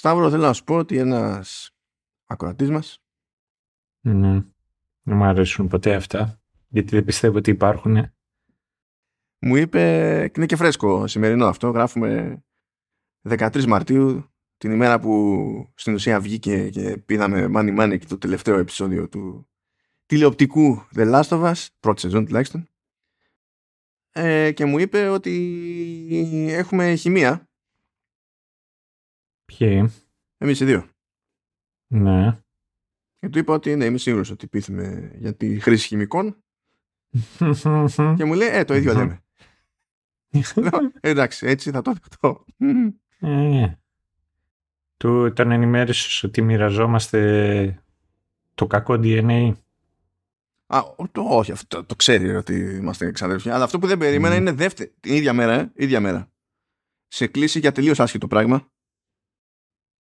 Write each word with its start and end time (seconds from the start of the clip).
Σταύρο, 0.00 0.30
θέλω 0.30 0.42
να 0.42 0.52
σου 0.52 0.64
πω 0.64 0.76
ότι 0.76 0.96
ένας 0.96 1.70
ακροατής 2.26 2.70
μας 2.70 3.02
Ναι. 4.00 4.32
Δεν 5.02 5.16
μου 5.16 5.24
αρέσουν 5.24 5.68
ποτέ 5.68 5.94
αυτά. 5.94 6.40
Γιατί 6.68 6.94
δεν 6.94 7.04
πιστεύω 7.04 7.38
ότι 7.38 7.50
υπάρχουν. 7.50 8.12
μου 9.40 9.56
είπε, 9.56 9.78
και 10.26 10.32
είναι 10.36 10.46
και 10.46 10.56
φρέσκο 10.56 11.06
σημερινό 11.06 11.46
αυτό, 11.46 11.70
γράφουμε 11.70 12.42
13 13.28 13.64
Μαρτίου, 13.64 14.30
την 14.56 14.72
ημέρα 14.72 15.00
που 15.00 15.72
στην 15.74 15.94
ουσία 15.94 16.20
βγήκε 16.20 16.68
και 16.68 16.96
πήραμε 16.96 17.50
Money 17.54 17.80
Money 17.80 17.98
και 17.98 18.06
το 18.06 18.18
τελευταίο 18.18 18.58
επεισόδιο 18.58 19.08
του 19.08 19.48
τηλεοπτικού 20.06 20.86
The 20.94 21.14
Last 21.14 21.28
of 21.28 21.52
Us, 21.52 21.66
πρώτη 21.80 22.00
σεζόν 22.00 22.26
τουλάχιστον. 22.26 22.68
Ε, 24.10 24.52
και 24.52 24.64
μου 24.64 24.78
είπε 24.78 25.08
ότι 25.08 26.46
έχουμε 26.50 26.94
χημεία, 26.94 27.49
Ποιοι; 29.56 29.90
εμείς 30.38 30.60
οι 30.60 30.64
δύο. 30.64 30.88
Ναι. 31.86 32.40
Και 33.18 33.28
του 33.28 33.38
είπα 33.38 33.54
ότι 33.54 33.76
ναι, 33.76 33.84
είμαι 33.84 33.98
σίγουρος 33.98 34.30
ότι 34.30 34.46
πείθουμε 34.46 35.12
για 35.14 35.34
τη 35.34 35.60
χρήση 35.60 35.86
χημικών 35.86 36.36
και 38.16 38.24
μου 38.24 38.34
λέει, 38.34 38.48
ε, 38.48 38.64
το 38.64 38.74
ίδιο 38.74 38.94
λέμε. 38.94 39.22
Λέω, 40.56 40.92
Εντάξει, 41.00 41.46
έτσι 41.46 41.70
θα 41.70 41.82
το 41.82 41.92
δεχτώ. 41.92 42.44
Ε, 43.20 43.72
του 44.96 45.32
τον 45.32 45.50
ενημέρωσες 45.50 46.22
ότι 46.22 46.42
μοιραζόμαστε 46.42 47.82
το 48.54 48.66
κακό 48.66 48.94
DNA. 49.02 49.52
Α, 50.66 50.82
το, 51.12 51.22
όχι, 51.22 51.52
αυτό 51.52 51.84
το 51.84 51.96
ξέρει 51.96 52.36
ότι 52.36 52.54
είμαστε 52.54 53.10
ξαδέρφια. 53.10 53.54
Αλλά 53.54 53.64
αυτό 53.64 53.78
που 53.78 53.86
δεν 53.86 53.98
περίμενα 53.98 54.34
Μμμ. 54.34 54.40
είναι 54.40 54.52
δεύτερη, 54.52 54.94
την 55.00 55.14
ίδια 55.14 55.32
μέρα, 55.32 55.52
ε, 55.52 55.72
ίδια 55.74 56.00
μέρα. 56.00 56.32
Σε 57.08 57.26
κλείσει 57.26 57.58
για 57.58 57.72
τελείως 57.72 58.00
άσχετο 58.00 58.26
πράγμα. 58.26 58.70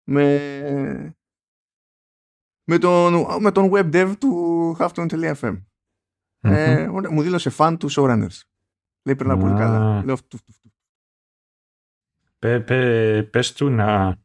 Με, 0.10 1.16
με, 2.64 2.78
τον, 2.78 3.26
με 3.42 3.52
τον 3.52 3.70
web 3.74 3.94
dev 3.94 4.14
του 4.20 4.76
halftone.fm. 4.80 5.62
Ε, 6.40 6.88
ωραία, 6.88 7.12
μου 7.12 7.22
δήλωσε 7.22 7.52
fan 7.58 7.76
του 7.80 7.88
showrunners. 7.92 8.42
Λέει 9.06 9.16
περνά 9.16 9.38
πολύ 9.38 9.54
Α. 9.54 9.58
καλά. 9.58 10.04
Λέω, 10.04 10.16
«Φτου, 10.16 10.38
φτου, 10.38 10.52
φτου». 10.52 10.72
Πε, 12.40 12.60
πε, 12.60 13.24
πες 13.24 13.54
του 13.54 13.70
να, 13.70 14.18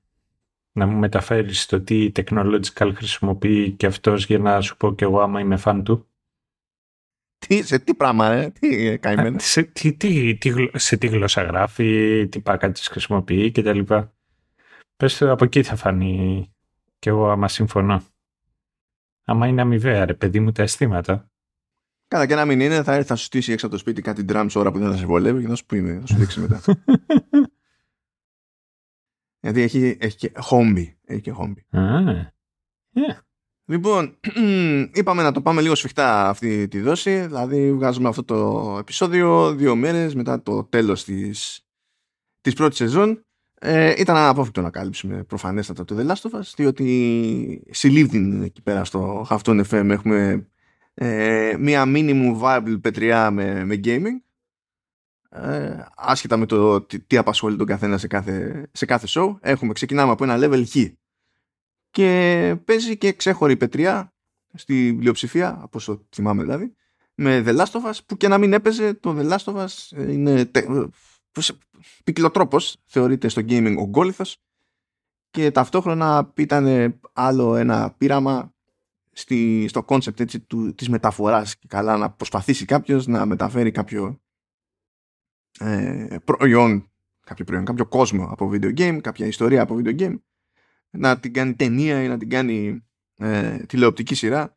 να 0.72 0.86
μου 0.86 0.98
μεταφέρεις 0.98 1.66
το 1.66 1.80
τι 1.80 2.12
technological 2.14 2.92
χρησιμοποιεί 2.94 3.70
και 3.72 3.86
αυτός 3.86 4.27
για 4.27 4.38
να 4.38 4.60
σου 4.60 4.77
πω 4.77 4.94
και 4.94 5.05
εγώ 5.05 5.20
άμα 5.20 5.41
είμαι 5.41 5.56
φαν 5.56 5.84
του. 5.84 6.06
Τι, 7.38 7.62
σε 7.62 7.78
τι 7.78 7.94
πράγμα, 7.94 8.28
ρε, 8.28 8.50
τι 8.50 8.86
ε, 8.86 8.97
καημένο. 8.97 9.36
Α, 9.36 9.41
σε, 9.41 9.62
τι, 9.62 9.92
τι, 9.92 10.36
τι, 10.36 10.48
γλω- 10.48 10.78
σε 10.78 10.97
τι 10.97 11.06
γλώσσα 11.06 11.42
γράφει, 11.42 12.28
τι 12.30 12.42
packages 12.44 12.72
χρησιμοποιεί 12.91 13.50
κτλ. 13.50 13.80
Πες 14.96 15.16
του 15.16 15.30
από 15.30 15.44
εκεί 15.44 15.62
θα 15.62 15.76
φανεί 15.76 16.52
και 16.98 17.08
εγώ 17.08 17.30
άμα 17.30 17.48
συμφωνώ. 17.48 18.02
Άμα 19.24 19.46
είναι 19.46 19.60
αμοιβαία 19.60 20.04
ρε 20.04 20.14
παιδί 20.14 20.40
μου 20.40 20.52
τα 20.52 20.62
αισθήματα. 20.62 21.30
Καλά 22.08 22.26
και 22.26 22.34
να 22.34 22.44
μην 22.44 22.60
είναι, 22.60 22.82
θα 22.82 22.94
έρθει 22.94 23.06
θα 23.06 23.16
σου 23.16 23.24
στήσει 23.24 23.52
έξω 23.52 23.66
από 23.66 23.74
το 23.74 23.80
σπίτι 23.80 24.02
κάτι 24.02 24.24
drums 24.28 24.50
ώρα 24.54 24.72
που 24.72 24.78
δεν 24.78 24.90
θα 24.90 24.96
σε 24.96 25.06
βολεύει 25.06 25.40
και 25.42 25.48
θα 25.48 25.54
σου 25.54 25.66
πει, 25.66 25.98
θα 26.00 26.06
σου 26.06 26.16
δείξει 26.16 26.40
μετά. 26.40 26.60
Γιατί 29.42 29.60
έχει, 29.60 29.96
έχει 30.00 30.16
και 30.16 30.32
χόμπι. 30.36 30.98
Έχει 31.04 31.20
και 31.20 31.30
χόμπι. 31.30 31.66
Α, 31.70 32.10
ε, 32.10 32.34
Λοιπόν, 33.64 34.18
είπαμε 34.98 35.22
να 35.22 35.32
το 35.32 35.42
πάμε 35.42 35.60
λίγο 35.60 35.74
σφιχτά 35.74 36.28
αυτή 36.28 36.68
τη 36.68 36.80
δόση. 36.80 37.26
Δηλαδή 37.26 37.72
βγάζουμε 37.72 38.08
αυτό 38.08 38.24
το 38.24 38.76
επεισόδιο 38.80 39.54
δύο 39.54 39.76
μέρες 39.76 40.14
μετά 40.14 40.42
το 40.42 40.64
τέλος 40.64 41.04
της, 41.04 41.66
της 42.40 42.54
πρώτης 42.54 42.76
σεζόν. 42.76 43.26
Ε, 43.64 43.94
ήταν 44.00 44.16
αναπόφευκτο 44.16 44.60
να 44.60 44.70
κάλυψουμε 44.70 45.22
προφανέστατα 45.24 45.84
το 45.84 45.96
The 45.98 46.06
Last 46.06 46.30
of 46.30 46.38
Us 46.38 46.52
διότι 46.56 47.62
συλλήβδην 47.70 48.42
εκεί 48.42 48.62
πέρα 48.62 48.84
στο 48.84 49.27
Halftone 49.30 49.64
FM 49.70 49.88
έχουμε 49.91 50.48
ε, 50.94 51.54
μία 51.58 51.84
minimum 51.86 52.41
viable 52.41 52.78
πετριά 52.80 53.31
με, 53.31 53.64
με 53.64 53.81
gaming. 53.84 54.20
Ε, 55.28 55.84
άσχετα 55.97 56.37
με 56.37 56.47
το 56.47 56.81
τι, 56.81 57.00
τι 57.00 57.16
απασχολεί 57.16 57.56
τον 57.56 57.66
καθένα 57.66 57.98
σε 57.98 58.06
κάθε, 58.06 58.66
σε 58.72 58.87
κάθε 58.87 59.06
show 59.10 59.37
έχουμε, 59.41 59.72
ξεκινάμε 59.72 60.12
από 60.12 60.25
ένα 60.25 60.37
level 60.41 60.64
χ. 60.69 60.76
Και 61.91 62.56
παίζει 62.64 62.97
και 62.97 63.12
ξέχωρη 63.12 63.56
πετριά 63.56 64.12
στη 64.54 64.97
πλειοψηφία, 64.98 65.48
από 65.48 65.78
όσο 65.78 66.06
θυμάμαι 66.14 66.42
δηλαδή, 66.42 66.75
με 67.14 67.42
The 67.47 67.56
Last 67.56 67.70
of 67.70 67.91
Us, 67.91 67.98
που 68.06 68.16
και 68.16 68.28
να 68.28 68.38
μην 68.38 68.53
έπαιζε 68.53 68.94
το 68.94 69.16
The 69.19 69.31
Last 69.31 69.53
of 69.54 69.64
Us 69.64 69.97
ε, 69.97 70.12
είναι 70.12 70.44
τε, 70.44 70.58
ε, 70.58 70.87
πώς- 71.32 71.58
ποικιλοτρόπος, 72.04 72.76
θεωρείται 72.84 73.28
στο 73.28 73.43
gaming 73.48 73.75
ο 73.78 73.87
γκόλιθος 73.87 74.43
και 75.31 75.50
ταυτόχρονα 75.50 76.32
ήταν 76.34 76.94
άλλο 77.12 77.56
ένα 77.56 77.94
πείραμα 77.98 78.54
στη, 79.12 79.66
στο 79.69 79.84
concept 79.88 80.20
έτσι, 80.20 80.41
του, 80.41 80.75
της 80.75 80.88
μεταφοράς. 80.88 81.56
Και 81.56 81.66
καλά 81.69 81.97
να 81.97 82.10
προσπαθήσει 82.10 82.65
κάποιος 82.65 83.06
να 83.06 83.26
μεταφέρει 83.26 83.70
κάποιο 83.70 84.20
ε, 85.59 86.16
προϊόν, 86.25 86.91
κάποιο 87.26 87.44
προϊόν, 87.44 87.65
κάποιο 87.65 87.87
κόσμο 87.87 88.28
από 88.31 88.50
video 88.53 88.78
game, 88.78 88.99
κάποια 89.00 89.26
ιστορία 89.26 89.62
από 89.62 89.76
video 89.78 90.00
game 90.00 90.20
να 90.91 91.19
την 91.19 91.32
κάνει 91.32 91.54
ταινία 91.54 92.03
ή 92.03 92.09
να 92.09 92.19
την 92.19 92.28
κάνει 92.28 92.84
ε, 93.16 93.56
τηλεοπτική 93.59 94.14
σειρά 94.14 94.56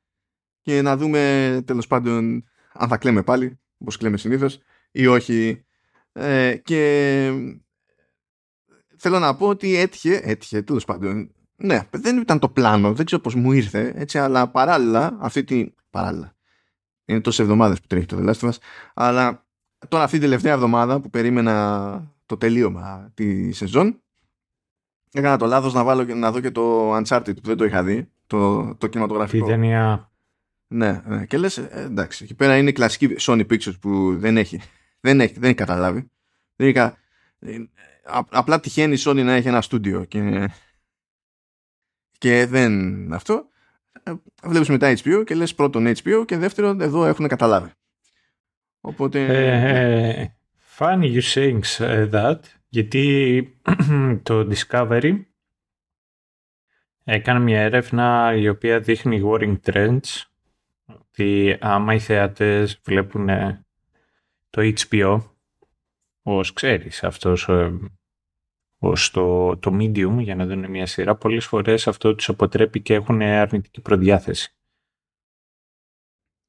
και 0.61 0.81
να 0.81 0.97
δούμε 0.97 1.61
τέλος 1.65 1.87
πάντων 1.87 2.43
αν 2.73 2.87
θα 2.87 2.97
κλαίμε 2.97 3.23
πάλι 3.23 3.59
όπως 3.77 3.97
κλαίμε 3.97 4.17
συνήθως 4.17 4.59
ή 4.91 5.07
όχι 5.07 5.65
ε, 6.17 6.55
και 6.63 7.31
θέλω 8.97 9.19
να 9.19 9.35
πω 9.35 9.47
ότι 9.47 9.75
έτυχε, 9.75 10.21
έτυχε 10.23 10.61
τέλος 10.61 10.85
πάντων 10.85 11.29
ναι, 11.55 11.79
δεν 11.91 12.17
ήταν 12.17 12.39
το 12.39 12.49
πλάνο, 12.49 12.93
δεν 12.93 13.05
ξέρω 13.05 13.21
πώς 13.21 13.35
μου 13.35 13.51
ήρθε 13.51 13.93
έτσι, 13.95 14.17
αλλά 14.19 14.47
παράλληλα 14.49 15.17
αυτή 15.19 15.43
τη 15.43 15.65
παράλληλα 15.89 16.35
είναι 17.05 17.21
τόσες 17.21 17.39
εβδομάδες 17.39 17.79
που 17.81 17.87
τρέχει 17.87 18.05
το 18.05 18.17
The 18.19 18.29
Last 18.29 18.39
of 18.39 18.49
Us 18.49 18.57
αλλά 18.93 19.45
τώρα 19.87 20.03
αυτή 20.03 20.17
την 20.17 20.25
τελευταία 20.25 20.53
εβδομάδα 20.53 20.99
που 21.01 21.09
περίμενα 21.09 22.13
το 22.25 22.37
τελείωμα 22.37 23.11
τη 23.13 23.51
σεζόν 23.51 23.99
έκανα 25.11 25.37
το 25.37 25.45
λάθος 25.45 25.73
να, 25.73 25.83
βάλω, 25.83 26.03
και- 26.03 26.13
να 26.13 26.31
δω 26.31 26.39
και 26.39 26.51
το 26.51 26.95
Uncharted 26.97 27.35
που 27.35 27.41
δεν 27.43 27.57
το 27.57 27.65
είχα 27.65 27.83
δει 27.83 28.09
το, 28.27 28.65
το 28.65 28.75
Τη 28.75 28.89
κινηματογραφικό 28.89 29.45
ταινία. 29.45 30.11
ναι, 30.67 31.01
ναι. 31.05 31.25
Και 31.25 31.37
λες, 31.37 31.57
ε, 31.57 31.69
εντάξει, 31.73 32.23
εκεί 32.23 32.33
πέρα 32.35 32.57
είναι 32.57 32.69
η 32.69 32.73
κλασική 32.73 33.15
Sony 33.19 33.45
Pictures 33.51 33.79
που 33.79 34.17
δεν 34.17 34.37
έχει, 34.37 34.61
δεν 35.05 35.19
έχει, 35.19 35.33
δεν 35.33 35.43
έχει 35.43 35.53
καταλάβει. 35.53 36.11
Δεν 36.55 36.67
έχει, 36.67 36.75
κα- 36.75 36.97
ε, 37.39 37.55
α- 38.03 38.27
απλά 38.29 38.59
τυχαίνει 38.59 38.93
η 38.93 38.97
Sony 38.99 39.23
να 39.23 39.33
έχει 39.33 39.47
ένα 39.47 39.61
στούντιο 39.61 40.05
και, 40.05 40.49
και 42.17 42.45
δεν 42.45 43.13
αυτό. 43.13 43.47
Ε, 44.03 44.13
Βλέπεις 44.43 44.69
μετά 44.69 44.93
HBO 44.97 45.23
και 45.25 45.35
λες 45.35 45.55
πρώτον 45.55 45.87
HBO 45.87 46.23
και 46.27 46.37
δεύτερον 46.37 46.81
εδώ 46.81 47.05
έχουν 47.05 47.27
καταλάβει. 47.27 47.71
Οπότε... 48.81 49.25
Ε, 49.25 50.21
ε, 50.21 50.35
funny 50.77 51.19
you 51.19 51.21
saying 51.33 51.61
that, 52.11 52.39
γιατί 52.67 53.57
το 54.23 54.47
Discovery 54.51 55.25
έκανε 57.03 57.39
μια 57.39 57.61
έρευνα 57.61 58.35
η 58.35 58.49
οποία 58.49 58.79
δείχνει 58.79 59.21
warring 59.25 59.57
trends 59.63 60.23
ότι 60.85 61.57
άμα 61.61 61.93
οι 61.93 61.99
θεατές 61.99 62.81
βλέπουν 62.83 63.29
ε, 63.29 63.64
το 64.55 64.61
HBO 64.89 65.21
ως 66.23 66.53
ξέρεις 66.53 67.03
αυτός 67.03 67.47
ε, 67.49 67.79
ως 68.77 69.11
το, 69.11 69.57
το 69.57 69.75
medium 69.79 70.17
για 70.19 70.35
να 70.35 70.45
δουν 70.45 70.69
μια 70.69 70.85
σειρά 70.85 71.15
πολλές 71.15 71.45
φορές 71.45 71.87
αυτό 71.87 72.15
τους 72.15 72.29
αποτρέπει 72.29 72.81
και 72.81 72.93
έχουν 72.93 73.21
αρνητική 73.21 73.81
προδιάθεση. 73.81 74.55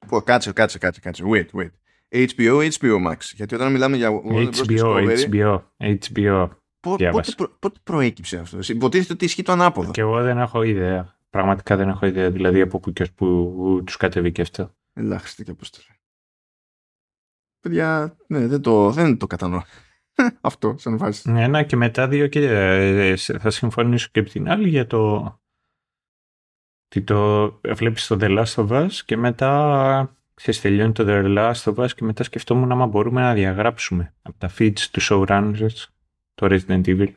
Πω, 0.07 0.21
κάτσε, 0.21 0.51
κάτσε, 0.53 0.77
κάτσε, 0.77 0.99
κάτσε. 0.99 1.23
Wait, 1.27 1.45
wait. 1.53 1.69
HBO, 2.09 2.69
HBO 2.79 3.07
Max. 3.07 3.17
Γιατί 3.33 3.55
όταν 3.55 3.71
μιλάμε 3.71 3.97
για 3.97 4.09
Warner 4.11 4.49
Bros. 4.51 4.65
HBO, 4.65 4.77
Discovery, 4.77 5.29
HBO, 5.29 5.61
HBO. 5.77 6.47
πο- 6.49 6.55
πότε, 6.79 6.95
διάβασα. 7.03 7.35
προ- 7.35 7.59
πότε 7.59 7.79
προέκυψε 7.83 8.37
αυτό; 8.37 8.59
Υποτίθεται 8.67 9.13
ότι 9.13 9.25
ισχύει 9.25 9.43
το 9.43 9.51
ανάποδο. 9.51 9.91
Και 9.91 10.01
εγώ 10.01 10.21
δεν 10.21 10.37
έχω 10.37 10.63
ιδέα. 10.63 11.17
Πραγματικά 11.29 11.75
δεν 11.75 11.89
έχω 11.89 12.05
ιδέα. 12.05 12.31
Δηλαδή 12.31 12.61
από 12.61 12.79
πού 12.79 12.93
και 12.93 13.01
ως 13.01 13.11
που 13.11 13.81
τους 13.85 13.97
κατεβήκε 13.97 14.41
αυτό. 14.41 14.75
Ελάχιστη 14.93 15.43
και 15.43 15.51
απόσταση. 15.51 15.96
Παιδιά, 17.59 18.17
ναι, 18.27 18.47
δεν 18.47 18.61
το, 18.61 18.91
δεν 18.91 19.17
το 19.17 19.27
κατανοώ. 19.27 19.61
Αυτό, 20.41 20.75
σαν 20.77 20.97
βάση. 20.97 21.33
Ένα 21.35 21.63
και 21.63 21.75
μετά 21.75 22.07
δύο 22.07 22.27
και 22.27 22.49
ε, 22.49 23.15
θα 23.15 23.49
συμφωνήσω 23.49 24.09
και 24.11 24.19
από 24.19 24.29
την 24.29 24.49
άλλη 24.49 24.69
για 24.69 24.87
το 24.87 25.23
ότι 26.85 27.01
το 27.03 27.49
βλέπεις 27.75 28.07
το 28.07 28.17
The 28.21 28.37
Last 28.37 28.55
of 28.55 28.67
Us 28.69 28.91
και 29.05 29.17
μετά 29.17 30.17
ξέρεις, 30.33 30.61
τελειώνει 30.61 30.91
το 30.91 31.03
The 31.07 31.37
Last 31.37 31.73
of 31.73 31.75
Us 31.75 31.91
και 31.95 32.03
μετά 32.03 32.23
σκεφτόμουν 32.23 32.71
άμα 32.71 32.87
μπορούμε 32.87 33.21
να 33.21 33.33
διαγράψουμε 33.33 34.13
από 34.21 34.37
τα 34.37 34.51
feeds 34.57 34.79
του 34.91 35.01
showrunners 35.01 35.85
το 36.33 36.47
Resident 36.49 36.85
Evil. 36.85 37.13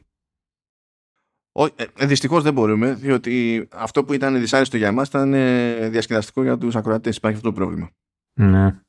Ε, 1.53 1.85
ε, 1.99 2.07
Δυστυχώς 2.07 2.43
δεν 2.43 2.53
μπορούμε, 2.53 2.95
διότι 2.95 3.69
αυτό 3.73 4.05
που 4.05 4.13
ήταν 4.13 4.41
δυσάρεστο 4.41 4.77
για 4.77 4.89
εμάς 4.89 5.09
ήταν 5.09 5.35
ε, 5.35 5.89
διασκεδαστικό 5.89 6.43
για 6.43 6.59
τους 6.59 6.77
ακροατές. 6.77 7.17
Υπάρχει 7.17 7.37
αυτό 7.37 7.49
το 7.49 7.55
πρόβλημα. 7.55 7.91
Ναι. 8.33 8.81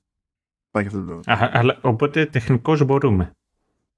Υπάρχει 0.73 0.89
αυτό 0.89 0.99
το 0.99 1.05
πρόβλημα. 1.05 1.39
Α, 1.39 1.59
αλλά, 1.59 1.79
οπότε 1.81 2.25
τεχνικώς 2.25 2.83
μπορούμε. 2.83 3.35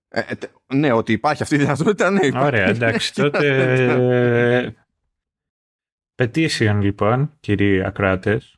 Ε, 0.08 0.20
ε, 0.20 0.36
ναι, 0.76 0.92
ότι 0.92 1.12
υπάρχει 1.12 1.44
αυτή 1.44 1.56
η 1.56 1.58
δυνατότητα, 1.58 2.10
ναι. 2.10 2.26
Υπάρχει. 2.26 2.48
Ωραία, 2.48 2.68
εντάξει, 2.76 3.14
τότε... 3.14 4.76
Petition, 6.16 6.78
λοιπόν, 6.82 7.34
κύριοι 7.40 7.84
ακράτες. 7.84 8.56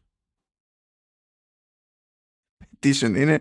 Petition 2.63 3.15
είναι 3.15 3.39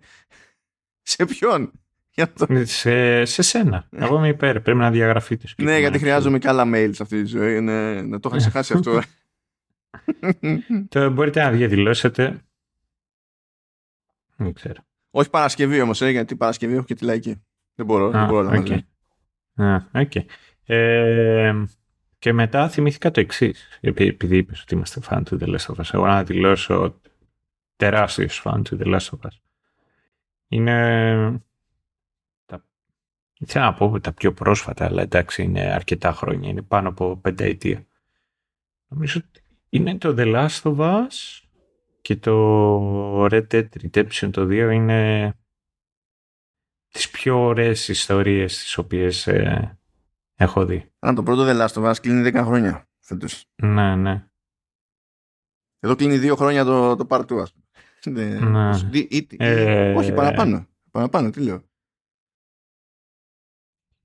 σε 1.03 1.25
ποιον; 1.25 1.73
Για 2.11 2.33
το... 2.33 2.47
σε, 2.63 3.25
σε 3.25 3.43
σένα. 3.43 3.89
Εγώ 3.91 4.17
είμαι 4.17 4.29
υπέρ. 4.29 4.61
Πρέπει 4.61 4.79
να 4.79 4.91
διαγραφεί 4.91 5.37
το 5.37 5.49
Ναι, 5.57 5.79
γιατί 5.79 5.99
χρειάζομαι 5.99 6.39
και 6.39 6.49
άλλα 6.49 6.65
mail 6.67 6.91
σε 6.93 7.03
αυτή 7.03 7.23
τη 7.23 7.29
ζωή. 7.29 7.61
Ναι, 7.61 8.03
να 8.03 8.21
το 8.21 8.29
είχα 8.29 8.39
ξεχάσει 8.49 8.73
αυτό. 8.73 9.01
το 10.89 11.11
μπορείτε 11.11 11.43
να 11.43 11.51
διαδηλώσετε. 11.51 12.45
Δεν 14.37 14.53
ξέρω. 14.53 14.87
Όχι 15.11 15.31
Παρασκευή 15.31 15.81
όμως, 15.81 16.01
ε, 16.01 16.11
γιατί 16.11 16.37
Παρασκευή 16.37 16.75
έχω 16.75 16.85
και 16.85 16.95
τη 16.95 17.05
λαϊκή. 17.05 17.43
Δεν 17.75 17.87
μπορώ, 17.87 18.11
δεν 18.11 18.27
μπορώ 18.27 18.49
να 18.49 18.63
okay. 18.63 18.79
Α, 19.55 19.79
okay. 19.93 20.25
ε, 20.65 21.65
και 22.19 22.33
μετά 22.33 22.69
θυμήθηκα 22.69 23.11
το 23.11 23.21
εξής. 23.21 23.79
Επειδή 23.81 24.37
είπες 24.37 24.63
ότι 24.63 24.75
είμαστε 24.75 25.01
φαν 25.01 25.25
του 25.25 25.39
The 25.41 25.45
Last 25.45 25.75
of 25.75 25.81
Us, 25.81 25.89
εγώ 25.93 26.07
να 26.07 26.25
δηλώσω 26.25 27.01
τεράστιος 27.77 28.39
φαν 28.39 28.63
του 28.63 28.79
The 28.81 28.87
Last 28.87 29.09
of 29.09 29.27
Us. 29.27 29.37
Είναι. 30.49 31.43
Τα... 32.47 32.65
Θέλω 33.47 33.65
να 33.65 33.75
πω 33.75 34.01
τα 34.01 34.13
πιο 34.13 34.33
πρόσφατα, 34.33 34.85
αλλά 34.85 35.03
εντάξει 35.03 35.43
είναι 35.43 35.61
αρκετά 35.61 36.13
χρόνια. 36.13 36.49
Είναι 36.49 36.63
πάνω 36.63 36.89
από 36.89 37.17
πενταετία. 37.17 37.87
Νομίζω 38.89 39.21
ότι 39.29 39.43
είναι 39.69 39.99
το 39.99 40.15
The 40.19 40.35
Last 40.35 40.63
of 40.63 40.77
Us 40.79 41.44
και 42.05 42.17
το 42.17 43.25
Red 43.25 43.47
Dead 43.51 43.67
Redemption 43.83 44.31
το 44.31 44.43
2 44.43 44.71
είναι 44.73 45.33
τις 46.89 47.11
πιο 47.11 47.41
ωραίες 47.41 47.89
ιστορίες 47.89 48.59
τις 48.59 48.79
οποίες 48.79 49.27
ε, 49.27 49.79
έχω 50.35 50.65
δει. 50.65 50.93
Αν 50.99 51.15
το 51.15 51.23
πρώτο 51.23 51.45
The 51.47 51.67
Last 51.67 51.83
of 51.83 51.91
Us 51.91 51.95
κλείνει 52.01 52.31
10 52.35 52.43
χρόνια 52.45 52.89
φέτος. 52.99 53.45
Ναι, 53.55 53.97
ναι. 53.97 54.29
Εδώ 55.79 55.95
κλείνει 55.95 56.31
2 56.33 56.37
χρόνια 56.37 56.65
το, 56.65 56.97
το 56.97 57.07
Part 57.09 57.27
2 57.27 57.39
ας 57.39 57.53
πούμε. 57.53 58.25
Ναι. 58.39 58.71
Ε, 59.37 59.95
όχι 59.95 60.13
παραπάνω. 60.13 60.67
Παραπάνω, 60.91 61.31
τι 61.31 61.41
λέω. 61.41 61.65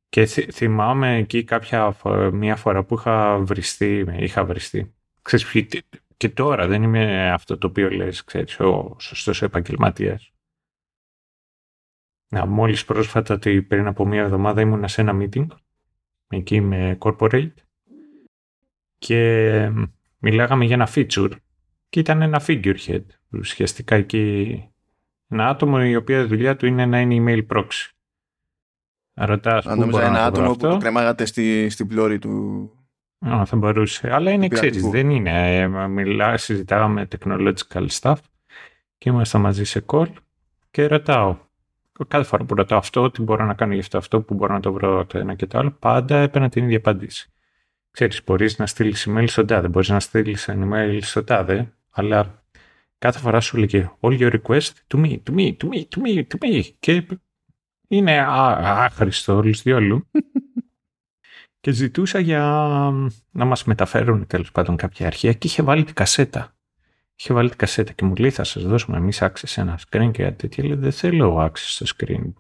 Και 0.10 0.26
θυμάμαι 0.26 1.16
εκεί 1.16 1.44
κάποια 1.44 1.96
μία 2.32 2.56
φορά 2.56 2.84
που 2.84 2.96
είχα 2.96 3.38
βριστεί, 3.38 4.06
είχα 4.18 4.46
βριστεί. 4.46 4.96
Ξέρεις, 5.22 5.46
και 6.20 6.30
τώρα 6.30 6.68
δεν 6.68 6.84
είμαι 6.84 7.32
αυτό 7.32 7.58
το 7.58 7.68
οποίο 7.68 7.90
λες, 7.90 8.24
ξέρεις, 8.24 8.60
ο 8.60 8.96
σωστός 9.00 9.42
επαγγελματίας. 9.42 10.32
Να, 12.28 12.46
μόλις 12.46 12.86
πρόσφατα 12.86 13.40
πριν 13.68 13.88
από 13.88 14.06
μία 14.06 14.22
εβδομάδα 14.22 14.62
ήμουνα 14.62 14.88
σε 14.88 15.02
ένα 15.02 15.18
meeting 15.20 15.48
εκεί 16.28 16.62
με 16.62 16.98
corporate 17.00 17.54
και 18.98 19.72
μιλάγαμε 20.18 20.66
για 20.66 20.76
ένα 20.76 20.90
feature 20.94 21.32
και 21.90 22.00
ήταν 22.00 22.22
ένα 22.22 22.42
figurehead. 22.48 23.06
Ουσιαστικά 23.32 23.96
εκεί 23.96 24.64
ένα 25.28 25.48
άτομο 25.48 25.78
η 25.84 25.96
οποία 25.96 26.28
δουλειά 26.28 26.56
του 26.56 26.66
είναι 26.66 26.86
να 26.86 27.00
είναι 27.00 27.24
email 27.24 27.56
proxy. 27.56 27.90
Ρωτάς 29.14 29.66
Αν 29.66 29.80
νόμιζα 29.80 30.06
ένα 30.06 30.26
άτομο 30.26 30.52
που 30.52 30.58
το 30.58 30.78
κρεμάγατε 30.78 31.26
στη, 31.26 31.70
στην 31.70 31.88
πλώρη 31.88 32.20
του. 32.20 32.74
Α, 33.28 33.46
θα 33.46 33.56
μπορούσε. 33.56 34.14
Αλλά 34.14 34.32
είναι, 34.32 34.48
ξέρεις, 34.48 34.90
δεν 34.90 35.10
είναι. 35.10 35.58
Ε, 35.58 35.68
μιλά, 35.68 36.38
συζητάγαμε 36.38 37.08
technological 37.18 37.88
stuff 38.00 38.16
και 38.98 39.10
ήμασταν 39.10 39.42
μαζί 39.42 39.64
σε 39.64 39.86
call 39.88 40.08
και 40.72 40.88
ρωτάω. 40.88 41.38
Κάθε 42.08 42.26
φορά 42.26 42.44
που 42.44 42.56
ρωτάω 42.56 42.78
αυτό, 42.78 43.12
τι 43.12 43.22
μπορώ 43.22 43.46
να 43.46 43.54
κάνω 43.54 43.74
γι' 43.74 43.80
αυτό, 43.80 43.98
αυτό 43.98 44.22
που 44.22 44.34
μπορώ 44.34 44.54
να 44.54 44.60
το 44.60 44.74
βρω 44.74 45.06
το 45.06 45.18
ένα 45.18 45.36
και 45.36 45.46
το 45.46 45.58
άλλο, 45.58 45.72
πάντα 45.72 46.18
έπαιρνα 46.18 46.50
την 46.50 46.64
ίδια 46.64 46.78
απάντηση. 46.78 47.32
Ξέρεις, 47.92 48.24
μπορείς 48.24 48.58
να 48.58 48.68
στείλεις 48.68 49.08
email 49.10 49.24
στον 49.28 49.48
τάδε, 49.48 49.68
μπορείς 49.68 49.90
να 49.90 50.00
στείλεις 50.00 50.50
email 50.52 51.00
στον 51.02 51.26
τάδε, 51.26 51.74
αλλά 51.90 52.44
κάθε 52.98 53.20
φορά 53.20 53.40
σου 53.40 53.58
λέγε 53.58 53.92
all 54.00 54.20
your 54.20 54.40
request 54.42 54.72
to 54.88 55.06
me, 55.06 55.18
to 55.24 55.36
me, 55.36 55.58
to 55.58 55.70
me, 55.70 55.84
to 55.96 56.02
me, 56.02 56.24
to 56.28 56.38
me. 56.40 56.64
Και 56.80 57.04
είναι 57.88 58.26
άχρηστο 58.28 59.36
όλους 59.36 59.62
διόλου. 59.62 60.08
και 61.60 61.72
ζητούσα 61.72 62.20
για 62.20 62.42
να 63.32 63.46
μας 63.46 63.64
μεταφέρουν 63.64 64.28
τέλος 64.28 64.52
πάντων 64.52 64.76
κάποια 64.76 65.08
αρχεία 65.08 65.34
και 65.34 65.48
είχε 65.48 65.64
βάλει 65.64 65.84
την 65.84 65.94
κασέτα. 65.94 66.54
Είχε 67.16 67.34
βάλει 67.34 67.50
την 67.50 67.58
κασέτα 67.58 67.92
και 67.92 68.06
μου 68.06 68.16
λέει 68.16 68.30
θα 68.30 68.44
σας 68.44 68.64
δώσουμε 68.64 68.98
εμείς 68.98 69.22
access 69.22 69.54
ένα 69.56 69.80
screen 69.90 70.10
και 70.14 70.32
τέτοια. 70.32 70.66
Λέει 70.66 70.76
δεν 70.76 70.92
θέλω 70.92 71.38
access 71.46 71.52
στο 71.56 71.86
screen. 71.98 72.34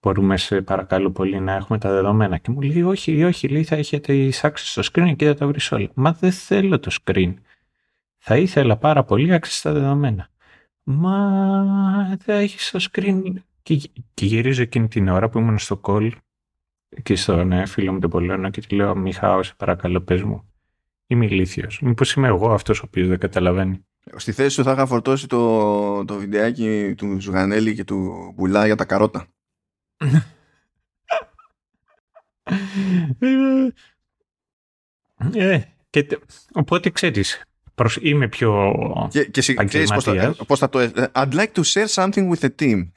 Μπορούμε 0.00 0.36
σε 0.36 0.62
παρακαλώ 0.62 1.10
πολύ 1.10 1.40
να 1.40 1.52
έχουμε 1.52 1.78
τα 1.78 1.90
δεδομένα. 1.90 2.38
Και 2.38 2.50
μου 2.50 2.60
λέει 2.60 2.82
όχι, 2.82 3.24
όχι, 3.24 3.48
λέει 3.48 3.64
θα 3.64 3.76
έχετε 3.76 4.30
access 4.42 4.52
στο 4.54 4.82
screen 4.92 5.12
και 5.16 5.26
θα 5.26 5.34
τα 5.34 5.46
βρεις 5.46 5.72
όλα. 5.72 5.90
Μα 5.94 6.12
δεν 6.12 6.32
θέλω 6.32 6.78
το 6.78 6.90
screen. 7.04 7.34
Θα 8.18 8.36
ήθελα 8.36 8.76
πάρα 8.76 9.04
πολύ 9.04 9.32
άξιση 9.32 9.58
στα 9.58 9.72
δεδομένα. 9.72 10.28
Μα 10.82 12.18
δεν 12.24 12.40
έχει 12.40 12.70
το 12.70 12.86
screen. 12.90 13.22
Και, 13.62 13.90
και 14.14 14.26
γυρίζω 14.26 14.62
εκείνη 14.62 14.88
την 14.88 15.08
ώρα 15.08 15.28
που 15.28 15.38
ήμουν 15.38 15.58
στο 15.58 15.80
call 15.84 16.10
και 17.02 17.16
στον 17.16 17.46
ναι, 17.46 17.66
φίλο 17.66 17.92
μου 17.92 17.98
τον 17.98 18.10
Πολώνα 18.10 18.50
και 18.50 18.60
του 18.60 18.76
λέω 18.76 18.94
Μιχάω, 18.94 19.42
σε 19.42 19.54
παρακαλώ 19.56 20.00
πες 20.00 20.22
μου. 20.22 20.50
Είμαι 21.06 21.24
ηλίθιος. 21.24 21.80
Μήπως 21.80 22.12
είμαι 22.12 22.28
εγώ 22.28 22.52
αυτός 22.52 22.80
ο 22.80 22.82
οποίος 22.86 23.08
δεν 23.08 23.18
καταλαβαίνει. 23.18 23.86
Στη 24.16 24.32
θέση 24.32 24.54
σου 24.54 24.62
θα 24.62 24.72
είχα 24.72 24.86
φορτώσει 24.86 25.26
το, 25.26 26.04
το 26.04 26.14
βιντεάκι 26.14 26.94
του 26.96 27.20
Ζουγανέλη 27.20 27.74
και 27.74 27.84
του 27.84 28.32
Μπουλά 28.36 28.66
για 28.66 28.76
τα 28.76 28.84
καρότα. 28.84 29.26
ε, 35.34 35.60
και, 35.90 36.18
οπότε 36.52 36.90
ξέρεις, 36.90 37.42
προς, 37.74 37.98
είμαι 38.00 38.28
πιο 38.28 38.72
και, 39.10 39.24
και 39.24 39.84
πώς 39.94 40.04
θα, 40.04 40.34
πώς 40.46 40.58
θα 40.58 40.68
το... 40.68 40.90
I'd 41.12 41.32
like 41.32 41.52
to 41.52 41.62
share 41.62 41.86
something 41.86 42.28
with 42.30 42.40
the 42.40 42.50
team. 42.62 42.90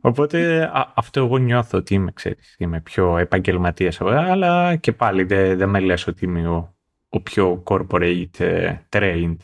Οπότε 0.00 0.70
αυτό 0.94 1.20
εγώ 1.20 1.38
νιώθω 1.38 1.78
ότι 1.78 1.94
είμαι, 1.94 2.12
ξέρεις, 2.12 2.54
είμαι 2.58 2.80
πιο 2.80 3.18
επαγγελματίας, 3.18 4.00
αλλά 4.00 4.76
και 4.76 4.92
πάλι 4.92 5.22
δεν 5.22 5.58
δε 5.58 5.66
με 5.66 5.80
λες 5.80 6.06
ότι 6.06 6.24
είμαι 6.24 6.48
ο, 6.48 6.76
ο 7.08 7.20
πιο 7.20 7.62
corporate 7.66 8.26
uh, 8.38 8.78
trained 8.88 9.36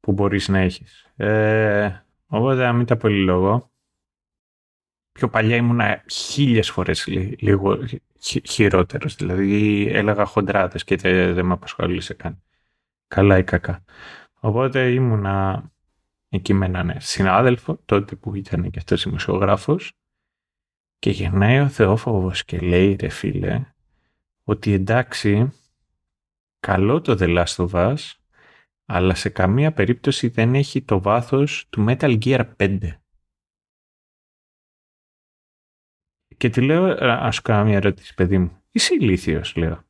που 0.00 0.12
μπορείς 0.12 0.48
να 0.48 0.58
έχεις. 0.58 1.12
Ε, 1.16 2.04
οπότε, 2.26 2.62
να 2.62 2.72
μην 2.72 2.86
τα 2.86 2.96
πολύ 2.96 3.24
λόγο, 3.24 3.70
πιο 5.12 5.28
παλιά 5.28 5.56
ήμουν 5.56 5.80
χίλιες 6.10 6.70
φορές 6.70 7.06
λίγο 7.38 7.78
χειρότερος. 8.48 9.14
Δηλαδή 9.14 9.86
έλεγα 9.90 10.24
χοντράδες 10.24 10.84
και 10.84 10.96
δεν 10.96 11.34
δε 11.34 11.42
με 11.42 11.52
απασχολήσε 11.52 12.14
καν. 12.14 12.42
Καλά 13.06 13.38
ή 13.38 13.44
κακά. 13.44 13.84
Οπότε 14.40 14.92
ήμουνα 14.92 15.64
εκεί 16.28 16.52
με 16.52 16.66
έναν 16.66 16.96
συνάδελφο, 17.00 17.76
τότε 17.84 18.16
που 18.16 18.34
ήταν 18.34 18.70
και 18.70 18.78
αυτός 18.78 19.04
δημοσιογράφος, 19.04 19.92
και 20.98 21.10
γυρνάει 21.10 21.60
ο 21.60 21.68
Θεόφοβος 21.68 22.44
και 22.44 22.58
λέει 22.58 22.96
ρε 23.00 23.08
φίλε, 23.08 23.74
ότι 24.44 24.72
εντάξει, 24.72 25.52
καλό 26.58 27.00
το 27.00 27.16
The 27.18 27.44
Last 27.44 27.68
of 27.68 27.70
Us, 27.70 28.12
αλλά 28.84 29.14
σε 29.14 29.28
καμία 29.28 29.72
περίπτωση 29.72 30.28
δεν 30.28 30.54
έχει 30.54 30.82
το 30.82 31.00
βάθος 31.00 31.66
του 31.70 31.84
Metal 31.88 32.22
Gear 32.24 32.56
5. 32.56 32.78
Και 36.36 36.48
τη 36.48 36.60
λέω, 36.60 36.84
α 37.04 37.30
σου 37.30 37.42
κάνω 37.42 37.64
μια 37.64 37.76
ερώτηση, 37.76 38.14
παιδί 38.14 38.38
μου. 38.38 38.62
Είσαι 38.70 38.94
ηλίθιος, 38.94 39.56
λέω. 39.56 39.85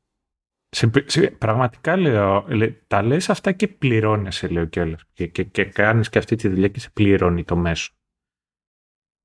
Σε, 0.68 0.90
σε, 1.04 1.30
πραγματικά 1.30 1.96
λέω, 1.96 2.46
τα 2.87 3.02
λες 3.02 3.30
αυτά 3.30 3.52
και 3.52 3.68
πληρώνεσαι, 3.68 4.49
λέω 4.49 4.64
κιόλας. 4.64 5.04
Και, 5.12 5.26
και, 5.26 5.44
και 5.44 5.64
κάνεις 5.64 6.08
και 6.08 6.18
αυτή 6.18 6.37
τη 6.37 6.49
δουλειά 6.49 6.68
και 6.68 6.80
σε 6.80 6.90
πληρώνει 6.90 7.44
το 7.44 7.56
μέσο. 7.56 7.90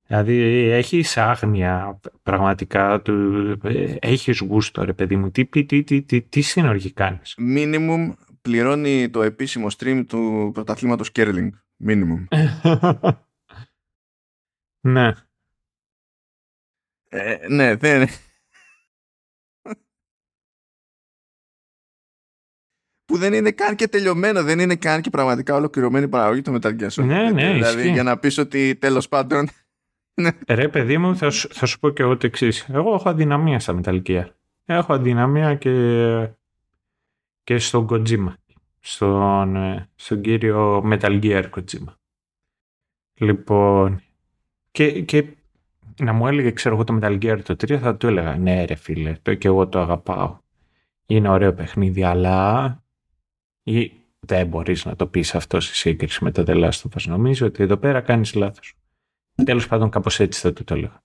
Δηλαδή 0.07 0.37
έχεις 0.69 1.17
άγνοια 1.17 1.99
πραγματικά, 2.23 3.01
του, 3.01 3.57
έχεις 3.99 4.39
γούστο 4.39 4.83
ρε 4.83 4.93
παιδί 4.93 5.15
μου, 5.15 5.31
τι, 5.31 5.45
τι, 5.45 5.65
τι, 5.65 5.83
τι, 5.83 6.01
τι, 6.01 6.21
τι 6.21 6.41
σύνορχη 6.41 6.91
κάνεις; 6.93 7.37
Minimum 7.55 8.13
πληρώνει 8.41 9.09
το 9.09 9.21
επίσημο 9.21 9.67
stream 9.77 10.03
του 10.07 10.51
πρωταθλήματος 10.53 11.11
Κέρλινγκ. 11.11 11.51
Minimum. 11.85 12.25
ναι. 14.81 15.13
Ε, 17.09 17.37
ναι, 17.47 17.75
δεν... 17.75 18.07
που 23.11 23.17
δεν 23.17 23.33
είναι 23.33 23.51
καν 23.51 23.75
και 23.75 23.87
τελειωμένο, 23.87 24.43
δεν 24.43 24.59
είναι 24.59 24.75
καν 24.75 25.01
και 25.01 25.09
πραγματικά 25.09 25.55
ολοκληρωμένη 25.55 26.07
παραγωγή 26.07 26.41
του 26.41 26.59
Metal 26.61 26.79
Gear 26.79 27.03
Ναι, 27.03 27.31
ναι, 27.31 27.53
Δηλαδή 27.53 27.91
για 27.91 28.03
να 28.03 28.17
πεις 28.17 28.37
ότι 28.37 28.75
τέλος 28.75 29.07
πάντων... 29.07 29.49
Ναι. 30.13 30.29
ρε 30.47 30.67
παιδί 30.67 30.97
μου, 30.97 31.15
θα 31.15 31.29
σου, 31.29 31.47
θα 31.51 31.65
σου 31.65 31.79
πω 31.79 31.89
και 31.89 32.01
εγώ 32.01 32.17
το 32.17 32.25
εξής. 32.25 32.67
Εγώ 32.69 32.93
έχω 32.93 33.09
αδυναμία 33.09 33.59
στα 33.59 33.79
Metal 33.79 34.01
Gear. 34.01 34.25
Έχω 34.65 34.93
αδυναμία 34.93 35.55
και, 35.55 36.29
και 37.43 37.57
στον 37.57 37.87
Kojima. 37.89 38.33
Στον, 38.79 39.55
ε, 39.55 39.89
στον 39.95 40.21
κύριο 40.21 40.83
Metal 40.91 41.23
Gear 41.23 41.49
Kojima. 41.49 41.93
Λοιπόν, 43.13 44.01
και, 44.71 45.01
και 45.01 45.25
να 45.99 46.13
μου 46.13 46.27
έλεγε, 46.27 46.51
ξέρω 46.51 46.75
εγώ, 46.75 46.83
το 46.83 46.99
Metal 47.01 47.23
Gear 47.23 47.39
το 47.43 47.53
3, 47.53 47.75
θα 47.75 47.95
του 47.95 48.07
έλεγα, 48.07 48.35
ναι 48.35 48.65
ρε 48.65 48.75
φίλε, 48.75 49.17
το 49.21 49.33
και 49.33 49.47
εγώ 49.47 49.67
το 49.67 49.79
αγαπάω. 49.79 50.37
Είναι 51.05 51.29
ωραίο 51.29 51.53
παιχνίδι, 51.53 52.03
αλλά 52.03 52.80
ή 53.63 53.91
δεν 54.19 54.47
μπορείς 54.47 54.85
να 54.85 54.95
το 54.95 55.07
πεις 55.07 55.35
αυτό 55.35 55.59
σε 55.59 55.75
σύγκριση 55.75 56.23
με 56.23 56.31
το 56.31 56.43
The 56.47 56.55
Last 56.55 56.81
of 56.81 56.99
Us. 56.99 57.03
Νομίζω 57.07 57.45
ότι 57.45 57.63
εδώ 57.63 57.77
πέρα 57.77 58.01
κάνεις 58.01 58.33
λάθος. 58.33 58.73
Τέλος 59.43 59.67
πάντων, 59.67 59.89
κάπως 59.89 60.19
έτσι 60.19 60.41
θα 60.41 60.53
του 60.53 60.63
το 60.63 60.73
έλεγα. 60.73 61.03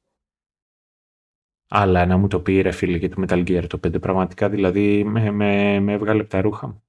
Αλλά 1.68 2.06
να 2.06 2.16
μου 2.16 2.28
το 2.28 2.40
πει 2.40 2.60
ρε 2.60 2.70
φίλε 2.70 2.96
για 2.96 3.08
το 3.10 3.24
Metal 3.26 3.48
Gear 3.48 3.66
το 3.68 3.80
5, 3.86 4.00
πραγματικά 4.00 4.48
δηλαδή 4.48 5.04
με, 5.04 5.30
με, 5.30 5.80
με 5.80 5.92
έβγαλε 5.92 6.20
από 6.20 6.30
τα 6.30 6.40
ρούχα 6.40 6.66
μου. 6.66 6.82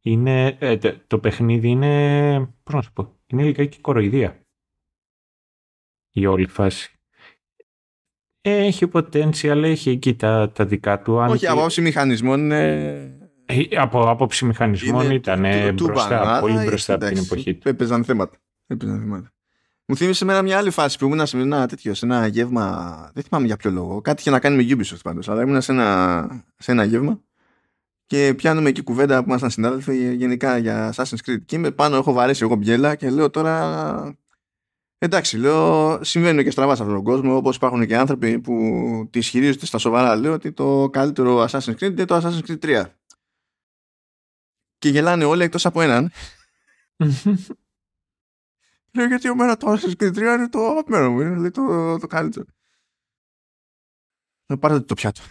Είναι, 0.00 0.56
ε, 0.60 0.76
το, 1.06 1.18
παιχνίδι 1.18 1.68
είναι, 1.68 2.54
πώς 2.62 2.74
να 2.74 2.82
σου 2.82 2.92
πω, 2.92 3.16
είναι 3.26 3.42
λιγάκι 3.42 3.80
κοροϊδία. 3.80 4.40
Η 6.10 6.26
όλη 6.26 6.46
φάση. 6.46 6.96
Έχει 8.40 8.90
potential, 8.92 9.62
έχει 9.62 9.90
εκεί 9.90 10.14
τα, 10.14 10.50
τα 10.50 10.66
δικά 10.66 11.02
του. 11.02 11.14
Όχι, 11.14 11.46
από 11.46 11.58
άποψη 11.58 11.80
μηχανισμών 11.80 12.50
ε, 12.50 13.21
από 13.76 14.10
άποψη 14.10 14.44
μηχανισμών 14.44 15.10
ήταν 15.10 15.44
μπροστά, 15.74 16.38
πολύ 16.40 16.64
μπροστά 16.64 16.94
από 16.94 17.04
την 17.04 17.16
εποχή 17.16 17.54
του. 17.54 17.68
Έπαιζαν 17.68 18.04
θέματα. 18.04 18.36
Έπαιζαν 18.66 18.98
θέματα. 19.00 19.32
Μου 19.86 19.96
θύμισε 19.96 20.24
εμένα 20.24 20.42
μια 20.42 20.58
άλλη 20.58 20.70
φάση 20.70 20.98
που 20.98 21.04
ήμουν 21.04 21.26
σε 21.26 21.38
ένα 21.38 21.66
τέτοιο, 21.66 21.94
σε 21.94 22.06
ένα 22.06 22.26
γεύμα. 22.26 23.10
Δεν 23.14 23.22
θυμάμαι 23.22 23.46
για 23.46 23.56
ποιο 23.56 23.70
λόγο. 23.70 24.00
Κάτι 24.00 24.20
είχε 24.20 24.30
να 24.30 24.38
κάνει 24.38 24.56
με 24.56 24.76
Ubisoft 24.76 25.00
πάντως. 25.02 25.28
Αλλά 25.28 25.42
ήμουν 25.42 25.60
σε 25.60 25.72
ένα, 25.72 26.44
σε 26.58 26.72
ένα 26.72 26.84
γεύμα 26.84 27.20
και 28.06 28.34
πιάνουμε 28.36 28.68
εκεί 28.68 28.82
κουβέντα 28.82 29.18
που 29.18 29.28
ήμασταν 29.28 29.50
συνάδελφοι 29.50 30.14
γενικά 30.14 30.58
για 30.58 30.94
Assassin's 30.94 31.30
Creed. 31.30 31.38
Και 31.46 31.56
είμαι 31.56 31.70
πάνω, 31.70 31.96
έχω 31.96 32.12
βαρέσει 32.12 32.44
εγώ 32.44 32.54
μπιέλα 32.54 32.94
και 32.94 33.10
λέω 33.10 33.30
τώρα. 33.30 34.16
Εντάξει, 34.98 35.36
λέω, 35.36 35.98
συμβαίνει 36.04 36.44
και 36.44 36.50
στραβά 36.50 36.74
σε 36.74 36.82
αυτόν 36.82 36.96
τον 36.96 37.04
κόσμο. 37.04 37.36
Όπως 37.36 37.56
υπάρχουν 37.56 37.86
και 37.86 37.96
άνθρωποι 37.96 38.38
που 38.38 38.54
τη 39.10 39.18
ισχυρίζονται 39.18 39.66
στα 39.66 39.78
σοβαρά. 39.78 40.16
Λέω 40.16 40.32
ότι 40.32 40.52
το 40.52 40.88
καλύτερο 40.92 41.44
Assassin's 41.44 41.74
Creed 41.74 41.82
είναι 41.82 42.04
το 42.04 42.16
Assassin's 42.16 42.50
Creed 42.50 42.82
3. 42.82 42.84
Και 44.82 44.88
γελάνε 44.88 45.24
όλοι 45.24 45.42
εκτός 45.42 45.66
από 45.66 45.80
έναν. 45.80 46.12
Λέω 48.94 49.06
γιατί 49.06 49.28
ο 49.28 49.34
μένα 49.34 49.56
το 49.56 49.72
Assassin's 49.72 49.96
Creed 50.02 50.14
3 50.14 50.16
είναι 50.16 50.48
το 50.48 50.58
αγαπημένο 50.58 51.10
μου, 51.10 51.20
είναι 51.20 51.50
το, 51.50 51.98
το 51.98 52.06
καλύτερο. 52.06 52.46
Να 54.46 54.58
πάρετε 54.58 54.80
το 54.80 54.94
πιάτο. 54.94 55.22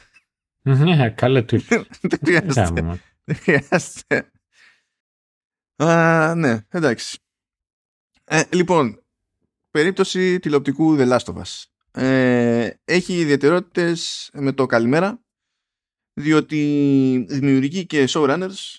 Ναι, 0.61 1.09
καλά 1.09 1.45
του 1.45 1.59
Δεν 2.01 2.19
χρειάζεται. 2.23 3.01
Δεν 3.23 3.35
χρειάζεται. 3.35 4.31
ναι, 6.35 6.65
εντάξει. 6.69 7.19
Ε, 8.23 8.43
λοιπόν, 8.51 9.03
περίπτωση 9.71 10.39
τηλεοπτικού 10.39 10.95
The 10.99 11.17
Last 11.17 11.33
of 11.33 11.41
Us. 11.41 11.63
Ε, 11.91 12.69
έχει 12.83 13.19
ιδιαιτερότητες 13.19 14.29
με 14.33 14.51
το 14.51 14.65
καλημέρα 14.65 15.21
διότι 16.13 17.25
δημιουργεί 17.29 17.85
και 17.85 18.07
showrunners 18.09 18.75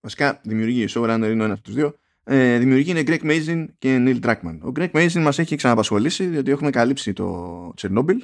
βασικά 0.00 0.40
δημιουργεί 0.44 0.86
showrunner 0.88 1.28
είναι 1.30 1.42
ο 1.42 1.44
ένας 1.44 1.50
από 1.50 1.62
τους 1.62 1.74
δύο 1.74 1.94
ε, 2.24 2.58
δημιουργεί 2.58 2.90
είναι 2.90 3.02
Greg 3.06 3.22
Mazin 3.22 3.66
και 3.78 3.96
Neil 4.00 4.20
Druckmann. 4.20 4.58
Ο 4.62 4.72
Greg 4.76 4.90
Mazin 4.90 5.20
μας 5.20 5.38
έχει 5.38 5.56
ξαναπασχολήσει 5.56 6.26
διότι 6.26 6.50
έχουμε 6.50 6.70
καλύψει 6.70 7.12
το 7.12 7.74
Chernobyl 7.80 8.18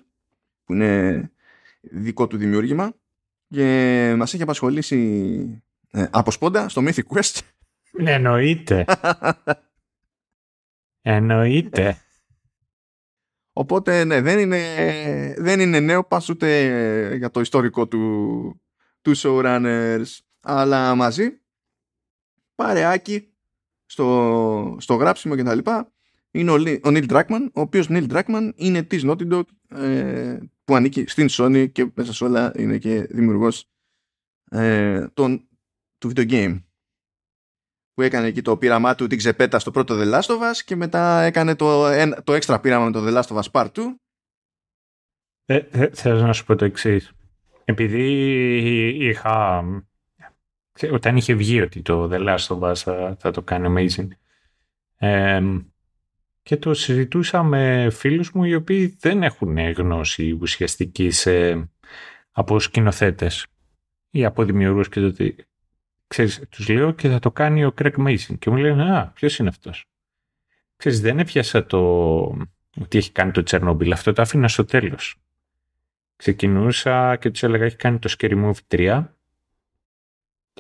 που 0.65 0.73
είναι 0.73 1.31
δικό 1.81 2.27
του 2.27 2.37
δημιούργημα 2.37 2.93
και 3.49 4.15
μας 4.17 4.35
έχει 4.35 4.43
απασχολήσει 4.43 5.63
ε, 5.91 6.07
από 6.11 6.31
σπόντα 6.31 6.69
στο 6.69 6.83
Mythic 6.85 7.03
Quest. 7.15 7.39
Ναι, 7.93 8.13
εννοείται. 8.13 8.85
εννοείται. 11.03 12.01
Οπότε 13.53 14.05
ναι, 14.05 14.21
δεν 14.21 14.39
είναι, 14.39 14.61
δεν 15.39 15.61
είναι 15.61 15.81
νέο 15.81 16.05
πας 16.05 16.29
ούτε 16.29 17.15
για 17.17 17.31
το 17.31 17.41
ιστορικό 17.41 17.87
του, 17.87 18.61
του 19.03 19.17
showrunners 19.17 20.19
αλλά 20.41 20.95
μαζί 20.95 21.41
παρεάκι 22.57 23.29
στο, 23.87 24.77
στο 24.81 24.95
γράψιμο 24.95 25.37
και 25.37 25.43
τα 25.43 25.55
λοιπά. 25.55 25.93
Είναι 26.31 26.51
ο, 26.51 26.55
ο 26.55 26.89
Neil 26.89 27.09
Druckmann, 27.09 27.49
ο 27.55 27.61
οποίος 27.61 27.87
Neil 27.91 28.11
Druckmann 28.11 28.53
είναι 28.55 28.83
της 28.83 29.03
Naughty 29.07 29.33
Dog 29.33 29.43
ε, 29.69 30.39
που 30.65 30.77
ανήκει 30.77 31.05
στην 31.07 31.27
Sony 31.31 31.73
και 31.73 31.91
μέσα 31.95 32.13
σε 32.13 32.25
όλα 32.25 32.53
είναι 32.57 32.79
και 32.79 33.07
δημιουργός 33.11 33.69
ε, 34.51 35.07
τον, 35.15 35.49
του 35.99 36.11
video 36.15 36.31
game. 36.31 36.61
Που 37.95 38.03
έκανε 38.03 38.27
εκεί 38.27 38.43
το 38.43 38.57
πείραμά 38.57 38.95
του 38.95 39.07
την 39.07 39.19
ξεπέτα 39.19 39.59
στο 39.59 39.71
πρώτο 39.71 39.95
The 39.99 40.13
Last 40.13 40.27
of 40.27 40.39
Us 40.39 40.57
και 40.65 40.77
μετά 40.77 41.23
έκανε 41.23 41.55
το, 41.55 41.85
το 42.25 42.33
έξτρα 42.33 42.61
πείραμα 42.61 42.85
με 42.85 42.91
το 42.91 43.07
The 43.07 43.23
Last 43.23 43.37
of 43.37 43.43
Us 43.43 43.51
Part 43.51 43.73
2 43.73 43.83
ε, 45.47 45.57
ε, 45.71 45.91
θέλω 45.93 46.21
να 46.21 46.33
σου 46.33 46.45
πω 46.45 46.57
το 46.57 46.65
εξής. 46.65 47.13
Επειδή 47.65 48.05
είχα 48.89 49.65
όταν 50.93 51.17
είχε 51.17 51.35
βγει 51.35 51.61
ότι 51.61 51.83
το 51.83 52.09
The 52.13 52.29
Last 52.29 52.59
of 52.59 52.59
Us 52.59 52.77
θα, 52.77 53.17
θα 53.19 53.31
το 53.31 53.43
κάνει 53.43 53.75
amazing 53.77 54.09
ε, 54.97 55.43
και 56.43 56.57
το 56.57 56.75
συζητούσα 56.75 57.43
με 57.43 57.91
φίλους 57.91 58.33
μου 58.33 58.45
οι 58.45 58.55
οποίοι 58.55 58.97
δεν 59.01 59.23
έχουν 59.23 59.59
γνώση 59.59 60.39
ουσιαστική 60.41 61.11
σε, 61.11 61.69
από 62.31 62.61
σκηνοθέτες 62.61 63.47
ή 64.11 64.25
από 64.25 64.45
δημιουργούς 64.45 64.89
και 64.89 65.01
το 65.01 65.13
τι. 65.13 65.35
Ξέρεις, 66.07 66.43
τους 66.49 66.69
λέω 66.69 66.93
και 66.93 67.09
θα 67.09 67.19
το 67.19 67.31
κάνει 67.31 67.65
ο 67.65 67.75
Craig 67.79 67.97
Mason 67.97 68.39
και 68.39 68.51
μου 68.51 68.57
λένε 68.57 68.97
«Α, 68.97 69.13
ποιος 69.15 69.39
είναι 69.39 69.49
αυτός». 69.49 69.85
Ξέρεις, 70.77 71.01
δεν 71.01 71.19
έπιασα 71.19 71.67
το 71.67 71.79
ότι 72.81 72.99
έχει 72.99 73.13
κάνει 73.13 73.31
το 73.31 73.43
Chernobyl, 73.47 73.91
αυτό 73.93 74.13
το 74.13 74.23
άφηνα 74.23 74.49
στο 74.49 74.65
τέλος. 74.65 75.17
Ξεκινούσα 76.17 77.17
και 77.17 77.31
τους 77.31 77.43
έλεγα 77.43 77.65
έχει 77.65 77.77
κάνει 77.77 77.99
το 77.99 78.15
Scary 78.19 78.45
Movie 78.45 78.77
3, 78.77 79.07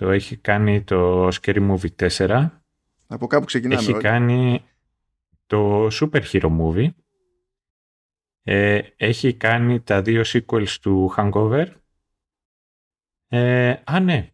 το 0.01 0.11
έχει 0.11 0.37
κάνει 0.37 0.83
το 0.83 1.29
Scary 1.29 1.77
Movie 1.77 2.09
4, 2.19 2.51
από 3.07 3.27
κάπου 3.27 3.45
ξεκινάμε. 3.45 3.81
Έχει 3.81 3.93
κάνει 3.93 4.65
το 5.47 5.87
Super 5.87 6.23
Hero 6.33 6.59
Movie. 6.61 6.89
Ε, 8.43 8.81
έχει 8.97 9.35
κάνει 9.35 9.81
τα 9.81 10.03
δύο 10.03 10.23
sequels 10.27 10.69
του 10.81 11.15
Hangover. 11.17 11.67
Ε, 13.29 13.75
α, 13.85 14.01
ναι. 14.01 14.31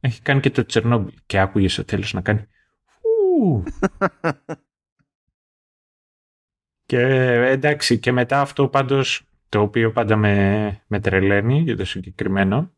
Έχει 0.00 0.22
κάνει 0.22 0.40
και 0.40 0.50
το 0.50 0.64
Chernobyl. 0.72 1.14
Και 1.26 1.38
άκουγες 1.38 1.72
στο 1.72 1.84
τέλος 1.84 2.12
να 2.12 2.20
κάνει 2.20 2.46
και 6.86 7.00
εντάξει, 7.42 7.98
και 7.98 8.12
μετά 8.12 8.40
αυτό 8.40 8.68
πάντως, 8.68 9.22
το 9.48 9.60
οποίο 9.60 9.92
πάντα 9.92 10.16
με, 10.16 10.84
με 10.86 11.00
τρελαίνει 11.00 11.60
για 11.60 11.76
το 11.76 11.84
συγκεκριμένο, 11.84 12.75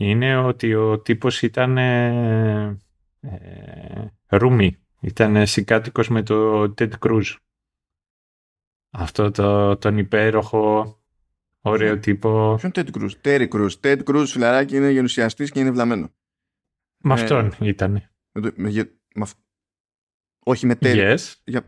είναι 0.00 0.36
ότι 0.36 0.74
ο 0.74 0.98
τύπος 0.98 1.42
ήταν 1.42 1.78
ε, 1.78 2.78
ε 3.20 4.08
ρούμι. 4.26 4.78
Ήταν 5.00 5.46
συγκάτοικος 5.46 6.08
με 6.08 6.22
το 6.22 6.62
Ted 6.78 6.90
Cruz. 6.98 7.36
Αυτό 8.90 9.30
το, 9.30 9.76
τον 9.76 9.98
υπέροχο 9.98 10.98
ωραίο 11.60 11.98
τύπο. 11.98 12.54
Ποιον 12.58 12.72
Ted 12.74 12.90
Cruz, 12.90 13.10
Terry 13.22 13.48
Cruz. 13.48 13.70
Ted 13.80 14.02
Cruz 14.04 14.24
φιλαράκι 14.26 14.76
είναι 14.76 14.90
γενουσιαστής 14.90 15.50
και 15.50 15.60
είναι 15.60 15.70
βλαμμένο. 15.70 16.12
Με 16.96 17.14
ε, 17.14 17.22
αυτόν 17.22 17.52
ήταν. 17.60 17.92
Με, 18.32 18.52
με, 18.54 18.70
με, 19.14 19.26
όχι 20.38 20.66
με 20.66 20.78
Terry. 20.80 21.16
Yes. 21.16 21.34
Για... 21.44 21.64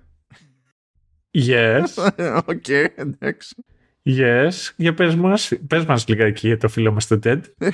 Yes. 1.31 1.85
Οκ, 2.47 2.65
okay, 2.67 2.87
εντάξει. 2.95 3.65
Yes. 4.05 4.51
Για 4.77 4.95
πες 4.95 5.15
μας, 5.15 5.53
πες 5.67 5.85
μας 5.85 6.09
λιγάκι 6.09 6.47
για 6.47 6.59
το 6.59 6.69
φίλο 6.69 6.93
μας 6.93 7.07
το 7.07 7.19
Ted. 7.23 7.41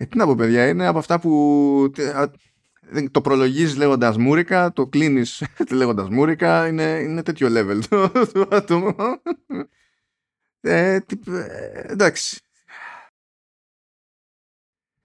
Ε, 0.00 0.06
τι 0.06 0.16
να 0.16 0.26
πω 0.26 0.34
παιδιά, 0.34 0.68
είναι 0.68 0.86
από 0.86 0.98
αυτά 0.98 1.20
που 1.20 1.92
το 3.10 3.20
προλογίζεις 3.20 3.76
λέγοντας 3.76 4.16
μούρικα, 4.16 4.72
το 4.72 4.86
κλείνεις 4.86 5.44
λέγοντας 5.70 6.08
μούρικα, 6.08 6.66
είναι, 6.66 6.82
είναι 6.82 7.22
τέτοιο 7.22 7.48
level 7.50 7.80
του 8.32 8.48
άτομο. 8.56 8.94
Ε, 10.60 10.98
εντάξει. 11.82 12.40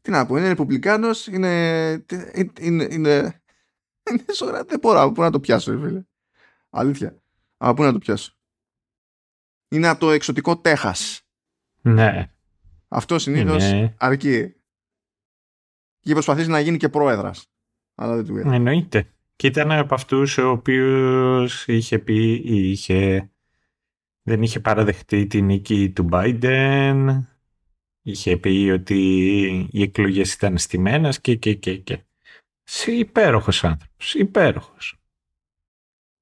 Τι 0.02 0.12
να 0.12 0.26
πω, 0.26 0.38
είναι 0.38 0.48
ρεπουμπλικάνος, 0.48 1.28
είναι, 1.28 1.92
είναι, 2.34 2.88
είναι, 2.90 3.42
είναι 4.12 4.26
σωρά, 4.32 4.64
δεν 4.64 4.80
μπορώ 4.80 5.02
από 5.02 5.12
πού 5.12 5.22
να 5.22 5.32
το 5.32 5.40
πιάσω, 5.40 5.80
φίλε. 5.80 6.04
Αλήθεια. 6.70 7.22
Από 7.58 7.74
πού 7.74 7.84
να 7.84 7.92
το 7.92 7.98
πιάσω. 7.98 8.38
Είναι 9.68 9.88
από 9.88 10.00
το 10.00 10.12
εξωτικό 10.12 10.58
Τέχας. 10.58 11.22
Ναι. 11.82 12.30
Αυτό 12.88 13.20
συνήθως 13.20 13.64
αρκεί. 13.98 14.55
Και 16.06 16.14
προσπαθήσει 16.14 16.50
να 16.50 16.60
γίνει 16.60 16.78
και 16.78 16.90
πρόεδρας 16.90 17.46
αλλά 17.96 18.16
δεν 18.16 18.26
του 18.26 18.38
Εννοείται. 18.38 19.10
Και 19.36 19.48
ήταν 19.48 19.72
από 19.72 19.94
αυτούς 19.94 20.38
ο 20.38 20.50
οποίος 20.50 21.68
είχε 21.68 22.00
πει 22.00 22.42
είχε, 22.46 23.30
δεν 24.22 24.42
είχε 24.42 24.60
παραδεχτεί 24.60 25.28
την 25.28 25.46
νίκη 25.46 25.92
του 25.92 26.10
Biden. 26.12 27.20
Είχε 28.02 28.38
πει 28.38 28.70
ότι 28.74 29.00
οι 29.72 29.82
εκλογές 29.82 30.34
ήταν 30.34 30.58
στημένες 30.58 31.22
και 31.22 31.36
και 31.36 31.54
και 31.54 31.78
και. 31.78 32.06
Είσαι 32.68 32.92
υπέροχος 32.92 33.64
άνθρωπος. 33.64 34.14
Υπέροχος. 34.14 35.00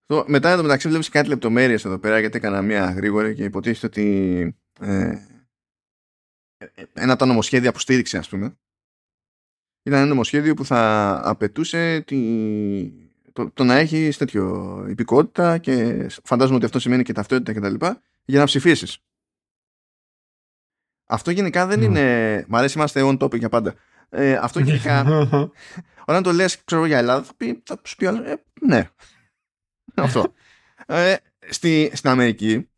Το, 0.06 0.26
μετά 0.28 0.52
εδώ 0.52 0.62
μεταξύ 0.62 0.88
βλέπεις 0.88 1.10
κάτι 1.10 1.28
λεπτομέρειες 1.28 1.86
εδώ 1.86 2.00
πέρα 2.00 2.20
γιατί 2.20 2.38
έκανα 2.38 2.62
μια 2.62 2.92
γρήγορη 2.92 3.36
και 3.36 3.44
υποτίθεται 3.44 3.86
ότι 3.86 4.58
ε, 4.80 5.18
ένα 6.94 7.12
από 7.12 7.20
τα 7.20 7.26
νομοσχέδια 7.26 7.72
που 7.72 7.80
στήριξε 7.80 8.18
ας 8.18 8.30
πούμε 8.30 8.58
ήταν 9.84 10.00
ένα 10.00 10.08
νομοσχέδιο 10.08 10.54
που 10.54 10.66
θα 10.66 11.22
απαιτούσε 11.24 12.02
τη, 12.02 12.18
το, 13.34 13.50
το 13.54 13.64
να 13.64 13.76
έχει 13.76 14.10
τέτοιο 14.18 14.86
υπηκότητα 14.90 15.58
και 15.58 16.08
φαντάζομαι 16.24 16.56
ότι 16.56 16.66
αυτό 16.66 16.80
σημαίνει 16.80 17.04
και 17.04 17.14
ταυτότητα 17.14 17.54
κτλ. 17.54 17.86
για 18.26 18.40
να 18.40 18.46
ψηφίσεις. 18.46 18.98
Αυτό 21.06 21.32
γενικά 21.32 21.66
δεν 21.66 21.82
είναι. 21.82 22.46
Μ' 22.48 22.56
αρέσει, 22.56 22.78
είμαστε 22.78 23.02
on 23.04 23.18
topic 23.18 23.40
για 23.40 23.50
πάντα. 23.50 23.76
Ε, 24.10 24.34
αυτό 24.34 24.60
γενικά. 24.60 25.06
όταν 26.08 26.24
το 26.24 26.32
λες, 26.32 26.64
ξέρω 26.64 26.86
για 26.86 26.98
Ελλάδα, 26.98 27.24
θα, 27.24 27.34
πει, 27.38 27.62
θα 27.66 27.82
σου 27.84 27.96
πει 27.96 28.06
ε, 28.06 28.36
ναι. 28.62 28.90
αυτό. 29.96 30.34
Ε, 30.86 31.16
στη, 31.50 31.92
στην 31.94 32.10
Αμερική, 32.10 32.70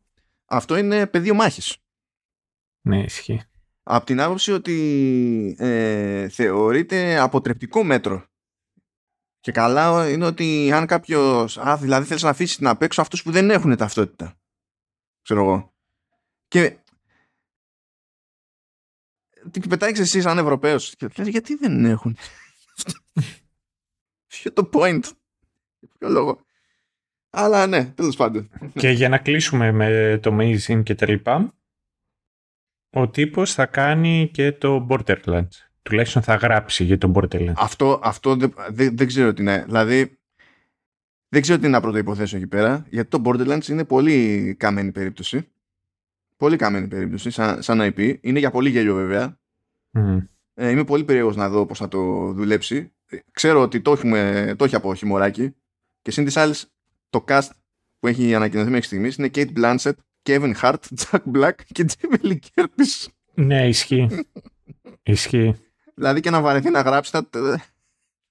αυτό 0.46 0.76
είναι 0.76 1.06
πεδίο 1.06 1.34
μάχης. 1.34 1.76
Ναι, 2.80 3.02
ισχύει. 3.02 3.42
Από 3.88 4.06
την 4.06 4.20
άποψη 4.20 4.52
ότι 4.52 5.56
ε, 5.58 6.28
θεωρείται 6.28 7.18
αποτρεπτικό 7.18 7.84
μέτρο. 7.84 8.26
Και 9.40 9.52
καλά 9.52 10.10
είναι 10.10 10.26
ότι 10.26 10.72
αν 10.72 10.86
κάποιος. 10.86 11.58
Α, 11.58 11.76
δηλαδή 11.76 12.06
θέλεις 12.06 12.22
να 12.22 12.30
αφήσεις 12.30 12.58
να 12.58 12.76
παίξω 12.76 13.00
αυτούς 13.00 13.22
που 13.22 13.30
δεν 13.30 13.50
έχουν 13.50 13.76
ταυτότητα. 13.76 14.38
Ξέρω 15.22 15.40
εγώ. 15.40 15.74
Και. 16.48 16.76
Την 19.50 19.68
πετάξεις 19.68 20.04
εσύ 20.04 20.20
σαν 20.20 20.38
Ευρωπαίος. 20.38 20.96
Και 20.96 21.08
λες, 21.16 21.28
γιατί 21.28 21.54
δεν 21.54 21.84
έχουν. 21.84 22.16
Ποιο 24.26 24.52
το 24.52 24.70
point; 24.72 25.02
Ποιο 25.98 26.08
λόγο; 26.08 26.40
Αλλά 27.30 27.66
ναι, 27.66 27.84
τέλος 27.84 28.16
πάντων. 28.16 28.50
Και 28.74 28.90
για 28.90 29.08
να 29.08 29.18
κλείσουμε 29.18 29.72
με 29.72 30.18
το 30.22 30.36
Amazing 30.36 30.82
και 30.82 30.94
τα 30.94 31.06
λοιπά, 31.08 31.54
ο 32.90 33.08
τύπος 33.08 33.54
θα 33.54 33.66
κάνει 33.66 34.30
και 34.32 34.52
το 34.52 34.86
Borderlands. 34.90 35.48
Τουλάχιστον 35.82 36.22
θα 36.22 36.34
γράψει 36.34 36.84
για 36.84 36.98
το 36.98 37.12
Borderlands. 37.14 37.52
Αυτό, 37.56 38.00
αυτό 38.02 38.36
δεν, 38.70 38.96
δεν 38.96 39.06
ξέρω 39.06 39.32
τι 39.32 39.42
είναι. 39.42 39.64
Δηλαδή, 39.64 40.18
δεν 41.28 41.42
ξέρω 41.42 41.58
τι 41.58 41.68
να 41.68 41.80
πρωτοϋποθέσω 41.80 42.36
εκεί 42.36 42.46
πέρα, 42.46 42.86
γιατί 42.88 43.08
το 43.08 43.22
Borderlands 43.24 43.68
είναι 43.68 43.84
πολύ 43.84 44.54
καμένη 44.58 44.92
περίπτωση. 44.92 45.48
Πολύ 46.36 46.56
καμένη 46.56 46.88
περίπτωση, 46.88 47.30
σαν, 47.30 47.62
σαν 47.62 47.80
IP. 47.80 48.18
Είναι 48.20 48.38
για 48.38 48.50
πολύ 48.50 48.70
γέλιο 48.70 48.94
βέβαια. 48.94 49.38
Ε, 50.54 50.70
είμαι 50.70 50.84
πολύ 50.84 51.04
περίεργος 51.04 51.36
να 51.36 51.48
δω 51.48 51.66
πώς 51.66 51.78
θα 51.78 51.88
το 51.88 52.32
δουλέψει. 52.32 52.92
Ξέρω 53.30 53.60
ότι 53.60 53.80
το, 53.80 53.92
έχουμε, 53.92 54.54
το 54.58 54.64
έχει 54.64 54.74
από 54.74 54.94
χειμωράκι 54.94 55.54
και 56.02 56.10
σύν 56.10 56.24
της 56.24 56.36
άλλης 56.36 56.72
το 57.10 57.24
cast 57.28 57.48
που 57.98 58.06
έχει 58.06 58.34
ανακοινωθεί 58.34 58.70
μέχρι 58.70 58.86
στιγμής 58.86 59.16
είναι 59.16 59.30
Kate 59.34 59.52
Blanchett, 59.56 59.92
Kevin 60.26 60.54
Hart, 60.62 60.76
Jack 61.02 61.22
Black 61.34 61.54
και 61.72 61.86
Jamie 61.88 62.24
Lee 62.24 62.38
Curtis. 62.54 63.06
Ναι, 63.34 63.68
ισχύει. 63.68 64.08
ισχύει. 65.02 65.54
Δηλαδή 65.94 66.20
και 66.20 66.30
να 66.30 66.40
βαρεθεί 66.40 66.70
να 66.70 66.80
γράψει 66.80 67.10
θα 67.10 67.28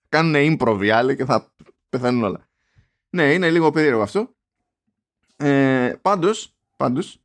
κάνουν 0.10 0.58
improv 0.60 0.80
οι 0.84 0.90
άλλοι 0.90 1.16
και 1.16 1.26
θα 1.26 1.54
πεθαίνουν 1.90 2.24
όλα. 2.24 2.48
Ναι, 3.10 3.34
είναι 3.34 3.52
λίγο 3.52 3.72
περίεργο 3.72 4.02
αυτό. 4.02 4.36
Ε, 5.36 5.94
πάντως, 6.02 6.56
πάντως, 6.76 7.20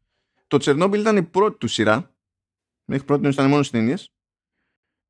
το 0.47 0.57
Τσερνόμπιλ 0.57 1.01
ήταν 1.01 1.17
η 1.17 1.23
πρώτη 1.23 1.59
του 1.59 1.69
σειρά. 1.69 2.15
Μέχρι 2.85 3.05
πρώτη 3.05 3.29
ήταν 3.29 3.49
μόνο 3.49 3.63
στις 3.63 3.71
ταινίες. 3.79 4.13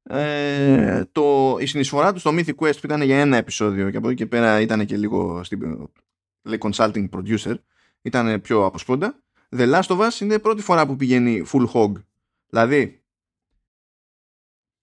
Ε, 0.03 1.05
το, 1.13 1.57
η 1.61 1.67
συνεισφορά 1.67 2.13
του 2.13 2.19
στο 2.19 2.31
Mythic 2.31 2.55
Quest 2.55 2.81
που 2.81 2.87
ήταν 2.87 3.03
για 3.03 3.21
ένα 3.21 3.37
επεισόδιο 3.37 3.91
και 3.91 3.97
από 3.97 4.09
εκεί 4.09 4.17
και 4.17 4.27
πέρα 4.27 4.61
ήταν 4.61 4.87
και 4.87 4.97
λίγο 4.97 5.45
στην, 5.45 5.91
λέει 6.43 6.59
consulting 6.63 7.09
producer 7.11 7.55
ήταν 8.03 8.41
πιο 8.41 8.65
αποσπόντα 8.65 9.23
The 9.57 9.75
Last 9.75 9.87
of 9.87 10.09
Us 10.09 10.21
είναι 10.21 10.35
η 10.35 10.41
πρώτη 10.41 10.63
φορά 10.63 10.87
που 10.87 10.97
πηγαίνει 10.97 11.45
full 11.53 11.67
hog. 11.73 11.93
Δηλαδή 12.47 13.03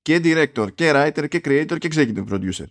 και 0.01 0.21
director 0.23 0.67
και 0.75 0.91
writer 0.93 1.27
και 1.27 1.41
creator 1.43 1.77
και 1.77 1.89
executive 1.91 2.27
producer. 2.29 2.65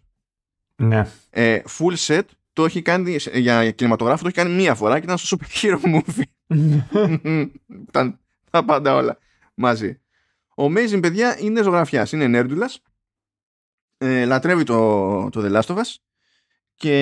Ναι. 0.76 1.06
ε, 1.30 1.62
full 1.78 1.96
set 1.96 2.22
το 2.52 2.64
έχει 2.64 2.82
κάνει 2.82 3.16
για 3.32 3.70
κινηματογράφο 3.70 4.22
το 4.22 4.28
έχει 4.28 4.36
κάνει 4.36 4.54
μία 4.54 4.74
φορά 4.74 4.98
και 4.98 5.04
ήταν 5.04 5.18
στο 5.18 5.36
super 5.36 5.62
hero 5.62 5.80
movie. 5.84 6.22
Ήταν 7.88 8.20
τα 8.50 8.64
πάντα 8.64 8.94
όλα 8.94 9.18
μαζί. 9.54 10.00
Ο 10.56 10.64
Amazing 10.64 10.98
παιδιά 11.02 11.38
είναι 11.40 11.62
ζωγραφιάς 11.62 12.12
είναι 12.12 12.26
νέρντουλας. 12.26 12.82
Ε, 13.98 14.24
λατρεύει 14.24 14.62
το, 14.64 15.28
το 15.28 15.40
The 15.44 15.52
Last 15.62 15.74
of 15.74 15.76
Us. 15.76 15.94
Και 16.74 16.92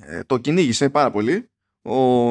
ε, 0.00 0.24
το 0.24 0.38
κυνήγησε 0.38 0.88
πάρα 0.90 1.10
πολύ. 1.10 1.50
Ο, 1.82 2.30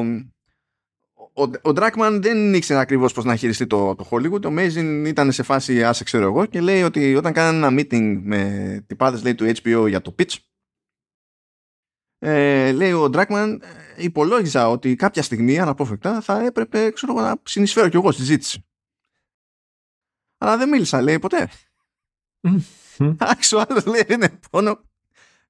ο, 1.36 1.42
ο 1.42 1.72
Dragman 1.74 2.18
δεν 2.22 2.54
ήξερε 2.54 2.80
ακριβώς 2.80 3.12
πώς 3.12 3.24
να 3.24 3.36
χειριστεί 3.36 3.66
το, 3.66 3.94
το 3.94 4.08
Hollywood. 4.10 4.44
Ο 4.44 4.48
Amazing 4.48 5.04
ήταν 5.06 5.32
σε 5.32 5.42
φάση 5.42 5.84
άσε 5.84 6.04
ξέρω 6.04 6.24
εγώ 6.24 6.46
και 6.46 6.60
λέει 6.60 6.82
ότι 6.82 7.14
όταν 7.14 7.32
κάνανε 7.32 7.66
ένα 7.66 7.80
meeting 7.80 8.20
με 8.22 8.84
τυπάδες 8.86 9.22
λέει, 9.22 9.34
του 9.34 9.44
HBO 9.44 9.88
για 9.88 10.00
το 10.00 10.14
pitch 10.18 10.36
ε, 12.18 12.72
λέει 12.72 12.92
ο 12.92 13.04
Dragman 13.12 13.58
ε, 13.60 14.02
υπολόγιζα 14.04 14.68
ότι 14.68 14.96
κάποια 14.96 15.22
στιγμή 15.22 15.58
αναπόφευκτα 15.58 16.20
θα 16.20 16.44
έπρεπε 16.44 16.90
ξέρω, 16.90 17.12
να 17.12 17.36
συνεισφέρω 17.42 17.88
κι 17.88 17.96
εγώ 17.96 18.12
στη 18.12 18.22
ζήτηση. 18.22 18.66
Αλλά 20.38 20.56
δεν 20.56 20.68
μίλησα 20.68 21.02
λέει 21.02 21.18
ποτέ. 21.18 21.48
Άξιο 23.18 23.64
άλλος 23.68 23.84
λέει 23.86 24.06
είναι 24.08 24.38
πόνο 24.50 24.80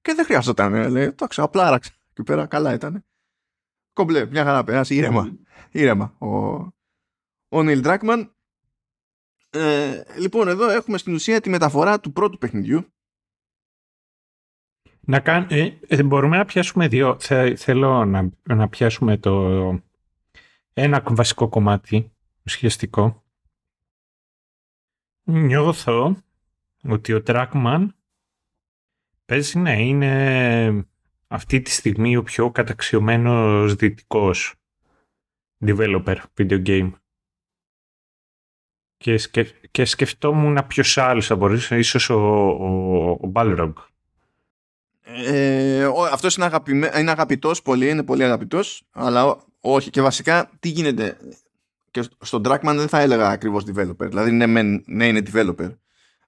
και 0.03 0.15
δεν 0.15 0.25
χρειαζόταν. 0.25 0.91
Λέει, 0.91 1.05
εντάξει, 1.05 1.41
απλά 1.41 1.67
άραξα. 1.67 1.93
Εκεί 2.11 2.23
πέρα 2.23 2.47
καλά 2.47 2.73
ήταν. 2.73 3.05
Κομπλέ, 3.95 4.27
μια 4.27 4.45
χαρά 4.45 4.65
περάσει. 4.65 4.95
Ήρεμα. 4.95 5.39
Ήρεμα. 5.71 6.15
Ο, 6.19 6.29
ο 7.49 7.63
Νίλ 7.63 7.81
Ντράκμαν. 7.81 8.35
Ε, 9.51 10.03
λοιπόν, 10.19 10.49
εδώ 10.49 10.69
έχουμε 10.69 10.99
στην 10.99 11.15
ουσία 11.15 11.41
τη 11.41 11.51
μεταφορά 11.51 12.01
του 12.01 12.13
πρώτου 12.13 12.39
παιχνιδιού. 12.39 12.87
Να 15.01 15.21
κάν, 15.21 15.47
ε, 15.51 15.79
ε, 15.87 16.03
μπορούμε 16.03 16.37
να 16.37 16.45
πιάσουμε 16.45 16.89
δύο. 16.89 17.17
θέλω 17.57 18.05
να, 18.05 18.31
να 18.43 18.69
πιάσουμε 18.69 19.17
το 19.17 19.83
ένα 20.73 21.03
βασικό 21.11 21.49
κομμάτι 21.49 22.13
ουσιαστικό. 22.47 23.25
Νιώθω 25.23 26.17
ότι 26.83 27.13
ο 27.13 27.23
Τράκμαν 27.23 27.97
παίζει 29.25 29.59
να 29.59 29.73
είναι 29.73 30.87
αυτή 31.35 31.61
τη 31.61 31.71
στιγμή 31.71 32.17
ο 32.17 32.23
πιο 32.23 32.51
καταξιωμένος 32.51 33.75
δυτικός 33.75 34.55
developer 35.67 36.17
video 36.37 36.67
game. 36.67 36.93
Και, 38.97 39.19
σκεφ, 39.19 39.51
και 39.71 39.85
σκεφτόμουν 39.85 40.67
ποιος 40.67 40.99
άλλος 40.99 41.27
θα 41.27 41.37
μπορούσε, 41.37 41.79
ίσως 41.79 42.11
ο, 42.11 42.19
ο, 42.49 43.11
ο 43.11 43.33
Balrog. 43.33 43.73
Ε, 45.03 45.89
αυτός 46.13 46.37
είναι, 46.37 46.45
αγαπημέ, 46.45 46.91
είναι 46.99 47.11
αγαπητός 47.11 47.63
πολύ, 47.63 47.89
είναι 47.89 48.03
πολύ 48.03 48.25
αγαπητός, 48.25 48.83
αλλά 48.91 49.45
όχι. 49.61 49.91
Και 49.91 50.01
βασικά 50.01 50.51
τι 50.61 50.69
γίνεται, 50.69 51.17
και 51.91 52.03
στον 52.21 52.43
Dragman 52.45 52.75
δεν 52.77 52.89
θα 52.89 53.01
έλεγα 53.01 53.29
ακριβώς 53.29 53.65
developer, 53.67 54.09
δηλαδή 54.09 54.31
ναι, 54.31 54.63
ναι 54.85 55.07
είναι 55.07 55.23
developer, 55.33 55.77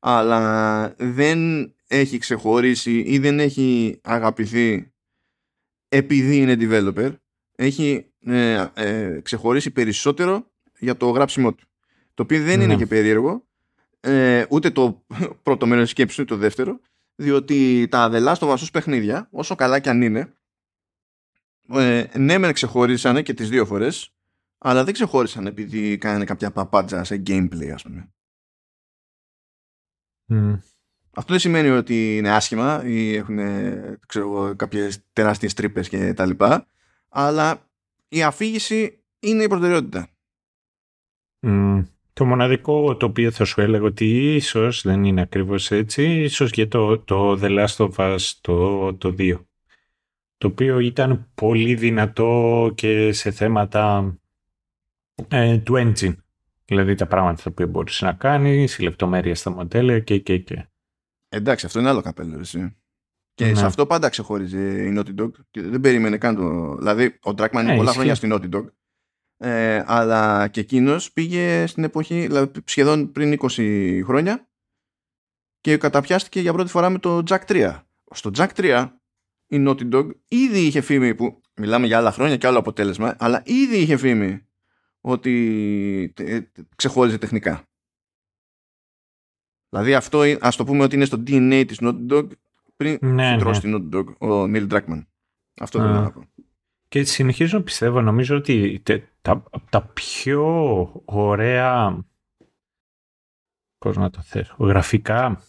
αλλά 0.01 0.95
δεν 0.99 1.71
έχει 1.87 2.19
ξεχωρίσει 2.19 2.99
ή 2.99 3.19
δεν 3.19 3.41
έχει 3.41 4.01
αγαπηθεί 4.03 4.91
επειδή 5.89 6.37
είναι 6.37 6.57
developer 6.59 7.13
έχει 7.57 8.07
ε, 8.25 8.67
ε, 8.75 9.21
ξεχωρίσει 9.21 9.71
περισσότερο 9.71 10.51
για 10.79 10.97
το 10.97 11.11
γράψιμό 11.11 11.55
του. 11.55 11.67
Το 12.15 12.23
οποίο 12.23 12.43
δεν 12.43 12.61
είναι 12.61 12.67
ναι. 12.67 12.77
και 12.77 12.87
περίεργο 12.87 13.47
ε, 14.01 14.45
ούτε 14.49 14.71
το 14.71 15.05
πρώτο 15.43 15.67
μέρος 15.67 15.91
σκέψης 15.91 16.19
ούτε 16.19 16.35
το 16.35 16.41
δεύτερο 16.41 16.81
διότι 17.15 17.89
τα 17.91 18.11
The 18.13 18.35
Last 18.35 18.71
παιχνίδια 18.73 19.29
όσο 19.31 19.55
καλά 19.55 19.79
και 19.79 19.89
αν 19.89 20.03
είναι 20.03 20.35
ε, 21.69 22.07
ναι 22.19 22.39
μεν 22.39 22.53
ξεχώρισαν 22.53 23.23
και 23.23 23.35
τις 23.35 23.49
δύο 23.49 23.67
φορές 23.67 24.15
αλλά 24.59 24.85
δεν 24.85 24.93
ξεχώρισαν 24.93 25.47
επειδή 25.47 25.99
κάνανε 25.99 26.25
κάποια 26.25 26.51
παπάντζα 26.51 27.05
σε 27.05 27.23
gameplay 27.27 27.69
ας 27.75 27.83
πούμε 27.83 28.11
αυτό 31.19 31.33
δεν 31.33 31.39
σημαίνει 31.39 31.69
ότι 31.69 32.17
είναι 32.17 32.31
άσχημα 32.31 32.83
ή 32.85 33.15
έχουν 33.15 33.39
ξέρω, 34.07 34.55
κάποιες 34.57 34.99
τεράστιες 35.13 35.55
τρύπες 35.55 35.89
και 35.89 36.15
τα 36.15 36.27
λοιπά, 36.27 36.67
αλλά 37.09 37.69
η 38.09 38.23
αφήγηση 38.23 38.99
είναι 39.19 39.43
η 39.43 39.49
προτεραιότητα. 39.49 40.09
Το 42.13 42.25
μοναδικό 42.25 42.97
το 42.97 43.07
οποίο 43.07 43.31
θα 43.31 43.45
σου 43.45 43.61
έλεγα 43.61 43.85
ότι 43.85 44.35
ίσως 44.35 44.83
δεν 44.83 45.05
είναι 45.05 45.21
ακριβώς 45.21 45.71
έτσι, 45.71 46.21
ίσως 46.21 46.51
για 46.51 46.69
το, 46.69 46.99
το 46.99 47.39
The 47.43 47.59
Last 47.59 47.77
of 47.77 47.91
Us 47.97 48.33
το, 48.41 48.95
το 48.95 49.15
2, 49.19 49.39
το 50.39 50.47
οποίο 50.47 50.79
ήταν 50.79 51.31
πολύ 51.35 51.75
δυνατό 51.75 52.73
και 52.75 53.13
σε 53.13 53.31
θέματα 53.31 54.15
ε, 55.29 55.59
του 55.59 55.75
engine. 55.77 56.15
Δηλαδή 56.65 56.95
τα 56.95 57.07
πράγματα 57.07 57.43
τα 57.43 57.51
οποία 57.51 57.67
μπορείς 57.67 58.01
να 58.01 58.13
κάνεις, 58.13 58.79
η 58.79 58.83
λεπτομέρεια 58.83 59.35
στα 59.35 59.51
μοντέλα 59.51 59.99
και, 59.99 60.19
και, 60.19 60.39
και. 60.39 60.69
Εντάξει, 61.29 61.67
αυτό 61.67 61.79
είναι 61.81 61.89
άλλο 61.89 62.01
καπέλο, 62.01 62.39
εσύ. 62.39 62.77
Και 63.35 63.47
Ναι. 63.47 63.55
σε 63.55 63.65
αυτό 63.67 63.87
πάντα 63.87 64.09
ξεχώριζε 64.09 64.85
η 64.85 64.95
Naughty 64.99 65.21
Dog 65.23 65.31
και 65.51 65.63
δεν 65.63 65.81
περίμενε 65.81 66.19
καν 66.19 66.35
το. 66.37 66.77
Δηλαδή, 66.77 67.07
ο 67.23 67.31
Dragman 67.31 67.61
είναι 67.61 67.73
Ε, 67.73 67.77
πολλά 67.77 67.83
ισχύει. 67.83 67.95
χρόνια 67.95 68.15
στην 68.15 68.33
Naughty 68.33 68.55
Dog. 68.55 68.65
Ε, 69.39 69.83
αλλά 69.87 70.49
και 70.49 70.61
εκείνος 70.61 71.13
πήγε 71.13 71.67
στην 71.67 71.85
εποχή, 71.85 72.21
δηλαδή 72.27 72.61
σχεδόν 72.65 73.13
πριν 73.13 73.39
20 73.49 74.01
χρόνια 74.05 74.49
και 75.61 75.77
καταπιάστηκε 75.77 76.41
για 76.41 76.53
πρώτη 76.53 76.71
φορά 76.71 76.91
με 76.91 76.99
το 76.99 77.23
Jack 77.29 77.39
3. 77.47 77.83
Στο 78.15 78.31
Jack 78.37 78.49
3 78.57 78.89
η 79.47 79.65
Naughty 79.69 79.93
Dog 79.93 80.11
ήδη 80.29 80.61
είχε 80.61 80.81
φήμη 80.81 81.15
που 81.15 81.41
μιλάμε 81.57 81.87
για 81.87 81.99
άλλα 81.99 82.13
χρόνια 82.13 82.37
και 82.37 82.47
άλλο 82.47 82.59
αποτέλεσμα 82.59 83.17
αλλά 83.19 83.43
ήδη 83.45 83.77
είχε 83.79 83.97
φήμη 83.97 84.47
ότι 85.01 86.13
ε, 86.17 86.39
ξεχώριζε 86.77 87.19
τεχνικά. 87.19 87.66
Δηλαδή 89.77 89.95
αυτό 89.95 90.23
ε, 90.23 90.39
ας 90.41 90.57
το 90.57 90.65
πούμε 90.65 90.83
ότι 90.83 90.95
είναι 90.95 91.05
στο 91.05 91.23
DNA 91.27 91.65
της 91.67 91.79
Naughty 91.83 92.07
Dog 92.11 92.27
πριν 92.77 92.99
Ναι, 93.01 93.33
φυτρώσει 93.33 93.69
ναι. 93.69 93.79
την 93.81 93.91
Naughty 93.93 93.97
Dog 93.99 94.17
ο 94.19 94.43
Neil 94.43 94.69
Druckmann. 94.73 95.05
Αυτό 95.61 95.79
Α. 95.79 95.83
θέλω 95.83 96.01
να 96.01 96.11
πω. 96.11 96.25
Και 96.89 97.05
συνεχίζω 97.05 97.59
να 97.59 97.65
πιστεύω, 97.65 98.01
νομίζω 98.01 98.37
ότι 98.37 98.81
τε- 98.83 99.05
τα, 99.23 99.43
τα 99.71 99.83
πιο 99.83 101.03
ωραία, 101.05 102.05
πώς 103.79 103.97
να 103.97 104.11
το 104.11 104.21
θέσω, 104.21 104.57
γραφικά 104.59 105.43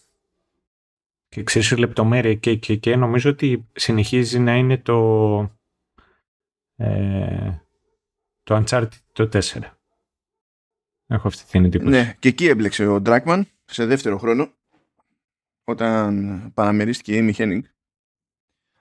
και 1.29 1.43
ξέρεις 1.43 1.77
λεπτομέρεια 1.77 2.33
και, 2.35 2.55
και, 2.55 2.75
και 2.75 2.95
νομίζω 2.95 3.29
ότι 3.29 3.67
συνεχίζει 3.73 4.39
να 4.39 4.55
είναι 4.55 4.77
το, 4.77 5.39
ε, 6.75 7.57
το 8.43 8.63
Uncharted 8.65 8.87
το 9.11 9.29
4. 9.33 9.39
Έχω 11.07 11.27
αυτή 11.27 11.51
την 11.51 11.65
εντύπωση. 11.65 11.89
Ναι, 11.89 12.15
και 12.19 12.27
εκεί 12.27 12.47
έμπλεξε 12.47 12.87
ο 12.87 13.01
Druckmann 13.05 13.41
σε 13.71 13.85
δεύτερο 13.85 14.17
χρόνο 14.17 14.49
όταν 15.63 16.41
παραμερίστηκε 16.53 17.15
η 17.17 17.35
Amy 17.37 17.41
Henning. 17.41 17.61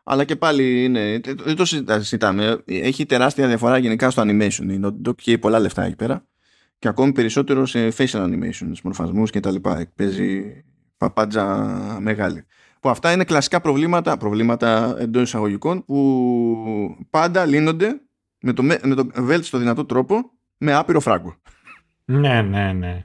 Αλλά 0.04 0.24
και 0.24 0.36
πάλι 0.36 0.84
είναι, 0.84 1.20
δεν 1.24 1.56
το 1.56 1.64
συζητά- 1.64 1.98
συζητάμε. 1.98 2.62
Έχει 2.66 3.06
τεράστια 3.06 3.46
διαφορά 3.46 3.78
γενικά 3.78 4.10
στο 4.10 4.22
animation. 4.26 4.66
Η 4.70 4.80
Naughty 4.84 5.08
Dog 5.08 5.14
και 5.14 5.38
πολλά 5.38 5.58
λεφτά 5.58 5.84
εκεί 5.84 5.96
πέρα. 5.96 6.26
Και 6.78 6.88
ακόμη 6.88 7.12
περισσότερο 7.12 7.66
σε 7.66 7.88
facial 7.96 8.22
animations, 8.22 8.80
μορφασμούς 8.82 9.30
και 9.30 9.40
τα 9.40 9.50
λοιπά. 9.50 9.86
Παίζει 9.94 10.44
παπάντζα 10.96 11.46
μεγάλη. 12.00 12.44
Που 12.80 12.88
αυτά 12.88 13.12
είναι 13.12 13.24
κλασικά 13.24 13.60
προβλήματα, 13.60 14.16
προβλήματα 14.16 14.96
εντός 14.98 15.22
εισαγωγικών 15.22 15.84
που 15.84 17.06
πάντα 17.10 17.44
λύνονται 17.44 18.00
με 18.40 18.52
το, 18.52 18.62
με 18.62 18.94
το 18.94 19.06
βέλτιστο 19.14 19.58
δυνατό 19.58 19.84
τρόπο 19.84 20.30
με 20.58 20.74
άπειρο 20.74 21.00
φράγκο. 21.00 21.36
ναι, 22.04 22.42
ναι. 22.42 22.72
ναι. 22.72 23.04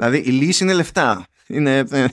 Δηλαδή 0.00 0.18
η 0.28 0.30
λύση 0.32 0.64
είναι 0.64 0.72
λεφτά. 0.74 1.26
Είναι, 1.46 1.78
ε, 1.78 2.06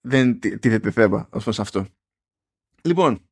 δεν 0.00 0.38
τι- 0.40 0.58
τίθεται 0.58 0.90
θέμα 0.90 1.28
ως 1.32 1.44
προς 1.44 1.60
αυτό. 1.60 1.86
Λοιπόν, 2.82 3.28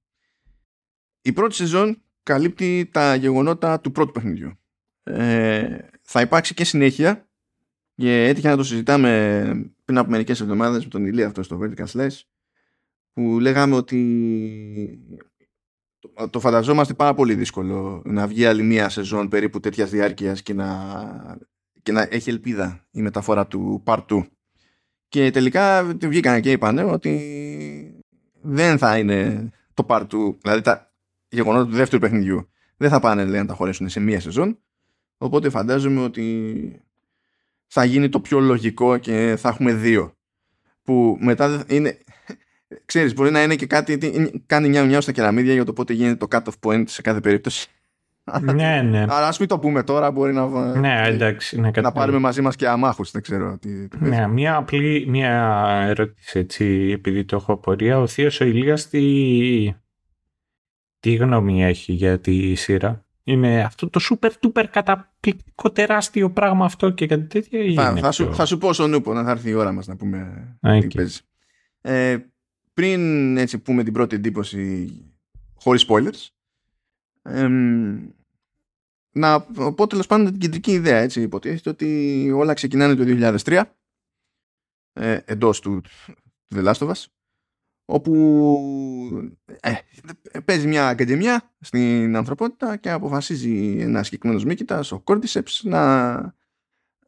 η 1.23 1.33
πρώτη 1.33 1.55
σεζόν 1.55 2.03
καλύπτει 2.23 2.89
τα 2.93 3.15
γεγονότα 3.15 3.81
του 3.81 3.93
πρώτου 3.93 4.13
παιχνιδιού. 4.13 4.53
Ε, 5.03 5.79
θα 6.03 6.21
υπάρξει 6.21 6.55
και 6.55 6.65
συνέχεια 6.65 7.29
και 7.95 8.25
έτυχε 8.27 8.49
να 8.49 8.57
το 8.57 8.63
συζητάμε 8.63 9.73
πριν 9.85 9.99
από 9.99 10.11
μερικές 10.11 10.41
εβδομάδες 10.41 10.85
με 10.85 10.91
τον 10.91 11.07
Ηλία 11.07 11.27
αυτό 11.27 11.43
στο 11.43 11.59
Vertical 11.63 11.87
Slash 11.87 12.21
που 13.13 13.41
λέγαμε 13.41 13.75
ότι 13.75 15.21
το, 15.99 16.29
το 16.31 16.41
φανταζόμαστε 16.41 16.95
πάρα 16.95 17.15
πολύ 17.15 17.35
δύσκολο 17.35 18.03
να 18.05 18.27
βγει 18.27 18.47
άλλη 18.47 18.63
μία 18.63 18.89
σεζόν 18.89 19.29
περίπου 19.29 19.61
τέτοιας 19.61 19.91
διάρκειας 19.91 20.43
και 20.43 20.55
να, 20.55 21.39
και 21.85 21.93
να 21.93 22.07
έχει 22.11 22.31
ελπίδα 22.31 22.87
η 22.91 23.01
μεταφορά 23.03 23.47
του 23.47 23.83
Part 23.87 24.05
2. 24.09 24.23
Και 25.09 25.31
τελικά 25.31 25.85
βγήκαν 25.85 26.41
και 26.41 26.51
είπαν 26.53 26.79
ότι 26.79 28.03
δεν 28.43 28.79
θα 28.79 28.99
είναι 28.99 29.51
το 29.75 29.87
Part 29.89 30.07
2, 30.07 30.35
δηλαδή 30.41 30.61
τα 30.61 30.93
γεγονότα 31.29 31.65
του 31.71 31.77
δεύτερου 31.77 32.01
παιχνιδιού 32.01 32.49
δεν 32.77 32.91
θα 32.91 33.01
πάνε 33.01 33.25
λέει, 33.25 33.41
να 33.41 33.47
τα 33.47 33.55
χωρέσουν 33.55 33.89
σε 33.89 34.01
μία 34.01 34.21
σεζόν. 34.21 34.59
Οπότε 35.19 35.51
φαντάζομαι 35.51 36.01
ότι 36.03 36.83
θα 37.67 37.85
γίνει 37.85 38.09
το 38.09 38.21
πιο 38.21 38.41
λογικό 38.41 38.97
και 38.99 39.35
θα 39.39 39.49
έχουμε 39.49 39.73
δύο. 39.75 40.17
Που 40.83 41.17
μετά 41.21 41.49
δεν- 41.49 41.65
είναι. 41.77 41.99
Ξέρεις, 42.85 43.15
μπορεί 43.15 43.31
να 43.31 43.43
είναι 43.43 43.57
και 43.57 43.67
κάτι. 43.67 43.99
τι- 43.99 44.31
Κάνει 44.47 44.69
νιάου 44.69 44.87
νιάου 44.87 45.01
στα 45.01 45.13
κεραμίδια 45.13 45.53
για 45.53 45.65
το 45.65 45.73
πότε 45.73 45.93
γίνεται 45.93 46.27
το 46.27 46.27
cut-off 46.31 46.69
point 46.71 46.85
σε 46.89 47.03
κάθε 47.03 47.21
περίπτωση. 47.21 47.71
Ναι, 48.41 48.83
ναι. 48.83 49.01
Αλλά 49.15 49.27
ας 49.29 49.39
μην 49.39 49.49
το 49.49 49.59
πούμε 49.59 49.83
τώρα, 49.83 50.11
μπορεί 50.11 50.33
να, 50.33 50.75
ναι, 50.79 51.03
εντάξει. 51.05 51.57
Ναι, 51.57 51.63
να 51.63 51.71
κατάλαβα. 51.71 51.99
πάρουμε 51.99 52.19
μαζί 52.19 52.41
μας 52.41 52.57
και 52.57 52.69
αμάχους. 52.69 53.11
Δεν 53.11 53.23
ξέρω 53.23 53.59
τι. 53.59 53.89
τι 53.89 53.97
Ναι, 54.05 54.29
μία 54.29 54.57
απλή 54.57 55.05
μία 55.09 55.65
ερώτηση 55.89 56.39
έτσι, 56.39 56.65
επειδή 56.95 57.25
το 57.25 57.37
έχω 57.37 57.53
απορία. 57.53 57.99
Ο 58.01 58.07
Θείος 58.07 58.41
ο 58.41 58.45
Ηλίας 58.45 58.89
τι, 58.89 59.75
τι 61.01 61.15
γνώμη 61.15 61.65
έχει 61.65 61.93
για 61.93 62.21
τη 62.21 62.55
σειρά; 62.55 63.05
Είναι 63.25 63.63
αυτό 63.63 63.91
το 63.91 64.01
super 64.11 64.31
duper 64.41 64.65
καταπληκτικό 64.71 65.71
τεράστιο 65.71 66.31
πράγμα 66.31 66.65
αυτό 66.65 66.91
και 66.91 67.07
κάτι 67.07 67.27
τέτοια 67.27 67.61
ή 67.61 67.75
θα, 67.75 67.91
είναι 67.91 68.01
θα, 68.01 68.13
σου, 68.13 68.25
πιο- 68.25 68.35
θα 68.35 68.45
σου 68.47 68.59
πω 68.59 68.73
στον 68.73 68.91
Νούπο 68.91 69.13
να 69.13 69.25
θα 69.25 69.31
έρθει 69.31 69.49
η 69.51 69.55
ώρα 69.55 69.73
μας 69.73 69.87
να 69.87 69.97
πούμε 69.97 70.19
Α, 70.61 70.71
τι 70.71 70.77
εκεί. 70.77 70.97
παίζει. 70.97 71.21
Ε, 71.81 72.17
πριν 72.75 73.37
έτσι 73.37 73.59
πούμε 73.59 73.83
την 73.83 73.93
πρώτη 73.93 74.17
εντύπωση 74.17 74.89
χωρίς 75.55 75.87
spoilers 75.89 76.29
εμ, 77.25 78.09
να 79.11 79.41
πω 79.75 79.87
τέλος 79.87 80.07
πάντων 80.07 80.31
την 80.31 80.41
κεντρική 80.41 80.73
ιδέα 80.73 80.99
έτσι 80.99 81.23
υποτίθεται 81.23 81.71
ότι 81.71 82.31
όλα 82.35 82.55
ξεκινάνε 82.55 82.95
το 82.95 83.05
2003 83.45 83.63
ε, 84.93 85.19
εντός 85.25 85.61
του, 85.61 85.81
του 85.81 86.55
The 86.55 86.65
Last 86.65 86.87
of 86.87 86.89
Us 86.89 87.05
όπου 87.87 88.13
ε, 89.61 89.73
παίζει 90.45 90.67
μια 90.67 90.89
ακαδημία 90.89 91.55
στην 91.61 92.17
ανθρωπότητα 92.17 92.77
και 92.77 92.91
αποφασίζει 92.91 93.79
ένας 93.81 94.05
συγκεκριμένο 94.07 94.43
μήκητας, 94.45 94.93
ο 94.93 95.03
Cordyceps, 95.07 95.61
να, 95.63 96.35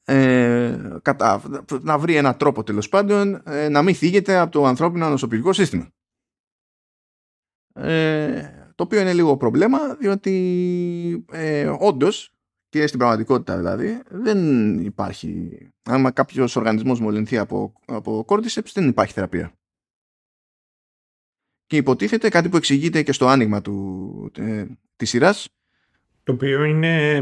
ε, 0.04 0.78
κατά, 1.02 1.42
να 1.80 1.98
βρει 1.98 2.16
ένα 2.16 2.36
τρόπο 2.36 2.62
τέλος 2.62 2.88
πάντων 2.88 3.42
ε, 3.44 3.68
να 3.68 3.82
μην 3.82 3.94
θίγεται 3.94 4.36
από 4.36 4.52
το 4.52 4.64
ανθρώπινο 4.64 5.08
νοσοποιητικό 5.08 5.52
σύστημα. 5.52 5.90
Ε, 7.72 8.65
το 8.76 8.84
οποίο 8.84 9.00
είναι 9.00 9.12
λίγο 9.12 9.36
πρόβλημα 9.36 9.94
διότι 9.94 11.24
ε, 11.32 11.74
όντως 11.78 12.30
και 12.68 12.86
στην 12.86 12.98
πραγματικότητα 12.98 13.56
δηλαδή 13.56 14.02
δεν 14.08 14.78
υπάρχει 14.78 15.58
άμα 15.82 16.10
κάποιος 16.10 16.56
οργανισμός 16.56 17.00
μολυνθεί 17.00 17.38
από, 17.38 17.72
από 17.86 18.24
Cordyceps 18.28 18.70
δεν 18.72 18.88
υπάρχει 18.88 19.12
θεραπεία 19.12 19.52
και 21.66 21.76
υποτίθεται 21.76 22.28
κάτι 22.28 22.48
που 22.48 22.56
εξηγείται 22.56 23.02
και 23.02 23.12
στο 23.12 23.26
άνοιγμα 23.26 23.62
του, 23.62 24.30
ε, 24.38 24.66
της 24.96 25.08
σειράς 25.08 25.48
Το 26.22 26.32
οποίο 26.32 26.64
είναι, 26.64 27.16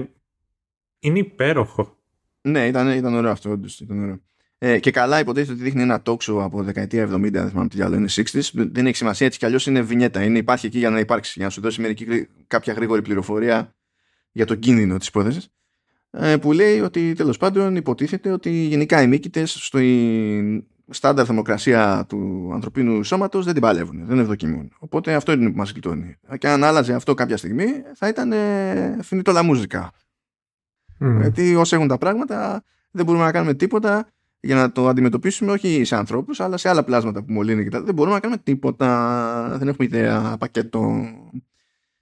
είναι 0.98 1.18
υπέροχο. 1.18 1.98
ναι 2.40 2.66
ήταν, 2.66 2.88
ήταν 2.88 3.14
ωραίο 3.14 3.30
αυτό 3.30 3.50
όντως 3.50 3.80
ήταν 3.80 4.02
ωραίο. 4.02 4.20
Ε, 4.66 4.78
και 4.78 4.90
καλά 4.90 5.18
υποτίθεται 5.18 5.52
ότι 5.52 5.62
δείχνει 5.62 5.82
ένα 5.82 6.02
τόξο 6.02 6.34
από 6.34 6.62
δεκαετία 6.62 7.08
70 7.14 7.30
δεν 7.30 7.48
θυμάμαι 7.48 7.68
τι 7.68 7.82
άλλο 7.82 7.96
είναι 7.96 8.08
60s 8.14 8.50
δεν 8.52 8.86
έχει 8.86 8.96
σημασία 8.96 9.26
έτσι 9.26 9.38
κι 9.38 9.44
αλλιώς 9.44 9.66
είναι 9.66 9.80
βινιέτα 9.80 10.22
είναι, 10.22 10.38
υπάρχει 10.38 10.66
εκεί 10.66 10.78
για 10.78 10.90
να 10.90 10.98
υπάρξει 10.98 11.32
για 11.36 11.44
να 11.44 11.50
σου 11.50 11.60
δώσει 11.60 11.80
μερική, 11.80 12.04
γρή- 12.04 12.28
κάποια 12.46 12.72
γρήγορη 12.72 13.02
πληροφορία 13.02 13.74
για 14.32 14.46
τον 14.46 14.58
κίνδυνο 14.58 14.98
της 14.98 15.06
υπόθεσης 15.06 15.48
ε, 16.10 16.36
που 16.36 16.52
λέει 16.52 16.80
ότι 16.80 17.12
τέλος 17.12 17.36
πάντων 17.36 17.76
υποτίθεται 17.76 18.30
ότι 18.30 18.50
γενικά 18.50 19.02
οι 19.02 19.06
μύκητες 19.06 19.52
στη 19.60 20.66
στάνταρ 20.90 21.24
θερμοκρασία 21.26 22.04
του 22.08 22.50
ανθρωπίνου 22.52 23.04
σώματος 23.04 23.44
δεν 23.44 23.52
την 23.52 23.62
παλεύουν, 23.62 24.06
δεν 24.06 24.18
ευδοκιμούν. 24.18 24.72
Οπότε 24.78 25.14
αυτό 25.14 25.32
είναι 25.32 25.50
που 25.50 25.56
μας 25.56 25.70
γλιτώνει. 25.70 26.16
Και 26.38 26.48
αν 26.48 26.64
άλλαζε 26.64 26.94
αυτό 26.94 27.14
κάποια 27.14 27.36
στιγμή 27.36 27.66
θα 27.94 28.08
ήταν 28.08 28.32
ε, 28.32 28.98
φινιτόλα 29.02 29.42
μουζικά. 29.42 29.92
Μμ. 30.98 31.20
Γιατί 31.20 31.54
όσο 31.54 31.76
έχουν 31.76 31.88
τα 31.88 31.98
πράγματα 31.98 32.64
δεν 32.90 33.04
μπορούμε 33.04 33.24
να 33.24 33.32
κάνουμε 33.32 33.54
τίποτα 33.54 34.08
για 34.44 34.54
να 34.54 34.72
το 34.72 34.88
αντιμετωπίσουμε 34.88 35.52
όχι 35.52 35.84
σε 35.84 35.96
ανθρώπους 35.96 36.40
αλλά 36.40 36.56
σε 36.56 36.68
άλλα 36.68 36.84
πλάσματα 36.84 37.22
που 37.22 37.32
μολύνει 37.32 37.62
και 37.62 37.68
τα... 37.68 37.82
δεν 37.82 37.94
μπορούμε 37.94 38.14
να 38.14 38.20
κάνουμε 38.20 38.40
τίποτα. 38.44 39.56
Δεν 39.58 39.68
έχουμε 39.68 39.86
ιδέα 39.86 40.36
πακέτο. 40.38 41.04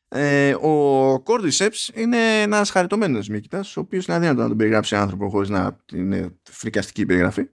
Ε, 0.08 0.54
ο 0.54 1.12
Cordyceps 1.14 1.94
είναι 1.94 2.40
ένας 2.40 2.70
χαριτωμένος 2.70 3.28
μύκητας 3.28 3.76
ο 3.76 3.80
οποίος 3.80 4.06
είναι 4.06 4.16
αδύνατο 4.16 4.42
να 4.42 4.48
τον 4.48 4.56
περιγράψει 4.56 4.96
άνθρωπο 4.96 5.28
χωρίς 5.28 5.48
να 5.48 5.78
είναι 5.92 6.34
φρικαστική 6.50 7.06
περιγραφή. 7.06 7.48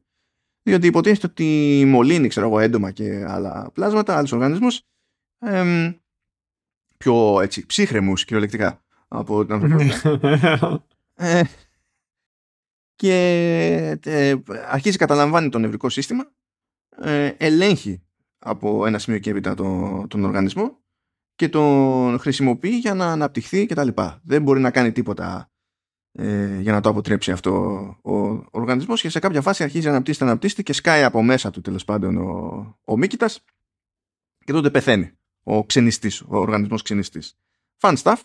Διότι 0.63 0.87
υποτίθεται 0.87 1.27
ότι 1.27 1.83
μολύνει 1.87 2.27
ξέρω 2.27 2.47
εγώ 2.47 2.59
έντομα 2.59 2.91
και 2.91 3.25
άλλα 3.27 3.69
πλάσματα 3.73 4.17
άλλους 4.17 4.31
οργανισμούς 4.31 4.81
εμ, 5.39 5.91
πιο 6.97 7.41
έτσι 7.41 7.65
ψύχρεμους 7.65 8.25
κυριολεκτικά 8.25 8.83
από 9.07 9.45
την 9.45 9.53
ανθρωπότητα 9.53 10.83
ε, 11.15 11.41
και 12.99 13.97
ε, 14.03 14.35
αρχίζει 14.67 14.97
καταλαμβάνει 14.97 15.49
το 15.49 15.59
νευρικό 15.59 15.89
σύστημα 15.89 16.31
ε, 16.97 17.31
ελέγχει 17.37 18.01
από 18.39 18.85
ένα 18.85 18.99
σημείο 18.99 19.19
και 19.19 19.29
έπειτα 19.29 19.53
τον, 19.53 20.07
τον 20.07 20.23
οργανισμό 20.23 20.79
και 21.35 21.49
τον 21.49 22.19
χρησιμοποιεί 22.19 22.77
για 22.77 22.93
να 22.93 23.11
αναπτυχθεί 23.11 23.65
και 23.65 23.73
τα 23.73 23.83
λοιπά. 23.83 24.21
Δεν 24.23 24.41
μπορεί 24.41 24.59
να 24.59 24.71
κάνει 24.71 24.91
τίποτα 24.91 25.51
ε, 26.11 26.59
για 26.59 26.71
να 26.71 26.81
το 26.81 26.89
αποτρέψει 26.89 27.31
αυτό 27.31 27.51
ο, 28.01 28.13
ο 28.13 28.47
οργανισμός 28.51 29.01
και 29.01 29.09
σε 29.09 29.19
κάποια 29.19 29.41
φάση 29.41 29.63
αρχίζει 29.63 29.85
να 29.85 29.91
αναπτύσσεται, 29.91 30.25
αναπτύσσεται 30.25 30.61
και 30.61 30.73
σκάει 30.73 31.03
από 31.03 31.23
μέσα 31.23 31.51
του 31.51 31.61
τέλος 31.61 31.85
πάντων 31.85 32.17
ο, 32.17 32.77
ο 32.83 32.97
Μίκητας 32.97 33.43
και 34.45 34.51
τότε 34.51 34.69
πεθαίνει 34.69 35.11
ο 35.43 35.65
ξενιστής, 35.65 36.21
ο 36.21 36.37
οργανισμός 36.37 36.81
ξενιστής. 36.81 37.37
Fun 37.79 37.95
stuff. 37.95 38.17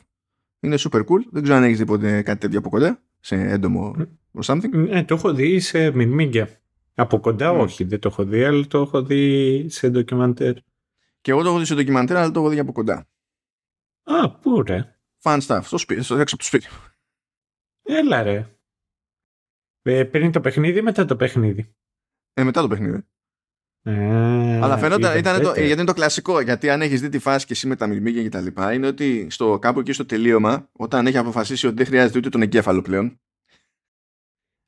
Είναι 0.60 0.76
super 0.78 1.00
cool. 1.00 1.22
Δεν 1.30 1.42
ξέρω 1.42 1.58
αν 1.58 1.64
έχεις 1.64 1.78
δει 1.78 1.84
ποτέ 1.84 2.22
κάτι 2.22 2.40
τέτοιο 2.40 2.58
από 2.58 2.68
κοντά, 2.68 3.02
σε 3.24 3.36
έντομο 3.36 3.94
or 4.32 4.42
something; 4.44 4.70
Ναι, 4.70 5.04
το 5.04 5.14
έχω 5.14 5.34
δει 5.34 5.60
σε 5.60 5.90
μυρμήγκια. 5.90 6.60
Από 6.94 7.20
κοντά 7.20 7.50
όχι, 7.50 7.84
δεν 7.84 8.00
το 8.00 8.08
έχω 8.08 8.24
δει, 8.24 8.44
αλλά 8.44 8.66
το 8.66 8.80
έχω 8.80 9.02
δει 9.02 9.66
σε 9.68 9.90
ντοκιμαντέρ. 9.90 10.54
Και 11.20 11.30
εγώ 11.30 11.42
το 11.42 11.48
έχω 11.48 11.58
δει 11.58 11.64
σε 11.64 11.74
ντοκιμαντέρ, 11.74 12.16
αλλά 12.16 12.30
το 12.30 12.40
έχω 12.40 12.48
δει 12.48 12.58
από 12.58 12.72
κοντά. 12.72 13.08
Α, 14.02 14.30
πού 14.30 14.62
ρε. 14.62 14.98
Fun 15.22 15.40
stuff. 15.46 15.60
Στο 15.62 15.78
σπίτι, 15.78 16.02
στο 16.02 16.16
έξω 16.16 16.34
από 16.34 16.42
το 16.42 16.48
σπίτι. 16.48 16.66
Έλα 17.82 18.22
ρε. 18.22 18.58
Ε, 19.82 20.04
πριν 20.04 20.32
το 20.32 20.40
παιχνίδι 20.40 20.82
μετά 20.82 21.04
το 21.04 21.16
παιχνίδι; 21.16 21.74
Ε, 22.34 22.44
μετά 22.44 22.60
το 22.60 22.68
παιχνίδι. 22.68 23.06
Ε, 23.86 24.58
Αλλά 24.62 24.78
φαινόταν, 24.78 25.18
ήταν 25.18 25.18
ήταν 25.18 25.42
το, 25.42 25.48
τέτοιο. 25.48 25.64
γιατί 25.64 25.80
είναι 25.80 25.88
το 25.90 25.94
κλασικό. 25.94 26.40
Γιατί 26.40 26.70
αν 26.70 26.82
έχεις 26.82 27.00
δει 27.00 27.08
τη 27.08 27.18
φάση 27.18 27.46
και 27.46 27.52
εσύ 27.52 27.66
με 27.66 27.76
τα 27.76 27.86
μυρμήγκια 27.86 28.22
και 28.22 28.28
τα 28.28 28.40
λοιπά, 28.40 28.72
είναι 28.72 28.86
ότι 28.86 29.26
στο, 29.30 29.58
κάπου 29.58 29.80
εκεί 29.80 29.92
στο 29.92 30.06
τελείωμα, 30.06 30.68
όταν 30.72 31.06
έχει 31.06 31.16
αποφασίσει 31.18 31.66
ότι 31.66 31.76
δεν 31.76 31.86
χρειάζεται 31.86 32.18
ούτε 32.18 32.28
τον 32.28 32.42
εγκέφαλο 32.42 32.82
πλέον. 32.82 33.20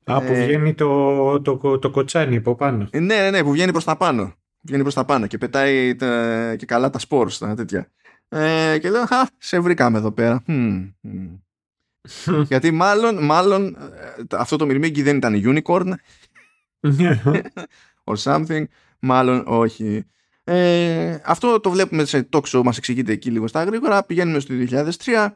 Α, 0.03 0.21
που 0.21 0.33
ε, 0.33 0.45
βγαίνει 0.45 0.73
το, 0.73 1.41
το, 1.41 1.79
το, 1.79 1.89
κοτσάνι 1.89 2.35
από 2.35 2.55
πάνω. 2.55 2.87
ε, 2.91 2.99
Ναι, 2.99 3.15
ναι, 3.15 3.29
ναι, 3.29 3.43
που 3.43 3.51
βγαίνει 3.51 3.71
προς 3.71 3.83
τα 3.83 3.97
πάνω. 3.97 4.33
Βγαίνει 4.61 4.81
προς 4.81 4.93
τα 4.93 5.05
πάνω 5.05 5.27
και 5.27 5.37
πετάει 5.37 5.95
τα, 5.95 6.55
και 6.55 6.65
καλά 6.65 6.89
τα 6.89 6.99
σπόρ, 6.99 7.37
τα 7.37 7.53
τέτοια. 7.55 7.91
Ε, 8.29 8.77
και 8.81 8.89
λέω, 8.89 9.05
Χα, 9.05 9.27
σε 9.37 9.59
βρήκαμε 9.59 9.97
εδώ 9.97 10.11
πέρα. 10.11 10.43
Μμμ, 10.45 10.89
μμμ. 11.01 11.37
γιατί 12.49 12.71
μάλλον, 12.71 13.25
μάλλον 13.25 13.75
ε, 13.75 14.23
αυτό 14.31 14.55
το 14.55 14.65
μυρμήγκι 14.65 15.01
δεν 15.01 15.17
ήταν 15.17 15.41
unicorn 15.45 15.93
or 18.11 18.15
something. 18.23 18.63
Μάλλον 18.99 19.43
όχι. 19.47 20.03
Ε, 20.43 21.17
αυτό 21.25 21.59
το 21.59 21.69
βλέπουμε 21.69 22.05
σε 22.05 22.29
talk 22.31 22.41
show, 22.41 22.61
μας 22.63 22.77
εξηγείται 22.77 23.11
εκεί 23.11 23.31
λίγο 23.31 23.47
στα 23.47 23.63
γρήγορα. 23.63 24.03
Πηγαίνουμε 24.03 24.39
στο 24.39 24.53
2003 25.03 25.33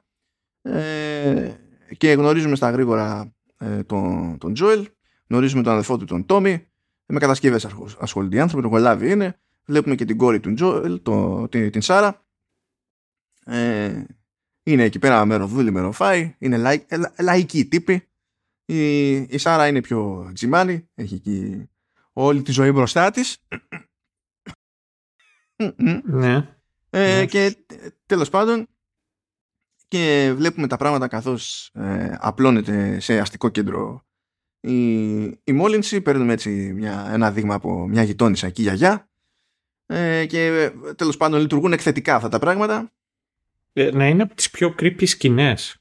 ε, 0.62 1.52
και 1.98 2.12
γνωρίζουμε 2.12 2.56
στα 2.56 2.70
γρήγορα 2.70 3.34
ε, 3.58 3.84
τον, 3.84 4.38
τον 4.38 4.54
Joel, 4.60 4.86
γνωρίζουμε 5.28 5.64
τον 5.64 5.72
αδελφό 5.72 5.98
του 5.98 6.06
τον 6.06 6.26
Tommy, 6.30 6.62
με 7.06 7.20
κατασκευές 7.20 7.66
ασχολ- 7.66 7.92
ασχολούνται 8.00 8.36
οι 8.36 8.40
άνθρωποι, 8.40 8.64
τον 8.64 8.72
κολάβι 8.72 9.12
είναι. 9.12 9.40
Βλέπουμε 9.66 9.96
και 9.96 10.06
την 10.06 10.18
κόρη 10.18 10.40
του 10.40 10.54
Joel, 10.60 11.00
το, 11.04 11.48
την, 11.48 11.72
την 11.72 11.82
Σάρα. 11.82 12.26
Ε, 13.46 14.04
είναι 14.64 14.84
εκεί 14.84 15.00
πέρα 15.00 15.26
μεροδούλη, 15.26 15.72
μεροφάι, 15.72 16.36
είναι 16.40 16.58
λαϊ, 16.58 16.86
ε, 16.88 16.98
λα- 16.98 17.14
λαϊκή 17.20 17.66
τύπη. 17.66 18.06
Η, 18.66 19.12
η 19.14 19.38
Σάρα 19.38 19.68
είναι 19.68 19.82
πιο 19.82 20.32
τζιμάνη, 20.34 20.90
έχει 20.96 21.16
εκεί 21.16 21.70
όλη 22.14 22.42
τη 22.42 22.52
ζωή 22.52 22.72
μπροστά 22.72 23.12
της. 23.12 23.38
ναι. 26.04 26.56
Ε, 26.90 27.18
Ναι. 27.18 27.26
Και 27.26 27.44
ε, 27.44 27.90
τέλος 28.06 28.30
πάντων 28.30 28.68
και 29.88 30.34
βλέπουμε 30.36 30.68
τα 30.68 30.78
πράγματα 30.78 31.08
καθώς 31.08 31.70
ε, 31.74 32.16
απλώνεται 32.20 33.00
σε 33.00 33.20
αστικό 33.20 33.50
κέντρο 33.50 34.06
η, 34.60 35.22
η 35.24 35.52
μόλυνση. 35.54 36.02
Παίρνουμε 36.02 36.34
έτσι 36.34 36.50
μια, 36.74 37.08
ένα 37.12 37.32
δείγμα 37.32 37.56
από 37.56 37.88
μια 37.88 38.04
γειτόνισσα 38.04 38.48
εκεί 38.48 38.62
γιαγιά 38.62 39.10
ε, 39.86 40.26
και 40.26 40.46
ε, 40.46 40.94
τέλος 40.94 41.18
πάντων 41.18 41.40
λειτουργούν 41.40 41.74
εκθετικά 41.74 42.16
αυτά 42.16 42.30
τα 42.30 42.40
πράγματα. 42.40 42.92
Ε, 43.74 43.92
να 43.92 44.08
είναι 44.08 44.24
από 44.24 44.36
τις 44.36 44.50
πιο 44.50 44.76
creepy 44.80 45.08
σκηνές 45.08 45.78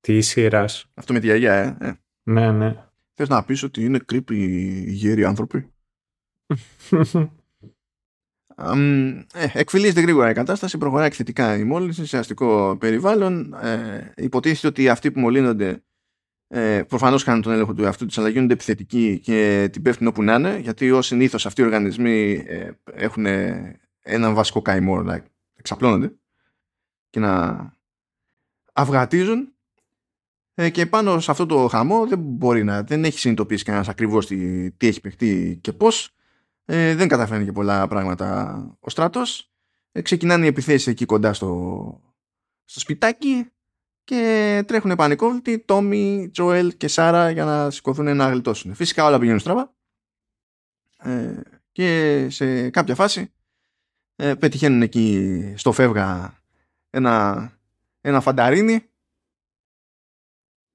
της 0.00 0.28
σειράς. 0.28 0.90
Αυτό 0.94 1.12
με 1.12 1.20
τη 1.20 1.26
γιαγιά, 1.26 1.54
ε. 1.54 1.76
ε. 1.80 1.92
Ναι, 2.22 2.52
ναι. 2.52 2.85
Θες 3.18 3.28
να 3.28 3.44
πεις 3.44 3.62
ότι 3.62 3.84
είναι 3.84 4.00
creepy 4.12 4.32
οι 4.32 4.92
γέροι 4.92 5.24
άνθρωποι; 5.24 5.72
Αμ, 8.58 9.18
ε, 9.18 9.50
εκφυλίζεται 9.52 10.00
γρήγορα 10.00 10.30
η 10.30 10.34
κατάσταση, 10.34 10.78
προχωράει 10.78 11.06
εκθετικά 11.06 11.56
η 11.56 11.64
μόλυνση 11.64 12.06
σε 12.06 12.18
αστικό 12.18 12.76
περιβάλλον. 12.80 13.54
Ε, 13.54 14.12
υποτίθεται 14.16 14.66
ότι 14.66 14.88
αυτοί 14.88 15.10
που 15.10 15.20
μολύνονται 15.20 15.84
ε, 16.48 16.82
προφανώς 16.82 17.24
κάνουν 17.24 17.42
τον 17.42 17.52
έλεγχο 17.52 17.74
του 17.74 17.84
εαυτού 17.84 18.06
τους 18.06 18.18
αλλά 18.18 18.28
γίνονται 18.28 18.52
επιθετικοί 18.52 19.20
και 19.20 19.68
την 19.72 19.82
πέφτουν 19.82 20.06
όπου 20.06 20.22
να 20.22 20.34
είναι 20.34 20.58
γιατί 20.58 20.90
ως 20.90 21.06
συνήθως 21.06 21.46
αυτοί 21.46 21.60
οι 21.60 21.64
οργανισμοί 21.64 22.44
ε, 22.46 22.70
έχουν 22.84 23.26
έναν 24.00 24.34
βασικό 24.34 24.62
καημό 24.62 25.04
like, 25.08 25.24
εξαπλώνονται 25.54 26.16
και 27.10 27.20
να 27.20 27.72
αυγατίζουν 28.72 29.55
ε, 30.58 30.70
και 30.70 30.86
πάνω 30.86 31.20
σε 31.20 31.30
αυτό 31.30 31.46
το 31.46 31.68
χαμό 31.68 32.06
δεν 32.06 32.18
μπορεί 32.18 32.64
να 32.64 32.82
δεν 32.82 33.04
έχει 33.04 33.18
συνειδητοποιήσει 33.18 33.64
κανένας 33.64 33.88
ακριβώς 33.88 34.26
τι, 34.26 34.70
τι 34.70 34.86
έχει 34.86 35.00
παιχτεί 35.00 35.58
και 35.60 35.72
πώς. 35.72 36.10
Ε, 36.64 36.94
δεν 36.94 37.08
καταφέρνει 37.08 37.44
και 37.44 37.52
πολλά 37.52 37.88
πράγματα 37.88 38.58
ο 38.80 38.90
στράτος. 38.90 39.50
Ε, 39.92 40.00
ξεκινάνε 40.00 40.44
οι 40.44 40.48
επιθέσεις 40.48 40.86
εκεί 40.86 41.04
κοντά 41.04 41.32
στο, 41.32 42.00
στο 42.64 42.80
σπιτάκι 42.80 43.50
και 44.04 44.62
τρέχουν 44.66 44.94
πανικόβλητοι 44.94 45.58
Τόμι, 45.58 46.28
Τζοέλ 46.32 46.76
και 46.76 46.88
Σάρα 46.88 47.30
για 47.30 47.44
να 47.44 47.70
σηκωθούν 47.70 48.16
να 48.16 48.28
γλιτώσουν. 48.28 48.74
Φυσικά 48.74 49.04
όλα 49.04 49.18
πηγαίνουν 49.18 49.40
στραβά. 49.40 49.74
Ε, 50.98 51.40
και 51.72 52.26
σε 52.30 52.70
κάποια 52.70 52.94
φάση 52.94 53.32
ε, 54.16 54.34
πετυχαίνουν 54.34 54.82
εκεί 54.82 55.54
στο 55.56 55.72
φεύγα 55.72 56.38
ένα, 56.90 57.52
ένα 58.00 58.20
φανταρίνι 58.20 58.88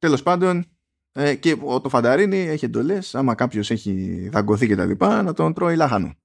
τέλος 0.01 0.23
πάντων 0.23 0.65
ε, 1.11 1.35
και 1.35 1.57
ο- 1.63 1.81
το 1.81 1.89
φανταρίνι 1.89 2.37
έχει 2.37 2.65
εντολές 2.65 3.15
άμα 3.15 3.35
κάποιος 3.35 3.71
έχει 3.71 4.27
δαγκωθεί 4.31 4.67
και 4.67 4.75
τα 4.75 4.85
λοιπά 4.85 5.21
να 5.21 5.33
τον 5.33 5.53
τρώει 5.53 5.75
λάχανο. 5.75 6.15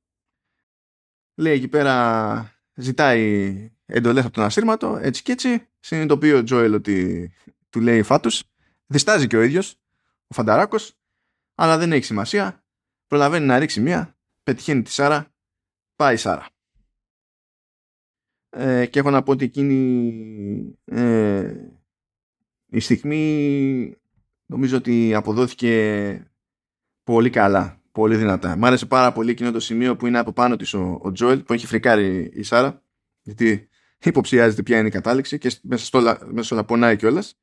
Λέει 1.34 1.54
εκεί 1.54 1.68
πέρα 1.68 2.52
ζητάει 2.74 3.70
εντολές 3.86 4.24
από 4.24 4.34
τον 4.34 4.44
ασύρματο 4.44 4.98
έτσι 5.02 5.22
και 5.22 5.32
έτσι. 5.32 5.68
Συνειδητοποιεί 5.80 6.32
ο 6.36 6.42
Τζόελ 6.42 6.74
ότι 6.74 7.30
του 7.70 7.80
λέει 7.80 8.02
φάτους. 8.02 8.42
Διστάζει 8.86 9.26
και 9.26 9.36
ο 9.36 9.42
ίδιος 9.42 9.74
ο 10.26 10.34
φανταράκος 10.34 10.94
αλλά 11.54 11.78
δεν 11.78 11.92
έχει 11.92 12.04
σημασία. 12.04 12.64
Προλαβαίνει 13.06 13.46
να 13.46 13.58
ρίξει 13.58 13.80
μία 13.80 14.16
πετυχαίνει 14.42 14.82
τη 14.82 14.90
Σάρα 14.90 15.34
πάει 15.96 16.14
η 16.14 16.18
Σάρα. 16.18 16.48
Ε, 18.50 18.86
και 18.86 18.98
έχω 18.98 19.10
να 19.10 19.22
πω 19.22 19.32
ότι 19.32 19.44
εκείνη 19.44 20.78
ε, 20.84 21.54
η 22.76 22.80
στιγμή 22.80 23.96
νομίζω 24.46 24.76
ότι 24.76 25.14
αποδόθηκε 25.14 26.30
πολύ 27.04 27.30
καλά 27.30 27.80
πολύ 27.92 28.16
δυνατά. 28.16 28.56
Μ' 28.56 28.64
άρεσε 28.64 28.86
πάρα 28.86 29.12
πολύ 29.12 29.30
εκείνο 29.30 29.50
το 29.52 29.60
σημείο 29.60 29.96
που 29.96 30.06
είναι 30.06 30.18
από 30.18 30.32
πάνω 30.32 30.56
της 30.56 30.74
ο, 30.74 30.98
ο 31.02 31.12
Τζόελ 31.12 31.42
που 31.42 31.52
έχει 31.52 31.66
φρικάρει 31.66 32.30
η 32.34 32.42
Σάρα 32.42 32.82
γιατί 33.22 33.68
υποψιάζεται 34.04 34.62
ποια 34.62 34.78
είναι 34.78 34.88
η 34.88 34.90
κατάληξη 34.90 35.38
και 35.38 35.52
μέσα 35.62 35.84
στο, 35.84 35.98
όλα- 35.98 36.18
μέσα 36.26 36.42
στο 36.46 36.54
όλα 36.54 36.64
πονάει 36.64 36.96
κιόλας. 36.96 37.38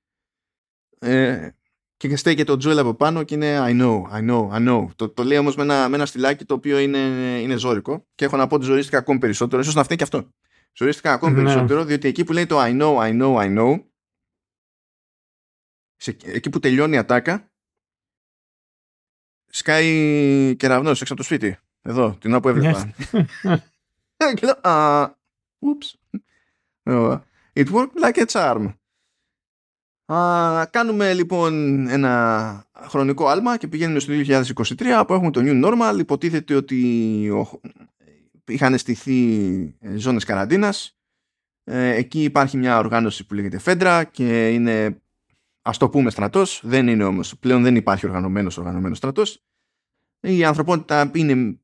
Ε, 0.99 1.49
και 1.97 2.15
στέκεται 2.15 2.51
ο 2.51 2.57
Τζόελ 2.57 2.77
από 2.79 2.93
πάνω 2.93 3.23
και 3.23 3.35
είναι 3.35 3.57
I 3.59 3.81
know, 3.81 4.01
I 4.01 4.29
know, 4.29 4.49
I 4.49 4.69
know. 4.69 4.87
Το, 4.95 5.09
το 5.09 5.23
λέει 5.23 5.37
όμως 5.37 5.55
με 5.55 5.63
ένα, 5.63 5.89
με 5.89 5.95
ένα 5.95 6.05
στυλάκι 6.05 6.45
το 6.45 6.53
οποίο 6.53 6.77
είναι, 6.79 6.97
είναι 7.41 7.55
ζώρικο 7.55 8.07
και 8.15 8.25
έχω 8.25 8.37
να 8.37 8.47
πω 8.47 8.55
ότι 8.55 8.65
ζορίστηκα 8.65 8.97
ακόμη 8.97 9.19
περισσότερο. 9.19 9.61
Ίσως 9.61 9.75
να 9.75 9.83
φταίει 9.83 9.97
και 9.97 10.03
αυτό. 10.03 10.29
Ζορίστηκα 10.73 11.13
ακόμη 11.13 11.33
Ναι. 11.33 11.43
περισσότερο 11.43 11.83
διότι 11.85 12.07
εκεί 12.07 12.23
που 12.23 12.33
λέει 12.33 12.45
το 12.45 12.61
I 12.61 12.81
know, 12.81 12.97
I 12.97 13.21
know, 13.21 13.35
I 13.35 13.57
know 13.59 13.83
σε, 16.03 16.17
εκεί 16.23 16.49
που 16.49 16.59
τελειώνει 16.59 16.95
η 16.95 16.97
ατάκα 16.97 17.51
σκάει 19.47 20.55
κεραυνός 20.55 21.01
έξω 21.01 21.13
από 21.13 21.21
το 21.21 21.27
σπίτι. 21.27 21.57
Εδώ, 21.81 22.17
την 22.19 22.31
ώρα 22.31 22.39
που 22.39 22.49
έβλεπα. 22.49 22.93
και 24.33 24.45
λέω, 24.45 24.59
α, 24.71 25.15
ούψ. 25.59 25.99
Ε, 26.83 27.17
It 27.53 27.67
worked 27.71 28.03
like 28.03 28.25
a 28.25 28.25
charm. 28.25 28.73
Α, 30.13 30.65
κάνουμε 30.65 31.13
λοιπόν 31.13 31.53
ένα 31.87 32.65
χρονικό 32.77 33.27
άλμα 33.27 33.57
και 33.57 33.67
πηγαίνουμε 33.67 33.99
στο 33.99 34.13
2023 34.13 35.03
που 35.07 35.13
έχουμε 35.13 35.31
το 35.31 35.41
New 35.43 35.65
Normal. 35.65 35.99
Υποτίθεται 35.99 36.55
ότι 36.55 37.29
ο- 37.29 37.61
είχαν 38.47 38.77
στηθεί 38.77 39.53
ε, 39.79 39.95
ζώνες 39.95 40.23
καραντίνας. 40.23 40.97
Ε, 41.63 41.89
εκεί 41.95 42.23
υπάρχει 42.23 42.57
μια 42.57 42.77
οργάνωση 42.77 43.25
που 43.25 43.33
λέγεται 43.33 43.57
Φέντρα 43.59 44.03
και 44.03 44.53
είναι 44.53 45.02
ας 45.63 45.77
το 45.77 45.89
πούμε 45.89 46.09
στρατός. 46.09 46.61
Δεν 46.63 46.87
είναι 46.87 47.03
όμως, 47.03 47.37
πλέον 47.39 47.63
δεν 47.63 47.75
υπάρχει 47.75 48.05
οργανωμένος 48.05 48.57
οργανωμένος 48.57 48.97
στρατός. 48.97 49.43
Η 50.19 50.43
ανθρωπότητα 50.43 51.11
είναι 51.13 51.59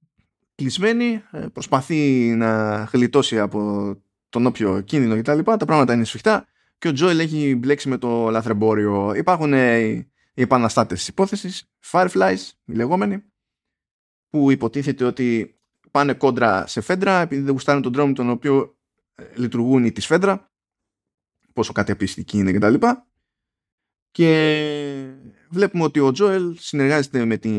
κλεισμένη, 0.55 1.23
ε, 1.31 1.45
προσπαθεί 1.53 2.33
να 2.35 2.83
γλιτώσει 2.83 3.39
από 3.39 3.95
τον 4.29 4.45
όποιο 4.45 4.81
κίνδυνο 4.81 5.21
κτλ. 5.21 5.39
Τα, 5.39 5.57
τα 5.57 5.65
πράγματα 5.65 5.93
είναι 5.93 6.03
σφιχτά 6.03 6.47
και 6.77 6.87
ο 6.87 6.91
Τζόελ 6.91 7.19
έχει 7.19 7.55
μπλέξει 7.55 7.89
με 7.89 7.97
το 7.97 8.29
λαθρεμπόριο. 8.29 9.13
Υπάρχουν 9.15 9.53
ε, 9.53 9.79
οι 9.79 10.11
οι 10.39 10.41
επαναστάτες 10.41 10.97
της 10.97 11.07
υπόθεσης, 11.07 11.71
Fireflies, 11.91 12.51
οι 12.65 12.73
λεγόμενοι, 12.73 13.23
που 14.29 14.51
υποτίθεται 14.51 15.03
ότι 15.03 15.59
πάνε 15.91 16.13
κόντρα 16.13 16.67
σε 16.67 16.81
φέντρα 16.81 17.19
επειδή 17.19 17.41
δεν 17.41 17.51
γουστάρουν 17.51 17.81
τον 17.81 17.91
τρόπο 17.91 18.07
με 18.07 18.13
τον 18.13 18.29
οποίο 18.29 18.77
ε, 19.15 19.23
λειτουργούν 19.35 19.85
οι 19.85 19.91
της 19.91 20.05
φέντρα, 20.05 20.51
πόσο 21.53 21.73
κατεπιστικοί 21.73 22.37
είναι 22.37 22.51
κτλ. 22.51 22.73
Και 22.73 22.87
βλέπουμε 25.49 25.83
ότι 25.83 25.99
ο 25.99 26.11
Τζόελ 26.11 26.57
συνεργάζεται 26.59 27.25
με, 27.25 27.37
τη, 27.37 27.49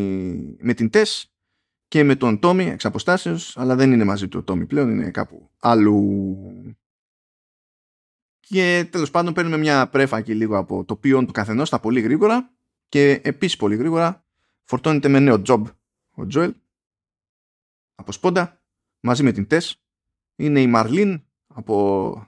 με 0.61 0.75
την 0.75 0.91
Τες 0.91 1.33
και 1.89 2.05
με 2.05 2.17
τον 2.17 2.39
Τόμι 2.39 2.65
εξ 2.65 2.85
αποστάσεως, 2.85 3.57
αλλά 3.57 3.77
δεν 3.77 3.93
είναι 3.93 4.05
μαζί 4.05 4.29
του 4.29 4.39
ο 4.39 4.43
Τόμι 4.43 4.67
πλέον, 4.67 4.91
είναι 4.91 5.11
κάπου 5.11 5.51
αλλού. 5.61 6.77
Και 8.41 8.89
τέλος 8.91 9.11
πάντων 9.11 9.35
παίρνουμε 9.35 9.57
μια 9.57 9.89
πρέφα 9.89 10.21
και 10.21 10.35
λίγο 10.35 10.59
από 10.59 10.85
το 10.85 10.97
ποιόν 10.97 11.27
του 11.27 11.33
καθενός 11.33 11.69
στα 11.69 11.81
πολύ 11.81 12.01
γρήγορα 12.01 12.51
και 12.89 13.21
επίσης 13.25 13.57
πολύ 13.57 13.77
γρήγορα 13.77 14.25
φορτώνεται 14.65 15.09
με 15.09 15.19
νέο 15.19 15.43
job 15.47 15.63
ο 16.15 16.27
Τζοέλ 16.27 16.55
από 17.95 18.13
σπόντα 18.13 18.61
μαζί 19.01 19.23
με 19.23 19.33
την 19.33 19.47
Τες. 19.47 19.83
Είναι 20.37 20.61
η 20.61 20.67
Μαρλίν 20.67 21.25
από 21.47 22.27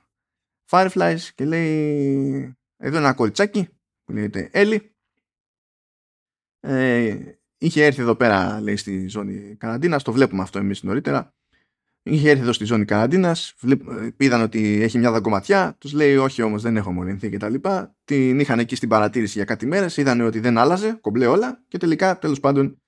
Fireflies 0.70 1.20
και 1.34 1.44
λέει 1.44 2.56
εδώ 2.76 2.96
ένα 2.96 3.12
κοριτσάκι 3.12 3.68
που 4.12 4.18
λέγεται 4.18 4.48
Έλλη. 4.52 4.94
Ε, 6.60 7.18
είχε 7.58 7.84
έρθει 7.84 8.00
εδώ 8.00 8.16
πέρα 8.16 8.60
λέει 8.60 8.76
στη 8.76 9.06
ζώνη 9.08 9.56
καραντίνας, 9.56 10.02
το 10.02 10.12
βλέπουμε 10.12 10.42
αυτό 10.42 10.58
εμείς 10.58 10.82
νωρίτερα. 10.82 11.34
Είχε 12.02 12.30
έρθει 12.30 12.42
εδώ 12.42 12.52
στη 12.52 12.64
ζώνη 12.64 12.84
καραντίνας, 12.84 13.54
είδαν 14.16 14.40
ότι 14.40 14.82
έχει 14.82 14.98
μια 14.98 15.10
δαγκωματιά, 15.10 15.76
τους 15.78 15.92
λέει: 15.92 16.16
Όχι 16.16 16.42
όμως, 16.42 16.62
δεν 16.62 16.76
έχω 16.76 16.92
μολυνθεί 16.92 17.28
κτλ. 17.28 17.54
Την 18.04 18.40
είχαν 18.40 18.58
εκεί 18.58 18.74
στην 18.74 18.88
παρατήρηση 18.88 19.32
για 19.32 19.44
κάτι 19.44 19.66
μέρες, 19.66 19.96
είδαν 19.96 20.20
ότι 20.20 20.40
δεν 20.40 20.58
άλλαζε, 20.58 20.98
κομπλέ 21.00 21.26
όλα 21.26 21.64
και 21.68 21.78
τελικά 21.78 22.18
τέλος 22.18 22.40
πάντων 22.40 22.82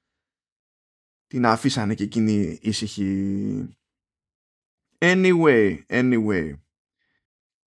την 1.26 1.46
αφήσανε 1.46 1.94
και 1.94 2.04
εκείνη 2.04 2.58
ήσυχη. 2.62 3.78
Anyway, 4.98 5.78
anyway. 5.88 6.52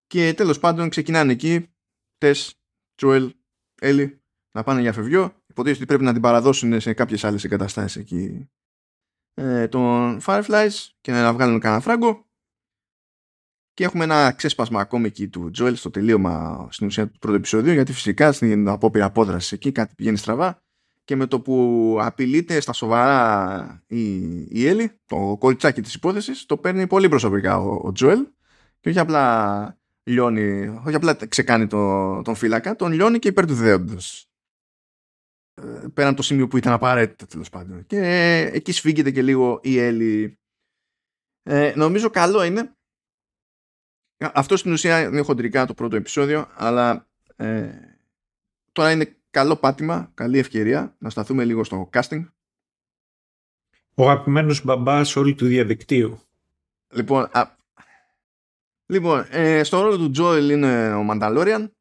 Και 0.08 0.34
τέλος 0.34 0.60
πάντων 0.60 0.90
ξεκινάνε 0.90 1.32
εκεί 1.32 1.68
Τε, 2.18 2.32
Τζοέλ, 2.96 3.34
Έλλη 3.80 4.22
να 4.52 4.64
πάνε 4.64 4.82
για 4.82 4.94
φευγιό. 4.94 5.34
Υποτίθεται 5.48 5.80
ότι 5.80 5.86
πρέπει 5.86 6.04
να 6.04 6.14
την 6.14 6.22
παραδώσουν 6.22 6.80
σε 6.80 6.94
κάποιες 6.94 7.24
άλλες 7.24 7.44
εγκαταστάσεις 7.44 7.96
εκεί 7.96 8.50
ε, 9.34 9.68
των 9.68 10.20
Fireflies 10.26 10.88
και 11.02 11.12
να 11.12 11.34
βγάλουν 11.34 11.60
κανένα 11.60 11.82
φράγκο. 11.82 12.26
Και 13.74 13.84
έχουμε 13.84 14.04
ένα 14.04 14.32
ξέσπασμα 14.32 14.80
ακόμη 14.80 15.08
εκεί 15.08 15.28
του 15.28 15.52
Joel 15.58 15.76
στο 15.76 15.90
τελείωμα 15.90 16.68
στην 16.72 16.88
ουσία 16.88 17.08
του 17.08 17.20
πρώτου 17.20 17.36
επεισοδίου, 17.36 17.74
γιατί 17.74 17.94
φυσικά 17.94 18.32
στην 18.32 18.68
απόπειρα 18.68 19.06
απόδρασης 19.06 19.52
εκεί 19.52 19.72
κάτι 19.72 19.94
πηγαίνει 19.96 20.18
στραβά. 20.18 20.62
Και 21.04 21.16
με 21.16 21.26
το 21.26 21.42
που 21.42 21.98
απειλείται 22.02 22.60
στα 22.60 22.74
σοβαρά 22.74 23.84
η, 23.88 24.16
η 24.50 24.68
Έλλη, 24.68 24.92
το 25.06 25.36
κοριτσάκι 25.40 25.82
της 25.82 25.94
υπόθεσης, 25.94 26.46
το 26.46 26.58
παίρνει 26.58 26.88
πολύ 26.88 27.10
προσωπικά 27.10 27.58
ο, 27.58 27.74
ο 27.74 27.92
Joel 28.00 28.26
και 28.80 28.90
όχι 28.90 29.00
απλά 29.00 29.78
λιώνει, 30.08 30.68
όχι 30.68 30.96
απλά 30.96 31.28
ξεκάνει 31.28 31.68
το, 31.68 32.22
τον 32.22 32.36
φύλακα, 32.36 32.76
τον 32.76 32.92
λιώνει 32.92 33.20
και 33.20 33.28
υπέρ 33.28 33.46
του 33.46 33.56
δέοντος 33.56 34.28
πέραν 35.94 36.16
το 36.16 36.22
σημείο 36.22 36.48
που 36.48 36.58
ήταν 36.58 36.74
απαραίτητο 36.74 37.28
τέλος 37.28 37.50
πάντων. 37.50 37.86
Και 37.86 38.00
εκεί 38.54 38.72
σφίγγεται 38.72 39.12
και 39.12 39.22
λίγο 39.22 39.60
η 39.64 39.78
Έλλη. 39.78 40.40
Ε, 41.44 41.74
νομίζω 41.76 42.10
καλό 42.10 42.44
είναι. 42.44 42.72
Αυτό 44.18 44.58
στην 44.58 44.72
ουσία 44.72 45.02
είναι 45.02 45.22
χοντρικά 45.22 45.66
το 45.66 45.74
πρώτο 45.74 45.96
επεισόδιο, 45.96 46.48
αλλά 46.56 47.10
ε, 47.36 47.70
τώρα 48.72 48.92
είναι 48.92 49.18
καλό 49.30 49.56
πάτημα, 49.56 50.12
καλή 50.14 50.38
ευκαιρία 50.38 50.96
να 50.98 51.10
σταθούμε 51.10 51.46
λίγο 51.46 51.64
στο 51.64 51.90
casting. 51.94 52.30
Ο 53.96 54.10
αγαπημένος 54.10 54.64
μπαμπάς 54.64 55.16
όλου 55.16 55.36
του 55.36 55.46
διαδικτύου. 55.46 56.20
Λοιπόν, 56.94 57.30
λοιπόν 58.88 59.26
ε, 59.30 59.64
στο 59.64 59.82
ρόλο 59.82 59.98
του 59.98 60.10
Τζόελ 60.10 60.50
είναι 60.50 60.94
ο 60.94 61.04
Μανταλόριαν 61.04 61.72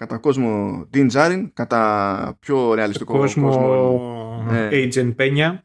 κατά 0.00 0.18
κόσμο 0.18 0.80
Dean 0.94 1.10
Jarin, 1.10 1.50
κατά 1.52 2.36
πιο 2.40 2.74
ρεαλιστικό 2.74 3.16
κόσμο, 3.16 3.48
κόσμο 3.48 4.42
ναι. 4.50 4.68
Agent 4.72 5.16
Peña. 5.16 5.58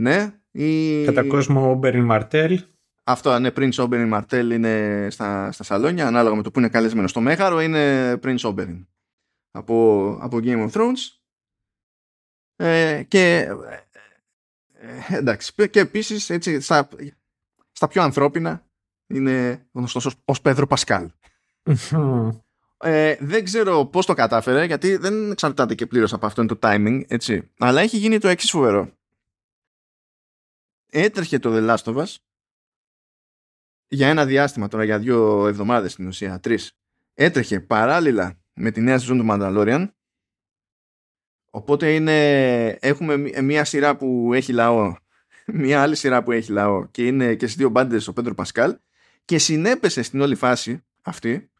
Ναι. 0.00 0.40
Ή... 0.50 1.04
Κατά 1.04 1.26
κόσμο 1.26 1.80
Oberyn 1.80 2.10
Martell. 2.10 2.56
Αυτό, 3.04 3.38
ναι, 3.38 3.50
Prince 3.54 3.72
Oberyn 3.72 4.12
Martell 4.12 4.48
είναι 4.52 5.06
στα, 5.10 5.52
στα 5.52 5.64
σαλόνια, 5.64 6.06
ανάλογα 6.06 6.34
με 6.34 6.42
το 6.42 6.50
που 6.50 6.58
είναι 6.58 6.68
καλεσμένο. 6.68 7.08
Στο 7.08 7.20
Μέγαρο 7.20 7.60
είναι 7.60 8.12
Prince 8.22 8.38
Oberyn 8.38 8.86
από, 9.50 10.08
από 10.20 10.38
Game 10.42 10.68
of 10.68 10.70
Thrones. 10.70 11.20
Ε, 12.56 13.02
και 13.08 13.48
ε, 14.72 15.16
εντάξει, 15.16 15.68
και 15.70 15.80
επίσης 15.80 16.30
έτσι, 16.30 16.60
στα, 16.60 16.88
στα 17.72 17.88
πιο 17.88 18.02
ανθρώπινα 18.02 18.66
είναι 19.06 19.66
γνωστός 19.72 20.06
ως, 20.06 20.14
ως 20.24 20.40
Πέδρο 20.40 20.66
Πασκάλ. 20.66 21.10
Ε, 22.84 23.16
δεν 23.20 23.44
ξέρω 23.44 23.86
πώς 23.86 24.06
το 24.06 24.14
κατάφερε, 24.14 24.64
γιατί 24.64 24.96
δεν 24.96 25.30
εξαρτάται 25.30 25.74
και 25.74 25.86
πλήρως 25.86 26.12
από 26.12 26.26
αυτό 26.26 26.46
το 26.46 26.58
timing, 26.62 27.02
έτσι. 27.08 27.50
Αλλά 27.58 27.80
έχει 27.80 27.96
γίνει 27.96 28.18
το 28.18 28.28
εξής 28.28 28.50
φοβερό. 28.50 28.92
Έτρεχε 30.90 31.38
το 31.38 31.50
The 31.54 31.76
Last 31.76 31.94
of 31.94 31.96
Us 31.96 32.16
για 33.88 34.08
ένα 34.08 34.26
διάστημα 34.26 34.68
τώρα, 34.68 34.84
για 34.84 34.98
δύο 34.98 35.46
εβδομάδες 35.46 35.92
στην 35.92 36.06
ουσία, 36.06 36.40
τρεις. 36.40 36.72
Έτρεχε 37.14 37.60
παράλληλα 37.60 38.40
με 38.54 38.70
τη 38.70 38.80
νέα 38.80 38.98
σεζόν 38.98 39.18
του 39.18 39.26
Mandalorian. 39.30 39.90
Οπότε 41.50 41.94
είναι, 41.94 42.68
έχουμε 42.68 43.16
μία 43.42 43.64
σειρά 43.64 43.96
που 43.96 44.30
έχει 44.34 44.52
λαό, 44.52 44.94
μία 45.46 45.82
άλλη 45.82 45.96
σειρά 45.96 46.22
που 46.22 46.32
έχει 46.32 46.52
λαό 46.52 46.86
και 46.86 47.06
είναι 47.06 47.34
και 47.34 47.46
στις 47.46 47.56
δύο 47.56 47.68
μπάντες 47.68 48.08
ο 48.08 48.12
Πέντρο 48.12 48.34
Πασκάλ 48.34 48.78
και 49.24 49.38
συνέπεσε 49.38 50.02
στην 50.02 50.20
όλη 50.20 50.34
φάση 50.34 50.84
αυτή 51.02 51.50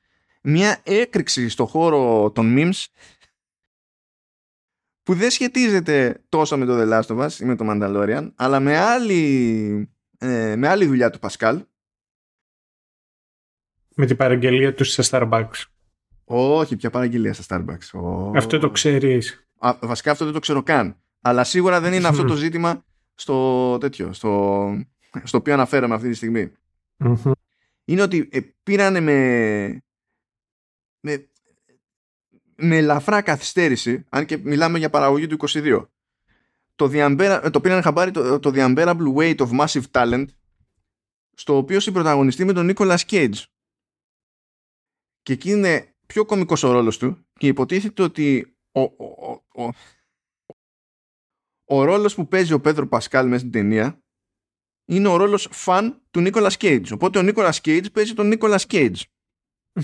μια 0.43 0.81
έκρηξη 0.83 1.49
στο 1.49 1.67
χώρο 1.67 2.31
των 2.31 2.55
memes 2.59 2.85
που 5.03 5.15
δεν 5.15 5.31
σχετίζεται 5.31 6.25
τόσο 6.29 6.59
με 6.59 6.65
το 6.65 6.81
The 6.81 6.93
Last 6.93 7.17
of 7.17 7.27
Us 7.27 7.33
ή 7.41 7.45
με 7.45 7.57
το 7.57 7.67
Mandalorian 7.69 8.33
αλλά 8.35 8.61
με 8.61 8.77
άλλη, 8.77 9.91
ε, 10.19 10.57
με 10.57 10.69
άλλη 10.69 10.87
δουλειά 10.87 11.11
του 11.11 11.19
Πασκάλ 11.19 11.65
με 13.95 14.07
την 14.07 14.17
παραγγελία 14.17 14.75
τους 14.75 14.93
στα 14.93 15.03
Starbucks. 15.11 15.65
Όχι, 16.25 16.77
ποια 16.77 16.91
παραγγελία 16.91 17.33
στα 17.33 17.45
Starbucks. 17.49 18.01
Αυτό 18.35 18.59
το 18.59 18.71
ξέρεις. 18.71 19.47
Α, 19.59 19.77
Βασικά 19.81 20.11
αυτό 20.11 20.25
δεν 20.25 20.35
το 20.35 20.41
ξέρω 20.41 20.63
καν. 20.63 20.97
Αλλά 21.21 21.45
σίγουρα 21.45 21.81
δεν 21.81 21.93
είναι 21.93 22.09
αυτό 22.09 22.25
το 22.25 22.35
ζήτημα 22.35 22.85
στο 23.15 23.79
τέτοιο 23.79 24.13
στο, 24.13 24.71
στο 25.23 25.39
οποίο 25.39 25.53
αναφέρομαι 25.53 25.95
αυτή 25.95 26.09
τη 26.09 26.15
στιγμή 26.15 26.53
είναι 27.85 28.03
ότι 28.03 28.29
ε, 28.33 28.41
πήρανε 28.63 29.01
με 29.01 29.83
με, 31.03 31.31
με 32.57 32.77
ελαφρά 32.77 33.23
καθυστέρηση, 33.23 34.05
αν 34.09 34.27
και 34.27 34.37
μιλάμε 34.37 34.79
για 34.79 34.91
παραγωγή 34.91 35.27
του 35.27 35.37
22. 35.49 35.87
Το, 36.75 36.89
διαμπέρα, 36.89 37.51
το 37.51 37.61
πήραν 37.61 37.83
χαμπάρι 37.83 38.11
το, 38.11 38.39
το 38.39 38.51
The 38.55 38.75
Unbearable 38.75 39.15
Weight 39.15 39.37
of 39.37 39.61
Massive 39.61 39.85
Talent, 39.91 40.27
στο 41.35 41.57
οποίο 41.57 41.81
συμπροταγωνιστεί 41.81 42.45
με 42.45 42.53
τον 42.53 42.73
Nicolas 42.73 42.99
Cage. 43.07 43.43
Και 45.23 45.33
εκεί 45.33 45.51
είναι 45.51 45.95
πιο 46.07 46.25
κωμικός 46.25 46.63
ο 46.63 46.73
ρόλος 46.73 46.99
του 46.99 47.27
και 47.33 47.47
υποτίθεται 47.47 48.03
ότι 48.03 48.57
ο, 48.73 48.81
ο, 48.81 49.41
ο, 49.53 49.65
ο, 49.65 49.71
ο 51.65 51.85
ρόλος 51.85 52.15
που 52.15 52.29
παίζει 52.29 52.53
ο 52.53 52.61
Πέδρο 52.61 52.89
Πασκάλ 52.89 53.27
μέσα 53.27 53.39
στην 53.39 53.51
ταινία 53.51 54.02
είναι 54.85 55.09
ο 55.09 55.17
ρόλος 55.17 55.49
φαν 55.51 56.03
του 56.11 56.23
Nicolas 56.27 56.53
Cage. 56.59 56.93
Οπότε 56.93 57.19
ο 57.19 57.23
Nicolas 57.25 57.55
Cage 57.65 57.93
παίζει 57.93 58.15
τον 58.15 58.33
Nicolas 58.35 58.67
Cage. 58.69 59.01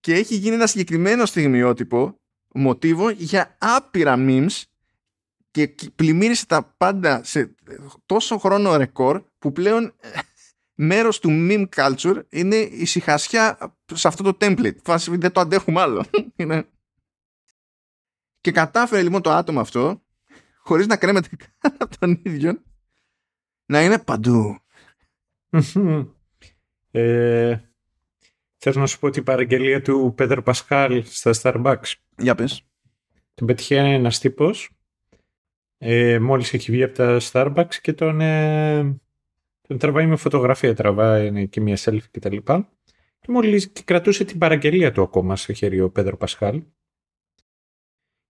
και 0.00 0.14
έχει 0.14 0.34
γίνει 0.34 0.54
ένα 0.54 0.66
συγκεκριμένο 0.66 1.26
στιγμιότυπο 1.26 2.20
μοτίβο 2.54 3.10
για 3.10 3.56
άπειρα 3.58 4.14
memes 4.18 4.62
και 5.50 5.74
πλημμύρισε 5.94 6.46
τα 6.46 6.74
πάντα 6.76 7.24
σε 7.24 7.54
τόσο 8.06 8.38
χρόνο 8.38 8.76
ρεκόρ 8.76 9.22
που 9.38 9.52
πλέον 9.52 9.84
ε, 10.00 10.08
μέρος 10.74 11.18
του 11.18 11.28
meme 11.30 11.66
culture 11.74 12.22
είναι 12.28 12.56
η 12.56 12.84
συχασιά 12.84 13.76
σε 13.92 14.08
αυτό 14.08 14.22
το 14.22 14.36
template. 14.40 14.76
Φάση 14.82 15.16
δεν 15.16 15.32
το 15.32 15.40
αντέχουμε 15.40 15.80
άλλο. 15.80 16.04
Και 18.40 18.52
κατάφερε 18.52 19.02
λοιπόν 19.02 19.22
το 19.22 19.30
άτομο 19.30 19.60
αυτό 19.60 20.02
χωρίς 20.58 20.86
να 20.86 20.96
κρέμεται 20.96 21.28
καν 21.58 21.76
από 21.78 21.98
τον 21.98 22.20
ίδιο 22.22 22.62
να 23.68 23.82
είναι 23.82 23.98
παντού. 23.98 24.58
ε, 26.90 27.58
Θέλω 28.60 28.80
να 28.80 28.86
σου 28.86 28.98
πω 28.98 29.06
ότι 29.06 29.18
η 29.18 29.22
παραγγελία 29.22 29.82
του 29.82 30.12
Πέδρο 30.16 30.42
Πασχάλ 30.42 31.04
στα 31.04 31.32
Starbucks. 31.42 31.92
Για 32.18 32.34
πες. 32.34 32.62
Τον 33.34 33.46
πετυχαίνει 33.46 33.94
ένας 33.94 34.18
τύπος. 34.18 34.70
Ε, 35.78 36.18
μόλις 36.18 36.54
έχει 36.54 36.70
βγει 36.70 36.82
από 36.82 36.94
τα 36.94 37.18
Starbucks 37.20 37.74
και 37.74 37.92
τον, 37.92 38.20
ε, 38.20 38.82
τον 39.68 39.78
τραβάει 39.78 40.06
με 40.06 40.16
φωτογραφία. 40.16 40.74
Τραβάει 40.74 41.48
και 41.48 41.60
μια 41.60 41.76
selfie 41.78 42.08
κτλ. 42.10 42.36
Και, 42.36 42.64
και 43.18 43.32
μόλις 43.32 43.70
και 43.70 43.82
κρατούσε 43.84 44.24
την 44.24 44.38
παραγγελία 44.38 44.92
του 44.92 45.02
ακόμα 45.02 45.36
στο 45.36 45.52
χέρι 45.52 45.80
ο 45.80 45.90
Πέδρο 45.90 46.16
Πασχάλ. 46.16 46.62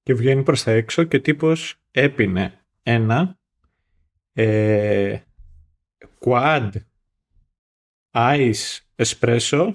Και 0.03 0.15
βγαίνει 0.15 0.43
προς 0.43 0.63
τα 0.63 0.71
έξω 0.71 1.05
και 1.05 1.17
ο 1.17 1.21
τύπος 1.21 1.81
έπινε 1.91 2.65
ένα 2.83 3.39
ε, 4.33 5.19
quad 6.25 6.71
ice 8.15 8.79
espresso 8.97 9.75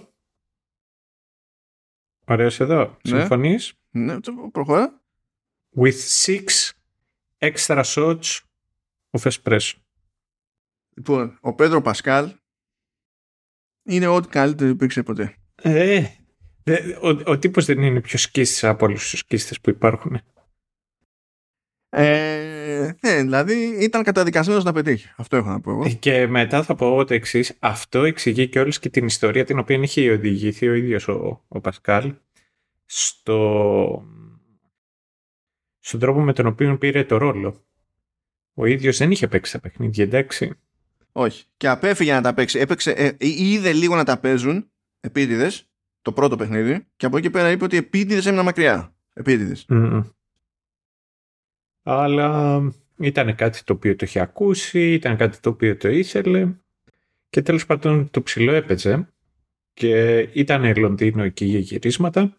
Ωραίος 2.25 2.59
εδώ. 2.59 2.97
Ναι. 3.09 3.19
Συμφωνείς; 3.19 3.73
Ναι, 3.91 4.19
προχωρά. 4.51 5.01
With 5.75 5.99
six 6.25 6.71
extra 7.39 7.83
shots 7.83 8.39
of 9.11 9.31
espresso. 9.31 9.73
Λοιπόν, 10.95 11.37
ο 11.41 11.53
Πέντρο 11.53 11.81
Πασκάλ 11.81 12.35
είναι 13.83 14.07
ό,τι 14.07 14.27
καλύτερο 14.27 14.69
υπήρξε 14.69 15.03
ποτέ. 15.03 15.37
Ε, 15.55 16.03
ο, 17.01 17.31
ο 17.31 17.39
τύπος 17.39 17.65
δεν 17.65 17.81
είναι 17.81 18.01
πιο 18.01 18.17
σκίστης 18.17 18.63
από 18.63 18.85
όλους 18.85 19.09
τους 19.09 19.19
σκίστες 19.19 19.61
που 19.61 19.69
υπάρχουν. 19.69 20.21
Ε, 21.89 22.53
ναι, 23.01 23.16
δηλαδή 23.22 23.78
ήταν 23.80 24.03
καταδικασμένος 24.03 24.64
να 24.64 24.74
πετύχει. 24.74 25.09
Αυτό 25.16 25.38
έχω 25.38 25.49
να 25.49 25.61
πω 25.61 25.72
εγώ. 25.72 25.89
Και 25.99 26.28
μετά 26.28 26.64
θα 26.64 26.76
πω 26.76 27.05
το 27.05 27.14
εξής. 27.14 27.55
Αυτό 27.59 28.03
εξηγεί 28.03 28.47
και 28.47 28.59
όλες 28.59 28.80
και 28.80 28.89
την 28.89 29.05
ιστορία 29.05 29.43
την 29.43 29.59
οποία 29.59 29.78
είχε 29.82 30.11
οδηγηθεί 30.11 30.68
ο 30.68 30.74
ίδιος 30.74 31.07
ο, 31.07 31.43
ο 31.47 31.59
Πασκάλ 31.59 32.14
στο, 32.86 34.03
στον 35.80 35.99
τρόπο 35.99 36.22
με 36.22 36.34
τον 36.34 36.45
οποίο 36.45 36.78
πήρε 36.78 37.03
το 37.03 37.18
ρόλο. 37.18 37.66
Ο 38.53 38.66
ίδιος 38.66 38.97
δεν 38.97 39.11
είχε 39.11 39.28
παίξει 39.28 39.51
τα 39.51 39.59
παιχνίδια, 39.59 40.03
εντάξει. 40.03 40.51
Όχι. 41.11 41.45
Και 41.57 41.68
απέφυγε 41.68 42.14
να 42.14 42.22
τα 42.22 42.34
παίξει. 42.34 42.59
Έπαιξε, 42.59 42.91
ε, 42.91 43.11
είδε 43.20 43.74
λίγο 43.74 43.95
να 43.95 44.03
τα 44.03 44.18
παίζουν 44.18 44.72
επίτηδες 44.99 45.70
το 46.01 46.11
πρώτο 46.11 46.36
παιχνίδι 46.36 46.88
και 46.95 47.05
από 47.05 47.18
εκεί 47.18 47.30
πέρα 47.30 47.51
είπε 47.51 47.64
ότι 47.64 47.78
επίτηδες 47.78 48.26
έμεινα 48.26 48.43
μακριά. 48.43 48.95
Επίτηδες. 49.14 49.66
Αλλά 51.84 52.61
ήταν 52.97 53.36
κάτι 53.36 53.63
το 53.63 53.73
οποίο 53.73 53.95
το 53.95 54.05
είχε 54.05 54.19
ακούσει, 54.19 54.93
ήταν 54.93 55.17
κάτι 55.17 55.39
το 55.39 55.49
οποίο 55.49 55.77
το 55.77 55.89
ήθελε 55.89 56.53
και 57.29 57.41
τέλος 57.41 57.65
πάντων 57.65 58.09
το 58.09 58.21
ψηλό 58.21 58.53
έπαιζε 58.53 59.13
και 59.73 60.19
ήταν 60.34 60.77
Λονδίνο 60.77 61.23
εκεί 61.23 61.45
για 61.45 61.59
γυρίσματα 61.59 62.38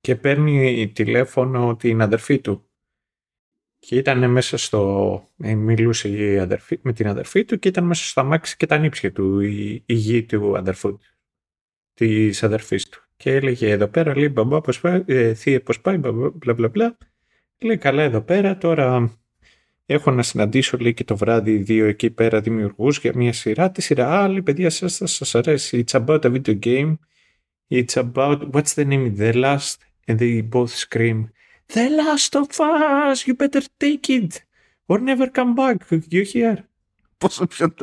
και 0.00 0.16
παίρνει 0.16 0.88
τηλέφωνο 0.92 1.76
την 1.76 2.00
αδερφή 2.00 2.38
του 2.38 2.66
και 3.78 3.96
ήταν 3.96 4.30
μέσα 4.30 4.56
στο... 4.56 5.28
Ε, 5.38 5.54
μιλούσε 5.54 6.08
η 6.08 6.38
αδερφή, 6.38 6.78
με 6.82 6.92
την 6.92 7.08
αδερφή 7.08 7.44
του 7.44 7.58
και 7.58 7.68
ήταν 7.68 7.84
μέσα 7.84 8.04
στο 8.04 8.20
αμάξι 8.20 8.56
και 8.56 8.66
τα 8.66 8.78
νύψια 8.78 9.12
του, 9.12 9.40
η, 9.40 9.82
η 9.86 9.94
γη 9.94 10.24
του 10.24 10.56
αδερφού 10.56 10.88
του, 10.88 11.06
της 11.94 12.42
αδερφής 12.42 12.88
του. 12.88 13.02
Και 13.16 13.34
έλεγε 13.34 13.70
εδώ 13.70 13.88
πέρα, 13.88 14.16
λέει 14.16 14.28
μπαμπά 14.28 14.60
πώς 14.60 14.80
πάει, 14.80 15.02
ε, 15.06 15.34
θεία 15.34 15.62
πώς 15.62 15.80
πάει, 15.80 15.96
μπλα 15.98 16.54
μπλα 16.54 16.68
μπλα. 16.68 16.96
Λέει 17.62 17.76
καλά 17.76 18.02
εδώ 18.02 18.20
πέρα, 18.20 18.58
τώρα 18.58 19.18
έχω 19.86 20.10
να 20.10 20.22
συναντήσω 20.22 20.78
λέει 20.78 20.94
και 20.94 21.04
το 21.04 21.16
βράδυ 21.16 21.56
δύο 21.56 21.86
εκεί 21.86 22.10
πέρα 22.10 22.40
δημιουργούς 22.40 22.98
για 22.98 23.12
μια 23.14 23.32
σειρά. 23.32 23.70
Τη 23.70 23.82
σειρά, 23.82 24.22
άλλη 24.22 24.42
παιδιά 24.42 24.70
σας 24.70 24.96
θα 24.96 25.06
σας 25.06 25.34
αρέσει. 25.34 25.84
It's 25.86 26.04
about 26.04 26.24
a 26.24 26.32
video 26.32 26.58
game. 26.58 26.94
It's 27.68 27.94
about, 27.94 28.50
what's 28.50 28.74
the 28.74 28.84
name, 28.84 29.16
The 29.16 29.32
Last, 29.32 29.74
and 30.06 30.18
they 30.18 30.42
both 30.48 30.72
scream. 30.84 31.24
The 31.72 31.88
Last 31.98 32.34
of 32.40 32.60
Us, 32.60 33.26
you 33.26 33.34
better 33.34 33.64
take 33.78 34.08
it 34.08 34.32
or 34.86 34.98
never 35.00 35.28
come 35.30 35.54
back, 35.54 35.76
you 36.10 36.24
hear; 36.32 36.56
Πόσο 37.18 37.46
πιο 37.46 37.74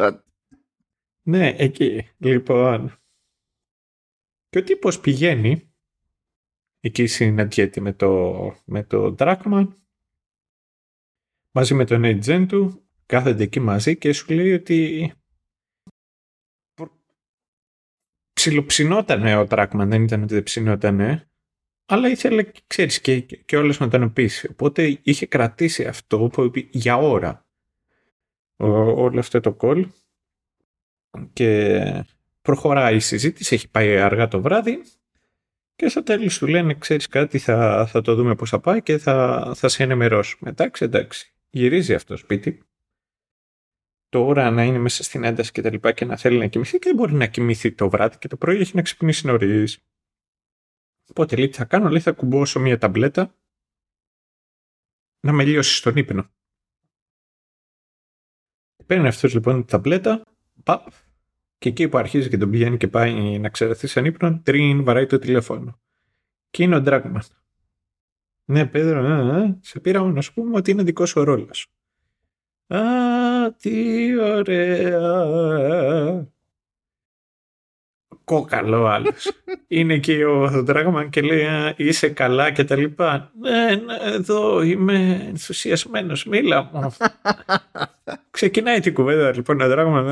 Ναι, 1.21 1.55
εκεί. 1.57 2.09
Λοιπόν. 2.17 2.99
Και 4.49 4.57
ο 4.57 4.63
τύπος 4.63 4.99
πηγαίνει, 4.99 5.68
εκεί 6.79 7.05
συναντιέται 7.07 7.81
με 7.81 7.93
το, 7.93 8.33
με 8.65 8.83
το 8.83 9.15
Dragman, 9.19 9.67
μαζί 11.51 11.73
με 11.73 11.85
τον 11.85 12.01
agent 12.05 12.45
του, 12.47 12.83
κάθεται 13.05 13.43
εκεί 13.43 13.59
μαζί 13.59 13.97
και 13.97 14.13
σου 14.13 14.33
λέει 14.33 14.53
ότι 14.53 15.11
ψιλοψινότανε 18.33 19.37
ο 19.37 19.45
Dragman, 19.49 19.85
δεν 19.87 20.03
ήταν 20.03 20.23
ότι 20.23 20.33
δεν 20.33 20.43
ψινότανε, 20.43 21.29
αλλά 21.85 22.09
ήθελε, 22.09 22.51
ξέρεις, 22.67 23.01
και, 23.01 23.21
και 23.21 23.57
όλες 23.57 23.79
να 23.79 23.87
τον 23.87 24.13
πείσει. 24.13 24.47
Οπότε 24.51 24.99
είχε 25.03 25.25
κρατήσει 25.25 25.85
αυτό 25.85 26.29
που, 26.33 26.51
για 26.69 26.97
ώρα 26.97 27.47
όλο 28.95 29.19
αυτό 29.19 29.39
το 29.39 29.57
call 29.59 29.85
και 31.33 31.81
προχωράει 32.41 32.95
η 32.95 32.99
συζήτηση, 32.99 33.55
έχει 33.55 33.69
πάει 33.69 33.97
αργά 33.97 34.27
το 34.27 34.41
βράδυ 34.41 34.81
και 35.79 35.87
στο 35.87 36.03
τέλος 36.03 36.37
του 36.37 36.47
λένε, 36.47 36.73
ξέρεις 36.73 37.07
κάτι, 37.07 37.37
θα, 37.37 37.87
θα 37.87 38.01
το 38.01 38.15
δούμε 38.15 38.35
πώς 38.35 38.49
θα 38.49 38.59
πάει 38.59 38.81
και 38.81 38.97
θα, 38.97 39.51
θα 39.55 39.67
σε 39.67 39.83
ενημερώσουμε. 39.83 40.49
Εντάξει, 40.49 40.83
εντάξει. 40.83 41.33
Γυρίζει 41.49 41.93
αυτό 41.93 42.17
σπίτι. 42.17 42.63
Τώρα 44.09 44.51
να 44.51 44.63
είναι 44.63 44.77
μέσα 44.77 45.03
στην 45.03 45.23
ένταση 45.23 45.51
και 45.51 45.61
τα 45.61 45.71
λοιπά 45.71 45.91
και 45.91 46.05
να 46.05 46.17
θέλει 46.17 46.37
να 46.37 46.47
κοιμηθεί 46.47 46.79
και 46.79 46.87
δεν 46.87 46.95
μπορεί 46.95 47.13
να 47.13 47.25
κοιμηθεί 47.25 47.71
το 47.71 47.89
βράδυ 47.89 48.17
και 48.17 48.27
το 48.27 48.37
πρωί 48.37 48.57
έχει 48.57 48.75
να 48.75 48.81
ξυπνήσει 48.81 49.27
νωρίς. 49.27 49.79
Οπότε 51.09 51.35
λέει 51.35 51.47
τι 51.47 51.57
θα 51.57 51.65
κάνω, 51.65 51.89
λέει 51.89 52.01
θα 52.01 52.11
κουμπώσω 52.11 52.59
μια 52.59 52.77
ταμπλέτα 52.77 53.35
να 55.19 55.31
με 55.31 55.45
λιώσει 55.45 55.75
στον 55.75 55.95
ύπνο. 55.95 56.29
Παίρνει 58.85 59.07
αυτός 59.07 59.33
λοιπόν 59.33 59.55
την 59.55 59.65
ταμπλέτα, 59.65 60.23
παπ, 60.63 60.87
και 61.59 61.69
εκεί 61.69 61.87
που 61.89 61.97
αρχίζει 61.97 62.29
και 62.29 62.37
τον 62.37 62.49
πηγαίνει 62.49 62.77
και 62.77 62.87
πάει 62.87 63.39
να 63.39 63.49
ξεραθεί 63.49 63.87
σαν 63.87 64.05
ύπνο, 64.05 64.41
τρίν 64.43 64.83
βαράει 64.83 65.05
το 65.05 65.19
τηλέφωνο. 65.19 65.79
Και 66.49 66.63
είναι 66.63 66.75
ο 66.75 66.81
Ντράγμαν. 66.81 67.21
Ναι, 68.45 68.65
Πέδρο, 68.65 69.01
α, 69.01 69.35
α, 69.35 69.57
σε 69.61 69.79
πήρα 69.79 70.01
να 70.01 70.21
σου 70.21 70.33
πούμε 70.33 70.57
ότι 70.57 70.71
είναι 70.71 70.83
δικός 70.83 71.09
σου 71.09 71.23
ρόλος. 71.23 71.67
Α, 72.67 72.79
τι 73.53 74.17
ωραία 74.19 75.07
κόκαλο 78.29 78.85
άλλος. 78.85 79.31
Είναι 79.67 79.97
και 79.97 80.25
ο 80.25 80.47
Δράγμαν 80.63 81.09
και 81.09 81.21
λέει 81.21 81.45
είσαι 81.75 82.09
καλά 82.09 82.51
και 82.51 82.63
τα 82.63 82.75
λοιπά. 82.75 83.31
Ναι, 83.39 83.75
ναι, 83.75 83.95
εδώ 84.01 84.61
είμαι 84.61 85.25
ενθουσιασμένος, 85.27 86.25
μίλα 86.25 86.63
μου. 86.63 86.95
Ξεκινάει 88.31 88.79
την 88.79 88.93
κουβέντα 88.93 89.35
λοιπόν 89.35 89.61
ο 89.61 89.67
Δράγμαν. 89.67 90.05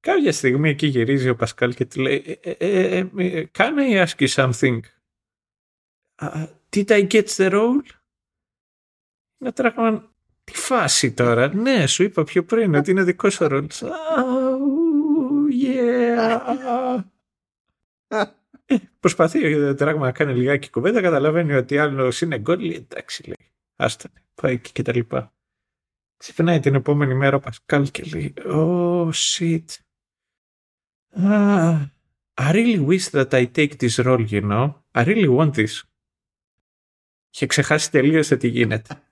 Κάποια 0.00 0.32
στιγμή 0.32 0.68
εκεί 0.68 0.86
γυρίζει 0.86 1.28
ο 1.28 1.36
Πασκάλ 1.36 1.74
και 1.74 1.84
του 1.84 2.00
λέει 2.00 2.40
Can 3.58 3.74
I 3.78 4.04
ask 4.04 4.20
you 4.20 4.28
something? 4.28 4.80
Did 6.76 6.90
I 6.90 7.06
get 7.06 7.26
the 7.36 7.50
role? 7.50 7.86
Να 9.38 9.52
τράγμαν 9.52 10.08
τι 10.44 10.52
φάση 10.54 11.12
τώρα. 11.12 11.54
Ναι, 11.54 11.86
σου 11.86 12.02
είπα 12.02 12.24
πιο 12.24 12.44
πριν 12.44 12.74
ότι 12.74 12.90
είναι 12.90 13.02
δικό 13.02 13.30
σου 13.30 13.48
ρόλος 13.48 13.82
yeah. 15.74 17.04
Προσπαθεί 19.00 19.54
ο 19.54 19.74
Τράγμα 19.74 20.04
να 20.04 20.12
κάνει 20.12 20.34
λιγάκι 20.34 20.70
κουβέντα, 20.70 21.00
καταλαβαίνει 21.00 21.52
ότι 21.52 21.78
άλλος 21.78 22.20
είναι 22.20 22.38
γκολ, 22.38 22.70
εντάξει 22.70 23.22
λέει, 23.26 23.52
άστα, 23.76 24.08
πάει 24.34 24.58
και 24.58 24.82
τα 24.82 24.92
λοιπά. 24.92 25.32
Ξυπνάει 26.16 26.60
την 26.60 26.74
επόμενη 26.74 27.14
μέρα 27.14 27.36
ο 27.36 27.40
Πασκάλ 27.40 27.90
και 27.90 28.02
λέει, 28.02 28.34
oh 28.46 29.10
shit. 29.12 29.64
Ah, 31.18 31.86
I 32.34 32.52
really 32.52 32.78
wish 32.78 33.08
that 33.10 33.32
I 33.32 33.46
take 33.46 33.76
this 33.78 33.98
role, 34.04 34.26
you 34.28 34.42
know. 34.42 34.74
I 34.94 35.04
really 35.04 35.28
want 35.28 35.54
this. 35.54 35.82
Είχε 37.30 37.46
ξεχάσει 37.46 37.90
τελείως 37.90 38.28
τι 38.28 38.48
γίνεται. 38.48 39.02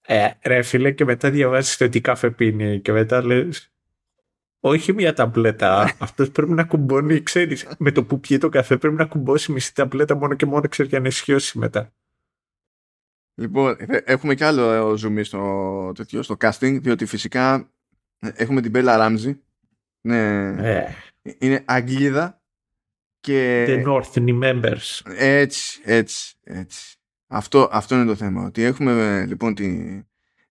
ε, 0.00 0.30
ρε 0.44 0.62
φίλε, 0.62 0.92
και 0.92 1.04
μετά 1.04 1.30
διαβάζεις 1.30 1.76
το 1.76 1.88
τι 1.88 2.00
καφέ 2.00 2.30
πίνει 2.30 2.80
και 2.80 2.92
μετά 2.92 3.24
λες 3.24 3.71
όχι 4.64 4.92
μια 4.92 5.12
ταμπλέτα. 5.12 5.94
Αυτός 5.98 6.30
πρέπει 6.30 6.52
να 6.52 6.64
κουμπώνει, 6.64 7.22
ξέρεις. 7.22 7.68
Με 7.78 7.90
το 7.90 8.04
που 8.04 8.20
πιει 8.20 8.38
το 8.38 8.48
καφέ 8.48 8.76
πρέπει 8.76 8.94
να 8.94 9.04
κουμπώσει 9.04 9.52
μισή 9.52 9.74
ταμπλέτα 9.74 10.14
μόνο 10.14 10.34
και 10.34 10.46
μόνο 10.46 10.68
ξέρεις 10.68 10.90
για 10.90 11.00
να 11.00 11.06
ισχυώσει 11.06 11.58
μετά. 11.58 11.92
Λοιπόν, 13.34 13.76
ε, 13.78 13.96
έχουμε 14.04 14.34
κι 14.34 14.44
άλλο 14.44 14.92
zoom 14.92 15.24
στο, 15.24 15.92
τέτοιο, 15.94 16.22
στο 16.22 16.36
casting, 16.40 16.78
διότι 16.80 17.06
φυσικά 17.06 17.70
ε, 18.18 18.30
έχουμε 18.34 18.60
την 18.60 18.70
Μπέλα 18.70 18.96
Ράμζη. 18.96 19.40
Ναι, 20.00 20.46
ε. 20.46 20.94
Είναι 21.38 21.62
Αγγλίδα 21.64 22.40
και... 23.20 23.64
The 23.68 23.86
North 23.86 24.42
members. 24.42 25.00
Έτσι, 25.16 25.80
έτσι, 25.84 26.34
έτσι. 26.42 26.96
Αυτό, 27.26 27.68
αυτό 27.72 27.94
είναι 27.94 28.04
το 28.04 28.14
θέμα. 28.14 28.44
Ότι 28.44 28.62
έχουμε 28.62 29.24
λοιπόν 29.28 29.54
την, 29.54 30.04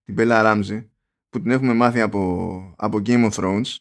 την 0.04 0.14
Μπέλα 0.14 0.42
Ράμζη 0.42 0.90
που 1.28 1.40
την 1.40 1.50
έχουμε 1.50 1.74
μάθει 1.74 2.00
από, 2.00 2.74
από 2.76 3.02
Game 3.06 3.30
of 3.30 3.32
Thrones 3.32 3.76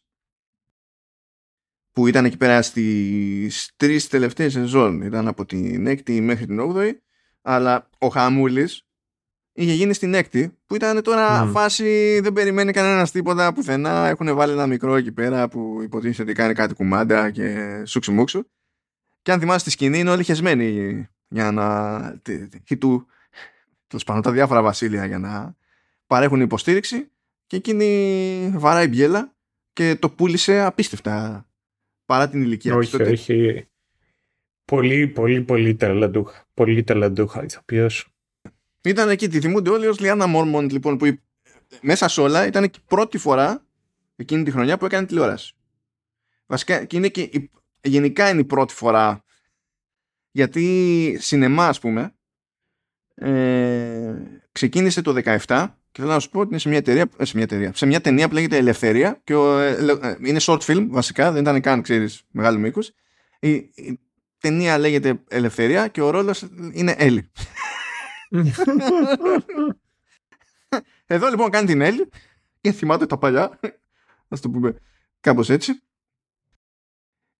που 1.92 2.08
ήταν 2.08 2.26
εκεί 2.26 2.38
πέρα 2.38 2.62
στις 2.62 3.72
τρεις 3.78 4.08
τελευταίες 4.08 4.52
σεζόν. 4.52 5.02
Ήταν 5.02 5.28
από 5.28 5.46
την 5.46 5.88
έκτη 5.88 6.22
μέχρι 6.22 6.46
την 6.46 6.60
8η, 6.62 6.92
αλλά 7.42 7.90
ο 7.98 8.08
Χαμούλης 8.08 8.86
είχε 9.54 9.74
γίνει 9.74 9.94
στην 9.94 10.14
έκτη, 10.14 10.58
που 10.66 10.76
ήταν 10.76 11.02
τώρα 11.02 11.44
mm. 11.44 11.52
φάση, 11.52 12.20
δεν 12.24 12.34
περιμένει 12.34 12.72
κανένας 12.72 13.12
τίποτα 13.12 13.54
πουθενά. 13.54 14.08
Έχουν 14.08 14.36
βάλει 14.36 14.52
ένα 14.52 14.68
μικρό 14.68 14.96
εκεί 14.96 15.12
πέρα 15.12 15.48
που 15.48 15.80
υποτίθεται 15.84 16.22
ότι 16.22 16.34
κάνει 16.34 16.54
κάτι 16.54 16.74
κουμάντα 16.74 17.30
και 17.30 17.84
σούξου 17.86 18.14
μουξου. 18.14 18.44
Και 19.22 19.32
αν 19.32 19.40
θυμάσαι 19.40 19.64
τη 19.64 19.72
σκηνή, 19.72 20.00
είναι 20.00 20.10
όλοι 20.10 20.24
χεσμένοι 20.24 21.10
για 21.28 21.52
να. 21.52 22.22
του. 22.80 23.06
Τέλος 23.88 24.04
πάντων, 24.06 24.22
τα 24.22 24.32
διάφορα 24.32 24.62
βασίλεια 24.62 25.06
για 25.06 25.20
να 25.20 25.56
παρέχουν 26.08 26.42
υποστήριξη. 26.42 27.10
Και 27.48 27.58
εκείνη 27.58 28.54
βαράει 28.56 28.88
μπιέλα 28.88 29.34
και 29.74 29.96
το 29.96 30.10
πούλησε 30.10 30.62
απίστευτα 30.62 31.46
παρά 32.12 32.30
την 32.30 32.42
ηλικία 32.42 32.76
όχι, 32.76 32.98
της. 32.98 33.10
Όχι, 33.10 33.68
Πολύ, 34.66 35.08
πολύ, 35.08 35.42
πολύ 35.42 35.76
ταλαντούχα. 35.76 36.48
Πολύ 36.54 36.84
ταλαντούχα 36.84 37.44
ηθοποιός. 37.44 38.08
Ήταν 38.84 39.10
εκεί, 39.10 39.28
τη 39.28 39.40
θυμούνται 39.40 39.70
όλοι 39.70 39.88
ως 39.88 40.00
Λιάννα 40.00 40.28
Μόρμοντ, 40.28 40.72
λοιπόν, 40.72 40.98
που 40.98 41.18
μέσα 41.82 42.08
σε 42.08 42.22
όλα 42.22 42.46
ήταν 42.46 42.70
και 42.70 42.80
η 42.82 42.86
πρώτη 42.88 43.18
φορά 43.18 43.66
εκείνη 44.16 44.44
τη 44.44 44.52
χρονιά 44.52 44.78
που 44.78 44.86
έκανε 44.86 45.06
τηλεόραση. 45.06 45.54
Βασικά, 46.46 46.86
και 46.86 46.98
είναι 46.98 47.08
και 47.08 47.22
η, 47.22 47.52
γενικά 47.82 48.30
είναι 48.30 48.40
η 48.40 48.46
πρώτη 48.46 48.74
φορά 48.74 49.24
γιατί 50.32 51.18
σινεμά, 51.20 51.68
ας 51.68 51.80
πούμε, 51.80 52.16
ε, 53.14 54.14
ξεκίνησε 54.52 55.02
το 55.02 55.22
17 55.48 55.68
και 55.92 56.02
θέλω 56.02 56.14
να 56.14 56.20
σου 56.20 56.30
πω 56.30 56.40
ότι 56.40 56.50
είναι 56.50 56.60
σε 56.60 56.70
μια, 56.70 56.78
εταιρεία, 56.78 57.10
ε, 57.18 57.26
σε 57.26 57.36
μια, 57.36 57.44
εταιρεία, 57.44 57.72
σε 57.76 57.86
μια 57.86 58.02
ταινία 58.02 58.28
που 58.28 58.34
λέγεται 58.34 58.58
Ελευθερία 58.58 59.22
και 59.24 59.36
ο, 59.36 59.58
ε, 59.58 59.70
ε, 60.02 60.18
είναι 60.22 60.40
short 60.42 60.60
film 60.60 60.88
βασικά, 60.90 61.32
δεν 61.32 61.42
ήταν 61.42 61.62
καν, 61.62 61.82
ξέρεις, 61.82 62.24
μεγάλο 62.32 62.58
μήκος. 62.58 62.94
Η, 63.40 63.52
η 63.54 64.00
ταινία 64.38 64.78
λέγεται 64.78 65.24
Ελευθερία 65.28 65.88
και 65.88 66.02
ο 66.02 66.10
ρόλος 66.10 66.46
είναι 66.72 66.96
Έλλη. 66.98 67.32
Εδώ 71.06 71.30
λοιπόν 71.30 71.50
κάνει 71.50 71.68
την 71.68 71.82
Έλλη 71.82 72.10
και 72.62 72.72
θυμάται 72.72 73.06
τα 73.06 73.18
παλιά, 73.18 73.60
να 74.28 74.38
το 74.38 74.50
πούμε 74.50 74.76
κάπως 75.20 75.50
έτσι. 75.50 75.82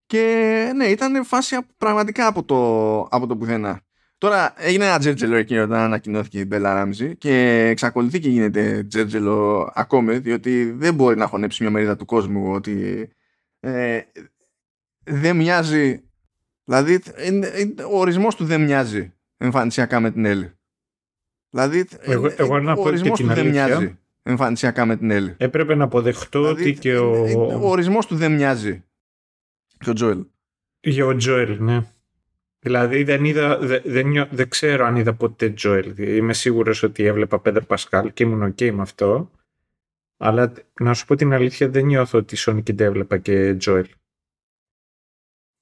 Και 0.06 0.72
ναι, 0.76 0.86
ήταν 0.86 1.26
φάση 1.26 1.58
πραγματικά 1.78 2.28
από 2.28 2.44
το, 2.44 3.02
από 3.02 3.28
το 3.28 3.38
πουθενά. 3.38 3.82
Τώρα 4.22 4.54
έγινε 4.58 4.86
ένα 4.86 5.00
τζέρτζελο 5.00 5.36
εκεί 5.36 5.58
όταν 5.58 5.80
ανακοινώθηκε 5.80 6.40
η 6.40 6.46
Μπέλα 6.48 6.74
Ράμζη 6.74 7.16
και 7.16 7.66
εξακολουθεί 7.70 8.20
και 8.20 8.30
γίνεται 8.30 8.84
τζέρτζελο 8.84 9.72
ακόμη 9.76 10.18
διότι 10.18 10.72
δεν 10.72 10.94
μπορεί 10.94 11.18
να 11.18 11.28
χωνέψει 11.28 11.64
μια 11.64 11.72
μερίδα 11.72 11.96
του 11.96 12.06
κόσμου 12.06 12.52
ότι 12.52 13.10
ε, 13.60 14.02
δεν 15.04 15.36
μοιάζει 15.36 16.04
δηλαδή 16.64 17.02
ο 17.92 18.00
ορισμός 18.00 18.36
του 18.36 18.46
δεν 18.46 18.64
μοιάζει 18.64 19.14
εμφανισιακά 19.38 20.00
με 20.00 20.12
την 20.12 20.26
Έλλη. 20.26 20.52
Δηλαδή 21.50 21.88
εγώ, 22.00 22.34
εγώ 22.38 22.60
να 22.60 22.74
ο 22.74 22.82
ορισμός 22.82 23.20
του 23.20 23.28
δεν 23.28 23.48
μοιάζει 23.48 24.00
εμφανισιακά 24.24 24.86
με 24.86 24.98
την 24.98 25.12
Έλλη. 25.12 25.36
Έπρεπε 25.38 25.76
να 25.76 25.84
αποδεχτώ 25.84 26.40
δηλαδή, 26.40 26.70
ότι 26.70 26.80
και 26.80 26.98
ο... 26.98 27.12
Ο 27.62 27.70
ορισμός 27.70 28.06
του 28.06 28.16
δεν 28.16 28.32
μοιάζει 28.32 28.84
και 29.78 29.90
ο 29.90 29.94
Τζόελ. 29.94 30.26
Για 30.80 31.06
ο 31.06 31.16
Τζόελ, 31.16 31.64
ναι. 31.64 31.86
Δηλαδή 32.64 33.04
δεν, 33.04 33.26
είδα, 33.26 33.58
δεν, 33.58 34.28
δεν, 34.32 34.50
ξέρω 34.50 34.86
αν 34.86 34.96
είδα 34.96 35.14
ποτέ 35.14 35.50
Τζόελ. 35.50 35.94
Είμαι 35.98 36.34
σίγουρος 36.34 36.84
ότι 36.84 37.04
έβλεπα 37.04 37.40
Πέντερ 37.40 37.66
Πασκάλ 37.66 38.14
και 38.14 38.24
ήμουν 38.24 38.54
ok 38.54 38.72
με 38.72 38.82
αυτό. 38.82 39.32
Αλλά 40.18 40.54
να 40.80 40.94
σου 40.94 41.06
πω 41.06 41.16
την 41.16 41.34
αλήθεια 41.34 41.70
δεν 41.70 41.86
νιώθω 41.86 42.18
ότι 42.18 42.38
Sonic 42.40 42.74
δεν 42.74 42.88
έβλεπα 42.88 43.18
και 43.18 43.54
Τζόελ. 43.54 43.88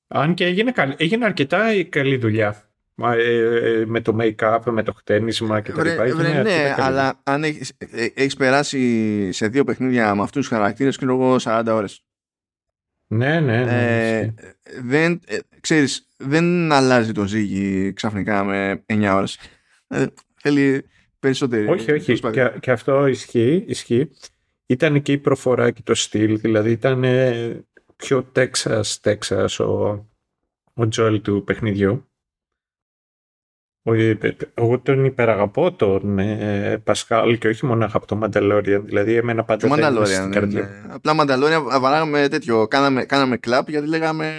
Αν 0.07 0.33
και 0.33 0.45
έγινε, 0.45 0.73
έγινε 0.97 1.25
αρκετά 1.25 1.83
καλή 1.83 2.17
δουλειά. 2.17 2.63
Ε, 3.01 3.83
με 3.87 4.01
το 4.01 4.17
make-up, 4.19 4.59
με 4.65 4.83
το 4.83 4.93
χτένισμα 4.93 5.61
και 5.61 5.71
τα 5.71 5.83
λοιπά. 5.83 6.23
ναι, 6.41 6.75
αλλά 6.77 7.19
αν 7.23 7.43
έχεις, 7.43 7.73
ε, 7.77 8.07
έχεις 8.13 8.35
περάσει 8.35 9.31
σε 9.31 9.47
δύο 9.47 9.63
παιχνίδια 9.63 10.15
με 10.15 10.21
αυτούς 10.21 10.47
τους 10.47 10.57
χαρακτήρες 10.57 10.97
και 10.97 11.05
εγώ 11.05 11.39
40 11.39 11.63
ώρες. 11.67 12.03
Ναι, 13.11 13.39
ναι, 13.39 13.63
ναι. 13.63 14.17
Ε, 14.19 14.33
δεν, 14.81 15.21
ε, 15.25 15.37
ξέρεις, 15.59 16.07
δεν 16.17 16.71
αλλάζει 16.71 17.11
το 17.11 17.25
ζύγι 17.25 17.93
ξαφνικά 17.93 18.43
με 18.43 18.83
9 18.85 19.11
ώρες. 19.15 19.37
Ε, 19.87 20.05
θέλει 20.41 20.85
περισσότερη. 21.19 21.67
Όχι, 21.67 21.91
όχι. 21.91 22.19
Και, 22.19 22.51
και, 22.59 22.71
αυτό 22.71 23.07
ισχύει, 23.07 23.63
ισχύει. 23.67 24.09
Ήταν 24.65 25.01
και 25.01 25.11
η 25.11 25.17
προφορά 25.17 25.71
και 25.71 25.81
το 25.83 25.95
στυλ. 25.95 26.39
Δηλαδή 26.39 26.71
ήταν 26.71 27.05
πιο 27.95 28.31
Texas, 28.35 28.83
Texas 29.03 29.47
ο, 29.59 29.89
ο 30.83 30.87
Joel 30.95 31.19
του 31.21 31.43
παιχνιδιού. 31.43 32.08
Εγώ 34.53 34.79
τον 34.79 35.05
υπεραγαπώ 35.05 35.71
τον 35.71 36.19
ε, 36.19 36.77
Πασκάλ 36.83 37.37
και 37.37 37.47
όχι 37.47 37.65
μόνο 37.65 37.89
από 37.93 38.07
το 38.07 38.15
Μανταλόριαν. 38.15 38.85
Δηλαδή, 38.85 39.13
εμένα 39.13 39.43
πάντα 39.43 39.61
το 39.61 39.67
Μανταλόριαν. 39.67 40.29
Ναι, 40.29 40.39
ναι. 40.39 40.69
Απλά 40.87 41.13
Μανταλόριαν 41.13 41.63
βαράγαμε 41.79 42.27
τέτοιο. 42.27 42.67
Κάναμε, 42.67 43.05
κάναμε 43.05 43.37
κλαπ 43.37 43.69
γιατί 43.69 43.87
λέγαμε 43.87 44.33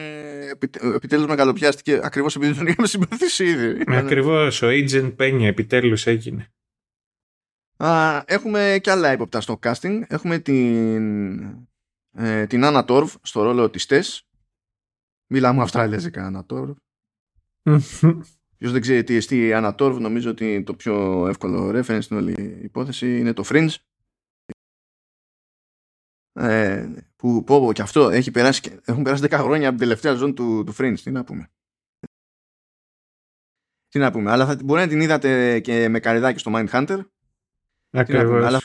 επιτέλους 0.95 1.27
μεγαλοπιάστηκε 1.27 2.01
ακριβώς 2.03 2.37
επειδή 2.37 2.55
τον 2.55 2.67
είχαμε 2.67 2.87
συμπαθήσει 2.87 3.45
ήδη. 3.45 3.83
Ακριβώς. 4.03 4.63
Ο 4.63 4.69
Agent 4.69 5.13
Πένια 5.17 5.49
επιτέλους 5.49 6.07
έγινε. 6.07 6.53
Α, 7.77 8.23
έχουμε 8.27 8.79
και 8.83 8.91
άλλα 8.91 9.13
ύποπτα 9.13 9.41
στο 9.41 9.59
casting. 9.63 10.03
Έχουμε 10.07 10.39
την, 10.39 11.41
ε, 12.13 12.47
την 12.47 12.65
Άννα 12.65 12.85
Τόρβ 12.85 13.15
στο 13.23 13.43
ρόλο 13.43 13.71
της 13.71 13.87
Τες. 13.87 14.25
Μιλάμε 15.27 15.63
Αυστραλέζικα 15.63 16.25
Άννα 16.25 16.45
Τόρβ. 16.45 16.77
Ποιος 18.61 18.73
δεν 18.73 18.81
ξέρει 18.81 19.05
τι 19.05 19.15
εστί 19.15 19.53
Ανατόρβ, 19.53 19.99
νομίζω 19.99 20.31
ότι 20.31 20.63
το 20.63 20.75
πιο 20.75 21.27
εύκολο 21.29 21.69
reference 21.69 22.03
στην 22.03 22.17
όλη 22.17 22.61
υπόθεση 22.63 23.19
είναι 23.19 23.33
το 23.33 23.45
Fringe. 23.47 23.75
Ε, 26.33 26.95
που 27.17 27.45
πω, 27.45 27.61
πω 27.61 27.73
και 27.73 27.83
αυτό 27.83 28.11
έχει 28.11 28.31
περάσει, 28.31 28.81
έχουν 28.85 29.03
περάσει 29.03 29.23
10 29.27 29.31
χρόνια 29.31 29.69
από 29.69 29.79
την 29.79 29.87
τελευταία 29.87 30.15
ζώνη 30.15 30.33
του, 30.33 30.65
του 30.65 30.75
Fringe. 30.79 30.99
Τι 31.03 31.11
να 31.11 31.25
πούμε. 31.25 31.51
Τι 33.89 33.99
να 33.99 34.11
πούμε. 34.11 34.31
Αλλά 34.31 34.47
θα, 34.47 34.59
μπορεί 34.65 34.81
να 34.81 34.89
την 34.89 35.01
είδατε 35.01 35.61
και 35.61 35.89
με 35.89 36.01
καριδάκι 36.01 36.39
στο 36.39 36.53
Mindhunter. 36.55 37.01
Ακριβώς. 37.91 38.45
Αλλά, 38.45 38.61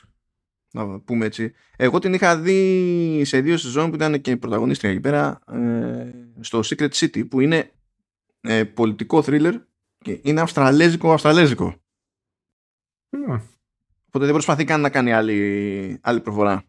να 0.72 1.00
πούμε 1.00 1.26
έτσι. 1.26 1.54
Εγώ 1.76 2.00
την 2.00 2.14
είχα 2.14 2.40
δει 2.40 3.22
σε 3.26 3.42
δύο 3.42 3.58
σεζόν 3.58 3.90
που 3.90 3.96
ήταν 3.96 4.22
και 4.22 4.38
πρωταγωνίστρια 4.38 4.92
εκεί 4.92 5.00
πέρα 5.00 5.40
ε, 5.52 6.12
στο 6.40 6.60
Secret 6.64 6.90
City 6.90 7.30
που 7.30 7.40
είναι 7.40 7.72
ε, 8.42 8.64
πολιτικό 8.64 9.24
thriller 9.26 9.54
και 9.54 9.75
είναι 10.24 10.42
αυστραλέζικο, 10.42 11.14
αυστραλέζικο. 11.14 11.76
Mm. 13.10 13.40
Οπότε 14.08 14.26
δεν 14.26 14.32
προσπαθεί 14.32 14.64
καν 14.64 14.82
να 14.82 14.90
κάνει 14.90 15.14
άλλη, 15.14 16.00
άλλη 16.02 16.22
προφορά. 16.22 16.64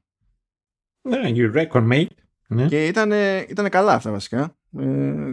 Ναι, 1.02 1.20
you 1.24 1.54
reckon, 1.56 1.92
mate. 1.92 2.06
Ναι. 2.48 2.66
Και 2.66 2.86
ήταν, 2.86 3.12
ήταν 3.48 3.68
καλά 3.68 3.92
αυτά 3.92 4.10
βασικά. 4.10 4.56
Ε, 4.78 5.32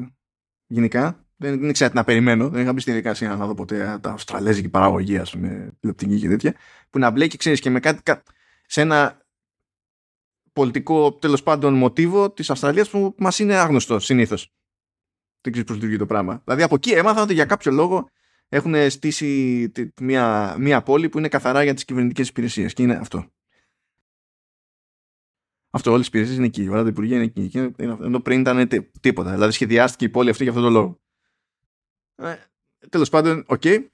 γενικά. 0.68 1.18
Δεν, 1.36 1.60
δεν 1.60 1.70
ήξερα 1.70 1.89
τι 1.89 1.95
να 1.95 2.04
περιμένω. 2.04 2.49
Δεν 2.49 2.62
είχα 2.62 2.74
μπει 2.74 2.80
στην 2.80 2.93
δικασία 2.93 3.36
να 3.36 3.45
δω 3.45 3.54
ποτέ 3.54 3.99
τα 4.01 4.12
αυστραλέζικη 4.12 4.70
παραγωγή, 4.70 5.18
ας 5.18 5.32
πούμε, 5.32 5.72
τηλεοπτική 5.80 6.20
και 6.20 6.28
τέτοια. 6.28 6.56
Που 6.89 6.99
να 6.99 7.10
μπλέκει, 7.10 7.38
ξέρεις, 7.38 7.60
και 7.60 7.70
με 7.70 7.80
κάτι. 7.80 8.22
σε 8.66 8.82
ένα 8.82 9.22
πολιτικό 10.54 11.14
τέλος 11.14 11.43
πάντων 11.43 11.74
μοτίβο 11.74 12.32
της 12.32 12.49
Αυστραλίας 12.49 12.89
που 12.89 13.16
μας 13.18 13.39
είναι 13.39 13.56
άγνωστο 13.56 13.99
συνήθως 13.99 14.54
δεν 15.44 15.52
ξέρεις 15.52 15.64
πώς 15.64 15.76
λειτουργεί 15.76 15.98
το 15.98 16.06
πράγμα. 16.06 16.41
Δηλαδή 16.44 16.64
από 16.64 16.76
εκεί 16.76 16.91
έμαθα 16.91 17.22
ότι 17.22 17.34
για 17.34 17.46
κάποιο 17.46 17.72
λόγο 17.72 18.10
έχουν 18.50 18.89
στήσει 18.89 19.72
μια, 20.02 20.56
μια 20.60 20.84
πόλη 20.84 21.10
που 21.10 21.18
είναι 21.18 21.28
καθαρά 21.28 21.64
για 21.64 21.74
τις 21.74 21.86
κυβερνητικές 21.86 22.30
υπηρεσίες. 22.30 22.74
Και 22.74 22.84
είναι 22.84 22.94
αυτό. 22.94 23.32
Αυτό, 25.70 25.91
όλες 25.91 26.06
οι 26.06 26.10
υπηρεσίες 26.10 26.38
είναι 26.38 26.46
εκεί. 26.46 26.68
Όλα 26.68 26.84
τα 26.84 26.89
υπουργεία 26.89 27.16
είναι 27.16 27.32
εκεί. 27.36 27.74
Ενώ 27.78 28.20
πριν 28.20 28.39
ήταν 28.39 28.68
τίποτα. 29.00 29.32
Δηλαδή 29.32 29.52
σχεδιάστηκε 29.52 30.06
η 30.06 30.10
πόλη 30.10 30.30
αυτή 30.30 30.44
για 30.44 30.52
αυτόν 30.52 30.66
τον 30.66 30.74
λόγο. 30.74 31.02
Ε, 32.16 32.36
Τέλος 32.89 33.10
πάντων, 33.10 33.44
οκ. 33.48 33.62
Οκέι. 33.64 33.88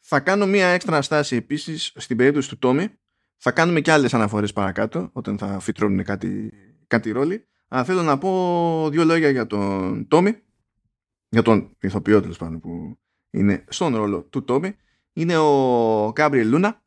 θα 0.00 0.20
κάνω 0.20 0.46
μία 0.46 0.66
έξτρα 0.66 1.02
στάση 1.02 1.36
επίσης 1.36 1.92
στην 1.96 2.16
περίπτωση 2.16 2.48
του 2.48 2.58
Τόμι. 2.58 2.88
Θα 3.36 3.52
κάνουμε 3.52 3.80
και 3.80 3.92
άλλες 3.92 4.14
αναφορές 4.14 4.52
παρακάτω 4.52 5.10
όταν 5.12 5.38
θα 5.38 5.60
φυτρώνουν 5.60 6.04
κάτι, 6.04 6.52
κάτι 6.86 7.10
ρόλοι. 7.10 7.48
Αλλά 7.72 7.84
θέλω 7.84 8.02
να 8.02 8.18
πω 8.18 8.88
δύο 8.90 9.04
λόγια 9.04 9.30
για 9.30 9.46
τον 9.46 10.08
Τόμι, 10.08 10.42
για 11.28 11.42
τον 11.42 11.76
ηθοποιό 11.80 12.20
τέλος 12.20 12.38
πάντων 12.38 12.60
που 12.60 12.98
είναι 13.30 13.64
στον 13.68 13.96
ρόλο 13.96 14.22
του 14.22 14.44
Τόμι. 14.44 14.76
Είναι 15.12 15.36
ο 15.36 16.10
Γκάμπριελ 16.12 16.48
Λούνα, 16.48 16.82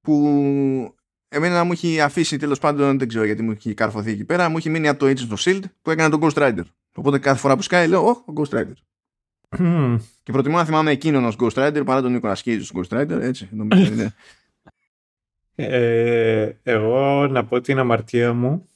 που 0.00 0.96
εμένα 1.28 1.64
μου 1.64 1.72
έχει 1.72 2.00
αφήσει 2.00 2.36
τέλος 2.36 2.58
πάντων, 2.58 2.98
δεν 2.98 3.08
ξέρω 3.08 3.24
γιατί 3.24 3.42
μου 3.42 3.50
έχει 3.50 3.74
καρφωθεί 3.74 4.10
εκεί 4.10 4.24
πέρα, 4.24 4.48
μου 4.48 4.56
έχει 4.56 4.70
μείνει 4.70 4.88
από 4.88 4.98
το 4.98 5.06
Agents 5.06 5.36
of 5.36 5.36
Shield 5.36 5.62
που 5.82 5.90
έκανε 5.90 6.16
τον 6.16 6.20
Ghost 6.22 6.34
Rider. 6.34 6.64
Οπότε 6.94 7.18
κάθε 7.18 7.38
φορά 7.38 7.56
που 7.56 7.62
σκάει 7.62 7.88
λέω, 7.88 8.08
ο 8.08 8.32
Ghost 8.36 8.50
Rider. 8.50 8.72
Και 10.22 10.32
προτιμώ 10.32 10.56
να 10.56 10.64
θυμάμαι 10.64 10.90
εκείνον 10.90 11.24
ως 11.24 11.36
Ghost 11.38 11.54
Rider 11.54 11.82
παρά 11.84 12.02
τον 12.02 12.20
Nicolas 12.20 12.34
Cage 12.34 12.60
ως 12.60 12.72
Ghost 12.74 13.00
Rider, 13.00 13.20
έτσι 13.20 13.48
νομίζω 13.52 13.92
είναι. 13.92 14.14
Ε, 15.54 16.52
εγώ 16.62 17.26
να 17.26 17.44
πω 17.44 17.60
την 17.60 17.78
αμαρτία 17.78 18.32
μου 18.32 18.68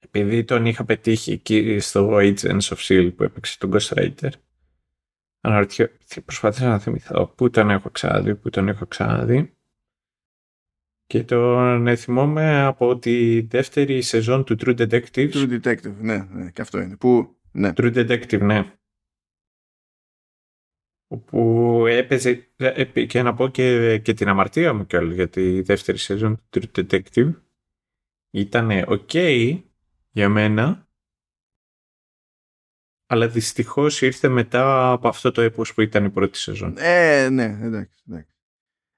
επειδή 0.00 0.44
τον 0.44 0.66
είχα 0.66 0.84
πετύχει 0.84 1.32
εκεί 1.32 1.78
στο 1.78 2.16
Agents 2.16 2.60
of 2.60 2.76
S.H.I.E.L.D. 2.76 3.12
που 3.16 3.22
έπαιξε 3.22 3.58
τον 3.58 3.70
Ghost 3.72 3.94
Rider 3.94 4.30
προσπάθησα 6.24 6.68
να 6.68 6.78
θυμηθώ 6.78 7.26
πού 7.26 7.50
τον 7.50 7.70
έχω 7.70 7.90
ξαναδεί, 7.90 8.34
πού 8.34 8.50
τον 8.50 8.68
έχω 8.68 8.86
ξαναδεί 8.86 9.56
και 11.06 11.24
τον 11.24 11.96
θυμόμαι 11.96 12.62
από 12.62 12.98
τη 12.98 13.40
δεύτερη 13.40 14.02
σεζόν 14.02 14.44
του 14.44 14.56
True 14.60 14.78
Detective. 14.78 15.32
True 15.32 15.60
Detective, 15.60 15.94
ναι, 16.00 16.18
ναι, 16.30 16.50
και 16.50 16.62
αυτό 16.62 16.80
είναι. 16.80 16.96
Που, 16.96 17.36
ναι. 17.52 17.72
True 17.76 17.94
Detective, 17.94 18.40
ναι 18.40 18.72
όπου 21.14 21.84
έπαιζε 21.86 22.48
και 23.06 23.22
να 23.22 23.34
πω 23.34 23.48
και, 23.48 23.98
και 23.98 24.14
την 24.14 24.28
αμαρτία 24.28 24.72
μου 24.72 24.86
κιόλας 24.86 25.14
για 25.14 25.28
τη 25.28 25.62
δεύτερη 25.62 25.98
σεζόν 25.98 26.42
του 26.50 26.60
True 26.74 26.86
Detective 26.90 27.34
ήταν 28.30 28.70
ok 28.86 29.58
για 30.10 30.28
μένα 30.28 30.88
αλλά 33.06 33.28
δυστυχώς 33.28 34.02
ήρθε 34.02 34.28
μετά 34.28 34.90
από 34.90 35.08
αυτό 35.08 35.30
το 35.30 35.40
έπος 35.40 35.74
που 35.74 35.80
ήταν 35.80 36.04
η 36.04 36.10
πρώτη 36.10 36.38
σεζόν. 36.38 36.74
Ε, 36.78 37.28
ναι, 37.28 37.58
εντάξει. 37.62 38.02
εντάξει. 38.08 38.32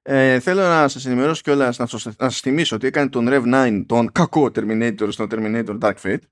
Ε, 0.02 0.40
θέλω 0.40 0.60
να 0.60 0.88
σας 0.88 1.06
ενημερώσω 1.06 1.42
κιόλας 1.42 1.78
να, 1.78 1.86
σας, 1.86 2.04
να 2.04 2.12
σας 2.30 2.40
θυμίσω 2.40 2.76
ότι 2.76 2.86
έκανε 2.86 3.08
τον 3.08 3.26
Rev 3.28 3.42
9 3.54 3.84
τον 3.86 4.12
κακό 4.12 4.50
Terminator 4.54 5.08
στο 5.08 5.26
Terminator 5.30 5.78
Dark 5.78 5.94
Fate 6.02 6.22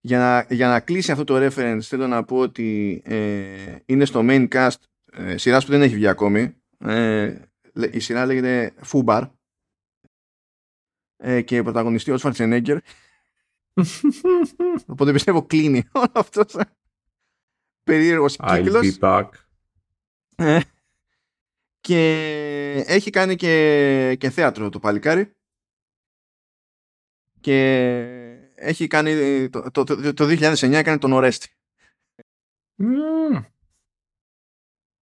για 0.00 0.18
να, 0.18 0.54
για 0.54 0.68
να 0.68 0.80
κλείσει 0.80 1.12
αυτό 1.12 1.24
το 1.24 1.46
reference 1.46 1.80
θέλω 1.80 2.06
να 2.06 2.24
πω 2.24 2.36
ότι 2.36 3.02
ε, 3.04 3.76
είναι 3.86 4.04
στο 4.04 4.20
main 4.22 4.48
cast 4.48 4.76
ε, 5.12 5.36
σειράς 5.36 5.64
που 5.64 5.70
δεν 5.70 5.82
έχει 5.82 5.94
βγει 5.94 6.08
ακόμη. 6.08 6.54
Ε, 6.78 7.38
η 7.90 7.98
σειρά 7.98 8.26
λέγεται 8.26 8.74
Fubar 8.86 9.30
ε, 11.16 11.42
και 11.42 11.62
πρωταγωνιστή 11.62 12.10
ο 12.10 12.18
Schwarzenegger 12.22 12.78
οπότε 14.86 15.12
πιστεύω 15.12 15.46
κλείνει 15.46 15.88
όλο 15.92 16.12
αυτός. 16.12 16.56
Περίεργος 17.82 18.36
κύκλος. 18.36 18.98
ε, 20.36 20.60
και 21.80 22.84
έχει 22.86 23.10
κάνει 23.10 23.36
και, 23.36 24.16
και 24.18 24.30
θέατρο 24.30 24.68
το 24.68 24.78
παλικάρι. 24.78 25.34
Και 27.40 28.19
έχει 28.60 28.86
κάνει 28.86 29.48
το, 29.48 29.70
το, 29.70 29.84
το, 29.84 30.14
το 30.14 30.24
2009 30.24 30.72
έκανε 30.72 30.98
τον 30.98 31.12
Ορέστη. 31.12 31.48
Mm. 32.78 33.44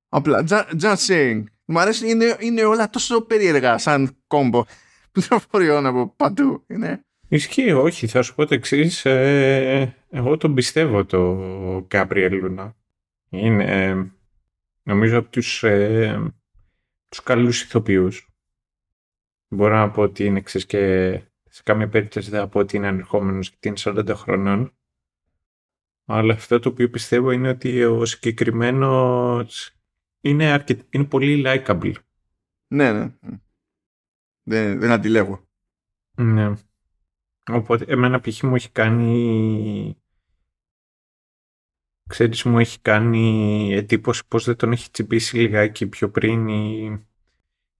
Απλά, 0.09 0.45
just 0.81 0.97
saying. 0.97 1.45
Μου 1.65 1.81
αρέσει, 1.81 2.09
είναι, 2.11 2.37
είναι 2.41 2.65
όλα 2.65 2.91
τόσο 2.91 3.21
περίεργα 3.21 3.79
σαν 3.79 4.17
κόμπο 4.27 4.65
πληροφοριών 5.13 5.87
από 5.87 6.15
παντού. 6.17 6.65
Είναι. 6.67 7.05
Ισχύει, 7.29 7.73
όχι. 7.73 8.07
Θα 8.07 8.23
σου 8.23 8.35
πω 8.35 8.47
το 8.47 8.55
εξής. 8.55 9.05
Ε, 9.05 9.97
εγώ 10.11 10.37
τον 10.37 10.55
πιστεύω 10.55 11.05
το 11.05 11.35
Γκάμπριελ 11.87 12.35
Λούνα. 12.35 12.77
Είναι, 13.29 13.97
νομίζω, 14.83 15.19
από 15.19 15.29
τους, 15.31 15.63
ε, 15.63 16.33
τους 17.09 17.23
καλούς 17.23 17.63
ηθοποιούς. 17.63 18.29
Μπορώ 19.49 19.77
να 19.77 19.91
πω 19.91 20.03
ότι 20.03 20.25
είναι 20.25 20.39
εξής 20.39 20.67
και 20.67 21.13
σε 21.59 21.65
κάμια 21.65 21.89
περίπτωση 21.89 22.31
δεν 22.31 22.41
θα 22.41 22.49
πω 22.49 22.59
ότι 22.59 22.77
είναι 22.77 22.87
ανερχόμενο 22.87 23.39
γιατί 23.41 23.69
είναι 23.69 23.77
40 23.81 24.13
χρονών. 24.15 24.73
Αλλά 26.05 26.35
αυτό 26.35 26.59
το 26.59 26.69
οποίο 26.69 26.91
πιστεύω 26.91 27.31
είναι 27.31 27.49
ότι 27.49 27.85
ο 27.85 28.05
συγκεκριμένος 28.05 29.73
είναι, 30.21 30.51
αρκετ... 30.51 30.81
είναι 30.91 31.05
πολύ 31.05 31.43
likable. 31.47 31.93
Ναι, 32.69 32.93
ναι. 32.93 33.13
Δεν, 34.43 34.79
δεν 34.81 34.91
αντιλέγω. 34.91 35.49
Ναι. 36.17 36.53
Οπότε 37.51 37.85
εμένα 37.89 38.21
π.χ. 38.21 38.43
μου 38.43 38.55
έχει 38.55 38.71
κάνει 38.71 39.97
ξέρεις 42.09 42.43
μου 42.43 42.59
έχει 42.59 42.81
κάνει 42.81 43.69
εντύπωση 43.73 44.23
πως 44.29 44.45
δεν 44.45 44.57
τον 44.57 44.73
έχει 44.73 44.91
τσιμπήσει 44.91 45.37
λιγάκι 45.37 45.87
πιο 45.87 46.11
πριν 46.11 46.49
η, 46.49 46.85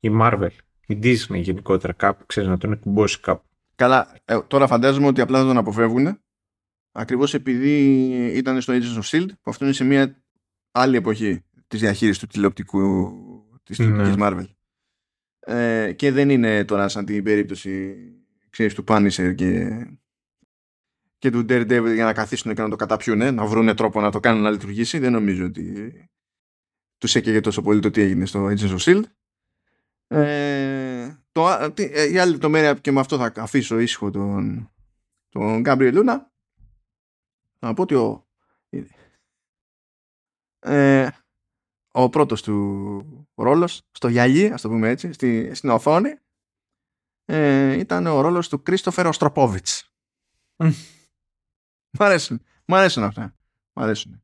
η 0.01 0.11
Marvel, 0.21 0.51
η 0.87 0.99
Disney 1.03 1.41
γενικότερα 1.41 1.93
κάπου, 1.93 2.27
ξέρεις 2.27 2.49
να 2.49 2.59
τον 2.59 2.73
εκκουμπώσει 2.73 3.21
κάπου. 3.21 3.48
Καλά, 3.79 4.15
ε, 4.25 4.39
τώρα 4.47 4.67
φαντάζομαι 4.67 5.07
ότι 5.07 5.21
απλά 5.21 5.39
θα 5.39 5.45
τον 5.45 5.57
αποφεύγουν 5.57 6.21
ακριβώς 6.93 7.35
επειδή 7.35 7.85
ήταν 8.35 8.61
στο 8.61 8.73
Agents 8.73 8.99
of 8.99 9.03
S.H.I.E.L.D. 9.03 9.27
που 9.43 9.51
αυτό 9.51 9.65
είναι 9.65 9.75
σε 9.75 9.85
μια 9.85 10.23
άλλη 10.73 10.97
εποχή 10.97 11.45
της 11.67 11.81
διαχείρισης 11.81 12.19
του 12.19 12.27
τηλεοπτικού 12.27 13.13
της 13.63 13.79
ναι. 13.79 14.15
Marvel. 14.19 14.45
Ε, 15.39 15.93
και 15.93 16.13
δεν 16.13 16.31
είναι 16.31 16.65
τώρα 16.65 16.89
σαν 16.89 17.05
την 17.05 17.25
περίπτωση 17.25 17.97
ξέρεις, 18.51 18.75
του 18.75 18.85
Punisher 18.87 19.35
και, 19.35 19.85
και 21.19 21.31
του 21.31 21.41
Daredevil 21.49 21.93
για 21.95 22.05
να 22.05 22.13
καθίσουν 22.13 22.55
και 22.55 22.63
να 22.63 22.69
το 22.69 22.77
καταπιούν, 22.77 23.35
να 23.35 23.47
βρουν 23.47 23.77
τρόπο 23.77 24.01
να 24.01 24.11
το 24.11 24.21
κάνουν 24.21 24.43
να 24.43 24.51
λειτουργήσει. 24.51 24.99
Δεν 24.99 25.13
νομίζω 25.13 25.45
ότι 25.45 25.93
τους 26.99 27.15
έκαιγε 27.15 27.41
τόσο 27.41 27.63
πολύ 27.63 27.81
το 27.81 27.91
τι 27.91 28.01
έγινε 28.01 28.27
στο 28.27 28.47
Agents 28.47 28.77
of 28.77 28.79
S.H.I.E.L.D. 28.79 29.03
Ε, 30.07 30.68
το, 31.39 31.83
ε, 31.83 32.11
η 32.11 32.19
άλλη 32.19 32.31
λεπτομέρεια 32.31 32.75
και 32.75 32.93
με 32.93 33.01
αυτό 33.01 33.17
θα 33.17 33.33
αφήσω 33.37 33.79
ήσυχο 33.79 34.11
τον, 34.11 34.71
τον 35.29 35.61
Γκάμπριελ 35.61 35.95
Λούνα 35.95 36.33
να 37.59 37.75
πω 37.75 37.83
ότι 37.83 37.95
ο, 37.95 38.27
ε, 40.59 41.09
ο 41.93 42.09
πρώτος 42.09 42.43
του 42.43 43.29
ρόλος 43.35 43.83
στο 43.91 44.09
γυαλί, 44.09 44.53
ας 44.53 44.61
το 44.61 44.69
πούμε 44.69 44.89
έτσι, 44.89 45.13
στη, 45.13 45.55
στην 45.55 45.71
οθόνη 45.71 46.19
ε, 47.25 47.79
ήταν 47.79 48.07
ο 48.07 48.21
ρόλος 48.21 48.49
του 48.49 48.63
Κρίστοφερ 48.63 49.07
Οστροπόβιτς. 49.07 49.93
Μ' 51.99 52.03
αρέσουν. 52.03 52.43
Μ' 52.67 52.75
αρέσουν 52.75 53.03
αυτά. 53.03 53.37
Μ' 53.73 53.81
αρέσουν. 53.81 54.23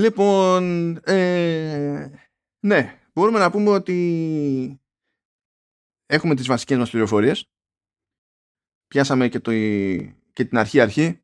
Λοιπόν, 0.00 0.96
ε, 1.04 2.10
ναι, 2.60 3.00
μπορούμε 3.12 3.38
να 3.38 3.50
πούμε 3.50 3.70
ότι 3.70 4.83
έχουμε 6.14 6.34
τις 6.34 6.46
βασικές 6.46 6.78
μας 6.78 6.90
πληροφορίες. 6.90 7.48
Πιάσαμε 8.86 9.28
και, 9.28 9.40
το, 9.40 9.50
και 10.32 10.44
την 10.44 10.58
αρχή-αρχή. 10.58 11.20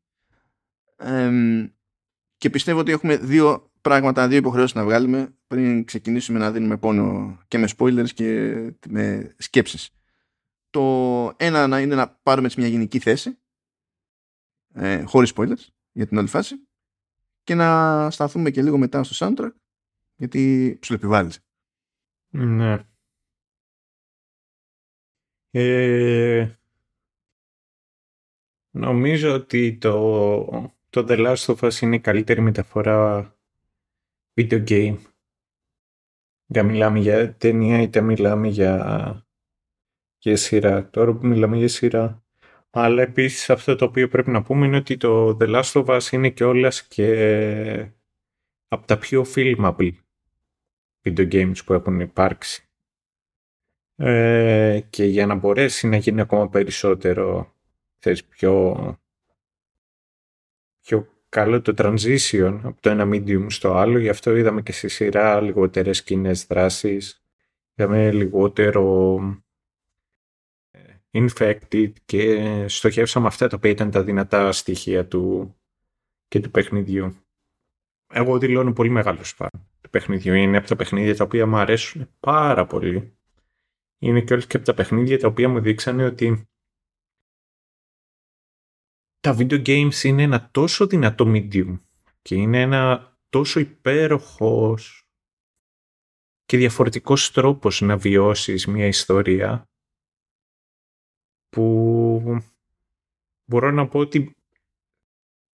και 2.37 2.49
πιστεύω 2.49 2.79
ότι 2.79 2.91
έχουμε 2.91 3.17
δύο 3.17 3.71
πράγματα, 3.81 4.27
δύο 4.27 4.37
υποχρεώσεις 4.37 4.75
να 4.75 4.83
βγάλουμε 4.83 5.35
πριν 5.47 5.85
ξεκινήσουμε 5.85 6.39
να 6.39 6.51
δίνουμε 6.51 6.77
πόνο 6.77 7.37
και 7.47 7.57
με 7.57 7.67
spoilers 7.77 8.09
και 8.09 8.53
με 8.89 9.35
σκέψεις. 9.37 9.89
Το 10.69 11.33
ένα 11.37 11.67
να 11.67 11.79
είναι 11.79 11.95
να 11.95 12.09
πάρουμε 12.09 12.49
μια 12.57 12.67
γενική 12.67 12.99
θέση 12.99 13.37
ε, 14.73 15.03
χωρίς 15.03 15.33
spoilers 15.35 15.67
για 15.91 16.07
την 16.07 16.17
όλη 16.17 16.27
φάση 16.27 16.67
και 17.43 17.55
να 17.55 18.09
σταθούμε 18.11 18.49
και 18.49 18.61
λίγο 18.61 18.77
μετά 18.77 19.03
στο 19.03 19.27
soundtrack 19.27 19.51
γιατί 20.15 20.79
σου 20.83 20.93
επιβάλλεις. 20.93 21.39
Ναι. 22.29 22.85
Ε, 25.51 26.55
νομίζω 28.71 29.33
ότι 29.33 29.77
το, 29.77 30.43
το 30.89 31.05
The 31.09 31.17
Last 31.27 31.55
of 31.55 31.69
Us 31.69 31.81
είναι 31.81 31.95
η 31.95 31.99
καλύτερη 31.99 32.41
μεταφορά 32.41 33.35
video 34.33 34.67
game. 34.67 34.97
Δεν 36.45 36.65
μιλάμε 36.65 36.99
για 36.99 37.35
ταινία 37.35 37.81
είτε 37.81 38.01
μιλάμε 38.01 38.47
για, 38.47 39.25
για 40.17 40.37
σειρά. 40.37 40.89
Τώρα 40.89 41.13
που 41.13 41.27
μιλάμε 41.27 41.57
για 41.57 41.67
σειρά. 41.67 42.23
Αλλά 42.69 43.01
επίσης 43.01 43.49
αυτό 43.49 43.75
το 43.75 43.85
οποίο 43.85 44.07
πρέπει 44.07 44.29
να 44.29 44.41
πούμε 44.41 44.65
είναι 44.65 44.77
ότι 44.77 44.97
το 44.97 45.37
The 45.41 45.55
Last 45.55 45.71
of 45.71 45.85
Us 45.85 46.11
είναι 46.11 46.29
και 46.29 46.43
όλας 46.43 46.87
και 46.87 47.91
από 48.67 48.87
τα 48.87 48.97
πιο 48.97 49.25
filmable 49.35 49.91
video 51.03 51.31
games 51.31 51.57
που 51.65 51.73
έχουν 51.73 51.99
υπάρξει. 51.99 52.70
Ε, 54.03 54.79
και 54.89 55.03
για 55.03 55.25
να 55.25 55.35
μπορέσει 55.35 55.87
να 55.87 55.97
γίνει 55.97 56.21
ακόμα 56.21 56.49
περισσότερο 56.49 57.55
θες, 57.99 58.25
πιο, 58.25 58.75
πιο 60.79 61.07
καλό 61.29 61.61
το 61.61 61.73
transition 61.77 62.59
από 62.63 62.81
το 62.81 62.89
ένα 62.89 63.05
medium 63.07 63.45
στο 63.49 63.73
άλλο 63.73 63.99
γι' 63.99 64.09
αυτό 64.09 64.35
είδαμε 64.35 64.61
και 64.61 64.71
στη 64.71 64.87
σειρά 64.87 65.41
λιγότερες 65.41 66.03
κοινές 66.03 66.45
δράσεις 66.45 67.23
είδαμε 67.75 68.11
λιγότερο 68.11 69.17
ε, 70.71 70.79
infected 71.11 71.91
και 72.05 72.65
στοχεύσαμε 72.67 73.27
αυτά 73.27 73.47
τα 73.47 73.55
οποία 73.55 73.71
ήταν 73.71 73.91
τα 73.91 74.03
δυνατά 74.03 74.51
στοιχεία 74.51 75.07
του 75.07 75.55
και 76.27 76.39
του 76.39 76.51
παιχνιδιού. 76.51 77.15
Εγώ 78.13 78.37
δηλώνω 78.37 78.73
πολύ 78.73 78.89
μεγάλο 78.89 79.23
φαν 79.23 79.49
του 79.81 79.89
παιχνιδιού. 79.89 80.33
Είναι 80.33 80.57
από 80.57 80.67
τα 80.67 80.75
παιχνίδια 80.75 81.15
τα 81.15 81.23
οποία 81.23 81.47
μου 81.47 81.57
αρέσουν 81.57 82.09
πάρα 82.19 82.65
πολύ 82.65 83.15
είναι 84.01 84.21
και 84.21 84.33
όλες 84.33 84.47
και 84.47 84.57
από 84.57 84.65
τα 84.65 84.73
παιχνίδια 84.73 85.19
τα 85.19 85.27
οποία 85.27 85.49
μου 85.49 85.59
δείξανε 85.59 86.05
ότι 86.05 86.49
τα 89.19 89.35
video 89.37 89.65
games 89.65 90.03
είναι 90.03 90.23
ένα 90.23 90.49
τόσο 90.51 90.87
δυνατό 90.87 91.25
medium 91.27 91.79
και 92.21 92.35
είναι 92.35 92.61
ένα 92.61 93.15
τόσο 93.29 93.59
υπέροχος 93.59 95.05
και 96.45 96.57
διαφορετικός 96.57 97.31
τρόπος 97.31 97.81
να 97.81 97.97
βιώσεις 97.97 98.67
μια 98.67 98.85
ιστορία 98.85 99.69
που 101.49 102.41
μπορώ 103.45 103.71
να 103.71 103.87
πω 103.87 103.99
ότι 103.99 104.35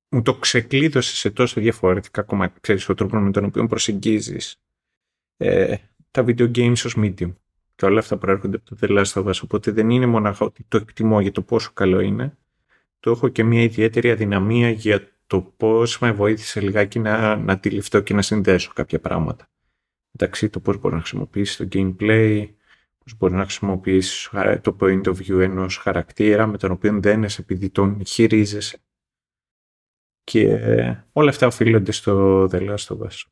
μου 0.09 0.21
το 0.21 0.39
ξεκλείδωσε 0.39 1.15
σε 1.15 1.31
τόσο 1.31 1.61
διαφορετικά 1.61 2.23
κομμάτια, 2.23 2.59
ξέρεις, 2.61 2.89
ο 2.89 2.93
τρόπος 2.93 3.21
με 3.21 3.31
τον 3.31 3.45
οποίο 3.45 3.67
προσεγγίζεις 3.67 4.55
ε, 5.37 5.77
τα 6.11 6.23
video 6.27 6.55
games 6.55 6.81
ως 6.85 6.95
medium 6.97 7.35
και 7.77 7.85
όλα 7.85 7.99
αυτά 7.99 8.17
προέρχονται 8.17 8.55
από 8.55 8.75
το 8.75 8.77
The 8.81 8.97
Last 8.97 9.23
of 9.23 9.25
Us. 9.25 9.39
Οπότε 9.43 9.71
δεν 9.71 9.89
είναι 9.89 10.05
μόνο 10.05 10.35
ότι 10.39 10.65
το 10.67 10.77
εκτιμώ 10.77 11.21
για 11.21 11.31
το 11.31 11.41
πόσο 11.41 11.71
καλό 11.73 11.99
είναι. 11.99 12.37
Το 12.99 13.11
έχω 13.11 13.27
και 13.27 13.43
μια 13.43 13.61
ιδιαίτερη 13.61 14.11
αδυναμία 14.11 14.69
για 14.69 15.11
το 15.27 15.41
πώς 15.41 15.99
με 15.99 16.11
βοήθησε 16.11 16.61
λιγάκι 16.61 16.99
να, 16.99 17.35
να 17.35 17.53
αντιληφθώ 17.53 17.99
και 17.99 18.13
να 18.13 18.21
συνδέσω 18.21 18.71
κάποια 18.73 18.99
πράγματα. 18.99 19.49
Εντάξει, 20.11 20.49
το 20.49 20.59
πώς 20.59 20.77
μπορεί 20.77 20.93
να 20.93 20.99
χρησιμοποιήσει 20.99 21.67
το 21.67 21.67
gameplay, 21.71 22.49
πώς 23.03 23.17
μπορεί 23.17 23.33
να 23.33 23.43
χρησιμοποιήσει 23.43 24.29
το 24.61 24.75
point 24.79 25.03
of 25.03 25.15
view 25.15 25.39
ενός 25.39 25.77
χαρακτήρα 25.77 26.47
με 26.47 26.57
τον 26.57 26.71
οποίο 26.71 26.99
δεν 26.99 27.23
είσαι 27.23 27.41
επειδή 27.41 27.69
τον 27.69 28.05
χειρίζεσαι. 28.05 28.77
Και 30.23 30.57
όλα 31.11 31.29
αυτά 31.29 31.47
οφείλονται 31.47 31.91
στο 31.91 32.43
The 32.51 32.69
Last 32.69 32.87
of 32.87 32.97
Us. 32.97 33.23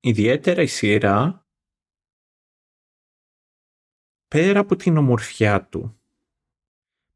Ιδιαίτερα 0.00 0.62
η 0.62 0.66
σειρά, 0.66 1.41
πέρα 4.32 4.60
από 4.60 4.76
την 4.76 4.96
ομορφιά 4.96 5.66
του, 5.66 6.00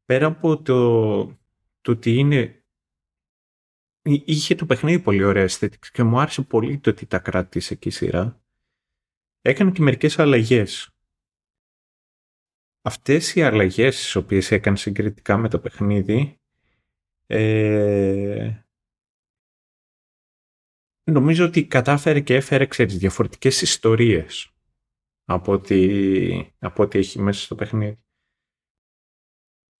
πέρα 0.05 0.25
από 0.25 0.61
το, 0.61 1.25
το 1.81 1.91
ότι 1.91 2.13
είναι 2.13 2.63
είχε 4.01 4.55
το 4.55 4.65
παιχνίδι 4.65 4.99
πολύ 4.99 5.23
ωραία 5.23 5.43
αισθητική 5.43 5.91
και 5.91 6.03
μου 6.03 6.19
άρεσε 6.19 6.41
πολύ 6.41 6.79
το 6.79 6.89
ότι 6.89 7.05
τα 7.05 7.19
κράτησε 7.19 7.73
εκεί 7.73 7.87
η 7.87 7.91
σειρά. 7.91 8.41
Έκανε 9.41 9.71
και 9.71 9.81
μερικές 9.81 10.19
αλλαγές. 10.19 10.95
Αυτές 12.81 13.35
οι 13.35 13.43
αλλαγές 13.43 13.95
τις 13.95 14.15
οποίες 14.15 14.51
έκανε 14.51 14.77
συγκριτικά 14.77 15.37
με 15.37 15.49
το 15.49 15.59
παιχνίδι 15.59 16.39
ε, 17.25 18.61
νομίζω 21.03 21.45
ότι 21.45 21.65
κατάφερε 21.65 22.19
και 22.19 22.35
έφερε 22.35 22.65
ξέρεις, 22.65 22.97
διαφορετικές 22.97 23.61
ιστορίες 23.61 24.51
από 25.29 25.51
ό,τι, 25.51 26.51
από 26.59 26.83
ό,τι 26.83 26.97
έχει 26.99 27.21
μέσα 27.21 27.41
στο 27.41 27.55
παιχνίδι. 27.55 27.99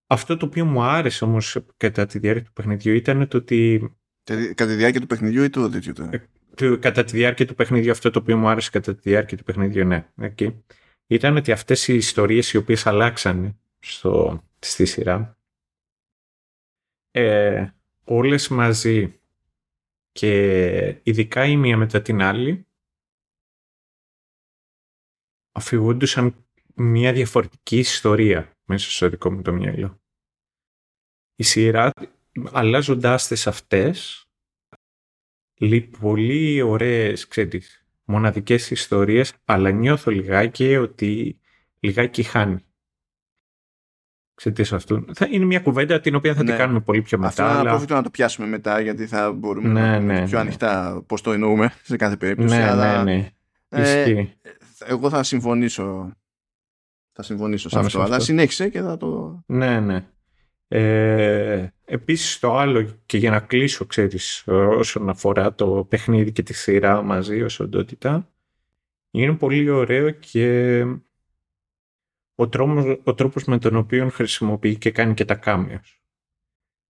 Αυτό 0.07 0.37
το 0.37 0.45
οποίο 0.45 0.65
μου 0.65 0.81
άρεσε 0.81 1.25
όμως 1.25 1.57
κατά 1.77 2.05
τη 2.05 2.19
διάρκεια 2.19 2.45
του 2.45 2.53
παιχνιδιού 2.53 2.93
ήταν 2.93 3.27
το 3.27 3.37
ότι 3.37 3.91
Κατά 4.27 4.65
τη 4.65 4.75
διάρκεια 4.75 5.01
του 5.01 5.07
παιχνιδιού 5.07 5.43
ή 5.43 5.49
το 5.49 5.69
τέτοιο 5.69 6.09
ε, 6.11 6.75
Κατά 6.75 7.03
τη 7.03 7.17
διάρκεια 7.17 7.47
του 7.47 7.55
παιχνιδιού, 7.55 7.91
αυτό 7.91 8.09
το 8.09 8.19
οποίο 8.19 8.37
μου 8.37 8.47
άρεσε 8.47 8.69
κατά 8.69 8.95
τη 8.95 9.09
διάρκεια 9.09 9.37
του 9.37 9.43
παιχνιδιού, 9.43 9.85
ναι. 9.85 10.07
Okay. 10.21 10.61
Ήταν 11.07 11.35
ότι 11.35 11.51
αυτές 11.51 11.87
οι 11.87 11.95
ιστορίες 11.95 12.53
οι 12.53 12.57
οποίες 12.57 12.85
αλλάξαν 12.85 13.59
στο, 13.79 14.43
στη 14.59 14.85
σειρά, 14.85 15.37
ε, 17.11 17.67
όλες 18.03 18.47
μαζί 18.47 19.19
και 20.11 20.99
ειδικά 21.03 21.45
η 21.45 21.57
μία 21.57 21.77
μετά 21.77 22.01
την 22.01 22.21
άλλη, 22.21 22.66
αφηγούντουσαν 25.57 26.35
μια 26.75 27.13
διαφορετική 27.13 27.77
ιστορία 27.77 28.51
μέσα 28.65 28.91
στο 28.91 29.09
δικό 29.09 29.31
μου 29.31 29.41
το 29.41 29.53
μυαλό. 29.53 30.01
Η 31.35 31.43
σειρά 31.43 31.91
αλλάζοντάς 32.51 33.27
τις 33.27 33.47
αυτές, 33.47 34.25
πολύ 35.99 36.61
ωραίες, 36.61 37.27
ξέρεις, 37.27 37.85
μοναδικές 38.03 38.71
ιστορίες, 38.71 39.33
αλλά 39.45 39.71
νιώθω 39.71 40.11
λιγάκι 40.11 40.75
ότι 40.75 41.39
λιγάκι 41.79 42.23
χάνει. 42.23 42.65
Ξέρετε 44.33 44.75
αυτού. 44.75 45.05
Θα 45.13 45.27
είναι 45.31 45.45
μια 45.45 45.59
κουβέντα 45.59 45.99
την 45.99 46.15
οποία 46.15 46.33
θα 46.33 46.43
ναι. 46.43 46.49
την 46.49 46.57
κάνουμε 46.57 46.79
πολύ 46.79 47.01
πιο 47.01 47.17
μετά. 47.17 47.45
Αυτό 47.45 47.59
αλλά... 47.59 47.85
να 47.89 48.03
το 48.03 48.09
πιάσουμε 48.09 48.47
μετά 48.47 48.79
γιατί 48.79 49.07
θα 49.07 49.31
μπορούμε 49.31 49.67
ναι, 49.67 49.81
να 49.81 49.99
ναι, 49.99 50.25
πιο 50.25 50.37
ναι. 50.37 50.43
ανοιχτά 50.43 51.03
πώς 51.07 51.21
το 51.21 51.31
εννοούμε 51.31 51.73
σε 51.83 51.95
κάθε 51.95 52.17
περίπτωση. 52.17 52.55
Ναι, 52.55 52.69
αλλά... 52.69 53.03
ναι, 53.03 53.13
ναι. 53.13 53.31
Ε, 53.69 54.27
εγώ 54.87 55.09
θα 55.09 55.23
συμφωνήσω 55.23 56.11
θα 57.11 57.23
συμφωνήσω 57.23 57.69
σε 57.69 57.79
αυτό, 57.79 58.01
αλλά 58.01 58.19
συνέχισε 58.19 58.69
και 58.69 58.81
θα 58.81 58.97
το... 58.97 59.41
Ναι, 59.45 59.79
ναι. 59.79 60.07
Ε, 60.67 61.67
επίσης 61.85 62.39
το 62.39 62.57
άλλο 62.57 62.83
και 63.05 63.17
για 63.17 63.31
να 63.31 63.39
κλείσω 63.39 63.85
ξέρεις 63.85 64.43
όσον 64.47 65.09
αφορά 65.09 65.53
το 65.53 65.85
παιχνίδι 65.89 66.31
και 66.31 66.43
τη 66.43 66.53
σειρά 66.53 67.01
μαζί 67.01 67.41
ως 67.41 67.59
οντότητα 67.59 68.31
είναι 69.11 69.33
πολύ 69.33 69.69
ωραίο 69.69 70.09
και 70.09 70.81
ο 72.35 72.49
τρόπος, 72.49 72.99
ο 73.03 73.13
τρόπος 73.13 73.43
με 73.43 73.57
τον 73.57 73.75
οποίο 73.75 74.09
χρησιμοποιεί 74.09 74.77
και 74.77 74.91
κάνει 74.91 75.13
και 75.13 75.25
τα 75.25 75.35
κάμιος. 75.35 76.01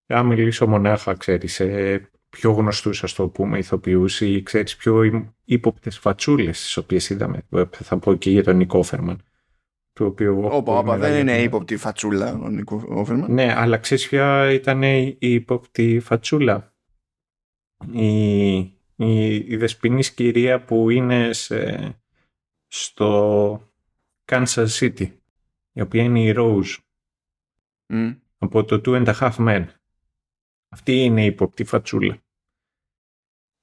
Αν 0.08 0.26
μιλήσω 0.26 0.68
μονάχα, 0.68 1.14
ξέρεις, 1.14 1.54
σε 1.54 2.10
πιο 2.38 2.52
γνωστούς, 2.52 3.04
ας 3.04 3.14
το 3.14 3.28
πούμε, 3.28 3.58
ηθοποιούς 3.58 4.22
ή, 4.22 4.44
ξέρεις, 4.44 4.76
πιο 4.76 5.02
ύποπτες 5.44 5.98
φατσούλες, 5.98 6.62
τις 6.62 6.78
οποίες 6.78 7.10
είδαμε, 7.10 7.48
θα 7.72 7.98
πω 7.98 8.16
και 8.16 8.30
για 8.30 8.44
τον 8.44 8.56
Νικό 8.56 8.84
Φερμαν 8.84 9.22
του 9.94 10.06
οποίου... 10.06 10.44
Όπα, 10.44 10.78
όπα, 10.78 10.98
δεν 10.98 11.20
είναι 11.20 11.42
ύποπτη 11.42 11.78
φατσούλα 11.78 12.34
ο 12.34 12.50
Νίκο 12.50 12.84
Όφερμαν. 12.88 13.34
Ναι, 13.34 13.54
αλλά 13.54 13.78
ξέρεις 13.78 14.08
ποια 14.08 14.52
ήταν 14.52 14.84
η 14.84 15.18
ύποπτη 15.20 16.00
φατσούλα; 16.00 16.74
Η, 17.92 18.56
η, 18.96 19.36
η 19.36 19.56
δεσποινής 19.56 20.14
κυρία 20.14 20.64
που 20.64 20.90
είναι 20.90 21.34
σε, 21.34 21.92
στο 22.68 23.62
Kansas 24.26 24.68
City, 24.68 25.12
η 25.72 25.82
οποία 25.82 26.04
είναι 26.04 26.22
η 26.22 26.34
Rose. 26.38 26.76
Mm. 27.94 28.18
Από 28.38 28.64
το 28.64 28.82
Two 28.86 29.06
and 29.06 29.14
a 29.14 29.20
Half 29.20 29.36
Men. 29.48 29.66
Αυτή 30.70 31.04
είναι 31.04 31.24
η 31.24 31.26
ύποπτη 31.26 31.64
φατσούλα. 31.64 32.22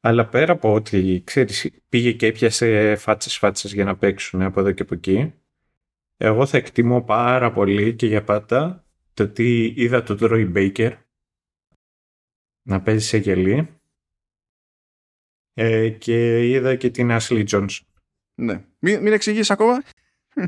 Αλλά 0.07 0.27
πέρα 0.27 0.53
από 0.53 0.73
ότι, 0.73 1.23
ξέρεις, 1.25 1.71
πήγε 1.89 2.13
και 2.13 2.27
έπιασε 2.27 2.97
φάτσες 2.97 3.37
φάτσες 3.37 3.73
για 3.73 3.85
να 3.85 3.97
παίξουν 3.97 4.43
από 4.43 4.61
εδώ 4.61 4.73
και 4.73 4.83
από 4.83 4.95
εκεί, 4.95 5.35
εγώ 6.17 6.47
θα 6.47 6.57
εκτιμώ 6.57 7.03
πάρα 7.03 7.53
πολύ 7.53 7.95
και 7.95 8.07
για 8.07 8.25
πάντα 8.25 8.85
το 9.15 9.23
ότι 9.23 9.73
είδα 9.77 10.03
τον 10.03 10.19
Troy 10.21 10.53
Baker 10.55 10.93
να 12.63 12.83
παίζει 12.83 13.07
σε 13.07 13.17
γελί 13.17 13.69
ε, 15.55 15.89
και 15.89 16.49
είδα 16.49 16.77
και 16.77 16.91
την 16.91 17.09
Ashley 17.11 17.45
Johnson. 17.49 17.85
Ναι. 18.35 18.65
Μην, 18.79 19.03
μην 19.03 19.13
εξηγείς 19.13 19.51
ακόμα. 19.51 19.83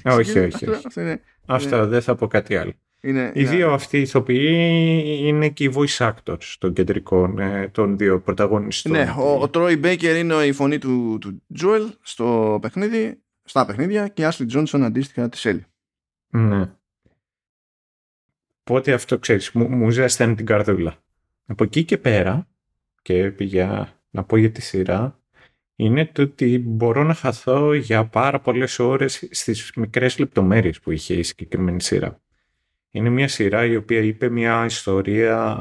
όχι, 0.04 0.38
όχι. 0.38 0.68
όχι. 0.68 1.20
Αυτό, 1.46 1.86
δεν 1.86 2.02
θα 2.02 2.14
πω 2.14 2.26
κάτι 2.26 2.57
άλλο. 2.57 2.72
Είναι, 3.01 3.32
οι 3.34 3.44
δύο 3.44 3.72
αυτοί 3.72 4.01
ηθοποιοί 4.01 5.03
είναι 5.18 5.49
και 5.49 5.64
οι 5.64 5.72
voice 5.74 6.12
actors 6.12 6.55
των 6.59 6.72
κεντρικών, 6.72 7.38
ε, 7.38 7.68
των 7.68 7.99
δύο 7.99 8.20
πρωταγωνιστών. 8.20 8.92
Ναι, 8.92 9.14
ο, 9.18 9.42
ο 9.42 9.51
Troy 9.53 9.84
Baker 9.84 10.16
είναι 10.18 10.34
η 10.34 10.53
φωνή 10.53 10.78
του, 10.78 11.18
του 11.20 11.42
Joel 11.61 11.90
στο 12.01 12.59
παιχνίδι 12.62 13.20
στα 13.44 13.66
παιχνίδια 13.66 14.09
και 14.09 14.22
η 14.22 14.28
Ashley 14.30 14.47
Johnson 14.53 14.80
αντίστοιχα 14.80 15.28
τη 15.28 15.40
Ellie. 15.42 15.64
Ναι. 16.28 16.70
Οπότε 18.61 18.92
αυτό 18.92 19.18
ξέρεις, 19.18 19.51
μου, 19.51 19.68
μου 19.68 19.90
ζέστανε 19.90 20.34
την 20.34 20.47
καρδούλα. 20.47 21.03
Από 21.47 21.64
εκεί 21.64 21.84
και 21.84 21.99
πέρα, 21.99 22.49
και 23.03 23.32
για 23.38 24.01
να 24.11 24.24
πω 24.24 24.36
για 24.36 24.51
τη 24.51 24.61
σειρά, 24.61 25.20
είναι 25.76 26.07
το 26.07 26.22
ότι 26.22 26.59
μπορώ 26.59 27.05
να 27.05 27.14
χαθώ 27.14 27.74
για 27.74 28.07
πάρα 28.07 28.40
πολλές 28.40 28.78
ώρες 28.78 29.28
στις 29.30 29.72
μικρές 29.76 30.18
λεπτομέρειες 30.18 30.80
που 30.80 30.90
είχε 30.90 31.14
η 31.14 31.22
συγκεκριμένη 31.22 31.82
σειρά. 31.82 32.20
Είναι 32.97 33.09
μια 33.09 33.28
σειρά 33.28 33.64
η 33.64 33.76
οποία 33.76 34.01
είπε 34.01 34.28
μια 34.28 34.64
ιστορία 34.64 35.57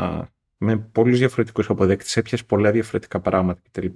με 0.58 0.78
πολλούς 0.78 1.18
διαφορετικούς 1.18 1.70
αποδέκτες, 1.70 2.18
έπιασε 2.18 2.44
πολλά 2.44 2.72
διαφορετικά 2.72 3.20
πράγματα 3.20 3.62
κτλ. 3.72 3.88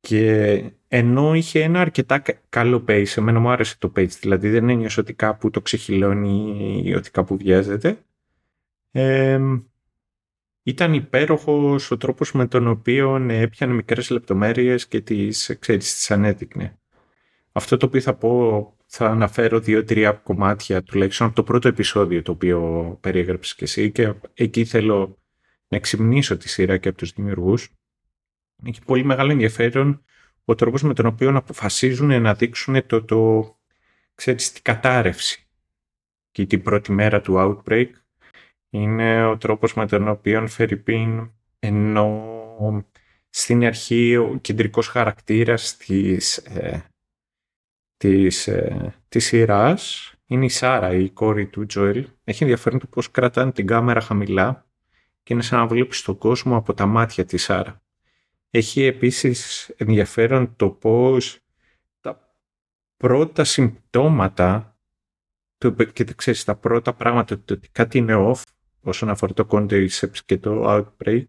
Και 0.00 0.62
ενώ 0.88 1.34
είχε 1.34 1.62
ένα 1.62 1.80
αρκετά 1.80 2.22
καλό 2.48 2.84
pace, 2.88 3.16
εμένα 3.16 3.38
μου 3.38 3.50
άρεσε 3.50 3.76
το 3.78 3.92
pace, 3.96 4.08
δηλαδή 4.20 4.50
δεν 4.50 4.68
ένιωσε 4.68 5.00
ότι 5.00 5.14
κάπου 5.14 5.50
το 5.50 5.60
ξεχυλώνει 5.60 6.80
ή 6.84 6.94
ότι 6.94 7.10
κάπου 7.10 7.36
βιάζεται. 7.36 7.98
Ε, 8.90 9.40
ήταν 10.62 10.94
υπέροχος 10.94 11.90
ο 11.90 11.96
τρόπος 11.96 12.32
με 12.32 12.46
τον 12.46 12.66
οποίο 12.66 13.26
έπιανε 13.30 13.72
μικρές 13.72 14.10
λεπτομέρειες 14.10 14.88
και 14.88 15.00
τις, 15.00 15.56
ξέρεις, 15.58 15.94
τις 15.94 16.10
ανέδεικνε. 16.10 16.78
Αυτό 17.52 17.76
το 17.76 17.86
οποίο 17.86 18.00
θα 18.00 18.14
πω, 18.14 18.75
θα 18.86 19.06
αναφέρω 19.06 19.60
δύο-τρία 19.60 20.12
κομμάτια 20.12 20.82
τουλάχιστον 20.82 21.26
από 21.26 21.36
το 21.36 21.42
πρώτο 21.42 21.68
επεισόδιο 21.68 22.22
το 22.22 22.32
οποίο 22.32 22.98
περιέγραψες 23.00 23.54
και 23.54 23.64
εσύ 23.64 23.90
και 23.90 24.14
εκεί 24.34 24.64
θέλω 24.64 25.18
να 25.68 25.76
εξυμνήσω 25.76 26.36
τη 26.36 26.48
σειρά 26.48 26.76
και 26.76 26.88
από 26.88 26.98
τους 26.98 27.12
δημιουργούς 27.12 27.68
έχει 28.64 28.80
πολύ 28.84 29.04
μεγάλο 29.04 29.30
ενδιαφέρον 29.30 30.04
ο 30.44 30.54
τρόπος 30.54 30.82
με 30.82 30.94
τον 30.94 31.06
οποίο 31.06 31.36
αποφασίζουν 31.36 32.22
να 32.22 32.34
δείξουν 32.34 32.86
το, 32.86 33.04
το 33.04 33.50
ξέρεις, 34.14 34.52
την 34.52 34.62
κατάρρευση. 34.62 35.48
Και 36.30 36.46
την 36.46 36.62
πρώτη 36.62 36.92
μέρα 36.92 37.20
του 37.20 37.34
Outbreak 37.36 37.88
είναι 38.70 39.26
ο 39.26 39.36
τρόπος 39.36 39.74
με 39.74 39.86
τον 39.86 40.08
οποίο 40.08 40.46
Φερρυπίν 40.46 41.30
ενώ 41.58 42.84
στην 43.28 43.64
αρχή 43.64 44.16
ο 44.16 44.38
κεντρικός 44.40 44.88
χαρακτήρας 44.88 45.76
της, 45.76 46.36
ε, 46.36 46.84
της, 47.96 48.48
ε, 48.48 48.94
της 49.08 49.24
σειράς 49.24 50.12
είναι 50.26 50.44
η 50.44 50.48
Σάρα, 50.48 50.94
η 50.94 51.10
κόρη 51.10 51.46
του 51.46 51.66
Τζοέλ. 51.66 52.08
Έχει 52.24 52.42
ενδιαφέρον 52.42 52.78
το 52.78 52.86
πώς 52.86 53.10
κρατάνε 53.10 53.52
την 53.52 53.66
κάμερα 53.66 54.00
χαμηλά 54.00 54.66
και 55.22 55.32
είναι 55.32 55.42
σαν 55.42 55.58
να 55.58 55.66
βλέπεις 55.66 56.02
τον 56.02 56.18
κόσμο 56.18 56.56
από 56.56 56.74
τα 56.74 56.86
μάτια 56.86 57.24
της 57.24 57.42
Σάρα. 57.42 57.82
Έχει 58.50 58.82
επίσης 58.82 59.68
ενδιαφέρον 59.76 60.56
το 60.56 60.70
πώς 60.70 61.40
τα 62.00 62.34
πρώτα 62.96 63.44
συμπτώματα 63.44 64.76
και 65.92 66.04
ξέρεις, 66.16 66.44
τα 66.44 66.56
πρώτα 66.56 66.94
πράγματα 66.94 67.40
το 67.44 67.54
ότι 67.54 67.68
κάτι 67.72 67.98
είναι 67.98 68.14
off 68.16 68.42
όσον 68.80 69.08
αφορά 69.08 69.32
το 69.32 69.46
concept 69.50 70.18
και 70.24 70.38
το 70.38 70.64
outbreak 70.66 71.24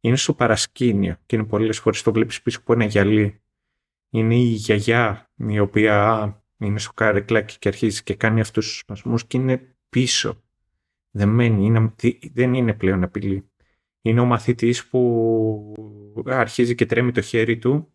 είναι 0.00 0.16
στο 0.16 0.34
παρασκήνιο 0.34 1.16
και 1.26 1.36
είναι 1.36 1.44
πολλές 1.44 1.78
φορές 1.78 2.02
το 2.02 2.12
βλέπεις 2.12 2.42
πίσω 2.42 2.58
από 2.58 2.72
ένα 2.72 2.84
γυαλί. 2.84 3.41
Είναι 4.14 4.34
η 4.34 4.44
γιαγιά 4.44 5.30
η 5.36 5.58
οποία 5.58 6.26
είναι 6.58 6.78
στο 6.78 6.92
καρεκλάκι 6.92 7.58
και 7.58 7.68
αρχίζει 7.68 8.02
και 8.02 8.14
κάνει 8.14 8.40
αυτούς 8.40 8.66
τους 8.66 8.78
σπασμούς 8.78 9.26
και 9.26 9.36
είναι 9.36 9.76
πίσω. 9.88 10.42
Δεν 11.10 11.28
μένει, 11.28 11.64
είναι, 11.64 11.94
δεν 12.32 12.54
είναι 12.54 12.74
πλέον 12.74 13.02
απειλή. 13.02 13.50
είναι 14.02 14.20
ο 14.20 14.24
μαθητής 14.24 14.86
που 14.86 15.74
αρχίζει 16.26 16.74
και 16.74 16.86
τρέμει 16.86 17.12
το 17.12 17.20
χέρι 17.20 17.58
του 17.58 17.92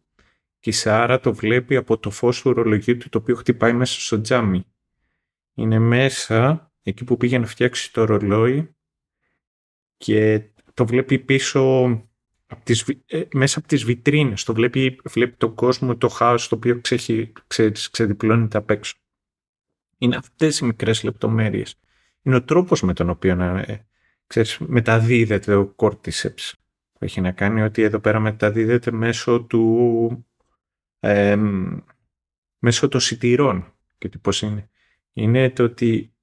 και 0.60 0.70
η 0.70 0.74
Σάρα 0.74 1.20
το 1.20 1.34
βλέπει 1.34 1.76
από 1.76 1.98
το 1.98 2.10
φως 2.10 2.42
του 2.42 2.54
ρολογιού 2.54 2.98
του 2.98 3.10
το 3.10 3.18
οποίο 3.18 3.36
χτυπάει 3.36 3.74
μέσα 3.74 4.00
στο 4.00 4.22
τζάμι. 4.22 4.66
Είναι 5.54 5.80
μέσα, 5.80 6.72
εκεί 6.82 7.04
που 7.04 7.18
πήγε 7.18 7.38
να 7.38 7.46
φτιάξει 7.46 7.94
το 7.94 8.06
ρολόι 8.06 8.76
και 9.98 10.50
το 10.74 10.86
βλέπει 10.86 11.20
πίσω 11.20 12.07
από 12.48 12.64
τις, 12.64 12.86
ε, 13.06 13.24
μέσα 13.34 13.60
από 13.60 13.68
τις 13.68 13.84
βιτρίνες. 13.84 14.44
Το 14.44 14.54
βλέπει, 14.54 15.00
βλέπει 15.04 15.36
τον 15.38 15.56
κόσμο, 15.56 15.98
το 15.98 16.08
χάος 16.08 16.48
το 16.48 16.56
οποίο 16.56 16.82
ξέχει, 16.82 17.32
ξε, 17.48 17.72
ξεδιπλώνεται 17.92 18.58
απ' 18.58 18.70
έξω. 18.70 18.96
Είναι 19.98 20.16
αυτές 20.16 20.60
οι 20.60 20.66
μικρές 20.66 21.04
λεπτομέρειες. 21.04 21.80
Είναι 22.22 22.36
ο 22.36 22.44
τρόπος 22.44 22.82
με 22.82 22.94
τον 22.94 23.10
οποίο 23.10 23.42
ε, 23.42 23.86
ξέρεις, 24.28 24.58
μεταδίδεται 24.58 25.56
ο 25.56 25.68
κόρτισεψ. 25.68 26.56
Που 26.94 27.06
έχει 27.06 27.22
να 27.22 27.32
κάνει 27.32 27.62
ότι 27.62 27.82
εδώ 27.82 28.00
πέρα 28.00 28.20
μεταδίδεται 28.20 28.92
μέσω 28.92 29.42
του 29.42 30.26
ε, 31.00 31.38
μέσω 32.60 32.88
των 32.88 33.00
σιτηρών. 33.00 33.74
Και 33.98 34.10
τι 34.10 34.18
πώς 34.18 34.42
είναι. 34.42 34.70
Είναι 35.14 35.50
το 35.50 35.64
ότι 35.64 36.14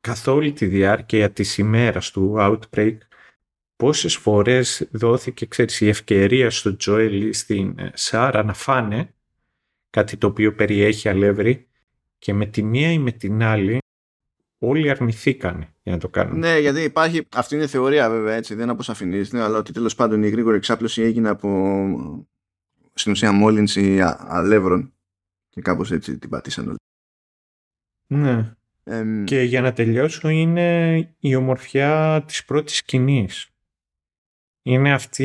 καθ' 0.00 0.28
όλη 0.28 0.52
τη 0.52 0.66
διάρκεια 0.66 1.30
της 1.30 1.58
ημέρας 1.58 2.10
του 2.10 2.34
outbreak 2.38 2.96
πόσες 3.82 4.16
φορές 4.16 4.88
δόθηκε 4.90 5.46
ξέρεις, 5.46 5.80
η 5.80 5.88
ευκαιρία 5.88 6.50
στο 6.50 6.76
Τζόελ 6.76 7.28
ή 7.28 7.32
στην 7.32 7.78
ε, 7.78 7.90
Σάρα 7.94 8.42
να 8.42 8.54
φάνε 8.54 9.14
κάτι 9.90 10.16
το 10.16 10.26
οποίο 10.26 10.54
περιέχει 10.54 11.08
αλεύρι 11.08 11.68
και 12.18 12.34
με 12.34 12.46
τη 12.46 12.62
μία 12.62 12.92
ή 12.92 12.98
με 12.98 13.10
την 13.10 13.42
άλλη 13.42 13.78
όλοι 14.58 14.90
αρνηθήκαν 14.90 15.66
για 15.82 15.92
να 15.92 15.98
το 15.98 16.08
κάνουν. 16.08 16.38
Ναι, 16.38 16.58
γιατί 16.58 16.80
υπάρχει, 16.80 17.28
αυτή 17.34 17.54
είναι 17.54 17.64
η 17.64 17.66
θεωρία 17.66 18.10
βέβαια 18.10 18.34
έτσι, 18.34 18.54
δεν 18.54 18.70
αποσαφηνίζεται, 18.70 19.42
αλλά 19.42 19.58
ότι 19.58 19.72
τέλος 19.72 19.94
πάντων 19.94 20.22
η 20.22 20.28
γρήγορη 20.28 20.56
εξάπλωση 20.56 21.02
έγινε 21.02 21.28
από 21.28 21.48
στην 22.94 23.12
ουσία 23.12 23.32
μόλυνση 23.32 24.00
αλεύρων 24.18 24.92
και 25.48 25.60
κάπως 25.60 25.92
έτσι 25.92 26.18
την 26.18 26.28
πατήσαν 26.28 26.68
όλοι. 26.68 26.78
Ναι. 28.06 28.54
και 29.24 29.40
για 29.40 29.60
να 29.60 29.72
τελειώσω 29.72 30.28
είναι 30.28 30.96
η 31.18 31.34
ομορφιά 31.34 32.22
της 32.26 32.44
πρώτης 32.44 32.76
σκηνής. 32.76 33.51
Είναι 34.62 34.92
αυτή 34.92 35.24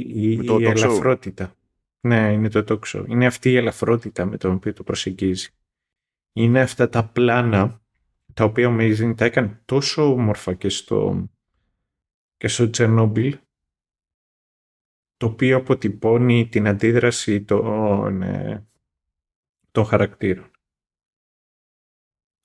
η, 0.00 0.32
η 0.32 0.64
ελαφρότητα. 0.64 1.54
Ναι, 2.00 2.32
είναι 2.32 2.48
το 2.48 2.64
τόξο. 2.64 3.04
Είναι 3.08 3.26
αυτή 3.26 3.50
η 3.50 3.56
ελαφρότητα 3.56 4.24
με 4.24 4.36
τον 4.36 4.52
οποίο 4.52 4.72
το 4.72 4.82
προσεγγίζει. 4.82 5.48
Είναι 6.32 6.60
αυτά 6.60 6.88
τα 6.88 7.04
πλάνα 7.04 7.80
τα 8.34 8.44
οποία 8.44 8.68
ο 8.68 8.76
Amazing 8.76 9.14
τα 9.16 9.24
έκανε 9.24 9.62
τόσο 9.64 10.12
όμορφα 10.12 10.54
και 10.54 10.68
στο, 10.68 11.28
και 12.36 12.48
στο 12.48 12.70
Τσερνόμπιλ 12.70 13.38
το 15.16 15.26
οποίο 15.26 15.56
αποτυπώνει 15.56 16.48
την 16.48 16.66
αντίδραση 16.66 17.42
των, 17.42 18.22
ε, 18.22 18.66
των 19.70 19.84
χαρακτήρων. 19.84 20.50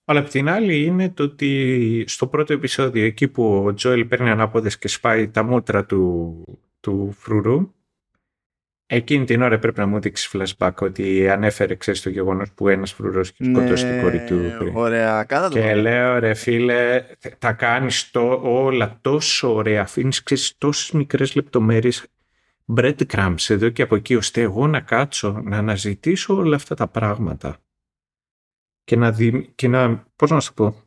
Αλλά 0.05 0.19
απ' 0.19 0.29
την 0.29 0.49
άλλη 0.49 0.83
είναι 0.83 1.09
το 1.09 1.23
ότι 1.23 2.03
στο 2.07 2.27
πρώτο 2.27 2.53
επεισόδιο 2.53 3.05
εκεί 3.05 3.27
που 3.27 3.63
ο 3.65 3.73
Τζόελ 3.73 4.05
παίρνει 4.05 4.29
ανάποδες 4.29 4.77
και 4.77 4.87
σπάει 4.87 5.29
τα 5.29 5.43
μούτρα 5.43 5.85
του, 5.85 6.43
του 6.79 7.15
φρουρού 7.17 7.73
Εκείνη 8.85 9.25
την 9.25 9.41
ώρα 9.41 9.59
πρέπει 9.59 9.79
να 9.79 9.85
μου 9.85 9.99
δείξει 9.99 10.29
flashback 10.33 10.71
ότι 10.79 11.29
ανέφερε 11.29 11.75
ξέρεις 11.75 12.01
το 12.01 12.09
γεγονός 12.09 12.51
που 12.51 12.67
ένας 12.67 12.93
φρουρός 12.93 13.31
και 13.31 13.43
σκοτώσει 13.43 13.85
την 13.85 14.01
κόρη 14.01 14.23
του 14.23 14.55
πριν. 14.59 14.75
Ωραία, 14.75 15.23
κάτα 15.23 15.49
το 15.49 15.59
Και 15.59 15.75
λέω 15.75 16.19
ρε 16.19 16.33
φίλε, 16.33 17.03
τα 17.39 17.53
κάνεις 17.53 18.11
το, 18.11 18.39
όλα 18.43 18.97
τόσο 19.01 19.53
ωραία, 19.53 19.81
αφήνεις 19.81 20.23
ξέρεις 20.23 20.55
τόσες 20.57 20.91
μικρές 20.91 21.35
λεπτομέρειες. 21.35 22.05
Breadcrumbs 22.75 23.49
εδώ 23.49 23.69
και 23.69 23.81
από 23.81 23.95
εκεί 23.95 24.15
ώστε 24.15 24.41
εγώ 24.41 24.67
να 24.67 24.79
κάτσω 24.79 25.41
να 25.43 25.57
αναζητήσω 25.57 26.35
όλα 26.35 26.55
αυτά 26.55 26.75
τα 26.75 26.87
πράγματα 26.87 27.57
και 28.83 28.95
να, 28.95 29.11
δι... 29.11 29.51
και 29.55 29.67
να 29.67 30.05
πώς 30.15 30.29
να 30.29 30.39
σου 30.39 30.53
πω, 30.53 30.83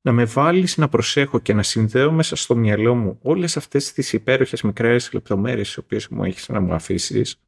να 0.00 0.12
με 0.12 0.24
βάλεις 0.24 0.76
να 0.76 0.88
προσέχω 0.88 1.38
και 1.38 1.54
να 1.54 1.62
συνδέω 1.62 2.12
μέσα 2.12 2.36
στο 2.36 2.56
μυαλό 2.56 2.94
μου 2.94 3.18
όλες 3.22 3.56
αυτές 3.56 3.92
τις 3.92 4.12
υπέροχες 4.12 4.62
μικρές 4.62 5.12
λεπτομέρειες 5.12 5.66
τις 5.66 5.76
οποίες 5.76 6.08
μου 6.08 6.24
έχεις 6.24 6.48
να 6.48 6.60
μου 6.60 6.74
αφήσεις 6.74 7.40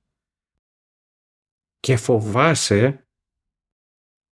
και 1.81 1.97
φοβάσαι 1.97 3.07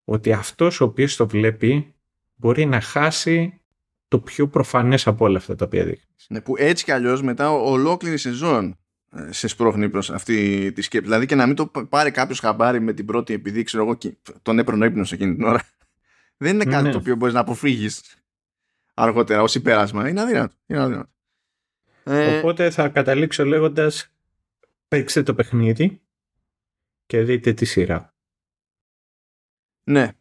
ότι 0.03 0.31
αυτός 0.31 0.81
ο 0.81 0.85
οποίος 0.85 1.15
το 1.15 1.27
βλέπει 1.27 1.95
μπορεί 2.35 2.65
να 2.65 2.81
χάσει 2.81 3.61
το 4.07 4.19
πιο 4.19 4.47
προφανές 4.47 5.07
από 5.07 5.25
όλα 5.25 5.37
αυτά 5.37 5.55
τα 5.55 5.65
οποία 5.65 5.83
δείχνεις. 5.83 6.25
Ναι, 6.29 6.41
που 6.41 6.53
έτσι 6.57 6.83
κι 6.83 6.91
αλλιώς 6.91 7.21
μετά 7.21 7.51
ολόκληρη 7.51 8.17
σεζόν 8.17 8.65
ε, 8.65 8.82
σε 9.29 9.47
σπρώχνει 9.47 9.89
προς 9.89 10.09
αυτή 10.09 10.71
τη 10.71 10.81
σκέψη. 10.81 11.07
Δηλαδή 11.07 11.25
και 11.25 11.35
να 11.35 11.45
μην 11.45 11.55
το 11.55 11.67
πάρει 11.89 12.11
κάποιος 12.11 12.39
χαμπάρι 12.39 12.79
με 12.79 12.93
την 12.93 13.05
πρώτη 13.05 13.33
επειδή 13.33 13.63
ξέρω 13.63 13.83
εγώ 13.83 13.97
τον 14.41 14.59
έπαιρνε 14.59 14.85
ύπνος 14.85 15.11
εκείνη 15.11 15.35
την 15.35 15.43
ώρα. 15.43 15.61
Δεν 16.37 16.53
είναι 16.53 16.65
κάτι 16.65 16.83
ναι. 16.83 16.91
το 16.91 16.97
οποίο 16.97 17.15
μπορείς 17.15 17.33
να 17.33 17.39
αποφύγεις 17.39 18.01
αργότερα 18.93 19.41
ως 19.41 19.55
υπέρασμα. 19.55 20.09
Είναι 20.09 20.21
αδύνατο. 20.21 20.55
Είναι 20.65 20.79
αδύνατο. 20.79 21.09
Ε... 22.03 22.37
Οπότε 22.37 22.69
θα 22.69 22.89
καταλήξω 22.89 23.45
λέγοντας 23.45 24.11
παίξτε 24.87 25.23
το 25.23 25.33
παιχνίδι 25.33 26.01
και 27.05 27.21
δείτε 27.21 27.53
τη 27.53 27.65
σειρά. 27.65 28.13
Ναι. 29.83 30.11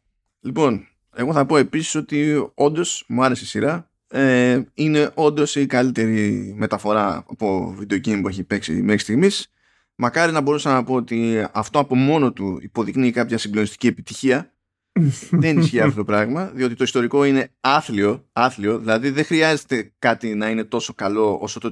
Λοιπόν, 0.40 0.88
εγώ 1.14 1.32
θα 1.32 1.46
πω 1.46 1.56
επίσης 1.56 1.94
ότι 1.94 2.50
όντως 2.54 3.04
μου 3.08 3.24
άρεσε 3.24 3.44
η 3.44 3.46
σειρά 3.46 3.91
ε, 4.14 4.60
είναι 4.74 5.10
όντως 5.14 5.56
η 5.56 5.66
καλύτερη 5.66 6.52
μεταφορά 6.56 7.24
από 7.28 7.76
video 7.80 8.06
game 8.06 8.18
που 8.22 8.28
έχει 8.28 8.44
παίξει 8.44 8.72
μέχρι 8.72 8.98
στιγμής. 8.98 9.52
Μακάρι 9.94 10.32
να 10.32 10.40
μπορούσα 10.40 10.72
να 10.72 10.84
πω 10.84 10.94
ότι 10.94 11.46
αυτό 11.52 11.78
από 11.78 11.94
μόνο 11.94 12.32
του 12.32 12.58
υποδεικνύει 12.62 13.10
κάποια 13.10 13.38
συγκλονιστική 13.38 13.86
επιτυχία. 13.86 14.52
δεν 15.30 15.58
ισχύει 15.58 15.80
αυτό 15.80 15.96
το 15.96 16.04
πράγμα, 16.04 16.50
διότι 16.54 16.74
το 16.74 16.84
ιστορικό 16.84 17.24
είναι 17.24 17.50
άθλιο, 17.60 18.28
άθλιο, 18.32 18.78
δηλαδή 18.78 19.10
δεν 19.10 19.24
χρειάζεται 19.24 19.92
κάτι 19.98 20.34
να 20.34 20.50
είναι 20.50 20.64
τόσο 20.64 20.94
καλό 20.94 21.38
όσο 21.40 21.60
το 21.60 21.70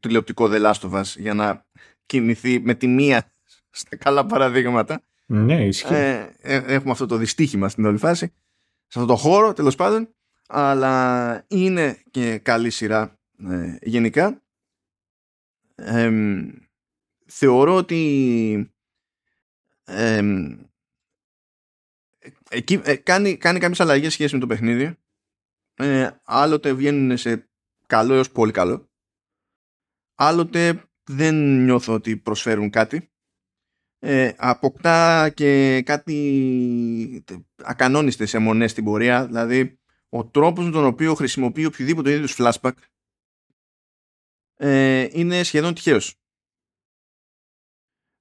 τηλεοπτικό 0.00 0.48
The 0.52 0.62
Last 0.62 0.90
of 0.90 1.00
Us 1.00 1.14
για 1.16 1.34
να 1.34 1.66
κινηθεί 2.06 2.60
με 2.60 2.74
τη 2.74 2.86
μία 2.86 3.32
στα 3.70 3.96
καλά 3.96 4.26
παραδείγματα. 4.26 5.00
Ναι, 5.26 5.66
ισχύει. 5.66 5.94
Ε, 5.94 6.28
ε, 6.40 6.56
έχουμε 6.66 6.90
αυτό 6.90 7.06
το 7.06 7.16
δυστύχημα 7.16 7.68
στην 7.68 7.84
όλη 7.84 7.98
φάση. 7.98 8.32
Σε 8.86 8.98
αυτό 8.98 9.06
το 9.06 9.16
χώρο, 9.16 9.52
τέλος 9.52 9.74
πάντων 9.74 10.08
αλλά 10.54 11.44
είναι 11.48 12.02
και 12.10 12.38
καλή 12.38 12.70
σειρά 12.70 13.18
ε, 13.48 13.76
γενικά. 13.82 14.42
θεωρώ 17.26 17.74
ότι 17.74 18.74
εκεί, 22.50 22.80
ε, 22.84 22.96
κάνει, 22.96 23.36
κάνει 23.36 23.58
κάποιες 23.58 23.80
αλλαγές 23.80 24.12
σχέση 24.12 24.34
με 24.34 24.40
το 24.40 24.46
παιχνίδι. 24.46 24.96
Ε, 25.74 26.10
άλλοτε 26.24 26.72
βγαίνουν 26.72 27.16
σε 27.16 27.48
καλό 27.86 28.14
έως 28.14 28.30
πολύ 28.30 28.52
καλό. 28.52 28.88
Άλλοτε 30.14 30.82
δεν 31.04 31.64
νιώθω 31.64 31.92
ότι 31.92 32.16
προσφέρουν 32.16 32.70
κάτι. 32.70 33.08
Ε, 33.98 34.32
αποκτά 34.36 35.28
και 35.28 35.82
κάτι 35.82 37.24
ακανόνιστες 37.62 38.34
αιμονές 38.34 38.70
στην 38.70 38.84
πορεία. 38.84 39.26
Δηλαδή 39.26 39.78
ο 40.14 40.24
τρόπος 40.24 40.64
με 40.64 40.70
τον 40.70 40.84
οποίο 40.84 41.14
χρησιμοποιεί 41.14 41.64
οποιοδήποτε 41.64 42.12
είδους 42.12 42.36
flashback 42.38 42.72
ε, 44.54 45.08
είναι 45.10 45.42
σχεδόν 45.42 45.74
τυχαίος. 45.74 46.14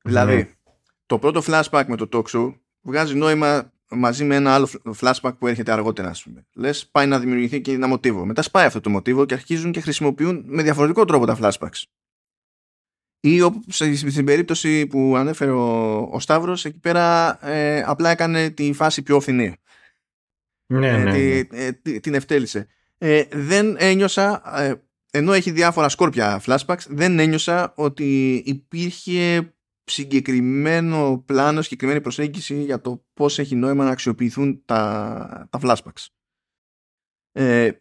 Δηλαδή, 0.04 0.36
ναι. 0.36 0.54
το 1.06 1.20
πρώτο 1.20 1.42
flashback 1.46 1.84
με 1.88 1.96
το 1.96 2.10
talk 2.12 2.24
show 2.36 2.54
βγάζει 2.82 3.16
νόημα 3.16 3.74
μαζί 3.90 4.24
με 4.24 4.36
ένα 4.36 4.54
άλλο 4.54 4.70
flashback 5.00 5.32
που 5.38 5.48
έρχεται 5.48 5.72
αργότερα, 5.72 6.10
ας 6.10 6.24
πούμε. 6.24 6.48
Λες, 6.54 6.88
πάει 6.88 7.08
να 7.08 7.20
δημιουργηθεί 7.20 7.62
και 7.62 7.72
ένα 7.72 7.88
μοτίβο. 7.88 8.26
Μετά 8.26 8.42
σπάει 8.42 8.66
αυτό 8.66 8.80
το 8.80 8.90
μοτίβο 8.90 9.26
και 9.26 9.34
αρχίζουν 9.34 9.72
και 9.72 9.82
χρησιμοποιούν 9.82 10.44
με 10.46 10.64
διαφορετικό 10.64 11.06
τρόπο 11.06 11.26
τα 11.26 11.38
flashbacks. 11.42 11.84
Ή 13.20 13.40
στην 14.10 14.26
περίπτωση 14.26 14.88
που 14.88 15.16
ανέφερε 15.16 15.52
ο, 15.52 15.98
ο 15.98 16.20
Σταύρος, 16.20 16.66
εκεί 16.66 16.80
πέρα 16.80 17.38
ε, 17.48 17.84
απλά 17.84 18.10
έκανε 18.10 18.50
τη 18.50 18.74
φάση 18.74 19.02
πιο 19.02 19.20
φθηνή. 19.20 19.56
Ναι, 20.80 20.88
ε, 20.88 20.98
ναι, 20.98 21.12
ναι. 21.12 21.38
Ε, 21.52 21.72
την 22.00 22.14
ευτέλησε. 22.14 22.68
Ε, 22.98 23.24
δεν 23.32 23.76
ένιωσα, 23.80 24.42
ενώ 25.12 25.34
έχει 25.34 25.52
διάφορα 25.52 25.90
σκόρπια 25.90 26.42
flashbacks, 26.46 26.86
δεν 26.88 27.20
ένιωσα 27.20 27.74
ότι 27.76 28.36
υπήρχε 28.46 29.54
συγκεκριμένο 29.84 31.24
πλάνο, 31.26 31.62
συγκεκριμένη 31.62 32.02
προσέγγιση 32.02 32.64
για 32.64 32.82
το 32.82 33.06
πώς 33.14 33.40
έχει 33.40 33.56
νόημα 33.56 33.84
να 33.84 33.92
αξιοποιηθούν 33.92 34.62
τα, 34.66 35.48
τα 35.50 35.60
flashbacks. 35.62 36.06
Ε, 37.32 37.72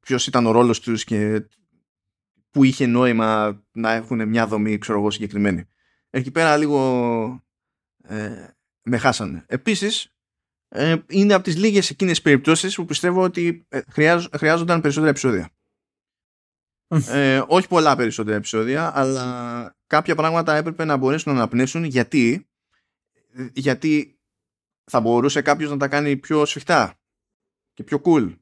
ποιος 0.00 0.26
ήταν 0.26 0.46
ο 0.46 0.50
ρόλος 0.50 0.80
τους 0.80 1.04
και 1.04 1.46
που 2.50 2.64
είχε 2.64 2.86
νόημα 2.86 3.62
να 3.72 3.92
έχουν 3.92 4.28
μια 4.28 4.46
δομή, 4.46 4.78
ξέρω 4.78 4.98
εγώ, 4.98 5.10
συγκεκριμένη. 5.10 5.68
Εκεί 6.10 6.30
πέρα 6.30 6.56
λίγο 6.56 7.44
ε, 8.02 8.48
με 8.82 8.96
χάσανε. 8.96 9.44
Επίσης, 9.46 10.13
ε, 10.76 10.96
είναι 11.08 11.34
από 11.34 11.44
τις 11.44 11.56
λίγες 11.56 11.90
εκείνες 11.90 12.22
περιπτώσεις 12.22 12.74
που 12.74 12.84
πιστεύω 12.84 13.22
ότι 13.22 13.66
ε, 13.68 13.80
χρειάζονταν 14.32 14.80
περισσότερα 14.80 15.10
επεισόδια. 15.10 15.50
ε, 17.08 17.42
όχι 17.46 17.68
πολλά 17.68 17.96
περισσότερα 17.96 18.36
επεισόδια, 18.36 18.98
αλλά 18.98 19.76
κάποια 19.86 20.14
πράγματα 20.14 20.54
έπρεπε 20.54 20.84
να 20.84 20.96
μπορέσουν 20.96 21.32
να 21.32 21.38
αναπνεύσουν 21.38 21.84
γιατί, 21.84 22.48
γιατί 23.52 24.18
θα 24.84 25.00
μπορούσε 25.00 25.42
κάποιος 25.42 25.70
να 25.70 25.76
τα 25.76 25.88
κάνει 25.88 26.16
πιο 26.16 26.44
σφιχτά 26.44 26.94
και 27.72 27.82
πιο 27.82 28.00
cool 28.04 28.36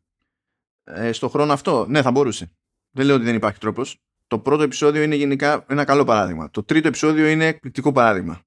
ε, 0.84 1.12
στο 1.12 1.28
χρόνο 1.28 1.52
αυτό. 1.52 1.86
Ναι, 1.88 2.02
θα 2.02 2.10
μπορούσε. 2.10 2.50
Δεν 2.90 3.06
λέω 3.06 3.14
ότι 3.14 3.24
δεν 3.24 3.34
υπάρχει 3.34 3.58
τρόπος. 3.58 4.00
Το 4.26 4.38
πρώτο 4.38 4.62
επεισόδιο 4.62 5.02
είναι 5.02 5.14
γενικά 5.14 5.64
ένα 5.68 5.84
καλό 5.84 6.04
παράδειγμα. 6.04 6.50
Το 6.50 6.62
τρίτο 6.62 6.88
επεισόδιο 6.88 7.26
είναι 7.26 7.46
εκπληκτικό 7.46 7.92
παράδειγμα. 7.92 8.42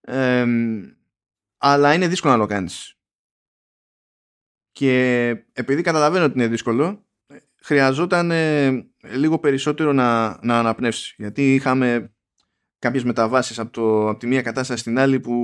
Ε, 0.00 0.46
αλλά 1.60 1.94
είναι 1.94 2.08
δύσκολο 2.08 2.32
να 2.32 2.38
το 2.38 2.46
κάνεις. 2.46 2.94
Και 4.72 5.28
επειδή 5.52 5.82
καταλαβαίνω 5.82 6.24
ότι 6.24 6.38
είναι 6.38 6.48
δύσκολο, 6.48 7.06
χρειαζόταν 7.62 8.30
ε, 8.30 8.70
λίγο 9.02 9.38
περισσότερο 9.38 9.92
να, 9.92 10.38
να 10.42 10.58
αναπνεύσεις. 10.58 11.14
Γιατί 11.16 11.54
είχαμε 11.54 12.14
κάποιες 12.78 13.04
μεταβάσεις 13.04 13.58
από, 13.58 13.70
το, 13.70 14.08
από 14.08 14.18
τη 14.18 14.26
μία 14.26 14.42
κατάσταση 14.42 14.80
στην 14.80 14.98
άλλη 14.98 15.20
που 15.20 15.34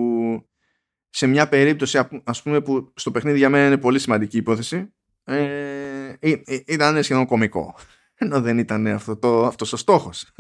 σε 1.11 1.27
μια 1.27 1.49
περίπτωση 1.49 2.09
ας 2.25 2.43
πούμε 2.43 2.61
που 2.61 2.93
στο 2.97 3.11
παιχνίδι 3.11 3.39
για 3.39 3.49
μένα 3.49 3.67
είναι 3.67 3.79
πολύ 3.79 3.99
σημαντική 3.99 4.37
υπόθεση 4.37 4.93
ε, 5.25 6.15
ε, 6.19 6.43
ε 6.45 6.63
ήταν 6.67 7.03
σχεδόν 7.03 7.27
κομικό 7.27 7.75
ενώ 8.15 8.41
δεν 8.41 8.59
ήταν 8.59 8.87
αυτό 8.87 9.17
το, 9.17 9.47
αυτός 9.47 9.73
ο 9.73 9.77
στόχος 9.77 10.33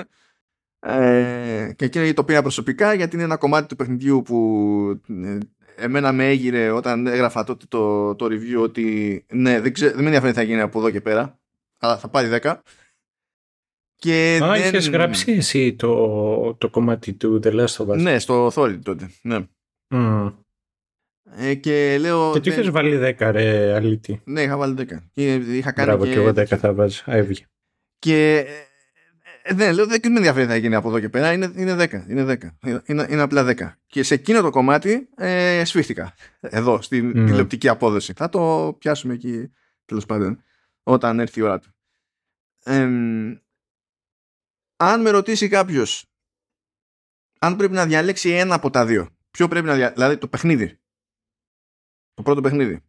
ε, 0.78 1.72
και 1.76 1.84
εκεί 1.84 2.12
το 2.12 2.24
πήρα 2.24 2.42
προσωπικά 2.42 2.94
γιατί 2.94 3.14
είναι 3.14 3.24
ένα 3.24 3.36
κομμάτι 3.36 3.66
του 3.66 3.76
παιχνιδιού 3.76 4.22
που 4.22 5.00
ε, 5.08 5.38
εμένα 5.76 6.12
με 6.12 6.28
έγειρε 6.28 6.70
όταν 6.70 7.06
έγραφα 7.06 7.44
τότε 7.44 7.64
το, 7.68 8.14
το 8.14 8.26
review 8.26 8.62
ότι 8.62 9.24
ναι 9.32 9.60
δεν, 9.60 9.72
ξέ, 9.72 9.86
δεν 9.86 9.98
με 9.98 10.04
ενδιαφέρει 10.04 10.32
θα 10.32 10.42
γίνει 10.42 10.60
από 10.60 10.78
εδώ 10.78 10.90
και 10.90 11.00
πέρα 11.00 11.38
αλλά 11.78 11.98
θα 11.98 12.08
πάρει 12.08 12.38
10 12.42 12.54
και 13.96 14.40
Α, 14.42 14.50
δεν... 14.52 14.60
είχες 14.60 14.88
γράψει 14.88 15.32
εσύ 15.32 15.74
το, 15.74 16.54
το 16.54 16.70
κομμάτι 16.70 17.12
του 17.12 17.40
The 17.44 17.52
Last 17.52 17.66
of 17.66 17.86
Us; 17.86 17.98
Ναι, 17.98 18.18
στο 18.18 18.46
Authority 18.46 18.78
τότε. 18.82 19.10
Ναι. 19.22 19.46
Mm. 19.94 20.32
Ε, 21.36 21.54
και 21.54 21.98
λέω. 22.00 22.32
Και 22.32 22.40
τι 22.40 22.48
είχες 22.48 22.70
βάλει 22.70 23.16
10, 23.18 23.30
ρε 23.30 23.74
αλήτη. 23.74 24.20
Ναι, 24.24 24.42
είχα 24.42 24.56
βάλει 24.56 24.74
10. 24.78 24.84
Και 25.12 25.34
είχα 25.34 25.72
κάνει. 25.72 25.88
Μπράβο, 25.88 26.04
και, 26.04 26.12
και 26.12 26.18
εγώ 26.18 26.28
10 26.28 26.44
θα 26.44 26.72
βάζω. 26.72 27.02
Έβγε. 27.06 27.44
Και. 27.98 28.46
Ε, 29.48 29.54
ναι, 29.54 29.72
λέω 29.72 29.86
δεν 29.86 30.00
με 30.02 30.16
ενδιαφέρει 30.16 30.46
θα 30.46 30.56
γίνει 30.56 30.74
από 30.74 30.88
εδώ 30.88 31.00
και 31.00 31.08
πέρα. 31.08 31.32
Είναι, 31.32 31.52
είναι 31.54 31.74
10. 31.78 32.08
Είναι, 32.08 32.38
10. 32.62 32.80
Είναι, 32.84 33.06
είναι 33.10 33.20
απλά 33.20 33.54
10. 33.58 33.72
Και 33.86 34.02
σε 34.02 34.14
εκείνο 34.14 34.40
το 34.40 34.50
κομμάτι 34.50 35.08
ε, 35.16 35.64
σφίχτηκα. 35.64 36.14
Εδώ, 36.40 36.82
στην 36.82 37.10
mm. 37.10 37.12
τηλεοπτική 37.12 37.68
απόδοση. 37.68 38.12
Θα 38.12 38.28
το 38.28 38.74
πιάσουμε 38.78 39.14
εκεί 39.14 39.50
τέλος 39.84 40.06
πάντων 40.06 40.42
όταν 40.82 41.20
έρθει 41.20 41.40
η 41.40 41.42
ώρα 41.42 41.58
του. 41.58 41.70
Ε, 42.64 42.82
αν 44.76 45.00
με 45.00 45.10
ρωτήσει 45.10 45.48
κάποιος 45.48 46.06
αν 47.38 47.56
πρέπει 47.56 47.72
να 47.72 47.86
διαλέξει 47.86 48.30
ένα 48.30 48.54
από 48.54 48.70
τα 48.70 48.86
δύο, 48.86 49.08
ποιο 49.30 49.48
πρέπει 49.48 49.66
να 49.66 49.74
διαλέξει, 49.74 49.94
δηλαδή 49.94 50.18
το 50.18 50.28
παιχνίδι, 50.28 50.80
το 52.14 52.22
πρώτο 52.22 52.40
παιχνίδι, 52.40 52.84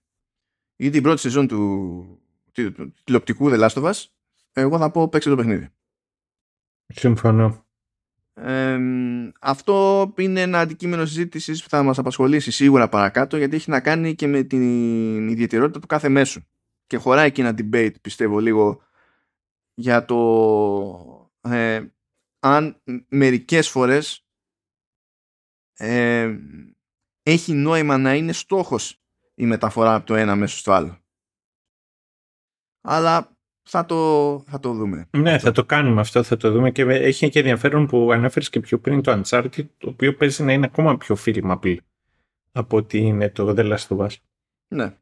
ή 0.76 0.90
την 0.90 1.02
πρώτη 1.02 1.20
σεζόν 1.20 1.48
του, 1.48 2.22
τηλεοπτικού 3.04 3.50
The 3.50 3.60
Last 3.60 3.84
of 3.84 3.84
Us, 3.84 4.06
εγώ 4.54 4.78
θα 4.78 4.92
πω 4.92 5.10
παίξε 5.10 5.30
το 5.30 5.36
παιχνίδι. 5.36 5.70
Συμφωνώ. 6.88 7.66
Ε, 8.34 8.80
αυτό 9.42 10.14
είναι 10.18 10.42
ένα 10.42 10.60
αντικείμενο 10.60 11.06
συζήτησης 11.06 11.64
που 11.64 11.70
θα 11.70 11.84
μας 11.84 11.98
απασχολήσει 11.98 12.52
σίγουρα 12.52 12.90
παρακάτω 12.90 13.38
γιατί 13.38 13.56
έχει 13.56 13.70
να 13.70 13.80
κάνει 13.80 14.16
και 14.16 14.28
με 14.28 14.44
την 14.44 15.30
ιδιαιτερότητα 15.30 15.80
του 15.80 15.88
κάθε 15.88 16.10
μέσου 16.10 16.42
και 16.88 16.98
χωράει 16.98 17.32
και 17.32 17.42
ένα 17.42 17.56
debate 17.58 18.02
πιστεύω 18.02 18.40
λίγο 18.40 18.82
για 19.74 20.06
το 20.06 21.32
ε, 21.42 21.86
αν 22.40 22.82
μερικές 23.08 23.70
φορές 23.70 24.26
ε, 25.74 26.38
έχει 27.24 27.54
νόημα 27.54 27.98
να 27.98 28.16
είναι 28.16 28.32
στόχος 28.32 29.02
η 29.36 29.46
μεταφορά 29.46 29.96
από 29.96 30.06
το 30.06 30.16
ένα 30.16 30.36
μέσο 30.36 30.58
στο 30.58 30.72
άλλο. 30.72 31.02
Αλλά 32.82 33.37
θα 33.70 33.86
το, 33.86 34.40
θα 34.48 34.60
το 34.60 34.74
δούμε. 34.74 35.08
Ναι, 35.18 35.38
θα 35.38 35.52
το 35.52 35.66
κάνουμε 35.66 36.02
αυτό, 36.02 36.24
θα 36.24 36.38
το 36.38 36.52
δούμε 36.52 36.72
και 36.72 36.82
έχει 36.82 37.30
και 37.30 37.40
ενδιαφέρον 37.40 37.88
που 37.88 38.12
ανέφερες 38.12 38.50
και 38.50 38.60
πιο 38.60 38.80
πριν 38.80 39.02
το 39.02 39.22
Uncharted, 39.22 39.66
το 39.78 39.90
οποίο 39.90 40.14
παίζει 40.14 40.44
να 40.44 40.54
είναι 40.54 40.66
ακόμα 40.66 40.98
πιο 40.98 41.18
filmable 41.26 41.78
από 42.52 42.78
ότι 42.78 42.98
είναι 42.98 43.30
το 43.30 43.54
The 43.58 43.74
Last 43.74 43.88
of 43.88 43.98
Us. 43.98 44.16
Ναι. 44.68 44.94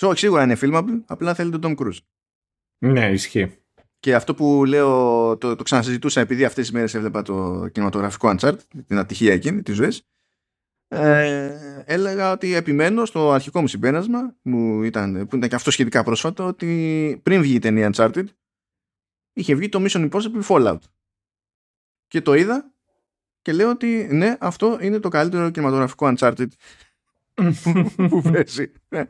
So, 0.00 0.12
σίγουρα 0.16 0.42
είναι 0.42 0.56
filmable, 0.60 1.02
απλά 1.06 1.34
θέλει 1.34 1.58
τον 1.58 1.60
Tom 1.62 1.82
Cruise. 1.82 1.98
Ναι, 2.78 3.10
ισχύει. 3.10 3.52
Και 4.00 4.14
αυτό 4.14 4.34
που 4.34 4.64
λέω, 4.64 5.36
το, 5.36 5.56
το 5.56 5.62
ξανασυζητούσα 5.62 6.20
επειδή 6.20 6.44
αυτές 6.44 6.64
τις 6.64 6.74
μέρες 6.74 6.94
έβλεπα 6.94 7.22
το 7.22 7.68
κινηματογραφικό 7.72 8.34
Uncharted, 8.38 8.58
την 8.86 8.98
ατυχία 8.98 9.32
εκείνη 9.32 9.62
της 9.62 9.74
ζωής, 9.76 10.02
ε, 10.88 11.84
έλεγα 11.84 12.32
ότι 12.32 12.54
επιμένω 12.54 13.04
στο 13.04 13.32
αρχικό 13.32 13.60
μου 13.60 13.66
συμπέρασμα 13.66 14.36
που 14.42 14.82
ήταν, 14.82 15.26
που 15.26 15.36
ήταν 15.36 15.48
και 15.48 15.54
αυτό 15.54 15.70
σχετικά 15.70 16.02
πρόσφατο 16.02 16.46
ότι 16.46 17.20
πριν 17.22 17.40
βγει 17.40 17.54
η 17.54 17.58
ταινία 17.58 17.90
Uncharted 17.94 18.24
είχε 19.32 19.54
βγει 19.54 19.68
το 19.68 19.84
Mission 19.86 20.10
Impossible 20.10 20.42
Fallout. 20.48 20.78
Και 22.06 22.20
το 22.20 22.34
είδα 22.34 22.72
και 23.42 23.52
λέω 23.52 23.70
ότι 23.70 24.08
ναι 24.10 24.36
αυτό 24.40 24.78
είναι 24.80 24.98
το 24.98 25.08
καλύτερο 25.08 25.50
κινηματογραφικό 25.50 26.12
Uncharted 26.16 26.48
που 28.08 28.22
παίζει. 28.32 28.72
Ναι. 28.88 29.04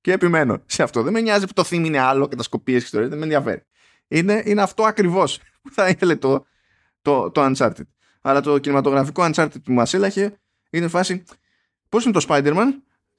και 0.00 0.12
επιμένω 0.12 0.62
σε 0.66 0.82
αυτό. 0.82 1.02
Δεν 1.02 1.12
με 1.12 1.20
νοιάζει 1.20 1.46
που 1.46 1.52
το 1.52 1.62
theme 1.62 1.84
είναι 1.84 1.98
άλλο 1.98 2.28
και 2.28 2.36
τα 2.36 2.42
σκοπίες 2.42 2.78
και 2.78 2.84
ιστορίες 2.84 3.10
δεν 3.10 3.18
με 3.18 3.24
ενδιαφέρει. 3.24 3.62
Είναι, 4.08 4.42
είναι 4.46 4.62
αυτό 4.62 4.84
ακριβώς 4.84 5.40
που 5.62 5.70
θα 5.72 5.88
ήθελε 5.88 6.16
το, 6.16 6.46
το, 7.02 7.30
το 7.30 7.44
Uncharted. 7.44 7.86
Αλλά 8.20 8.40
το 8.40 8.58
κινηματογραφικό 8.58 9.30
Uncharted 9.30 9.62
που 9.64 9.72
μας 9.72 9.94
έλαχε 9.94 10.38
είναι 10.76 10.88
φάση 10.88 11.24
Πώς 11.94 12.04
είναι 12.04 12.12
το 12.12 12.26
Spider-Man, 12.28 12.66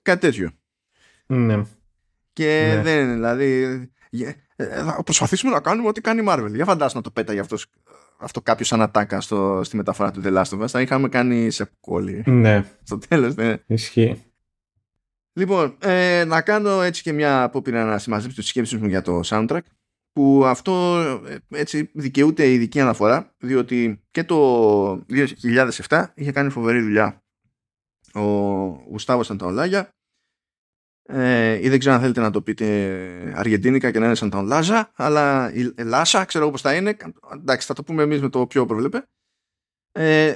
κάτι 0.02 0.20
τέτοιο. 0.20 0.52
Ναι. 1.26 1.64
Και 2.34 2.74
ναι. 2.76 2.82
δεν 2.82 3.04
είναι, 3.04 3.14
δηλαδή. 3.14 3.64
Ε, 4.56 4.84
θα 4.84 5.02
προσπαθήσουμε 5.04 5.52
να 5.52 5.60
κάνουμε 5.60 5.88
ό,τι 5.88 6.02
κάνει 6.02 6.22
η 6.22 6.26
Marvel. 6.30 6.52
Για 6.54 6.66
φαντάσου 6.66 6.96
να 6.96 7.04
το 7.04 7.12
πέταγε 7.12 7.40
αυτός, 7.40 7.66
αυτό 8.18 8.42
κάποιος 8.42 8.68
σαν 8.68 8.82
ατάκα 8.82 9.22
στο, 9.22 9.62
στη 9.64 9.76
μεταφορά 9.76 10.12
του 10.12 10.22
The 10.24 10.34
Last 10.38 10.58
of 10.58 10.62
Us. 10.62 10.68
Θα 10.68 10.82
είχαμε 10.82 11.10
κάνει 11.10 11.52
σε 11.52 11.70
κόλλη. 11.80 12.24
Ναι. 12.26 12.66
Στο 12.84 12.98
τέλος, 12.98 13.36
ναι. 13.36 13.58
Ισχύει. 13.68 14.24
Λοιπόν, 15.34 15.76
ε, 15.80 16.24
να 16.28 16.42
κάνω 16.42 16.82
έτσι 16.82 17.02
και 17.02 17.12
μια 17.12 17.44
απόπειρα 17.44 17.86
να 17.86 17.98
συμμαζέψω 17.98 18.36
τις 18.36 18.50
σκέψεις 18.50 18.80
μου 18.80 18.88
για 18.88 19.02
το 19.02 19.20
soundtrack 19.26 19.60
που 20.12 20.46
αυτό 20.46 21.00
ε, 21.28 21.38
έτσι 21.60 21.90
δικαιούται 21.94 22.52
ειδική 22.52 22.80
αναφορά 22.80 23.34
διότι 23.38 24.04
και 24.12 24.24
το 24.24 25.06
2007 25.88 26.06
είχε 26.16 26.32
κάνει 26.32 26.50
φοβερή 26.50 26.82
δουλειά 26.82 27.25
ο 28.16 28.22
Γουστάβος 28.90 29.26
Σανταολάγια 29.26 29.96
ε, 31.08 31.60
ή 31.62 31.70
δεν 31.70 31.80
ξέρω 31.80 31.96
αν 31.96 32.02
θέλετε 32.02 32.22
να 32.22 32.32
το 32.32 32.42
πείτε 32.42 33.34
αργεντίνικα 33.36 33.92
και 33.92 34.00
να 34.00 34.06
είναι 34.06 34.16
Σανταολάζα 34.16 34.92
αλλά 34.96 35.54
η 35.54 35.74
Λάσα 35.78 36.26
ξέρω 36.26 36.52
πώς 36.52 36.62
θα 36.62 36.76
είναι 36.76 36.98
εντάξει 37.34 37.68
θα 37.68 37.74
το 37.74 37.84
πούμε 37.84 38.04
εμείς 38.04 38.22
με 38.22 38.30
το 38.30 38.48
πιο 38.48 38.66
προβλέπε. 38.66 39.08
Ε, 39.92 40.36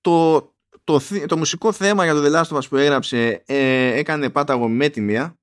το, 0.00 0.40
το, 0.84 1.00
το, 1.26 1.36
μουσικό 1.36 1.72
θέμα 1.72 2.04
για 2.04 2.14
το 2.14 2.22
The 2.24 2.40
Last 2.40 2.56
of 2.56 2.58
Us 2.58 2.68
που 2.68 2.76
έγραψε 2.76 3.42
ε, 3.46 3.98
έκανε 3.98 4.30
πάταγο 4.30 4.68
με 4.68 4.88
τη 4.88 5.00
μία. 5.00 5.38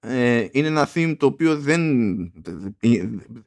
Ε, 0.00 0.46
είναι 0.50 0.66
ένα 0.66 0.88
theme 0.94 1.16
το 1.18 1.26
οποίο 1.26 1.56
δεν 1.56 1.82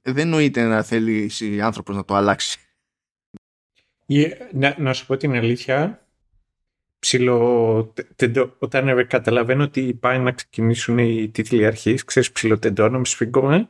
δεν 0.02 0.28
νοείται 0.28 0.64
να 0.64 0.84
θέλει 0.84 1.32
άνθρωπος 1.62 1.96
να 1.96 2.06
το 2.06 2.16
αλλάξει. 2.16 2.60
Να, 4.52 4.76
να 4.78 4.94
σου 4.94 5.06
πω 5.06 5.18
την 5.18 5.36
αλήθεια 5.36 6.03
ψηλο... 7.04 7.94
όταν 8.58 9.08
καταλαβαίνω 9.08 9.64
ότι 9.64 9.94
πάει 9.94 10.20
να 10.20 10.32
ξεκινήσουν 10.32 10.98
οι 10.98 11.30
τίτλοι 11.30 11.66
αρχής, 11.66 12.04
ξέρεις 12.04 12.32
ψηλοτεντώνω, 12.32 12.98
με 12.98 13.06
σφίγγομαι, 13.06 13.70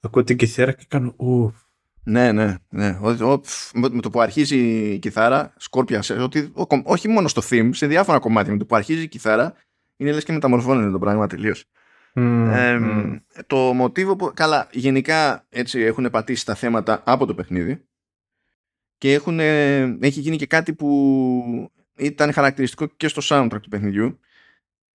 ακούω 0.00 0.24
την 0.24 0.36
κιθάρα 0.36 0.72
και 0.72 0.84
κάνω 0.88 1.14
ου. 1.16 1.54
Ναι, 2.02 2.32
ναι, 2.32 2.54
ναι. 2.68 2.98
Ο, 3.02 3.10
ο, 3.10 3.40
με 3.72 4.00
το 4.00 4.10
που 4.10 4.20
αρχίζει 4.20 4.56
η 4.92 4.98
κιθάρα, 4.98 5.54
σκόρπια, 5.56 6.02
ότι, 6.20 6.52
όχι 6.82 7.08
μόνο 7.08 7.28
στο 7.28 7.42
theme, 7.50 7.70
σε 7.72 7.86
διάφορα 7.86 8.18
κομμάτια, 8.18 8.52
με 8.52 8.58
το 8.58 8.64
που 8.64 8.76
αρχίζει 8.76 9.02
η 9.02 9.08
κιθάρα, 9.08 9.54
είναι 9.96 10.12
λες 10.12 10.24
και 10.24 10.32
μεταμορφώνεται 10.32 10.90
το 10.90 10.98
πράγμα 10.98 11.26
τελείως. 11.26 11.64
Mm, 12.14 12.50
ε, 12.52 12.78
mm. 12.80 13.18
Το 13.46 13.56
μοτίβο 13.56 14.16
που, 14.16 14.30
καλά, 14.34 14.68
γενικά 14.72 15.46
έτσι 15.48 15.80
έχουν 15.80 16.10
πατήσει 16.10 16.46
τα 16.46 16.54
θέματα 16.54 17.02
από 17.06 17.26
το 17.26 17.34
παιχνίδι 17.34 17.82
και 18.98 19.12
έχουν, 19.12 19.40
έχει 19.40 20.20
γίνει 20.20 20.36
και 20.36 20.46
κάτι 20.46 20.74
που 20.74 21.70
ήταν 21.98 22.32
χαρακτηριστικό 22.32 22.86
και 22.86 23.08
στο 23.08 23.22
soundtrack 23.24 23.60
του 23.62 23.68
παιχνιδιού. 23.68 24.20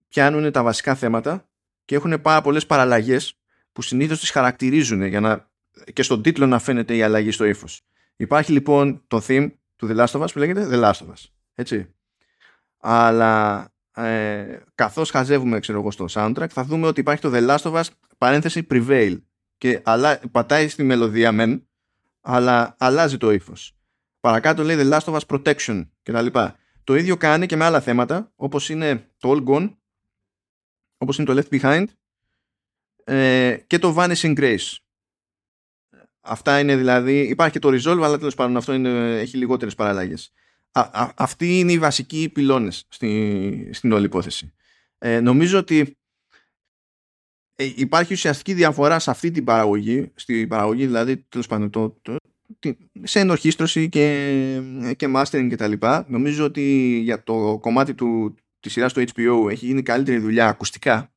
Πιάνουν 0.09 0.53
τα 0.53 0.63
βασικά 0.63 0.95
θέματα 0.95 1.49
και 1.85 1.95
έχουν 1.95 2.21
πάρα 2.21 2.41
πολλές 2.41 2.67
παραλλαγές 2.67 3.39
που 3.73 3.83
συνήθως 3.83 4.21
τις 4.21 4.31
χαρακτηρίζουν 4.31 5.03
για 5.03 5.21
να 5.21 5.51
και 5.93 6.03
στον 6.03 6.23
τίτλο 6.23 6.47
να 6.47 6.59
φαίνεται 6.59 6.97
η 6.97 7.03
αλλαγή 7.03 7.31
στο 7.31 7.45
ύφος. 7.45 7.81
Υπάρχει 8.17 8.53
λοιπόν 8.53 9.03
το 9.07 9.23
theme 9.27 9.51
του 9.77 9.89
The 9.91 9.97
Last 9.97 10.21
of 10.21 10.23
Us 10.23 10.33
που 10.33 10.39
λέγεται 10.39 10.69
The 10.71 10.83
Last 10.83 11.07
of 11.07 11.07
Us. 11.07 11.25
Έτσι. 11.55 11.95
Αλλά 12.79 13.67
ε, 13.95 14.59
καθώς 14.75 15.11
χαζεύουμε 15.11 15.61
ξέρω 15.61 15.79
εγώ 15.79 15.91
στο 15.91 16.07
soundtrack 16.11 16.49
θα 16.49 16.65
δούμε 16.65 16.87
ότι 16.87 17.01
υπάρχει 17.01 17.21
το 17.21 17.31
The 17.33 17.49
Last 17.49 17.73
of 17.73 17.73
Us 17.73 17.85
παρένθεση 18.19 18.67
Prevail 18.71 19.21
και 19.59 19.81
αλλα... 19.85 20.21
πατάει 20.31 20.69
στη 20.69 20.83
μελωδία 20.83 21.33
μεν, 21.33 21.67
αλλά 22.21 22.75
αλλάζει 22.79 23.17
το 23.17 23.31
ύφος. 23.31 23.77
Παρακάτω 24.21 24.63
λέει 24.63 24.77
The 24.79 24.93
Last 24.93 25.13
of 25.13 25.19
Us 25.19 25.27
Protection 25.27 25.87
κτλ. 26.03 26.27
Το 26.85 26.97
ίδιο 26.97 27.17
κάνει 27.17 27.47
και 27.47 27.57
με 27.57 27.65
άλλα 27.65 27.81
θέματα, 27.81 28.33
όπως 28.37 28.69
είναι 28.69 29.11
το 29.19 29.33
All 29.33 29.45
Gone, 29.49 29.77
όπως 30.97 31.19
είναι 31.19 31.35
το 31.35 31.43
Left 31.43 31.61
Behind 31.61 31.85
ε, 33.05 33.57
και 33.67 33.79
το 33.79 33.95
Vanishing 33.99 34.39
Grace. 34.39 34.77
Αυτά 36.21 36.59
είναι 36.59 36.77
δηλαδή, 36.77 37.21
υπάρχει 37.21 37.53
και 37.53 37.59
το 37.59 37.69
Resolve, 37.69 38.03
αλλά 38.03 38.19
τέλος 38.19 38.35
πάντων 38.35 38.57
αυτό 38.57 38.73
είναι, 38.73 39.19
έχει 39.21 39.37
λιγότερες 39.37 39.75
παραλλαγές. 39.75 40.33
αυτοί 41.17 41.59
είναι 41.59 41.73
οι 41.73 41.79
βασικοί 41.79 42.29
πυλώνες 42.29 42.87
στη, 42.89 43.71
στην 43.73 43.93
όλη 43.93 44.05
υπόθεση. 44.05 44.53
Ε, 44.99 45.21
νομίζω 45.21 45.59
ότι 45.59 45.97
ε, 47.55 47.73
υπάρχει 47.77 48.13
ουσιαστική 48.13 48.55
διαφορά 48.55 48.99
σε 48.99 49.11
αυτή 49.11 49.31
την 49.31 49.45
παραγωγή, 49.45 50.13
στη 50.15 50.47
παραγωγή 50.47 50.87
δηλαδή 50.87 51.17
τέλος 51.17 51.47
πάντων 51.47 51.71
το, 51.71 51.99
το, 52.03 52.17
σε 53.03 53.21
ενορχίστρωση 53.21 53.89
και, 53.89 54.63
και 54.97 55.13
mastering 55.17 55.47
και 55.49 55.57
τα 55.57 55.67
λοιπά. 55.67 56.05
Νομίζω 56.09 56.45
ότι 56.45 56.99
για 57.05 57.23
το 57.23 57.59
κομμάτι 57.61 57.95
του, 57.95 58.35
της 58.61 58.73
σειράς 58.73 58.93
του 58.93 59.05
HBO 59.15 59.51
έχει 59.51 59.67
γίνει 59.67 59.83
καλύτερη 59.83 60.19
δουλειά 60.19 60.49
ακουστικά 60.49 61.13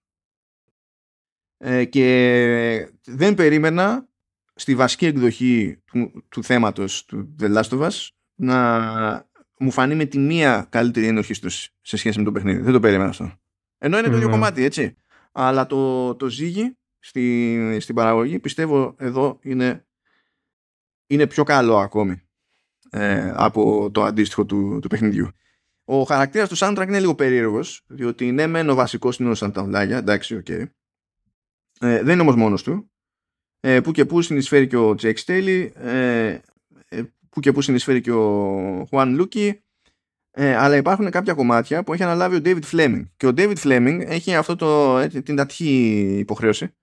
ε, 1.58 1.86
και 1.86 2.90
δεν 3.06 3.34
περίμενα 3.34 4.08
στη 4.56 4.76
βασική 4.76 5.06
εκδοχή 5.06 5.78
του, 5.86 6.26
του 6.30 6.44
θέματος 6.44 7.06
του 7.06 7.36
The 7.40 7.56
Last 7.56 7.70
of 7.70 7.82
Us 7.82 8.08
να 8.36 9.30
μου 9.60 9.72
φανεί 9.72 9.96
με 9.96 10.06
τη 10.06 10.20
μία 10.20 10.68
καλύτερη 10.70 11.08
ενορχίστρωση 11.08 11.74
σε 11.82 11.98
σχέση 11.98 12.18
με 12.18 12.24
το 12.24 12.32
παιχνίδι. 12.32 12.62
Δεν 12.62 12.74
το 12.74 12.80
περίμενα 12.80 13.10
αυτό. 13.10 13.32
Ενώ 13.78 13.98
είναι 13.98 14.10
το 14.10 14.16
ίδιο 14.16 14.30
κομμάτι, 14.30 14.64
έτσι. 14.64 14.96
Αλλά 15.32 15.66
το, 15.66 16.16
το 16.16 16.30
ζύγι 16.30 16.78
στη, 17.00 17.78
στην 17.80 17.96
παραγωγή 17.96 18.40
πιστεύω 18.40 18.96
εδώ 18.98 19.40
είναι, 19.42 19.85
είναι 21.08 21.28
πιο 21.28 21.43
καλό 21.43 21.78
ακόμη 21.78 22.22
ε, 22.89 23.32
από 23.36 23.91
το 23.91 24.03
αντίστοιχο 24.03 24.45
του, 24.45 24.80
του 24.82 24.88
παιχνιδιού. 24.88 25.30
Ο 25.86 26.03
χαρακτήρας 26.03 26.49
του 26.49 26.58
soundtrack 26.58 26.86
είναι 26.88 26.99
λίγο 26.99 27.16
περίεργος, 27.16 27.84
διότι 27.88 28.32
ναι 28.32 28.47
μεν 28.47 28.70
ο 28.70 28.76
βασικός 28.76 29.18
είναι 29.18 29.30
ο 29.30 29.36
Santaolalla, 29.36 29.97
εντάξει, 29.97 30.36
οκ. 30.36 30.45
Οκέι. 30.49 30.66
Ε, 31.80 32.03
δεν 32.03 32.14
είναι 32.14 32.22
όμως 32.22 32.36
μόνος 32.36 32.64
του. 32.64 32.91
Ε, 33.60 33.82
που 33.82 33.91
και 33.91 34.06
που 34.06 34.22
συνεισφέρει 34.22 34.68
και 34.68 34.78
ο 34.78 34.95
Jake 35.01 35.18
Staley, 35.26 35.70
ε, 35.74 36.39
ε, 36.88 37.03
που 37.30 37.39
και 37.39 37.51
που 37.51 37.62
συνεισφέρει 37.62 38.01
και 38.01 38.12
ο 38.12 38.88
Juan 38.91 39.22
Luki, 39.22 39.51
ε, 40.32 40.56
αλλά 40.56 40.76
υπάρχουν 40.76 41.10
κάποια 41.10 41.34
κομμάτια 41.34 41.84
που 41.84 41.93
έχει 41.93 42.03
αναλάβει 42.03 42.36
ο 42.36 42.41
David 42.43 42.64
Fleming. 42.72 43.03
Και 43.18 43.28
ο 43.28 43.34
David 43.38 43.56
Fleming 43.56 44.01
έχει 44.06 44.36
αυτό 44.36 44.56
το, 44.56 44.97
έτσι, 44.97 45.22
την 45.22 45.36
τατχή 45.36 45.99
υποχρέωση 46.20 46.76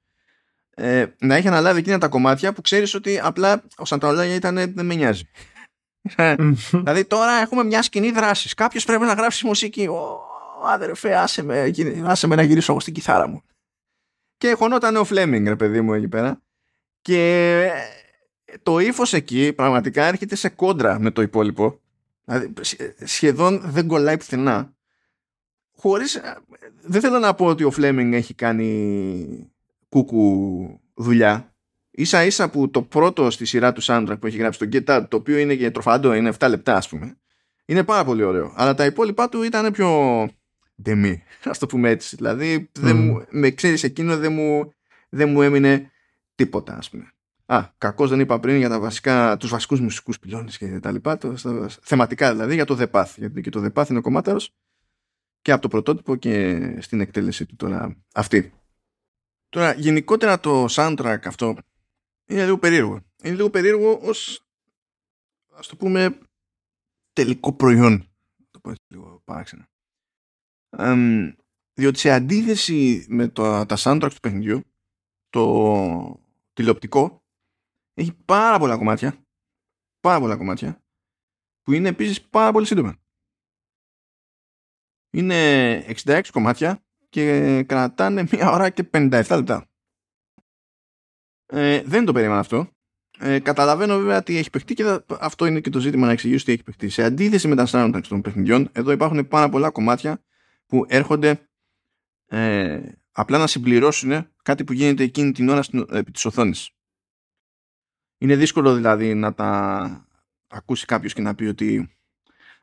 ε, 0.83 1.14
να 1.18 1.35
έχει 1.35 1.49
αναλάβει 1.49 1.78
εκείνα 1.78 1.99
τα 1.99 2.09
κομμάτια 2.09 2.53
που 2.53 2.61
ξέρεις 2.61 2.95
ότι 2.95 3.20
απλά 3.22 3.62
ο 3.76 3.85
Σανταολάγια 3.85 4.35
ήταν 4.35 4.55
δεν 4.55 4.87
με 4.87 4.95
νοιάζει. 4.95 5.24
δηλαδή 6.70 7.05
τώρα 7.05 7.33
έχουμε 7.33 7.64
μια 7.64 7.83
σκηνή 7.83 8.11
δράσης. 8.11 8.55
Κάποιος 8.55 8.85
πρέπει 8.85 9.05
να 9.05 9.12
γράψει 9.12 9.47
μουσική. 9.47 9.87
Ω, 9.87 10.20
αδερφέ, 10.64 11.16
άσε 11.16 11.43
με, 11.43 11.72
άσε 12.05 12.26
με 12.26 12.35
να 12.35 12.43
γυρίσω 12.43 12.72
εγώ 12.72 12.80
στην 12.80 12.95
κιθάρα 12.95 13.28
μου. 13.28 13.43
Και 14.37 14.53
χωνόταν 14.53 14.97
ο 14.97 15.05
Φλέμινγκ, 15.05 15.47
ρε 15.47 15.57
παιδί 15.57 15.80
μου, 15.80 15.95
εκεί 15.95 16.09
πέρα. 16.09 16.43
Και 17.03 17.68
το 18.62 18.78
ύφος 18.78 19.12
εκεί 19.12 19.53
πραγματικά 19.53 20.05
έρχεται 20.05 20.35
σε 20.35 20.49
κόντρα 20.49 20.99
με 20.99 21.11
το 21.11 21.22
υπόλοιπο. 21.22 21.80
Δηλαδή, 22.24 22.53
σχεδόν 23.05 23.61
δεν 23.64 23.87
κολλάει 23.87 24.16
πουθενά. 24.16 24.72
Χωρίς, 25.76 26.20
δεν 26.83 27.01
θέλω 27.01 27.18
να 27.18 27.35
πω 27.35 27.47
ότι 27.47 27.64
ο 27.64 27.70
Φλέμινγκ 27.70 28.12
έχει 28.12 28.35
κάνει 28.35 29.52
κούκου 29.93 30.80
δουλειά. 30.95 31.55
Ίσα 31.90 32.24
ίσα 32.24 32.51
που 32.51 32.70
το 32.70 32.82
πρώτο 32.82 33.30
στη 33.30 33.45
σειρά 33.45 33.72
του 33.72 33.82
soundtrack 33.82 34.16
που 34.20 34.26
έχει 34.26 34.36
γράψει 34.36 34.59
το 34.59 34.68
Get 34.72 34.97
Out, 34.97 35.07
το 35.09 35.16
οποίο 35.16 35.38
είναι 35.38 35.55
και 35.55 35.70
τροφαντό, 35.70 36.14
είναι 36.14 36.32
7 36.38 36.49
λεπτά 36.49 36.76
ας 36.76 36.88
πούμε, 36.88 37.16
είναι 37.64 37.84
πάρα 37.84 38.05
πολύ 38.05 38.22
ωραίο. 38.22 38.53
Αλλά 38.57 38.74
τα 38.74 38.84
υπόλοιπά 38.84 39.28
του 39.28 39.43
ήταν 39.43 39.72
πιο 39.72 39.88
ντεμή, 40.82 41.22
ας 41.45 41.59
το 41.59 41.66
πούμε 41.66 41.90
έτσι. 41.90 42.16
Δηλαδή, 42.16 42.70
δεν 42.72 42.97
μου, 42.97 43.24
με 43.30 43.51
ξέρεις 43.51 43.82
εκείνο 43.82 44.16
δεν 44.16 44.32
μου, 44.32 44.72
δεν 45.09 45.28
μου 45.28 45.43
έμεινε 45.43 45.90
τίποτα 46.34 46.76
ας 46.76 46.90
πούμε. 46.90 47.12
Α, 47.47 47.68
κακώς 47.78 48.11
δεν 48.11 48.20
είπα 48.20 48.40
πριν 48.40 48.57
για 48.57 48.68
τα 48.68 48.80
βασικά, 48.80 49.36
τους 49.36 49.51
βασικούς 49.51 49.80
μουσικούς 49.80 50.18
πυλώνες 50.18 50.59
και 50.59 50.78
τα 50.80 50.93
λοιπά, 50.93 51.18
το, 51.18 51.34
θεματικά 51.82 52.32
δηλαδή 52.32 52.55
για 52.55 52.64
το 52.64 52.76
The 52.80 52.90
Path, 52.90 53.12
γιατί 53.16 53.40
και 53.40 53.51
το 53.51 53.64
The 53.64 53.80
Path 53.80 53.88
είναι 53.88 53.99
ο 53.99 54.03
κομμάταρος 54.03 54.55
και 55.43 55.53
από 55.53 55.62
το 55.62 55.68
πρωτότυπο 55.68 56.16
και 56.16 56.61
στην 56.80 57.01
εκτέλεση 57.01 57.47
του 57.47 57.57
τώρα 57.57 57.97
αυτή. 58.14 58.53
Τώρα, 59.53 59.73
γενικότερα 59.75 60.41
το 60.41 60.67
soundtrack 60.69 61.21
αυτό 61.25 61.57
είναι 62.29 62.45
λίγο 62.45 62.59
περίεργο. 62.59 63.03
Είναι 63.23 63.35
λίγο 63.35 63.51
περίεργο 63.51 63.99
ως, 64.03 64.47
ας 65.53 65.67
το 65.67 65.77
πούμε, 65.77 66.19
τελικό 67.13 67.53
προϊόν. 67.53 68.15
Το 68.51 68.61
πω 68.61 68.71
έτσι 68.71 68.83
λίγο 68.89 69.23
παράξενα. 69.25 69.69
διότι 71.73 71.99
σε 71.99 72.11
αντίθεση 72.11 73.07
με 73.09 73.29
το, 73.29 73.67
τα 73.67 73.77
soundtrack 73.79 74.11
του 74.15 74.21
παιχνιδιού, 74.21 74.63
το 75.29 76.25
τηλεοπτικό 76.53 77.25
έχει 77.95 78.13
πάρα 78.13 78.59
πολλά 78.59 78.77
κομμάτια, 78.77 79.27
πάρα 80.01 80.21
πολλά 80.21 80.37
κομμάτια, 80.37 80.85
που 81.63 81.73
είναι 81.73 81.89
επίσης 81.89 82.23
πάρα 82.23 82.53
πολύ 82.53 82.67
σύντομα. 82.67 82.97
Είναι 85.11 85.79
66 86.05 86.23
κομμάτια 86.33 86.85
και 87.13 87.63
κρατάνε 87.63 88.25
μία 88.33 88.51
ώρα 88.51 88.71
και 88.71 88.89
57 88.93 89.11
λεπτά. 89.31 89.67
Ε, 91.47 91.83
δεν 91.83 92.05
το 92.05 92.13
περίμενα 92.13 92.39
αυτό. 92.41 92.69
Ε, 93.19 93.39
καταλαβαίνω 93.39 93.97
βέβαια 93.99 94.23
τι 94.23 94.37
έχει 94.37 94.51
παιχτεί 94.51 94.75
και 94.75 95.01
αυτό 95.21 95.47
είναι 95.47 95.61
και 95.61 95.71
το 95.71 95.81
ζήτημα 95.81 96.07
να 96.07 96.13
εξηγήσω 96.13 96.45
τι 96.45 96.53
έχει 96.53 96.63
παιχτεί. 96.63 96.89
Σε 96.89 97.03
αντίθεση 97.03 97.49
με 97.49 97.55
τα 97.55 97.67
soundtracks 97.69 98.07
των 98.09 98.21
παιχνιδιών, 98.21 98.69
εδώ 98.73 98.91
υπάρχουν 98.91 99.29
πάρα 99.29 99.49
πολλά 99.49 99.71
κομμάτια 99.71 100.23
που 100.67 100.85
έρχονται 100.89 101.49
ε, 102.27 102.81
απλά 103.13 103.39
να 103.39 103.47
συμπληρώσουν 103.47 104.27
κάτι 104.43 104.65
που 104.65 104.73
γίνεται 104.73 105.03
εκείνη 105.03 105.33
την 105.33 105.49
ώρα 105.49 105.63
στην, 105.63 105.87
επί 105.91 106.11
της 106.11 106.25
οθόνης. 106.25 106.71
Είναι 108.19 108.37
δύσκολο 108.37 108.75
δηλαδή 108.75 109.15
να 109.15 109.35
τα 109.35 110.07
ακούσει 110.47 110.87
κάποιος 110.87 111.13
και 111.13 111.23
να 111.23 111.35
πει 111.35 111.45
ότι 111.45 111.97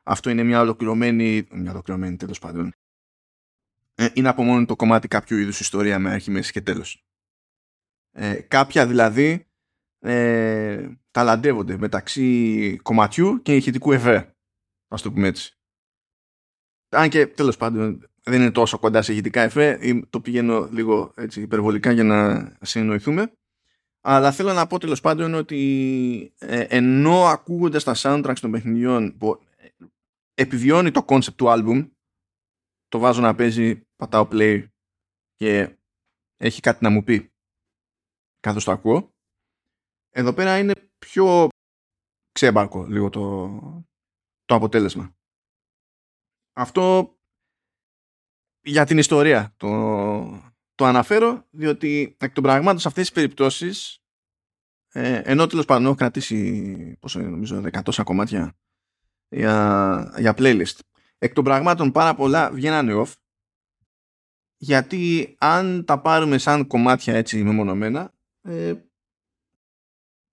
αυτό 0.04 0.30
είναι 0.30 0.44
μια 0.44 0.62
ολοκληρωμένη, 0.62 1.48
μια 1.52 1.72
ολοκληρωμένη 1.72 2.16
τέλος 2.16 2.40
πάντων, 2.40 2.68
ε, 2.68 2.72
είναι 4.14 4.30
από 4.30 4.44
μόνο 4.44 4.66
το 4.66 4.76
κομμάτι 4.76 5.08
κάποιου 5.08 5.38
είδους 5.38 5.60
ιστορία 5.60 6.00
με 6.00 6.12
αρχή, 6.12 6.32
μέση 6.32 6.52
και 6.52 6.62
τέλος. 6.62 7.04
Ε, 8.12 8.34
κάποια 8.34 8.88
δηλαδή 8.88 9.48
ε, 10.00 10.90
ταλαντεύονται 11.12 11.78
μεταξύ 11.78 12.80
κομματιού 12.82 13.42
και 13.42 13.56
ηχητικού 13.56 13.92
εφέ. 13.92 14.36
Ας 14.88 15.02
το 15.02 15.12
πούμε 15.12 15.28
έτσι. 15.28 15.54
Αν 16.90 17.10
και 17.10 17.28
τέλος 17.28 17.58
πάντων 17.58 18.10
δεν 18.24 18.42
είναι 18.42 18.52
τόσο 18.52 18.80
κοντά 18.80 19.02
σε 19.02 19.12
ηχητικά 19.12 19.42
εφέ, 19.42 19.80
το 20.10 20.22
πηγαίνω 20.22 20.70
λίγο 20.72 21.14
έτσι, 21.16 21.42
υπερβολικά 21.42 21.92
για 21.92 22.04
να 22.04 22.52
συνεννοηθούμε. 22.62 23.34
Αλλά 24.02 24.32
θέλω 24.32 24.54
να 24.54 24.68
πω 24.68 24.80
τέλος 24.80 25.02
πάντων 25.02 25.34
ότι 25.34 26.34
ε, 26.38 26.62
ενώ 26.62 27.26
ακούγοντας 27.26 27.84
τα 27.84 27.96
soundtracks 27.98 28.40
των 28.42 28.52
παιχνιδιών 28.52 29.18
που 29.18 29.40
επιβιώνει 30.34 30.92
το 30.92 31.06
concept 31.08 31.34
του 31.36 31.46
album 31.48 31.90
το 32.88 33.00
βάζω 33.00 33.22
να 33.22 33.36
παίζει, 33.36 33.88
πατάω 34.00 34.28
play 34.32 34.68
και 35.36 35.78
έχει 36.38 36.62
κάτι 36.62 36.84
να 36.84 36.90
μου 36.90 37.04
πει 37.04 37.34
καθώς 38.40 38.64
το 38.64 38.72
ακούω. 38.72 39.14
Εδώ 40.10 40.34
πέρα 40.34 40.58
είναι 40.58 40.74
πιο 40.98 41.48
ξέμπαρκο 42.32 42.86
λίγο 42.86 43.10
το, 43.10 43.48
το 44.46 44.56
αποτέλεσμα. 44.56 45.16
Αυτό 46.54 47.14
για 48.62 48.86
την 48.86 48.98
ιστορία 48.98 49.54
το, 49.58 49.70
το 50.76 50.86
αναφέρω 50.86 51.48
διότι 51.50 52.16
εκ 52.20 52.34
των 52.34 52.44
πραγμάτων 52.44 52.80
σε 52.80 52.88
αυτές 52.88 53.04
τις 53.04 53.14
περιπτώσεις 53.14 54.04
ε, 54.92 55.22
ενώ 55.26 55.48
τέλος 55.48 55.66
πάντων 55.66 55.86
έχω 55.86 55.96
κρατήσει 55.96 56.98
πόσο 57.00 57.20
είναι 57.20 57.30
νομίζω 57.30 57.64
100 57.72 58.04
κομμάτια 58.04 58.58
για, 59.30 60.14
για 60.18 60.34
playlist 60.38 60.80
εκ 61.18 61.34
των 61.34 61.44
πραγμάτων 61.44 61.92
πάρα 61.92 62.16
πολλά 62.16 62.52
βγαίνανε 62.52 62.94
off 62.96 63.14
γιατί 64.62 65.36
αν 65.40 65.86
τα 65.86 66.02
πάρουμε 66.02 66.38
σαν 66.38 66.68
κομμάτια 66.68 67.14
έτσι 67.14 67.44
μεμονωμένα 67.44 68.14
ε, 68.42 68.74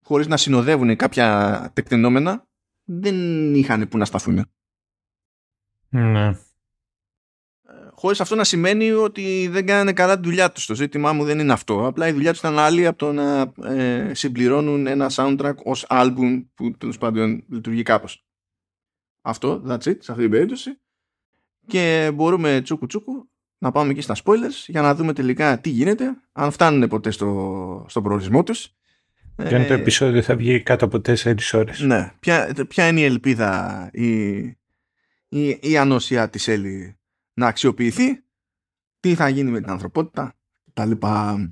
χωρίς 0.02 0.26
να 0.26 0.36
συνοδεύουν 0.36 0.96
κάποια 0.96 1.70
τεκτενόμενα 1.74 2.46
δεν 2.84 3.54
είχαν 3.54 3.88
που 3.88 3.98
να 3.98 4.04
σταθούν. 4.04 4.50
Ναι. 5.88 6.26
Ε, 6.26 6.36
χωρίς 7.90 8.20
αυτό 8.20 8.34
να 8.34 8.44
σημαίνει 8.44 8.90
ότι 8.90 9.48
δεν 9.50 9.66
κάνανε 9.66 9.92
καλά 9.92 10.16
τη 10.16 10.22
δουλειά 10.22 10.52
τους. 10.52 10.66
Το 10.66 10.74
ζήτημά 10.74 11.12
μου 11.12 11.24
δεν 11.24 11.38
είναι 11.38 11.52
αυτό. 11.52 11.86
Απλά 11.86 12.08
η 12.08 12.12
δουλειά 12.12 12.30
τους 12.30 12.38
ήταν 12.38 12.58
άλλη 12.58 12.86
από 12.86 12.98
το 12.98 13.12
να 13.12 13.52
ε, 13.64 14.14
συμπληρώνουν 14.14 14.86
ένα 14.86 15.10
soundtrack 15.10 15.54
ως 15.64 15.86
album 15.88 16.46
που 16.54 16.76
τέλος 16.76 16.98
πάντων 16.98 17.44
λειτουργεί 17.48 17.82
κάπως. 17.82 18.26
Αυτό, 19.20 19.62
that's 19.66 19.84
it, 19.84 19.96
σε 19.98 20.10
αυτή 20.10 20.22
την 20.22 20.30
περίπτωση. 20.30 20.80
Και 21.66 22.10
μπορούμε 22.14 22.60
τσούκου 22.62 22.86
τσούκου 22.86 23.30
να 23.58 23.70
πάμε 23.70 23.90
εκεί 23.90 24.00
στα 24.00 24.16
spoilers 24.24 24.64
για 24.66 24.80
να 24.82 24.94
δούμε 24.94 25.12
τελικά 25.12 25.60
τι 25.60 25.70
γίνεται, 25.70 26.16
αν 26.32 26.50
φτάνουν 26.50 26.88
ποτέ 26.88 27.10
στο, 27.10 27.86
στον 27.88 28.02
προορισμό 28.02 28.42
τους. 28.42 28.70
Και 29.36 29.54
αν 29.54 29.66
το 29.66 29.72
ε, 29.72 29.76
επεισόδιο 29.76 30.22
θα 30.22 30.36
βγει 30.36 30.62
κάτω 30.62 30.84
από 30.84 31.00
τέσσερις 31.00 31.54
ώρες. 31.54 31.80
Ναι. 31.80 32.12
Ποια, 32.20 32.54
ποια 32.68 32.88
είναι 32.88 33.00
η 33.00 33.04
ελπίδα, 33.04 33.88
η, 33.92 34.36
η, 35.28 35.58
η 35.60 35.76
ανοσία 35.76 36.30
της 36.30 36.48
Έλλη 36.48 36.98
να 37.34 37.46
αξιοποιηθεί, 37.46 38.24
τι 39.00 39.14
θα 39.14 39.28
γίνει 39.28 39.50
με 39.50 39.60
την 39.60 39.70
ανθρωπότητα, 39.70 40.34
τα 40.72 40.84
λοιπά. 40.84 41.50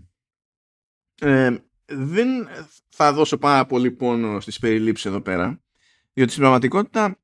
Ε, 1.20 1.56
δεν 1.86 2.48
θα 2.89 3.12
δώσω 3.12 3.39
πάρα 3.39 3.66
πολύ 3.66 3.90
πόνο 3.90 4.40
στις 4.40 4.59
περιλήψεις 4.59 5.06
εδώ 5.06 5.20
πέρα, 5.20 5.62
διότι 6.12 6.31
στην 6.31 6.43
πραγματικότητα 6.43 7.18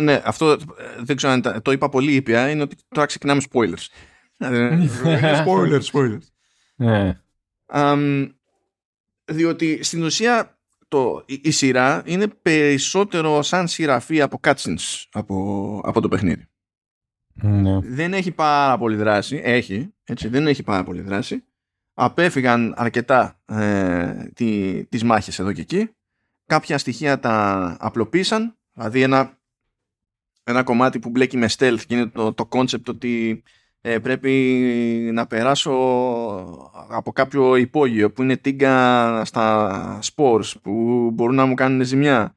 ναι, 0.00 0.22
αυτό 0.24 0.50
ε, 0.50 0.56
δεν 0.98 1.16
ξέρω 1.16 1.32
αν 1.32 1.62
το 1.62 1.72
είπα 1.72 1.88
πολύ 1.88 2.14
ήπια, 2.14 2.50
είναι 2.50 2.62
ότι 2.62 2.76
τώρα 2.88 3.06
ξεκινάμε 3.06 3.42
spoilers. 3.52 3.86
spoilers, 5.44 5.82
spoilers. 5.92 6.26
Ναι. 6.76 7.18
διότι 9.24 9.82
στην 9.82 10.02
ουσία 10.02 10.58
το, 10.88 11.24
η, 11.26 11.50
σειρά 11.50 12.02
είναι 12.04 12.26
περισσότερο 12.26 13.42
σαν 13.42 13.68
σειραφή 13.68 14.20
από 14.20 14.40
cutscenes 14.42 15.04
από, 15.12 15.80
από 15.84 16.00
το 16.00 16.08
παιχνίδι. 16.08 16.48
Ναι. 17.34 17.78
Δεν 17.80 18.14
έχει 18.14 18.30
πάρα 18.30 18.78
πολύ 18.78 18.96
δράση. 18.96 19.40
Έχει, 19.44 19.94
έτσι, 20.04 20.28
δεν 20.28 20.46
έχει 20.46 20.62
πάρα 20.62 20.84
πολύ 20.84 21.00
δράση. 21.00 21.44
Απέφυγαν 21.94 22.74
αρκετά 22.76 23.40
ε, 23.46 24.30
τι, 24.34 24.84
τις 24.84 25.04
μάχες 25.04 25.38
εδώ 25.38 25.52
και 25.52 25.60
εκεί. 25.60 25.90
Κάποια 26.46 26.78
στοιχεία 26.78 27.20
τα 27.20 27.76
απλοποίησαν. 27.80 28.56
Δηλαδή 28.72 29.02
ένα 29.02 29.38
ένα 30.44 30.62
κομμάτι 30.62 30.98
που 30.98 31.10
μπλέκει 31.10 31.36
με 31.36 31.48
stealth 31.58 31.80
και 31.86 31.94
είναι 31.94 32.06
το, 32.06 32.32
το 32.32 32.48
concept 32.50 32.84
ότι 32.88 33.42
ε, 33.80 33.98
πρέπει 33.98 34.30
να 35.12 35.26
περάσω 35.26 35.72
από 36.88 37.12
κάποιο 37.12 37.56
υπόγειο 37.56 38.10
που 38.10 38.22
είναι 38.22 38.36
τίγκα 38.36 39.24
στα 39.24 39.98
spores 40.14 40.52
που 40.62 41.10
μπορούν 41.12 41.34
να 41.34 41.44
μου 41.46 41.54
κάνουν 41.54 41.84
ζημιά 41.84 42.36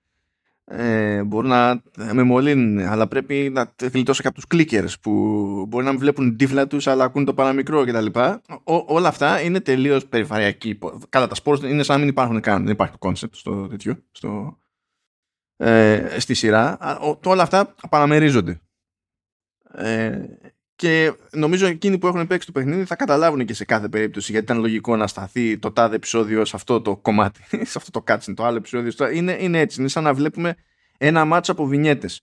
ε, 0.70 1.24
μπορούν 1.24 1.50
να 1.50 1.82
με 2.14 2.24
μολύνουν 2.24 2.80
αλλά 2.80 3.08
πρέπει 3.08 3.50
να 3.54 3.74
γλιτώσω 3.94 4.22
και 4.22 4.28
από 4.28 4.42
τους 4.42 4.46
clickers 4.52 4.94
που 5.02 5.12
μπορεί 5.68 5.86
να 5.86 5.92
μην 5.92 6.00
βλέπουν 6.00 6.38
τύφλα 6.38 6.68
τους 6.68 6.88
αλλά 6.88 7.04
ακούν 7.04 7.26
το 7.26 7.34
παραμικρό 7.34 7.86
κτλ. 7.86 8.06
Όλα 8.86 9.08
αυτά 9.08 9.42
είναι 9.42 9.60
τελείως 9.60 10.06
περιφαριακοί. 10.06 10.78
Καλά 11.10 11.28
τα 11.28 11.36
spores 11.44 11.64
είναι 11.64 11.84
σαν 11.84 11.96
να 11.96 12.02
μην 12.02 12.10
υπάρχουν 12.10 12.40
καν. 12.40 12.64
Δεν 12.64 12.72
υπάρχει 12.72 12.94
το 12.98 13.10
concept 13.10 13.32
στο 13.32 13.68
τέτοιο, 13.68 13.98
στο, 14.12 14.58
ε, 15.58 16.20
στη 16.20 16.34
σειρά, 16.34 16.78
το, 17.22 17.30
όλα 17.30 17.44
αυτά 17.44 17.76
παραμερίζονται. 17.90 18.62
Ε, 19.74 20.26
και 20.78 21.14
νομίζω 21.32 21.66
εκείνοι 21.66 21.98
που 21.98 22.08
έχουν 22.08 22.28
παίξει 22.28 22.48
το 22.48 22.52
παιχνίδι 22.52 22.86
θα 22.86 22.96
καταλάβουν 22.96 23.46
και 23.46 23.54
σε 23.54 23.66
κάθε 23.66 23.90
περίπτωση 23.90 24.32
γιατί 24.32 24.46
ήταν 24.46 24.60
λογικό 24.62 24.96
να 24.96 25.08
σταθεί 25.08 25.58
το 25.58 25.72
τάδε 25.72 25.96
επεισόδιο 25.96 26.46
σε 26.46 26.56
αυτό 26.56 26.82
το 26.82 26.98
κομμάτι, 26.98 27.42
σε 27.72 27.78
αυτό 27.78 27.92
το 27.92 28.02
κάτσιν, 28.02 28.36
το 28.36 28.46
άλλο 28.46 28.58
επεισόδιο. 28.58 29.10
Είναι, 29.14 29.38
είναι 29.40 29.60
έτσι, 29.60 29.80
είναι 29.80 29.90
σαν 29.90 30.04
να 30.04 30.14
βλέπουμε 30.14 30.56
ένα 30.98 31.26
μάτσο 31.26 31.52
από 31.52 31.66
βινιέτες. 31.66 32.22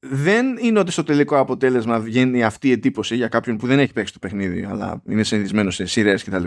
Δεν 0.00 0.56
είναι 0.56 0.78
ότι 0.78 0.90
στο 0.90 1.02
τελικό 1.02 1.38
αποτέλεσμα 1.38 2.00
βγαίνει 2.00 2.44
αυτή 2.44 2.68
η 2.68 2.72
εντύπωση 2.72 3.16
για 3.16 3.28
κάποιον 3.28 3.56
που 3.56 3.66
δεν 3.66 3.78
έχει 3.78 3.92
παίξει 3.92 4.12
το 4.12 4.18
παιχνίδι, 4.18 4.64
αλλά 4.64 5.02
είναι 5.08 5.22
συνηθισμένος 5.22 5.74
σε 5.74 5.86
σειρές 5.86 6.24
κτλ. 6.24 6.44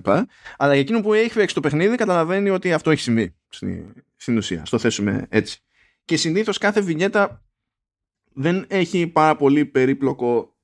Αλλά 0.57 0.71
για 0.71 0.81
εκείνον 0.81 1.01
που 1.01 1.13
έχει 1.13 1.33
παίξει 1.33 1.55
το 1.55 1.61
παιχνίδι, 1.61 1.95
καταλαβαίνει 1.95 2.49
ότι 2.49 2.73
αυτό 2.73 2.91
έχει 2.91 3.01
συμβεί 3.01 3.35
στην 4.15 4.37
ουσία. 4.37 4.65
Στο 4.65 4.77
θέσουμε 4.77 5.25
έτσι 5.29 5.61
και 6.11 6.17
συνήθως 6.17 6.57
κάθε 6.57 6.81
βινιέτα 6.81 7.43
δεν 8.33 8.65
έχει 8.69 9.07
πάρα 9.07 9.35
πολύ 9.35 9.65
περίπλοκο 9.65 10.57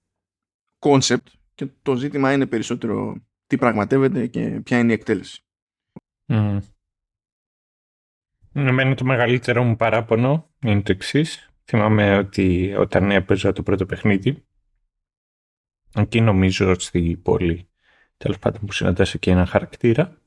concept 0.80 1.28
και 1.56 1.68
το 1.82 1.96
ζήτημα 1.96 2.34
είναι 2.34 2.46
περισσότερο 2.46 3.26
τι 3.48 3.58
πραγματεύεται 3.58 4.28
και 4.28 4.62
ποια 4.64 4.80
είναι 4.80 4.92
η 4.92 4.94
εκτέλεση. 4.94 5.42
Mm. 6.28 6.60
Εμένα 8.54 8.96
το 8.96 9.06
μεγαλύτερο 9.06 9.64
μου 9.64 9.76
παράπονο 9.76 10.50
είναι 10.64 10.82
το 10.82 10.92
εξής. 10.92 11.50
Θυμάμαι 11.64 12.18
ότι 12.18 12.74
όταν 12.78 13.12
έπαιζα 13.12 13.52
το 13.52 13.64
πρώτο 13.64 13.86
παιχνίδι, 13.86 14.46
εκεί 15.96 16.22
νομίζω 16.22 16.80
στη 16.80 17.20
πόλη, 17.24 17.70
τέλος 18.18 18.40
πάντων 18.40 18.66
που 18.66 18.72
συναντάς 18.72 19.14
εκεί 19.14 19.30
ένα 19.30 19.46
χαρακτήρα. 19.46 20.18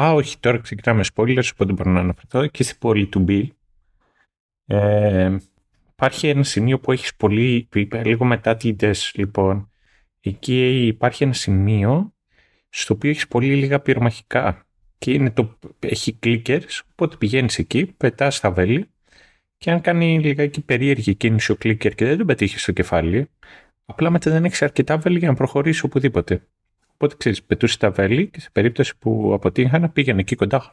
Α, 0.00 0.12
όχι, 0.12 0.38
τώρα 0.38 0.58
ξεκινάμε 0.58 1.04
spoilers, 1.14 1.48
οπότε 1.52 1.72
μπορώ 1.72 1.90
να 1.90 2.00
αναφερθώ. 2.00 2.46
Και 2.46 2.62
στην 2.62 2.78
πόλη 2.78 3.06
του 3.06 3.24
Bill, 3.28 3.48
ε, 4.66 5.36
υπάρχει 5.92 6.28
ένα 6.28 6.42
σημείο 6.42 6.80
που 6.80 6.92
έχεις 6.92 7.14
πολύ, 7.16 7.68
λίγο 8.04 8.24
μετά 8.24 8.56
την 8.56 8.76
τες, 8.76 9.12
λοιπόν, 9.14 9.70
εκεί 10.20 10.86
υπάρχει 10.86 11.24
ένα 11.24 11.32
σημείο 11.32 12.14
στο 12.68 12.94
οποίο 12.94 13.10
έχεις 13.10 13.28
πολύ 13.28 13.54
λίγα 13.54 13.80
πυρομαχικά 13.80 14.66
και 14.98 15.12
είναι 15.12 15.30
το, 15.30 15.58
έχει 15.78 16.18
clickers, 16.22 16.80
οπότε 16.92 17.16
πηγαίνεις 17.16 17.58
εκεί, 17.58 17.86
πετάς 17.86 18.40
τα 18.40 18.50
βέλη 18.50 18.88
και 19.58 19.70
αν 19.70 19.80
κάνει 19.80 20.20
λιγάκι 20.20 20.60
περίεργη 20.60 21.14
κίνηση 21.14 21.52
ο 21.52 21.56
clicker 21.62 21.94
και 21.94 22.04
δεν 22.04 22.16
τον 22.16 22.26
πετύχεις 22.26 22.62
στο 22.62 22.72
κεφάλι, 22.72 23.28
απλά 23.84 24.10
μετά 24.10 24.30
δεν 24.30 24.44
έχεις 24.44 24.62
αρκετά 24.62 24.96
βέλη 24.98 25.18
για 25.18 25.28
να 25.28 25.34
προχωρήσεις 25.34 25.82
οπουδήποτε. 25.82 26.46
Οπότε 26.94 27.14
ξέρεις, 27.18 27.42
πετούσες 27.42 27.76
τα 27.76 27.90
βέλη 27.90 28.26
και 28.26 28.40
σε 28.40 28.48
περίπτωση 28.52 28.96
που 28.98 29.32
αποτύχανα 29.34 29.88
πήγαινε 29.88 30.20
εκεί 30.20 30.36
κοντά, 30.36 30.72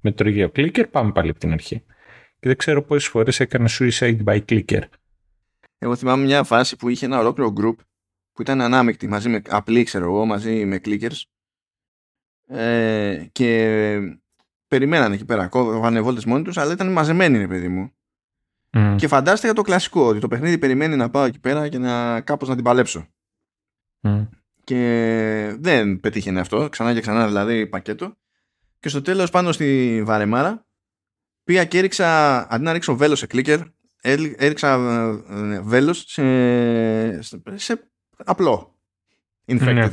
με 0.00 0.12
το 0.12 0.28
ίδιο 0.28 0.50
clicker, 0.56 0.84
πάμε 0.90 1.12
πάλι 1.12 1.30
από 1.30 1.38
την 1.38 1.52
αρχή 1.52 1.82
και 2.44 2.50
δεν 2.50 2.58
ξέρω 2.58 2.82
πόσες 2.82 3.08
φορές 3.08 3.40
έκανε 3.40 3.68
suicide 3.78 4.24
by 4.24 4.44
clicker. 4.48 4.82
Εγώ 5.78 5.96
θυμάμαι 5.96 6.24
μια 6.24 6.42
φάση 6.42 6.76
που 6.76 6.88
είχε 6.88 7.06
ένα 7.06 7.18
ολόκληρο 7.18 7.52
group 7.56 7.74
που 8.32 8.42
ήταν 8.42 8.60
ανάμεικτη 8.60 9.08
μαζί 9.08 9.28
με 9.28 9.42
απλή, 9.48 9.84
ξέρω 9.84 10.04
εγώ, 10.04 10.24
μαζί 10.24 10.64
με 10.64 10.80
clickers 10.84 11.22
ε, 12.46 13.26
και 13.32 14.18
περιμένανε 14.68 15.14
εκεί 15.14 15.24
πέρα, 15.24 15.48
κόβανε 15.48 16.00
βόλτες 16.00 16.24
μόνοι 16.24 16.42
τους, 16.44 16.56
αλλά 16.56 16.72
ήταν 16.72 16.92
μαζεμένοι, 16.92 17.38
ρε 17.38 17.48
παιδί 17.48 17.68
μου. 17.68 17.90
Mm. 18.70 18.94
Και 18.98 19.08
φαντάστηκα 19.08 19.52
το 19.52 19.62
κλασικό, 19.62 20.06
ότι 20.06 20.20
το 20.20 20.28
παιχνίδι 20.28 20.58
περιμένει 20.58 20.96
να 20.96 21.10
πάω 21.10 21.24
εκεί 21.24 21.40
πέρα 21.40 21.68
και 21.68 21.78
να 21.78 22.20
κάπως 22.20 22.48
να 22.48 22.54
την 22.54 22.64
παλέψω. 22.64 23.06
Mm. 24.02 24.28
Και 24.64 25.56
δεν 25.58 26.00
πετύχαινε 26.00 26.40
αυτό, 26.40 26.68
ξανά 26.68 26.94
και 26.94 27.00
ξανά 27.00 27.26
δηλαδή 27.26 27.66
πακέτο. 27.66 28.16
Και 28.80 28.88
στο 28.88 29.02
τέλος 29.02 29.30
πάνω 29.30 29.52
στη 29.52 30.02
βαρεμάρα 30.04 30.66
πήγα 31.44 31.64
και 31.64 31.78
έριξα, 31.78 32.38
αντί 32.52 32.64
να 32.64 32.72
ρίξω 32.72 32.96
βέλος 32.96 33.18
σε 33.18 33.26
κλίκερ, 33.26 33.60
έριξα 34.00 34.74
ε, 35.30 35.60
βέλος 35.60 36.04
σε, 36.06 37.22
σε 37.54 37.90
απλό 38.16 38.78
infected. 39.46 39.74
Ναι. 39.74 39.92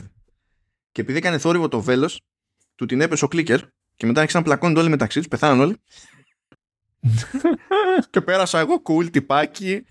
Και 0.91 1.01
επειδή 1.01 1.17
έκανε 1.17 1.37
θόρυβο 1.37 1.67
το 1.67 1.81
βέλος, 1.81 2.21
του 2.75 2.85
την 2.85 3.01
έπεσε 3.01 3.25
ο 3.25 3.27
κλίκερ 3.27 3.59
και 3.95 4.05
μετά 4.05 4.19
άρχισαν 4.19 4.41
να 4.41 4.47
πλακώνονται 4.47 4.79
όλοι 4.79 4.89
μεταξύ 4.89 5.19
τους, 5.19 5.27
πεθάναν 5.27 5.59
όλοι. 5.59 5.77
και 8.09 8.21
πέρασα 8.21 8.59
εγώ 8.59 8.81
cool 8.85 9.11
τυπάκι, 9.11 9.85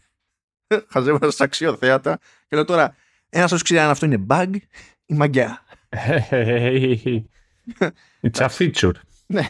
χαζεύοντας 0.88 1.34
στα 1.34 1.44
αξιοθέατα 1.44 2.18
και 2.48 2.56
λέω 2.56 2.64
τώρα, 2.64 2.96
ένα 3.28 3.46
σας 3.48 3.62
ξέρει 3.62 3.80
αν 3.80 3.90
αυτό 3.90 4.06
είναι 4.06 4.24
bug 4.28 4.54
ή 5.06 5.14
μαγκιά. 5.14 5.64
It's 8.22 8.40
a 8.40 8.48
feature. 8.58 8.92
Ναι. 9.26 9.48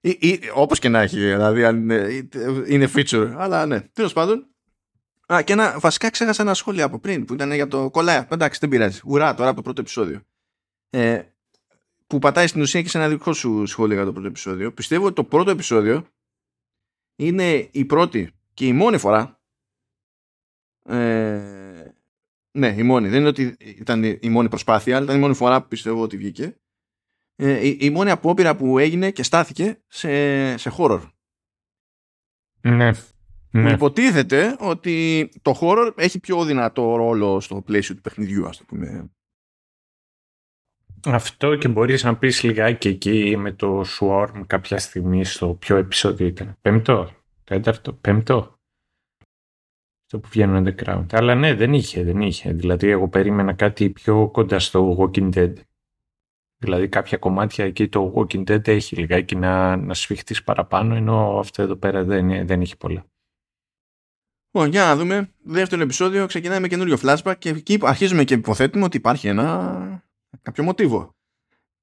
Ή, 0.00 0.16
ή, 0.20 0.40
όπως 0.54 0.78
και 0.78 0.88
να 0.88 1.00
έχει, 1.00 1.16
δηλαδή 1.18 1.64
αν 1.64 1.76
είναι, 1.76 2.28
είναι 2.66 2.90
feature. 2.94 3.34
Αλλά 3.36 3.66
ναι, 3.66 3.80
τέλος 3.80 4.12
πάντων. 4.12 4.46
Α, 5.32 5.42
και 5.42 5.52
ένα, 5.52 5.78
βασικά 5.78 6.10
ξέχασα 6.10 6.42
ένα 6.42 6.54
σχόλιο 6.54 6.84
από 6.84 6.98
πριν 6.98 7.24
που 7.24 7.34
ήταν 7.34 7.52
για 7.52 7.68
το 7.68 7.90
κολλάι. 7.90 8.26
Εντάξει, 8.30 8.58
δεν 8.60 8.68
πειράζει. 8.68 9.00
Ουρά 9.04 9.34
τώρα 9.34 9.48
από 9.48 9.56
το 9.56 9.62
πρώτο 9.62 9.80
επεισόδιο. 9.80 10.20
Ε, 10.90 11.22
που 12.06 12.18
πατάει 12.18 12.46
στην 12.46 12.60
ουσία 12.60 12.82
και 12.82 12.88
σε 12.88 12.98
ένα 12.98 13.08
δικό 13.08 13.32
σου 13.32 13.66
σχόλιο 13.66 13.94
για 13.94 14.04
το 14.04 14.12
πρώτο 14.12 14.26
επεισόδιο. 14.26 14.72
Πιστεύω 14.72 15.04
ότι 15.04 15.14
το 15.14 15.24
πρώτο 15.24 15.50
επεισόδιο 15.50 16.06
είναι 17.16 17.68
η 17.70 17.84
πρώτη 17.84 18.32
και 18.54 18.66
η 18.66 18.72
μόνη 18.72 18.98
φορά. 18.98 19.40
Ε, 20.84 21.92
ναι, 22.50 22.74
η 22.76 22.82
μόνη. 22.82 23.08
Δεν 23.08 23.18
είναι 23.18 23.28
ότι 23.28 23.56
ήταν 23.58 24.04
η 24.04 24.28
μόνη 24.28 24.48
προσπάθεια, 24.48 24.96
αλλά 24.96 25.04
ήταν 25.04 25.16
η 25.16 25.20
μόνη 25.20 25.34
φορά 25.34 25.62
που 25.62 25.68
πιστεύω 25.68 26.02
ότι 26.02 26.16
βγήκε 26.16 26.56
ε, 27.42 27.76
η, 27.78 27.90
μόνη 27.90 28.10
απόπειρα 28.10 28.56
που 28.56 28.78
έγινε 28.78 29.10
και 29.10 29.22
στάθηκε 29.22 29.82
σε, 29.88 30.56
σε 30.56 30.72
horror. 30.76 31.00
Ναι. 32.60 32.90
ναι. 33.50 33.72
Υποτίθεται 33.72 34.56
ότι 34.60 35.28
το 35.42 35.58
horror 35.60 35.92
έχει 35.96 36.20
πιο 36.20 36.44
δυνατό 36.44 36.96
ρόλο 36.96 37.40
στο 37.40 37.62
πλαίσιο 37.62 37.94
του 37.94 38.00
παιχνιδιού, 38.00 38.46
ας 38.46 38.56
το 38.56 38.64
πούμε. 38.64 39.10
Αυτό 41.04 41.56
και 41.56 41.68
μπορείς 41.68 42.04
να 42.04 42.16
πεις 42.16 42.42
λιγάκι 42.42 42.88
εκεί 42.88 43.36
με 43.36 43.52
το 43.52 43.84
Swarm 43.98 44.42
κάποια 44.46 44.78
στιγμή 44.78 45.24
στο 45.24 45.54
ποιο 45.54 45.76
επεισόδιο 45.76 46.26
ήταν. 46.26 46.56
Πέμπτο, 46.60 47.10
τέταρτο, 47.44 47.92
πέμπτο. 47.92 48.58
Στο 50.04 50.18
που 50.18 50.28
βγαίνουν 50.28 50.66
underground. 50.66 51.06
Αλλά 51.10 51.34
ναι, 51.34 51.54
δεν 51.54 51.72
είχε, 51.72 52.04
δεν 52.04 52.20
είχε. 52.20 52.52
Δηλαδή 52.52 52.88
εγώ 52.88 53.08
περίμενα 53.08 53.52
κάτι 53.52 53.90
πιο 53.90 54.28
κοντά 54.28 54.58
στο 54.58 54.96
Walking 54.98 55.34
Dead. 55.34 55.54
Δηλαδή 56.62 56.88
κάποια 56.88 57.18
κομμάτια 57.18 57.64
εκεί 57.64 57.88
το 57.88 58.12
Walking 58.16 58.50
Dead 58.50 58.68
έχει 58.68 58.96
λιγάκι 58.96 59.36
να, 59.36 59.76
να 59.76 59.94
σφιχτείς 59.94 60.42
παραπάνω, 60.42 60.94
ενώ 60.94 61.38
αυτό 61.38 61.62
εδώ 61.62 61.76
πέρα 61.76 62.04
δεν, 62.04 62.46
δεν 62.46 62.60
έχει 62.60 62.76
πολλά. 62.76 63.04
Λοιπόν, 64.52 64.70
για 64.70 64.84
να 64.84 64.96
δούμε. 64.96 65.32
Δεύτερο 65.42 65.82
επεισόδιο 65.82 66.26
ξεκινάει 66.26 66.60
με 66.60 66.68
καινούριο 66.68 66.96
flashback 67.02 67.34
και 67.38 67.48
εκεί 67.48 67.78
αρχίζουμε 67.82 68.24
και 68.24 68.34
υποθέτουμε 68.34 68.84
ότι 68.84 68.96
υπάρχει 68.96 69.28
ένα 69.28 70.04
κάποιο 70.42 70.64
μοτίβο. 70.64 71.14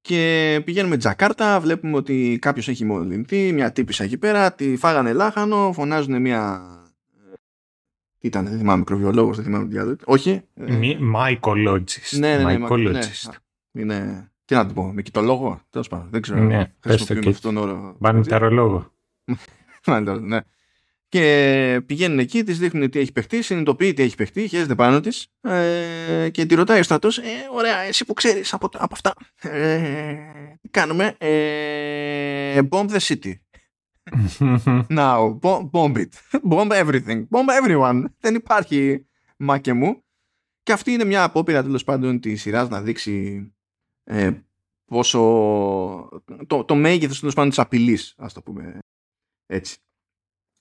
Και 0.02 0.62
πηγαίνουμε 0.66 0.98
Τζακάρτα, 0.98 1.60
βλέπουμε 1.60 1.98
ότι 1.98 2.38
κάποιος 2.42 2.68
έχει 2.68 2.86
μολυνθεί, 2.86 3.54
μια 3.54 3.72
τύπησα 3.72 4.04
εκεί 4.04 4.18
πέρα, 4.18 4.54
τη 4.54 4.78
φάγανε 4.78 5.14
λάχανο, 5.14 5.72
φωνάζουν 5.74 6.22
μια. 6.22 6.62
Τι 8.20 8.28
ήταν, 8.28 8.46
δεν 8.46 8.58
θυμάμαι, 8.58 8.78
μικροβιολόγο, 8.78 9.34
δεν 9.34 9.44
θυμάμαι 9.44 9.68
τι 9.68 9.78
άλλο. 9.78 9.96
Όχι. 10.06 10.42
Mycologist. 11.16 12.18
Ναι, 12.18 12.38
ναι, 12.38 12.44
ναι. 12.44 12.68
Mycologist. 12.70 13.30
ναι. 13.72 13.82
Είναι. 13.82 14.32
Τι 14.48 14.56
να 14.56 14.68
το 14.68 14.74
πω, 14.74 14.84
με 14.84 15.02
κοιτολόγο, 15.02 15.62
τέλος 15.70 15.88
πάντων. 15.88 16.08
Δεν 16.12 16.22
ξέρω. 16.22 16.40
Ναι, 16.40 16.74
πες 16.80 17.06
το 17.06 17.16
και 17.20 17.30
αυτόν 17.30 17.54
τον 17.54 17.64
όρο. 17.64 17.96
Μανιταρολόγο. 18.00 18.94
ναι. 20.22 20.40
Και 21.10 21.82
πηγαίνουν 21.86 22.20
εκεί, 22.20 22.44
της 22.44 22.60
δείχνουν 22.60 22.90
τι 22.90 23.00
έχει 23.00 23.12
παιχτεί, 23.12 23.42
συνειδητοποιεί 23.42 23.94
τι 23.94 24.04
έχει 24.04 24.16
παιχτεί, 24.16 24.48
χαίρεται 24.48 24.76
πάνω 24.76 25.00
της 25.00 25.28
ε, 25.42 26.30
και 26.32 26.46
τη 26.46 26.56
ρωτάει 26.56 26.80
ο 26.80 26.84
στρατός: 26.84 27.18
ε, 27.18 27.24
Ωραία, 27.52 27.78
εσύ 27.78 28.06
που 28.06 28.14
ξέρεις 28.14 28.54
από, 28.54 28.70
από 28.74 28.94
αυτά. 28.94 29.14
Ε, 29.42 30.16
τι 30.62 30.70
κάνουμε. 30.70 31.16
Ε, 31.18 32.60
bomb 32.70 32.90
the 32.90 33.00
city. 33.00 33.34
Now, 34.98 35.40
bomb 35.72 35.96
it. 35.96 36.10
Bomb 36.52 36.72
everything. 36.72 37.28
Bomb 37.30 37.50
everyone. 37.64 38.04
Δεν 38.20 38.36
υπάρχει 38.36 39.06
μάγκα 39.38 39.74
μου. 39.74 40.04
Και 40.64 40.72
αυτή 40.72 40.92
είναι 40.92 41.04
μια 41.04 41.24
απόπειρα 41.24 41.64
τέλος 41.64 41.84
πάντων 41.84 42.20
της 42.20 42.42
σειράς 42.42 42.70
να 42.70 42.82
δείξει 42.82 43.42
ε, 44.08 44.32
πόσο. 44.86 45.20
το, 46.48 46.64
το 46.64 46.76
μέγεθος 46.76 47.20
τέλος 47.20 47.36
πάντων 47.36 47.50
της 47.50 47.60
απειλής, 47.60 48.14
ας 48.18 48.34
το 48.34 48.42
πούμε 48.42 48.80
έτσι 49.46 49.78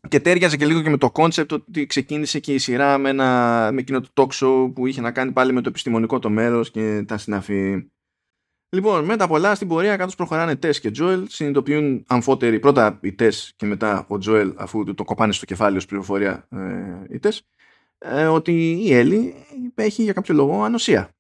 και 0.08 0.20
ταίριαζε 0.20 0.56
και 0.56 0.66
λίγο 0.66 0.82
και 0.82 0.90
με 0.90 0.96
το 0.96 1.10
concept 1.10 1.52
ότι 1.52 1.86
ξεκίνησε 1.86 2.40
και 2.40 2.54
η 2.54 2.58
σειρά 2.58 2.98
με, 2.98 3.08
ένα, 3.08 3.70
με 3.72 3.80
εκείνο 3.80 4.00
το 4.00 4.08
talk 4.14 4.28
show 4.44 4.72
που 4.74 4.86
είχε 4.86 5.00
να 5.00 5.12
κάνει 5.12 5.32
πάλι 5.32 5.52
με 5.52 5.60
το 5.60 5.68
επιστημονικό 5.68 6.18
το 6.18 6.30
μέρος 6.30 6.70
και 6.70 7.04
τα 7.06 7.18
συναφή. 7.18 7.90
Λοιπόν, 8.68 9.04
με 9.04 9.16
τα 9.16 9.28
πολλά 9.28 9.54
στην 9.54 9.68
πορεία 9.68 9.96
κάτω 9.96 10.12
προχωράνε 10.16 10.56
Τες 10.56 10.80
και 10.80 10.90
Τζοέλ, 10.90 11.26
συνειδητοποιούν 11.28 12.04
αμφότεροι 12.06 12.58
πρώτα 12.58 12.98
οι 13.02 13.12
Τες 13.12 13.52
και 13.56 13.66
μετά 13.66 14.06
ο 14.08 14.18
Τζοέλ 14.18 14.54
αφού 14.56 14.94
το 14.94 15.04
κοπάνε 15.04 15.32
στο 15.32 15.44
κεφάλι 15.44 15.76
ως 15.76 15.86
πληροφορία 15.86 16.46
ε, 16.50 17.14
οι 17.14 17.18
Τες, 17.18 17.42
ε, 17.98 18.26
ότι 18.26 18.72
η 18.72 18.94
Έλλη 18.94 19.34
έχει 19.74 20.02
για 20.02 20.12
κάποιο 20.12 20.34
λόγο 20.34 20.62
ανοσία. 20.62 21.10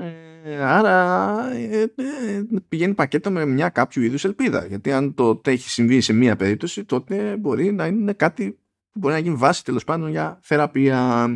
Ε, 0.00 0.31
άρα 0.44 1.50
ε, 1.52 1.82
ε, 1.96 2.44
πηγαίνει 2.68 2.94
πακέτο 2.94 3.30
με 3.30 3.44
μια 3.44 3.68
κάποιο 3.68 4.02
είδους 4.02 4.24
ελπίδα. 4.24 4.66
Γιατί 4.66 4.92
αν 4.92 5.14
το 5.14 5.40
έχει 5.44 5.68
συμβεί 5.68 6.00
σε 6.00 6.12
μία 6.12 6.36
περίπτωση, 6.36 6.84
τότε 6.84 7.36
μπορεί 7.36 7.72
να 7.72 7.86
είναι 7.86 8.12
κάτι 8.12 8.50
που 8.90 8.98
μπορεί 8.98 9.14
να 9.14 9.20
γίνει 9.20 9.36
βάση 9.36 9.64
τέλος 9.64 9.84
πάντων 9.84 10.10
για 10.10 10.38
θεραπεία. 10.42 11.26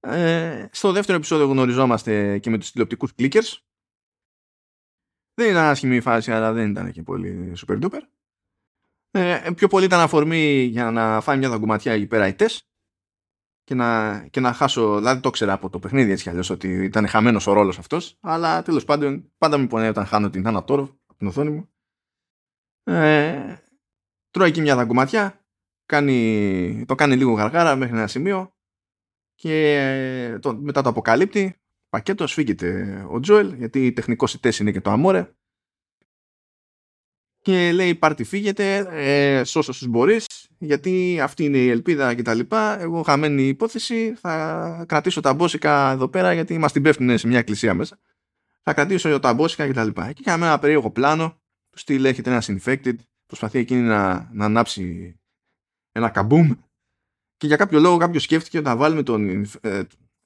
Ε, 0.00 0.66
στο 0.72 0.92
δεύτερο 0.92 1.18
επεισόδιο 1.18 1.46
γνωριζόμαστε 1.46 2.38
και 2.38 2.50
με 2.50 2.58
τους 2.58 2.70
τηλεοπτικούς 2.70 3.12
clickers. 3.18 3.56
Δεν 5.34 5.50
ήταν 5.50 5.64
άσχημη 5.64 5.96
η 5.96 6.00
φάση, 6.00 6.32
αλλά 6.32 6.52
δεν 6.52 6.70
ήταν 6.70 6.92
και 6.92 7.02
πολύ 7.02 7.52
super 7.66 7.80
duper. 7.82 8.00
Ε, 9.10 9.50
πιο 9.54 9.68
πολύ 9.68 9.84
ήταν 9.84 10.00
αφορμή 10.00 10.62
για 10.62 10.90
να 10.90 11.20
φάει 11.20 11.38
μια 11.38 11.48
δαγκωματιά 11.48 11.92
εκεί 11.92 12.06
πέρα 12.06 12.26
οι 12.26 12.34
τεστ 12.34 12.66
και 13.68 13.74
να, 13.74 14.18
και 14.30 14.40
να 14.40 14.52
χάσω. 14.52 14.96
Δηλαδή 14.96 15.20
το 15.20 15.28
ήξερα 15.28 15.52
από 15.52 15.70
το 15.70 15.78
παιχνίδι 15.78 16.10
έτσι 16.10 16.22
κι 16.22 16.28
αλλιώς 16.28 16.50
ότι 16.50 16.68
ήταν 16.68 17.06
χαμένος 17.08 17.46
ο 17.46 17.52
ρόλος 17.52 17.78
αυτός. 17.78 18.16
Αλλά 18.20 18.62
τέλος 18.62 18.84
πάντων 18.84 19.32
πάντα 19.38 19.58
με 19.58 19.66
πονέει 19.66 19.88
όταν 19.88 20.06
χάνω 20.06 20.30
την 20.30 20.46
Άννα 20.46 20.64
Τόροφ 20.64 20.90
από 21.06 21.18
την 21.18 21.26
οθόνη 21.26 21.50
μου. 21.50 21.68
Ε, 22.82 23.56
τρώει 24.30 24.48
εκεί 24.48 24.60
μια 24.60 24.76
δαγκωματιά. 24.76 25.46
Κάνει, 25.86 26.84
το 26.86 26.94
κάνει 26.94 27.16
λίγο 27.16 27.32
γαργάρα 27.32 27.76
μέχρι 27.76 27.96
ένα 27.96 28.06
σημείο. 28.06 28.54
Και 29.34 30.38
το, 30.40 30.56
μετά 30.56 30.82
το 30.82 30.88
αποκαλύπτει. 30.88 31.56
Πακέτο 31.88 32.26
σφίγγεται 32.26 33.04
ο 33.10 33.20
Τζοέλ 33.20 33.52
γιατί 33.52 33.92
τεχνικός 33.92 34.34
η 34.34 34.40
είναι 34.60 34.72
και 34.72 34.80
το 34.80 34.90
αμόρε 34.90 35.32
και 37.48 37.72
λέει 37.72 37.94
πάρτι 37.94 38.24
φύγετε, 38.24 38.76
ε, 38.90 39.44
σώσο 39.44 39.70
όσους 39.70 39.88
μπορείς 39.88 40.26
γιατί 40.58 41.20
αυτή 41.22 41.44
είναι 41.44 41.58
η 41.58 41.68
ελπίδα 41.68 42.14
και 42.14 42.22
τα 42.22 42.34
λοιπά. 42.34 42.80
Εγώ 42.80 43.02
χαμένη 43.02 43.42
υπόθεση 43.42 44.14
θα 44.20 44.84
κρατήσω 44.88 45.20
τα 45.20 45.34
μπόσικα 45.34 45.90
εδώ 45.90 46.08
πέρα 46.08 46.32
γιατί 46.32 46.58
μας 46.58 46.72
την 46.72 46.82
πέφτουν 46.82 47.18
σε 47.18 47.26
μια 47.26 47.38
εκκλησία 47.38 47.74
μέσα. 47.74 47.98
Θα 48.62 48.74
κρατήσω 48.74 49.18
τα 49.18 49.34
μπόσικα 49.34 49.66
και 49.66 49.72
τα 49.72 49.84
λοιπά 49.84 50.12
και 50.12 50.22
είχαμε 50.26 50.46
ένα 50.46 50.58
περίεργο 50.58 50.90
πλάνο. 50.90 51.40
Του 51.70 51.78
στυλ 51.78 52.04
έχετε 52.04 52.30
ένα 52.30 52.42
infected. 52.46 52.94
Προσπαθεί 53.26 53.58
εκείνη 53.58 53.80
να, 53.80 54.28
να 54.32 54.44
ανάψει 54.44 55.14
ένα 55.92 56.08
καμπούμ. 56.08 56.52
Και 57.36 57.46
για 57.46 57.56
κάποιο 57.56 57.80
λόγο 57.80 57.96
κάποιος 57.96 58.22
σκέφτηκε 58.22 58.60
να 58.60 58.76
βάλουμε 58.76 59.02
τον, 59.02 59.46
ε, 59.60 59.82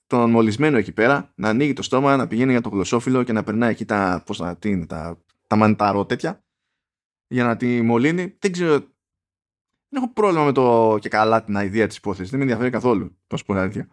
τον 0.06 0.30
μολυσμένο 0.30 0.76
εκεί 0.76 0.92
πέρα 0.92 1.32
να 1.34 1.48
ανοίγει 1.48 1.72
το 1.72 1.82
στόμα, 1.82 2.16
να 2.16 2.26
πηγαίνει 2.26 2.50
για 2.50 2.60
το 2.60 2.68
γλωσσόφυλλο 2.68 3.22
και 3.22 3.32
να 3.32 3.42
περνάει 3.42 3.70
εκεί 3.70 3.84
τα, 3.84 4.22
πώς 4.26 4.42
τι 4.58 4.70
είναι, 4.70 4.86
τα, 4.86 5.18
τα 5.46 5.56
μανιταρό 5.56 6.06
τέτοια 6.06 6.41
για 7.32 7.44
να 7.44 7.56
τη 7.56 7.82
μολύνει. 7.82 8.36
Δεν 8.38 8.52
ξέρω. 8.52 8.78
Δεν 9.88 10.02
έχω 10.02 10.12
πρόβλημα 10.12 10.44
με 10.44 10.52
το 10.52 10.96
και 11.00 11.08
καλά 11.08 11.44
την 11.44 11.54
ιδέα 11.54 11.86
της 11.86 11.96
υπόθεσης. 11.96 12.30
Δεν 12.30 12.38
με 12.38 12.44
ενδιαφέρει 12.44 12.70
καθόλου. 12.70 13.16
Το 13.26 13.38
πω 13.46 13.54
αλήθεια. 13.54 13.88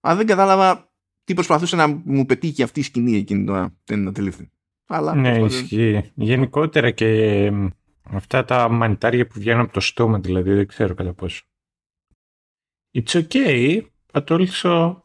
Αλλά 0.00 0.16
δεν 0.16 0.26
κατάλαβα 0.26 0.92
τι 1.24 1.34
προσπαθούσε 1.34 1.76
να 1.76 1.86
μου 1.86 2.26
πετύχει 2.26 2.62
αυτή 2.62 2.80
η 2.80 2.82
σκηνή 2.82 3.16
εκείνη 3.16 3.44
τώρα. 3.44 3.76
Δεν 3.84 4.08
αντιλήφθη. 4.08 4.50
Αλλά, 4.86 5.14
ναι, 5.14 5.38
ισχύει. 5.38 6.10
Γενικότερα 6.14 6.90
και 6.90 7.52
αυτά 8.02 8.44
τα 8.44 8.68
μανιτάρια 8.68 9.26
που 9.26 9.38
βγαίνουν 9.38 9.60
από 9.60 9.72
το 9.72 9.80
στόμα, 9.80 10.18
δηλαδή 10.18 10.54
δεν 10.54 10.66
ξέρω 10.66 10.94
κατά 10.94 11.12
πόσο. 11.12 11.44
It's 12.94 13.22
okay, 13.22 13.82
but 14.12 14.24
also 14.24 14.96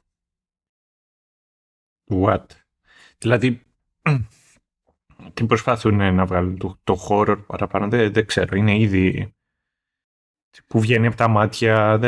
what? 2.10 2.46
Δηλαδή 3.18 3.62
τι 5.38 5.46
προσπαθούν 5.46 6.14
να 6.16 6.26
βγάλουν 6.26 6.58
το, 6.58 6.80
το 6.84 6.96
χώρο 6.96 7.38
παραπάνω, 7.38 7.88
δεν, 7.88 8.14
δεν 8.14 8.26
ξέρω. 8.26 8.56
Είναι 8.56 8.78
ήδη 8.78 9.34
που 10.68 10.80
βγαίνει 10.80 11.08
από 11.08 11.16
τα 11.16 11.28
μάτια. 11.28 12.00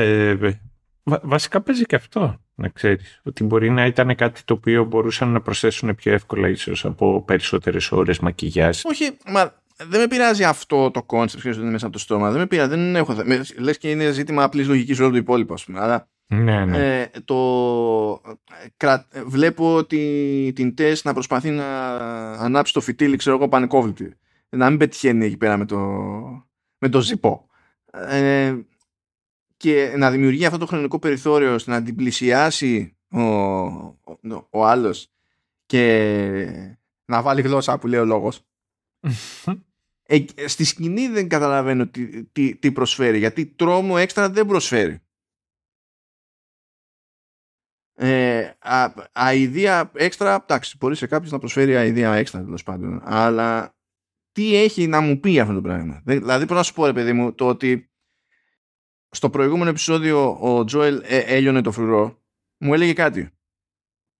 βασικά 1.03 1.61
παίζει 1.61 1.83
και 1.83 1.95
αυτό, 1.95 2.41
να 2.55 2.69
ξέρεις. 2.69 3.21
Ότι 3.23 3.43
μπορεί 3.43 3.69
να 3.69 3.85
ήταν 3.85 4.15
κάτι 4.15 4.43
το 4.43 4.53
οποίο 4.53 4.83
μπορούσαν 4.83 5.29
να 5.31 5.41
προσθέσουν 5.41 5.95
πιο 5.95 6.13
εύκολα 6.13 6.49
ίσως 6.49 6.85
από 6.85 7.23
περισσότερες 7.23 7.91
ώρες 7.91 8.19
μακιγιάζ. 8.19 8.81
Όχι, 8.83 9.17
μα 9.25 9.53
δεν 9.77 9.99
με 9.99 10.07
πειράζει 10.07 10.43
αυτό 10.43 10.91
το 10.91 11.03
concept 11.03 11.43
που 11.43 11.59
είναι 11.59 11.71
μέσα 11.71 11.85
από 11.85 11.93
το 11.93 11.99
στόμα. 11.99 12.29
Δεν 12.29 12.39
με 12.39 12.47
πειράζει, 12.47 12.69
δεν 12.69 12.95
έχω. 12.95 13.15
Λες 13.57 13.77
και 13.77 13.89
είναι 13.89 14.11
ζήτημα 14.11 14.43
απλής 14.43 14.67
λογικής 14.67 14.99
όλου 14.99 15.09
του 15.09 15.17
υπόλοιπου, 15.17 15.53
ας 15.53 15.65
πούμε. 15.65 15.79
Αλλά 15.79 16.09
ναι, 16.31 16.65
ναι. 16.65 17.01
Ε, 17.01 17.09
το, 17.25 18.21
βλέπω 19.25 19.75
ότι 19.75 20.51
την 20.55 20.75
Tess 20.75 21.05
να 21.05 21.13
προσπαθεί 21.13 21.49
να 21.49 21.95
ανάψει 22.33 22.73
το 22.73 22.81
φυτίλι, 22.81 23.17
ξέρω 23.17 23.35
εγώ, 23.35 23.49
πανικόβλητη. 23.49 24.13
Να 24.49 24.69
μην 24.69 24.79
πετυχαίνει 24.79 25.25
εκεί 25.25 25.37
πέρα 25.37 25.57
με 25.57 25.65
το, 25.65 25.77
με 26.77 26.89
το 26.89 27.01
Zippo. 27.01 27.47
Ε, 27.91 28.55
και 29.57 29.93
να 29.97 30.11
δημιουργεί 30.11 30.45
αυτό 30.45 30.57
το 30.57 30.65
χρονικό 30.65 30.99
περιθώριο 30.99 31.53
ώστε 31.53 31.71
να 31.71 31.83
την 31.83 31.95
πλησιάσει 31.95 32.95
ο, 33.11 33.21
ο, 33.21 33.97
ο 34.49 34.65
άλλος 34.65 35.11
και 35.65 36.77
να 37.05 37.21
βάλει 37.21 37.41
γλώσσα 37.41 37.79
που 37.79 37.87
λέει 37.87 37.99
ο 37.99 38.05
λόγος. 38.05 38.41
ε, 40.03 40.25
στη 40.45 40.63
σκηνή 40.63 41.07
δεν 41.07 41.27
καταλαβαίνω 41.27 41.87
τι, 41.87 42.23
τι, 42.23 42.55
τι 42.55 42.71
προσφέρει 42.71 43.17
γιατί 43.17 43.45
τρόμο 43.45 43.95
έξτρα 43.97 44.29
δεν 44.29 44.45
προσφέρει. 44.45 45.01
Ε, 48.01 48.51
αηδία 49.11 49.91
έξτρα, 49.93 50.45
εντάξει, 50.47 50.75
μπορεί 50.79 50.95
σε 50.95 51.07
κάποιο 51.07 51.29
να 51.31 51.39
προσφέρει 51.39 51.75
αηδία 51.75 52.13
έξτρα 52.13 52.43
τέλος 52.43 52.63
πάντων. 52.63 53.01
Αλλά 53.03 53.75
τι 54.31 54.55
έχει 54.55 54.87
να 54.87 54.99
μου 54.99 55.19
πει 55.19 55.39
αυτό 55.39 55.53
το 55.53 55.61
πράγμα; 55.61 56.01
Δηλαδή, 56.05 56.45
πώ 56.45 56.53
να 56.53 56.63
σου 56.63 56.73
πω, 56.73 56.85
ρε 56.85 56.93
παιδί 56.93 57.13
μου, 57.13 57.33
το 57.33 57.47
ότι 57.47 57.91
στο 59.09 59.29
προηγούμενο 59.29 59.69
επεισόδιο 59.69 60.37
ο 60.39 60.63
Τζόελ 60.63 61.01
ε, 61.05 61.17
έλειωνε 61.17 61.61
το 61.61 61.71
φρουρό, 61.71 62.21
μου 62.57 62.73
έλεγε 62.73 62.93
κάτι. 62.93 63.29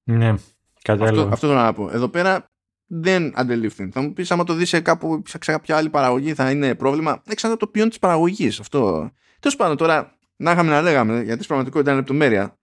Ναι, 0.03 0.34
κατάλαβα. 0.81 1.19
Αυτό, 1.19 1.34
αυτό 1.34 1.47
θέλω 1.47 1.60
να 1.60 1.73
πω. 1.73 1.89
Εδώ 1.91 2.10
πέρα 2.10 2.51
δεν 2.85 3.31
αντελήφθη. 3.35 3.89
Θα 3.89 4.01
μου 4.01 4.14
πεις, 4.14 4.31
άμα 4.31 4.43
το 4.43 4.53
δεις 4.53 4.69
σε, 4.69 4.80
κάπου, 4.80 5.22
σε 5.26 5.38
κάποια 5.38 5.77
άλλη 5.77 5.89
παραγωγή, 5.89 6.34
θα 6.34 6.51
είναι 6.51 6.76
πρόβλημα. 6.76 7.22
Δεν 7.26 7.35
ξέρω 7.35 7.57
το 7.57 7.68
ποιόν 7.68 7.89
της 7.89 7.99
παραγωγής. 7.99 8.60
Αυτό. 8.60 9.11
Τέλος 9.39 9.56
πάντων, 9.56 9.77
τώρα 9.77 10.18
να 10.35 10.51
είχαμε 10.51 10.69
να 10.69 10.81
λέγαμε, 10.81 11.14
γιατί 11.14 11.34
στην 11.34 11.47
πραγματικότητα 11.47 11.91
είναι 11.91 11.99
λεπτομέρεια. 11.99 12.59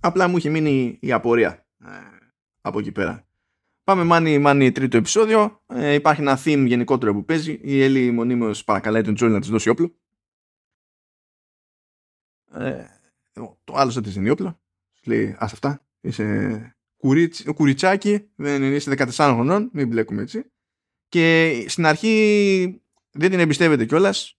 Απλά 0.00 0.28
μου 0.28 0.36
είχε 0.36 0.48
μείνει 0.48 0.98
η 1.00 1.12
απορία 1.12 1.66
ε, 1.84 1.88
από 2.60 2.78
εκεί 2.78 2.92
πέρα. 2.92 3.26
Πάμε 3.84 4.04
μάνι 4.04 4.38
μάνι 4.38 4.72
τρίτο 4.72 4.96
επεισόδιο. 4.96 5.62
Ε, 5.66 5.94
υπάρχει 5.94 6.20
ένα 6.20 6.38
theme 6.44 6.64
γενικότερο 6.66 7.12
που 7.12 7.24
παίζει. 7.24 7.60
Η 7.62 7.82
Έλλη 7.82 8.10
μονίμως 8.10 8.64
παρακαλάει 8.64 9.02
τον 9.02 9.14
Τζόλι 9.14 9.32
να 9.32 9.40
της 9.40 9.48
δώσει 9.48 9.68
όπλο. 9.68 9.98
Ε, 12.52 12.84
το 13.64 13.74
άλλο 13.74 13.90
δεν 13.90 14.02
της 14.02 14.12
δίνει 14.12 14.30
όπλο. 14.30 14.60
Λέει 15.04 15.36
ας 15.38 15.52
αυτά. 15.52 15.86
Είσαι 16.00 16.76
κουρίτσι, 16.96 17.52
κουριτσάκι. 17.52 18.30
Δεν 18.34 18.74
είσαι 18.74 18.94
14 18.96 19.10
χρονών. 19.10 19.70
Μην 19.72 19.88
μπλέκουμε 19.88 20.22
έτσι. 20.22 20.52
Και 21.08 21.64
στην 21.68 21.86
αρχή 21.86 22.82
δεν 23.10 23.30
την 23.30 23.40
εμπιστεύεται 23.40 23.84
κιόλας. 23.84 24.38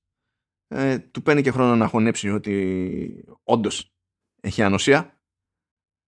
ε, 0.68 1.00
του 1.00 1.22
παίρνει 1.22 1.42
και 1.42 1.52
χρόνο 1.52 1.76
να 1.76 1.88
χωνέψει 1.88 2.30
ότι 2.30 3.26
όντως 3.44 3.94
έχει 4.42 4.64
ανοσία. 4.64 5.19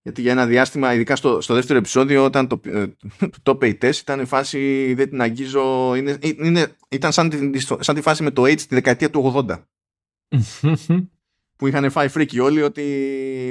Γιατί 0.03 0.22
για 0.22 0.32
ένα 0.32 0.45
διάστημα, 0.45 0.94
ειδικά 0.94 1.15
στο, 1.15 1.41
στο 1.41 1.53
δεύτερο 1.53 1.80
επεισόδιο, 1.80 2.23
όταν 2.23 2.48
το, 2.48 2.61
ε, 2.65 2.86
το 3.44 3.57
top 3.61 3.84
8 3.84 3.95
ήταν 4.02 4.19
η 4.19 4.26
φάση 4.26 4.94
δεν 4.94 5.10
την 5.10 5.22
αγγίζω. 5.22 5.95
Είναι, 5.95 6.18
είναι, 6.22 6.68
ήταν 6.90 7.11
σαν 7.11 7.30
τη, 7.30 7.60
σαν 7.80 7.95
τη 7.95 8.02
φάση 8.02 8.23
με 8.23 8.32
το 8.32 8.44
H 8.44 8.56
τη 8.56 8.65
δεκαετία 8.69 9.10
του 9.10 9.45
80. 9.49 9.64
που 11.61 11.68
είχαν 11.68 11.91
φάει 11.91 12.07
φρίκι 12.07 12.40
όλοι 12.40 12.61
ότι, 12.61 12.84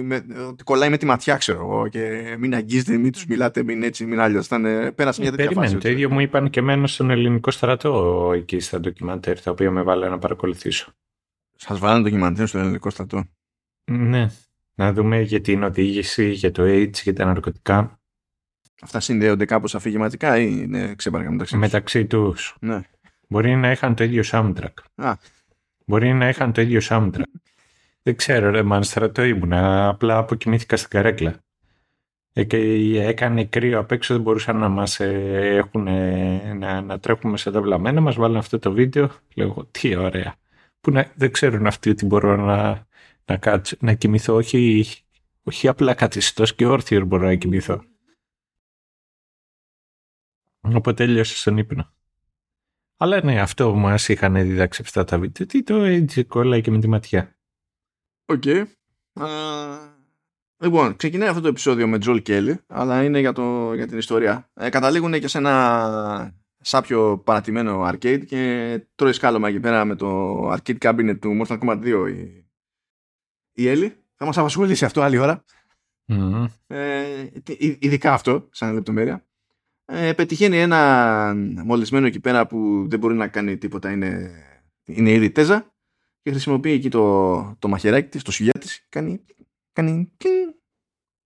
με, 0.05 0.27
ότι 0.48 0.64
κολλάει 0.64 0.90
με 0.90 0.97
τη 0.97 1.06
ματιά, 1.06 1.36
ξέρω 1.36 1.59
εγώ, 1.59 1.89
και 1.89 2.35
μην 2.39 2.55
αγγίζετε, 2.55 2.97
μην 2.97 3.12
τους 3.12 3.27
μιλάτε, 3.27 3.62
μην 3.62 3.82
έτσι, 3.82 4.05
μην 4.05 4.20
άλλο. 4.20 4.40
Ήταν, 4.40 4.94
πέρασε 4.94 5.20
μια 5.20 5.31
τέτοια 5.31 5.51
φάση. 5.51 5.77
Το 5.77 5.89
ίδιο 5.89 6.10
μου 6.10 6.20
είπαν 6.20 6.51
και 6.51 6.60
εμένα 6.60 6.86
στον 6.86 7.10
ελληνικό 7.10 7.51
στρατό 7.51 8.31
εκεί 8.35 8.60
στα 8.60 8.81
ντοκιμαντέρ, 8.81 9.40
τα 9.40 9.51
οποία 9.51 9.70
με 9.70 9.82
βάλανε 9.82 10.10
να 10.10 10.18
παρακολουθήσω. 10.18 10.93
Σας 11.56 11.78
βάλανε 11.78 12.02
ντοκιμαντέρ 12.02 12.47
στο 12.47 12.59
ελληνικό 12.59 12.90
στρατό. 12.90 13.24
Ναι. 13.90 14.31
Να 14.81 14.93
δούμε 14.93 15.20
για 15.20 15.40
την 15.40 15.62
οδήγηση, 15.62 16.31
για 16.31 16.51
το 16.51 16.62
AIDS, 16.62 16.93
για 17.02 17.15
τα 17.15 17.24
ναρκωτικά. 17.24 18.01
Αυτά 18.82 19.01
συνδέονται 19.01 19.44
κάπως 19.44 19.74
αφηγηματικά 19.74 20.39
ή 20.39 20.61
είναι 20.62 20.94
ξέπαρακα 20.94 21.31
μεταξύ 21.31 21.52
τους; 21.52 21.61
Μεταξύ 21.61 22.07
τους. 22.07 22.57
Ναι. 22.61 22.81
Μπορεί 23.28 23.57
να 23.57 23.70
είχαν 23.70 23.94
το 23.94 24.05
ίδιο 24.05 24.23
soundtrack. 24.27 24.73
Α. 24.94 25.15
Μπορεί 25.86 26.12
να 26.12 26.28
είχαν 26.28 26.52
το 26.52 26.61
ίδιο 26.61 26.81
soundtrack. 26.82 27.23
Δεν 28.02 28.16
ξέρω, 28.16 28.51
ρε, 28.51 28.62
μαν 28.62 28.82
στρατό 28.82 29.24
ήμουν. 29.24 29.52
Απλά 29.52 30.19
αποκοιμήθηκα 30.19 30.77
στην 30.77 30.90
καρέκλα. 30.90 31.35
Ε, 32.32 32.44
και 32.44 32.57
έκανε 33.01 33.44
κρύο 33.44 33.78
απ' 33.78 33.93
έξω, 33.93 34.15
δεν 34.15 34.23
μπορούσαν 34.23 34.57
να 34.57 34.69
μας 34.69 35.01
ε, 35.01 35.55
έχουν, 35.57 35.89
να, 36.59 36.81
να 36.81 36.98
τρέχουμε 36.98 37.36
σε 37.36 37.51
τα 37.51 37.61
βλαμμένα. 37.62 38.01
Μας 38.01 38.16
βάλουν 38.16 38.36
αυτό 38.36 38.59
το 38.59 38.73
βίντεο. 38.73 39.11
Λέω, 39.35 39.69
τι 39.70 39.97
ωραία. 39.97 40.35
Που 40.81 40.90
να, 40.90 41.11
δεν 41.15 41.32
ξέρουν 41.32 41.66
αυτοί 41.66 41.90
ότι 41.90 42.07
μπορώ 42.07 42.36
να, 42.36 42.89
να, 43.31 43.36
κάτσω, 43.36 43.77
να 43.81 43.94
κοιμηθώ. 43.94 44.35
Όχι, 44.35 44.85
όχι 45.43 45.69
απλά 45.69 45.94
καθιστός 45.94 46.55
και 46.55 46.66
όρθιο 46.66 47.05
μπορώ 47.05 47.27
να 47.27 47.35
κοιμηθώ. 47.35 47.85
Οπότε 50.61 51.05
τέλειωσε 51.05 51.36
στον 51.36 51.59
ύπνο. 51.59 51.93
Αλλά 52.97 53.24
ναι, 53.24 53.40
αυτό 53.40 53.70
που 53.70 53.78
μας 53.78 54.09
είχαν 54.09 54.35
διδάξει 54.35 54.82
αυτά 54.85 55.05
τα 55.05 55.19
βίντεο. 55.19 55.47
Τι 55.47 55.62
το 55.62 55.74
έτσι 55.74 56.24
κολλάει 56.24 56.61
και 56.61 56.70
με 56.70 56.78
τη 56.78 56.89
ματιά. 56.89 57.36
Οκ. 58.24 58.43
Okay. 58.47 58.65
λοιπόν, 60.62 60.97
ξεκινάει 60.97 61.28
αυτό 61.28 61.40
το 61.40 61.48
επεισόδιο 61.48 61.89
με 61.89 61.98
Τζολ 61.98 62.23
Κέλλη, 62.23 62.61
αλλά 62.66 63.05
είναι 63.05 63.19
για, 63.19 63.32
το, 63.32 63.74
για 63.74 63.86
την 63.86 63.98
ιστορία. 63.98 64.51
Ε, 64.55 64.69
καταλήγουν 64.69 65.20
και 65.20 65.28
σε 65.28 65.39
ένα 65.39 66.35
σάπιο 66.61 67.19
παρατημένο 67.19 67.89
arcade 67.89 68.24
και 68.27 68.82
τρώει 68.94 69.12
σκάλωμα 69.12 69.48
εκεί 69.48 69.61
πέρα 69.61 69.85
με 69.85 69.94
το 69.94 70.52
arcade 70.52 70.78
cabinet 70.78 71.19
του 71.20 71.40
Mortal 71.40 71.59
Kombat 71.59 71.82
2 71.82 72.09
η, 72.09 72.40
η 73.52 73.68
Έλλη. 73.68 73.97
Θα 74.14 74.24
μας 74.24 74.39
απασχολήσει 74.39 74.85
αυτό 74.85 75.01
άλλη 75.01 75.18
ώρα. 75.18 75.44
Mm. 76.12 76.47
Ε, 76.66 77.28
ειδικά 77.78 78.12
αυτό, 78.12 78.48
σαν 78.51 78.74
λεπτομέρεια. 78.74 79.27
Ε, 79.85 80.12
πετυχαίνει 80.12 80.59
ένα 80.60 81.32
μολυσμένο 81.64 82.06
εκεί 82.06 82.20
πέρα 82.20 82.47
που 82.47 82.86
δεν 82.89 82.98
μπορεί 82.98 83.14
να 83.14 83.28
κάνει 83.28 83.59
τίποτα, 83.59 83.90
είναι, 83.90 84.31
είναι 84.85 85.10
ήδη 85.10 85.31
τέζα 85.31 85.74
και 86.22 86.31
χρησιμοποιεί 86.31 86.70
εκεί 86.70 86.89
το, 86.89 87.56
το 87.59 87.68
μαχαιράκι 87.68 88.09
της, 88.09 88.22
το 88.22 88.32
σουγιά 88.32 88.52
της, 88.52 88.86
κάνει, 88.89 89.24
κάνει 89.72 90.12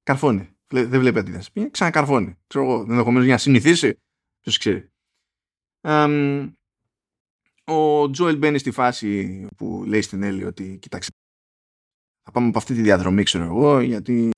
καρφώνει. 0.02 0.48
Δεν 0.66 1.01
βλέπει 1.01 1.18
αντίδραση. 1.18 1.52
Πήγε 1.52 1.70
ξανακαρφώνει. 1.70 2.38
Ξέρω 2.46 2.64
εγώ, 2.64 2.80
ενδεχομένως 2.88 3.24
για 3.24 3.32
να 3.32 3.38
συνηθίσει. 3.38 4.02
Ποιος 4.40 4.59
ξέρει. 4.59 4.92
ο 7.64 8.10
Τζόελ 8.10 8.36
μπαίνει 8.36 8.59
στη 8.59 8.70
φάση 8.70 9.46
που 9.56 9.84
λέει 9.86 10.02
στην 10.02 10.22
Έλλη 10.22 10.44
ότι 10.44 10.78
κοιτάξτε 10.78 11.12
θα 12.24 12.30
πάμε 12.30 12.48
από 12.48 12.59
αυτή 12.59 12.74
τη 12.74 12.82
διαδρομή 12.82 13.22
ξέρω 13.22 13.44
εγώ 13.44 13.80
γιατί 13.80 14.30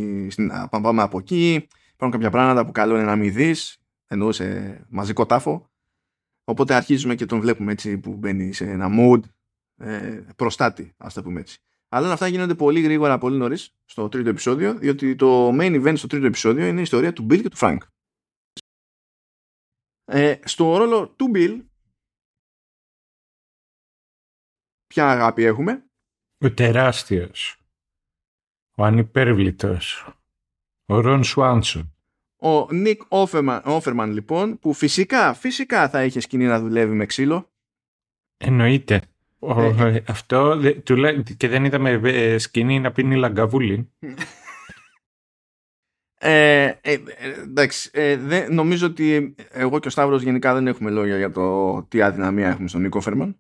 θα 0.48 0.80
πάμε 0.82 1.02
από 1.02 1.18
εκεί 1.18 1.68
υπάρχουν 1.92 2.10
κάποια 2.10 2.30
πράγματα 2.30 2.66
που 2.66 2.72
καλό 2.72 2.94
είναι 2.94 3.04
να 3.04 3.16
μην 3.16 3.32
δεις 3.32 3.78
εννοούσε 4.06 4.80
μαζικό 4.88 5.26
τάφο 5.26 5.70
οπότε 6.44 6.74
αρχίζουμε 6.74 7.14
και 7.14 7.26
τον 7.26 7.40
βλέπουμε 7.40 7.72
έτσι 7.72 7.98
που 7.98 8.12
μπαίνει 8.12 8.52
σε 8.52 8.70
ένα 8.70 8.88
mood 8.90 9.20
ε, 9.78 10.26
προστάτη, 10.36 10.94
ας 10.96 11.14
το 11.14 11.22
πούμε 11.22 11.40
έτσι. 11.40 11.58
Αλλά 11.88 12.12
αυτά 12.12 12.26
γίνονται 12.26 12.54
πολύ 12.54 12.80
γρήγορα, 12.80 13.18
πολύ 13.18 13.36
νωρίς 13.36 13.74
στο 13.84 14.08
τρίτο 14.08 14.28
επεισόδιο, 14.28 14.74
διότι 14.74 15.16
το 15.16 15.48
main 15.48 15.84
event 15.84 15.94
στο 15.96 16.06
τρίτο 16.06 16.26
επεισόδιο 16.26 16.66
είναι 16.66 16.78
η 16.78 16.82
ιστορία 16.82 17.12
του 17.12 17.26
Bill 17.30 17.42
και 17.42 17.48
του 17.48 17.56
Frank. 17.56 17.78
Ε, 20.04 20.38
στο 20.44 20.76
ρόλο 20.76 21.08
του 21.08 21.30
Bill, 21.34 21.64
ποια 24.86 25.10
αγάπη 25.10 25.42
έχουμε; 25.42 25.86
Ο 26.44 26.52
τεράστιος, 26.52 27.55
ο 28.78 28.85
ανυπέρβλητος, 28.85 30.09
ο 30.86 31.01
Ρον 31.01 31.24
Σουάνσον. 31.24 31.90
Ο 32.36 32.73
Νίκ 32.73 33.03
Όφερμαν 33.65 34.12
λοιπόν, 34.12 34.59
που 34.59 34.73
φυσικά, 34.73 35.35
φυσικά 35.35 35.89
θα 35.89 36.05
είχε 36.05 36.20
σκηνή 36.20 36.44
να 36.44 36.61
δουλεύει 36.61 36.94
με 36.94 37.07
ξύλο. 37.07 37.51
Εννοείται. 38.36 39.03
Ε, 39.40 39.94
ε, 39.94 40.03
αυτό 40.09 40.61
και 41.36 41.48
δεν 41.48 41.65
είδαμε 41.65 41.90
ε, 41.90 42.39
σκηνή 42.39 42.81
να 42.81 42.93
πίνει 42.93 43.16
λαγκαβούλη. 43.16 43.90
Ε, 46.19 46.65
ε, 46.81 46.98
εντάξει, 47.43 47.90
ε, 47.93 48.47
νομίζω 48.51 48.86
ότι 48.86 49.35
εγώ 49.51 49.78
και 49.78 49.89
ο 49.89 49.90
Σταύρος 49.90 50.23
γενικά 50.23 50.55
δεν 50.55 50.66
έχουμε 50.66 50.90
λόγια 50.90 51.16
για 51.16 51.31
το 51.31 51.82
τι 51.82 52.03
αδυναμία 52.03 52.48
έχουμε 52.48 52.69
στον 52.69 52.81
Νίκο 52.81 53.01
Φέρμαν. 53.01 53.36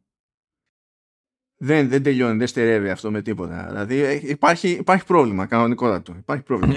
Δεν, 1.58 1.88
δεν 1.88 2.02
τελειώνει, 2.02 2.38
δεν 2.38 2.46
στερεύει 2.46 2.90
αυτό 2.90 3.10
με 3.10 3.22
τίποτα. 3.22 3.66
Δηλαδή 3.68 4.20
υπάρχει, 4.26 4.68
υπάρχει 4.68 5.04
πρόβλημα, 5.04 5.46
κανονικότατο. 5.46 6.14
Υπάρχει 6.18 6.42
πρόβλημα. 6.42 6.74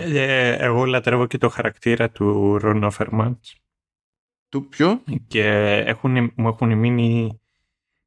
εγώ 0.60 0.85
λατρεύω 0.85 1.26
και 1.26 1.38
το 1.38 1.49
χαρακτήρα 1.49 2.10
του 2.10 2.57
Ρόνο 2.57 2.89
Φέρμαν. 2.89 3.39
Του 4.49 4.68
ποιο; 4.68 5.03
Και 5.27 5.43
έχουν, 5.85 6.31
μου 6.35 6.47
έχουν 6.47 6.77
μείνει 6.77 7.39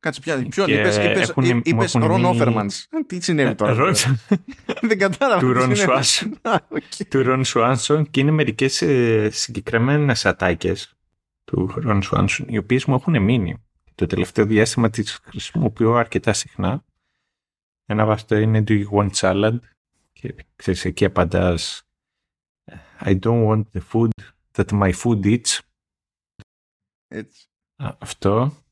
Κάτσε 0.02 0.20
πια. 0.20 0.46
Ποιον 0.48 0.70
είπες, 0.70 0.96
είπες, 0.96 1.32
είπες 1.62 1.92
Ρον 1.92 2.24
Όφερμανς. 2.24 2.86
Τι 3.06 3.20
συνέβη 3.20 3.54
τώρα; 3.54 3.74
Δεν 4.88 4.98
κατάλαβα. 4.98 5.40
Του 5.40 5.52
Ρον 5.52 5.76
Σουάνσον. 5.76 6.40
Του 7.10 7.22
Ρον 7.22 7.44
Σουάνσον 7.44 8.10
και 8.10 8.20
είναι 8.20 8.30
μερικές 8.30 8.82
ε, 8.82 9.28
συγκεκριμένες 9.32 10.26
ατάκες 10.26 10.96
του 11.44 11.74
Ρον 11.74 12.02
Σουάνσον 12.02 12.46
οι 12.48 12.58
οποίες 12.58 12.84
μου 12.84 12.94
έχουν 12.94 13.22
μείνει. 13.22 13.62
Το 13.94 14.06
τελευταίο 14.06 14.46
διάστημα 14.46 14.90
τις 14.90 15.12
χρησιμοποιώ 15.22 15.94
αρκετά 15.94 16.32
συχνά. 16.32 16.84
Ένα 17.86 18.02
από 18.02 18.12
αυτά 18.12 18.40
είναι 18.40 18.64
do 18.66 18.84
you 18.84 18.88
want 18.90 19.10
salad; 19.12 19.58
Και 20.12 20.34
ξέρεις 20.56 20.84
εκεί 20.84 21.04
απαντάς 21.04 21.86
I 23.00 23.18
don't 23.18 23.46
want 23.46 23.64
the 23.72 23.80
food 23.92 24.10
that 24.52 24.70
my 24.70 24.92
food 24.92 25.24
eats. 25.24 25.58
Έτσι. 27.08 27.46
Αυτό 27.98 28.62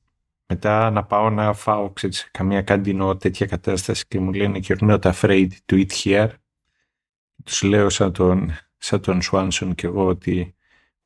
μετά 0.47 0.91
να 0.91 1.05
πάω 1.05 1.31
να 1.31 1.53
φάω 1.53 1.91
ξέρεις, 1.91 2.31
καμία 2.31 2.63
καντινό 2.63 3.17
τέτοια 3.17 3.47
κατάσταση 3.47 4.07
και 4.09 4.19
μου 4.19 4.33
λένε 4.33 4.61
you're 4.63 4.99
not 4.99 5.13
afraid 5.13 5.49
to 5.67 5.87
eat 5.87 5.93
here. 6.05 6.31
Τους 7.45 7.63
λέω 7.63 7.89
σαν 7.89 8.13
τον, 8.13 8.53
σαν 8.79 9.01
τον 9.01 9.21
Swanson 9.31 9.73
και 9.75 9.87
εγώ 9.87 10.07
ότι 10.07 10.55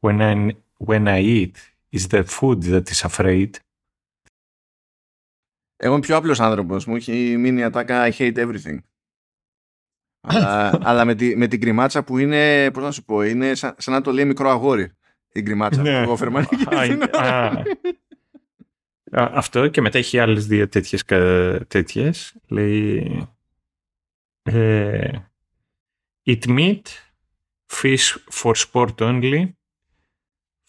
when 0.01 0.21
I, 0.21 0.51
when 0.87 1.07
I 1.07 1.21
eat 1.21 1.53
is 1.91 2.07
the 2.09 2.25
food 2.25 2.63
that 2.63 2.83
is 2.91 3.03
afraid; 3.03 3.51
Εγώ 5.85 5.93
είμαι 5.93 6.03
πιο 6.03 6.17
απλός 6.17 6.41
άνθρωπος. 6.41 6.87
Μου 6.87 6.97
έχει 6.97 7.37
μείνει 7.37 7.61
η 7.61 7.63
ατάκα 7.63 8.09
I 8.09 8.13
hate 8.13 8.37
everything. 8.37 8.79
αλλά, 10.21 10.79
αλλά 10.89 11.05
με, 11.05 11.15
τη, 11.15 11.37
με 11.37 11.47
την 11.47 11.61
κρυμάτσα 11.61 12.05
που 12.05 12.19
είναι, 12.19 12.71
πώς 12.71 12.83
να 12.83 12.91
σου 12.91 13.05
πω, 13.05 13.23
είναι 13.23 13.55
σαν, 13.55 13.75
σαν 13.79 13.95
να 13.95 14.01
το 14.01 14.13
λέει 14.13 14.25
μικρό 14.25 14.51
αγόρι. 14.51 14.93
Η 15.33 15.43
κρυμάτσα 15.43 15.83
ναι. 15.83 16.05
που 16.05 16.17
αυτό 19.11 19.69
και 19.69 19.81
μετά 19.81 19.99
έχει 19.99 20.19
άλλες 20.19 20.47
δύο 20.47 20.69
τέτοιες, 20.69 21.05
τέτοιες. 21.69 22.35
Λέει 22.47 23.29
ε, 24.43 25.11
Eat 26.27 26.47
meat, 26.47 26.83
fish 27.73 28.19
for 28.33 28.55
sport 28.55 28.95
only. 28.99 29.53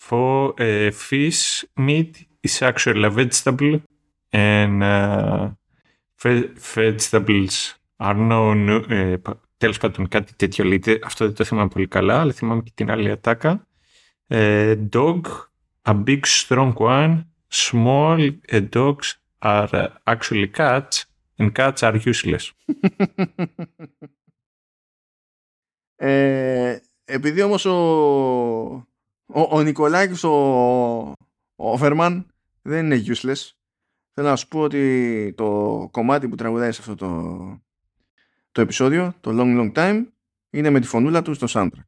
For 0.08 0.54
uh, 0.60 0.92
fish 0.92 1.66
meat 1.76 2.12
is 2.42 2.62
actually 2.62 3.04
a 3.04 3.10
vegetable 3.10 3.80
and 4.32 4.84
uh, 4.84 5.50
vegetables 6.76 7.76
are 8.00 8.16
no... 8.16 8.56
Uh, 8.90 9.18
τέλος 9.58 9.78
πάντων 9.78 10.08
κάτι 10.08 10.36
τέτοιο 10.36 10.66
λέει. 10.66 10.82
Αυτό 11.04 11.26
δεν 11.26 11.34
το 11.34 11.44
θυμάμαι 11.44 11.70
πολύ 11.70 11.88
καλά, 11.88 12.20
αλλά 12.20 12.34
θυμάμαι 12.34 12.62
και 12.62 12.72
την 12.74 12.92
άλλη 12.92 13.12
ατάκα. 13.12 13.68
Uh, 14.28 14.90
dog, 14.90 15.22
a 15.84 15.94
big 16.06 16.20
strong 16.26 16.74
one 16.74 17.24
small 17.50 18.32
dogs 18.70 19.18
are 19.40 19.92
actually 20.06 20.48
cats 20.48 21.06
and 21.38 21.52
cats 21.54 21.82
are 21.82 22.00
useless. 22.06 22.52
ε, 25.96 26.78
επειδή 27.06 27.42
όμως 27.42 27.66
ο, 27.66 27.76
ο, 29.26 29.42
ο 29.50 29.62
Νικολάκης 29.62 30.24
ο, 30.24 30.32
ο 31.56 31.78
Φερμάν 31.78 32.28
δεν 32.62 32.86
είναι 32.86 33.04
useless 33.08 33.50
θέλω 34.18 34.28
να 34.28 34.36
σου 34.36 34.48
πω 34.48 34.60
ότι 34.60 35.34
το 35.38 35.88
κομμάτι 35.92 36.28
που 36.28 36.36
τραγουδάει 36.36 36.72
σε 36.72 36.82
αυτό 36.82 36.96
το, 36.96 37.62
το 38.52 38.62
επεισόδιο, 38.62 39.14
το 39.22 39.32
Long 39.34 39.60
Long 39.60 39.74
Time, 39.74 40.06
είναι 40.50 40.70
με 40.70 40.80
τη 40.80 40.88
φωνούλα 40.88 41.22
του 41.22 41.34
στο 41.34 41.48
soundtrack. 41.50 41.86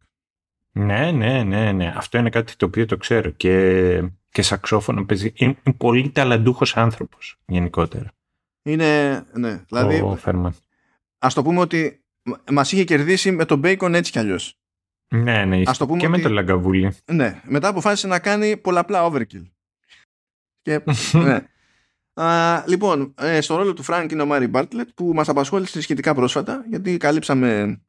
Ναι, 0.71 1.11
ναι, 1.11 1.43
ναι, 1.43 1.71
ναι. 1.71 1.93
Αυτό 1.95 2.17
είναι 2.17 2.29
κάτι 2.29 2.55
το 2.55 2.65
οποίο 2.65 2.85
το 2.85 2.97
ξέρω 2.97 3.29
και, 3.29 4.09
και 4.29 4.41
σαξόφωνο 4.41 5.05
παίζει. 5.05 5.31
Είναι 5.35 5.55
πολύ 5.77 6.09
ταλαντούχος 6.09 6.77
άνθρωπος 6.77 7.37
γενικότερα. 7.45 8.11
Είναι, 8.63 9.13
ναι, 9.33 9.63
δηλαδή, 9.67 10.01
Ο 10.01 10.15
Φέρμαν. 10.15 10.53
ας 11.17 11.33
το 11.33 11.43
πούμε 11.43 11.59
ότι 11.59 12.03
μας 12.51 12.71
είχε 12.71 12.83
κερδίσει 12.83 13.31
με 13.31 13.45
τον 13.45 13.61
Bacon 13.63 13.93
έτσι 13.93 14.11
κι 14.11 14.19
αλλιώς. 14.19 14.59
Ναι, 15.15 15.45
ναι. 15.45 15.61
Ας 15.65 15.77
το 15.77 15.85
πούμε 15.85 15.99
και 15.99 16.07
με 16.07 16.13
ότι- 16.13 16.23
τον 16.23 16.31
Λαγκαβούλη. 16.31 16.95
Ναι, 17.11 17.41
μετά 17.45 17.67
αποφάσισε 17.67 18.07
να 18.07 18.19
κάνει 18.19 18.57
πολλαπλά 18.57 19.09
overkill. 19.11 19.49
Και, 20.61 20.81
ναι. 21.13 21.39
Α, 22.22 22.64
λοιπόν, 22.68 23.14
ε, 23.18 23.41
στο 23.41 23.56
ρόλο 23.56 23.73
του 23.73 23.84
Frank 23.88 24.07
είναι 24.11 24.22
ο 24.22 24.26
Μάρι 24.26 24.48
Μπάρτλετ 24.48 24.89
που 24.95 25.14
μας 25.14 25.30
απασχόλησε 25.30 25.81
σχετικά 25.81 26.14
πρόσφατα 26.15 26.65
γιατί 26.69 26.98
καλύψαμε 26.98 27.81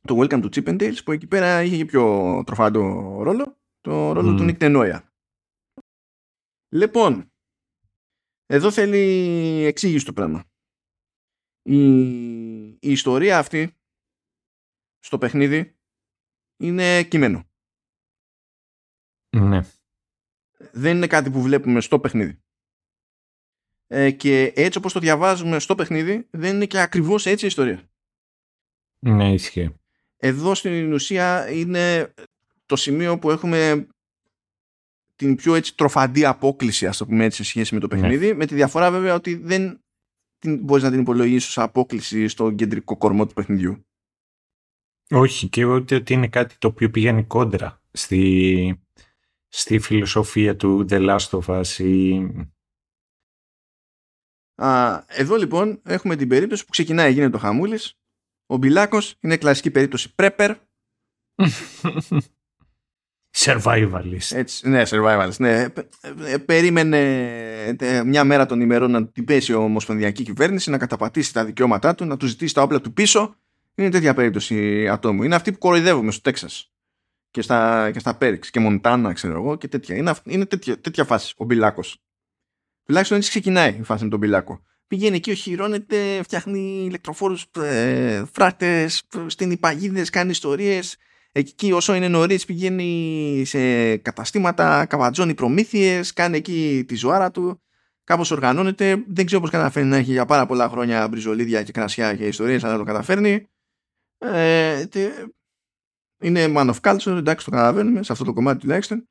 το 0.00 0.18
Welcome 0.18 0.42
to 0.42 0.48
Chip 0.54 0.68
and 0.68 0.80
Dales 0.80 1.04
που 1.04 1.12
εκεί 1.12 1.26
πέρα 1.26 1.62
είχε 1.62 1.76
και 1.76 1.84
πιο 1.84 2.42
τροφάντο 2.46 2.82
ρόλο 3.22 3.58
το 3.80 4.12
ρόλο 4.12 4.30
Μμμ. 4.30 4.36
του 4.36 4.44
Nick 4.44 4.58
Tenoya. 4.58 5.00
Λοιπόν, 6.68 7.32
εδώ 8.46 8.70
θέλει 8.70 8.98
εξήγηση 9.64 10.04
το 10.04 10.12
πράγμα. 10.12 10.44
Η, 11.62 11.78
η 12.68 12.78
ιστορία 12.80 13.38
αυτή 13.38 13.76
στο 14.98 15.18
παιχνίδι 15.18 15.76
είναι 16.56 17.02
κείμενο. 17.04 17.48
Ναι. 19.36 19.60
δεν 20.72 20.96
είναι 20.96 21.06
κάτι 21.06 21.30
που 21.30 21.42
βλέπουμε 21.42 21.80
στο 21.80 22.00
παιχνίδι. 22.00 22.43
Ε, 23.96 24.10
και 24.10 24.52
έτσι 24.56 24.78
όπως 24.78 24.92
το 24.92 25.00
διαβάζουμε 25.00 25.58
στο 25.58 25.74
παιχνίδι 25.74 26.26
δεν 26.30 26.54
είναι 26.54 26.66
και 26.66 26.80
ακριβώς 26.80 27.26
έτσι 27.26 27.44
η 27.44 27.48
ιστορία. 27.48 27.82
Ναι, 28.98 29.32
ισχύει. 29.32 29.74
Εδώ 30.16 30.54
στην 30.54 30.92
ουσία 30.92 31.50
είναι 31.50 32.14
το 32.66 32.76
σημείο 32.76 33.18
που 33.18 33.30
έχουμε 33.30 33.86
την 35.14 35.36
πιο 35.36 35.54
έτσι 35.54 35.76
τροφαντή 35.76 36.24
απόκληση 36.24 36.86
ας 36.86 36.96
το 36.96 37.06
πούμε 37.06 37.24
έτσι 37.24 37.36
σε 37.36 37.48
σχέση 37.48 37.74
με 37.74 37.80
το 37.80 37.88
παιχνίδι 37.88 38.34
με 38.34 38.46
τη 38.46 38.54
διαφορά 38.54 38.90
βέβαια 38.90 39.14
ότι 39.14 39.34
δεν 39.34 39.80
την, 40.38 40.64
μπορείς 40.64 40.82
να 40.82 40.90
την 40.90 41.00
υπολογίσεις 41.00 41.48
ως 41.48 41.58
απόκληση 41.58 42.28
στο 42.28 42.50
κεντρικό 42.50 42.96
κορμό 42.96 43.26
του 43.26 43.34
παιχνιδιού. 43.34 43.86
Όχι, 45.10 45.48
και 45.48 45.64
ούτε 45.64 45.94
ότι 45.94 46.12
είναι 46.12 46.28
κάτι 46.28 46.54
το 46.58 46.68
οποίο 46.68 46.90
πηγαίνει 46.90 47.24
κόντρα 47.24 47.82
στη, 47.90 48.82
στη 49.48 49.78
φιλοσοφία 49.78 50.56
του 50.56 50.86
The 50.88 51.08
Last 51.08 51.40
of 51.40 51.60
Us 51.60 51.78
ή... 51.78 52.20
Α, 54.54 55.02
εδώ 55.06 55.36
λοιπόν 55.36 55.80
έχουμε 55.84 56.16
την 56.16 56.28
περίπτωση 56.28 56.64
που 56.64 56.70
ξεκινάει 56.70 57.12
γίνεται 57.12 57.30
το 57.30 57.38
χαμούλης 57.38 57.98
ο 58.46 58.56
Μπιλάκος 58.56 59.14
είναι 59.20 59.36
κλασική 59.36 59.70
περίπτωση 59.70 60.14
prepper 60.16 60.54
Survivalist. 63.36 64.30
Έτσι, 64.34 64.68
ναι, 64.68 64.82
survivalist. 64.86 65.36
Ναι. 65.38 65.70
Πε- 65.70 65.88
ε, 66.26 66.36
περίμενε 66.38 66.98
ε, 67.78 68.02
μια 68.04 68.24
μέρα 68.24 68.46
των 68.46 68.60
ημερών 68.60 68.90
να 68.90 69.06
την 69.06 69.24
πέσει 69.24 69.52
η 69.52 69.54
Ομοσπονδιακή 69.54 70.22
Κυβέρνηση, 70.22 70.70
να 70.70 70.78
καταπατήσει 70.78 71.32
τα 71.32 71.44
δικαιώματά 71.44 71.94
του, 71.94 72.04
να 72.04 72.16
του 72.16 72.26
ζητήσει 72.26 72.54
τα 72.54 72.62
όπλα 72.62 72.80
του 72.80 72.92
πίσω. 72.92 73.36
Είναι 73.74 73.88
τέτοια 73.90 74.14
περίπτωση 74.14 74.88
ατόμου. 74.88 75.22
Είναι 75.22 75.34
αυτή 75.34 75.52
που 75.52 75.58
κοροϊδεύουμε 75.58 76.10
στο 76.10 76.20
Τέξας 76.20 76.72
και 77.30 77.42
στα, 77.42 77.90
και 77.90 77.98
στα 77.98 78.16
Πέριξ 78.16 78.50
και 78.50 78.60
Μοντάνα, 78.60 79.12
ξέρω 79.12 79.34
εγώ 79.34 79.56
και 79.56 79.68
τέτοια. 79.68 79.96
Είναι, 79.96 80.10
αυ- 80.10 80.26
είναι 80.32 80.46
τέτοια, 80.46 80.80
τέτοια 80.80 81.04
φάση 81.04 81.34
ο 81.36 81.44
Μπιλάκος. 81.44 81.98
Τουλάχιστον 82.84 83.16
έτσι 83.16 83.30
ξεκινάει 83.30 83.76
η 83.80 83.82
φάση 83.82 84.04
με 84.04 84.10
τον 84.10 84.18
Μπιλάκο. 84.18 84.62
Πηγαίνει 84.86 85.16
εκεί, 85.16 85.30
οχυρώνεται, 85.30 86.22
φτιάχνει 86.22 86.84
ηλεκτροφόρους 86.86 87.46
ε, 87.56 88.24
φράτες, 88.32 89.02
στείνει 89.26 89.56
παγίδες, 89.56 90.10
κάνει 90.10 90.30
ιστορίες. 90.30 90.96
Εκεί 91.32 91.72
όσο 91.72 91.94
είναι 91.94 92.08
νωρίς 92.08 92.44
πηγαίνει 92.44 93.42
σε 93.46 93.96
καταστήματα, 93.96 94.86
καβατζώνει 94.86 95.34
προμήθειες, 95.34 96.12
κάνει 96.12 96.36
εκεί 96.36 96.84
τη 96.88 96.94
ζωάρα 96.94 97.30
του. 97.30 97.62
Κάπως 98.04 98.30
οργανώνεται. 98.30 99.04
Δεν 99.08 99.26
ξέρω 99.26 99.40
πώς 99.40 99.50
καταφέρνει 99.50 99.88
να 99.88 99.96
έχει 99.96 100.12
για 100.12 100.24
πάρα 100.26 100.46
πολλά 100.46 100.68
χρόνια 100.68 101.08
μπριζολίδια 101.08 101.62
και 101.62 101.72
κρασιά 101.72 102.16
και 102.16 102.26
ιστορίες, 102.26 102.64
αλλά 102.64 102.76
το 102.76 102.84
καταφέρνει. 102.84 103.46
Ε, 104.18 104.86
τε- 104.86 105.26
είναι 106.20 106.52
man 106.56 106.74
of 106.74 106.80
culture, 106.80 107.16
εντάξει 107.16 107.44
το 107.44 107.50
καταλαβαίνουμε, 107.50 108.02
σε 108.02 108.12
αυτό 108.12 108.24
το 108.24 108.32
κομμάτι 108.32 108.58
τουλάχιστον. 108.58 109.08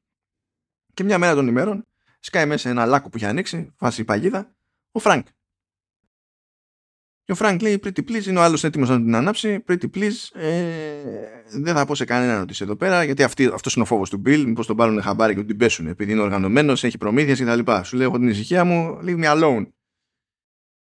Και 0.94 1.04
μια 1.04 1.18
μέρα 1.18 1.36
των 1.36 1.48
ημέρων 1.48 1.88
σκάει 2.24 2.46
μέσα 2.46 2.70
ένα 2.70 2.86
λάκκο 2.86 3.10
που 3.10 3.18
είχε 3.18 3.28
ανοίξει, 3.28 3.74
φάση 3.76 4.04
παγίδα, 4.04 4.56
ο 4.92 5.00
Frank. 5.00 5.28
Και 7.24 7.32
ο 7.32 7.36
Frank 7.36 7.62
λέει 7.62 7.80
pretty 7.84 8.00
please, 8.10 8.26
είναι 8.26 8.40
ο 8.40 8.42
άλλος 8.42 8.64
έτοιμος 8.64 8.90
να 8.90 9.02
την 9.02 9.16
ανάψει, 9.16 9.64
pretty 9.68 9.86
please, 9.96 10.40
ε, 10.40 10.52
δεν 11.52 11.76
θα 11.76 11.86
πω 11.86 11.96
σε 11.96 12.06
κανέναν 12.06 12.42
ότι 12.42 12.52
είσαι 12.52 12.64
εδώ 12.64 12.76
πέρα, 12.76 13.04
γιατί 13.04 13.24
αυτή, 13.24 13.46
αυτός 13.54 13.74
είναι 13.74 13.84
ο 13.84 13.88
φόβος 13.88 14.10
του 14.10 14.22
Bill, 14.26 14.44
μήπως 14.46 14.68
τον 14.68 14.76
πάρουν 14.76 15.02
χαμπάρι 15.02 15.34
και 15.34 15.40
του 15.40 15.46
την 15.46 15.58
πέσουν, 15.58 15.88
επειδή 15.88 16.12
είναι 16.12 16.22
οργανωμένος, 16.22 16.84
έχει 16.84 16.98
προμήθειες 16.98 17.40
κτλ. 17.40 17.72
Σου 17.84 17.98
λέει 17.98 18.08
έχω 18.08 18.18
την 18.18 18.28
ησυχία 18.28 18.64
μου, 18.64 19.00
leave 19.06 19.24
me 19.24 19.26
alone. 19.26 19.68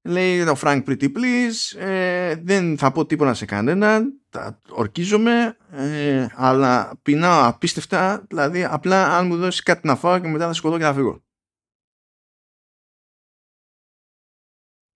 Λέει 0.03 0.41
ο 0.41 0.57
Frank 0.61 0.85
pretty 0.85 1.13
please, 1.13 1.79
ε, 1.79 2.35
δεν 2.43 2.79
θα 2.79 2.93
πω 2.93 3.07
τίποτα 3.07 3.35
σε 3.35 3.45
κανέναν, 3.45 4.21
τ' 4.29 4.61
ορκίζομαι, 4.71 5.57
ε, 5.71 6.27
αλλά 6.35 6.99
πεινάω 7.03 7.49
απίστευτα, 7.49 8.25
δηλαδή 8.29 8.65
απλά 8.65 9.17
αν 9.17 9.27
μου 9.27 9.37
δώσεις 9.37 9.63
κάτι 9.63 9.87
να 9.87 9.97
φάω 9.97 10.19
και 10.19 10.29
μετά 10.29 10.47
θα 10.47 10.53
σηκωθώ 10.53 10.77
και 10.77 10.83
θα 10.83 10.95
φύγω. 10.95 11.25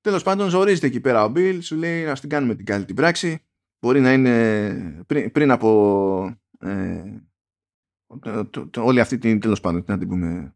Τέλος 0.01 0.23
πάντων 0.23 0.49
ζορίζεται 0.49 0.87
εκεί 0.87 1.01
πέρα 1.01 1.25
ο 1.25 1.33
Bill, 1.37 1.59
σου 1.63 1.77
λέει 1.77 2.05
να 2.05 2.15
την 2.15 2.29
κάνουμε 2.29 2.55
την 2.55 2.65
καλή 2.65 2.85
την 2.85 2.95
πράξη, 2.95 3.45
μπορεί 3.79 4.01
να 4.01 4.13
είναι 4.13 5.05
πριν, 5.07 5.33
πριν 5.33 5.51
από 5.51 6.39
ε, 6.59 7.23
το, 8.21 8.47
το, 8.47 8.69
το, 8.69 8.83
όλη 8.85 9.01
αυτή 9.01 9.19
την 9.19 9.41
τέλος 9.41 9.61
πάντων, 9.61 9.85
τι 9.85 9.91
να 9.91 9.99
την 9.99 10.09
πούμε, 10.09 10.55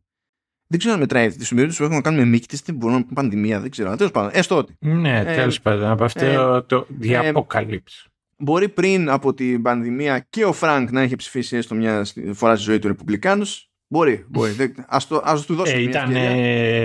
δεν 0.69 0.79
ξέρω 0.79 0.95
αν 0.95 1.01
μετράει 1.01 1.29
τη 1.29 1.45
σημερινή 1.45 1.75
που 1.75 1.83
έχουμε 1.83 1.97
να 1.97 2.03
κάνουμε 2.03 2.25
μύκητες, 2.25 2.61
δεν 2.63 2.75
μπορούμε 2.75 2.99
να 2.99 3.05
πούμε 3.05 3.15
πανδημία, 3.21 3.61
δεν 3.61 3.71
ξέρω. 3.71 3.97
Τέλος 3.97 4.13
πάντων, 4.13 4.31
έστω 4.35 4.57
ότι. 4.57 4.77
Ναι, 4.81 5.19
Ε, 5.21 5.25
τέλος 5.25 5.61
πάντων. 5.61 5.85
Από 5.91 6.05
αυτό 6.05 6.25
ε, 6.25 6.63
το 6.63 6.87
διαποκαλύψει. 6.89 8.09
Μπορεί 8.41 8.69
πριν 8.69 9.09
από 9.11 9.35
την 9.35 9.63
πανδημία 9.63 10.19
και 10.31 10.45
ο 10.45 10.53
Φρανκ 10.53 10.91
να 10.91 11.03
είχε 11.03 11.17
ψηφίσει 11.17 11.57
έστω 11.57 11.75
μια 11.75 12.07
φορά 12.33 12.55
στη 12.55 12.65
ζωή 12.65 12.79
του 12.79 12.87
Ρεπουμπλικάνους. 12.89 13.71
Μπορεί, 13.91 14.25
μπορεί. 14.29 14.53
Δεν- 14.53 14.85
ας, 14.89 15.07
το, 15.07 15.21
ας 15.25 15.47
του 15.47 15.55
δώσουμε 15.55 15.79
Ε, 15.79 15.81
μια 15.81 15.91
ήταν 15.91 16.11
ευκαιρία. 16.17 16.31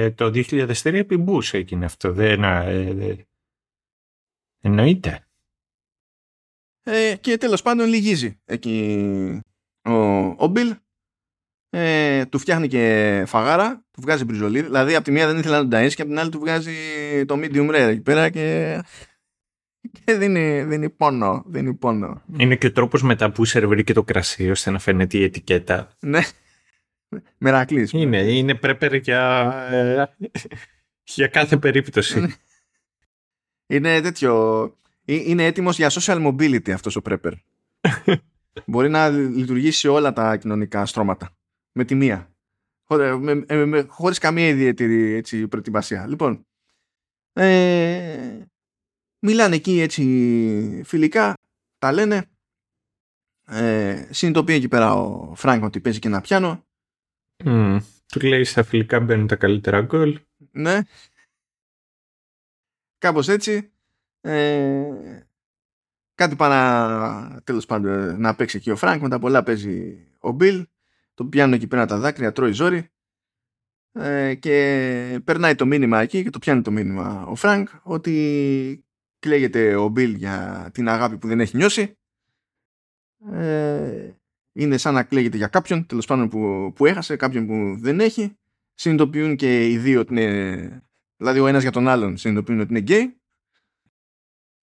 ε, 0.03 0.11
το 0.11 0.29
2003 0.29 0.93
επί 0.93 1.17
Μπούς 1.17 1.53
έγινε 1.53 1.85
αυτό. 1.85 2.11
Δεν, 2.13 2.43
ε, 2.43 2.93
δε- 2.93 3.15
Εννοείται. 4.61 5.27
Ε, 6.83 7.15
και 7.21 7.37
τέλος 7.37 7.61
πάντων 7.61 7.87
λυγίζει 7.87 8.39
εκεί 8.45 9.41
ο, 9.83 9.93
ο 10.37 10.47
Μπιλ. 10.47 10.75
Ε, 11.75 12.25
του 12.25 12.39
φτιάχνει 12.39 12.67
και 12.67 13.23
φαγάρα, 13.27 13.83
του 13.91 14.01
βγάζει 14.01 14.23
μπριζολίδι. 14.25 14.65
Δηλαδή 14.65 14.95
από 14.95 15.03
τη 15.03 15.11
μία 15.11 15.27
δεν 15.27 15.37
ήθελε 15.37 15.55
να 15.61 15.67
τον 15.67 15.79
ταΐσει 15.79 15.93
και 15.93 16.01
από 16.01 16.11
την 16.11 16.19
άλλη 16.19 16.29
του 16.29 16.39
βγάζει 16.39 16.73
το 17.25 17.35
medium 17.37 17.69
rare 17.69 17.73
εκεί 17.89 18.01
πέρα 18.01 18.29
και, 18.29 18.79
και 20.03 20.13
δίνει, 20.13 20.63
δίνει 20.63 20.89
πόνο. 20.89 21.43
Δίνει 21.47 21.73
πόνο. 21.73 22.21
Είναι 22.37 22.55
και 22.55 22.67
ο 22.67 22.71
τρόπος 22.71 23.01
μετά 23.03 23.31
που 23.31 23.45
σερβίρει 23.45 23.83
και 23.83 23.93
το 23.93 24.03
κρασί 24.03 24.49
ώστε 24.49 24.71
να 24.71 24.79
φαίνεται 24.79 25.17
η 25.17 25.23
ετικέτα. 25.23 25.89
Ναι. 25.99 26.19
Μερακλής. 27.37 27.91
Είναι, 27.91 28.17
είναι 28.21 28.55
πρέπερ 28.55 28.93
για, 28.93 29.53
ε, 29.71 30.05
για 31.03 31.27
κάθε 31.27 31.57
περίπτωση. 31.57 32.35
Είναι 33.67 34.01
τέτοιο. 34.01 34.63
ε- 35.05 35.29
Είναι 35.29 35.45
έτοιμος 35.45 35.77
για 35.77 35.89
social 35.91 36.27
mobility 36.27 36.71
αυτός 36.71 36.95
ο 36.95 37.01
prepper. 37.09 37.31
Μπορεί 38.65 38.89
να 38.89 39.09
λειτουργήσει 39.09 39.79
σε 39.79 39.87
όλα 39.87 40.13
τα 40.13 40.37
κοινωνικά 40.37 40.85
στρώματα. 40.85 41.35
Με 41.73 41.85
τη 41.85 41.95
μία. 41.95 42.35
Χωρί, 42.83 43.17
με, 43.17 43.33
με- 43.33 43.65
με- 43.65 43.81
χωρίς 43.81 44.17
καμία 44.17 44.47
ιδιαίτερη 44.47 45.11
έτσι, 45.13 45.47
προετοιμασία. 45.47 46.07
Λοιπόν, 46.07 46.45
ε, 47.33 48.39
μιλάνε 49.19 49.55
εκεί 49.55 49.79
έτσι 49.79 50.81
φιλικά, 50.85 51.33
τα 51.77 51.91
λένε. 51.91 52.25
Ε, 53.45 54.07
συνειδητοποιεί 54.11 54.55
εκεί 54.57 54.67
πέρα 54.67 54.93
ο 54.93 55.35
Φρανκ 55.35 55.63
ότι 55.63 55.79
παίζει 55.79 55.99
και 55.99 56.07
ένα 56.07 56.21
πιάνο. 56.21 56.65
Μμ. 57.45 57.77
Του 58.07 58.19
λέει 58.27 58.43
στα 58.43 58.63
φιλικά 58.63 58.99
μπαίνουν 58.99 59.27
τα 59.27 59.35
καλύτερα 59.35 59.81
γκολ. 59.81 60.19
Ναι. 60.51 60.79
Κάπως 62.97 63.27
έτσι. 63.27 63.71
Ε, 64.21 65.25
κάτι 66.15 66.35
πάει 66.35 66.49
να, 66.49 67.41
τέλος 67.43 67.65
πάντων, 67.65 68.19
να 68.21 68.35
παίξει 68.35 68.57
εκεί 68.57 68.71
ο 68.71 68.75
Φρανκ. 68.75 69.01
Μετά 69.01 69.19
πολλά 69.19 69.43
παίζει 69.43 70.07
ο 70.19 70.31
Μπιλ. 70.31 70.67
Το 71.13 71.25
πιάνουν 71.25 71.53
εκεί 71.53 71.67
πέρα 71.67 71.85
τα 71.85 71.97
δάκρυα, 71.97 72.31
τρώει 72.31 72.51
ζόρι. 72.51 72.87
Ε, 73.91 74.35
και 74.35 75.21
περνάει 75.23 75.55
το 75.55 75.65
μήνυμα 75.65 76.01
εκεί 76.01 76.23
και 76.23 76.29
το 76.29 76.39
πιάνει 76.39 76.61
το 76.61 76.71
μήνυμα 76.71 77.25
ο 77.25 77.35
Φρανκ 77.35 77.69
ότι 77.83 78.85
κλαίγεται 79.19 79.75
ο 79.75 79.87
Μπιλ 79.87 80.15
για 80.15 80.69
την 80.73 80.89
αγάπη 80.89 81.17
που 81.17 81.27
δεν 81.27 81.39
έχει 81.39 81.57
νιώσει. 81.57 81.97
Ε, 83.31 84.11
είναι 84.55 84.77
σαν 84.77 84.93
να 84.93 85.03
κλαίγεται 85.03 85.37
για 85.37 85.47
κάποιον 85.47 85.85
τέλος 85.85 86.05
πάντων 86.05 86.29
που, 86.29 86.73
που 86.75 86.85
έχασε, 86.85 87.15
κάποιον 87.15 87.47
που 87.47 87.75
δεν 87.79 87.99
έχει 87.99 88.37
συνειδητοποιούν 88.73 89.35
και 89.35 89.69
οι 89.69 89.77
δύο 89.77 89.99
ότι 89.99 90.13
είναι 90.13 90.83
Δηλαδή 91.23 91.39
ο 91.39 91.47
ένας 91.47 91.61
για 91.61 91.71
τον 91.71 91.87
άλλον 91.87 92.17
συνειδητοποιούν 92.17 92.59
ότι 92.59 92.69
είναι 92.69 92.79
γκέι. 92.79 93.21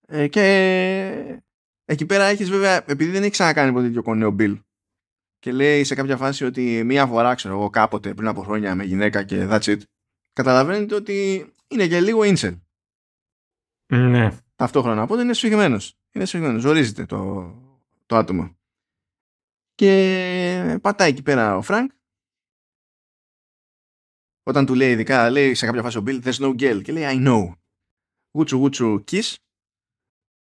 Ε, 0.06 0.28
και 0.28 1.42
εκεί 1.84 2.06
πέρα 2.06 2.24
έχεις 2.24 2.50
βέβαια, 2.50 2.84
επειδή 2.90 3.10
δεν 3.10 3.22
έχει 3.22 3.30
ξανακάνει 3.30 3.72
ποτέ 3.72 3.86
τέτοιο 3.86 4.02
κονέο 4.02 4.36
Bill 4.38 4.60
και 5.40 5.52
λέει 5.52 5.84
σε 5.84 5.94
κάποια 5.94 6.16
φάση 6.16 6.44
ότι 6.44 6.82
μία 6.84 7.06
φορά 7.06 7.34
ξέρω 7.34 7.54
εγώ 7.54 7.70
κάποτε 7.70 8.14
πριν 8.14 8.28
από 8.28 8.42
χρόνια 8.42 8.74
με 8.74 8.84
γυναίκα 8.84 9.22
και 9.24 9.46
that's 9.50 9.64
it 9.64 9.80
καταλαβαίνετε 10.32 10.94
ότι 10.94 11.46
είναι 11.68 11.86
και 11.86 12.00
λίγο 12.00 12.20
incel. 12.22 12.60
Ναι. 13.92 14.28
Ταυτόχρονα. 14.56 15.02
Οπότε 15.02 15.22
είναι 15.22 15.32
σφιγμένος. 15.32 15.98
Είναι 16.12 16.24
σφιγμένος. 16.24 16.62
Ζορίζεται 16.62 17.06
το, 17.06 17.50
το 18.06 18.16
άτομο. 18.16 18.58
Και 19.74 20.78
πατάει 20.82 21.08
εκεί 21.08 21.22
πέρα 21.22 21.56
ο 21.56 21.62
Φρανκ. 21.62 21.90
Όταν 24.42 24.66
του 24.66 24.74
λέει 24.74 24.90
ειδικά, 24.90 25.30
λέει 25.30 25.54
σε 25.54 25.66
κάποια 25.66 25.82
φάση 25.82 25.98
ο 25.98 26.02
Bill, 26.06 26.22
there's 26.22 26.38
no 26.38 26.60
girl. 26.60 26.82
Και 26.82 26.92
λέει, 26.92 27.04
I 27.06 27.28
know. 27.28 27.52
Γούτσου 28.30 28.56
γούτσου 28.56 29.04
kiss. 29.10 29.34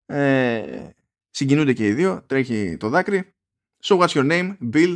Ε, 0.05 0.89
συγκινούνται 1.29 1.73
και 1.73 1.87
οι 1.87 1.93
δύο. 1.93 2.23
Τρέχει 2.25 2.77
το 2.77 2.89
δάκρυ. 2.89 3.33
So 3.83 3.97
what's 3.97 4.13
your 4.15 4.31
name, 4.31 4.57
Bill. 4.73 4.95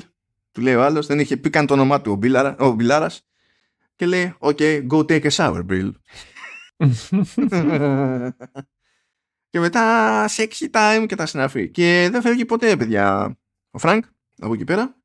Του 0.51 0.61
λέει 0.61 0.75
ο 0.75 0.83
άλλος. 0.83 1.05
Δεν 1.07 1.19
είχε 1.19 1.37
πει 1.37 1.49
καν 1.49 1.65
το 1.65 1.73
όνομά 1.73 2.01
του 2.01 2.11
ο, 2.11 2.15
Μπιλάρα, 2.15 2.55
ο 2.59 2.71
Μπιλάρας. 2.71 3.25
Και 3.95 4.05
λέει, 4.05 4.35
OK, 4.39 4.87
go 4.87 5.05
take 5.05 5.23
a 5.23 5.29
shower, 5.29 5.65
Bill. 5.69 5.91
και 9.49 9.59
μετά 9.59 10.25
sexy 10.29 10.69
time 10.71 11.05
και 11.07 11.15
τα 11.15 11.25
συναφή. 11.25 11.69
Και 11.69 12.07
δεν 12.11 12.21
φεύγει 12.21 12.45
ποτέ, 12.45 12.75
παιδιά, 12.75 13.37
ο 13.71 13.77
Φρανκ 13.77 14.05
από 14.39 14.53
εκεί 14.53 14.63
πέρα. 14.63 14.95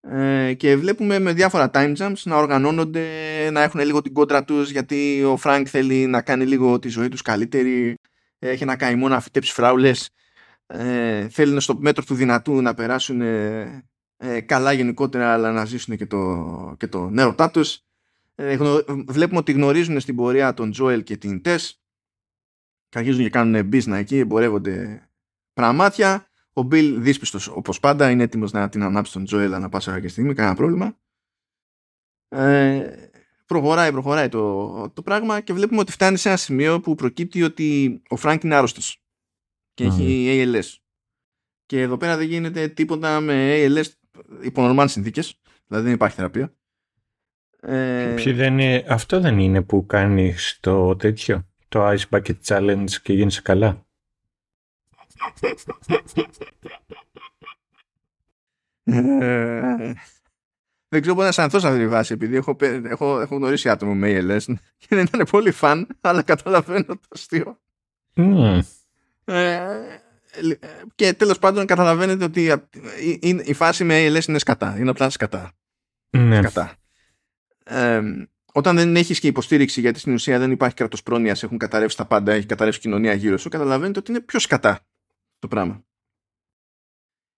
Ε, 0.00 0.54
και 0.54 0.76
βλέπουμε 0.76 1.18
με 1.18 1.32
διάφορα 1.32 1.70
time 1.74 1.96
jumps 1.96 2.22
να 2.22 2.36
οργανώνονται, 2.36 3.06
να 3.52 3.62
έχουν 3.62 3.80
λίγο 3.80 4.02
την 4.02 4.12
κόντρα 4.12 4.44
τους 4.44 4.70
γιατί 4.70 5.24
ο 5.24 5.36
Φρανκ 5.36 5.66
θέλει 5.70 6.06
να 6.06 6.22
κάνει 6.22 6.46
λίγο 6.46 6.78
τη 6.78 6.88
ζωή 6.88 7.08
τους 7.08 7.22
καλύτερη 7.22 7.94
έχει 8.38 8.64
να 8.64 8.76
κάνει 8.76 8.94
μόνο 8.96 9.14
να 9.14 9.20
φυτέψει 9.20 9.52
φράουλες 9.52 10.10
ε, 10.72 11.28
θέλουν 11.28 11.60
στο 11.60 11.76
μέτρο 11.78 12.04
του 12.04 12.14
δυνατού 12.14 12.62
να 12.62 12.74
περάσουν 12.74 13.20
ε, 13.20 14.40
καλά 14.46 14.72
γενικότερα 14.72 15.32
αλλά 15.32 15.52
να 15.52 15.64
ζήσουν 15.64 15.96
και 15.96 16.06
το, 16.06 16.74
και 16.78 16.86
το 16.86 17.12
έρωτά 17.16 17.50
τους 17.50 17.84
ε, 18.34 18.56
βλέπουμε 19.06 19.38
ότι 19.38 19.52
γνωρίζουν 19.52 20.00
στην 20.00 20.16
πορεία 20.16 20.54
τον 20.54 20.70
Τζόελ 20.70 21.02
και 21.02 21.16
την 21.16 21.42
Τες 21.42 21.82
και 22.88 22.98
αρχίζουν 22.98 23.22
και 23.22 23.30
κάνουν 23.30 23.68
business 23.72 23.92
εκεί, 23.92 24.18
εμπορεύονται 24.18 25.08
πραγμάτεια. 25.52 26.24
Ο 26.52 26.62
Μπιλ 26.62 27.02
δύσπιστος 27.02 27.48
όπως 27.48 27.80
πάντα 27.80 28.10
είναι 28.10 28.22
έτοιμος 28.22 28.52
να 28.52 28.68
την 28.68 28.82
ανάψει 28.82 29.12
τον 29.12 29.24
Τζόελ 29.24 29.54
ανά 29.54 29.68
πάσα 29.68 29.90
ώρα 29.90 30.00
και 30.00 30.08
στιγμή, 30.08 30.34
κανένα 30.34 30.54
πρόβλημα. 30.54 30.98
Ε, 32.28 32.90
προχωράει, 33.46 33.92
προχωράει 33.92 34.28
το, 34.28 34.90
το 34.90 35.02
πράγμα 35.02 35.40
και 35.40 35.52
βλέπουμε 35.52 35.80
ότι 35.80 35.92
φτάνει 35.92 36.16
σε 36.16 36.28
ένα 36.28 36.36
σημείο 36.36 36.80
που 36.80 36.94
προκύπτει 36.94 37.42
ότι 37.42 38.02
ο 38.08 38.16
Φρανκ 38.16 38.42
είναι 38.42 38.54
άρρωστος 38.54 38.99
και 39.80 39.86
έχει 39.86 40.42
ALS. 40.44 40.76
Και 41.66 41.80
εδώ 41.80 41.96
πέρα 41.96 42.16
δεν 42.16 42.26
γίνεται 42.26 42.68
τίποτα 42.68 43.20
με 43.20 43.64
ALS 43.66 43.84
υπό 44.42 44.62
συνθήκε, 44.62 44.88
συνθήκες, 44.88 45.40
δηλαδή 45.66 45.84
δεν 45.84 45.94
υπάρχει 45.94 46.16
θεραπεία. 46.16 46.54
Ε... 47.60 48.32
Δεν 48.32 48.58
είναι, 48.58 48.84
αυτό 48.88 49.20
δεν 49.20 49.38
είναι 49.38 49.62
που 49.62 49.86
κάνεις 49.86 50.58
το 50.60 50.96
τέτοιο, 50.96 51.48
το 51.68 51.88
Ice 51.88 52.08
Bucket 52.10 52.34
Challenge 52.46 52.90
και 53.02 53.12
γίνεσαι 53.12 53.42
καλά; 53.42 53.86
Ε, 58.84 59.92
δεν 60.88 61.00
ξέρω 61.00 61.14
πώς 61.14 61.22
να 61.22 61.28
αισθανθώ 61.28 61.58
σε 61.58 61.66
αυτή 61.66 61.78
τη 61.78 61.88
βάση 61.88 62.12
επειδή 62.12 62.36
έχω, 62.36 62.56
έχω, 62.60 63.20
έχω 63.20 63.36
γνωρίσει 63.36 63.68
άτομο 63.68 63.94
με 63.94 64.18
ALS 64.20 64.54
και 64.76 64.86
δεν 64.88 65.04
ήταν 65.04 65.26
πολύ 65.30 65.50
φαν 65.50 65.86
αλλά 66.00 66.22
καταλαβαίνω 66.22 66.84
το 66.84 67.00
αστείο. 67.08 67.60
Ε, 68.14 68.60
και 70.94 71.12
τέλος 71.12 71.38
πάντων 71.38 71.66
καταλαβαίνετε 71.66 72.24
ότι 72.24 72.52
η, 73.44 73.54
φάση 73.54 73.84
με 73.84 74.06
ALS 74.06 74.28
είναι 74.28 74.38
σκατά. 74.38 74.76
Είναι 74.78 74.90
απλά 74.90 75.10
σκατά. 75.10 75.52
Ναι. 76.10 76.36
Σκατά 76.36 76.74
όταν 78.52 78.76
δεν 78.76 78.96
έχεις 78.96 79.20
και 79.20 79.26
υποστήριξη 79.26 79.80
γιατί 79.80 79.98
στην 79.98 80.12
ουσία 80.12 80.38
δεν 80.38 80.50
υπάρχει 80.50 80.76
κράτος 80.76 81.02
πρόνοιας, 81.02 81.42
έχουν 81.42 81.58
καταρρεύσει 81.58 81.96
τα 81.96 82.06
πάντα, 82.06 82.32
έχει 82.32 82.46
καταρρεύσει 82.46 82.80
κοινωνία 82.80 83.14
γύρω 83.14 83.38
σου, 83.38 83.48
καταλαβαίνετε 83.48 83.98
ότι 83.98 84.10
είναι 84.10 84.20
πιο 84.20 84.38
σκατά 84.38 84.80
το 85.38 85.48
πράγμα. 85.48 85.84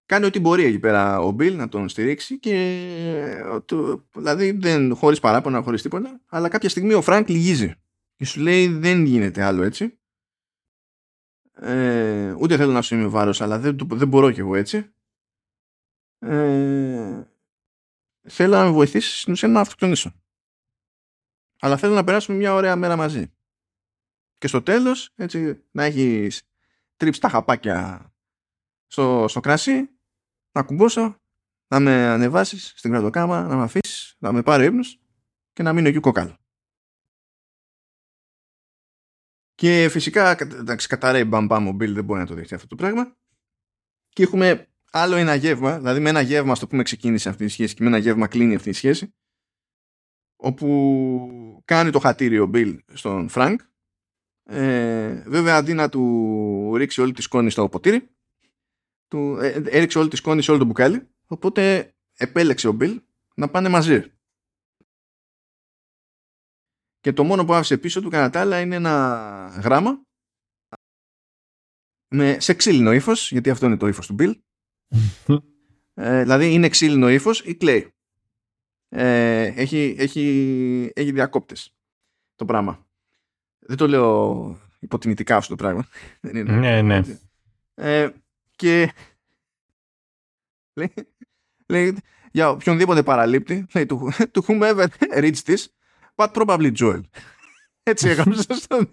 Κάνει 0.07 0.25
ό,τι 0.25 0.41
μπορεί 0.41 0.65
εκεί 0.65 0.79
πέρα 0.79 1.21
ο 1.21 1.31
Μπιλ 1.31 1.57
να 1.57 1.69
τον 1.69 1.89
στηρίξει 1.89 2.39
και 2.39 2.87
δηλαδή 4.17 4.51
δεν 4.51 4.95
χωρίς 4.95 5.21
παράπονα, 5.21 5.63
χωρίς 5.63 5.83
τίποτα, 5.83 6.21
αλλά 6.27 6.49
κάποια 6.49 6.69
στιγμή 6.69 6.93
ο 6.93 7.03
Φρανκ 7.03 7.29
λυγίζει 7.29 7.75
και 8.17 8.25
σου 8.25 8.41
λέει 8.41 8.67
δεν 8.67 9.05
γίνεται 9.05 9.43
άλλο 9.43 9.63
έτσι. 9.63 9.99
Ε, 11.63 12.35
ούτε 12.39 12.57
θέλω 12.57 12.73
να 12.73 12.83
σου 12.83 12.95
είμαι 12.95 13.07
βάρος, 13.07 13.41
αλλά 13.41 13.59
δεν, 13.59 13.77
δεν 13.83 14.09
μπορώ 14.09 14.31
κι 14.31 14.41
εγώ 14.41 14.55
έτσι. 14.55 14.93
Ε, 16.19 17.23
θέλω 18.29 18.57
να 18.57 18.65
με 18.65 18.71
βοηθήσεις 18.71 19.21
στην 19.21 19.33
ουσία 19.33 19.49
να 19.49 19.61
αυτοκτονήσω 19.61 20.13
αλλά 21.65 21.77
θέλω 21.77 21.95
να 21.95 22.05
περάσουμε 22.05 22.37
μια 22.37 22.55
ωραία 22.55 22.77
μέρα 22.77 22.97
μαζί. 22.97 23.33
Και 24.39 24.47
στο 24.47 24.63
τέλος, 24.63 25.13
έτσι, 25.15 25.65
να 25.71 25.85
έχεις 25.85 26.43
τρίψει 26.97 27.21
τα 27.21 27.29
χαπάκια 27.29 28.07
στο, 28.87 29.27
στο 29.29 29.41
κρασί, 29.41 29.91
να 30.53 30.63
κουμπώσω, 30.63 31.17
να 31.67 31.81
με 31.81 32.07
ανεβάσεις 32.07 32.73
στην 32.77 32.91
κρατοκάμα, 32.91 33.47
να 33.47 33.57
με 33.57 33.63
αφήσεις, 33.63 34.17
να 34.19 34.33
με 34.33 34.43
πάρει 34.43 34.65
ύπνος 34.65 35.01
και 35.53 35.63
να 35.63 35.73
μείνω 35.73 35.89
εκεί 35.89 36.01
κόκαλο. 36.01 36.37
Και 39.63 39.89
φυσικά, 39.91 40.37
εντάξει, 40.41 40.89
καταραίει 40.89 41.25
μπαμπά 41.27 41.61
μου, 41.61 41.71
Bill 41.71 41.89
δεν 41.89 42.05
μπορεί 42.05 42.21
να 42.21 42.27
το 42.27 42.35
δεχτεί 42.35 42.55
αυτό 42.55 42.67
το 42.67 42.75
πράγμα. 42.75 43.17
Και 44.09 44.23
έχουμε 44.23 44.69
άλλο 44.91 45.17
ένα 45.17 45.35
γεύμα, 45.35 45.77
δηλαδή 45.79 46.01
με 46.01 46.09
ένα 46.09 46.21
γεύμα 46.21 46.55
στο 46.55 46.67
πούμε 46.67 46.83
ξεκίνησε 46.83 47.29
αυτή 47.29 47.45
η 47.45 47.49
σχέση 47.49 47.75
και 47.75 47.83
με 47.83 47.89
ένα 47.89 47.99
γεύμα 47.99 48.27
κλείνει 48.27 48.55
αυτή 48.55 48.69
η 48.69 48.73
σχέση 48.73 49.15
όπου 50.37 51.63
κάνει 51.65 51.91
το 51.91 51.99
χατήρι 51.99 52.39
ο 52.39 52.47
Μπιλ 52.47 52.83
στον 52.93 53.29
Φρανκ 53.29 53.61
ε, 54.45 55.23
βέβαια 55.27 55.57
αντί 55.57 55.73
να 55.73 55.89
του 55.89 56.77
ρίξει 56.77 57.01
όλη 57.01 57.13
τη 57.13 57.23
σκόνη 57.23 57.51
στο 57.51 57.69
ποτήρι 57.69 58.09
του 59.09 59.39
ε, 59.41 59.63
έριξε 59.65 59.99
όλη 59.99 60.09
τη 60.09 60.17
σκόνη 60.17 60.43
σε 60.43 60.51
όλο 60.51 60.61
το 60.61 60.67
μπουκάλι 60.67 61.09
οπότε 61.27 61.95
επέλεξε 62.17 62.69
ο 62.69 62.73
Μπιλ 62.73 63.01
να 63.35 63.49
πάνε 63.49 63.69
μαζί 63.69 64.13
και 67.03 67.13
το 67.13 67.25
μόνο 67.25 67.45
που 67.45 67.55
άφησε 67.55 67.79
πίσω 67.79 68.01
του 68.01 68.11
κατά 68.11 68.31
τα 68.31 68.41
άλλα 68.41 68.61
είναι 68.61 68.75
ένα 68.75 69.61
γράμμα 69.63 70.03
με, 72.09 72.37
σε 72.41 72.55
ξύλινο 72.55 72.93
ύφος, 72.93 73.31
γιατί 73.31 73.51
αυτό 73.51 73.67
είναι 73.67 73.77
το 73.77 73.87
ύφος 73.87 74.07
του 74.07 74.15
Μπιλ 74.15 74.41
ε, 75.95 76.21
δηλαδή 76.23 76.53
είναι 76.53 76.69
ξύλινο 76.69 77.11
ύφος 77.11 77.41
ή 77.41 77.55
κλαίει 77.55 77.93
ε, 78.89 79.43
έχει, 79.43 79.95
έχει, 79.99 80.91
έχει 80.95 81.13
διακόπτες 81.13 81.75
το 82.35 82.45
πράγμα. 82.45 82.87
Δεν 83.59 83.77
το 83.77 83.89
λέω 83.89 84.59
υποτιμητικά 84.79 85.37
αυτό 85.37 85.57
το 85.57 85.63
πράγμα. 85.63 85.87
Ναι, 86.45 86.83
ναι. 86.83 87.03
Ε, 87.75 88.11
και 88.57 88.93
λέει, 90.73 90.93
λέει, 91.67 91.97
για 92.33 92.51
οποιονδήποτε 92.51 93.03
παραλείπτη, 93.03 93.67
λέει, 93.75 93.87
to, 93.89 94.27
to 94.33 94.41
whomever 94.47 94.87
reads 95.15 95.43
this, 95.45 95.67
but 96.15 96.33
probably 96.33 96.73
Joel. 96.77 97.01
Έτσι 97.91 98.09
έγραψε 98.09 98.43
στο 98.43 98.91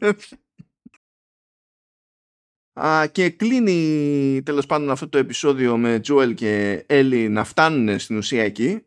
Α, 2.80 3.08
και 3.08 3.30
κλείνει 3.30 4.42
τέλος 4.46 4.66
πάντων 4.66 4.90
αυτό 4.90 5.10
το 5.10 5.18
επεισόδιο 5.18 5.78
με 5.78 6.02
Joel 6.08 6.34
και 6.36 6.86
Ellie 6.90 7.28
να 7.30 7.44
φτάνουν 7.44 8.00
στην 8.00 8.18
ουσία 8.18 8.44
εκεί 8.44 8.86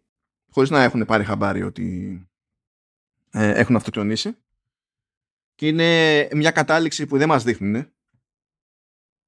χωρίς 0.50 0.70
να 0.70 0.82
έχουν 0.82 1.04
πάρει 1.04 1.24
χαμπάρι 1.24 1.62
ότι 1.62 2.20
ε, 3.30 3.50
έχουν 3.50 3.76
αυτοκτονήσει. 3.76 4.36
Και 5.54 5.68
είναι 5.68 6.28
μια 6.32 6.50
κατάληξη 6.50 7.06
που 7.06 7.18
δεν 7.18 7.28
μας 7.28 7.44
δείχνουν 7.44 7.72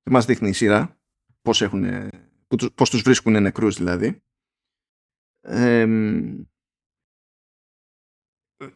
δεν 0.05 0.13
μας 0.13 0.25
δείχνει 0.25 0.49
η 0.49 0.53
σειρά 0.53 0.99
πώς, 1.43 1.63
έχουν, 1.63 2.11
πώς 2.75 2.91
τους 2.91 3.03
βρίσκουν 3.03 3.43
νεκρούς 3.43 3.77
δηλαδή 3.77 4.23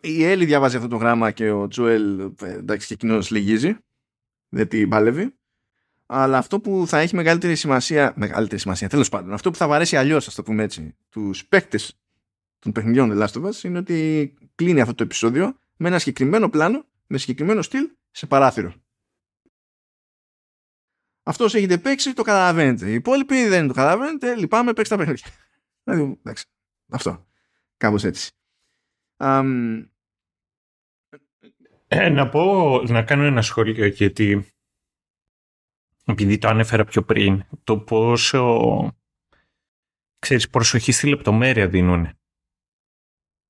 η 0.00 0.24
Έλλη 0.24 0.44
διαβάζει 0.44 0.76
αυτό 0.76 0.88
το 0.88 0.96
γράμμα 0.96 1.30
και 1.30 1.50
ο 1.50 1.68
Τζουέλ 1.68 2.20
ε, 2.42 2.52
εντάξει 2.52 2.86
και 2.86 2.94
εκείνος 2.94 3.30
λυγίζει 3.30 3.76
δεν 4.48 4.68
την 4.68 4.88
παλεύει 4.88 5.34
αλλά 6.06 6.38
αυτό 6.38 6.60
που 6.60 6.84
θα 6.86 6.98
έχει 6.98 7.14
μεγαλύτερη 7.14 7.56
σημασία 7.56 8.12
μεγαλύτερη 8.16 8.60
σημασία 8.60 8.88
τέλος 8.88 9.08
πάντων 9.08 9.32
αυτό 9.32 9.50
που 9.50 9.56
θα 9.56 9.68
βαρέσει 9.68 9.96
αλλιώς 9.96 10.26
ας 10.26 10.34
το 10.34 10.42
πούμε 10.42 10.62
έτσι 10.62 10.96
τους 11.08 11.46
παίκτες 11.46 11.98
των 12.58 12.72
παιχνιδιών 12.72 13.10
The 13.12 13.26
Last 13.26 13.42
of 13.42 13.48
Us 13.48 13.62
είναι 13.64 13.78
ότι 13.78 14.34
κλείνει 14.54 14.80
αυτό 14.80 14.94
το 14.94 15.02
επεισόδιο 15.02 15.58
με 15.76 15.88
ένα 15.88 15.98
συγκεκριμένο 15.98 16.48
πλάνο, 16.48 16.84
με 17.06 17.18
συγκεκριμένο 17.18 17.62
στυλ 17.62 17.90
σε 18.10 18.26
παράθυρο. 18.26 18.74
Αυτός 21.22 21.54
έχετε 21.54 21.78
παίξει, 21.78 22.12
το 22.12 22.22
καταλαβαίνετε. 22.22 22.90
Οι 22.90 22.94
υπόλοιποι 22.94 23.48
δεν 23.48 23.66
το 23.66 23.72
καταλαβαίνετε, 23.72 24.34
λυπάμαι, 24.34 24.72
παίξτε 24.72 24.96
τα 24.96 25.00
παιχνίδια. 25.00 25.26
Δηλαδή, 25.84 26.18
εντάξει, 26.22 26.44
αυτό. 26.88 27.26
Κάπως 27.76 28.04
έτσι. 28.04 28.30
Ε, 31.90 32.08
να 32.08 32.28
πω, 32.28 32.82
να 32.82 33.02
κάνω 33.02 33.22
ένα 33.22 33.42
σχόλιο 33.42 33.86
γιατί 33.86 34.52
επειδή 36.04 36.38
το 36.38 36.48
ανέφερα 36.48 36.84
πιο 36.84 37.02
πριν, 37.02 37.44
το 37.64 37.78
πόσο 37.78 38.96
ξέρεις, 40.18 40.50
προσοχή 40.50 40.92
στη 40.92 41.08
λεπτομέρεια 41.08 41.68
δίνουν 41.68 42.08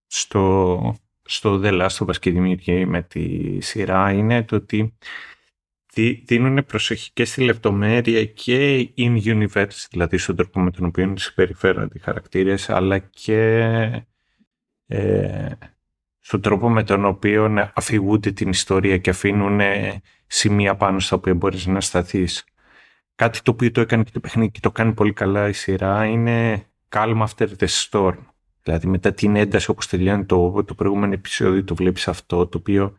στο, 0.06 0.94
στο 1.22 1.60
The 1.64 1.80
Last 1.80 1.96
of 1.96 2.06
Us 2.06 2.16
και 2.18 2.30
Δημιουργία 2.30 2.86
με 2.86 3.02
τη 3.02 3.60
σειρά 3.60 4.12
είναι 4.12 4.44
το 4.44 4.56
ότι 4.56 4.96
δίνουν 6.24 6.64
προσοχή 6.64 7.12
και 7.12 7.24
στη 7.24 7.44
λεπτομέρεια 7.44 8.24
και 8.24 8.88
in 8.96 9.22
universe, 9.24 9.86
δηλαδή 9.90 10.18
στον 10.18 10.36
τρόπο 10.36 10.60
με 10.60 10.70
τον 10.70 10.84
οποίο 10.84 11.16
συμπεριφέρονται 11.16 11.98
οι 11.98 12.00
χαρακτήρες, 12.00 12.70
αλλά 12.70 12.98
και 12.98 14.06
ε, 14.88 15.48
στον 16.20 16.40
τρόπο 16.40 16.70
με 16.70 16.82
τον 16.82 17.04
οποίο 17.04 17.70
αφηγούνται 17.74 18.32
την 18.32 18.48
ιστορία 18.48 18.98
και 18.98 19.10
αφήνουν 19.10 19.60
σημεία 20.26 20.74
πάνω 20.76 20.98
στα 20.98 21.16
οποία 21.16 21.34
μπορείς 21.34 21.66
να 21.66 21.80
σταθείς. 21.80 22.44
Κάτι 23.14 23.42
το 23.42 23.50
οποίο 23.50 23.70
το 23.70 23.80
έκανε 23.80 24.02
και 24.02 24.10
το 24.12 24.20
παιχνίδι 24.20 24.50
και 24.50 24.60
το 24.60 24.70
κάνει 24.70 24.92
πολύ 24.92 25.12
καλά 25.12 25.48
η 25.48 25.52
σειρά 25.52 26.04
είναι 26.04 26.66
calm 26.88 27.26
after 27.26 27.48
the 27.58 27.66
storm. 27.66 28.16
Δηλαδή 28.62 28.86
μετά 28.86 29.12
την 29.12 29.36
ένταση 29.36 29.70
όπως 29.70 29.86
τελειώνει 29.86 30.24
το, 30.24 30.64
το 30.64 30.74
προηγούμενο 30.74 31.12
επεισόδιο 31.12 31.64
το 31.64 31.74
βλέπεις 31.74 32.08
αυτό 32.08 32.46
το 32.46 32.58
οποίο 32.58 32.98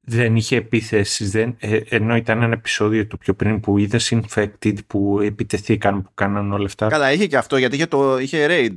δεν 0.00 0.36
είχε 0.36 0.56
επίθεσεις 0.56 1.30
δεν, 1.30 1.56
ε, 1.58 1.80
ενώ 1.88 2.16
ήταν 2.16 2.42
ένα 2.42 2.52
επεισόδιο 2.52 3.06
το 3.06 3.16
πιο 3.16 3.34
πριν 3.34 3.60
που 3.60 3.78
είδες 3.78 4.14
infected 4.14 4.74
που 4.86 5.20
επιτεθήκαν 5.20 6.02
που 6.02 6.10
κάναν 6.14 6.52
όλα 6.52 6.66
αυτά. 6.66 6.88
Καλά 6.88 7.12
είχε 7.12 7.26
και 7.26 7.36
αυτό 7.36 7.56
γιατί 7.56 7.76
είχε, 7.76 7.86
το, 7.86 8.18
είχε 8.18 8.46
raid 8.50 8.76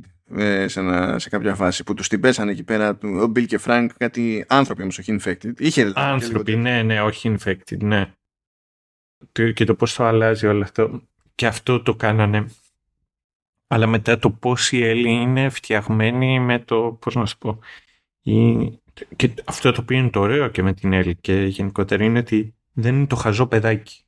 σε, 0.66 0.80
ένα, 0.80 1.18
σε 1.18 1.28
κάποια 1.28 1.54
φάση 1.54 1.84
που 1.84 1.94
τους 1.94 2.08
την 2.08 2.20
πέσανε 2.20 2.50
εκεί 2.50 2.62
πέρα 2.62 2.90
ο 3.02 3.22
Bill 3.22 3.46
και 3.46 3.60
Frank 3.64 3.86
κάτι 3.96 4.44
άνθρωποι 4.48 4.82
όμως 4.82 4.98
όχι 4.98 5.16
infected. 5.20 5.52
Είχε, 5.58 5.82
δηλαδή, 5.82 6.00
άνθρωποι 6.00 6.56
ναι 6.56 6.82
ναι 6.82 7.00
όχι 7.00 7.36
infected 7.38 7.78
ναι. 7.78 8.12
Και 9.54 9.64
το 9.64 9.74
πώς 9.74 9.94
το 9.94 10.04
αλλάζει 10.04 10.46
όλο 10.46 10.62
αυτό 10.62 11.02
και 11.34 11.46
αυτό 11.46 11.82
το 11.82 11.94
κάνανε 11.94 12.46
αλλά 13.72 13.86
μετά 13.86 14.18
το 14.18 14.30
πώς 14.30 14.72
η 14.72 14.84
Έλλη 14.84 15.10
είναι 15.10 15.48
φτιαγμένη 15.48 16.40
με 16.40 16.58
το, 16.58 16.98
πώς 17.00 17.14
να 17.14 17.26
σου 17.26 17.38
πω, 17.38 17.58
η... 18.22 18.64
και 19.16 19.34
αυτό 19.44 19.72
το 19.72 19.80
οποίο 19.80 19.98
είναι 19.98 20.10
το 20.10 20.20
ωραίο 20.20 20.48
και 20.48 20.62
με 20.62 20.74
την 20.74 20.92
Έλλη 20.92 21.16
και 21.16 21.42
γενικότερα 21.42 22.04
είναι 22.04 22.18
ότι 22.18 22.54
δεν 22.72 22.94
είναι 22.94 23.06
το 23.06 23.16
χαζό 23.16 23.46
παιδάκι. 23.46 24.04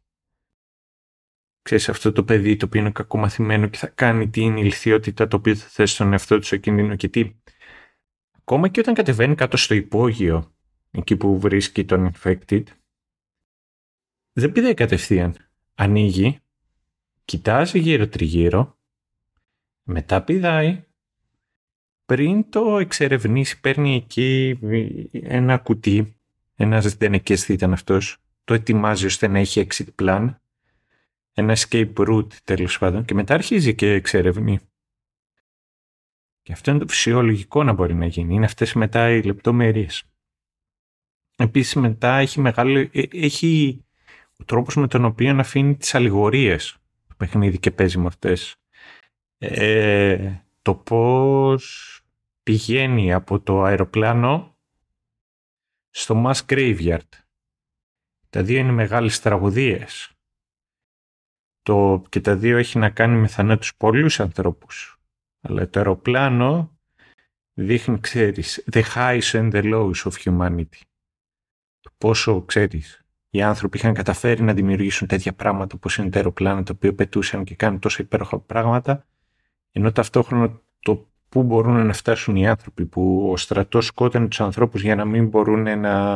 Ξέρεις, 1.62 1.88
αυτό 1.88 2.12
το 2.12 2.24
παιδί 2.24 2.56
το 2.56 2.66
οποίο 2.66 2.80
είναι 2.80 2.90
κακομαθημένο 2.90 3.66
και 3.66 3.78
θα 3.78 3.86
κάνει 3.86 4.28
την 4.28 4.56
ηλικιότητα 4.56 5.28
το 5.28 5.36
οποίο 5.36 5.54
θα 5.54 5.66
θέσει 5.68 5.94
στον 5.94 6.12
εαυτό 6.12 6.38
του 6.38 6.46
σε 6.46 6.56
κίνδυνο 6.56 6.96
και 6.96 7.08
τι. 7.08 7.30
Ακόμα 8.38 8.68
και 8.68 8.80
όταν 8.80 8.94
κατεβαίνει 8.94 9.34
κάτω 9.34 9.56
στο 9.56 9.74
υπόγειο, 9.74 10.54
εκεί 10.90 11.16
που 11.16 11.38
βρίσκει 11.38 11.84
τον 11.84 12.12
infected, 12.12 12.62
δεν 14.32 14.52
πηδάει 14.52 14.74
κατευθείαν. 14.74 15.36
Ανοίγει, 15.74 16.38
κοιτάζει 17.24 17.78
γύρω 17.78 18.08
τριγύρω 18.08 18.78
μετά 19.82 20.22
πηδάει. 20.22 20.84
Πριν 22.04 22.50
το 22.50 22.78
εξερευνήσει 22.78 23.60
παίρνει 23.60 23.94
εκεί 23.94 24.58
ένα 25.12 25.58
κουτί, 25.58 26.16
ένας 26.54 26.84
ζητενεκές 26.84 27.48
ήταν 27.48 27.72
αυτός, 27.72 28.16
το 28.44 28.54
ετοιμάζει 28.54 29.06
ώστε 29.06 29.26
να 29.26 29.38
έχει 29.38 29.66
exit 29.68 30.02
plan, 30.02 30.34
ένα 31.32 31.56
escape 31.56 31.94
route 31.94 32.32
τέλος 32.44 32.78
πάντων 32.78 33.04
και 33.04 33.14
μετά 33.14 33.34
αρχίζει 33.34 33.74
και 33.74 33.92
εξερευνεί. 33.92 34.58
Και 36.42 36.52
αυτό 36.52 36.70
είναι 36.70 36.80
το 36.80 36.88
φυσιολογικό 36.88 37.62
να 37.62 37.72
μπορεί 37.72 37.94
να 37.94 38.06
γίνει. 38.06 38.34
Είναι 38.34 38.44
αυτές 38.44 38.72
μετά 38.74 39.10
οι 39.10 39.22
λεπτομέρειες. 39.22 40.02
Επίσης 41.36 41.74
μετά 41.74 42.16
έχει 42.16 42.40
μεγάλο... 42.40 42.78
Ε, 42.78 43.02
έχει 43.12 43.84
ο 44.38 44.44
τρόπος 44.44 44.76
με 44.76 44.86
τον 44.86 45.04
οποίο 45.04 45.36
αφήνει 45.38 45.76
τις 45.76 45.94
αλληγορίες 45.94 46.76
το 47.08 47.14
παιχνίδι 47.16 47.58
και 47.58 47.70
παίζει 47.70 47.98
με 47.98 48.06
αυτές 48.06 48.56
ε, 49.38 50.34
το 50.62 50.74
πώς 50.74 52.00
πηγαίνει 52.42 53.12
από 53.12 53.40
το 53.40 53.62
αεροπλάνο 53.62 54.56
στο 55.90 56.24
Mass 56.26 56.46
Graveyard. 56.46 57.08
Τα 58.30 58.42
δύο 58.42 58.58
είναι 58.58 58.72
μεγάλες 58.72 59.20
τραγωδίες. 59.20 60.11
Το, 61.62 62.02
και 62.08 62.20
τα 62.20 62.36
δύο 62.36 62.56
έχει 62.56 62.78
να 62.78 62.90
κάνει 62.90 63.16
με 63.16 63.26
θανάτους 63.26 63.74
πολλούς 63.76 64.20
ανθρώπους. 64.20 65.00
Αλλά 65.40 65.68
το 65.68 65.78
αεροπλάνο 65.78 66.76
δείχνει, 67.54 68.00
ξέρεις, 68.00 68.64
the 68.72 68.82
highs 68.94 69.32
and 69.32 69.52
the 69.52 69.62
lows 69.72 70.10
of 70.10 70.12
humanity. 70.24 70.80
Το 71.80 71.90
πόσο, 71.98 72.42
ξέρεις, 72.42 73.04
οι 73.30 73.42
άνθρωποι 73.42 73.76
είχαν 73.76 73.94
καταφέρει 73.94 74.42
να 74.42 74.54
δημιουργήσουν 74.54 75.08
τέτοια 75.08 75.32
πράγματα 75.32 75.74
όπως 75.76 75.96
είναι 75.96 76.10
τα 76.10 76.16
αεροπλάνα 76.16 76.62
τα 76.62 76.72
οποία 76.76 76.94
πετούσαν 76.94 77.44
και 77.44 77.54
κάνουν 77.54 77.78
τόσα 77.78 78.02
υπέροχα 78.02 78.38
πράγματα 78.38 79.06
ενώ 79.72 79.92
ταυτόχρονα 79.92 80.60
το 80.80 81.06
πού 81.28 81.42
μπορούν 81.42 81.86
να 81.86 81.92
φτάσουν 81.92 82.36
οι 82.36 82.48
άνθρωποι, 82.48 82.86
που 82.86 83.30
ο 83.30 83.36
στρατός 83.36 83.86
σκότωνε 83.86 84.28
τους 84.28 84.40
ανθρώπους 84.40 84.82
για 84.82 84.94
να 84.94 85.04
μην 85.04 85.28
μπορούν 85.28 85.62
να, 85.62 86.14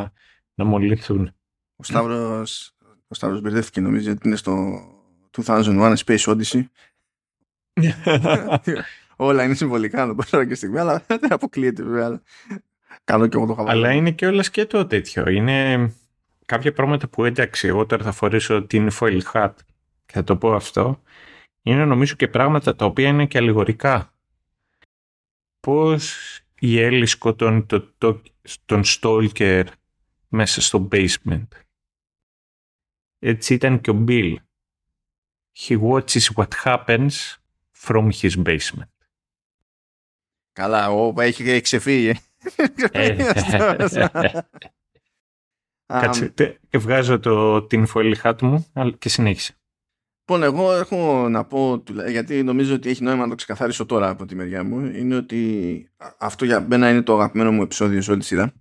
να 0.54 0.64
μολυνθούν. 0.64 1.32
Ο 1.76 1.82
Σταύρος, 1.82 2.76
ο 3.08 3.14
Σταύρος 3.14 3.40
μπερδεύτηκε 3.40 3.80
νομίζω 3.80 4.10
ότι 4.10 4.26
είναι 4.26 4.36
στο 4.36 4.80
2001 5.36 5.94
Space 6.04 6.18
Odyssey. 6.18 6.64
όλα 9.16 9.44
είναι 9.44 9.54
συμβολικά 9.54 10.02
εδώ 10.02 10.14
πέρα 10.14 10.46
και 10.46 10.54
στιγμή, 10.54 10.78
αλλά 10.78 11.04
δεν 11.06 11.32
αποκλείεται 11.32 11.82
βέβαια. 11.82 12.22
Κάνω 13.04 13.26
και 13.26 13.36
εγώ 13.36 13.46
το 13.46 13.54
χαβαλό. 13.54 13.78
Αλλά 13.78 13.92
είναι 13.92 14.10
και 14.10 14.26
όλα 14.26 14.42
και 14.42 14.66
το 14.66 14.86
τέτοιο. 14.86 15.28
Είναι 15.28 15.90
κάποια 16.46 16.72
πράγματα 16.72 17.08
που 17.08 17.24
εντάξει, 17.24 17.68
εγώ 17.68 17.86
τώρα 17.86 18.04
θα 18.04 18.12
φορέσω 18.12 18.62
την 18.62 18.90
foil 19.00 19.20
hat 19.32 19.52
και 20.06 20.12
θα 20.12 20.24
το 20.24 20.36
πω 20.36 20.54
αυτό 20.54 21.00
είναι 21.66 21.84
νομίζω 21.84 22.14
και 22.14 22.28
πράγματα 22.28 22.76
τα 22.76 22.84
οποία 22.84 23.08
είναι 23.08 23.26
και 23.26 23.38
αλληγορικά. 23.38 24.14
Πώς 25.60 26.14
η 26.60 26.80
Έλλη 26.80 27.06
σκοτώνει 27.06 27.64
το, 27.64 27.92
το, 27.98 28.22
τον 28.64 28.84
Στόλκερ 28.84 29.66
μέσα 30.28 30.60
στο 30.60 30.88
basement. 30.92 31.46
Έτσι 33.18 33.54
ήταν 33.54 33.80
και 33.80 33.90
ο 33.90 34.04
Bill. 34.08 34.34
He 35.58 35.74
watches 35.76 36.26
what 36.36 36.52
happens 36.64 37.38
from 37.72 38.10
his 38.10 38.36
basement. 38.36 38.90
Καλά, 40.52 40.90
ο, 40.90 41.20
έχει 41.20 41.60
ξεφύγει. 41.60 42.14
Ε. 42.90 43.16
Κάτσε, 45.86 46.34
βγάζω 46.76 47.18
το, 47.18 47.62
την 47.62 47.86
φωλιχά 47.86 48.34
του 48.34 48.46
μου 48.46 48.66
και 48.98 49.08
συνέχισε. 49.08 49.58
Λοιπόν, 50.20 50.42
εγώ 50.42 50.72
έχω 50.72 51.28
να 51.28 51.44
πω, 51.44 51.82
γιατί 52.08 52.42
νομίζω 52.42 52.74
ότι 52.74 52.88
έχει 52.88 53.02
νόημα 53.02 53.22
να 53.22 53.28
το 53.28 53.34
ξεκαθαρίσω 53.34 53.86
τώρα 53.86 54.08
από 54.08 54.26
τη 54.26 54.34
μεριά 54.34 54.64
μου, 54.64 54.84
είναι 54.84 55.16
ότι 55.16 55.90
αυτό 56.18 56.44
για 56.44 56.60
μένα 56.60 56.90
είναι 56.90 57.02
το 57.02 57.14
αγαπημένο 57.14 57.52
μου 57.52 57.62
επεισόδιο 57.62 58.02
σε 58.02 58.10
όλη 58.10 58.20
τη 58.20 58.26
σειρά. 58.26 58.52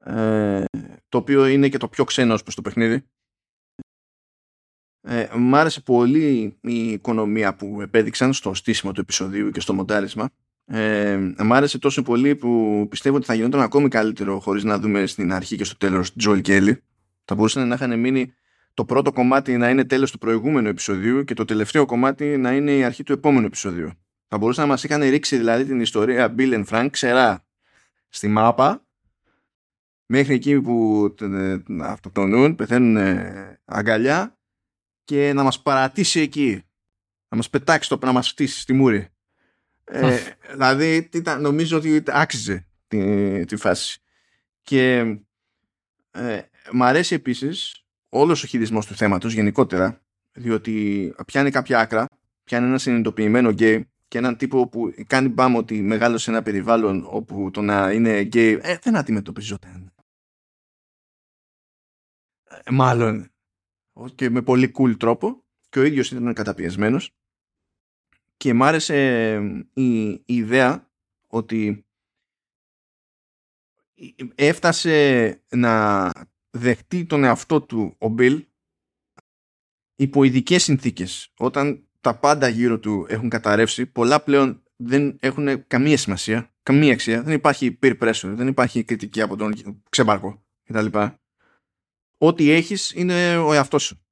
Ε, 0.00 0.64
το 1.08 1.18
οποίο 1.18 1.46
είναι 1.46 1.68
και 1.68 1.78
το 1.78 1.88
πιο 1.88 2.04
ξένο 2.04 2.34
προς 2.34 2.54
το 2.54 2.62
παιχνίδι. 2.62 3.04
Ε, 5.02 5.26
μ' 5.36 5.54
άρεσε 5.54 5.80
πολύ 5.80 6.56
η 6.60 6.90
οικονομία 6.92 7.54
που 7.54 7.80
επέδειξαν 7.80 8.32
στο 8.32 8.54
στήσιμο 8.54 8.92
του 8.92 9.00
επεισοδίου 9.00 9.50
και 9.50 9.60
στο 9.60 9.74
μοντάρισμα. 9.74 10.30
Ε, 10.64 11.18
μ' 11.38 11.52
άρεσε 11.52 11.78
τόσο 11.78 12.02
πολύ 12.02 12.36
που 12.36 12.86
πιστεύω 12.90 13.16
ότι 13.16 13.26
θα 13.26 13.34
γινόταν 13.34 13.60
ακόμη 13.60 13.88
καλύτερο 13.88 14.40
χωρίς 14.40 14.64
να 14.64 14.78
δούμε 14.78 15.06
στην 15.06 15.32
αρχή 15.32 15.56
και 15.56 15.64
στο 15.64 15.76
τέλος 15.76 16.14
Τζοελ 16.14 16.40
Κέλλη. 16.40 16.82
Θα 17.24 17.34
μπορούσαν 17.34 17.68
να 17.68 17.74
είχαν 17.74 17.98
μείνει 17.98 18.34
το 18.74 18.84
πρώτο 18.84 19.12
κομμάτι 19.12 19.56
να 19.56 19.68
είναι 19.68 19.84
τέλος 19.84 20.10
του 20.10 20.18
προηγούμενου 20.18 20.68
επεισοδίου 20.68 21.24
και 21.24 21.34
το 21.34 21.44
τελευταίο 21.44 21.86
κομμάτι 21.86 22.36
να 22.36 22.52
είναι 22.52 22.76
η 22.76 22.84
αρχή 22.84 23.02
του 23.02 23.12
επόμενου 23.12 23.46
επεισοδίου. 23.46 23.90
Θα 24.28 24.38
μπορούσαν 24.38 24.64
να 24.64 24.70
μας 24.70 24.84
είχαν 24.84 25.02
ρίξει 25.02 25.36
δηλαδή 25.36 25.64
την 25.64 25.80
ιστορία 25.80 26.34
Bill 26.38 26.64
and 26.64 26.64
Frank 26.64 26.88
ξερά 26.90 27.44
στη 28.08 28.28
μάπα 28.28 28.86
μέχρι 30.06 30.34
εκεί 30.34 30.60
που 30.60 31.08
αυτοκτονούν, 31.82 32.54
πεθαίνουν 32.54 33.18
αγκαλιά 33.64 34.39
και 35.10 35.32
να 35.32 35.42
μας 35.42 35.62
παρατήσει 35.62 36.20
εκεί. 36.20 36.62
Να 37.28 37.36
μας 37.36 37.50
πετάξει 37.50 37.88
το 37.88 37.98
να 38.02 38.12
μας 38.12 38.28
φτύσει 38.28 38.60
στη 38.60 38.72
μούρη. 38.72 39.08
ε, 39.84 40.18
δηλαδή 40.50 41.10
νομίζω 41.40 41.76
ότι 41.76 42.02
άξιζε 42.06 42.66
τη, 42.88 43.44
τη 43.44 43.56
φάση. 43.56 44.00
Και 44.62 44.98
ε, 46.10 46.40
μ' 46.72 46.82
αρέσει 46.82 47.14
επίσης 47.14 47.84
Όλος 48.08 48.42
ο 48.42 48.46
χειρισμός 48.46 48.86
του 48.86 48.94
θέματος 48.94 49.32
γενικότερα, 49.32 50.00
διότι 50.32 51.14
πιάνει 51.26 51.50
κάποια 51.50 51.78
άκρα, 51.78 52.06
πιάνει 52.44 52.66
ένα 52.66 52.78
συνειδητοποιημένο 52.78 53.50
γκέι 53.50 53.90
και 54.08 54.18
έναν 54.18 54.36
τύπο 54.36 54.68
που 54.68 54.94
κάνει 55.06 55.28
μπάμ 55.28 55.56
ότι 55.56 55.82
μεγάλωσε 55.82 56.24
σε 56.24 56.30
ένα 56.30 56.42
περιβάλλον 56.42 57.06
όπου 57.10 57.50
το 57.50 57.62
να 57.62 57.92
είναι 57.92 58.20
γκέι 58.20 58.58
ε, 58.62 58.76
δεν 58.82 58.96
αντιμετωπιζόταν. 58.96 59.92
Ε, 62.64 62.70
μάλλον 62.70 63.30
και 64.14 64.30
με 64.30 64.42
πολύ 64.42 64.72
cool 64.78 64.96
τρόπο 64.98 65.44
και 65.68 65.78
ο 65.78 65.84
ίδιος 65.84 66.10
ήταν 66.10 66.34
καταπιεσμένος 66.34 67.14
και 68.36 68.54
μ' 68.54 68.62
άρεσε 68.62 69.36
η, 69.72 70.08
η 70.10 70.22
ιδέα 70.24 70.90
ότι 71.26 71.86
έφτασε 74.34 75.42
να 75.48 76.10
δεχτεί 76.50 77.04
τον 77.04 77.24
εαυτό 77.24 77.62
του 77.62 77.94
ο 77.98 78.08
Μπιλ 78.08 78.46
υπό 79.96 80.24
ειδικές 80.24 80.62
συνθήκες. 80.62 81.32
Όταν 81.36 81.88
τα 82.00 82.18
πάντα 82.18 82.48
γύρω 82.48 82.78
του 82.78 83.06
έχουν 83.08 83.28
καταρρεύσει, 83.28 83.86
πολλά 83.86 84.22
πλέον 84.22 84.62
δεν 84.76 85.16
έχουν 85.20 85.66
καμία 85.66 85.96
σημασία, 85.96 86.54
καμία 86.62 86.92
αξία. 86.92 87.22
Δεν 87.22 87.34
υπάρχει 87.34 87.78
peer 87.82 87.98
pressure, 87.98 88.32
δεν 88.34 88.46
υπάρχει 88.46 88.84
κριτική 88.84 89.20
από 89.20 89.36
τον 89.36 89.78
ξεμπάρκο 89.88 90.46
κτλ. 90.64 90.98
Ό,τι 92.22 92.50
έχεις 92.50 92.92
είναι 92.92 93.36
ο 93.36 93.52
εαυτός 93.52 93.82
σου. 93.82 94.04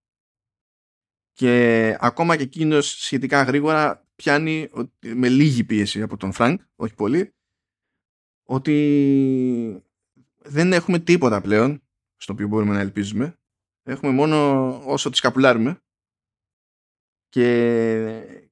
Και 1.32 1.96
ακόμα 2.00 2.36
και 2.36 2.42
εκείνος 2.42 2.86
σχετικά 2.86 3.42
γρήγορα 3.42 4.06
πιάνει 4.16 4.70
με 5.00 5.28
λίγη 5.28 5.64
πίεση 5.64 6.02
από 6.02 6.16
τον 6.16 6.32
Φρανκ, 6.32 6.60
όχι 6.76 6.94
πολύ, 6.94 7.34
ότι 8.42 9.84
δεν 10.38 10.72
έχουμε 10.72 10.98
τίποτα 10.98 11.40
πλέον 11.40 11.82
στο 12.16 12.32
οποίο 12.32 12.48
μπορούμε 12.48 12.74
να 12.74 12.80
ελπίζουμε. 12.80 13.38
Έχουμε 13.82 14.12
μόνο 14.12 14.68
όσο 14.86 15.10
τη 15.10 15.20
σκαπουλάρουμε 15.20 15.82
και, 17.28 18.46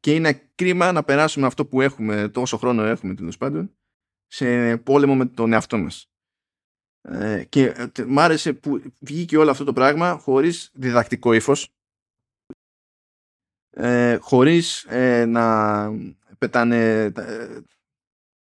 και 0.00 0.14
είναι 0.14 0.32
κρίμα 0.54 0.92
να 0.92 1.04
περάσουμε 1.04 1.46
αυτό 1.46 1.66
που 1.66 1.80
έχουμε, 1.80 2.28
τόσο 2.28 2.56
χρόνο 2.56 2.82
έχουμε 2.82 3.14
τέλος 3.14 3.36
πάντων, 3.36 3.76
σε 4.26 4.76
πόλεμο 4.76 5.14
με 5.14 5.26
τον 5.26 5.52
εαυτό 5.52 5.78
μας. 5.78 6.10
Ε, 7.08 7.44
και 7.48 7.64
ε, 7.64 8.04
μ' 8.06 8.18
άρεσε 8.18 8.52
που 8.52 8.82
βγήκε 9.00 9.38
όλο 9.38 9.50
αυτό 9.50 9.64
το 9.64 9.72
πράγμα 9.72 10.18
χωρίς 10.18 10.70
διδακτικό 10.74 11.32
ύφος. 11.32 11.68
Ε, 13.70 14.16
χωρίς 14.20 14.84
ε, 14.84 15.24
να 15.24 15.90
πετάνε 16.38 17.02
ε, 17.02 17.12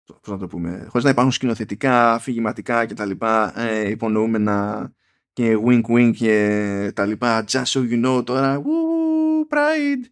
πώς 0.05 0.27
να 0.27 0.37
το 0.37 0.47
πούμε, 0.47 0.85
χωρίς 0.87 1.03
να 1.03 1.09
υπάρχουν 1.09 1.31
σκηνοθετικά, 1.31 2.13
αφηγηματικά 2.13 2.85
και 2.85 2.93
τα 2.93 3.05
λοιπά 3.05 3.59
ε, 3.59 3.89
υπονοούμενα 3.89 4.91
και 5.33 5.57
wink 5.65 5.83
wink 5.83 6.11
και 6.15 6.91
τα 6.95 7.05
λοιπά. 7.05 7.45
Just 7.47 7.65
so 7.65 7.89
you 7.89 8.05
know 8.05 8.25
τώρα 8.25 8.61
woo, 8.61 9.55
pride. 9.55 10.07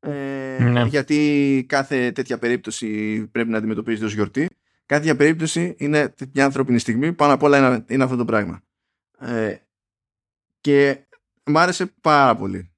Ε, 0.00 0.64
ναι. 0.64 0.82
γιατί 0.82 1.64
κάθε 1.68 2.12
τέτοια 2.12 2.38
περίπτωση 2.38 3.20
πρέπει 3.26 3.50
να 3.50 3.58
αντιμετωπίζεται 3.58 4.04
ως 4.04 4.14
γιορτή 4.14 4.48
κάθε 4.88 5.02
τέτοια 5.02 5.16
περίπτωση 5.16 5.74
είναι 5.78 6.14
μια 6.32 6.44
ανθρώπινη 6.44 6.78
στιγμή 6.78 7.12
πάνω 7.12 7.32
απ' 7.32 7.42
όλα 7.42 7.58
είναι, 7.58 7.84
είναι 7.88 8.04
αυτό 8.04 8.16
το 8.16 8.24
πράγμα 8.24 8.62
ε, 9.18 9.56
και 10.60 11.06
μ' 11.44 11.58
άρεσε 11.58 11.86
πάρα 11.86 12.36
πολύ 12.36 12.70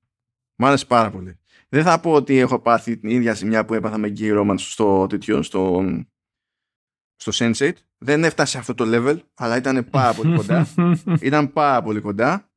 μ' 0.55 0.65
άρεσε 0.65 0.87
πάρα 0.87 1.11
πολύ 1.11 1.41
δεν 1.73 1.83
θα 1.83 2.01
πω 2.01 2.13
ότι 2.13 2.39
έχω 2.39 2.59
πάθει 2.59 2.97
την 2.97 3.11
ίδια 3.11 3.35
σημεία 3.35 3.65
που 3.65 3.75
έπαθα 3.75 3.99
με 3.99 4.13
Gay 4.17 4.41
Romance 4.41 4.59
στο 4.59 5.07
τέτοιο, 5.07 5.43
στο, 5.43 5.85
στο 7.17 7.33
Sense8. 7.35 7.73
Δεν 7.99 8.25
έφτασε 8.25 8.51
σε 8.51 8.59
αυτό 8.59 8.75
το 8.75 8.85
level, 8.87 9.21
αλλά 9.35 9.57
ήταν 9.57 9.91
πάρα 9.91 10.15
πολύ 10.15 10.37
κοντά. 10.37 10.67
ήταν 11.21 11.53
πάρα 11.53 11.83
πολύ 11.83 12.01
κοντά. 12.01 12.51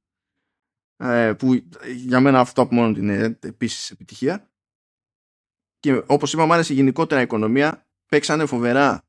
Ε, 0.98 1.34
που 1.34 1.54
για 1.96 2.20
μένα 2.20 2.40
αυτό 2.40 2.62
από 2.62 2.76
μόνο 2.76 2.98
είναι 2.98 3.38
επίσης 3.40 3.92
επιτυχία. 3.92 4.52
Και 5.80 6.04
όπως 6.06 6.34
είπα, 6.34 6.46
μου 6.46 6.54
άρεσε 6.54 6.74
γενικότερα 6.74 7.22
η 7.22 7.24
οικονομία. 7.24 7.88
Παίξανε 8.06 8.46
φοβερά 8.46 9.04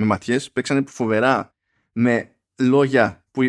με 0.00 0.06
ματιές, 0.06 0.52
παίξανε 0.52 0.84
φοβερά 0.86 1.54
με 1.92 2.36
λόγια 2.58 3.24
που, 3.30 3.42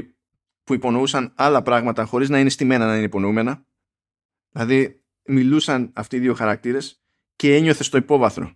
που 0.64 0.74
υπονοούσαν 0.74 1.34
άλλα 1.36 1.62
πράγματα 1.62 2.06
χωρίς 2.06 2.30
να 2.30 2.40
είναι 2.40 2.50
στημένα 2.50 2.86
να 2.86 2.96
είναι 2.96 3.06
υπονοούμενα. 3.06 3.66
Δηλαδή 4.50 5.04
μιλούσαν 5.26 5.92
αυτοί 5.94 6.16
οι 6.16 6.20
δύο 6.20 6.34
χαρακτήρες 6.34 7.04
και 7.36 7.56
ένιωθε 7.56 7.84
στο 7.84 7.98
υπόβαθρο 7.98 8.56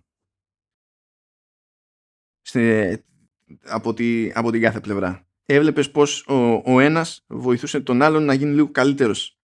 Στη, 2.40 3.04
από, 3.62 3.94
τη, 3.94 4.30
από 4.34 4.50
την 4.50 4.60
κάθε 4.60 4.80
πλευρά. 4.80 5.26
Έβλεπες 5.46 5.90
πως 5.90 6.26
ο, 6.26 6.62
ο 6.64 6.80
ένας 6.80 7.24
βοηθούσε 7.26 7.80
τον 7.80 8.02
άλλον 8.02 8.24
να 8.24 8.34
γίνει 8.34 8.54
λίγο 8.54 8.70
καλύτερος. 8.70 9.40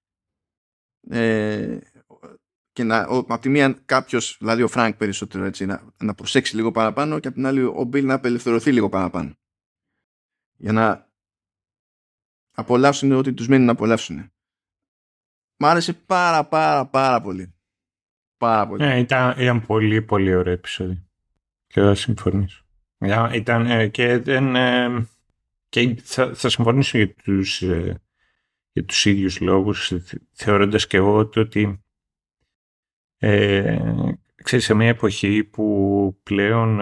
Ε, 1.09 1.79
και 2.73 2.85
να, 2.85 3.07
ο, 3.07 3.17
από 3.17 3.39
τη 3.39 3.49
μία 3.49 3.83
κάποιος, 3.85 4.37
δηλαδή 4.39 4.63
ο 4.63 4.69
Φρανκ 4.69 4.97
περισσότερο 4.97 5.45
έτσι, 5.45 5.67
να, 5.67 5.93
να 5.99 6.15
προσέξει 6.15 6.57
λίγο 6.57 6.71
παραπάνω 6.71 7.19
και 7.19 7.29
από 7.29 7.37
την 7.37 7.47
άλλη 7.47 7.63
ο 7.63 7.85
Μπιλ 7.87 8.07
να 8.07 8.15
απελευθερωθεί 8.15 8.73
λίγο 8.73 8.89
παραπάνω. 8.89 9.37
Για 10.57 10.73
να 10.73 11.11
απολαύσουν 12.55 13.13
ό,τι 13.13 13.33
τους 13.33 13.49
μένει 13.49 13.65
να 13.65 13.73
απολαύσουν. 13.73 14.33
Μ' 15.57 15.65
άρεσε 15.65 15.93
πάρα 15.93 16.45
πάρα 16.45 16.87
πάρα 16.87 17.21
πολύ. 17.21 17.55
Πάρα 18.37 18.67
πολύ. 18.67 18.85
Ναι, 18.85 18.99
ήταν, 18.99 19.41
ήταν 19.41 19.67
πολύ 19.67 20.03
πολύ 20.03 20.35
ωραίο 20.35 20.53
επεισόδιο. 20.53 21.07
Και 21.67 21.81
θα 21.81 21.95
συμφωνήσω. 21.95 22.65
Ήταν 23.33 23.67
ε, 23.67 23.89
και, 23.89 24.19
δεν, 24.19 24.57
ε, 24.57 25.07
και 25.69 25.97
θα, 26.03 26.35
θα 26.35 26.49
συμφωνήσω 26.49 26.99
για 26.99 27.15
τους, 27.15 27.63
ε, 27.63 28.03
για 28.73 28.85
τους 28.85 29.05
ίδιους 29.05 29.41
λόγους 29.41 29.93
θεωρώντας 30.33 30.87
και 30.87 30.97
εγώ 30.97 31.17
ότι 31.35 31.83
ε, 33.25 33.79
ξέρεις, 34.43 34.65
σε 34.65 34.75
μια 34.75 34.89
εποχή 34.89 35.45
που 35.45 36.19
πλέον 36.23 36.81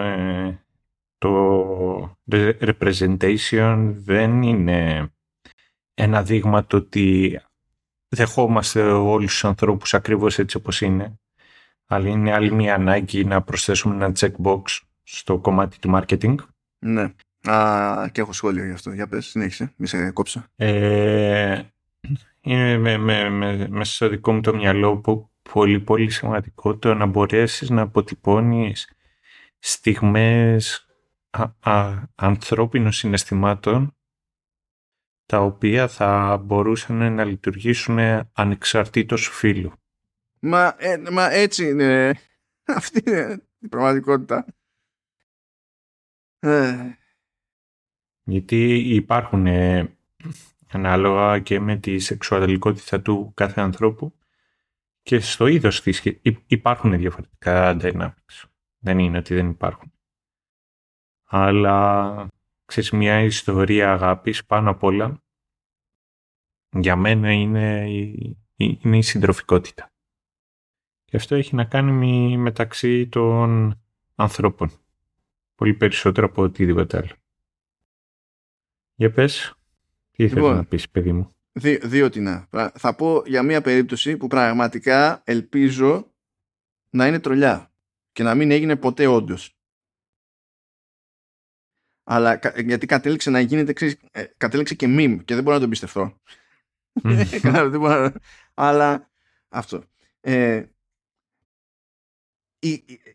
το 1.19 2.17
representation 2.61 3.93
δεν 3.97 4.43
είναι 4.43 5.11
ένα 5.95 6.23
δείγμα 6.23 6.67
το 6.67 6.77
ότι 6.77 7.41
δεχόμαστε 8.09 8.83
όλους 8.83 9.31
τους 9.31 9.45
ανθρώπους 9.45 9.95
ακριβώς 9.95 10.39
έτσι 10.39 10.57
όπως 10.57 10.81
είναι, 10.81 11.19
αλλά 11.87 12.09
είναι 12.09 12.33
άλλη 12.33 12.53
μια 12.53 12.75
ανάγκη 12.75 13.25
να 13.25 13.43
προσθέσουμε 13.43 13.95
ένα 13.95 14.13
checkbox 14.19 14.63
στο 15.03 15.39
κομμάτι 15.39 15.79
του 15.79 15.91
marketing. 15.95 16.35
Ναι. 16.79 17.13
Α, 17.53 18.09
και 18.13 18.21
έχω 18.21 18.33
σχόλιο 18.33 18.65
γι' 18.65 18.73
αυτό. 18.73 18.93
Για 18.93 19.07
πες, 19.07 19.27
συνέχισε. 19.27 19.73
Μη 19.77 19.87
σε 19.87 20.11
κόψα. 20.11 20.47
Ε, 20.57 21.63
είναι 22.41 22.79
με, 22.79 22.97
με, 22.97 23.29
με, 23.29 23.69
μέσα 23.69 23.93
στο 23.93 24.09
δικό 24.09 24.33
μου 24.33 24.41
το 24.41 24.55
μυαλό 24.55 24.97
που 24.97 25.30
πολύ 25.53 25.81
πολύ 25.81 26.11
σημαντικό 26.11 26.77
το 26.77 26.95
να 26.95 27.07
μπορέσεις 27.07 27.71
να 27.71 27.83
αποτυπώνεις 27.83 28.93
στιγμές 29.59 30.87
α, 31.61 32.03
ανθρώπινων 32.15 32.93
συναισθημάτων 32.93 33.95
τα 35.27 35.41
οποία 35.41 35.89
θα 35.89 36.37
μπορούσαν 36.37 37.15
να 37.15 37.25
λειτουργήσουν 37.25 37.99
ανεξαρτήτως 38.33 39.29
φίλου. 39.29 39.73
Μα, 40.41 40.75
ε, 40.79 41.03
μα 41.11 41.31
έτσι 41.31 41.69
είναι. 41.69 42.19
Αυτή 42.77 43.03
είναι 43.07 43.43
η 43.59 43.69
πραγματικότητα. 43.69 44.47
Ε. 46.39 46.75
Γιατί 48.23 48.75
υπάρχουν 48.95 49.47
ε, 49.47 49.97
ανάλογα 50.69 51.39
και 51.39 51.61
με 51.61 51.77
τη 51.77 51.99
σεξουαλικότητα 51.99 53.01
του 53.01 53.33
κάθε 53.35 53.61
ανθρώπου 53.61 54.15
και 55.03 55.21
στο 55.21 55.47
είδος 55.47 55.83
της 55.83 56.03
υπάρχουν 56.47 56.99
διαφορετικά 56.99 57.77
dynamics. 57.81 58.45
Δεν 58.79 58.99
είναι 58.99 59.19
ότι 59.19 59.35
δεν 59.35 59.49
υπάρχουν. 59.51 59.93
Αλλά 61.25 62.27
ξέρεις, 62.65 62.91
μια 62.91 63.23
ιστορία 63.23 63.93
αγάπης 63.93 64.45
πάνω 64.47 64.71
απ' 64.71 64.83
όλα 64.83 65.23
για 66.71 66.97
μένα 66.97 67.33
είναι 67.33 67.91
η, 67.91 68.37
είναι 68.57 68.97
η 68.97 69.03
συντροφικότητα. 69.03 69.93
Και 71.05 71.17
αυτό 71.17 71.35
έχει 71.35 71.55
να 71.55 71.65
κάνει 71.65 72.37
μεταξύ 72.37 73.09
των 73.09 73.81
ανθρώπων. 74.15 74.71
Πολύ 75.55 75.75
περισσότερο 75.75 76.27
από 76.27 76.43
οτιδήποτε 76.43 76.97
άλλο. 76.97 77.15
Για 78.95 79.11
πες, 79.11 79.55
τι 80.11 80.25
ήθελες 80.25 80.43
λοιπόν, 80.43 80.57
να 80.57 80.65
πεις 80.65 80.91
παιδί 80.91 81.13
μου. 81.13 81.31
Δύ, 81.53 81.77
δύο 81.77 82.09
τι 82.09 82.23
Θα 82.75 82.95
πω 82.97 83.23
για 83.27 83.43
μια 83.43 83.61
περίπτωση 83.61 84.17
που 84.17 84.27
πραγματικά 84.27 85.23
ελπίζω 85.25 86.13
να 86.91 87.07
είναι 87.07 87.19
τρολιά 87.19 87.73
και 88.13 88.23
να 88.23 88.35
μην 88.35 88.51
έγινε 88.51 88.77
ποτέ 88.77 89.07
όντως 89.07 89.61
αλλά 92.13 92.41
γιατί 92.65 92.87
κατέληξε 92.87 93.31
να 93.31 93.41
γίνεται, 93.41 93.73
ξέρεις, 93.73 93.97
ε, 94.11 94.25
κατέληξε 94.37 94.75
και 94.75 94.87
μιμ 94.87 95.19
και 95.19 95.35
δεν 95.35 95.43
μπορώ 95.43 95.55
να 95.55 95.61
το 95.61 95.67
εμπιστευτώ. 95.67 96.21
αλλά 98.55 99.11
αυτό. 99.49 99.85
Ε, 100.21 100.65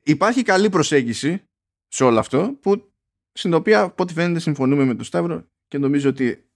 υπάρχει 0.04 0.42
καλή 0.44 0.70
προσέγγιση 0.70 1.44
σε 1.88 2.04
όλο 2.04 2.20
αυτό 2.20 2.58
που, 2.62 2.92
στην 3.32 3.54
οποία 3.54 3.82
από 3.82 4.04
ό,τι 4.04 4.14
φαίνεται 4.14 4.40
συμφωνούμε 4.40 4.86
με 4.86 4.96
τον 4.96 5.06
Σταύρο 5.06 5.48
και 5.68 5.78
νομίζω 5.78 6.10
ότι 6.10 6.50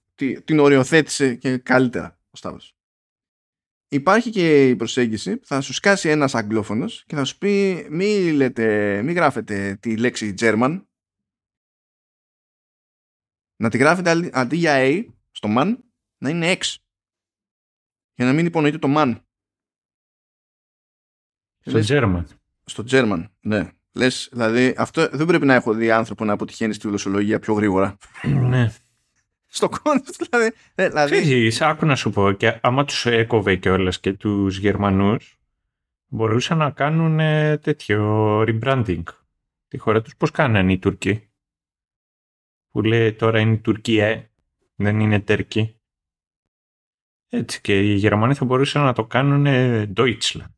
την 0.44 0.58
οριοθέτησε 0.58 1.34
και 1.34 1.58
καλύτερα 1.58 2.18
ο 2.30 2.36
Σταύρος. 2.36 2.74
Υπάρχει 3.88 4.30
και 4.30 4.68
η 4.68 4.76
προσέγγιση 4.76 5.36
που 5.36 5.46
θα 5.46 5.60
σου 5.60 5.72
σκάσει 5.72 6.08
ένας 6.08 6.34
αγγλόφωνος 6.34 7.04
και 7.06 7.16
θα 7.16 7.24
σου 7.24 7.38
πει 7.38 7.86
μη, 7.90 8.32
λέτε, 8.32 9.02
μη 9.02 9.12
γράφετε 9.12 9.76
τη 9.80 9.96
λέξη 9.96 10.34
German 10.38 10.84
να 13.56 13.70
τη 13.70 13.78
γράφετε 13.78 14.30
αντί 14.32 14.56
για 14.56 14.74
A 14.78 15.04
στο 15.30 15.48
man 15.56 15.76
να 16.18 16.28
είναι 16.28 16.52
X. 16.52 16.74
Για 18.14 18.24
να 18.24 18.32
μην 18.32 18.46
υπονοείται 18.46 18.78
το 18.78 18.88
man. 18.96 19.20
Στο 21.60 21.80
German. 21.86 22.24
Στο 22.64 22.84
German, 22.90 23.24
ναι. 23.40 23.70
Λες, 23.92 24.28
δηλαδή, 24.32 24.74
αυτό 24.76 25.08
δεν 25.08 25.26
πρέπει 25.26 25.46
να 25.46 25.54
έχω 25.54 25.74
δει 25.74 25.90
άνθρωπο 25.90 26.24
να 26.24 26.32
αποτυχαίνει 26.32 26.72
στη 26.72 26.88
γλωσσολογία 26.88 27.38
πιο 27.38 27.54
γρήγορα. 27.54 27.96
Ναι. 28.24 28.72
Στο 29.52 29.68
concept, 29.72 30.26
δηλαδή. 30.30 30.52
ε, 30.74 30.88
δηλαδή 30.88 31.20
Ξέρεις, 31.20 31.60
άκου 31.60 31.86
να 31.86 31.96
σου 31.96 32.10
πω, 32.10 32.32
και 32.32 32.58
άμα 32.62 32.84
τους 32.84 33.06
έκοβε 33.06 33.56
κιόλας 33.56 34.00
και 34.00 34.12
τους 34.12 34.58
Γερμανούς, 34.58 35.38
μπορούσαν 36.06 36.58
να 36.58 36.70
κάνουν 36.70 37.20
ε, 37.20 37.58
τέτοιο 37.58 38.40
rebranding. 38.40 39.02
Τη 39.68 39.78
χώρα 39.78 40.02
τους 40.02 40.16
πώς 40.16 40.30
κάνανε 40.30 40.72
οι 40.72 40.78
Τουρκοί. 40.78 41.30
Που 42.70 42.82
λέει 42.82 43.12
τώρα 43.12 43.40
είναι 43.40 43.56
Τουρκία, 43.56 44.30
δεν 44.74 45.00
είναι 45.00 45.20
Τέρκη. 45.20 45.80
Έτσι 47.28 47.60
και 47.60 47.80
οι 47.80 47.94
Γερμανοί 47.94 48.34
θα 48.34 48.44
μπορούσαν 48.44 48.84
να 48.84 48.92
το 48.92 49.06
κάνουν 49.06 49.46
ε, 49.46 49.92
Deutschland. 49.96 50.54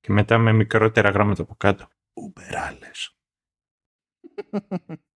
Και 0.00 0.12
μετά 0.12 0.38
με 0.38 0.52
μικρότερα 0.52 1.10
γράμματα 1.10 1.42
από 1.42 1.54
κάτω. 1.54 1.88
Ουμπεράλες. 2.12 3.16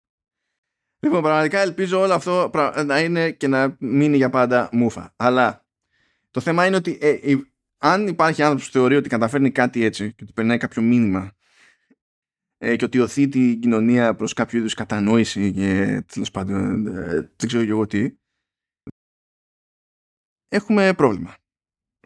Λοιπόν, 1.05 1.23
πραγματικά 1.23 1.61
ελπίζω 1.61 2.01
όλο 2.01 2.13
αυτό 2.15 2.49
πρα- 2.53 2.85
να 2.85 3.01
είναι 3.01 3.31
και 3.31 3.47
να 3.47 3.77
μείνει 3.81 4.17
για 4.17 4.31
πάντα 4.31 4.69
μούφα. 4.73 5.15
Αλλά 5.17 5.67
το 6.31 6.41
θέμα 6.41 6.67
είναι 6.67 6.77
ότι 6.77 6.99
ε, 7.01 7.09
η- 7.31 7.53
αν 7.79 8.07
υπάρχει 8.07 8.43
άνθρωπος 8.43 8.67
που 8.67 8.73
θεωρεί 8.73 8.97
ότι 8.97 9.09
καταφέρνει 9.09 9.51
κάτι 9.51 9.85
έτσι 9.85 10.13
και 10.13 10.23
ότι 10.25 10.33
περνάει 10.33 10.59
κάποιο 10.59 10.83
μήνυμα 10.83 11.33
ε, 12.59 12.77
και 12.77 12.85
ότι 12.85 12.99
οθεί 12.99 13.29
την 13.29 13.61
κοινωνία 13.61 14.15
προς 14.15 14.33
κάποιο 14.33 14.59
είδους 14.59 14.75
κατανόηση 14.75 15.53
και 15.53 16.03
τέλος 16.13 16.31
πάντων 16.31 16.87
ε, 16.87 17.33
δεν 17.37 17.47
ξέρω 17.47 17.65
και 17.65 17.71
εγώ 17.71 17.87
τι 17.87 18.17
έχουμε 20.49 20.95
πρόβλημα. 20.95 21.35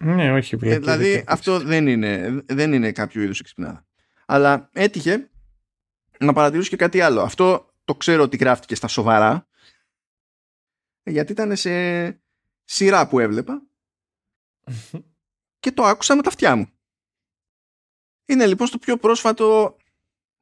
Ναι, 0.01 0.33
όχι. 0.33 0.55
Ε, 0.55 0.59
βλέπει, 0.59 0.79
δηλαδή 0.81 1.13
δεν 1.13 1.25
αυτό 1.27 1.61
δεν 1.61 1.87
είναι, 1.87 2.43
δεν 2.47 2.73
είναι 2.73 2.93
κάποιο 2.93 3.23
είδους 3.23 3.41
εξυπνάδα. 3.41 3.87
Αλλά 4.27 4.71
έτυχε 4.73 5.31
να 6.21 6.33
παρατηρήσω 6.33 6.69
και 6.69 6.77
κάτι 6.77 7.01
άλλο. 7.01 7.21
Αυτό 7.21 7.75
το 7.87 7.95
ξέρω 7.95 8.23
ότι 8.23 8.37
γράφτηκες 8.37 8.79
στα 8.79 8.89
σοβαρά 8.89 9.49
γιατί 11.03 11.33
ήταν 11.33 11.57
σε 11.57 11.71
σειρά 12.65 13.09
που 13.09 13.21
έβλεπα 13.21 13.63
και 15.61 15.73
το 15.73 15.85
άκουσα 15.85 16.17
με 16.17 16.23
τα 16.23 16.29
αυτιά 16.29 16.57
μου. 16.57 16.67
Είναι 18.27 18.47
λοιπόν 18.47 18.67
στο 18.67 18.79
πιο 18.79 18.97
πρόσφατο 18.97 19.77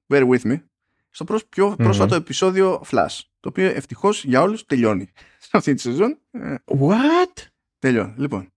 bear 0.09 0.29
with 0.29 0.41
me 0.53 0.63
στο 1.11 1.25
προς- 1.25 1.47
πιο 1.47 1.77
πρόσφατο 1.77 2.15
επεισόδιο 2.15 2.83
Flash 2.91 3.21
το 3.41 3.49
οποίο 3.49 3.67
ευτυχώς 3.67 4.25
για 4.25 4.43
όλους 4.43 4.65
τελειώνει 4.65 5.13
σε 5.39 5.51
αυτή 5.53 5.75
τη 5.75 5.81
σεζόν 5.81 6.21
ε, 6.31 6.55
What? 6.65 7.47
Τελειώνει. 7.79 8.15
Λοιπόν. 8.17 8.53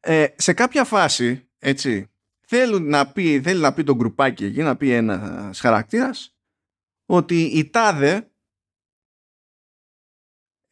Ε, 0.00 0.26
σε 0.36 0.52
κάποια 0.52 0.84
φάση, 0.84 1.48
έτσι, 1.58 2.10
θέλουν 2.40 2.88
να 2.88 3.12
πει, 3.12 3.40
θέλει 3.40 3.60
να 3.60 3.74
πει 3.74 3.84
το 3.84 3.94
γκρουπάκι 3.94 4.44
εκεί, 4.44 4.62
να 4.62 4.76
πει 4.76 4.90
ένας 4.90 5.60
χαρακτήρας 5.60 6.34
ότι 7.12 7.42
η 7.42 7.70
τάδε 7.70 8.30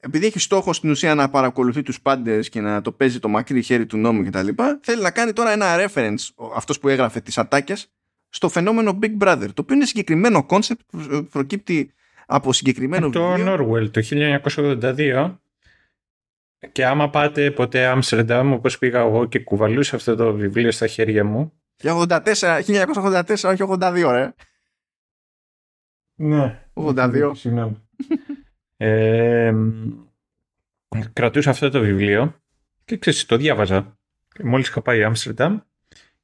επειδή 0.00 0.26
έχει 0.26 0.38
στόχο 0.38 0.72
στην 0.72 0.90
ουσία 0.90 1.14
να 1.14 1.30
παρακολουθεί 1.30 1.82
τους 1.82 2.00
πάντες 2.00 2.48
και 2.48 2.60
να 2.60 2.80
το 2.80 2.92
παίζει 2.92 3.18
το 3.18 3.28
μακρύ 3.28 3.62
χέρι 3.62 3.86
του 3.86 3.96
νόμου 3.96 4.24
κτλ. 4.24 4.48
Θέλει 4.82 5.02
να 5.02 5.10
κάνει 5.10 5.32
τώρα 5.32 5.50
ένα 5.50 5.76
reference, 5.78 6.28
ο- 6.34 6.46
αυτός 6.54 6.78
που 6.78 6.88
έγραφε 6.88 7.20
τις 7.20 7.38
ατάκες, 7.38 7.92
στο 8.28 8.48
φαινόμενο 8.48 8.98
Big 9.02 9.16
Brother, 9.18 9.46
το 9.54 9.62
οποίο 9.62 9.74
είναι 9.76 9.84
συγκεκριμένο 9.84 10.46
concept 10.50 10.78
που 10.86 11.26
προκύπτει 11.30 11.92
από 12.26 12.52
συγκεκριμένο 12.52 13.10
Το 13.10 13.28
βιβλίο. 13.28 13.54
Norwell 13.54 13.90
το 13.90 14.00
1982 14.02 15.40
και 16.72 16.86
άμα 16.86 17.10
πάτε 17.10 17.50
ποτέ 17.50 17.86
Άμστερνταμ 17.86 18.52
όπως 18.52 18.78
πήγα 18.78 18.98
εγώ 19.00 19.24
και 19.26 19.38
κουβαλούσα 19.38 19.96
αυτό 19.96 20.14
το 20.16 20.32
βιβλίο 20.34 20.70
στα 20.70 20.86
χέρια 20.86 21.24
μου 21.24 21.52
Και 21.76 21.90
84, 21.90 22.60
1984, 22.66 23.44
όχι 23.44 23.62
82 23.62 24.10
ρε. 24.12 24.34
Ναι. 26.20 26.68
82. 26.74 27.32
Συγγνώμη. 27.34 27.76
ε, 28.76 29.54
κρατούσα 31.12 31.50
αυτό 31.50 31.70
το 31.70 31.80
βιβλίο 31.80 32.40
και 32.84 32.96
ξέρεις, 32.96 33.26
το 33.26 33.36
διάβαζα. 33.36 33.98
Και 34.28 34.44
Μόλις 34.44 34.68
είχα 34.68 34.82
πάει 34.82 35.04
Άμστερνταμ 35.04 35.58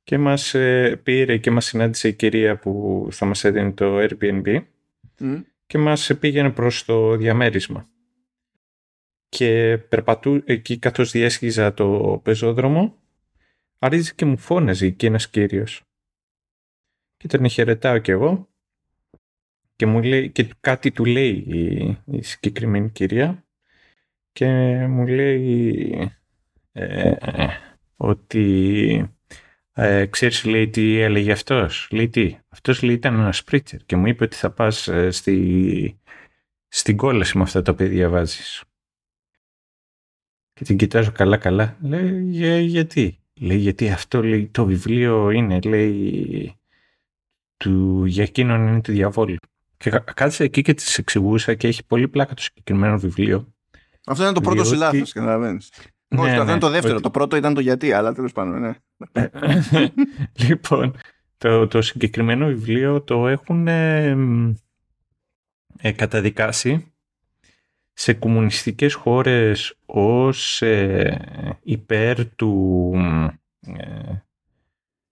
και 0.03 0.19
μας 0.19 0.55
ε, 0.55 1.01
πήρε 1.03 1.37
και 1.37 1.51
μας 1.51 1.65
συνάντησε 1.65 2.09
η 2.09 2.15
κυρία 2.15 2.59
που 2.59 3.07
θα 3.11 3.27
μας 3.27 3.45
έδινε 3.45 3.73
το 3.73 3.99
Airbnb 3.99 4.63
Μμ. 5.19 5.41
και 5.67 5.79
μας 5.79 6.11
πήγαινε 6.21 6.51
προς 6.51 6.85
το 6.85 7.17
διαμέρισμα. 7.17 7.89
Και 9.29 9.79
περπατού 9.89 10.43
εκεί 10.45 10.79
καθώς 10.79 11.11
διέσχιζα 11.11 11.75
το 11.75 12.21
πεζόδρομο 12.25 12.97
άρχισε 13.79 14.13
και 14.15 14.25
μου 14.25 14.37
φώναζε 14.37 14.87
εκεί 14.87 15.07
ένας 15.07 15.29
κύριος. 15.29 15.83
Και 17.17 17.29
τον 17.29 17.49
χαιρετάω 17.49 17.99
κι 17.99 18.11
εγώ 18.11 18.49
και, 19.77 19.87
μου 19.87 20.03
λέει, 20.03 20.31
και 20.31 20.49
κάτι 20.61 20.91
του 20.93 21.05
λέει 21.05 21.31
η, 21.31 21.97
η 22.05 22.23
συγκεκριμένη 22.23 22.91
κυρία 22.91 23.45
και 24.33 24.47
μου 24.89 25.07
λέει 25.07 26.11
ε, 26.73 27.13
ότι 27.97 29.15
ε, 29.73 30.07
ξέρεις 30.07 30.45
λέει 30.45 30.69
τι 30.69 30.99
έλεγε 30.99 31.33
αυτός 31.33 31.89
λέει 31.91 32.09
τι 32.09 32.39
αυτός 32.49 32.83
λέει 32.83 32.95
ήταν 32.95 33.15
ένας 33.15 33.37
σπρίτσερ 33.37 33.85
και 33.85 33.97
μου 33.97 34.07
είπε 34.07 34.25
ότι 34.25 34.37
θα 34.37 34.51
πας 34.51 34.89
ε, 34.89 35.11
στη, 35.11 36.01
στην 36.69 36.97
κόλαση 36.97 37.37
με 37.37 37.43
αυτά 37.43 37.63
τα 37.63 37.73
οποία 37.73 37.89
διαβάζεις. 37.89 38.65
Και 40.53 40.65
την 40.65 40.77
κοιτάζω 40.77 41.13
καλά 41.13 41.37
καλά. 41.37 41.77
Λέει 41.81 42.23
«Για- 42.23 42.61
γιατί 42.61 43.19
λέει 43.35 43.59
γιατί 43.59 43.91
αυτό 43.91 44.23
λέει, 44.23 44.47
το 44.47 44.65
βιβλίο 44.65 45.31
είναι 45.31 45.61
λέει 45.61 46.55
του, 47.57 48.05
για 48.05 48.23
εκείνον 48.23 48.67
είναι 48.69 48.81
του 48.81 48.93
διαβόλου 48.93 49.37
και 49.77 49.91
κα- 49.91 49.99
κάθισα 50.15 50.45
εκεί 50.45 50.63
και 50.63 50.75
τη 50.75 50.85
εξηγούσα 50.97 51.55
και 51.55 51.67
έχει 51.69 51.87
πολύ 51.87 52.09
πλάκα 52.09 52.35
το 52.35 52.43
συγκεκριμένο 52.43 52.99
βιβλίο 52.99 53.55
Αυτό 54.07 54.23
είναι 54.25 54.33
το 54.33 54.41
πρώτο 54.41 54.65
σου 54.65 54.77
Διότι- 54.77 54.99
λάθο, 54.99 55.11
καταλαβαίνεις. 55.13 55.73
Ναι, 56.09 56.21
Όχι, 56.21 56.31
αυτό 56.31 56.45
ναι, 56.45 56.51
είναι 56.51 56.61
το 56.61 56.71
δεύτερο. 56.71 56.95
ότι- 56.95 57.03
Το 57.03 57.11
πρώτο 57.11 57.37
ήταν 57.37 57.55
το 57.55 57.61
γιατί, 57.61 57.93
αλλά 57.93 58.13
τέλος 58.13 58.33
πάντων, 58.33 58.61
ναι. 58.61 58.75
λοιπόν, 60.49 60.97
το, 61.39 61.67
το 61.67 61.83
συγκεκριμένο 61.83 62.47
βιβλίο 62.47 63.03
το 63.03 63.29
έχουν 63.29 63.69
ε, 63.69 64.15
μ, 64.15 64.53
ε, 65.79 65.93
καταδικάσει 65.93 66.93
σε 67.93 68.15
κομμουνιστικές 68.15 68.95
χώρες 68.95 69.79
ως 69.87 70.63
ε, 70.63 71.59
υπέρ 71.63 72.27
του, 72.35 72.53
μ, 72.97 73.25
ε, 73.25 74.25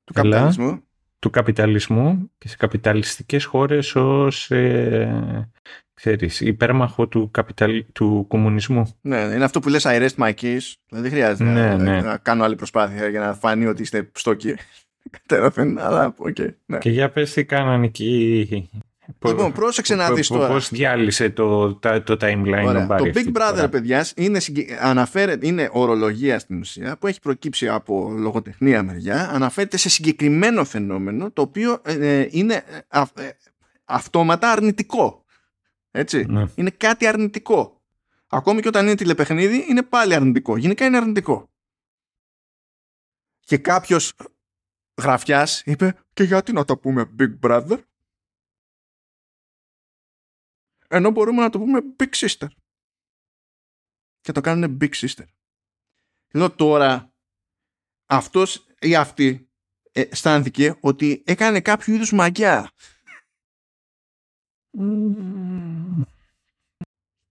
Του 0.04 0.12
Καλά. 0.12 0.36
καπιταλισμού. 0.36 0.82
Του 1.22 1.30
καπιταλισμού 1.30 2.30
και 2.38 2.48
σε 2.48 2.56
καπιταλιστικές 2.56 3.44
χώρες 3.44 3.94
ως 3.96 4.50
ε, 4.50 5.50
ξέρεις, 5.94 6.40
υπέρμαχο 6.40 7.08
του, 7.08 7.30
καπιταλ, 7.30 7.84
του 7.92 8.24
κομμουνισμού. 8.28 8.96
Ναι, 9.00 9.16
είναι 9.16 9.44
αυτό 9.44 9.60
που 9.60 9.68
λες 9.68 9.84
I 9.86 10.08
rest 10.08 10.14
my 10.16 10.28
case. 10.30 10.74
Δηλαδή 10.88 11.08
δεν 11.08 11.10
χρειάζεται 11.10 11.44
Ναι, 11.50 11.66
να, 11.66 11.76
ναι. 11.76 12.00
να 12.00 12.16
κάνω 12.16 12.44
άλλη 12.44 12.54
προσπάθεια 12.54 13.08
για 13.08 13.20
να 13.20 13.34
φανεί 13.34 13.66
ότι 13.66 13.82
είστε 13.82 14.10
στόκοι. 14.14 14.54
Κατέρωθεν, 15.10 15.78
αλλά 15.78 16.14
οκ. 16.16 16.36
ναι. 16.66 16.78
Και 16.78 16.90
για 16.90 17.10
πες 17.10 17.32
τι 17.32 17.44
κάνανε 17.44 17.86
εκεί. 17.86 18.70
Λοιπόν, 19.26 19.52
πρόσεξε 19.52 19.94
να 19.94 20.12
δεις 20.12 20.28
τώρα. 20.28 20.48
Πώς 20.48 20.68
διάλυσε 20.68 21.30
το, 21.30 21.74
τα- 21.74 22.02
το 22.02 22.16
timeline 22.20 22.64
Ωραία. 22.66 22.82
ο 22.82 22.86
Μπάρι 22.86 23.02
Το 23.02 23.08
αυτή 23.08 23.20
Big 23.20 23.24
τη 23.24 23.30
Brother, 23.34 23.52
φορά. 23.54 23.68
παιδιά, 23.68 24.06
είναι, 24.16 24.40
συγκε- 24.40 24.70
αναφέρεται, 24.80 25.46
είναι 25.46 25.68
ορολογία 25.72 26.38
στην 26.38 26.58
ουσία 26.58 26.96
που 26.98 27.06
έχει 27.06 27.20
προκύψει 27.20 27.68
από 27.68 28.10
λογοτεχνία 28.16 28.82
μεριά. 28.82 29.30
Αναφέρεται 29.30 29.76
σε 29.76 29.88
συγκεκριμένο 29.88 30.64
φαινόμενο 30.64 31.30
το 31.30 31.42
οποίο 31.42 31.80
ε, 31.84 32.18
ε, 32.20 32.28
είναι 32.30 32.54
ε, 32.54 32.78
αυ- 32.88 33.18
ε, 33.18 33.30
αυτόματα 33.84 34.50
αρνητικό. 34.52 35.24
Έτσι. 35.90 36.24
Ναι. 36.28 36.44
Είναι 36.54 36.70
κάτι 36.70 37.06
αρνητικό. 37.06 37.80
Ακόμη 38.28 38.60
και 38.60 38.68
όταν 38.68 38.86
είναι 38.86 38.94
τηλεπαιχνίδι 38.94 39.64
είναι 39.68 39.82
πάλι 39.82 40.14
αρνητικό. 40.14 40.56
Γενικά 40.56 40.84
είναι 40.84 40.96
αρνητικό. 40.96 41.50
Και 43.40 43.56
κάποιος 43.58 44.12
γραφιάς 45.02 45.62
είπε 45.64 45.94
και 46.12 46.22
γιατί 46.22 46.52
να 46.52 46.64
το 46.64 46.76
πούμε 46.76 47.10
Big 47.18 47.48
Brother 47.48 47.78
ενώ 50.92 51.10
μπορούμε 51.10 51.42
να 51.42 51.50
το 51.50 51.58
πούμε 51.58 51.80
Big 51.98 52.10
Sister. 52.14 52.46
Και 54.20 54.32
το 54.32 54.40
κάνουν 54.40 54.78
Big 54.80 54.94
Sister. 54.94 55.24
Λέω 56.34 56.50
τώρα 56.50 57.12
αυτός 58.06 58.66
ή 58.80 58.96
αυτή 58.96 59.50
ε, 59.92 60.00
αισθάνθηκε 60.00 60.78
ότι 60.80 61.22
έκανε 61.26 61.60
κάποιο 61.60 61.94
είδους 61.94 62.12
μαγιά 62.12 62.72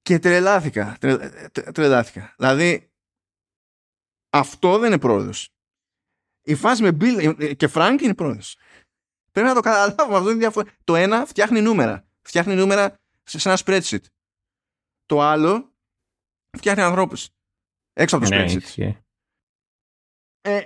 και 0.01 0.19
τρελάθηκα. 0.19 0.97
Τρε- 0.99 1.51
τρε- 1.51 1.71
τρελάθηκα. 1.71 2.33
Δηλαδή 2.37 2.91
αυτό 4.29 4.77
δεν 4.77 4.87
είναι 4.91 4.99
πρόοδος. 4.99 5.49
Η 6.41 6.55
φάση 6.55 6.81
με 6.81 6.89
Bill 6.89 7.55
και 7.57 7.69
Frank 7.73 7.97
είναι 8.01 8.15
πρόοδος. 8.15 8.57
Πρέπει 9.31 9.47
να 9.47 9.53
το 9.53 9.59
καταλάβουμε. 9.59 10.17
Αυτό 10.17 10.29
είναι 10.29 10.39
διαφορετικό. 10.39 10.77
Το 10.83 10.95
ένα 10.95 11.25
φτιάχνει 11.25 11.61
νούμερα. 11.61 12.05
Φτιάχνει 12.21 12.55
νούμερα 12.55 13.00
σε 13.23 13.39
σε 13.39 13.49
ένα 13.49 13.57
spreadsheet. 13.65 14.03
Το 15.05 15.21
άλλο 15.21 15.73
φτιάχνει 16.57 16.81
ανθρώπους. 16.83 17.29
Έξω 17.93 18.17
από 18.17 18.25
το 18.29 18.35
Ναι, 18.35 18.43
spreadsheet. 18.45 18.61
ισχύει. 18.61 18.97
Ε, 20.41 20.61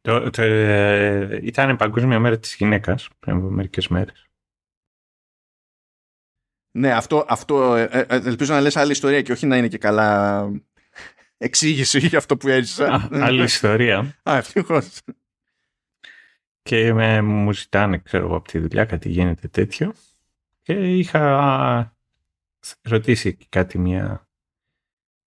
Το, 0.00 0.30
το, 0.30 0.42
ε, 0.42 1.40
ήταν 1.42 1.76
Παγκόσμια 1.76 2.18
Μέρα 2.20 2.38
της 2.38 2.54
Γυναίκας 2.54 3.08
πριν 3.18 3.36
από 3.36 3.46
μερικές 3.50 3.88
μέρες. 3.88 4.24
Ναι, 6.78 6.92
αυτό, 6.92 7.24
αυτό 7.28 7.74
ε, 7.74 7.82
ε, 7.82 8.06
ελπίζω 8.08 8.52
να 8.54 8.60
λες 8.60 8.76
άλλη 8.76 8.92
ιστορία 8.92 9.22
και 9.22 9.32
όχι 9.32 9.46
να 9.46 9.56
είναι 9.56 9.68
και 9.68 9.78
καλά 9.78 10.48
εξήγηση 11.36 11.98
για 12.06 12.18
αυτό 12.18 12.36
που 12.36 12.48
έζησα. 12.48 13.08
άλλη 13.12 13.42
ιστορία. 13.42 14.20
Α, 14.30 14.36
ευτυχώς. 14.36 15.00
Και 16.62 16.92
με, 16.92 17.20
μου 17.20 17.52
ζητάνε, 17.52 17.98
ξέρω 17.98 18.24
εγώ, 18.26 18.36
από 18.36 18.48
τη 18.48 18.58
δουλειά 18.58 18.84
κάτι 18.84 19.08
γίνεται 19.08 19.48
τέτοιο. 19.48 19.94
Και 20.70 20.98
είχα 20.98 21.96
ρωτήσει 22.82 23.36
κάτι 23.48 23.78
μια, 23.78 24.28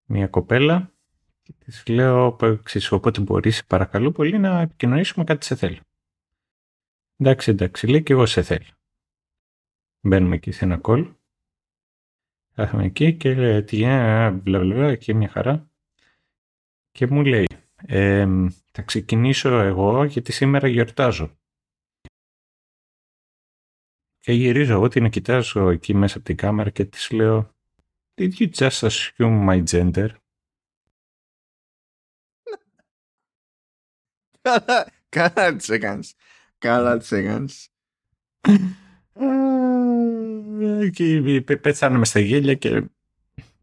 μια 0.06 0.28
κοπέλα 0.28 0.94
και 1.42 1.54
της 1.60 1.88
λέω, 1.88 2.36
ξέρεις, 2.64 2.92
οπότε 2.92 3.22
μπορείς 3.22 3.66
παρακαλώ 3.66 4.12
πολύ 4.12 4.40
να 4.40 4.60
επικοινωνήσουμε 4.60 5.24
κάτι 5.24 5.46
σε 5.46 5.56
θέλω. 5.56 5.80
Εντάξει, 7.18 7.52
εντάξει, 7.52 7.88
λέει 7.88 8.04
και 8.04 8.14
εγώ 8.14 8.26
σε 8.26 8.42
θέλω. 8.42 8.66
Μπαίνουμε 10.02 10.36
εκεί 10.36 10.52
σε 10.52 10.66
ένα 10.66 10.82
call. 10.84 11.16
Κάθομαι 12.54 12.86
εκεί 12.86 13.14
και 13.14 13.34
λέει 13.34 13.64
τι 13.64 13.76
γίνεται, 13.76 14.32
μπλα 14.32 14.60
μπλα, 14.60 14.88
εκεί 14.88 15.14
μια 15.14 15.30
χαρά. 15.30 15.70
Και 16.92 17.08
μου 17.08 17.24
λέει, 17.24 17.48
ε, 17.86 18.28
θα 18.72 18.82
ξεκινήσω 18.82 19.60
εγώ 19.60 20.04
γιατί 20.04 20.32
σήμερα 20.32 20.68
γιορτάζω. 20.68 21.38
Και 24.24 24.32
γυρίζω 24.32 24.74
εγώ 24.74 24.88
την 24.88 25.10
κοιτάζω 25.10 25.70
εκεί 25.70 25.94
μέσα 25.94 26.18
από 26.18 26.26
την 26.26 26.36
κάμερα 26.36 26.70
και 26.70 26.86
της 26.86 27.12
λέω 27.12 27.56
Did 28.16 28.32
you 28.40 28.50
just 28.56 28.88
assume 28.88 29.50
my 29.50 29.64
gender? 29.72 30.10
Καλά, 34.42 34.92
καλά 35.10 35.56
τις 35.56 35.70
έκανες. 35.70 36.16
Καλά 36.58 36.98
τις 36.98 37.12
έκανες. 37.12 37.70
και 40.92 41.42
πέθαναμε 41.62 42.06
στα 42.06 42.20
γέλια 42.20 42.54
και 42.54 42.84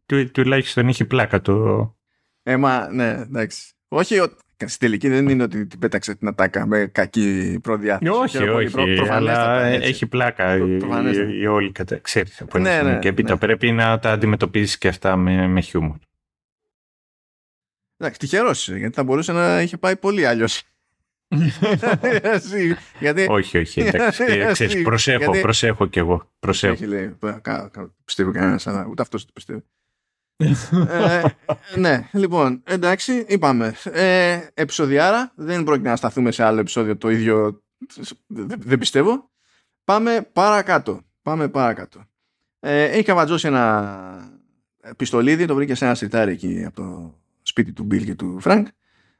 του, 0.06 0.30
τουλάχιστον 0.30 0.88
είχε 0.88 1.04
πλάκα 1.04 1.40
το... 1.40 1.96
Ε, 2.42 2.56
μα, 2.56 2.88
ναι, 2.92 3.10
εντάξει. 3.10 3.72
Όχι, 3.88 4.20
στην 4.66 4.78
τελική 4.80 5.08
δεν 5.08 5.28
είναι 5.28 5.42
ότι 5.42 5.66
την 5.66 5.78
πέταξε 5.78 6.14
την 6.14 6.28
ατάκα 6.28 6.66
με 6.66 6.86
κακή 6.86 7.58
προδιάθεση. 7.62 8.10
Όχι, 8.10 8.48
όχι, 8.48 8.94
προ, 8.96 9.06
αλλά 9.10 9.62
έχει 9.64 10.06
πλάκα 10.06 10.56
η, 10.56 10.78
η, 11.40 11.46
όλη 11.46 11.72
κατα... 11.72 11.98
Ξέρεις, 11.98 12.40
από 12.40 12.58
ναι, 12.58 12.82
ναι, 12.82 12.98
και 12.98 13.08
έπειτα 13.08 13.32
ναι. 13.32 13.38
πρέπει 13.38 13.72
να 13.72 13.98
τα 13.98 14.12
αντιμετωπίζεις 14.12 14.78
και 14.78 14.88
αυτά 14.88 15.16
με, 15.16 15.46
με 15.46 15.60
χιούμορ. 15.60 15.96
Εντάξει, 17.96 18.18
τυχερός 18.18 18.68
γιατί 18.68 18.94
θα 18.94 19.04
μπορούσε 19.04 19.32
να 19.32 19.62
είχε 19.62 19.76
πάει 19.76 19.96
πολύ 19.96 20.26
αλλιώς. 20.26 20.62
γιατί... 23.00 23.26
Όχι, 23.28 23.58
όχι, 23.58 23.80
εντάξει, 23.80 24.24
ξέρεις, 24.52 24.82
προσέχω, 24.82 25.18
γιατί... 25.18 25.40
προσέχω 25.40 25.86
κι 25.86 25.98
εγώ. 25.98 26.30
Προσέχω. 26.38 26.72
Όχι, 26.72 26.86
λέει, 26.86 27.16
πιστεύω 28.04 28.30
κανένας, 28.30 28.66
αλλά 28.66 28.86
ούτε 28.90 29.02
αυτός 29.02 29.26
το 29.26 29.32
πιστεύει 29.34 29.64
ε, 30.88 31.22
ναι, 31.76 32.08
λοιπόν, 32.12 32.62
εντάξει, 32.64 33.24
είπαμε. 33.28 33.74
Ε, 33.84 34.40
επεισοδιάρα, 34.54 35.32
δεν 35.34 35.64
πρόκειται 35.64 35.88
να 35.88 35.96
σταθούμε 35.96 36.30
σε 36.30 36.42
άλλο 36.44 36.60
επεισόδιο 36.60 36.96
το 36.96 37.10
ίδιο, 37.10 37.62
δεν 38.58 38.78
πιστεύω. 38.78 39.30
Πάμε 39.84 40.28
παρακάτω. 40.32 41.00
Πάμε 41.22 41.48
παρακάτω. 41.48 42.04
Ε, 42.60 42.84
έχει 42.84 43.02
καβατζώσει 43.02 43.46
ένα 43.46 44.40
πιστολίδι, 44.96 45.46
το 45.46 45.54
βρήκε 45.54 45.74
σε 45.74 45.84
ένα 45.84 45.94
συρτάρι 45.94 46.32
εκεί 46.32 46.64
από 46.66 46.76
το 46.76 47.14
σπίτι 47.42 47.72
του 47.72 47.82
Μπιλ 47.82 48.04
και 48.04 48.14
του 48.14 48.40
Φρανκ. 48.40 48.66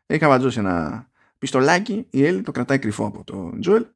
Έχει 0.07 0.21
καβατζώσει 0.21 0.59
ένα 0.59 1.09
πιστολάκι, 1.39 2.07
η 2.11 2.25
Έλι 2.25 2.43
το 2.43 2.53
κρατάει 2.53 2.79
κρυφό 2.79 3.07
από 3.07 3.25
τον 3.25 3.61
Τζόελ. 3.61 3.87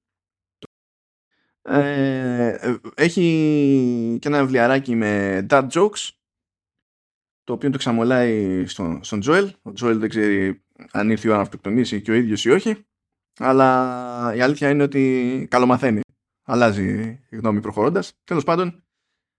Ε, 1.63 2.77
έχει 2.95 4.19
και 4.21 4.29
ένα 4.29 4.41
βιβλιαράκι 4.41 4.95
με 4.95 5.47
dad 5.51 5.69
jokes 5.69 6.11
το 7.45 7.53
οποίο 7.53 7.71
το 7.71 7.79
ξαμολάει 7.79 8.67
στον, 8.67 9.05
στον 9.05 9.21
Τζοέλ. 9.21 9.53
Ο 9.63 9.73
Τζοέλ 9.73 9.99
δεν 9.99 10.09
ξέρει 10.09 10.65
αν 10.91 11.11
ήρθε 11.11 11.27
η 11.27 11.31
ώρα 11.31 11.39
να 11.39 11.45
αυτοκτονήσει 11.45 12.03
και 12.03 12.11
ο 12.11 12.15
ίδιος 12.15 12.45
ή 12.45 12.51
όχι. 12.51 12.87
Αλλά 13.39 14.33
η 14.35 14.41
αλήθεια 14.41 14.71
είναι 14.71 14.83
ότι 14.83 15.47
καλομαθαίνει. 15.51 16.01
Αλλάζει 16.47 16.85
η 17.29 17.37
γνώμη 17.37 17.61
προχωρώντας. 17.61 18.13
Τέλος 18.25 18.45
πάντων, 18.45 18.85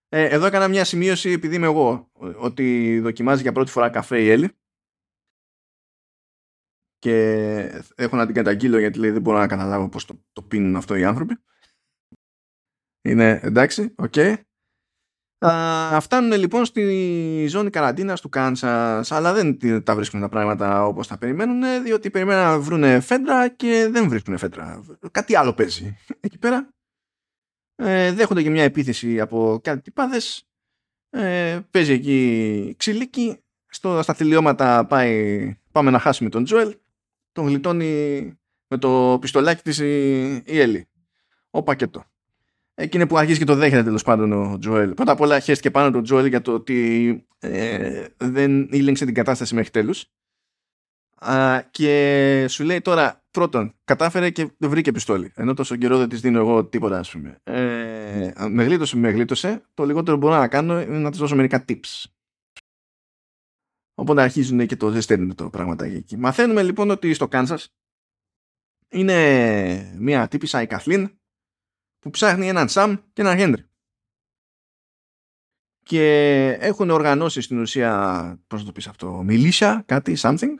ε, 0.10 0.24
εδώ 0.24 0.46
έκανα 0.46 0.68
μια 0.68 0.86
σημείωση 0.86 1.30
επειδή 1.30 1.56
είμαι 1.56 1.66
εγώ 1.66 2.12
ότι 2.38 3.00
δοκιμάζει 3.00 3.42
για 3.42 3.52
πρώτη 3.52 3.72
φορά 3.72 3.90
καφέ 3.90 4.22
η 4.22 4.30
Έλλη 4.30 4.50
και 7.00 7.84
έχω 7.96 8.16
να 8.16 8.26
την 8.26 8.36
καταγγείλω 8.36 8.80
γιατί 8.80 9.00
λέει 9.00 9.12
δεν 9.12 9.22
μπορώ 9.22 9.38
να 9.38 9.48
καταλάβω 9.48 9.90
πώς 9.90 10.06
το, 10.06 10.24
το 10.32 10.42
πίνουν 10.42 10.76
αυτό 10.76 10.96
οι 10.96 11.04
άνθρωποι. 11.04 11.38
Είναι 13.02 13.40
εντάξει, 13.44 13.94
OK. 13.98 14.14
Okay. 14.16 14.36
Α, 15.46 16.00
φτάνουν 16.00 16.32
λοιπόν 16.32 16.66
στη 16.66 17.46
ζώνη 17.50 17.70
καραντίνας 17.70 18.22
του 18.22 18.30
Κάνσας 18.30 19.12
αλλά 19.12 19.34
δεν 19.34 19.84
τα 19.84 19.96
βρίσκουν 19.96 20.22
τα 20.22 20.30
πράγματα 20.30 20.86
όπως 20.86 21.08
τα 21.08 21.18
περιμένουν 21.18 21.84
διότι 21.84 22.10
περιμένουν 22.10 22.44
να 22.44 22.60
βρουν 22.60 23.02
FEDRA 23.02 23.48
και 23.48 23.88
δεν 23.92 24.10
βρίσκουν 24.10 24.38
FEDRA. 24.38 24.84
Κάτι 25.12 25.36
άλλο 25.36 25.54
παίζει 25.54 25.98
εκεί 26.20 26.38
πέρα. 26.38 26.70
Ε, 27.76 28.12
δέχονται 28.12 28.42
και 28.42 28.50
μια 28.50 28.64
επίθεση 28.64 29.20
από 29.20 29.60
κάτι 29.64 29.82
τυπάδες. 29.82 30.48
Ε, 31.10 31.60
παίζει 31.72 31.94
εκεί 31.94 32.74
ξυλίκι. 32.78 33.40
Στο, 33.68 34.02
στα 34.02 34.16
τελειώματα 34.16 34.86
πάει, 34.86 35.58
πάμε 35.72 35.92
να 35.92 36.00
χάσουμε 36.00 36.30
τον 36.30 36.44
Τζοέλ. 36.44 36.78
Τον 37.32 37.48
γλιτώνει 37.48 38.34
με 38.68 38.78
το 38.78 39.18
πιστολάκι 39.22 39.62
της 39.62 39.80
η, 39.80 40.34
η 40.46 40.60
Έλλη. 40.60 40.88
Ο 41.50 41.64
πακέτο. 41.64 42.06
Εκείνη 42.78 43.08
που 43.08 43.18
αρχίζει 43.18 43.40
και 43.40 43.46
το 43.46 43.56
δέχεται 43.56 43.84
τέλος 43.84 44.04
πάντων 44.04 44.32
ο 44.32 44.58
Τζοέλ. 44.58 44.94
Πρώτα 44.94 45.12
απ' 45.12 45.20
όλα 45.20 45.40
χαίρεστηκε 45.40 45.72
πάνω 45.72 45.92
τον 45.92 46.04
Τζοέλ 46.04 46.26
για 46.26 46.42
το 46.42 46.54
ότι 46.54 47.28
ε, 47.40 48.08
δεν 48.18 48.68
ήλεγξε 48.72 49.06
την 49.06 49.14
κατάσταση 49.14 49.56
μέχρι 49.56 49.70
τέλους. 49.70 50.06
Και 51.72 52.46
σου 52.50 52.64
λέει 52.64 52.82
τώρα, 52.82 53.24
πρώτον, 53.32 53.74
κατάφερε 53.84 54.30
και 54.30 54.52
βρήκε 54.58 54.92
πιστόλι. 54.92 55.32
Ενώ 55.36 55.54
τόσο 55.54 55.76
καιρό 55.76 55.98
δεν 55.98 56.10
της 56.10 56.22
δίνω 56.22 56.40
εγώ 56.40 56.66
τίποτα, 56.66 57.00
ας 57.00 57.12
πούμε. 57.12 57.40
Ε, 57.44 58.32
με 58.50 58.64
γλίτωσε, 58.64 58.98
με 58.98 59.10
γλίτωσε. 59.10 59.64
Το 59.74 59.86
λιγότερο 59.86 60.18
που 60.18 60.28
μπορώ 60.28 60.40
να 60.40 60.48
κάνω 60.48 60.82
είναι 60.82 60.98
να 60.98 61.10
της 61.10 61.20
δώσω 61.20 61.36
μερικά 61.36 61.66
tips. 61.68 62.04
Οπότε 63.96 64.22
αρχίζουν 64.22 64.68
και 64.68 64.76
το 64.76 64.90
ζεσταίνουν 64.90 65.36
το 65.36 65.50
πραγματάκι 65.50 65.96
εκεί. 65.96 66.18
Μαθαίνουμε 66.18 66.64
λοιπόν 66.64 66.90
ότι 66.90 67.14
στο 67.14 67.28
Κάνσας 67.28 67.76
είναι 68.90 69.96
μια 69.98 70.28
τύπησα 70.28 70.62
η 70.62 70.68
Καθλίν 70.68 71.20
που 72.06 72.12
ψάχνει 72.12 72.48
έναν 72.48 72.70
Σαμ 72.70 72.96
και 73.14 73.22
έναν 73.22 73.38
Χέντρι. 73.38 73.64
Και 75.84 76.48
έχουν 76.60 76.90
οργανώσει 76.90 77.42
στην 77.42 77.60
ουσία, 77.60 78.44
πώς 78.48 78.60
να 78.60 78.66
το 78.66 78.72
πεις 78.72 78.88
αυτό, 78.88 79.24
μιλίσια, 79.24 79.84
κάτι, 79.86 80.16
something. 80.18 80.54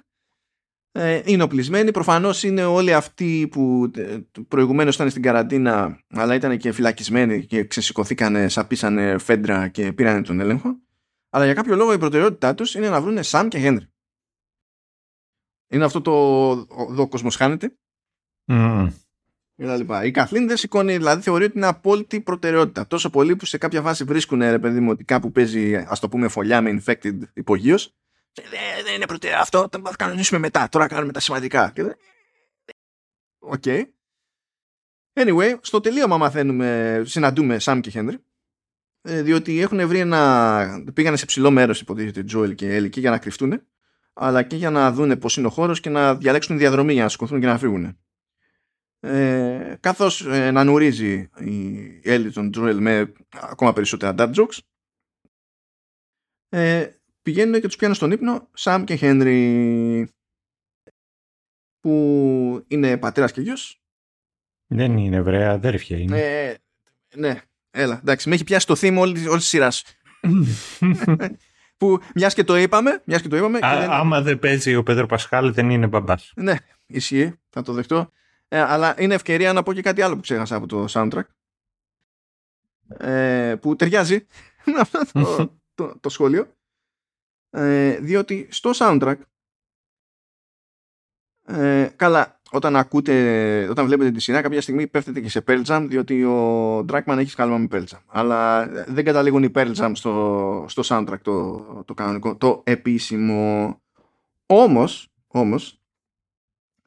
Ε, 0.92 1.22
είναι 1.26 1.44
οπλισμένοι. 1.44 1.92
Προφανώς 1.92 2.44
είναι 2.44 2.64
όλοι 2.64 2.94
αυτοί 2.94 3.48
που 3.52 3.92
ε, 3.96 4.20
προηγουμένως 4.48 4.96
ήταν 4.96 5.10
στην 5.10 5.22
καραντίνα, 5.22 6.04
αλλά 6.10 6.36
ήταν 6.36 6.58
και 6.58 6.72
φυλακισμένοι 6.72 7.46
και 7.46 7.64
ξεσηκωθήκανε, 7.64 8.48
σαπίσανε 8.48 9.18
φέντρα 9.18 9.68
και 9.68 9.94
πήραν 9.94 10.24
τον 10.24 10.40
έλεγχο. 10.40 10.80
Αλλά 11.30 11.46
για 11.46 11.54
κάποιο 11.54 11.76
λόγο 11.76 11.94
η 11.94 11.98
προτεραιότητά 11.98 12.56
τους 12.56 12.76
είναι 12.76 12.90
να 12.90 13.02
βρουν 13.02 13.24
Σαμ 13.24 13.48
και 13.48 13.60
Χένρι. 13.60 13.88
Είναι 15.68 15.86
αυτό 15.86 16.02
το 16.02 16.52
«Εδώ 16.92 17.08
κόσμος 17.08 17.36
χάνεται». 17.36 17.78
Mm 18.52 18.90
η 20.04 20.12
Καθλίν 20.12 20.48
δεν 20.48 20.58
σηκώνει, 20.58 20.98
δηλαδή 20.98 21.22
θεωρεί 21.22 21.44
ότι 21.44 21.58
είναι 21.58 21.68
απόλυτη 21.68 22.22
προτεραιότητα. 22.22 22.88
Τόσο 22.88 23.10
πολύ 23.10 23.36
που 23.36 23.46
σε 23.46 23.58
κάποια 23.58 23.82
φάση 23.82 24.04
βρίσκουν, 24.04 24.40
ρε 24.40 24.60
παιδί 24.60 24.80
μου, 24.80 24.90
ότι 24.90 25.04
κάπου 25.04 25.32
παίζει, 25.32 25.76
ας 25.76 26.00
το 26.00 26.10
πούμε, 26.10 26.28
φωλιά 26.28 26.62
με 26.62 26.82
infected 26.82 27.20
υπογείως. 27.34 27.96
Δεν 28.84 28.96
είναι 28.96 29.06
προτεραιότητα 29.06 29.58
αυτό, 29.58 29.60
θα 29.72 29.90
το 29.90 29.96
κανονίσουμε 29.98 30.40
μετά. 30.40 30.70
Τώρα 30.70 30.88
κάνουμε 30.88 31.12
τα 31.12 31.20
σημαντικά. 31.20 31.74
OK. 33.40 33.62
Okay. 33.66 33.84
Anyway, 35.14 35.58
στο 35.62 35.80
τελείωμα 35.80 36.18
μαθαίνουμε, 36.18 37.02
συναντούμε 37.06 37.60
Σαμ 37.60 37.80
και 37.80 37.90
Χένρι. 37.90 38.18
Ε, 39.02 39.22
διότι 39.22 39.62
έχουν 39.62 39.88
βρει 39.88 40.00
ένα. 40.00 40.84
πήγανε 40.94 41.18
σε 41.18 41.26
ψηλό 41.26 41.52
μέρος, 41.52 41.82
υποτίθεται, 41.82 42.24
Τζόελ 42.24 42.56
και 42.56 42.76
Έλλη, 42.76 42.90
και 42.90 43.00
για 43.00 43.10
να 43.10 43.18
κρυφτούν, 43.18 43.62
αλλά 44.14 44.44
και 44.44 44.56
για 44.56 44.70
να 44.70 44.92
δούνε 44.92 45.16
πώς 45.16 45.38
είναι 45.38 45.48
ο 45.48 45.50
χώρος 45.50 45.80
και 45.80 45.90
να 45.90 46.16
διαλέξουν 46.16 46.58
διαδρομή 46.58 46.94
για 46.94 47.04
να 47.04 47.10
σηκωθούν 47.10 47.40
και 47.40 47.46
να 47.46 47.58
φύγουν 47.58 47.98
ε, 49.06 49.78
καθώς 49.80 50.26
ε, 50.26 50.52
να 50.52 50.64
νουρίζει 50.64 51.30
η 51.40 52.02
Έλλη 52.04 52.32
των 52.32 52.52
Τζουέλ 52.52 52.82
με 52.82 53.14
ακόμα 53.30 53.74
περισσότερα 53.74 54.14
dad 54.18 54.34
jokes 54.34 54.58
ε, 56.50 56.90
πηγαίνουν 57.22 57.62
και 57.62 57.68
τους 57.68 57.76
πιάνουν 57.76 57.96
στον 57.96 58.12
ύπνο 58.12 58.50
Σαμ 58.54 58.84
και 58.84 58.96
Χένρι 58.96 60.10
που 61.80 62.66
είναι 62.68 62.98
πατέρας 62.98 63.32
και 63.32 63.42
γιος. 63.42 63.82
Δεν 64.68 64.98
είναι 64.98 65.22
βρέα 65.22 65.52
αδέρφια 65.52 65.98
είναι. 65.98 66.20
Ε, 66.20 66.56
ναι 67.16 67.42
έλα 67.72 68.00
εντάξει 68.02 68.30
με 68.30 68.36
έχει 68.36 68.44
πιάσει 68.44 68.68
το 68.68 68.76
θύμα 68.76 69.02
όλη, 69.02 69.28
όλης 69.28 69.42
της 69.42 69.48
σειράς. 69.48 69.84
Που 71.78 72.00
μιας 72.16 72.34
και 72.34 72.44
το 72.44 72.56
είπαμε, 72.56 73.02
μιας 73.06 73.22
και 73.22 73.28
το 73.28 73.38
είπαμε 73.38 73.60
Α, 73.62 73.80
δεν... 73.80 73.90
άμα 73.90 74.22
δεν 74.22 74.40
παίζει 74.40 74.76
ο 74.76 74.84
Πέδρο 74.84 75.06
Πασχάλ 75.06 75.54
δεν 75.54 75.70
είναι 75.70 75.88
μπαμπάς. 75.88 76.32
Ναι 76.36 76.56
ισχύει, 76.88 77.34
θα 77.50 77.62
το 77.62 77.74
δεχτώ. 77.74 78.12
Ε, 78.48 78.60
αλλά 78.60 79.02
είναι 79.02 79.14
ευκαιρία 79.14 79.54
να 79.54 79.64
πω 79.64 79.74
και 79.74 79.82
κάτι 79.82 80.02
άλλο 80.02 80.16
που 80.16 80.22
ξέχασα 80.22 80.56
από 80.56 80.68
το 80.68 80.86
soundtrack. 80.90 81.26
Ε, 82.88 83.56
που 83.62 83.76
ταιριάζει 83.76 84.26
με 84.66 84.80
αυτό 84.80 85.00
το, 85.14 85.54
το, 85.76 86.00
το 86.00 86.10
σχόλιο. 86.10 86.48
Ε, 87.50 87.98
διότι 88.00 88.48
στο 88.52 88.72
soundtrack 88.74 89.18
ε, 91.48 91.90
καλά, 91.96 92.40
όταν 92.52 92.76
ακούτε, 92.76 93.68
όταν 93.70 93.86
βλέπετε 93.86 94.12
τη 94.12 94.20
σειρά 94.20 94.42
κάποια 94.42 94.62
στιγμή 94.62 94.88
πέφτετε 94.88 95.22
και 95.22 95.30
σε 95.30 95.44
Pearl 95.48 95.64
Jam 95.66 95.86
διότι 95.90 96.24
ο 96.24 96.80
Dragman 96.80 97.18
έχει 97.18 97.30
σκάλμα 97.30 97.58
με 97.58 97.68
Pearl 97.72 97.84
Jam 97.84 98.00
αλλά 98.08 98.68
δεν 98.68 99.04
καταλήγουν 99.04 99.44
οι 99.44 99.52
Pearl 99.56 99.76
Jam 99.76 99.92
στο, 99.94 100.66
στο 100.68 100.84
soundtrack 100.86 101.20
το, 101.22 101.84
το 101.86 101.94
κανονικό, 101.94 102.36
το 102.36 102.62
επίσημο 102.66 103.82
όμως, 104.46 105.14
όμως 105.28 105.82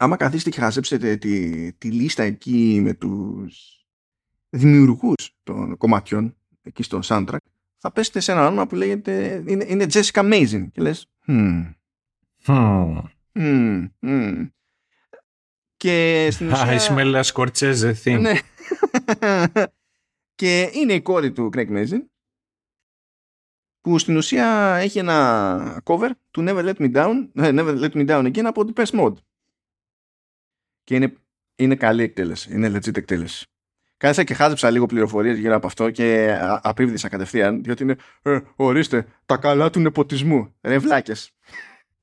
άμα 0.00 0.16
καθίσετε 0.16 0.50
και 0.50 0.60
χαζέψετε 0.60 1.16
τη, 1.16 1.72
τη 1.72 1.90
λίστα 1.90 2.22
εκεί 2.22 2.80
με 2.82 2.94
τους 2.94 3.84
δημιουργούς 4.48 5.36
των 5.42 5.76
κομματιών 5.76 6.36
εκεί 6.62 6.82
στο 6.82 7.00
soundtrack 7.02 7.36
θα 7.78 7.92
πέσετε 7.92 8.20
σε 8.20 8.32
ένα 8.32 8.46
όνομα 8.46 8.66
που 8.66 8.74
λέγεται 8.74 9.42
είναι, 9.46 9.64
είναι 9.68 9.86
Jessica 9.92 10.10
Amazing 10.12 10.66
και 10.72 10.80
λες 10.80 11.06
hmm. 11.26 11.74
Hmm. 12.46 13.02
Mm, 13.32 13.88
mm. 14.02 14.48
Και 15.76 16.28
στην 16.30 16.48
ουσία... 16.52 16.66
I 16.66 16.78
smell 16.78 17.14
a 17.14 17.22
Scorsese 17.22 17.92
thing. 18.04 18.20
Ναι. 18.20 18.38
και 20.40 20.70
είναι 20.72 20.92
η 20.92 21.02
κόρη 21.02 21.32
του 21.32 21.50
Craig 21.54 21.68
Mazin 21.68 22.02
που 23.80 23.98
στην 23.98 24.16
ουσία 24.16 24.74
έχει 24.74 24.98
ένα 24.98 25.82
cover 25.84 26.10
του 26.30 26.44
Never 26.46 26.64
Let 26.64 26.74
Me 26.74 26.94
Down 26.94 27.28
Never 27.34 27.80
Let 27.80 27.90
Me 27.90 28.08
Down 28.08 28.26
again 28.26 28.44
από 28.44 28.64
την 28.64 28.74
Best 28.76 29.00
Mode. 29.00 29.14
Και 30.88 30.94
είναι, 30.94 31.12
είναι 31.56 31.74
καλή 31.74 32.02
εκτέλεση. 32.02 32.52
Είναι 32.52 32.68
legit 32.68 32.96
εκτέλεση. 32.96 33.46
Κάθισα 33.96 34.24
και 34.24 34.34
χάζεψα 34.34 34.70
λίγο 34.70 34.86
πληροφορίες 34.86 35.38
γύρω 35.38 35.54
από 35.54 35.66
αυτό 35.66 35.90
και 35.90 36.36
απίβδησα 36.40 37.08
κατευθείαν, 37.08 37.62
διότι 37.62 37.82
είναι. 37.82 37.96
Ε, 38.22 38.40
ορίστε, 38.56 39.06
τα 39.26 39.36
καλά 39.36 39.70
του 39.70 39.80
νεποτισμού. 39.80 40.54
Ρε 40.60 40.78
βλάκες. 40.78 41.30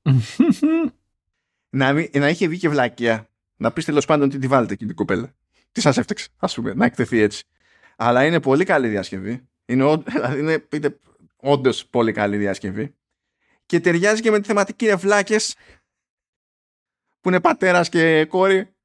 να, 1.76 1.92
να 2.12 2.28
είχε 2.28 2.48
βγει 2.48 2.58
και 2.58 2.68
βλάκια. 2.68 3.28
Να 3.56 3.72
πεις 3.72 3.84
τέλος 3.84 4.04
πάντων 4.04 4.28
τι 4.28 4.38
τη 4.38 4.46
βάλετε 4.46 4.72
εκεί 4.72 4.86
την 4.86 4.94
κοπέλα. 4.94 5.34
Τι 5.72 5.80
σας 5.80 5.96
έφταξε, 5.96 6.28
ας 6.36 6.54
πούμε, 6.54 6.74
να 6.74 6.84
εκτεθεί 6.84 7.20
έτσι. 7.20 7.44
Αλλά 7.96 8.24
είναι 8.24 8.40
πολύ 8.40 8.64
καλή 8.64 8.88
διασκευή. 8.88 9.48
Είναι, 9.66 9.96
δηλαδή 10.12 10.38
είναι, 10.38 10.66
είναι 10.72 10.98
όντως 11.36 11.86
πολύ 11.86 12.12
καλή 12.12 12.36
διασκευή. 12.36 12.94
Και 13.66 13.80
ταιριάζει 13.80 14.22
και 14.22 14.30
με 14.30 14.40
τη 14.40 14.46
θεματική 14.46 14.86
ρευλάκε 14.86 15.36
που 17.26 17.32
είναι 17.32 17.40
πατέρας 17.40 17.88
και 17.88 18.24
κόρη. 18.24 18.75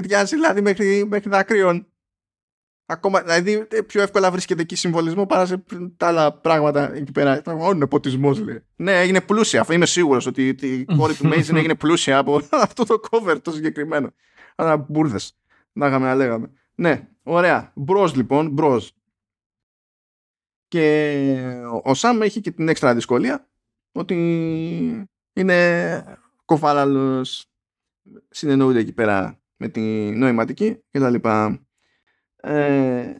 Ταιριάζει 0.00 0.34
δηλαδή 0.34 0.60
μέχρι, 0.60 1.04
μέχρι 1.06 1.28
δακρύων. 1.30 1.86
Ακόμα, 2.86 3.22
δηλαδή 3.22 3.66
πιο 3.86 4.02
εύκολα 4.02 4.30
βρίσκεται 4.30 4.62
εκεί 4.62 4.76
συμβολισμό 4.76 5.26
παρά 5.26 5.46
σε 5.46 5.64
τα 5.96 6.06
άλλα 6.06 6.32
πράγματα 6.32 6.94
εκεί 6.94 7.12
πέρα. 7.12 7.42
Ο 7.46 7.74
νεποτισμός 7.74 8.40
λέει. 8.40 8.64
Ναι, 8.76 9.00
έγινε 9.00 9.20
πλούσια. 9.20 9.60
Αφού 9.60 9.72
είμαι 9.72 9.86
σίγουρος 9.86 10.26
ότι 10.26 10.48
η 10.48 10.84
κόρη 10.84 11.14
του 11.14 11.26
Μέιζιν 11.26 11.56
έγινε 11.60 11.74
πλούσια 11.74 12.18
από 12.18 12.40
αυτό 12.50 12.84
το 12.84 13.00
cover 13.10 13.42
το 13.42 13.50
συγκεκριμένο. 13.50 14.12
Αλλά 14.54 14.76
μπουρδες. 14.76 15.38
Να 15.72 15.86
είχαμε 15.86 16.06
να 16.06 16.14
λέγαμε. 16.14 16.50
Ναι, 16.74 17.08
ωραία. 17.22 17.72
Μπρος 17.74 18.14
λοιπόν, 18.14 18.50
μπρος. 18.50 18.92
Και 20.68 21.26
ο 21.82 21.94
Σάμ 21.94 22.22
έχει 22.22 22.40
και 22.40 22.50
την 22.50 22.68
έξτρα 22.68 22.94
δυσκολία 22.94 23.48
ότι 23.92 24.14
είναι 25.32 26.18
κοφάλαλος. 26.44 27.50
Συνεννοούνται 28.28 28.78
εκεί 28.78 28.92
πέρα 28.92 29.40
με 29.56 29.68
τη 29.68 29.80
νοηματική 30.10 30.82
κτλ 30.90 31.14
ε, 32.36 33.14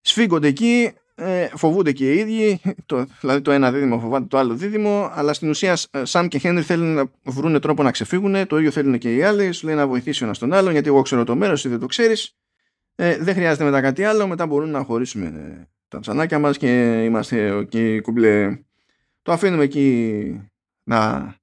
σφίγγονται 0.00 0.48
εκεί, 0.48 0.92
ε, 1.14 1.48
φοβούνται 1.54 1.92
και 1.92 2.12
οι 2.12 2.18
ίδιοι, 2.18 2.60
το, 2.86 3.06
δηλαδή 3.20 3.40
το 3.40 3.50
ένα 3.50 3.72
δίδυμο 3.72 3.98
φοβάται 3.98 4.26
το 4.26 4.38
άλλο 4.38 4.54
δίδυμο, 4.54 5.10
αλλά 5.12 5.32
στην 5.32 5.48
ουσία 5.48 5.76
Σαμ 6.02 6.26
και 6.26 6.38
Χένρι 6.38 6.62
θέλουν 6.62 6.94
να 6.94 7.10
βρουν 7.24 7.60
τρόπο 7.60 7.82
να 7.82 7.90
ξεφύγουν, 7.90 8.46
το 8.46 8.58
ίδιο 8.58 8.70
θέλουν 8.70 8.98
και 8.98 9.14
οι 9.14 9.22
άλλοι, 9.22 9.52
σου 9.52 9.66
λέει 9.66 9.74
να 9.74 9.86
βοηθήσει 9.86 10.22
ο 10.22 10.26
ένας 10.26 10.38
τον 10.38 10.52
άλλον, 10.52 10.72
γιατί 10.72 10.88
εγώ 10.88 11.02
ξέρω 11.02 11.24
το 11.24 11.36
μέρος, 11.36 11.58
εσύ 11.58 11.68
δεν 11.68 11.78
το 11.78 11.86
ξέρεις. 11.86 12.36
Ε, 12.94 13.18
δεν 13.18 13.34
χρειάζεται 13.34 13.64
μετά 13.64 13.80
κάτι 13.80 14.04
άλλο, 14.04 14.26
μετά 14.26 14.46
μπορούν 14.46 14.70
να 14.70 14.82
χωρίσουμε 14.82 15.26
ε, 15.26 15.68
τα 15.88 16.00
τσανάκια 16.00 16.38
μας 16.38 16.56
και 16.56 17.02
είμαστε 17.04 17.56
okay, 17.56 17.98
κουμπλέ. 18.02 18.58
Το 19.22 19.32
αφήνουμε 19.32 19.62
εκεί 19.62 20.50
να 20.82 21.34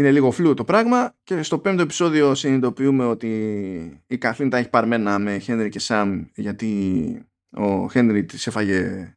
είναι 0.00 0.12
λίγο 0.12 0.30
φλού 0.30 0.54
το 0.54 0.64
πράγμα 0.64 1.16
και 1.22 1.42
στο 1.42 1.58
πέμπτο 1.58 1.82
επεισόδιο 1.82 2.34
συνειδητοποιούμε 2.34 3.04
ότι 3.04 4.02
η 4.06 4.18
Καθλίν 4.18 4.50
τα 4.50 4.56
έχει 4.56 4.70
παρμένα 4.70 5.18
με 5.18 5.38
Χένρι 5.38 5.68
και 5.68 5.78
Σαμ 5.78 6.24
γιατί 6.34 7.26
ο 7.50 7.88
Χένρι 7.88 8.24
της 8.24 8.46
έφαγε 8.46 9.12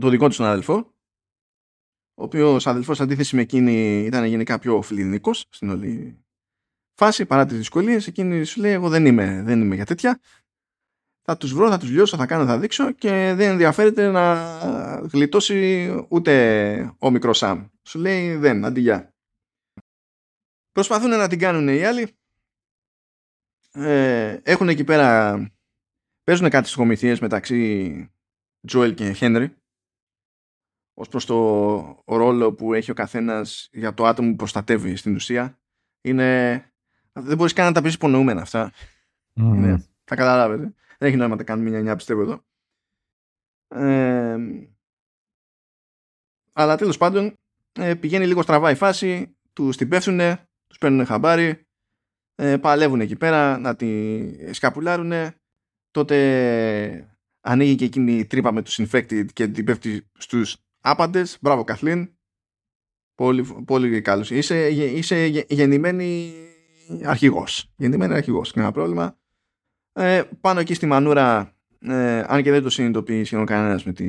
το 0.00 0.08
δικό 0.08 0.28
του 0.28 0.44
αδελφό 0.44 0.74
ο 2.14 2.22
οποίος 2.22 2.66
αδελφός 2.66 3.00
αντίθεση 3.00 3.36
με 3.36 3.42
εκείνη 3.42 4.04
ήταν 4.04 4.24
γενικά 4.24 4.58
πιο 4.58 4.82
φιλινικός 4.82 5.46
στην 5.48 5.70
όλη 5.70 6.18
φάση 6.94 7.26
παρά 7.26 7.46
τις 7.46 7.56
δυσκολίες 7.56 8.06
εκείνη 8.06 8.44
σου 8.44 8.60
λέει 8.60 8.72
εγώ 8.72 8.88
δεν 8.88 9.06
είμαι, 9.06 9.42
δεν 9.44 9.60
είμαι 9.60 9.74
για 9.74 9.86
τέτοια 9.86 10.20
θα 11.26 11.36
τους 11.36 11.54
βρω, 11.54 11.70
θα 11.70 11.78
τους 11.78 11.90
λιώσω, 11.90 12.16
θα 12.16 12.26
κάνω, 12.26 12.46
θα 12.46 12.58
δείξω 12.58 12.92
και 12.92 13.32
δεν 13.36 13.50
ενδιαφέρεται 13.50 14.10
να 14.10 14.34
γλιτώσει 15.12 15.90
ούτε 16.08 16.94
ο 16.98 17.10
μικρός 17.10 17.38
Σαμ. 17.38 17.66
Σου 17.88 17.98
λέει 17.98 18.36
δεν, 18.36 18.64
αντί 18.64 19.12
Προσπαθούν 20.72 21.10
να 21.10 21.28
την 21.28 21.38
κάνουν 21.38 21.68
οι 21.68 21.84
άλλοι. 21.84 22.16
Ε, 23.72 24.40
έχουν 24.42 24.68
εκεί 24.68 24.84
πέρα, 24.84 25.36
παίζουν 26.22 26.50
κάτι 26.50 26.64
στις 26.64 26.76
κομιθίες 26.76 27.20
μεταξύ 27.20 28.10
Τζοέλ 28.66 28.94
και 28.94 29.12
Χένρι 29.12 29.56
ως 30.94 31.08
προς 31.08 31.26
το 31.26 32.02
ρόλο 32.06 32.52
που 32.52 32.74
έχει 32.74 32.90
ο 32.90 32.94
καθένας 32.94 33.68
για 33.72 33.94
το 33.94 34.06
άτομο 34.06 34.30
που 34.30 34.36
προστατεύει 34.36 34.96
στην 34.96 35.14
ουσία. 35.14 35.58
Είναι, 36.00 36.58
δεν 37.12 37.36
μπορείς 37.36 37.52
καν 37.52 37.66
να 37.66 37.72
τα 37.72 37.82
πεις 37.82 37.94
υπονοούμενα 37.94 38.40
αυτά. 38.40 38.72
Mm. 39.34 39.42
Είναι, 39.42 39.88
θα 40.04 40.16
καταλάβετε. 40.16 40.74
Δεν 40.98 41.08
έχει 41.08 41.16
νόημα 41.16 41.32
να 41.32 41.36
τα 41.36 41.44
κάνουμε 41.44 41.70
μια 41.70 41.80
νιά 41.80 41.96
πιστεύω 41.96 42.22
εδώ. 42.22 42.44
Ε, 43.68 44.38
αλλά 46.52 46.76
τέλος 46.76 46.96
πάντων 46.96 47.34
ε, 47.78 47.94
πηγαίνει 47.94 48.26
λίγο 48.26 48.42
στραβά 48.42 48.70
η 48.70 48.74
φάση, 48.74 49.36
του 49.52 49.70
την 49.70 49.88
πέφτουν, 49.88 50.18
τους 50.66 50.78
παίρνουν 50.78 51.06
χαμπάρι, 51.06 51.66
ε, 52.34 52.56
παλεύουν 52.56 53.00
εκεί 53.00 53.16
πέρα 53.16 53.58
να 53.58 53.76
τη 53.76 54.54
σκαπουλάρουν. 54.54 55.12
Τότε 55.90 57.16
ανοίγει 57.40 57.74
και 57.74 57.84
εκείνη 57.84 58.12
η 58.12 58.26
τρύπα 58.26 58.52
με 58.52 58.62
τους 58.62 58.80
infected 58.80 59.26
και 59.32 59.48
την 59.48 59.64
πέφτει 59.64 60.10
στους 60.18 60.56
άπαντες. 60.80 61.38
Μπράβο 61.40 61.64
Καθλίν. 61.64 62.14
Πολύ, 63.14 63.46
πολύ 63.64 64.00
καλός. 64.00 64.30
Είσαι, 64.30 64.68
είσαι 64.68 65.26
γεννημένη 65.48 66.32
αρχηγός. 67.04 67.72
Γεννημένη 67.76 68.14
αρχηγός. 68.14 68.52
Κανένα 68.52 68.72
πρόβλημα. 68.72 69.18
Ε, 69.92 70.22
πάνω 70.40 70.60
εκεί 70.60 70.74
στη 70.74 70.86
μανούρα, 70.86 71.56
ε, 71.78 72.20
αν 72.26 72.42
και 72.42 72.50
δεν 72.50 72.62
το 72.62 72.70
συνειδητοποιεί 72.70 73.24
σχεδόν 73.24 73.46
κανένας 73.46 73.84
με 73.84 73.92
τη. 73.92 74.06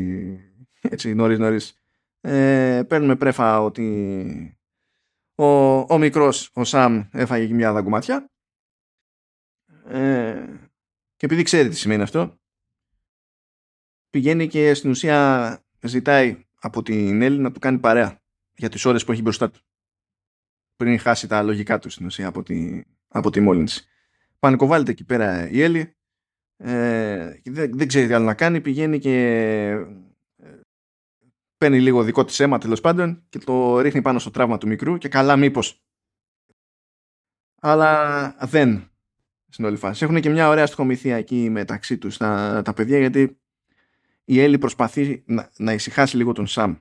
έτσι 0.82 1.14
νωρίς 1.14 1.40
νωρίς. 1.40 1.80
Ε, 2.28 2.84
παίρνουμε 2.88 3.16
πρέφα 3.16 3.62
ότι 3.62 4.60
ο, 5.36 5.46
ο 5.78 5.98
μικρός, 5.98 6.52
ο 6.54 6.64
Σαμ, 6.64 7.04
έφαγε 7.12 7.54
μια 7.54 7.74
δαγκωματιά. 7.74 8.32
Ε, 9.86 10.46
και 11.16 11.26
επειδή 11.26 11.44
ξέρει 11.44 11.70
τι 11.70 11.76
σημαίνει 11.76 12.02
αυτό, 12.02 12.40
πηγαίνει 14.10 14.48
και 14.48 14.74
στην 14.74 14.90
ουσία 14.90 15.60
ζητάει 15.80 16.46
από 16.56 16.84
την 16.84 17.22
Έλλη 17.22 17.40
να 17.40 17.52
του 17.52 17.60
κάνει 17.60 17.80
παρέα 17.80 18.22
για 18.56 18.70
τις 18.70 18.86
ώρες 18.86 19.04
που 19.04 19.12
έχει 19.12 19.22
μπροστά 19.22 19.50
του. 19.50 19.60
Πριν 20.76 21.00
χάσει 21.00 21.28
τα 21.28 21.44
λογικά 21.44 21.80
του 21.80 21.90
στην 21.90 22.06
ουσία 22.06 22.28
από 22.28 22.44
τη, 22.44 22.82
από 23.08 23.30
τη 23.30 23.40
μόλυνση 23.40 23.88
πανικοβάλλεται 24.40 24.92
εκεί 24.92 25.04
πέρα 25.04 25.50
η 25.50 25.62
Έλλη 25.62 25.96
ε, 26.58 27.40
δεν, 27.44 27.78
δεν 27.78 27.88
ξέρει 27.88 28.08
τι 28.08 28.14
άλλο 28.14 28.26
να 28.26 28.34
κάνει 28.34 28.62
πηγαίνει 28.62 29.00
και 29.00 29.28
ε, 29.70 30.05
παίρνει 31.66 31.82
λίγο 31.82 32.04
δικό 32.04 32.26
της 32.26 32.40
αίμα 32.40 32.58
τέλος 32.58 32.82
πάντων 32.82 33.26
και 33.30 33.40
το 33.40 33.80
ρίχνει 33.80 34.02
πάνω 34.02 34.20
στο 34.20 34.32
τραύμα 34.32 34.58
του 34.58 34.68
μικρού 34.68 34.98
και 34.98 35.08
καλά 35.08 35.36
μήπως 35.36 35.84
αλλά 37.62 38.36
δεν 38.42 38.90
στην 39.50 39.66
όλη 39.66 39.78
φάση. 39.78 40.04
Έχουν 40.04 40.22
και 40.22 40.30
μια 40.30 40.50
ωραία 40.50 40.66
στοιχομηθεία 40.66 41.16
εκεί 41.16 41.50
μεταξύ 41.50 41.98
τους 41.98 42.18
τα, 42.18 42.62
τα 42.66 42.74
παιδιά 42.74 42.98
γιατί 42.98 43.40
η 44.26 44.40
Έλλη 44.40 44.58
προσπαθεί 44.58 45.24
να, 45.26 45.52
να 45.58 45.74
ησυχάσει 45.74 46.18
λίγο 46.18 46.32
τον 46.32 46.48
Σαμ 46.48 46.76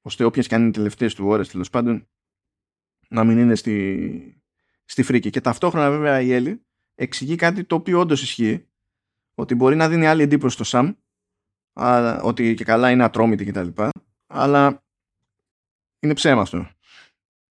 ώστε 0.00 0.24
όποιες 0.24 0.46
και 0.46 0.54
αν 0.54 0.60
είναι 0.60 0.70
οι 0.70 0.72
τελευταίες 0.72 1.14
του 1.14 1.26
ώρες 1.26 1.48
τέλος 1.48 1.70
πάντων 1.70 2.08
να 3.08 3.24
μην 3.24 3.38
είναι 3.38 3.54
στη, 3.54 4.42
στη 4.84 5.02
φρίκη. 5.02 5.30
Και 5.30 5.40
ταυτόχρονα 5.40 5.90
βέβαια 5.90 6.20
η 6.20 6.32
Έλλη 6.32 6.66
εξηγεί 6.94 7.34
κάτι 7.34 7.64
το 7.64 7.74
οποίο 7.74 8.00
όντως 8.00 8.22
ισχύει. 8.22 8.66
Ότι 9.34 9.54
μπορεί 9.54 9.76
να 9.76 9.88
δίνει 9.88 10.06
άλλη 10.06 10.22
εντύπωση 10.22 10.54
στο 10.54 10.64
Σαμ, 10.64 10.92
ότι 12.22 12.54
και 12.54 12.64
καλά 12.64 12.90
είναι 12.90 13.04
ατρόμητη 13.04 13.44
κτλ. 13.44 13.68
Αλλά 14.26 14.84
είναι 16.00 16.14
ψέμα 16.14 16.40
αυτό. 16.40 16.70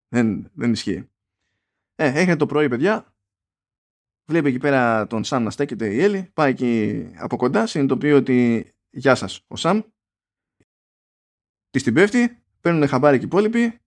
Δεν, 0.07 0.51
δεν 0.53 0.71
ισχύει. 0.71 1.09
Ε, 1.95 2.07
έχετε 2.07 2.35
το 2.35 2.45
πρωί, 2.45 2.69
παιδιά. 2.69 3.13
Βλέπει 4.25 4.49
εκεί 4.49 4.57
πέρα 4.57 5.07
τον 5.07 5.23
Σαμ 5.23 5.43
να 5.43 5.49
στέκεται 5.49 5.93
η 5.93 6.01
Έλλη. 6.01 6.29
Πάει 6.33 6.51
εκεί 6.51 7.05
από 7.15 7.37
κοντά. 7.37 7.67
Συνειδητοποιεί 7.67 8.11
ότι 8.15 8.67
γεια 8.89 9.15
σας, 9.15 9.43
ο 9.47 9.55
Σαμ. 9.55 9.81
Της 11.69 11.83
την 11.83 11.93
πέφτει. 11.93 12.43
Παίρνουν 12.61 12.87
χαμπάρι 12.87 13.17
και 13.17 13.23
οι 13.23 13.27
υπόλοιποι. 13.27 13.79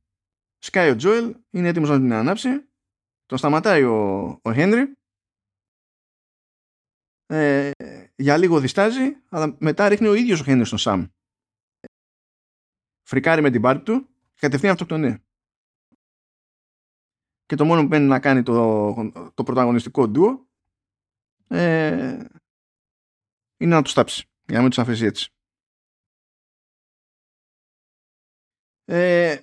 Σκάει 0.59 0.91
ο 0.91 0.97
Τζόελ. 0.97 1.37
Είναι 1.51 1.69
έτοιμος 1.69 1.89
να 1.89 1.97
την 1.97 2.13
ανάψει. 2.13 2.49
Τον 3.27 3.39
σταματάει 3.39 3.83
ο, 3.83 4.27
ο 4.43 4.53
Χένρι. 4.53 4.98
Ε, 7.31 7.71
για 8.17 8.37
λίγο 8.37 8.61
διστάζει, 8.61 9.17
αλλά 9.29 9.57
μετά 9.59 9.89
ρίχνει 9.89 10.07
ο 10.07 10.15
ίδιος 10.15 10.41
ο 10.41 10.45
Χένρι 10.45 10.65
στον 10.65 10.79
Σαμ. 10.79 11.07
Φρικάρει 13.03 13.43
με 13.43 13.51
την 13.51 13.61
πάρτη 13.61 13.85
του 13.85 14.09
και 14.35 14.39
κατευθείαν 14.41 14.73
αυτοκτονεί 14.73 15.23
και 17.49 17.57
το 17.57 17.65
μόνο 17.65 17.83
που 17.83 17.89
παίρνει 17.89 18.07
να 18.07 18.21
κάνει 18.21 18.43
το, 18.43 19.33
το 19.35 19.43
πρωταγωνιστικό 19.43 20.09
ντουο 20.09 20.49
ε, 21.49 22.25
είναι 23.57 23.75
να 23.75 23.83
του 23.83 23.93
τάψει 23.93 24.29
για 24.45 24.57
να 24.57 24.61
μην 24.61 24.69
τους 24.69 24.79
αφήσει 24.79 25.05
έτσι. 25.05 25.33
Ε, 28.85 29.37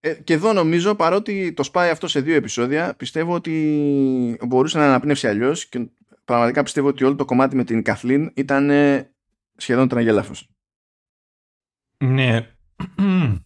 ε, 0.00 0.14
και 0.14 0.32
εδώ 0.32 0.52
νομίζω 0.52 0.94
παρότι 0.94 1.52
το 1.52 1.62
σπάει 1.62 1.90
αυτό 1.90 2.08
σε 2.08 2.20
δύο 2.20 2.34
επεισόδια 2.34 2.94
πιστεύω 2.94 3.34
ότι 3.34 4.38
μπορούσε 4.46 4.78
να 4.78 4.86
αναπνεύσει 4.86 5.28
αλλιώς 5.28 5.66
και 5.66 5.88
πραγματικά 6.26 6.62
πιστεύω 6.62 6.88
ότι 6.88 7.04
όλο 7.04 7.14
το 7.14 7.24
κομμάτι 7.24 7.56
με 7.56 7.64
την 7.64 7.82
Καθλίν 7.82 8.30
ήταν 8.34 8.70
σχεδόν 9.56 9.88
τραγέλαφος. 9.88 10.48
Ναι. 12.04 12.50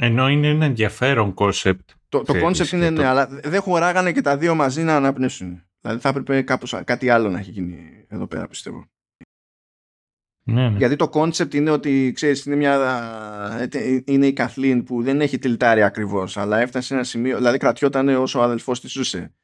Ενώ 0.00 0.28
είναι 0.28 0.48
ένα 0.48 0.64
ενδιαφέρον 0.64 1.34
concept 1.34 1.90
το, 2.08 2.22
το 2.22 2.34
concept 2.46 2.72
είναι 2.72 2.90
ναι, 2.90 3.04
αλλά 3.04 3.26
δεν 3.26 3.60
χωράγανε 3.60 4.12
και 4.12 4.20
τα 4.20 4.36
δύο 4.36 4.54
μαζί 4.54 4.82
να 4.82 4.96
αναπνεύσουν. 4.96 5.62
Δηλαδή 5.80 6.00
θα 6.00 6.08
έπρεπε 6.08 6.42
κάπως, 6.42 6.74
κάτι 6.84 7.10
άλλο 7.10 7.30
να 7.30 7.38
έχει 7.38 7.50
γίνει 7.50 8.04
εδώ 8.08 8.26
πέρα 8.26 8.48
πιστεύω. 8.48 8.86
Ναι, 10.42 10.68
ναι. 10.68 10.78
Γιατί 10.78 10.96
το 10.96 11.10
concept 11.12 11.54
είναι 11.54 11.70
ότι 11.70 12.12
ξέρεις 12.14 12.44
είναι, 12.44 12.56
μια, 12.56 12.74
ε, 13.72 14.00
είναι 14.04 14.26
η 14.26 14.32
Καθλίν 14.32 14.84
που 14.84 15.02
δεν 15.02 15.20
έχει 15.20 15.38
τιλτάρει 15.38 15.82
ακριβώς 15.82 16.36
αλλά 16.36 16.58
έφτασε 16.58 16.86
σε 16.86 16.94
ένα 16.94 17.04
σημείο, 17.04 17.36
δηλαδή 17.36 17.58
κρατιόταν 17.58 18.08
όσο 18.08 18.38
ο 18.38 18.42
αδελφός 18.42 18.80
της 18.80 18.92
ζούσε. 18.92 19.34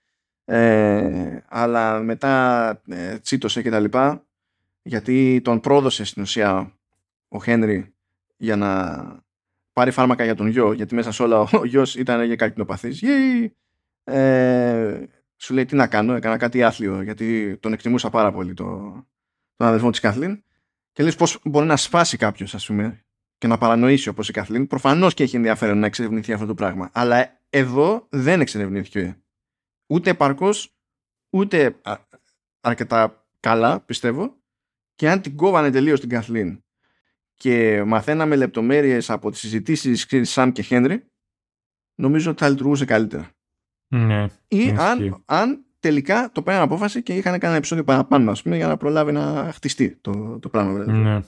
Ε, 0.45 1.39
αλλά 1.49 2.01
μετά 2.01 2.69
ε, 2.89 3.19
τσίτωσε 3.19 3.63
και 3.63 3.71
τα 3.71 3.81
λοιπά 3.81 4.27
γιατί 4.83 5.41
τον 5.45 5.61
πρόδωσε 5.61 6.05
στην 6.05 6.23
ουσία 6.23 6.73
ο 7.29 7.43
Χένρι 7.43 7.95
για 8.37 8.57
να 8.57 9.03
πάρει 9.73 9.91
φάρμακα 9.91 10.25
για 10.25 10.35
τον 10.35 10.47
γιο, 10.47 10.73
γιατί 10.73 10.95
μέσα 10.95 11.13
σε 11.13 11.23
όλα 11.23 11.39
ο 11.41 11.65
γιος 11.65 11.95
ήταν 11.95 12.25
για 12.25 12.37
καρκινοπαθής. 12.37 13.03
Ε, 14.05 15.05
σου 15.37 15.55
λέει 15.55 15.65
τι 15.65 15.75
να 15.75 15.87
κάνω, 15.87 16.15
έκανα 16.15 16.37
κάτι 16.37 16.63
άθλιο, 16.63 17.03
γιατί 17.03 17.57
τον 17.61 17.73
εκτιμούσα 17.73 18.11
πάρα 18.11 18.33
πολύ 18.33 18.55
το, 18.55 18.65
τον 19.57 19.67
αδελφό 19.67 19.91
της 19.91 20.01
Καθλίν. 20.01 20.43
Και 20.93 21.03
λες 21.03 21.17
πώς 21.17 21.41
μπορεί 21.45 21.67
να 21.67 21.77
σπάσει 21.77 22.17
κάποιος, 22.17 22.55
ας 22.55 22.67
πούμε, 22.67 23.05
και 23.39 23.47
να 23.47 23.59
παρανοήσει 23.59 24.09
όπως 24.09 24.29
η 24.29 24.33
Καθλίν. 24.33 24.67
Προφανώς 24.67 25.15
και 25.15 25.23
έχει 25.23 25.37
ενδιαφέρον 25.37 25.79
να 25.79 25.87
εξερευνηθεί 25.87 26.33
αυτό 26.33 26.47
το 26.47 26.55
πράγμα. 26.55 26.91
Αλλά 26.93 27.41
εδώ 27.51 28.07
δεν 28.09 28.41
εξερευνήθηκε. 28.41 29.19
Ούτε 29.87 30.11
επαρκώς, 30.11 30.77
ούτε 31.31 31.81
αρκετά 32.61 33.27
καλά, 33.41 33.81
πιστεύω. 33.81 34.37
Και 34.95 35.11
αν 35.11 35.21
την 35.21 35.37
κόβανε 35.37 35.71
τελείως 35.71 36.01
την 36.01 36.09
Καθλίν 36.09 36.63
και 37.35 37.83
μαθαίναμε 37.87 38.37
λεπτομέρειες 38.37 39.11
από 39.11 39.31
τις 39.31 39.41
συζητήσεις 39.41 40.07
Σαμ 40.23 40.53
και 40.53 40.63
Χένρι 40.63 41.05
νομίζω 41.95 42.31
ότι 42.31 42.43
θα 42.43 42.49
λειτουργούσε 42.49 42.85
καλύτερα. 42.85 43.31
Ναι, 43.89 44.27
Ή 44.49 44.75
αν, 44.79 45.23
αν 45.25 45.65
τελικά 45.81 46.31
το 46.33 46.43
πέραν 46.43 46.63
απόφαση 46.63 47.03
και 47.03 47.15
είχαν 47.15 47.33
κάνει 47.33 47.45
ένα 47.45 47.55
επεισόδιο 47.55 47.85
παραπάνω 47.85 48.31
ας 48.31 48.43
πούμε, 48.43 48.57
για 48.57 48.67
να 48.67 48.77
προλάβει 48.77 49.13
να 49.13 49.53
χτιστεί 49.53 49.97
το, 50.01 50.39
το 50.39 50.49
πράγμα. 50.49 50.73
Δηλαδή. 50.73 50.93
Ναι. 50.93 51.21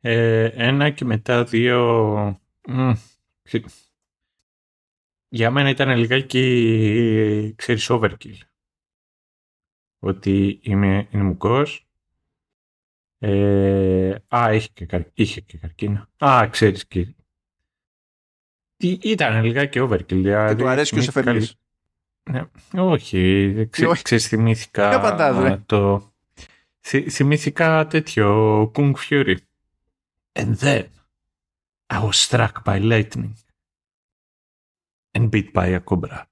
Ε, 0.00 0.44
ένα 0.44 0.90
και 0.90 1.04
μετά 1.04 1.44
δύο... 1.44 2.40
Για 5.28 5.50
μένα 5.50 5.68
ήταν 5.68 5.96
λιγάκι, 5.96 7.54
ξέρεις, 7.56 7.86
overkill. 7.90 8.38
Ότι 9.98 10.58
είμαι, 10.62 11.08
είναι 11.10 11.22
μουκός, 11.22 11.86
ε, 13.18 14.14
α, 14.28 14.54
είχε 14.54 14.68
και, 14.72 14.86
καρ... 14.86 15.02
είχε 15.14 15.40
και 15.40 15.58
καρκίνο. 15.58 16.08
Α, 16.18 16.48
ξέρεις 16.50 16.86
και... 16.86 17.14
Ήταν 19.02 19.44
λιγάκι 19.44 19.78
overkill. 19.82 20.04
Δηλαδή, 20.06 20.54
και 20.54 20.62
του 20.62 20.68
αρέσει 20.68 20.92
και 20.92 20.98
ο 20.98 21.02
Σεφερλής. 21.02 21.56
Ναι, 22.30 22.42
όχι, 22.74 23.66
ξέ, 23.70 23.86
ξέρεις, 24.02 24.28
θυμήθηκα 24.28 25.62
το... 25.66 26.12
Θυμήθηκα 27.10 27.86
τέτοιο 27.86 28.62
Kung 28.74 28.92
Fury. 29.08 29.36
And 30.32 30.56
then 30.56 30.84
I 31.86 31.98
was 32.04 32.16
struck 32.16 32.64
by 32.64 32.78
lightning 32.80 33.32
and 35.12 35.30
bit 35.30 35.52
by 35.52 35.78
a 35.78 35.80
cobra. 35.84 36.22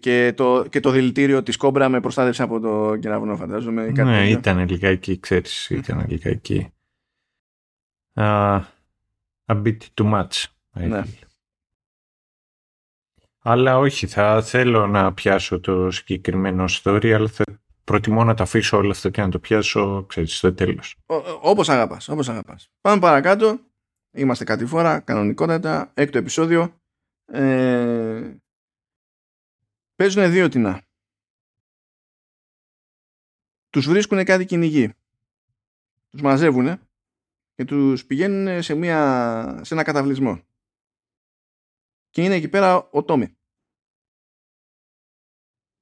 Και, 0.00 0.32
το, 0.36 0.66
και 0.68 0.80
το 0.80 0.90
δηλητήριο 0.90 1.42
της 1.42 1.56
κόμπρα 1.56 1.88
με 1.88 2.00
προστάτευσε 2.00 2.42
από 2.42 2.60
το 2.60 2.96
κεραυνό 2.96 3.36
φαντάζομαι. 3.36 3.86
ναι, 3.86 4.28
ήταν 4.28 4.68
λιγάκι, 4.68 5.20
ξέρεις, 5.20 5.70
ήταν 5.70 6.06
λιγάκι. 6.08 6.70
Uh, 8.14 8.62
a 9.46 9.62
bit 9.62 9.76
too 9.94 10.12
much. 10.12 10.44
Ναι. 10.72 11.02
Αλλά 13.42 13.78
όχι, 13.78 14.06
θα 14.06 14.42
θέλω 14.42 14.86
να 14.86 15.14
πιάσω 15.14 15.60
το 15.60 15.90
συγκεκριμένο 15.90 16.64
story, 16.68 17.10
αλλά 17.10 17.28
θα 17.28 17.44
προτιμώ 17.84 18.24
να 18.24 18.34
τα 18.34 18.42
αφήσω 18.42 18.76
όλα 18.76 18.90
αυτά 18.90 19.10
και 19.10 19.20
να 19.20 19.28
το 19.28 19.38
πιάσω, 19.38 20.04
ξέρεις, 20.08 20.36
στο 20.36 20.54
τέλος. 20.54 20.96
όπως 21.40 21.68
αγαπάς, 21.68 22.08
όπως 22.08 22.28
αγαπάς. 22.28 22.70
Πάμε 22.80 23.00
παρακάτω. 23.00 23.58
Είμαστε 24.16 24.44
κάτι 24.44 24.66
φορά, 24.66 25.00
κανονικότατα, 25.00 25.92
έκτο 25.94 26.18
επεισόδιο. 26.18 26.80
Ε, 27.24 28.36
Παίζουν 29.94 30.30
δύο 30.30 30.48
τεινά. 30.48 30.84
Τους 33.70 33.86
βρίσκουν 33.86 34.24
κάτι 34.24 34.44
κυνηγοί. 34.44 34.92
Τους 36.10 36.20
μαζεύουν 36.20 36.80
και 37.54 37.64
τους 37.64 38.06
πηγαίνουν 38.06 38.62
σε, 38.62 38.74
μια, 38.74 39.60
σε 39.64 39.74
ένα 39.74 39.82
καταβλισμό. 39.82 40.40
Και 42.10 42.24
είναι 42.24 42.34
εκεί 42.34 42.48
πέρα 42.48 42.88
ο 42.90 43.04
Τόμι. 43.04 43.36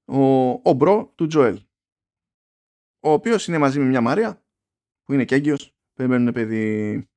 Ο, 0.04 0.50
ο 0.50 0.72
bro 0.72 1.12
του 1.14 1.26
Τζοέλ. 1.26 1.62
Ο 3.00 3.10
οποίος 3.10 3.46
είναι 3.46 3.58
μαζί 3.58 3.78
με 3.78 3.84
μια 3.84 4.00
Μάρια 4.00 4.44
που 5.02 5.12
είναι 5.12 5.24
και 5.24 5.34
έγκυος. 5.34 5.74
Περιμένουν 5.92 6.32
παιδί. 6.32 7.08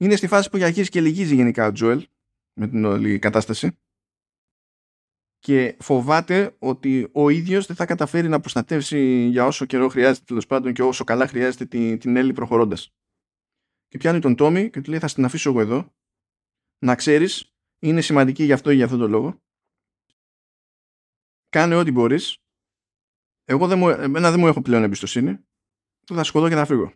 Είναι 0.00 0.16
στη 0.16 0.26
φάση 0.26 0.50
που 0.50 0.56
για 0.56 0.66
αρχίσει 0.66 0.90
και 0.90 1.00
λυγίζει 1.00 1.34
γενικά 1.34 1.66
ο 1.66 1.72
Τζοέλ 1.72 2.08
με 2.52 2.68
την 2.68 2.84
όλη 2.84 3.18
κατάσταση. 3.18 3.78
Και 5.38 5.76
φοβάται 5.80 6.56
ότι 6.58 7.08
ο 7.12 7.28
ίδιος 7.28 7.66
δεν 7.66 7.76
θα 7.76 7.86
καταφέρει 7.86 8.28
να 8.28 8.40
προστατεύσει 8.40 9.26
για 9.26 9.46
όσο 9.46 9.64
καιρό 9.64 9.88
χρειάζεται 9.88 10.24
τέλος 10.26 10.46
πάντων 10.46 10.72
και 10.72 10.82
όσο 10.82 11.04
καλά 11.04 11.26
χρειάζεται 11.26 11.66
την, 11.66 11.98
την 11.98 12.16
Έλλη 12.16 12.32
προχωρώντας. 12.32 12.94
Και 13.88 13.98
πιάνει 13.98 14.18
τον 14.18 14.36
Τόμι 14.36 14.70
και 14.70 14.80
του 14.80 14.90
λέει 14.90 14.98
θα 14.98 15.08
την 15.08 15.24
αφήσω 15.24 15.50
εγώ 15.50 15.60
εδώ. 15.60 15.94
Να 16.78 16.94
ξέρεις 16.94 17.54
είναι 17.78 18.00
σημαντική 18.00 18.44
γι' 18.44 18.52
αυτό 18.52 18.70
ή 18.70 18.74
για 18.74 18.84
αυτόν 18.84 19.00
τον 19.00 19.10
λόγο. 19.10 19.42
Κάνε 21.48 21.74
ό,τι 21.74 21.90
μπορείς. 21.90 22.38
Εγώ 23.44 23.66
δεν 23.66 23.78
μου, 23.78 23.88
εμένα 23.88 24.30
δεν 24.30 24.40
μου 24.40 24.46
έχω 24.46 24.62
πλέον 24.62 24.82
εμπιστοσύνη. 24.82 25.38
Του 26.06 26.14
θα 26.14 26.24
σκοτώ 26.24 26.48
και 26.48 26.54
θα 26.54 26.64
φύγω. 26.64 26.92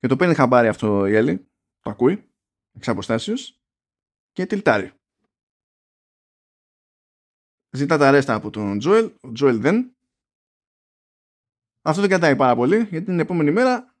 Και 0.00 0.06
το 0.06 0.16
παίρνει 0.16 0.34
χαμπάρι 0.34 0.68
αυτό 0.68 1.06
η 1.06 1.14
Έλλη, 1.14 1.50
το 1.80 1.90
ακούει, 1.90 2.30
εξ 2.72 2.88
αποστάσεως 2.88 3.60
και 4.32 4.46
τυλτάρει. 4.46 4.92
Ζητά 7.70 7.98
τα 7.98 8.10
ρέστα 8.10 8.34
από 8.34 8.50
τον 8.50 8.78
Τζόελ. 8.78 9.12
Ο 9.20 9.32
Τζόελ 9.32 9.60
δεν. 9.60 9.96
Αυτό 11.82 12.00
δεν 12.00 12.10
κατάει 12.10 12.36
πάρα 12.36 12.54
πολύ 12.54 12.76
γιατί 12.76 13.04
την 13.04 13.20
επόμενη 13.20 13.50
μέρα 13.50 13.94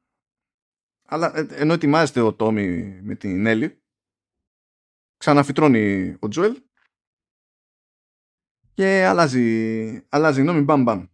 αλλά 1.12 1.36
ε, 1.36 1.46
ενώ 1.50 1.72
ετοιμάζεται 1.72 2.20
ο 2.20 2.34
Τόμι 2.34 3.00
με 3.02 3.14
την 3.14 3.46
Έλλη 3.46 3.82
ξαναφυτρώνει 5.16 6.16
ο 6.20 6.28
Τζόελ 6.28 6.62
και 8.74 9.04
αλλάζει, 9.04 10.06
αλλάζει 10.08 10.40
γνώμη 10.40 10.60
μπαμ 10.60 10.82
μπαμ. 10.82 11.06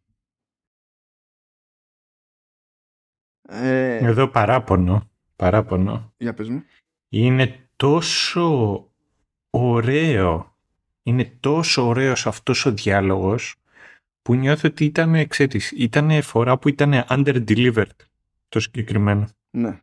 Ε, 3.49 3.97
Εδώ 3.97 4.29
παράπονο, 4.29 5.11
παράπονο. 5.37 6.13
Για 6.17 6.35
πες 6.35 6.49
μου. 6.49 6.65
Είναι 7.09 7.69
τόσο 7.77 8.91
ωραίο 9.51 10.57
είναι 11.07 11.37
τόσο 11.41 11.87
ωραίος 11.87 12.27
αυτός 12.27 12.67
ο 12.67 12.73
διάλογος 12.73 13.55
που 14.23 14.35
νιώθω 14.35 14.69
ότι 14.69 14.85
ήταν, 14.85 15.29
ξέρεις, 15.29 15.71
ήταν 15.71 16.23
φορά 16.23 16.59
που 16.59 16.69
ήταν 16.69 17.05
under-delivered 17.09 17.97
το 18.49 18.61
συγκεκριμένο. 18.61 19.29
Ναι. 19.51 19.81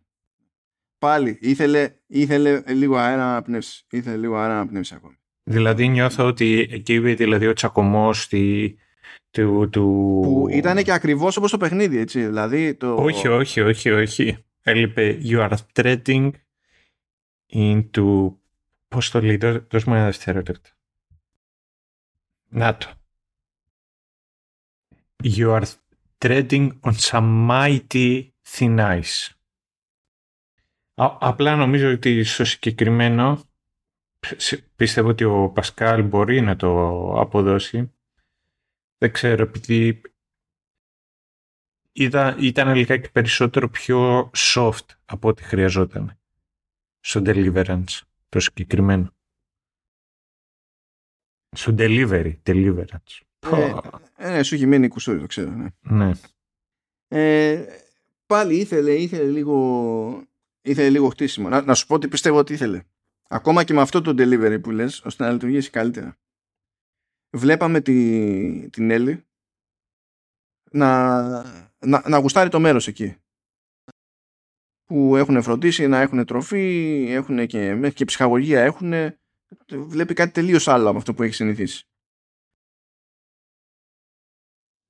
πάλι 0.97 1.37
ήθελε, 1.41 1.93
ήθελε 2.07 2.63
λίγο 2.67 2.95
αέρα 2.97 3.33
να 3.33 3.41
πνεύσει. 3.41 3.85
Ήθελε 3.89 4.17
λίγο 4.17 4.35
αέρα 4.35 4.55
να 4.55 4.67
πνεύσει 4.67 4.95
ακόμη. 4.95 5.15
Δηλαδή 5.43 5.87
νιώθω 5.87 6.25
ότι 6.27 6.67
εκεί 6.71 6.99
δηλαδή 6.99 7.47
ο 7.47 7.53
τσακωμός 7.53 8.27
του, 9.31 9.69
του... 9.69 9.81
Που 10.23 10.47
ήταν 10.49 10.83
και 10.83 10.91
ακριβώς 10.91 11.37
όπως 11.37 11.51
το 11.51 11.57
παιχνίδι, 11.57 11.97
έτσι. 11.97 12.25
Δηλαδή 12.25 12.75
το... 12.75 12.95
Όχι, 12.95 13.27
όχι, 13.27 13.61
όχι, 13.61 13.91
όχι. 13.91 14.37
Έλειπε 14.61 15.19
You 15.23 15.49
are 15.49 15.57
threading 15.73 16.31
into... 17.53 18.33
Πώς 18.87 19.11
το 19.11 19.21
λέει, 19.21 19.37
δώσ' 19.37 19.83
μου 19.83 19.93
ένα 19.93 20.05
δευτερόλεπτο. 20.05 20.69
Να 22.49 22.77
το. 22.77 22.87
You 25.23 25.59
are 25.59 25.65
treading 26.17 26.69
on 26.81 26.93
some 26.93 27.49
mighty 27.49 28.27
thin 28.49 28.79
ice. 28.79 29.29
απλά 31.19 31.55
νομίζω 31.55 31.91
ότι 31.91 32.23
στο 32.23 32.45
συγκεκριμένο 32.45 33.41
πιστεύω 34.75 35.09
ότι 35.09 35.23
ο 35.23 35.49
Πασκάλ 35.49 36.03
μπορεί 36.03 36.41
να 36.41 36.55
το 36.55 37.09
αποδώσει. 37.19 37.93
Δεν 39.03 39.11
ξέρω, 39.11 39.43
επειδή 39.43 40.01
είδα, 41.91 42.35
ήταν 42.39 42.75
λιγάκι 42.75 43.11
περισσότερο 43.11 43.69
πιο 43.69 44.31
soft 44.35 44.85
από 45.05 45.27
ό,τι 45.27 45.43
χρειαζόταν 45.43 46.19
στο 46.99 47.21
Deliverance, 47.25 48.01
το 48.29 48.39
συγκεκριμένο. 48.39 49.13
Στο 51.55 51.75
Delivery, 51.77 52.33
Deliverance. 52.43 53.19
Ε, 53.39 53.73
ε, 54.15 54.31
ναι, 54.31 54.43
σου 54.43 54.55
έχει 54.55 54.65
μείνει 54.65 54.87
κουσούρι, 54.87 55.19
το 55.19 55.25
ξέρω. 55.25 55.49
Ναι. 55.49 55.67
ναι. 55.81 56.11
Ε, 57.07 57.65
πάλι 58.25 58.55
ήθελε, 58.55 58.93
ήθελε 58.93 59.31
λίγο, 59.31 60.27
ήθελε 60.61 60.89
λίγο 60.89 61.09
χτίσιμο. 61.09 61.49
Να, 61.49 61.61
να 61.61 61.73
σου 61.73 61.87
πω 61.87 61.95
ότι 61.95 62.07
πιστεύω 62.07 62.37
ότι 62.37 62.53
ήθελε. 62.53 62.83
Ακόμα 63.27 63.63
και 63.63 63.73
με 63.73 63.81
αυτό 63.81 64.01
το 64.01 64.11
delivery 64.17 64.59
που 64.61 64.71
λες, 64.71 65.01
ώστε 65.01 65.23
να 65.23 65.31
λειτουργήσει 65.31 65.69
καλύτερα. 65.69 66.17
Βλέπαμε 67.35 67.81
τη, 67.81 68.69
την 68.69 68.91
Έλλη 68.91 69.25
να, 70.71 71.21
να, 71.85 72.09
να 72.09 72.17
γουστάρει 72.17 72.49
το 72.49 72.59
μέρος 72.59 72.87
εκεί. 72.87 73.17
Που 74.85 75.15
έχουν 75.15 75.41
φροντίσει 75.41 75.87
να 75.87 75.99
έχουν 75.99 76.25
τροφή, 76.25 77.05
έχουν 77.09 77.47
και, 77.47 77.73
μέχρι 77.73 77.95
και 77.95 78.05
ψυχαγωγία 78.05 78.61
έχουν. 78.61 78.93
Βλέπει 79.69 80.13
κάτι 80.13 80.31
τελείως 80.31 80.67
άλλο 80.67 80.89
από 80.89 80.97
αυτό 80.97 81.13
που 81.13 81.23
έχει 81.23 81.33
συνηθίσει. 81.33 81.87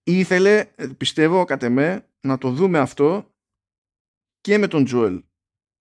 Ήθελε, 0.03 0.65
πιστεύω, 0.98 1.44
κατ' 1.44 1.64
εμέ, 1.64 2.07
να 2.20 2.38
το 2.38 2.52
δούμε 2.52 2.80
αυτό 2.80 3.34
και 4.41 4.57
με 4.57 4.68
τον 4.68 4.86
Τζουέλ 4.86 5.24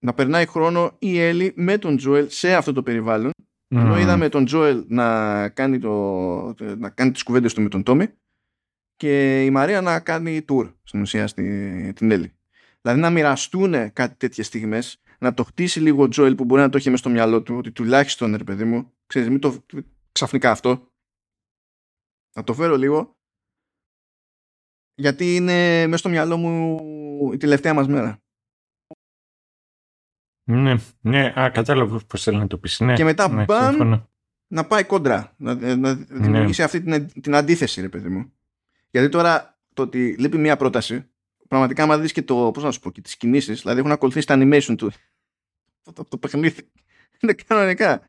να 0.05 0.14
περνάει 0.14 0.47
χρόνο 0.47 0.97
η 0.98 1.18
Έλλη 1.18 1.52
με 1.56 1.78
τον 1.78 1.97
Τζόελ 1.97 2.30
σε 2.30 2.55
αυτό 2.55 2.72
το 2.72 2.82
περιβάλλον. 2.82 3.30
Mm. 3.72 3.76
Ενώ 3.76 3.98
είδαμε 3.98 4.28
τον 4.28 4.44
Τζόελ 4.44 4.84
να 4.88 5.48
κάνει, 5.48 5.78
το, 5.78 6.54
να 6.78 6.90
κάνει 6.90 7.10
τις 7.10 7.22
κουβέντες 7.22 7.54
του 7.54 7.62
με 7.62 7.68
τον 7.68 7.82
Τόμι 7.82 8.08
και 8.96 9.44
η 9.44 9.50
Μαρία 9.50 9.80
να 9.80 10.00
κάνει 10.00 10.44
tour 10.48 10.74
στην 10.82 11.00
ουσία 11.00 11.26
στη, 11.26 11.92
την 11.92 12.10
Έλλη. 12.10 12.32
Δηλαδή 12.80 13.00
να 13.00 13.10
μοιραστούν 13.10 13.92
κάτι 13.92 14.14
τέτοιες 14.16 14.46
στιγμές, 14.46 15.00
να 15.18 15.34
το 15.34 15.44
χτίσει 15.44 15.80
λίγο 15.80 16.02
ο 16.02 16.08
Τζόελ 16.08 16.34
που 16.34 16.44
μπορεί 16.44 16.60
να 16.60 16.68
το 16.68 16.76
έχει 16.76 16.90
μέσα 16.90 17.02
στο 17.02 17.10
μυαλό 17.10 17.42
του, 17.42 17.56
ότι 17.56 17.72
τουλάχιστον 17.72 18.36
ρε 18.36 18.44
παιδί 18.44 18.64
μου, 18.64 18.92
ξέρεις, 19.06 19.28
μην 19.28 19.40
το 19.40 19.64
ξαφνικά 20.12 20.50
αυτό. 20.50 20.90
Να 22.34 22.44
το 22.44 22.54
φέρω 22.54 22.76
λίγο, 22.76 23.16
γιατί 24.94 25.36
είναι 25.36 25.86
μέσα 25.86 25.96
στο 25.96 26.08
μυαλό 26.08 26.36
μου 26.36 27.32
η 27.32 27.36
τελευταία 27.36 27.74
μας 27.74 27.88
μέρα. 27.88 28.21
Ναι, 30.44 30.74
ναι, 31.01 31.32
α, 31.40 31.51
κατάλαβα 31.51 32.01
πώς 32.06 32.23
θέλει 32.23 32.39
να 32.39 32.47
το 32.47 32.59
πεις. 32.59 32.81
Ναι, 32.81 32.94
και 32.94 33.05
μετά 33.05 33.28
ναι, 33.28 33.44
μπαμ, 33.44 34.01
να 34.47 34.66
πάει 34.66 34.85
κόντρα. 34.85 35.35
Να, 35.36 35.55
να 35.55 35.77
ναι. 35.77 35.94
δημιουργήσει 35.94 36.62
αυτή 36.62 36.82
την, 36.82 37.23
την 37.23 37.35
αντίθεση, 37.35 37.81
ρε 37.81 37.89
παιδί 37.89 38.09
μου. 38.09 38.32
Γιατί 38.90 39.09
τώρα 39.09 39.59
το 39.74 39.82
ότι 39.82 40.16
λείπει 40.19 40.39
μία 40.39 40.56
πρόταση, 40.56 41.10
πραγματικά, 41.48 41.82
άμα 41.82 41.98
δεις 41.98 42.12
και 42.12 42.23
το, 42.23 42.51
πώς 42.51 42.62
να 42.62 42.70
σου 42.70 42.81
πω, 42.81 42.90
και 42.90 43.01
τις 43.01 43.16
κινήσεις, 43.16 43.60
δηλαδή 43.60 43.78
έχουν 43.78 43.93
ακολουθήσει 43.93 44.27
τα 44.27 44.35
animation 44.39 44.74
του. 44.77 44.93
Το, 45.94 46.05
το, 46.05 46.19
παιχνίδι. 46.19 46.70
Είναι 47.20 47.32
κανονικά. 47.32 48.09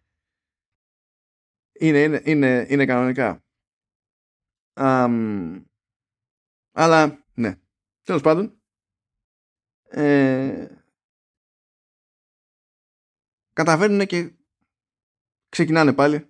Είναι, 1.71 1.99
είναι, 1.99 2.21
είναι, 2.23 2.65
είναι 2.69 2.85
κανονικά. 2.85 3.43
Um, 4.73 5.63
αλλά, 6.71 7.25
ναι. 7.33 7.55
Τέλος 8.03 8.21
πάντων. 8.21 8.61
Ε, 9.89 10.67
καταφέρνουν 13.53 14.05
και 14.05 14.31
ξεκινάνε 15.49 15.93
πάλι. 15.93 16.27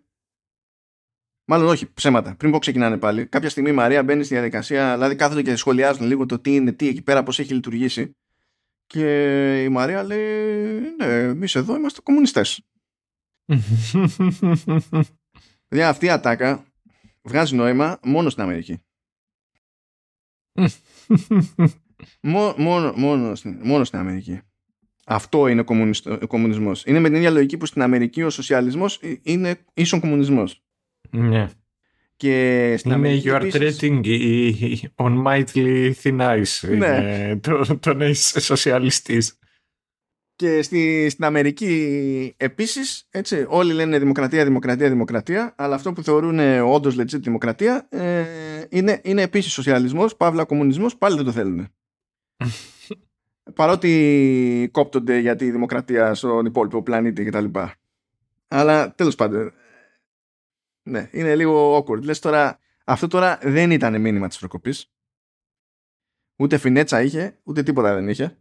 Μάλλον 1.45 1.67
όχι, 1.67 1.93
ψέματα. 1.93 2.35
Πριν 2.35 2.51
πω 2.51 2.59
ξεκινάνε 2.59 2.97
πάλι, 2.97 3.25
κάποια 3.25 3.49
στιγμή 3.49 3.69
η 3.69 3.73
Μαρία 3.73 4.03
μπαίνει 4.03 4.23
στη 4.23 4.33
διαδικασία, 4.33 4.93
δηλαδή 4.93 5.15
κάθονται 5.15 5.41
και 5.41 5.55
σχολιάζουν 5.55 6.07
λίγο 6.07 6.25
το 6.25 6.39
τι 6.39 6.55
είναι, 6.55 6.71
τι 6.71 6.87
εκεί 6.87 7.01
πέρα, 7.01 7.23
πώς 7.23 7.39
έχει 7.39 7.53
λειτουργήσει. 7.53 8.15
Και 8.85 9.63
η 9.63 9.69
Μαρία 9.69 10.03
λέει: 10.03 10.79
Ναι, 10.97 11.05
εμείς 11.05 11.55
εδώ 11.55 11.75
είμαστε 11.75 12.01
κομμουνιστές. 12.01 12.61
δηλαδή 15.67 15.89
αυτή 15.89 16.05
η 16.05 16.09
ατάκα 16.09 16.65
βγάζει 17.21 17.55
νόημα 17.55 17.99
μόνο 18.03 18.29
στην 18.29 18.43
Αμερική. 18.43 18.81
μόνο, 22.21 22.93
μόνο, 22.97 23.33
μόνο 23.63 23.83
στην 23.83 23.99
Αμερική. 23.99 24.41
Αυτό 25.05 25.47
είναι 25.47 25.63
ο 26.21 26.27
κομμουνισμός. 26.27 26.83
Είναι 26.85 26.99
με 26.99 27.07
την 27.07 27.17
ίδια 27.17 27.29
λογική 27.29 27.57
που 27.57 27.65
στην 27.65 27.81
Αμερική 27.81 28.23
ο 28.23 28.29
σοσιαλισμός 28.29 28.99
είναι 29.21 29.57
ίσον 29.73 29.99
κομμουνισμός. 29.99 30.61
Ναι. 31.09 31.49
Και 32.15 32.75
στην 32.77 32.91
είναι 32.91 32.99
Αμερική, 32.99 33.29
you 33.29 33.41
are 33.41 33.51
treating 33.51 34.01
on 34.95 35.23
mightily 35.23 35.91
thin 36.03 36.19
ice. 36.19 36.69
Ναι. 36.69 36.75
Είναι 36.75 37.39
το, 37.41 37.77
το 37.79 37.93
να 37.93 38.05
είσαι 38.05 38.39
σοσιαλιστής. 38.39 39.37
Και 40.35 40.61
στη, 40.61 41.09
στην 41.09 41.25
Αμερική 41.25 42.33
επίσης, 42.37 43.07
έτσι, 43.09 43.45
όλοι 43.47 43.73
λένε 43.73 43.99
δημοκρατία, 43.99 44.43
δημοκρατία, 44.43 44.89
δημοκρατία, 44.89 45.53
αλλά 45.57 45.75
αυτό 45.75 45.93
που 45.93 46.03
θεωρούν 46.03 46.39
όντως 46.59 46.95
legit 46.99 47.19
δημοκρατία 47.19 47.87
ε, 47.89 48.23
είναι, 48.69 49.01
είναι 49.03 49.21
επίσης 49.21 49.51
σοσιαλισμός, 49.51 50.15
παύλα 50.15 50.43
κομμουνισμός, 50.43 50.97
πάλι 50.97 51.15
δεν 51.15 51.25
το 51.25 51.31
θέλουν. 51.31 51.67
παρότι 53.53 54.69
κόπτονται 54.71 55.17
για 55.17 55.35
τη 55.35 55.51
δημοκρατία 55.51 56.13
στον 56.13 56.45
υπόλοιπο 56.45 56.83
πλανήτη 56.83 57.23
κτλ. 57.23 57.45
Αλλά 58.47 58.95
τέλος 58.95 59.15
πάντων, 59.15 59.53
ναι, 60.83 61.09
είναι 61.11 61.35
λίγο 61.35 61.77
awkward. 61.77 62.01
Λες 62.01 62.19
τώρα, 62.19 62.59
αυτό 62.85 63.07
τώρα 63.07 63.39
δεν 63.41 63.71
ήταν 63.71 64.01
μήνυμα 64.01 64.27
της 64.27 64.39
προκοπής. 64.39 64.93
Ούτε 66.35 66.57
φινέτσα 66.57 67.01
είχε, 67.01 67.39
ούτε 67.43 67.63
τίποτα 67.63 67.93
δεν 67.93 68.09
είχε. 68.09 68.37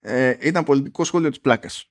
Ε, 0.00 0.36
ήταν 0.40 0.64
πολιτικό 0.64 1.04
σχόλιο 1.04 1.28
της 1.28 1.40
πλάκας. 1.40 1.90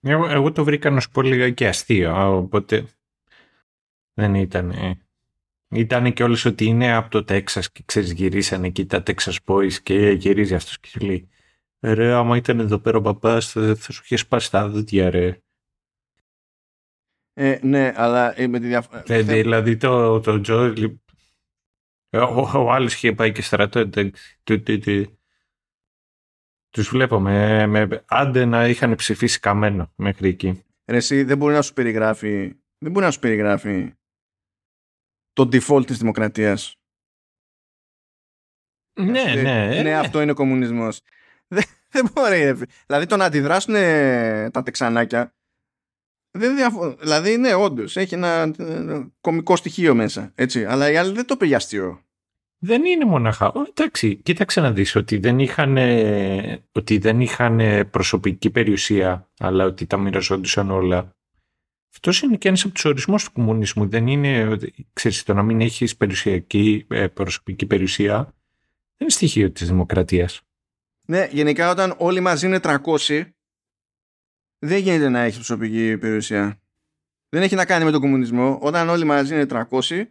Εγώ, 0.00 0.28
εγώ 0.28 0.52
το 0.52 0.64
βρήκα 0.64 0.90
να 0.90 1.00
σου 1.00 1.10
πω 1.10 1.22
λίγα 1.22 1.50
και 1.50 1.68
αστείο, 1.68 2.36
οπότε 2.36 2.86
δεν 4.14 4.34
ήταν 4.34 4.72
ήταν 5.72 6.12
και 6.12 6.22
όλες 6.22 6.44
ότι 6.44 6.64
είναι 6.64 6.94
από 6.94 7.10
το 7.10 7.24
Τέξας 7.24 7.72
και 7.72 7.82
ξέρεις 7.84 8.12
γυρίσανε 8.12 8.66
εκεί 8.66 8.86
τα 8.86 9.02
Texas 9.06 9.36
Boys 9.44 9.72
και 9.72 10.10
γυρίζει 10.10 10.54
αυτός 10.54 10.80
και 10.80 10.88
σου 10.88 11.00
λέει 11.00 11.28
ρε 11.80 12.12
άμα 12.12 12.36
ήταν 12.36 12.60
εδώ 12.60 12.78
πέρα 12.78 12.98
ο 12.98 13.00
παπάς 13.00 13.50
θα, 13.52 13.74
θα 13.74 13.92
σου 13.92 14.02
είχε 14.04 14.16
σπάσει 14.16 14.50
τα 14.50 14.68
δόντια 14.68 15.10
ρε. 15.10 15.42
Ε, 17.34 17.58
ναι, 17.62 17.92
αλλά 17.96 18.40
ε, 18.40 18.46
με 18.46 18.60
τη 18.60 18.66
διαφορά. 18.66 19.02
Ε, 19.06 19.22
δηλαδή 19.22 19.76
το, 19.76 20.20
το 20.20 20.40
Τζο, 20.40 20.72
ο, 22.10 22.18
ο 22.54 22.72
άλλος 22.72 22.94
είχε 22.94 23.12
πάει 23.12 23.32
και 23.32 23.42
στρατό. 23.42 23.90
Τους 26.70 26.88
βλέπω 26.88 27.20
με, 27.20 27.66
με, 27.66 28.04
άντε 28.06 28.44
να 28.44 28.68
είχαν 28.68 28.94
ψηφίσει 28.94 29.40
καμένο 29.40 29.92
μέχρι 29.96 30.28
εκεί. 30.28 30.62
Ρε 30.86 30.96
εσύ 30.96 31.22
δεν 31.22 31.38
μπορεί 31.38 31.54
να 31.54 31.62
σου 31.62 31.72
περιγράφει, 31.72 32.56
δεν 32.78 32.92
μπορεί 32.92 33.04
να 33.04 33.10
σου 33.10 33.18
περιγράφει 33.18 33.92
το 35.32 35.48
default 35.52 35.86
της 35.86 35.98
δημοκρατίας. 35.98 36.76
Ναι, 39.00 39.22
ναι. 39.22 39.42
Ναι, 39.42 39.82
ναι, 39.82 39.94
αυτό 39.94 40.20
είναι 40.20 40.30
ο 40.30 40.34
κομμουνισμός. 40.34 41.00
Δεν, 41.54 41.64
δεν 41.88 42.10
μπορεί. 42.12 42.54
Δηλαδή 42.86 43.06
το 43.06 43.16
να 43.16 43.24
αντιδράσουν 43.24 43.74
τα 44.50 44.62
τεξανάκια 44.64 45.34
δεν 46.38 46.56
διαφο... 46.56 46.94
Δηλαδή, 46.94 47.36
ναι, 47.36 47.54
όντως 47.54 47.96
έχει 47.96 48.14
ένα 48.14 48.52
ε, 48.58 49.06
κομικό 49.20 49.56
στοιχείο 49.56 49.94
μέσα. 49.94 50.32
Έτσι. 50.34 50.64
Αλλά 50.64 50.90
οι 50.90 50.96
άλλοι 50.96 51.12
δεν 51.12 51.26
το 51.26 51.36
πήγε 51.36 51.54
αστείο. 51.54 52.00
Δεν 52.58 52.84
είναι 52.84 53.04
μοναχά. 53.04 53.52
εντάξει, 53.68 54.16
κοίταξε 54.16 54.60
να 54.60 54.72
δεις 54.72 54.96
ότι 54.96 55.18
δεν 55.18 55.38
είχαν, 55.38 55.76
ότι 56.72 56.98
δεν 56.98 57.20
είχαν 57.20 57.60
προσωπική 57.90 58.50
περιουσία, 58.50 59.30
αλλά 59.38 59.64
ότι 59.64 59.86
τα 59.86 59.96
μοιραζόντουσαν 59.96 60.70
όλα. 60.70 61.16
Αυτός 61.92 62.20
είναι 62.22 62.36
και 62.36 62.48
ένας 62.48 62.64
από 62.64 62.74
τους 62.74 62.84
ορισμούς 62.84 63.24
του 63.24 63.32
κομμουνισμού. 63.32 63.88
Δεν 63.88 64.06
είναι, 64.06 64.56
ξέρεις, 64.92 65.22
το 65.22 65.34
να 65.34 65.42
μην 65.42 65.60
έχεις 65.60 65.96
περιουσιακή, 65.96 66.86
ε, 66.90 67.06
προσωπική 67.06 67.66
περιουσία, 67.66 68.16
δεν 68.16 68.98
είναι 68.98 69.10
στοιχείο 69.10 69.50
της 69.50 69.66
δημοκρατίας. 69.68 70.40
Ναι, 71.06 71.28
γενικά 71.30 71.70
όταν 71.70 71.94
όλοι 71.98 72.20
μαζί 72.20 72.46
είναι 72.46 72.60
300 72.60 73.32
δεν 74.58 74.78
γίνεται 74.78 75.08
να 75.08 75.20
έχεις 75.20 75.34
προσωπική 75.36 75.96
περιουσία. 75.98 76.56
Δεν 77.28 77.42
έχει 77.42 77.54
να 77.54 77.64
κάνει 77.64 77.84
με 77.84 77.90
τον 77.90 78.00
κομμουνισμό. 78.00 78.58
Όταν 78.62 78.88
όλοι 78.88 79.04
μαζί 79.04 79.34
είναι 79.34 79.46
300 79.46 79.60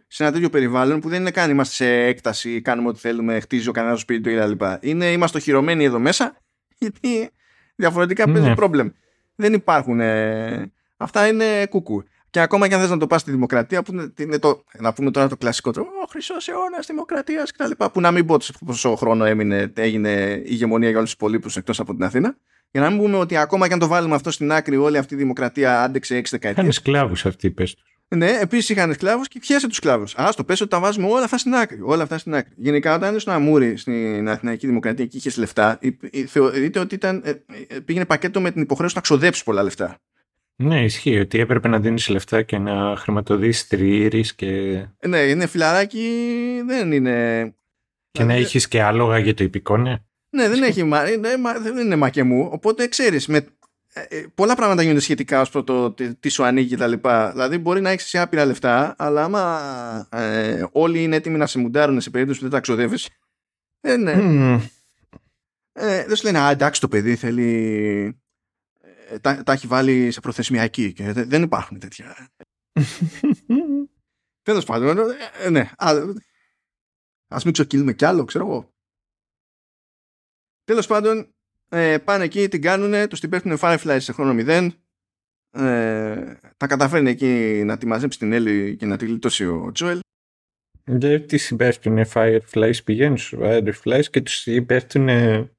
σε 0.06 0.22
ένα 0.22 0.32
τέτοιο 0.32 0.50
περιβάλλον 0.50 1.00
που 1.00 1.08
δεν 1.08 1.20
είναι 1.20 1.30
καν 1.30 1.50
είμαστε 1.50 1.74
σε 1.74 1.86
έκταση, 1.90 2.60
κάνουμε 2.60 2.88
ό,τι 2.88 2.98
θέλουμε, 2.98 3.40
χτίζει 3.40 3.68
ο 3.68 3.72
κανένας 3.72 4.00
σπίτι 4.00 4.20
του 4.20 4.36
κτλ. 4.56 4.64
Είναι 4.80 5.12
είμαστε 5.12 5.38
οχυρωμένοι 5.38 5.84
εδώ 5.84 5.98
μέσα, 5.98 6.36
γιατί 6.78 7.30
διαφορετικά 7.74 8.24
παίζει 8.24 8.48
Ναι. 8.48 8.54
πρόβλημα. 8.54 8.92
Δεν 9.34 9.52
υπάρχουν. 9.52 10.00
ε, 10.00 10.72
αυτά 11.02 11.26
είναι 11.28 11.66
κουκού. 11.66 12.02
Και 12.30 12.40
ακόμα 12.40 12.68
και 12.68 12.74
αν 12.74 12.80
θες 12.80 12.90
να 12.90 12.96
το 12.98 13.06
πας 13.06 13.20
στη 13.20 13.30
δημοκρατία, 13.30 13.82
που 13.82 13.92
είναι- 13.92 14.12
είναι 14.18 14.38
το, 14.38 14.64
να 14.78 14.92
πούμε 14.92 15.10
τώρα 15.10 15.28
το 15.28 15.36
κλασικό 15.36 15.70
τρόπο, 15.70 15.90
Ο 16.02 16.06
χρυσός 16.10 16.48
αιώνας 16.48 16.86
δημοκρατίας 16.86 17.52
κτλ. 17.52 17.70
Που 17.92 18.00
να 18.00 18.10
μην 18.10 18.26
πω 18.26 18.36
πόσο 18.66 18.94
χρόνο 18.96 19.24
έμεινε, 19.24 19.72
έγινε 19.74 20.42
ηγεμονία 20.44 20.88
για 20.88 20.96
όλους 20.98 21.10
τους 21.10 21.18
υπολείπους 21.20 21.56
εκτός 21.56 21.80
από 21.80 21.94
την 21.94 22.04
Αθήνα. 22.04 22.36
Για 22.70 22.80
να 22.80 22.90
μην 22.90 22.98
πούμε 22.98 23.16
ότι 23.16 23.36
ακόμα 23.36 23.66
και 23.66 23.72
αν 23.72 23.78
το 23.78 23.86
βάλουμε 23.86 24.14
αυτό 24.14 24.30
στην 24.30 24.52
άκρη, 24.52 24.76
όλη 24.76 24.98
αυτή 24.98 25.14
η 25.14 25.16
δημοκρατία 25.16 25.82
άντεξε 25.82 26.16
6 26.16 26.30
δεκαετίες. 26.30 26.62
Είχαν 26.62 26.72
σκλάβους 26.72 27.26
αυτοί, 27.26 27.50
πες 27.50 27.74
τους. 27.74 27.84
Ναι, 28.08 28.30
επίσης 28.40 28.68
είχαν 28.68 28.92
σκλάβους 28.92 29.28
και 29.28 29.38
πιάσε 29.38 29.66
τους 29.68 29.76
σκλάβους. 29.76 30.14
Α 30.14 30.32
το 30.36 30.44
πέσω 30.44 30.64
ότι 30.64 30.72
τα 30.72 30.80
βάζουμε 30.80 31.06
όλα 31.08 31.24
αυτά 31.24 31.38
στην 31.38 31.54
άκρη. 31.54 31.78
Όλα 31.82 32.02
αυτά 32.02 32.18
στην 32.18 32.34
άκρη. 32.34 32.52
Γενικά, 32.56 32.94
όταν 32.94 33.16
ήσουν 33.16 33.32
αμούρι 33.32 33.76
στην 33.76 34.28
Αθηναϊκή 34.28 34.66
Δημοκρατία 34.66 35.06
και 35.06 35.16
είχες 35.16 35.36
λεφτά, 35.36 35.78
ε, 35.80 35.88
ε, 36.10 36.26
θεωρείται 36.26 36.78
ότι 36.78 36.94
ήταν, 36.94 37.22
ε, 37.24 37.30
ε, 37.30 37.78
πήγαινε 37.80 38.04
πακέτο 38.04 38.40
με 38.40 38.50
την 38.50 38.62
υποχρέωση 38.62 38.94
να 38.94 39.00
ξοδέψει 39.00 39.44
πολλά 39.44 39.62
λεφτά. 39.62 39.96
Ναι, 40.56 40.84
ισχύει 40.84 41.18
ότι 41.18 41.38
έπρεπε 41.38 41.68
να 41.68 41.80
δίνεις 41.80 42.08
λεφτά 42.08 42.42
και 42.42 42.58
να 42.58 42.96
χρηματοδοτήσεις 42.96 43.66
τριήρη 43.66 44.24
και, 44.34 44.46
Ε, 44.98 45.08
Ναι, 45.08 45.18
είναι 45.18 45.46
φιλαράκι, 45.46 46.08
δεν 46.66 46.92
είναι. 46.92 47.44
και 48.10 48.20
να 48.22 48.26
Δηλαδή, 48.26 48.42
έχεις 48.44 48.68
και 48.68 48.82
άλογα 48.82 49.18
για 49.18 49.34
το 49.34 49.44
υπηκό, 49.44 49.76
ναι. 49.76 49.96
Ναι, 50.30 50.48
δεν 50.48 50.62
έχει. 50.62 50.82
μα- 50.82 51.10
είναι- 51.10 51.36
μα- 51.36 51.58
δεν 51.58 51.76
είναι 51.76 51.96
μακεμού. 51.96 52.48
Οπότε 52.52 52.88
ξέρεις, 52.88 53.26
με, 53.26 53.36
ε, 53.92 54.00
ε, 54.08 54.26
πολλά 54.34 54.54
πράγματα 54.54 54.82
γίνονται 54.82 55.00
σχετικά 55.00 55.40
ως 55.40 55.50
προς 55.50 55.64
το 55.64 55.90
τι, 55.92 56.14
τι 56.14 56.28
σου 56.28 56.44
ανοίγει 56.44 56.76
κτλ. 56.76 56.92
Δηλαδή, 57.30 57.58
μπορεί 57.58 57.80
να 57.80 57.90
έχεις 57.90 58.14
άπειρα 58.14 58.44
λεφτά, 58.44 58.94
αλλά 58.98 59.24
άμα 59.24 60.08
ε, 60.12 60.64
όλοι 60.72 61.02
είναι 61.02 61.16
έτοιμοι 61.16 61.36
να 61.38 61.46
σε 61.46 61.58
μουντάρουν 61.58 62.00
σε 62.00 62.10
περίπτωση 62.10 62.38
που 62.38 62.44
δεν 62.44 62.54
τα 62.54 62.60
ξοδεύεις. 62.60 63.08
Ε, 63.80 63.96
ναι. 63.96 64.14
Μμμ. 64.14 64.60
Ε, 65.72 66.04
δεν 66.06 66.16
σου 66.16 66.24
λένε, 66.24 66.38
Α, 66.38 66.50
εντάξει, 66.50 66.80
το 66.80 66.88
παιδί 66.88 67.16
θέλει. 67.16 68.21
Ε, 69.12 69.18
τα, 69.18 69.42
τα 69.42 69.52
έχει 69.52 69.66
βάλει 69.66 70.10
σε 70.10 70.20
προθεσμιακή 70.20 70.92
και 70.92 71.12
δεν, 71.12 71.28
δεν 71.28 71.42
υπάρχουν 71.42 71.78
τέτοια. 71.78 72.28
Τέλος 74.42 74.64
πάντων, 74.64 74.98
ε, 74.98 75.14
ε, 75.42 75.50
ναι. 75.50 75.70
Α 77.28 77.40
μην 77.44 77.52
ξεκινήσουμε 77.52 77.92
κι 77.92 78.04
άλλο, 78.04 78.24
ξέρω 78.24 78.46
εγώ. 78.46 78.72
Τέλος 80.64 80.86
πάντων, 80.86 81.34
ε, 81.68 81.98
πάνε 81.98 82.24
εκεί, 82.24 82.48
την 82.48 82.62
κάνουνε, 82.62 83.06
τους 83.06 83.20
την 83.20 83.30
πέφτουν 83.30 83.56
Fireflies 83.60 83.98
σε 84.00 84.12
χρόνο 84.12 84.42
0. 84.46 84.68
Ε, 85.50 86.34
τα 86.56 86.66
καταφέρνει 86.66 87.10
εκεί 87.10 87.62
να 87.64 87.78
τη 87.78 87.86
μαζέψει 87.86 88.18
την 88.18 88.32
Έλλη 88.32 88.76
και 88.76 88.86
να 88.86 88.96
τη 88.96 89.06
γλιτώσει 89.06 89.46
ο 89.46 89.72
Τζόελ. 89.72 90.00
Δεν 90.84 91.26
τις 91.26 91.44
συμπέφτουν 91.44 92.04
Fireflies, 92.12 92.84
πηγαίνουν 92.84 93.18
στου 93.18 93.38
Fireflies 93.40 94.04
και 94.10 94.20
τους 94.20 94.34
συμπέφτουν 94.34 95.08
Εντάξει, 95.08 95.51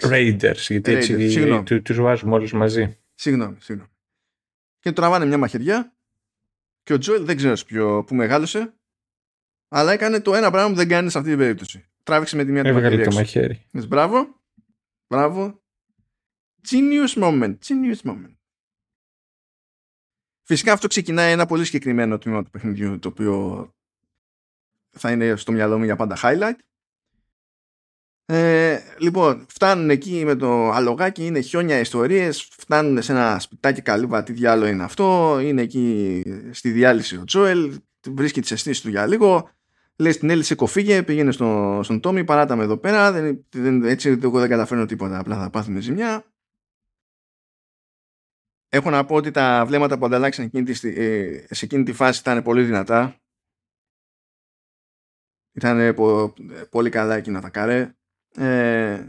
Raiders, 0.00 0.54
γιατί 0.56 0.90
Raiders, 0.90 0.94
έτσι 0.96 1.30
συγγνώμη. 1.30 1.62
του, 1.62 1.82
τους 1.82 2.00
βάζουμε 2.00 2.34
όλους 2.34 2.52
μαζί. 2.52 2.98
Συγγνώμη, 3.14 3.56
συγγνώμη. 3.60 3.90
Και 4.78 4.92
τραβάνε 4.92 5.24
μια 5.26 5.38
μαχαιριά 5.38 5.94
και 6.82 6.92
ο 6.92 6.98
Τζόελ 6.98 7.24
δεν 7.24 7.36
ξέρω 7.36 7.56
σε 7.56 7.64
ποιο 7.64 8.04
που 8.04 8.14
μεγάλωσε, 8.14 8.74
αλλά 9.68 9.92
έκανε 9.92 10.20
το 10.20 10.34
ένα 10.34 10.50
πράγμα 10.50 10.70
που 10.70 10.76
δεν 10.76 10.88
κάνει 10.88 11.10
σε 11.10 11.18
αυτή 11.18 11.30
την 11.30 11.38
περίπτωση. 11.38 11.84
Τράβηξε 12.02 12.36
με 12.36 12.44
τη 12.44 12.52
μία 12.52 12.62
τη 12.62 12.68
Έβγαλε 12.68 12.84
μαχαιριά 12.88 13.10
το 13.10 13.18
έξω. 13.18 13.38
μαχαίρι. 13.38 13.66
Λες, 13.72 13.88
μπράβο, 13.88 14.40
μπράβο. 15.06 15.62
Genius 16.70 17.22
moment, 17.22 17.56
genius 17.66 18.00
moment. 18.10 18.34
Φυσικά 20.42 20.72
αυτό 20.72 20.86
ξεκινάει 20.88 21.32
ένα 21.32 21.46
πολύ 21.46 21.64
συγκεκριμένο 21.64 22.18
τμήμα 22.18 22.42
του 22.44 22.50
παιχνιδιού, 22.50 22.98
το 22.98 23.08
οποίο 23.08 23.68
θα 24.90 25.10
είναι 25.10 25.36
στο 25.36 25.52
μυαλό 25.52 25.78
μου 25.78 25.84
για 25.84 25.96
πάντα 25.96 26.16
highlight. 26.22 26.58
Ε, 28.32 28.80
λοιπόν, 28.98 29.46
φτάνουν 29.48 29.90
εκεί 29.90 30.24
με 30.24 30.34
το 30.34 30.70
αλογάκι, 30.70 31.26
είναι 31.26 31.40
χιόνια 31.40 31.78
ιστορίες, 31.78 32.42
φτάνουν 32.42 33.02
σε 33.02 33.12
ένα 33.12 33.38
σπιτάκι 33.38 33.82
καλύβα, 33.82 34.22
τι 34.22 34.32
διάλογο 34.32 34.70
είναι 34.70 34.82
αυτό, 34.84 35.38
είναι 35.42 35.62
εκεί 35.62 36.22
στη 36.50 36.70
διάλυση 36.70 37.16
ο 37.16 37.24
Τζόελ, 37.24 37.80
βρίσκει 38.06 38.40
τις 38.40 38.50
αισθήσεις 38.50 38.82
του 38.82 38.88
για 38.88 39.06
λίγο, 39.06 39.50
λέει 39.96 40.12
στην 40.12 40.30
Έλλη 40.30 40.54
κοφίγε, 40.54 41.02
πήγαινε 41.02 41.32
στο, 41.32 41.80
στον 41.82 42.00
Τόμι, 42.00 42.24
παράτα 42.24 42.56
με 42.56 42.62
εδώ 42.62 42.76
πέρα, 42.78 43.12
δεν, 43.12 43.46
δεν, 43.50 43.84
έτσι 43.84 44.18
εγώ 44.22 44.38
δεν 44.40 44.48
καταφέρνω 44.48 44.86
τίποτα, 44.86 45.18
απλά 45.18 45.36
θα 45.36 45.50
πάθουμε 45.50 45.80
ζημιά. 45.80 46.24
Έχω 48.68 48.90
να 48.90 49.04
πω 49.04 49.14
ότι 49.14 49.30
τα 49.30 49.64
βλέμματα 49.66 49.98
που 49.98 50.04
ανταλλάξαν 50.06 50.44
εκείνη 50.44 50.64
τη, 50.64 50.74
στι- 50.74 50.98
ε, 50.98 51.46
σε 51.50 51.64
εκείνη 51.64 51.82
τη 51.82 51.92
φάση 51.92 52.20
ήταν 52.20 52.42
πολύ 52.42 52.62
δυνατά. 52.62 53.20
Ήταν 55.52 55.94
πο- 55.94 56.34
πολύ 56.70 56.90
καλά 56.90 57.14
εκείνα 57.14 57.40
τα 57.40 57.48
καρέ. 57.50 57.94
Ε, 58.34 59.04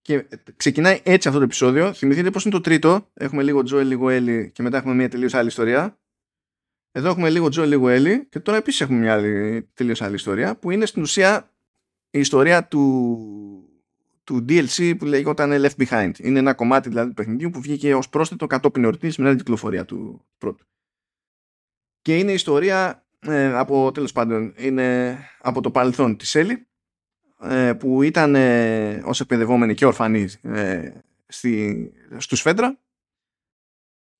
και 0.00 0.28
ξεκινάει 0.56 1.00
έτσι 1.02 1.28
αυτό 1.28 1.40
το 1.40 1.46
επεισόδιο. 1.46 1.92
Θυμηθείτε 1.92 2.30
πως 2.30 2.44
είναι 2.44 2.54
το 2.54 2.60
τρίτο; 2.60 3.10
Έχουμε 3.14 3.42
λίγο 3.42 3.62
Τζόελ, 3.62 3.88
λίγο 3.88 4.08
Έλλη 4.08 4.50
και 4.50 4.62
μετά 4.62 4.76
έχουμε 4.76 4.94
μια 4.94 5.08
τελείως 5.08 5.34
άλλη 5.34 5.48
ιστορία. 5.48 5.98
Εδώ 6.92 7.08
έχουμε 7.08 7.30
λίγο 7.30 7.48
Τζόελ, 7.48 7.68
λίγο 7.68 7.88
Έλλη 7.88 8.26
και 8.28 8.40
τώρα 8.40 8.58
επίσης 8.58 8.80
έχουμε 8.80 8.98
μια 8.98 9.12
άλλη, 9.12 9.68
τελείως 9.74 10.02
άλλη 10.02 10.14
ιστορία 10.14 10.56
που 10.56 10.70
είναι 10.70 10.86
στην 10.86 11.02
ουσία 11.02 11.52
η 12.10 12.18
ιστορία 12.18 12.68
του, 12.68 13.18
του 14.24 14.44
DLC 14.48 14.94
που 14.98 15.04
λέγονταν 15.04 15.50
Left 15.64 15.86
Behind. 15.86 16.10
Είναι 16.18 16.38
ένα 16.38 16.54
κομμάτι 16.54 16.88
δηλαδή 16.88 17.08
του 17.08 17.14
παιχνιδιού 17.14 17.50
που 17.50 17.60
βγήκε 17.60 17.94
ως 17.94 18.08
πρόσθετο 18.08 18.46
κατόπιν 18.46 18.84
εορτής 18.84 19.18
μετά 19.18 19.30
την 19.30 19.38
κυκλοφορία 19.38 19.84
του 19.84 20.26
πρώτου. 20.38 20.66
Και 22.02 22.18
είναι 22.18 22.30
η 22.30 22.34
ιστορία 22.34 23.06
ε, 23.20 23.52
από 23.52 23.92
τέλος 23.92 24.12
πάντων 24.12 24.54
είναι 24.56 25.18
από 25.40 25.60
το 25.60 25.70
παρελθόν 25.70 26.16
της 26.16 26.34
Έλλη 26.34 26.52
ε, 26.52 26.67
που 27.78 28.02
ήταν 28.02 28.34
ε, 28.34 29.02
ως 29.04 29.20
εκπαιδευόμενη 29.20 29.74
και 29.74 29.86
ορφανή 29.86 30.28
ε, 30.42 30.92
στη, 31.26 31.92
στους 32.16 32.40
Φέντρα 32.40 32.78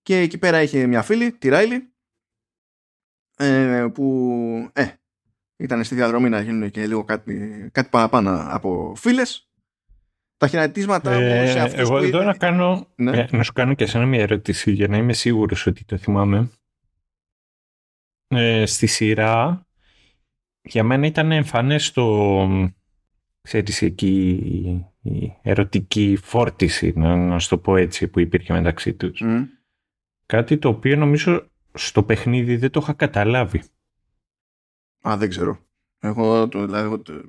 και 0.02 0.18
εκεί 0.18 0.38
πέρα 0.38 0.62
είχε 0.62 0.86
μια 0.86 1.02
φίλη, 1.02 1.32
τη 1.32 1.48
Ράιλι 1.48 1.92
ε, 3.36 3.86
που 3.94 4.70
ε, 4.72 4.86
ήταν 5.56 5.84
στη 5.84 5.94
διαδρομή 5.94 6.28
να 6.28 6.40
γίνουν 6.40 6.70
και 6.70 6.86
λίγο 6.86 7.04
κάτι, 7.04 7.68
κάτι 7.72 7.88
παραπάνω 7.88 8.44
από 8.48 8.92
φίλες 8.96 9.48
τα 10.36 10.48
χαιρετίσματα 10.48 11.10
μου 11.10 11.16
σε 11.18 11.58
Ε, 11.58 11.60
αυτούς 11.60 11.78
εγώ 11.80 11.90
που 11.90 11.96
εδώ 11.96 12.06
είδα- 12.06 12.24
να, 12.24 12.36
κάνω, 12.36 12.88
Ναι. 12.96 13.18
ε, 13.18 13.26
να 13.36 13.42
σου 13.42 13.52
κάνω 13.52 13.74
και 13.74 13.84
εσένα 13.84 14.06
μια 14.06 14.20
ερώτηση 14.20 14.70
για 14.72 14.88
να 14.88 14.96
είμαι 14.96 15.12
σίγουρος 15.12 15.66
ότι 15.66 15.84
το 15.84 15.96
θυμάμαι. 15.96 16.50
Ε, 18.28 18.66
στη 18.66 18.86
σειρά 18.86 19.66
για 20.62 20.84
μένα 20.84 21.06
ήταν 21.06 21.32
εμφανές 21.32 21.90
το 21.92 22.04
ξέρεις 23.48 23.82
εκεί 23.82 24.28
η- 25.02 25.10
η 25.10 25.36
ερωτική 25.42 26.18
φόρτιση 26.22 26.92
να, 26.96 27.16
να 27.16 27.38
σου 27.38 27.48
το 27.48 27.58
πω 27.58 27.76
έτσι 27.76 28.08
που 28.08 28.20
υπήρχε 28.20 28.52
μεταξύ 28.52 28.94
τους. 28.94 29.20
Μμ. 29.20 29.42
Κάτι 30.26 30.58
το 30.58 30.68
οποίο 30.68 30.96
νομίζω 30.96 31.48
στο 31.74 32.02
παιχνίδι 32.02 32.56
δεν 32.56 32.70
το 32.70 32.80
είχα 32.82 32.92
καταλάβει. 32.92 33.62
Α, 35.08 35.16
δεν 35.16 35.28
ξέρω. 35.28 35.58
Εγώ, 35.98 36.48
το, 36.48 36.64
δηλαδή, 36.64 36.84
εγώ 36.86 36.98
το- 37.00 37.22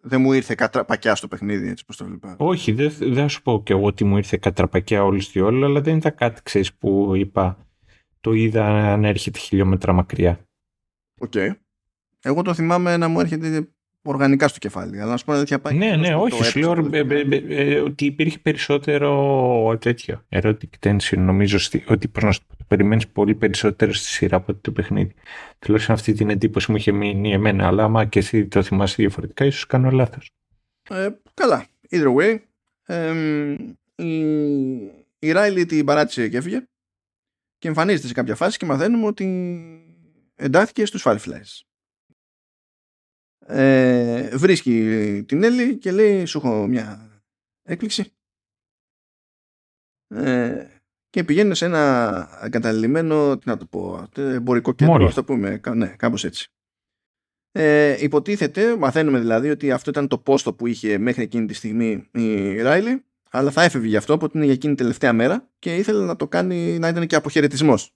δεν 0.00 0.20
μου 0.20 0.32
ήρθε 0.32 0.54
κατραπακιά 0.54 1.14
στο 1.14 1.28
παιχνίδι, 1.28 1.68
έτσι 1.68 1.84
πως 1.84 1.96
το 1.96 2.04
βλέπα. 2.04 2.36
Όχι, 2.38 2.72
δεν 2.72 2.90
δεν 2.98 3.14
θα 3.14 3.28
σου 3.28 3.42
πω 3.42 3.62
και 3.62 3.72
εγώ 3.72 3.84
ότι 3.86 4.04
μου 4.04 4.16
ήρθε 4.16 4.36
κατραπακιά 4.36 5.04
όλης 5.04 5.30
τη 5.30 5.40
όλη, 5.40 5.64
αλλά 5.64 5.80
δεν 5.80 5.96
ήταν 5.96 6.14
κάτι 6.14 6.42
ξέρεις, 6.42 6.74
που 6.74 7.14
είπα 7.14 7.66
το 8.20 8.32
είδα 8.32 8.96
να 8.96 9.08
έρχεται 9.08 9.38
χιλιόμετρα 9.38 9.92
μακριά. 9.92 10.40
Οκ. 11.20 11.34
Εγώ 12.24 12.42
το 12.42 12.54
θυμάμαι 12.54 12.96
να 12.96 13.08
μου 13.08 13.20
έρχεται 13.20 13.71
οργανικά 14.02 14.48
στο 14.48 14.58
κεφάλι. 14.58 15.00
Αλλά 15.00 15.10
να 15.10 15.16
σου 15.16 15.24
πω 15.24 15.32
αλήθεια 15.32 15.60
πάει. 15.60 15.74
Ναι, 15.76 15.96
ναι, 15.96 16.08
το 16.10 16.18
όχι, 16.20 16.44
σου 16.44 16.58
λέω 16.58 16.72
έπαιξα. 16.72 16.96
ε, 16.96 17.36
ε, 17.36 17.44
ε, 17.48 17.74
ε, 17.74 17.78
ότι 17.80 18.04
υπήρχε 18.04 18.38
περισσότερο 18.38 19.78
τέτοιο. 19.80 20.24
Erotic 20.28 20.68
tension, 20.80 21.16
νομίζω 21.18 21.58
στη- 21.58 21.84
ότι 21.88 22.08
πώς 22.08 22.22
να 22.22 22.32
σου 22.32 22.40
το 22.40 22.44
πω, 22.48 22.56
το 22.56 22.64
περιμένεις 22.68 23.08
πολύ 23.08 23.34
περισσότερο 23.34 23.92
στη 23.92 24.06
σειρά 24.06 24.36
από 24.36 24.54
το 24.54 24.70
παιχνίδι. 24.72 25.14
Τουλάχιστον 25.58 25.94
αυτή 25.94 26.12
την 26.12 26.30
εντύπωση 26.30 26.70
μου 26.70 26.76
είχε 26.76 26.92
μείνει 26.92 27.32
εμένα, 27.32 27.66
αλλά 27.66 27.84
άμα 27.84 28.04
και 28.04 28.18
εσύ 28.18 28.46
το 28.46 28.62
θυμάσαι 28.62 28.94
διαφορετικά, 28.98 29.44
ίσως 29.44 29.66
κάνω 29.66 29.90
λάθος. 29.90 30.30
Ε, 30.90 31.08
καλά. 31.34 31.66
Either 31.90 32.14
way. 32.16 32.38
εμ, 32.86 33.52
η, 33.94 34.18
η 35.18 35.32
Ράιλι 35.32 35.66
την 35.66 35.84
παράτησε 35.84 36.28
και 36.28 36.36
έφυγε. 36.36 36.62
Και 37.58 37.68
εμφανίζεται 37.68 38.06
σε 38.06 38.12
κάποια 38.12 38.34
φάση 38.34 38.58
και 38.58 38.66
μαθαίνουμε 38.66 39.06
ότι 39.06 39.26
εντάχθηκε 40.34 40.86
στους 40.86 41.02
Fireflies. 41.06 41.60
Ε, 43.46 44.36
βρίσκει 44.36 45.24
την 45.28 45.42
Έλλη 45.42 45.76
και 45.78 45.92
λέει 45.92 46.24
σου 46.24 46.38
έχω 46.38 46.66
μια 46.66 47.10
έκπληξη 47.62 48.12
ε, 50.08 50.66
και 51.10 51.24
πηγαίνει 51.24 51.54
σε 51.54 51.64
ένα 51.64 52.38
εγκαταλειμμένο 52.42 53.38
τι 53.38 53.48
να 53.48 53.56
το 53.56 53.66
πω, 53.66 54.08
εμπορικό 54.16 54.72
κέντρο 54.72 54.92
Μόλι. 54.94 55.06
ας 55.06 55.14
το 55.14 55.24
πούμε, 55.24 55.58
κα- 55.58 55.74
ναι, 55.74 55.86
κάπως 55.86 56.24
έτσι 56.24 56.50
Ε, 57.54 57.96
υποτίθεται, 58.04 58.76
μαθαίνουμε 58.76 59.18
δηλαδή 59.18 59.50
ότι 59.50 59.70
αυτό 59.72 59.90
ήταν 59.90 60.08
το 60.08 60.18
πόστο 60.18 60.54
που 60.54 60.66
είχε 60.66 60.98
μέχρι 60.98 61.22
εκείνη 61.22 61.46
τη 61.46 61.54
στιγμή 61.54 62.08
η 62.12 62.56
Ράιλι, 62.60 63.04
αλλά 63.30 63.50
θα 63.50 63.62
έφευγε 63.62 63.88
γι' 63.88 63.96
αυτό, 63.96 64.12
οπότε 64.12 64.32
είναι 64.36 64.44
για 64.46 64.54
εκείνη 64.54 64.74
την 64.74 64.82
τελευταία 64.84 65.12
μέρα 65.12 65.50
και 65.58 65.76
ήθελε 65.76 66.04
να 66.04 66.16
το 66.16 66.28
κάνει, 66.28 66.78
να 66.78 66.88
ήταν 66.88 67.06
και 67.06 67.16
αποχαιρετισμός 67.16 67.94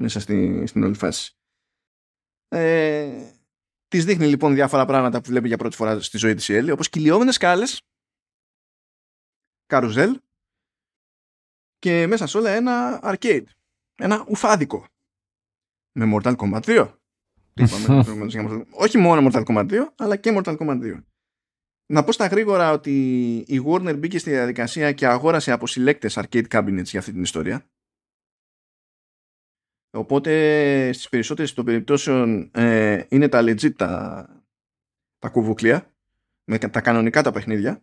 μέσα 0.00 0.20
στη, 0.20 0.66
στην 0.66 0.82
όλη 0.82 0.94
φάση. 0.94 1.36
Ε, 2.48 3.31
της 3.92 4.04
δείχνει 4.04 4.26
λοιπόν 4.26 4.54
διάφορα 4.54 4.84
πράγματα 4.84 5.20
που 5.20 5.28
βλέπει 5.28 5.48
για 5.48 5.56
πρώτη 5.56 5.76
φορά 5.76 6.00
στη 6.00 6.18
ζωή 6.18 6.34
της 6.34 6.48
η 6.48 6.54
Έλλη, 6.54 6.70
όπως 6.70 6.88
κυλιόμενες 6.88 7.34
σκάλες, 7.34 7.82
καρουζέλ 9.66 10.20
και 11.78 12.06
μέσα 12.06 12.26
σε 12.26 12.38
όλα 12.38 12.50
ένα 12.50 13.00
arcade. 13.02 13.44
Ένα 13.94 14.24
ουφάδικο. 14.28 14.86
Με 15.92 16.12
Mortal 16.14 16.36
Kombat 16.36 16.60
2. 16.60 16.94
Όχι 18.84 18.98
μόνο 18.98 19.30
Mortal 19.30 19.44
Kombat 19.44 19.70
2, 19.70 19.86
αλλά 19.96 20.16
και 20.16 20.34
Mortal 20.36 20.56
Kombat 20.58 20.80
2. 20.82 21.02
Να 21.86 22.04
πω 22.04 22.12
στα 22.12 22.26
γρήγορα 22.26 22.72
ότι 22.72 23.36
η 23.36 23.62
Warner 23.66 23.98
μπήκε 23.98 24.18
στη 24.18 24.30
διαδικασία 24.30 24.92
και 24.92 25.06
αγόρασε 25.06 25.52
από 25.52 25.66
συλλέκτες 25.66 26.18
arcade 26.18 26.48
cabinets 26.48 26.84
για 26.84 26.98
αυτή 26.98 27.12
την 27.12 27.22
ιστορία. 27.22 27.66
Οπότε 29.94 30.92
στις 30.92 31.08
περισσότερες 31.08 31.52
των 31.52 31.64
περιπτώσεων 31.64 32.50
ε, 32.54 33.04
είναι 33.08 33.28
τα 33.28 33.40
legit 33.42 33.74
τα, 33.74 34.26
τα 35.18 35.28
κουβουκλία 35.28 35.94
με 36.44 36.58
τα 36.58 36.80
κανονικά 36.80 37.22
τα 37.22 37.32
παιχνίδια 37.32 37.82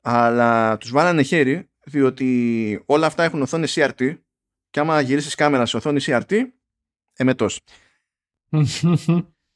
αλλά 0.00 0.76
τους 0.76 0.90
βάλανε 0.90 1.22
χέρι 1.22 1.70
διότι 1.84 2.82
όλα 2.86 3.06
αυτά 3.06 3.22
έχουν 3.22 3.42
οθόνη 3.42 3.66
CRT 3.68 4.18
και 4.70 4.80
άμα 4.80 5.00
γυρίσεις 5.00 5.34
κάμερα 5.34 5.66
σε 5.66 5.76
οθόνη 5.76 6.00
CRT 6.02 6.42
εμετός. 7.16 7.60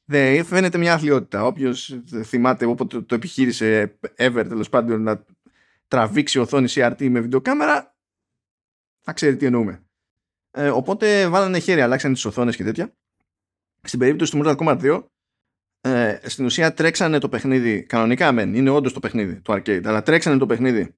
Δεν 0.04 0.44
φαίνεται 0.44 0.78
μια 0.78 0.94
αθλειότητα. 0.94 1.44
Όποιος 1.44 2.00
θυμάται 2.24 2.64
όποτε 2.64 3.00
το 3.00 3.14
επιχείρησε 3.14 3.98
ever 4.16 4.44
τέλος 4.48 4.68
πάντων 4.68 5.02
να 5.02 5.24
τραβήξει 5.88 6.38
οθόνη 6.38 6.66
CRT 6.70 7.08
με 7.08 7.20
βιντεοκάμερα, 7.20 7.96
θα 9.00 9.12
ξέρει 9.12 9.36
τι 9.36 9.46
εννοούμε. 9.46 9.84
Ε, 10.54 10.68
οπότε 10.70 11.28
βάλανε 11.28 11.58
χέρι, 11.58 11.80
αλλάξανε 11.80 12.14
τις 12.14 12.24
οθόνες 12.24 12.56
και 12.56 12.64
τέτοια. 12.64 12.94
Στην 13.82 13.98
περίπτωση 13.98 14.30
του 14.30 14.42
Mortal 14.44 14.56
Kombat 14.56 14.80
2, 14.80 15.06
ε, 15.80 16.18
στην 16.22 16.44
ουσία 16.44 16.74
τρέξανε 16.74 17.18
το 17.18 17.28
παιχνίδι, 17.28 17.82
κανονικά 17.82 18.32
μεν, 18.32 18.54
είναι 18.54 18.70
όντως 18.70 18.92
το 18.92 19.00
παιχνίδι 19.00 19.40
του 19.40 19.52
arcade, 19.52 19.82
αλλά 19.84 20.02
τρέξανε 20.02 20.38
το 20.38 20.46
παιχνίδι 20.46 20.96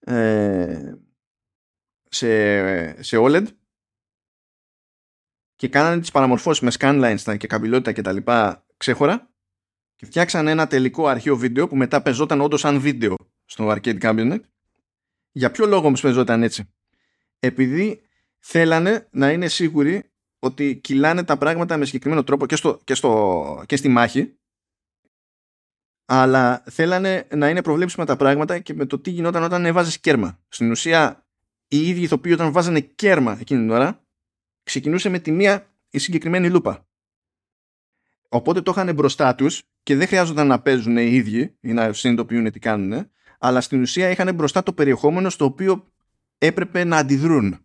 ε, 0.00 0.94
σε, 2.08 3.02
σε 3.02 3.16
OLED 3.20 3.46
και 5.56 5.68
κάνανε 5.68 6.00
τις 6.00 6.10
παραμορφώσεις 6.10 6.62
με 6.62 6.70
scanlines 6.78 7.36
και 7.38 7.46
καμπυλότητα 7.46 7.92
και 7.92 8.02
τα 8.02 8.12
λοιπά 8.12 8.66
ξέχωρα 8.76 9.30
και 9.96 10.06
φτιάξανε 10.06 10.50
ένα 10.50 10.66
τελικό 10.66 11.06
αρχείο 11.06 11.36
βίντεο 11.36 11.68
που 11.68 11.76
μετά 11.76 12.02
πεζόταν 12.02 12.40
όντως 12.40 12.60
σαν 12.60 12.80
βίντεο 12.80 13.14
στο 13.44 13.68
arcade 13.68 14.00
cabinet. 14.00 14.40
Για 15.32 15.50
ποιο 15.50 15.66
λόγο 15.66 15.86
όμως 15.86 16.00
πεζόταν 16.00 16.42
έτσι; 16.42 16.74
Επειδή 17.38 18.09
θέλανε 18.40 19.08
να 19.10 19.30
είναι 19.30 19.48
σίγουροι 19.48 20.10
ότι 20.38 20.76
κυλάνε 20.76 21.24
τα 21.24 21.38
πράγματα 21.38 21.76
με 21.76 21.84
συγκεκριμένο 21.84 22.24
τρόπο 22.24 22.46
και, 22.46 22.56
στο, 22.56 22.80
και, 22.84 22.94
στο, 22.94 23.62
και 23.66 23.76
στη 23.76 23.88
μάχη 23.88 24.34
αλλά 26.04 26.62
θέλανε 26.70 27.26
να 27.34 27.48
είναι 27.48 27.62
προβλέψιμα 27.62 28.04
τα 28.04 28.16
πράγματα 28.16 28.58
και 28.58 28.74
με 28.74 28.86
το 28.86 28.98
τι 28.98 29.10
γινόταν 29.10 29.42
όταν 29.42 29.64
έβαζες 29.64 30.00
κέρμα. 30.00 30.38
Στην 30.48 30.70
ουσία 30.70 31.26
οι 31.68 31.88
ίδιοι 31.88 32.02
ηθοποιοί 32.02 32.32
όταν 32.34 32.52
βάζανε 32.52 32.80
κέρμα 32.80 33.36
εκείνη 33.40 33.60
την 33.60 33.70
ώρα 33.70 34.04
ξεκινούσε 34.62 35.08
με 35.08 35.18
τη 35.18 35.30
μία 35.30 35.66
η 35.90 35.98
συγκεκριμένη 35.98 36.50
λούπα. 36.50 36.88
Οπότε 38.28 38.62
το 38.62 38.70
είχαν 38.70 38.94
μπροστά 38.94 39.34
τους 39.34 39.62
και 39.82 39.96
δεν 39.96 40.06
χρειάζονταν 40.06 40.46
να 40.46 40.60
παίζουν 40.60 40.96
οι 40.96 41.14
ίδιοι 41.14 41.56
ή 41.60 41.72
να 41.72 41.92
συνειδητοποιούν 41.92 42.50
τι 42.50 42.58
κάνουν 42.58 43.10
αλλά 43.38 43.60
στην 43.60 43.80
ουσία 43.80 44.10
είχαν 44.10 44.34
μπροστά 44.34 44.62
το 44.62 44.72
περιεχόμενο 44.72 45.30
στο 45.30 45.44
οποίο 45.44 45.92
έπρεπε 46.38 46.84
να 46.84 46.96
αντιδρούν. 46.96 47.64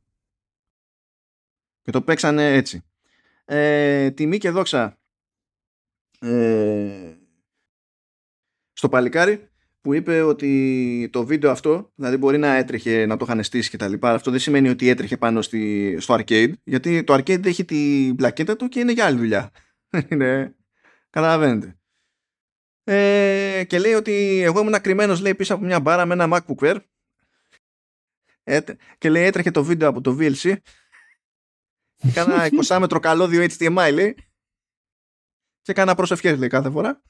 Και 1.86 1.92
το 1.92 2.02
παίξανε 2.02 2.54
έτσι. 2.54 2.84
Ε, 3.46 4.12
τιμή 4.12 4.38
και 4.38 4.50
δόξα 4.50 5.00
ε, 6.20 7.14
στο 8.74 8.90
παλικάρι 8.90 9.50
που 9.82 9.94
είπε 9.94 10.22
ότι 10.22 11.10
το 11.12 11.26
βίντεο 11.26 11.52
αυτό, 11.52 11.92
δηλαδή 11.96 12.18
μπορεί 12.18 12.38
να 12.38 12.56
έτρεχε 12.56 13.06
να 13.06 13.18
το 13.18 13.26
είχαν 13.28 13.44
στήσει 13.44 13.70
και 13.70 13.78
τα 13.78 13.88
λοιπά, 13.88 14.14
αυτό 14.14 14.32
δεν 14.32 14.40
σημαίνει 14.40 14.70
ότι 14.70 14.90
έτρεχε 14.90 15.18
πάνω 15.18 15.42
στη, 15.42 15.96
στο 16.00 16.16
arcade, 16.20 16.52
γιατί 16.64 17.04
το 17.04 17.14
arcade 17.14 17.46
έχει 17.46 17.66
την 17.66 18.16
πλακέτα 18.16 18.56
του 18.56 18.68
και 18.68 18.80
είναι 18.80 18.92
για 18.92 19.06
άλλη 19.06 19.18
δουλειά. 19.18 19.52
είναι, 20.10 20.56
καταλαβαίνετε. 21.10 21.78
Ε, 22.84 23.64
και 23.68 23.80
λέει 23.80 23.94
ότι 23.94 24.42
εγώ 24.42 24.60
ήμουν 24.60 24.82
κρυμμένος 24.82 25.22
λέει 25.22 25.36
πίσω 25.36 25.54
από 25.54 25.66
μια 25.66 25.80
μπάρα 25.80 26.06
με 26.06 26.14
ένα 26.14 26.28
MacBook 26.32 26.68
Air 26.68 26.78
ε, 28.44 28.60
και 28.98 29.10
λέει 29.10 29.24
έτρεχε 29.24 29.52
το 29.52 29.64
βίντεο 29.64 29.90
από 29.90 30.02
το 30.02 30.18
VLC 30.20 30.56
Κάνα 32.14 32.50
20 32.68 32.78
μέτρο 32.80 33.00
καλώδιο 33.00 33.46
HDMI 33.58 33.90
λέει. 33.94 34.16
Και 35.62 35.74
κάνα 35.74 35.96
προσευχές 35.96 36.38
λέει 36.38 36.50
κάθε 36.50 36.70
φορά. 36.70 37.02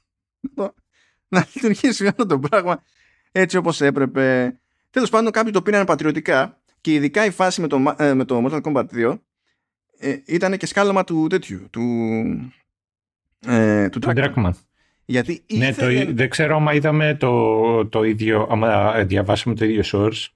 Να 1.27 1.47
λειτουργήσει 1.53 2.07
αυτό 2.07 2.25
το 2.25 2.39
πράγμα 2.39 2.83
έτσι 3.31 3.57
όπως 3.57 3.81
έπρεπε. 3.81 4.55
Τέλος 4.89 5.09
πάντων 5.09 5.31
κάποιοι 5.31 5.51
το 5.51 5.61
πήραν 5.61 5.85
πατριωτικά 5.85 6.61
και 6.81 6.93
ειδικά 6.93 7.25
η 7.25 7.31
φάση 7.31 7.61
με 7.61 7.67
το, 7.67 7.95
ε, 7.97 8.13
με 8.13 8.25
το 8.25 8.45
Mortal 8.45 8.61
Kombat 8.61 8.85
2 8.93 9.19
ε, 9.97 10.17
ήταν 10.25 10.57
και 10.57 10.65
σκάλωμα 10.65 11.03
του 11.03 11.27
τέτοιου, 11.27 11.67
του, 11.69 11.81
ε, 13.39 13.89
του, 13.89 13.99
του 13.99 14.11
Γιατί 15.05 15.43
ναι, 15.53 15.73
το, 15.73 15.85
δεν 16.13 16.29
ξέρω 16.29 16.55
άμα 16.55 16.73
είδαμε 16.73 17.15
το, 17.15 17.87
το 17.87 18.03
ίδιο, 18.03 18.47
άμα 18.51 19.03
διαβάσαμε 19.03 19.55
το 19.55 19.65
ίδιο 19.65 19.83
source, 19.85 20.27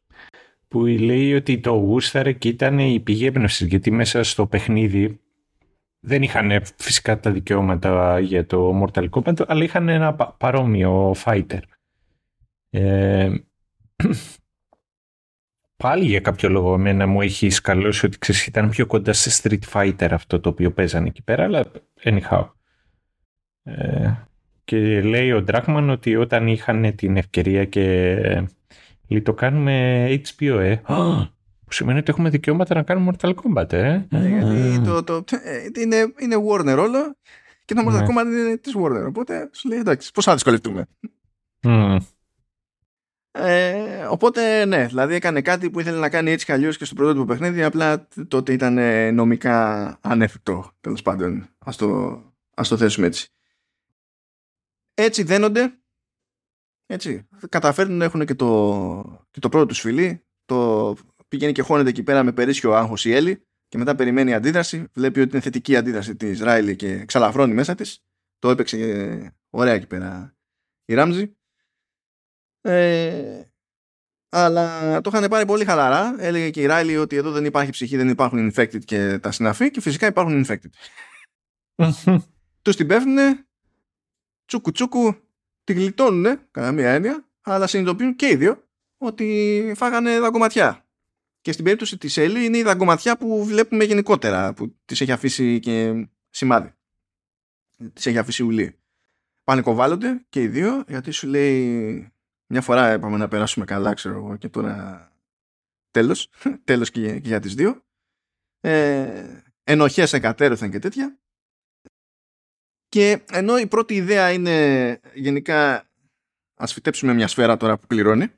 που 0.70 0.86
λέει 0.86 1.34
ότι 1.34 1.60
το 1.60 1.72
γούσταρε 1.72 2.32
και 2.32 2.48
ήταν 2.48 2.80
η 2.80 3.00
πηγή 3.00 3.26
έμπνευση 3.26 3.66
γιατί 3.66 3.92
μέσα 3.92 4.24
στο 4.24 4.48
παιχνίδι 4.48 5.20
δεν 6.00 6.22
είχαν 6.22 6.62
φυσικά 6.78 7.20
τα 7.20 7.32
δικαιώματα 7.32 8.20
για 8.20 8.46
το 8.46 8.84
Mortal 8.84 9.10
Kombat 9.10 9.40
αλλά 9.48 9.64
είχαν 9.64 9.90
ένα 9.90 10.14
παρόμοιο 10.14 11.16
fighter. 11.26 11.60
Ε, 12.70 13.32
πάλι 15.84 16.06
για 16.06 16.20
κάποιο 16.20 16.50
λόγο 16.50 16.74
εμένα 16.74 17.08
μου 17.08 17.22
έχει 17.22 17.50
σκαλώσει 17.50 18.06
ότι 18.06 18.18
ξέρεις, 18.18 18.46
ήταν 18.46 18.70
πιο 18.70 18.86
κοντά 18.86 19.14
σε 19.14 19.42
Street 19.42 19.72
Fighter 19.74 20.08
αυτό 20.12 20.40
το 20.40 20.50
οποίο 20.50 20.72
παίζανε 20.72 21.08
εκεί 21.08 21.22
πέρα 21.22 21.44
αλλά 21.44 21.66
anyhow. 22.04 22.50
Ε, 23.64 24.14
και 24.64 25.02
λέει 25.02 25.32
ο 25.32 25.44
Dragman 25.48 25.88
ότι 25.92 26.16
όταν 26.16 26.48
είχαν 26.48 26.96
την 26.96 27.18
ευκαιρία 27.18 27.66
και 27.66 28.16
Λέει, 29.10 29.22
το 29.22 29.34
κάνουμε 29.34 30.06
HBO, 30.38 30.58
ε. 30.60 30.76
Που 31.66 31.76
σημαίνει 31.76 32.00
ότι 32.00 32.10
έχουμε 32.12 32.30
δικαιώματα 32.30 32.76
να 32.76 32.84
κάνουμε 32.84 33.12
Mortal 33.12 33.34
Kombat, 33.34 33.74
ε. 33.74 34.06
Ναι, 34.10 34.28
γιατί 34.28 34.80
το, 34.80 35.04
το, 35.04 35.24
ε, 35.44 35.82
είναι, 35.82 36.14
είναι 36.20 36.36
Warner 36.50 36.78
όλο 36.80 37.16
και 37.66 37.74
το 37.74 37.82
Mortal 37.88 37.92
ναι. 37.92 38.06
Kombat 38.06 38.26
είναι 38.26 38.58
της 38.58 38.74
Warner. 38.78 39.06
Οπότε 39.08 39.50
σου 39.54 39.70
λέει, 39.70 39.80
εντάξει, 39.80 40.12
πώς 40.12 40.26
θα 40.26 40.34
δυσκολευτούμε. 40.34 40.86
Ε, 43.32 44.06
οπότε 44.10 44.66
ναι, 44.66 44.86
δηλαδή 44.86 45.14
έκανε 45.14 45.42
κάτι 45.42 45.70
που 45.70 45.80
ήθελε 45.80 46.00
να 46.00 46.10
κάνει 46.10 46.32
έτσι 46.32 46.46
κι 46.46 46.78
και 46.78 46.86
στο 46.86 46.96
πρωτότυπο 46.96 47.26
παιχνίδι, 47.26 47.64
απλά 47.64 48.08
τότε 48.28 48.54
ήταν 48.54 48.80
νομικά 49.14 49.98
ανέφικτο, 50.02 50.72
τέλος 50.82 51.02
πάντων. 51.02 51.48
Ας 51.60 51.76
το, 51.76 52.22
ας 52.56 52.68
το 52.68 52.78
θέσουμε 52.78 53.08
έτσι. 53.08 53.30
Έτσι 54.94 55.24
δένονται 55.24 55.79
έτσι, 56.92 57.28
καταφέρνουν 57.50 57.98
να 57.98 58.06
έχουν 58.06 58.26
και 58.26 58.36
το, 58.36 59.28
και 59.32 59.40
το 59.40 59.50
πρώτο 59.50 59.66
τους 59.66 59.80
φιλί. 59.80 60.26
Το 60.46 60.96
πηγαίνει 61.28 61.52
και 61.52 61.62
χώνεται 61.62 61.90
εκεί 61.90 62.04
πέρα 62.04 62.24
με 62.24 62.32
περίσσιο 62.32 62.74
άγχος 62.74 63.06
η 63.06 63.14
Έλλη 63.14 63.48
και 63.68 63.78
μετά 63.78 63.96
περιμένει 63.96 64.34
αντίδραση. 64.34 64.88
Βλέπει 64.94 65.20
ότι 65.20 65.32
είναι 65.32 65.42
θετική 65.42 65.76
αντίδραση 65.76 66.16
της 66.16 66.40
Ράιλι 66.40 66.76
και 66.76 67.06
ξαλαφρώνει 67.06 67.54
μέσα 67.54 67.76
της. 67.76 68.04
Το 68.40 68.50
έπαιξε 68.50 69.38
ωραία 69.50 69.74
εκεί 69.74 69.88
πέρα 69.88 70.38
η 70.86 70.94
Ράμζη. 70.94 71.38
Ε, 72.62 73.42
αλλά 74.30 75.02
το 75.02 75.12
είχαν 75.14 75.30
πάρει 75.30 75.46
πολύ 75.46 75.66
χαλαρά. 75.66 76.16
Έλεγε 76.20 76.50
και 76.50 76.62
η 76.62 76.66
Ράιλι 76.66 76.98
ότι 76.98 77.16
εδώ 77.16 77.32
δεν 77.32 77.46
υπάρχει 77.46 77.72
ψυχή, 77.72 77.98
δεν 77.98 78.10
υπάρχουν 78.10 78.52
infected 78.52 78.84
και 78.86 79.20
τα 79.20 79.32
συναφή 79.32 79.72
και 79.72 79.82
φυσικά 79.82 80.08
υπάρχουν 80.08 80.46
infected. 80.46 80.70
Τους 82.62 82.76
την 82.76 82.88
πέφτουνε 82.88 83.48
τσούκου 84.46 84.72
τσούκου 84.72 85.29
τη 85.74 85.76
γλιτώνουν 85.76 86.40
κατά 86.52 86.72
μία 86.72 86.92
έννοια, 86.92 87.26
αλλά 87.42 87.68
συνειδητοποιούν 87.68 88.16
και 88.16 88.28
οι 88.28 88.36
δύο 88.36 88.64
ότι 88.98 89.74
φάγανε 89.76 90.20
δαγκωματιά. 90.20 90.86
Και 91.42 91.52
στην 91.52 91.64
περίπτωση 91.64 91.98
της 91.98 92.18
Έλλη 92.18 92.46
είναι 92.46 92.58
η 92.58 92.64
δαγκωματιά 92.64 93.18
που 93.18 93.46
βλέπουμε 93.46 93.84
γενικότερα, 93.84 94.54
που 94.54 94.76
της 94.86 95.02
έχει 95.02 95.12
αφήσει 95.12 95.60
και 95.60 96.08
σημάδι. 96.30 96.74
Της 97.94 98.06
έχει 98.06 98.18
αφήσει 98.18 98.44
ουλή. 98.44 98.80
Πανικοβάλλονται 99.44 100.26
και 100.30 100.42
οι 100.42 100.48
δύο, 100.48 100.84
γιατί 100.88 101.12
σου 101.12 101.28
λέει 101.28 102.12
μια 102.48 102.62
φορά 102.62 102.94
είπαμε 102.94 103.18
να 103.18 103.28
περάσουμε 103.28 103.66
καλά, 103.66 103.94
ξέρω 103.94 104.16
εγώ, 104.16 104.36
και 104.36 104.50
τώρα 104.50 105.12
τέλος, 105.92 106.30
τέλος 106.64 106.92
και, 106.92 107.20
για 107.24 107.40
τις 107.40 107.56
δύο. 107.56 107.84
Ε, 108.60 109.42
ενοχές 109.64 110.14
εγκατέρωθαν 110.14 110.72
και 110.72 110.80
τέτοια 110.80 111.20
Και 112.90 113.26
ενώ 113.32 113.58
η 113.58 113.68
πρώτη 113.68 113.96
ιδέα 113.96 114.32
είναι 114.32 115.00
γενικά 115.14 115.90
ας 116.60 116.74
φυτέψουμε 116.74 117.14
μια 117.14 117.28
σφαίρα 117.28 117.58
τώρα 117.58 117.78
που 117.78 117.88
κληρώνει 117.88 118.34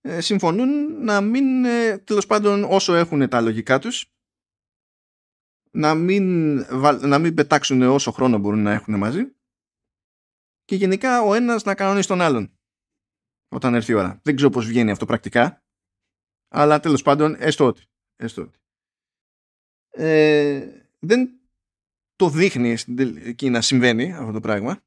ε, 0.00 0.20
συμφωνούν 0.20 1.02
να 1.04 1.20
μην 1.20 1.64
ε, 1.64 1.98
τέλος 1.98 2.26
πάντων 2.26 2.64
όσο 2.64 2.94
έχουν 2.94 3.28
τα 3.28 3.40
λογικά 3.40 3.78
τους 3.78 4.12
να 5.70 5.94
μην, 5.94 6.56
να 7.00 7.18
μην 7.18 7.34
πετάξουν 7.34 7.82
όσο 7.82 8.10
χρόνο 8.10 8.38
μπορούν 8.38 8.62
να 8.62 8.72
έχουν 8.72 8.98
μαζί 8.98 9.34
και 10.64 10.74
γενικά 10.76 11.22
ο 11.22 11.34
ένας 11.34 11.64
να 11.64 11.74
κανονίσει 11.74 12.08
τον 12.08 12.20
άλλον 12.20 12.58
όταν 13.48 13.74
έρθει 13.74 13.92
η 13.92 13.94
ώρα. 13.94 14.20
Δεν 14.22 14.36
ξέρω 14.36 14.50
πώς 14.50 14.66
βγαίνει 14.66 14.90
αυτό 14.90 15.06
πρακτικά 15.06 15.64
αλλά 16.48 16.80
τέλος 16.80 17.02
πάντων 17.02 17.34
έστω 17.38 17.66
ότι. 17.66 17.84
Έστω 18.16 18.42
ότι. 18.42 18.58
Ε, 19.90 20.82
δεν 20.98 21.39
το 22.20 22.28
δείχνει 22.28 22.76
εκεί 23.24 23.50
να 23.50 23.60
συμβαίνει 23.60 24.12
αυτό 24.12 24.32
το 24.32 24.40
πράγμα. 24.40 24.80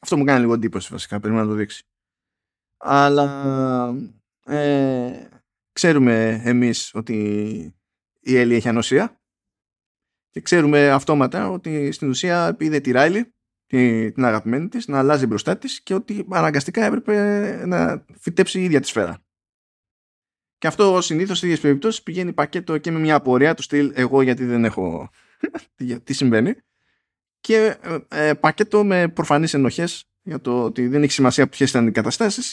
Αυτό 0.00 0.16
μου 0.16 0.24
κάνει 0.24 0.40
λίγο 0.40 0.54
εντύπωση 0.54 0.88
βασικά, 0.92 1.20
πρέπει 1.20 1.36
να 1.36 1.44
το 1.44 1.52
δείξει. 1.52 1.84
Αλλά 2.76 3.94
ε, 4.44 5.28
ξέρουμε 5.72 6.40
εμείς 6.44 6.94
ότι 6.94 7.14
η 8.20 8.36
Έλλη 8.36 8.54
έχει 8.54 8.68
ανοσία 8.68 9.20
και 10.30 10.40
ξέρουμε 10.40 10.90
αυτόματα 10.90 11.48
ότι 11.48 11.92
στην 11.92 12.08
ουσία 12.08 12.56
είδε 12.58 12.80
τη 12.80 12.90
Ράιλι 12.90 13.34
την 13.66 14.24
αγαπημένη 14.24 14.68
της 14.68 14.88
να 14.88 14.98
αλλάζει 14.98 15.26
μπροστά 15.26 15.58
της 15.58 15.82
και 15.82 15.94
ότι 15.94 16.26
αναγκαστικά 16.30 16.84
έπρεπε 16.84 17.66
να 17.66 18.04
φυτέψει 18.18 18.60
η 18.60 18.64
ίδια 18.64 18.80
τη 18.80 18.86
σφαίρα. 18.86 19.24
Και 20.58 20.66
αυτό 20.66 21.00
συνήθως 21.00 21.38
σε 21.38 21.46
ίδιες 21.46 21.60
περιπτώσεις 21.60 22.02
πηγαίνει 22.02 22.32
πακέτο 22.32 22.78
και 22.78 22.90
με 22.90 22.98
μια 22.98 23.14
απορία 23.14 23.54
του 23.54 23.62
στυλ 23.62 23.92
εγώ 23.94 24.22
γιατί 24.22 24.44
δεν 24.44 24.64
έχω 24.64 25.10
τι 26.04 26.12
συμβαίνει 26.12 26.54
και 27.40 27.78
ε, 28.08 28.28
ε, 28.28 28.34
πακέτο 28.34 28.84
με 28.84 29.08
προφανείς 29.08 29.54
ενοχές 29.54 30.04
για 30.22 30.40
το 30.40 30.64
ότι 30.64 30.88
δεν 30.88 31.02
έχει 31.02 31.12
σημασία 31.12 31.48
ποιες 31.48 31.70
ήταν 31.70 31.86
οι 31.86 31.92
καταστάσεις. 31.92 32.52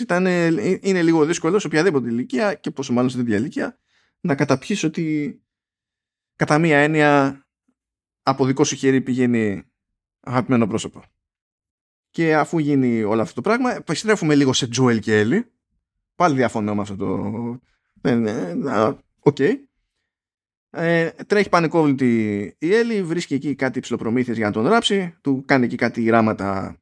Είναι 0.81 1.01
λίγο 1.01 1.25
δύσκολο 1.25 1.59
σε 1.59 1.67
οποιαδήποτε 1.67 2.09
ηλικία 2.09 2.53
και 2.53 2.71
πόσο 2.71 2.93
μάλλον 2.93 3.09
σε 3.09 3.17
τέτοια 3.17 3.37
ηλικία 3.37 3.77
να 4.19 4.35
καταπιείς 4.35 4.83
ότι 4.83 5.39
κατά 6.35 6.59
μία 6.59 6.77
έννοια 6.77 7.43
από 8.23 8.45
δικό 8.45 8.63
σου 8.63 8.75
χέρι 8.75 9.01
πηγαίνει 9.01 9.63
αγαπημένο 10.19 10.67
πρόσωπο. 10.67 11.03
Και 12.09 12.35
αφού 12.35 12.59
γίνει 12.59 13.03
όλο 13.03 13.21
αυτό 13.21 13.33
το 13.33 13.41
πράγμα, 13.41 13.75
επιστρέφουμε 13.75 14.35
λίγο 14.35 14.53
σε 14.53 14.67
Τζουέλ 14.67 14.99
και 14.99 15.19
Έλλη. 15.19 15.51
Πάλι 16.15 16.35
διαφωνώ 16.35 16.75
με 16.75 16.81
αυτό 16.81 16.95
το, 16.95 17.17
ναι, 18.01 18.15
ναι, 18.15 18.53
οκ. 19.19 19.37
Ε, 20.71 21.09
τρέχει 21.11 21.49
πανικόβλητη 21.49 22.43
η 22.59 22.73
Έλλη, 22.73 23.03
βρίσκει 23.03 23.33
εκεί 23.33 23.55
κάτι 23.55 23.79
ψιλοπρομήθειες 23.79 24.37
για 24.37 24.45
να 24.45 24.51
τον 24.51 24.67
ράψει, 24.67 25.17
του 25.21 25.43
κάνει 25.45 25.65
εκεί 25.65 25.75
κάτι 25.75 26.01
ράμματα 26.03 26.81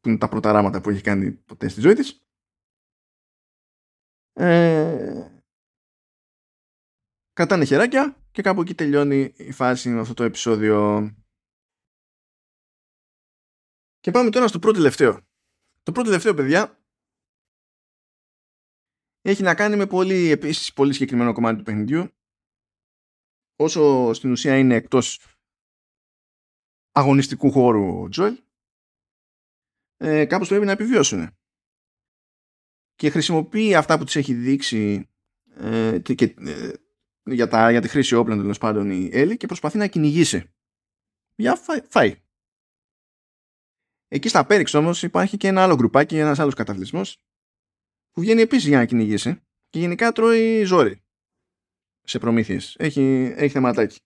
που 0.00 0.08
είναι 0.08 0.18
τα 0.18 0.28
πρώτα 0.28 0.52
ράμματα 0.52 0.80
που 0.80 0.90
έχει 0.90 1.02
κάνει 1.02 1.32
ποτέ 1.32 1.68
στη 1.68 1.80
ζωή 1.80 1.94
της. 1.94 2.22
Ε, 4.32 5.28
κρατάνε 7.32 7.64
χεράκια 7.64 8.16
και 8.30 8.42
κάπου 8.42 8.60
εκεί 8.60 8.74
τελειώνει 8.74 9.34
η 9.36 9.52
φάση 9.52 9.88
με 9.88 10.00
αυτό 10.00 10.14
το 10.14 10.24
επεισόδιο. 10.24 11.08
Και 14.00 14.10
πάμε 14.10 14.30
τώρα 14.30 14.48
στο 14.48 14.58
πρώτο 14.58 14.76
τελευταίο. 14.76 15.12
Το 15.82 15.92
πρώτο 15.92 16.08
τελευταίο, 16.08 16.34
παιδιά, 16.34 16.84
έχει 19.20 19.42
να 19.42 19.54
κάνει 19.54 19.76
με 19.76 19.86
πολύ, 19.86 20.30
επίσης, 20.30 20.72
πολύ 20.72 20.92
συγκεκριμένο 20.92 21.32
κομμάτι 21.32 21.56
του 21.56 21.62
παιχνιδιού 21.62 22.10
όσο 23.56 24.12
στην 24.12 24.30
ουσία 24.30 24.58
είναι 24.58 24.74
εκτός 24.74 25.20
αγωνιστικού 26.92 27.50
χώρου 27.50 28.00
ο 28.00 28.08
Τζοέλ 28.08 28.42
ε, 29.96 30.24
κάπως 30.24 30.48
πρέπει 30.48 30.64
να 30.64 30.72
επιβιώσουν. 30.72 31.36
Και 32.94 33.10
χρησιμοποιεί 33.10 33.74
αυτά 33.74 33.98
που 33.98 34.04
της 34.04 34.16
έχει 34.16 34.34
δείξει 34.34 35.08
ε, 35.56 35.98
και, 35.98 36.34
ε, 36.38 36.72
για, 37.22 37.48
τα, 37.48 37.70
για 37.70 37.80
τη 37.80 37.88
χρήση 37.88 38.14
όπλων 38.14 38.38
τέλος 38.38 38.58
πάντων 38.58 38.90
η 38.90 39.08
Έλλη 39.12 39.36
και 39.36 39.46
προσπαθεί 39.46 39.78
να 39.78 39.86
κυνηγήσει. 39.86 40.54
Για 41.34 41.56
φάει, 41.56 41.80
φάει. 41.88 42.22
Εκεί 44.08 44.28
στα 44.28 44.46
Πέριξ 44.46 44.74
όμως 44.74 45.02
υπάρχει 45.02 45.36
και 45.36 45.48
ένα 45.48 45.62
άλλο 45.62 45.74
γκρουπάκι, 45.74 46.16
ένας 46.16 46.38
άλλος 46.38 46.54
καταβλισμός 46.54 47.18
που 48.10 48.20
βγαίνει 48.20 48.40
επίσης 48.40 48.68
για 48.68 48.78
να 48.78 48.84
κυνηγήσει 48.84 49.40
και 49.68 49.78
γενικά 49.78 50.12
τρώει 50.12 50.64
ζόρι 50.64 51.03
σε 52.04 52.18
προμήθειες. 52.18 52.76
Έχει, 52.78 53.32
έχει 53.36 53.52
θεματάκι. 53.52 53.98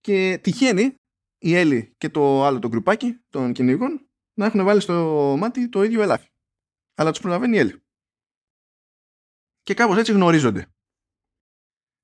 Και 0.00 0.38
τυχαίνει 0.42 0.94
η 1.38 1.54
Έλλη 1.54 1.94
και 1.98 2.08
το 2.08 2.44
άλλο 2.44 2.58
το 2.58 2.68
γκρουπάκι 2.68 3.20
των 3.28 3.52
κυνηγών 3.52 4.08
να 4.34 4.46
έχουν 4.46 4.64
βάλει 4.64 4.80
στο 4.80 5.34
μάτι 5.38 5.68
το 5.68 5.82
ίδιο 5.82 6.02
ελάφι. 6.02 6.28
Αλλά 6.94 7.10
τους 7.10 7.20
προλαβαίνει 7.20 7.56
η 7.56 7.58
Έλλη. 7.58 7.82
Και 9.62 9.74
κάπως 9.74 9.96
έτσι 9.96 10.12
γνωρίζονται. 10.12 10.66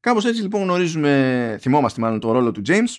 Κάπως 0.01 0.25
έτσι 0.25 0.43
λοιπόν 0.43 0.63
γνωρίζουμε, 0.63 1.59
θυμόμαστε 1.61 2.01
μάλλον 2.01 2.21
το 2.21 2.33
ρόλο 2.33 2.53
του 2.53 2.63
James 2.65 2.97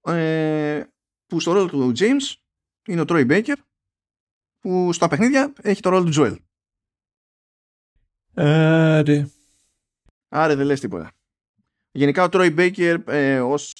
ε, 0.00 0.84
που 1.26 1.40
στο 1.40 1.52
ρόλο 1.52 1.68
του 1.68 1.92
James 1.96 2.34
είναι 2.86 3.00
ο 3.00 3.04
Troy 3.08 3.30
Baker 3.30 3.56
που 4.58 4.92
στα 4.92 5.08
παιχνίδια 5.08 5.52
έχει 5.62 5.80
το 5.80 5.90
ρόλο 5.90 6.04
του 6.04 6.12
Joel. 6.14 6.36
Άρε. 8.34 9.30
Άρε 10.32 10.54
δεν 10.54 10.66
λες 10.66 10.80
τίποτα. 10.80 11.12
Γενικά 11.90 12.24
ο 12.24 12.28
Troy 12.30 12.56
Baker 12.58 12.98
ε, 13.06 13.40
ως 13.40 13.74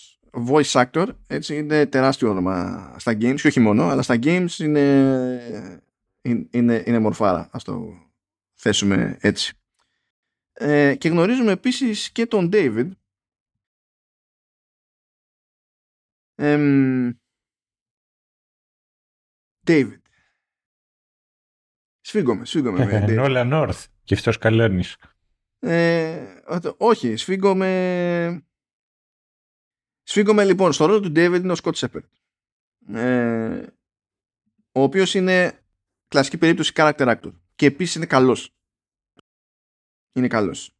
voice 0.48 0.84
actor 0.84 1.06
έτσι, 1.26 1.56
είναι 1.56 1.86
τεράστιο 1.86 2.30
όνομα 2.30 2.94
στα 2.98 3.12
games 3.12 3.40
και 3.40 3.46
όχι 3.48 3.60
μόνο, 3.60 3.88
αλλά 3.88 4.02
στα 4.02 4.14
games 4.22 4.58
είναι, 4.58 5.70
είναι, 6.50 6.82
είναι 6.86 6.98
μορφάρα. 6.98 7.48
Ας 7.52 7.64
το 7.64 7.92
θέσουμε 8.54 9.16
έτσι. 9.20 9.54
Ε, 10.52 10.94
και 10.94 11.08
γνωρίζουμε 11.08 11.52
επίσης 11.52 12.10
και 12.10 12.26
τον 12.26 12.48
David 12.52 12.90
David 19.66 20.00
Σφίγγομαι, 22.00 22.44
σφίγγομαι. 22.44 23.06
Νόλα 23.08 23.44
Νόρθ. 23.44 23.86
Και 24.04 24.14
αυτός 24.14 24.38
καλώνεις. 24.38 24.96
Ε, 25.60 26.42
όχι, 26.76 27.16
σφίγγομαι... 27.16 28.44
Σφίγγομαι 30.02 30.44
λοιπόν 30.44 30.72
στο 30.72 30.86
ρόλο 30.86 31.00
του 31.00 31.08
David 31.08 31.40
είναι 31.42 31.52
ο 31.52 31.56
Scott 31.62 31.72
Shepard. 31.72 32.08
Ε, 32.96 33.66
ο 34.72 34.82
οποίος 34.82 35.14
είναι 35.14 35.64
κλασική 36.08 36.38
περίπτωση 36.38 36.72
character 36.74 37.16
actor. 37.16 37.32
Και 37.54 37.66
επίσης 37.66 37.94
είναι 37.94 38.06
καλός. 38.06 38.54
Είναι 40.12 40.28
καλός. 40.28 40.74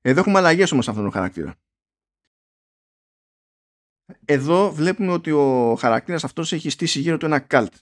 Εδώ 0.00 0.20
έχουμε 0.20 0.38
αλλαγές 0.38 0.72
όμως 0.72 0.84
σε 0.84 0.90
αυτόν 0.90 1.04
τον 1.04 1.14
χαρακτήρα. 1.14 1.58
Εδώ 4.24 4.72
βλέπουμε 4.72 5.12
ότι 5.12 5.30
ο 5.30 5.76
χαρακτήρας 5.78 6.24
αυτός 6.24 6.52
έχει 6.52 6.70
στήσει 6.70 7.00
γύρω 7.00 7.16
του 7.16 7.26
ένα 7.26 7.46
cult 7.50 7.72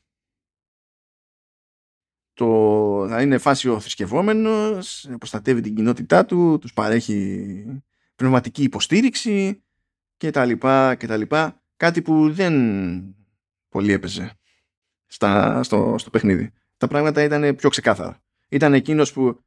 το, 2.36 3.06
θα 3.08 3.22
είναι 3.22 3.38
φάση 3.38 3.68
ο 3.68 3.80
θρησκευόμενος, 3.80 5.08
προστατεύει 5.18 5.60
την 5.60 5.74
κοινότητά 5.74 6.24
του, 6.24 6.58
τους 6.60 6.72
παρέχει 6.72 7.82
πνευματική 8.14 8.62
υποστήριξη 8.62 9.62
και 10.16 10.30
τα 10.30 10.44
λοιπά 10.44 10.94
και 10.94 11.06
τα 11.06 11.16
λοιπά. 11.16 11.62
Κάτι 11.76 12.02
που 12.02 12.32
δεν 12.32 12.54
πολύ 13.68 13.92
έπαιζε 13.92 14.38
στα, 15.06 15.62
στο, 15.62 15.94
στο 15.98 16.10
παιχνίδι. 16.10 16.52
Τα 16.76 16.88
πράγματα 16.88 17.22
ήταν 17.22 17.56
πιο 17.56 17.68
ξεκάθαρα. 17.68 18.22
Ήταν 18.48 18.74
εκείνος 18.74 19.12
που 19.12 19.40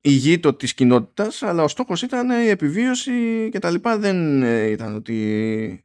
ηγείτο 0.00 0.54
της 0.54 0.74
κοινότητας, 0.74 1.42
αλλά 1.42 1.62
ο 1.62 1.68
στόχος 1.68 2.02
ήταν 2.02 2.30
η 2.30 2.48
επιβίωση 2.48 3.48
και 3.52 3.58
τα 3.58 3.70
λοιπά. 3.70 3.98
Δεν 3.98 4.42
ήταν 4.72 4.94
ότι 4.94 5.84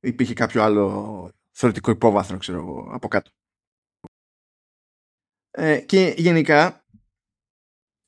υπήρχε 0.00 0.32
κάποιο 0.34 0.62
άλλο 0.62 1.30
θεωρητικό 1.50 1.90
υπόβαθρο, 1.90 2.36
ξέρω 2.36 2.58
εγώ, 2.58 2.88
από 2.92 3.08
κάτω. 3.08 3.30
Ε, 5.56 5.80
και 5.80 6.14
γενικά 6.16 6.84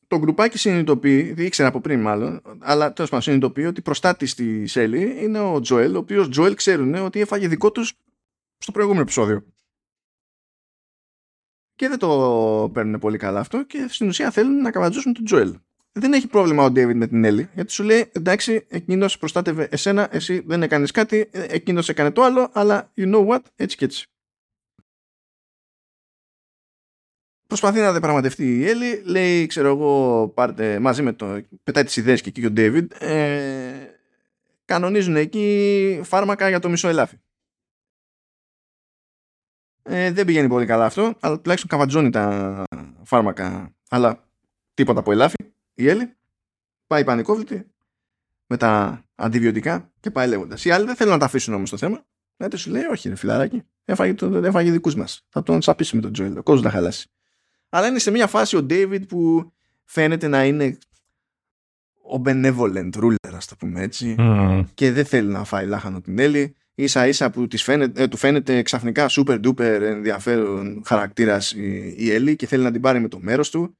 το 0.07 0.18
γκρουπάκι 0.18 0.58
συνειδητοποιεί, 0.58 1.33
δεν 1.33 1.47
ήξερα 1.47 1.68
από 1.68 1.81
πριν 1.81 2.00
μάλλον, 2.00 2.42
αλλά 2.60 2.92
τέλος 2.92 3.10
πάντων 3.10 3.25
συνειδητοποιεί 3.25 3.65
ότι 3.68 3.83
προστάτη 3.83 4.26
στη 4.26 4.66
Σέλη 4.66 5.25
είναι 5.25 5.39
ο 5.39 5.60
Τζοέλ, 5.60 5.94
ο 5.94 5.99
οποίος 5.99 6.28
Τζοέλ 6.28 6.55
ξέρουν 6.55 6.94
ότι 6.94 7.20
έφαγε 7.20 7.49
δικό 7.49 7.73
τους 7.73 7.92
στο 8.58 8.73
προηγούμενο 8.73 9.02
επεισόδιο. 9.02 9.47
Και 11.75 11.89
δεν 11.89 11.99
το 11.99 12.70
παίρνουν 12.73 13.00
πολύ 13.00 13.18
καλά 13.18 13.41
αυτό 13.41 13.65
και 13.65 13.86
στην 13.89 14.08
ουσία 14.08 14.31
θέλουν 14.31 14.60
να 14.60 14.70
καβατζώσουν 14.70 15.12
τον 15.12 15.25
Τζοέλ. 15.25 15.58
Δεν 15.92 16.12
έχει 16.12 16.26
πρόβλημα 16.26 16.65
ο 16.65 16.70
Ντέιβιντ 16.70 16.97
με 16.97 17.07
την 17.07 17.25
Έλλη, 17.25 17.49
γιατί 17.55 17.73
σου 17.73 17.83
λέει 17.83 18.10
εντάξει, 18.12 18.66
εκείνος 18.68 19.18
προστάτευε 19.18 19.68
εσένα, 19.70 20.08
εσύ 20.15 20.42
δεν 20.47 20.62
έκανες 20.62 20.91
κάτι, 20.91 21.31
εκείνος 21.33 21.89
έκανε 21.89 22.10
το 22.10 22.23
άλλο, 22.23 22.50
αλλά 22.52 22.92
you 22.97 23.15
know 23.15 23.26
what, 23.26 23.41
έτσι 23.57 23.76
και 23.76 23.84
έτσι. 23.84 24.10
Προσπαθεί 27.47 27.81
να 27.81 27.91
διαπραγματευτεί 27.91 28.58
η 28.58 28.68
Έλλη, 28.68 29.02
λέει, 29.05 29.47
ξέρω 29.47 29.68
εγώ, 29.68 30.28
πάρτε 30.28 30.78
μαζί 30.78 31.02
με 31.02 31.12
το. 31.12 31.41
πετάει 31.65 31.84
τις 31.84 31.97
ιδέες 31.97 32.20
και 32.20 32.28
εκεί 32.28 32.47
ο 32.47 32.50
Ντέιβιντ. 32.50 32.92
Ε, 32.99 33.94
κανονίζουν 34.65 35.16
εκεί 35.16 36.00
φάρμακα 36.05 36.49
για 36.49 36.58
το 36.58 36.68
μισό 36.68 36.89
ελάφι. 36.89 37.16
Ε, 39.83 40.12
δεν 40.12 40.26
πηγαίνει 40.26 40.49
πολύ 40.49 40.66
καλά 40.66 40.84
αυτό, 40.84 41.15
αλλά 41.20 41.41
τουλάχιστον 41.41 41.70
καβατζώνει 41.70 42.10
τα 42.10 42.65
φάρμακα. 43.02 43.75
Αλλά 43.89 44.28
τίποτα 44.75 45.00
από 45.00 45.12
ελάφι, 45.12 45.52
η 45.75 45.89
Έλλη. 45.89 46.15
Πάει 46.86 47.05
πανικόβλητη 47.05 47.66
με 48.47 48.57
τα 48.57 49.02
αντιβιωτικά 49.15 49.92
και 50.00 50.10
πάει 50.10 50.28
λέγοντας. 50.28 50.65
Οι 50.65 50.70
άλλοι 50.70 50.86
δεν 50.86 50.97
θέλουν 50.97 51.12
να 51.12 51.18
τα 51.18 51.25
αφήσουν 51.25 51.55
όμως 51.55 51.70
το 51.70 51.76
θέμα. 51.76 52.05
Ναι, 52.36 52.57
σου 52.57 52.70
λέει, 52.70 52.83
Όχι, 52.84 53.08
ρε 53.08 53.15
φιλαράκι. 53.15 53.62
Έφαγε, 53.84 54.15
το, 54.15 54.36
έφαγε 54.36 54.70
δικούς 54.70 54.94
μας. 54.94 55.26
Θα 55.28 55.42
τον 55.42 55.62
σαπίσουμε 55.62 56.02
τον 56.02 56.12
Τζοέλ. 56.12 56.39
Ο 56.39 56.42
κόσμος 56.42 56.65
θα 56.65 56.70
χαλάσει. 56.70 57.08
Αλλά 57.77 57.87
είναι 57.87 57.99
σε 57.99 58.11
μια 58.11 58.27
φάση 58.27 58.57
ο 58.57 58.63
Ντέιβιντ 58.63 59.05
που 59.05 59.53
φαίνεται 59.85 60.29
να 60.29 60.45
είναι 60.45 60.79
ο 62.13 62.23
benevolent 62.25 62.91
ruler, 62.95 63.33
ας 63.35 63.47
το 63.47 63.57
πούμε 63.57 63.83
έτσι. 63.83 64.15
Και 64.75 64.93
δεν 64.93 65.05
θέλει 65.05 65.29
να 65.29 65.45
φάει 65.45 65.67
λάχανο 65.67 66.01
την 66.01 66.19
Έλλη 66.19 66.57
ίσα 66.75 67.07
ίσα 67.07 67.31
που 67.31 67.47
της 67.47 67.63
φαίνεται, 67.63 68.03
ε, 68.03 68.09
του 68.09 68.17
φαίνεται 68.17 68.63
ξαφνικά 68.63 69.07
super 69.11 69.41
duper 69.47 69.81
ενδιαφέρον 69.81 70.83
χαρακτήρας 70.87 71.53
η, 71.53 71.95
η 71.99 72.11
Έλλη 72.11 72.37
και 72.37 72.47
θέλει 72.47 72.63
να 72.63 72.71
την 72.71 72.81
πάρει 72.81 73.01
με 73.01 73.09
το 73.09 73.19
μέρος 73.21 73.51
του 73.51 73.77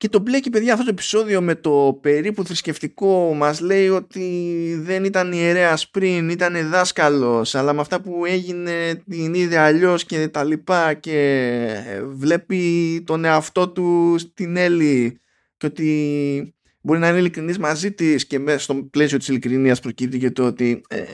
και 0.00 0.08
το 0.08 0.18
μπλέκει 0.18 0.50
παιδιά 0.50 0.72
αυτό 0.72 0.84
το 0.84 0.90
επεισόδιο 0.90 1.40
με 1.40 1.54
το 1.54 1.98
περίπου 2.02 2.44
θρησκευτικό 2.44 3.34
μας 3.34 3.60
λέει 3.60 3.88
ότι 3.88 4.78
δεν 4.80 5.04
ήταν 5.04 5.32
ιερέας 5.32 5.90
πριν, 5.90 6.28
ήταν 6.28 6.70
δάσκαλος 6.70 7.54
αλλά 7.54 7.72
με 7.72 7.80
αυτά 7.80 8.00
που 8.00 8.24
έγινε 8.24 9.02
την 9.08 9.34
είδε 9.34 9.58
αλλιώς 9.58 10.04
και 10.04 10.28
τα 10.28 10.44
λοιπά 10.44 10.94
και 10.94 12.00
βλέπει 12.06 13.02
τον 13.06 13.24
εαυτό 13.24 13.68
του 13.68 14.14
στην 14.18 14.56
Έλλη 14.56 15.20
και 15.56 15.66
ότι 15.66 16.54
μπορεί 16.80 16.98
να 16.98 17.08
είναι 17.08 17.18
ειλικρινής 17.18 17.58
μαζί 17.58 17.92
της 17.92 18.26
και 18.26 18.38
μέσα 18.38 18.58
στο 18.58 18.74
πλαίσιο 18.74 19.18
της 19.18 19.28
ειλικρινίας 19.28 19.80
προκύπτει 19.80 20.18
και 20.18 20.30
το 20.30 20.46
ότι 20.46 20.80
ε, 20.88 21.04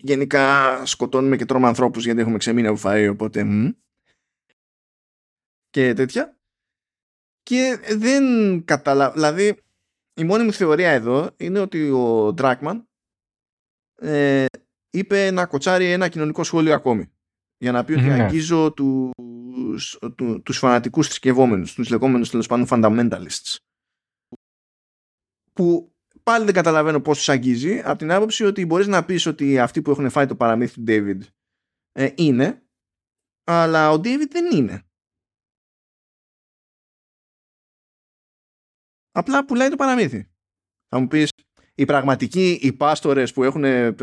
γενικά 0.00 0.80
σκοτώνουμε 0.86 1.36
και 1.36 1.44
τρώμε 1.44 1.66
ανθρώπους 1.66 2.04
γιατί 2.04 2.20
έχουμε 2.20 2.38
ξεμείνει 2.38 2.66
από 2.66 2.80
φαΐ 2.82 3.08
οπότε 3.10 3.44
μ. 3.44 3.70
και 5.70 5.92
τέτοια 5.92 6.35
και 7.46 7.80
δεν 7.96 8.24
καταλαβαίνω 8.64 9.12
δηλαδή 9.14 9.62
η 10.14 10.24
μόνη 10.24 10.44
μου 10.44 10.52
θεωρία 10.52 10.90
εδώ 10.90 11.30
είναι 11.36 11.58
ότι 11.58 11.90
ο 11.90 12.32
Ντράκμαν 12.32 12.88
ε, 13.94 14.44
είπε 14.90 15.30
να 15.30 15.46
κοτσάρει 15.46 15.90
ένα 15.90 16.08
κοινωνικό 16.08 16.44
σχόλιο 16.44 16.74
ακόμη 16.74 17.12
για 17.56 17.72
να 17.72 17.84
πει 17.84 17.92
ότι 17.92 18.02
ναι. 18.02 18.22
αγγίζω 18.22 18.72
τους, 18.72 19.98
του, 20.16 20.42
τους 20.42 20.58
φανατικούς 20.58 21.06
θρησκευόμενους 21.06 21.74
τους 21.74 21.90
λεγόμενους 21.90 22.30
τέλος 22.30 22.46
πάντων 22.46 22.66
fundamentalists 22.70 23.56
που 25.52 25.94
πάλι 26.22 26.44
δεν 26.44 26.54
καταλαβαίνω 26.54 27.00
πώς 27.00 27.16
τους 27.16 27.28
αγγίζει 27.28 27.80
από 27.84 27.98
την 27.98 28.12
άποψη 28.12 28.44
ότι 28.44 28.66
μπορείς 28.66 28.86
να 28.86 29.04
πεις 29.04 29.26
ότι 29.26 29.58
αυτοί 29.58 29.82
που 29.82 29.90
έχουν 29.90 30.10
φάει 30.10 30.26
το 30.26 30.36
παραμύθι 30.36 30.74
του 30.74 30.84
David 30.86 31.20
ε, 31.92 32.12
είναι 32.14 32.60
αλλά 33.44 33.90
ο 33.90 33.94
David 33.94 34.28
δεν 34.30 34.56
είναι. 34.56 34.85
Απλά 39.16 39.44
πουλάει 39.44 39.68
το 39.68 39.76
παραμύθι. 39.76 40.28
Θα 40.88 40.98
μου 40.98 41.06
πεις 41.06 41.30
οι 41.74 41.84
πραγματικοί 41.84 42.58
οι 42.62 42.72
πάστορες 42.72 43.32
που 43.32 43.44
έχουν 43.44 43.64
ε, 43.64 43.94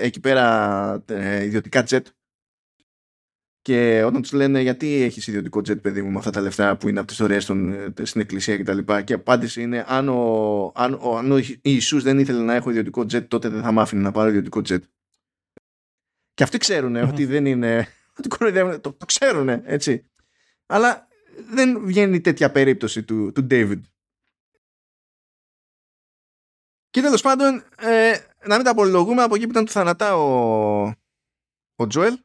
εκεί 0.00 0.20
πέρα 0.20 1.04
ε, 1.06 1.44
ιδιωτικά 1.44 1.82
τζετ 1.82 2.06
και 3.62 4.02
όταν 4.02 4.22
τους 4.22 4.32
λένε 4.32 4.60
γιατί 4.60 5.02
έχεις 5.02 5.26
ιδιωτικό 5.26 5.58
jet, 5.58 5.80
παιδί 5.80 6.02
μου, 6.02 6.10
με 6.10 6.18
αυτά 6.18 6.30
τα 6.30 6.40
λεφτά 6.40 6.76
που 6.76 6.88
είναι 6.88 6.98
από 6.98 7.08
τις 7.08 7.18
ιστορίε 7.18 7.36
ε, 7.96 8.04
στην 8.04 8.20
εκκλησία 8.20 8.58
κτλ. 8.58 8.78
Και, 8.78 9.02
και 9.02 9.12
απάντηση 9.12 9.62
είναι 9.62 9.84
αν 9.88 10.08
ο, 10.08 10.72
αν, 10.74 10.98
ο, 11.00 11.16
αν 11.16 11.32
ο 11.32 11.40
Ιησούς 11.62 12.02
δεν 12.02 12.18
ήθελε 12.18 12.42
να 12.42 12.54
έχω 12.54 12.70
ιδιωτικό 12.70 13.00
jet, 13.00 13.28
τότε 13.28 13.48
δεν 13.48 13.62
θα 13.62 13.72
μ' 13.72 13.80
άφηνε 13.80 14.02
να 14.02 14.12
πάρω 14.12 14.28
ιδιωτικό 14.28 14.60
jet. 14.68 14.80
Και 16.34 16.42
αυτοί 16.42 16.58
ξέρουν 16.58 16.96
ότι 16.96 17.24
δεν 17.24 17.46
είναι. 17.46 17.88
Ότι 18.18 18.28
το, 18.80 18.92
το 18.92 19.06
ξέρουν, 19.06 19.48
έτσι. 19.48 20.10
Αλλά 20.66 21.08
δεν 21.50 21.86
βγαίνει 21.86 22.20
τέτοια 22.20 22.50
περίπτωση 22.50 23.02
του, 23.02 23.32
του 23.32 23.46
David. 23.50 23.80
Και 26.94 27.00
τέλος 27.00 27.22
πάντων, 27.22 27.64
ε, 27.76 28.18
να 28.46 28.54
μην 28.54 28.64
τα 28.64 28.70
απολογούμε 28.70 29.22
από 29.22 29.34
εκεί 29.34 29.44
που 29.44 29.50
ήταν 29.50 29.64
του 29.64 29.70
θανατά 29.70 30.16
ο, 30.16 30.94
ο 31.74 31.86
Τζοέλ 31.86 32.18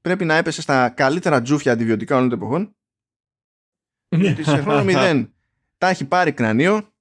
πρέπει 0.00 0.24
να 0.24 0.34
έπεσε 0.34 0.62
στα 0.62 0.88
καλύτερα 0.90 1.42
τζούφια 1.42 1.72
αντιβιωτικά 1.72 2.16
όλων 2.16 2.28
των 2.28 2.38
εποχών. 2.38 2.76
Γιατί 4.08 4.44
σε 4.44 4.56
χρόνο 4.56 4.84
μηδέν 4.84 5.34
τα 5.78 5.88
έχει 5.88 6.04
πάρει 6.04 6.32
κρανίο. 6.32 6.92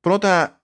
Πρώτα 0.00 0.62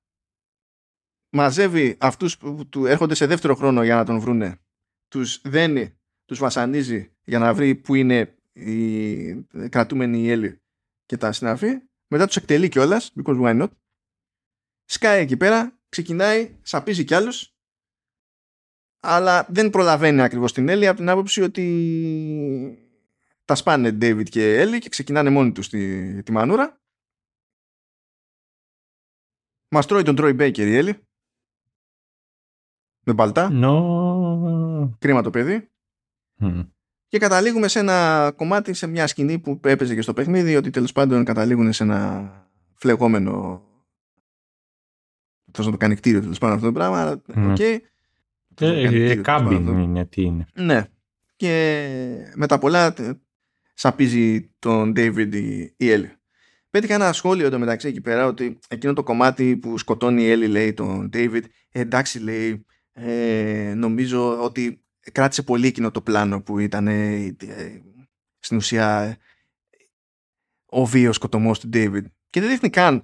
μαζεύει 1.31 1.97
αυτούς 2.01 2.39
που 2.39 2.69
του 2.69 2.87
έρχονται 2.87 3.15
σε 3.15 3.27
δεύτερο 3.27 3.55
χρόνο 3.55 3.83
για 3.83 3.95
να 3.95 4.05
τον 4.05 4.21
βρούνε. 4.21 4.61
Τους 5.09 5.41
δένει, 5.45 5.99
τους 6.25 6.39
βασανίζει 6.39 7.13
για 7.25 7.39
να 7.39 7.55
βρει 7.55 7.75
που 7.75 7.95
είναι 7.95 8.39
οι 8.53 9.69
κρατούμενοι 9.69 10.19
οι 10.19 10.31
Έλλη 10.31 10.63
και 11.07 11.17
τα 11.17 11.33
συναφή. 11.33 11.79
Μετά 12.09 12.27
τους 12.27 12.37
εκτελεί 12.37 12.69
κιόλας, 12.69 13.13
because 13.17 13.41
why 13.41 13.63
not; 13.63 13.69
Σκάει 14.87 15.21
εκεί 15.21 15.37
πέρα, 15.37 15.79
ξεκινάει, 15.89 16.59
σαπίζει 16.63 17.05
κι 17.05 17.15
άλλους 17.15 17.57
αλλά 19.09 19.47
δεν 19.49 19.71
προλαβαίνει 19.71 20.23
ακριβώς 20.23 20.53
την 20.53 20.69
Έλλη 20.69 20.87
από 20.87 20.99
την 20.99 21.09
άποψη 21.09 21.43
ότι 21.43 21.67
τα 23.45 23.55
σπάνε 23.55 23.89
David 23.89 24.29
και 24.29 24.61
Έλλη 24.61 24.79
και 24.79 24.89
ξεκινάνε 24.89 25.31
μόνοι 25.31 25.53
τους 25.53 25.69
τη, 25.69 26.23
τη 26.23 26.33
μανούρα. 26.33 26.81
Μας 29.69 29.87
τρώει 29.87 30.03
τον 30.03 30.17
Troy 30.19 30.41
Baker 30.41 30.59
η 30.59 30.77
Έλλη. 30.77 30.99
Με 33.01 33.15
παλτά. 33.15 33.49
No. 33.53 34.91
Κρίμα 34.99 35.23
το 35.23 35.31
παιδί. 35.31 35.71
Και 37.09 37.19
καταλήγουμε 37.19 37.69
σε 37.69 37.79
ένα 37.79 38.33
κομμάτι, 38.37 38.75
σε 38.75 38.87
μια 38.87 39.07
σκηνή 39.07 39.39
που 39.39 39.61
έπαιζε 39.65 39.95
και 39.95 40.03
στο 40.03 40.13
παιχνίδι, 40.13 40.57
ότι 40.57 40.71
τέλος 40.71 40.93
πάντων 40.93 41.25
καταλήγουν 41.25 41.73
σε 41.73 41.83
ένα 41.83 42.31
φλεγόμενο 42.75 43.63
Θέλω 45.57 45.67
να 45.67 45.73
το 45.73 45.77
κάνει 45.77 45.95
κτίριο 45.95 46.21
τέλος 46.21 46.39
πάντων 46.39 46.57
αυτό 46.57 46.67
το 46.67 46.73
πράγμα. 46.73 47.23
Okay. 47.37 47.79
Ε, 48.61 49.15
κάμπιν 49.15 49.67
είναι, 49.67 50.05
τι 50.05 50.23
είναι. 50.23 50.47
Ναι. 50.55 50.85
Και 51.37 52.31
με 52.35 52.47
τα 52.47 52.59
πολλά 52.59 52.95
σαπίζει 53.75 54.51
τον 54.59 54.93
David 54.97 55.35
η, 55.35 55.75
η 55.77 55.91
Έλλη. 55.91 56.11
Πέτυχα 56.71 56.95
ένα 56.95 57.13
σχόλιο 57.13 57.47
εδώ 57.47 57.59
μεταξύ 57.59 57.89
εκεί 57.89 58.01
πέρα 58.01 58.27
ότι 58.27 58.59
εκείνο 58.69 58.93
το 58.93 59.03
κομμάτι 59.03 59.57
που 59.57 59.79
σκοτώνει 59.79 60.23
η 60.23 60.31
Έλλη 60.31 60.47
λέει 60.47 60.73
τον 60.73 61.11
David 61.13 61.43
ε, 61.71 61.81
εντάξει 61.81 62.19
λέει 62.19 62.67
ε, 62.93 63.73
νομίζω 63.77 64.43
ότι 64.43 64.85
κράτησε 65.13 65.43
πολύ 65.43 65.67
εκείνο 65.67 65.91
το 65.91 66.01
πλάνο 66.01 66.43
που 66.43 66.59
ήταν 66.59 66.87
ε, 66.89 67.37
στην 68.39 68.57
ουσία 68.57 69.17
ο 70.67 70.87
βίος 70.87 71.17
σκοτωμός 71.17 71.61
του 71.61 71.69
David 71.73 72.03
και 72.31 72.41
δεν 72.41 72.49
δείχνει 72.49 72.71
καν 72.71 73.03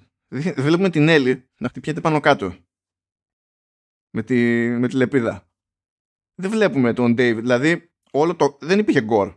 βλέπουμε 0.57 0.89
την 0.89 1.09
Έλλη 1.09 1.49
να 1.57 1.69
χτυπιέται 1.69 2.01
πάνω 2.01 2.19
κάτω 2.19 2.55
με 4.09 4.23
τη, 4.23 4.35
με 4.67 4.87
τη 4.87 4.95
λεπίδα. 4.95 5.47
Δεν 6.35 6.49
βλέπουμε 6.49 6.93
τον 6.93 7.11
David. 7.11 7.37
Δηλαδή, 7.39 7.91
όλο 8.11 8.35
το, 8.35 8.57
δεν 8.61 8.79
υπήρχε 8.79 9.01
γκορ. 9.01 9.33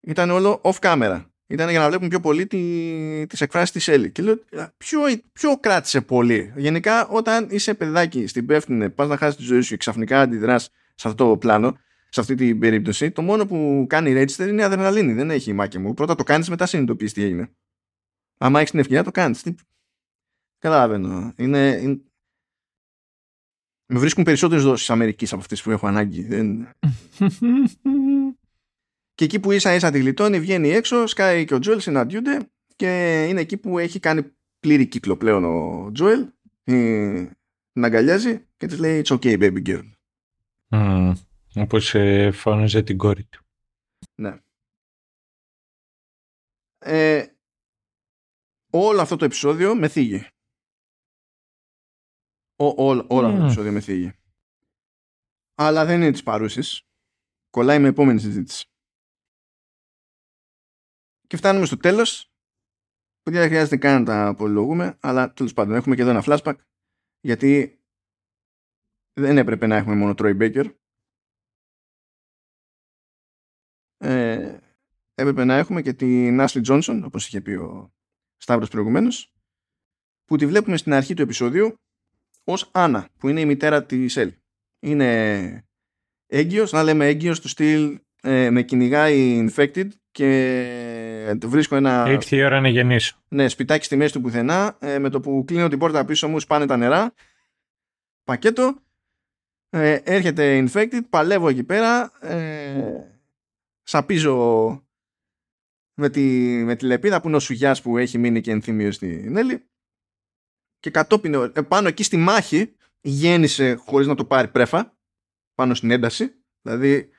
Ήταν 0.00 0.30
όλο 0.30 0.60
off 0.64 0.78
camera. 0.80 1.24
Ήταν 1.46 1.70
για 1.70 1.78
να 1.78 1.88
βλέπουμε 1.88 2.08
πιο 2.08 2.20
πολύ 2.20 2.46
τι, 2.46 3.26
τις 3.28 3.40
εκφράσεις 3.40 3.70
της 3.70 3.88
Έλλη. 3.88 4.10
Και 4.10 4.22
λέω, 4.22 4.38
ποιο, 4.76 5.00
ποιο 5.32 5.56
κράτησε 5.56 6.00
πολύ. 6.00 6.52
Γενικά, 6.56 7.06
όταν 7.06 7.46
είσαι 7.50 7.74
παιδάκι 7.74 8.26
στην 8.26 8.46
πέφτουνε, 8.46 8.88
πας 8.88 9.08
να 9.08 9.16
χάσεις 9.16 9.36
τη 9.36 9.42
ζωή 9.42 9.60
σου 9.60 9.68
και 9.68 9.76
ξαφνικά 9.76 10.20
αντιδράς 10.20 10.70
σε 10.94 11.08
αυτό 11.08 11.28
το 11.28 11.36
πλάνο, 11.36 11.78
σε 12.08 12.20
αυτή 12.20 12.34
την 12.34 12.58
περίπτωση, 12.58 13.10
το 13.10 13.22
μόνο 13.22 13.46
που 13.46 13.86
κάνει 13.88 14.12
register 14.12 14.48
είναι 14.48 14.60
η 14.60 14.64
αδρεναλίνη. 14.64 15.12
Δεν 15.12 15.30
έχει 15.30 15.52
μάκη 15.52 15.78
μου. 15.78 15.94
Πρώτα 15.94 16.14
το 16.14 16.22
κάνεις, 16.22 16.48
μετά 16.48 16.66
συνειδητοποιείς 16.66 17.12
τι 17.12 17.22
έγινε. 17.22 17.50
Άμα 18.38 18.58
έχεις 18.58 18.70
την 18.70 18.80
ευκαιρία, 18.80 19.04
το 19.04 19.10
κάνεις. 19.10 19.42
Τι... 19.42 19.54
Καταλαβαίνω. 20.58 21.32
Είναι, 21.36 21.78
είναι, 21.82 22.00
με 23.86 23.98
βρίσκουν 23.98 24.24
περισσότερες 24.24 24.64
δόσεις 24.64 24.90
Αμερικής 24.90 25.32
από 25.32 25.40
αυτές 25.40 25.62
που 25.62 25.70
έχω 25.70 25.86
ανάγκη. 25.86 26.22
Δεν... 26.22 26.68
και 29.14 29.24
εκεί 29.24 29.40
που 29.40 29.52
ίσα 29.52 29.74
ίσα 29.74 29.90
τη 29.90 29.98
γλιτώνει, 29.98 30.40
βγαίνει 30.40 30.68
έξω, 30.68 31.06
σκάει 31.06 31.44
και 31.44 31.54
ο 31.54 31.58
Τζοέλ 31.58 31.80
συναντιούνται 31.80 32.50
και 32.76 33.24
είναι 33.28 33.40
εκεί 33.40 33.56
που 33.56 33.78
έχει 33.78 34.00
κάνει 34.00 34.34
πλήρη 34.60 34.86
κύκλο 34.86 35.16
πλέον 35.16 35.44
ο 35.44 35.90
Τζοέλ. 35.92 36.28
Ε, 36.64 37.26
την 37.72 37.84
αγκαλιάζει 37.84 38.46
και 38.56 38.66
της 38.66 38.78
λέει 38.78 39.02
It's 39.04 39.18
okay 39.18 39.38
baby 39.38 39.66
girl. 39.66 39.90
Mm, 40.68 41.12
όπως 41.54 41.94
ε, 41.94 42.30
φώναζε 42.30 42.82
την 42.82 42.96
κόρη 42.96 43.24
του. 43.24 43.44
Ναι. 44.14 44.40
Ε, 46.78 47.26
όλο 48.78 49.00
αυτό 49.00 49.16
το 49.16 49.24
επεισόδιο 49.24 49.74
με 49.74 49.88
θίγει 49.88 50.26
όλο 52.58 53.00
αυτό 53.26 53.38
το 53.38 53.44
επεισόδιο 53.44 53.72
με 53.72 53.80
θίγει. 53.80 54.12
Αλλά 55.54 55.84
δεν 55.84 56.00
είναι 56.00 56.10
της 56.10 56.22
παρούσης. 56.22 56.82
Κολλάει 57.50 57.78
με 57.78 57.88
επόμενη 57.88 58.20
συζήτηση. 58.20 58.66
Και 61.26 61.36
φτάνουμε 61.36 61.66
στο 61.66 61.76
τέλος. 61.76 62.30
Που 63.22 63.30
δεν 63.30 63.48
χρειάζεται 63.48 63.76
καν 63.76 63.98
να 63.98 64.06
τα 64.06 64.26
απολογούμε, 64.26 64.98
αλλά 65.00 65.32
τέλος 65.32 65.52
πάντων 65.52 65.74
έχουμε 65.74 65.94
και 65.94 66.02
εδώ 66.02 66.10
ένα 66.10 66.22
flashback. 66.26 66.56
Γιατί 67.20 67.80
δεν 69.12 69.38
έπρεπε 69.38 69.66
να 69.66 69.76
έχουμε 69.76 69.94
μόνο 69.94 70.14
Troy 70.16 70.36
Baker. 70.40 70.76
Ε, 73.96 74.58
έπρεπε 75.14 75.44
να 75.44 75.54
έχουμε 75.54 75.82
και 75.82 75.92
την 75.92 76.38
Ashley 76.40 76.64
Johnson, 76.66 77.02
όπως 77.04 77.26
είχε 77.26 77.40
πει 77.40 77.50
ο 77.50 77.95
Σταύρος 78.46 78.68
προηγουμένως, 78.68 79.32
που 80.24 80.36
τη 80.36 80.46
βλέπουμε 80.46 80.76
στην 80.76 80.92
αρχή 80.92 81.14
του 81.14 81.22
επεισόδιου 81.22 81.80
ως 82.44 82.70
Άννα, 82.72 83.08
που 83.18 83.28
είναι 83.28 83.40
η 83.40 83.44
μητέρα 83.44 83.84
της 83.84 84.16
Ελ. 84.16 84.32
Είναι 84.80 85.68
έγκυος, 86.26 86.72
να 86.72 86.82
λέμε 86.82 87.06
έγκυος 87.06 87.40
του 87.40 87.48
στυλ 87.48 88.00
ε, 88.22 88.50
με 88.50 88.62
κυνηγάει 88.62 89.46
infected 89.48 89.88
και 90.10 91.38
βρίσκω 91.44 91.76
ένα... 91.76 92.06
Ήρθε 92.08 92.36
η 92.36 92.42
ώρα 92.42 92.60
να 92.60 92.68
γεννήσω. 92.68 93.22
Ναι, 93.28 93.48
σπιτάκι 93.48 93.84
στη 93.84 93.96
μέση 93.96 94.12
του 94.12 94.20
πουθενά, 94.20 94.76
ε, 94.80 94.98
με 94.98 95.08
το 95.08 95.20
που 95.20 95.44
κλείνω 95.46 95.68
την 95.68 95.78
πόρτα 95.78 96.04
πίσω 96.04 96.28
μου 96.28 96.40
σπάνε 96.40 96.66
τα 96.66 96.76
νερά, 96.76 97.14
πακέτο, 98.24 98.76
ε, 99.68 100.00
έρχεται 100.04 100.64
infected, 100.66 101.00
παλεύω 101.08 101.48
εκεί 101.48 101.64
πέρα, 101.64 102.12
ε, 102.20 102.80
σαπίζω 103.82 104.85
με 105.98 106.10
τη, 106.10 106.20
με 106.64 106.76
τη 106.76 106.84
λεπίδα 106.84 107.20
που 107.20 107.26
είναι 107.26 107.36
ο 107.36 107.40
Σουγιάς 107.40 107.82
που 107.82 107.98
έχει 107.98 108.18
μείνει 108.18 108.40
και 108.40 108.50
ενθύμιο 108.50 108.92
στη 108.92 109.06
Νέλη 109.06 109.66
και 110.78 110.90
κατόπιν 110.90 111.34
ε, 111.34 111.62
πάνω 111.68 111.88
εκεί 111.88 112.02
στη 112.02 112.16
μάχη 112.16 112.76
γέννησε 113.00 113.74
χωρίς 113.74 114.06
να 114.06 114.14
το 114.14 114.24
πάρει 114.24 114.48
πρέφα 114.48 114.98
πάνω 115.54 115.74
στην 115.74 115.90
ένταση. 115.90 116.34
Δηλαδή 116.62 117.10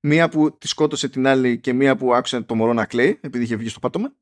μία 0.00 0.28
που 0.28 0.58
τη 0.58 0.68
σκότωσε 0.68 1.08
την 1.08 1.26
άλλη 1.26 1.60
και 1.60 1.72
μία 1.72 1.96
που 1.96 2.14
άκουσε 2.14 2.40
το 2.40 2.54
μωρό 2.54 2.72
να 2.72 2.86
κλαίει 2.86 3.18
επειδή 3.22 3.44
είχε 3.44 3.56
βγει 3.56 3.68
στο 3.68 3.78
πάτωμα. 3.78 4.14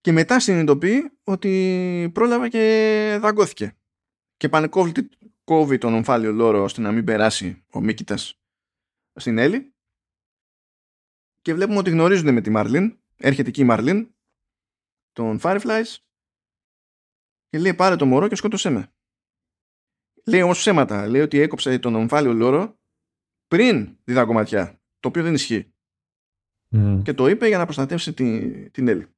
Και 0.00 0.12
μετά 0.12 0.40
συνειδητοποιεί 0.40 1.18
ότι 1.24 2.10
πρόλαβε 2.14 2.48
και 2.48 3.18
δαγκώθηκε. 3.20 3.76
Και 4.36 4.48
πανικόβλητη 4.48 5.08
κόβει 5.44 5.78
τον 5.78 5.94
ομφάλιο 5.94 6.32
λόρο 6.32 6.62
ώστε 6.62 6.80
να 6.80 6.92
μην 6.92 7.04
περάσει 7.04 7.64
ο 7.72 7.80
Μίκητας 7.80 8.40
στην 9.14 9.38
Έλλη 9.38 9.69
και 11.40 11.54
βλέπουμε 11.54 11.78
ότι 11.78 11.90
γνωρίζονται 11.90 12.30
με 12.30 12.40
τη 12.40 12.50
Μαρλίν. 12.50 12.98
Έρχεται 13.16 13.48
εκεί 13.48 13.60
η 13.60 13.64
Μαρλίν 13.64 14.14
των 15.12 15.38
Fireflies 15.42 15.96
και 17.48 17.58
λέει 17.58 17.74
πάρε 17.74 17.96
το 17.96 18.06
μωρό 18.06 18.28
και 18.28 18.34
σκότωσέ 18.34 18.70
με. 18.70 18.92
Λέει 20.26 20.42
όμως 20.42 20.58
ψέματα. 20.58 21.08
Λέει 21.08 21.20
ότι 21.20 21.38
έκοψε 21.38 21.78
τον 21.78 21.94
ομφάλιο 21.94 22.32
λόρο 22.32 22.78
πριν 23.46 23.98
τη 24.04 24.12
δαγκωματιά. 24.12 24.80
Το 25.00 25.08
οποίο 25.08 25.22
δεν 25.22 25.34
ισχύει. 25.34 25.74
Και 27.02 27.14
το 27.14 27.26
είπε 27.26 27.48
για 27.48 27.58
να 27.58 27.64
προστατεύσει 27.64 28.12
την, 28.12 28.70
την 28.70 28.88
Έλλη. 28.88 29.14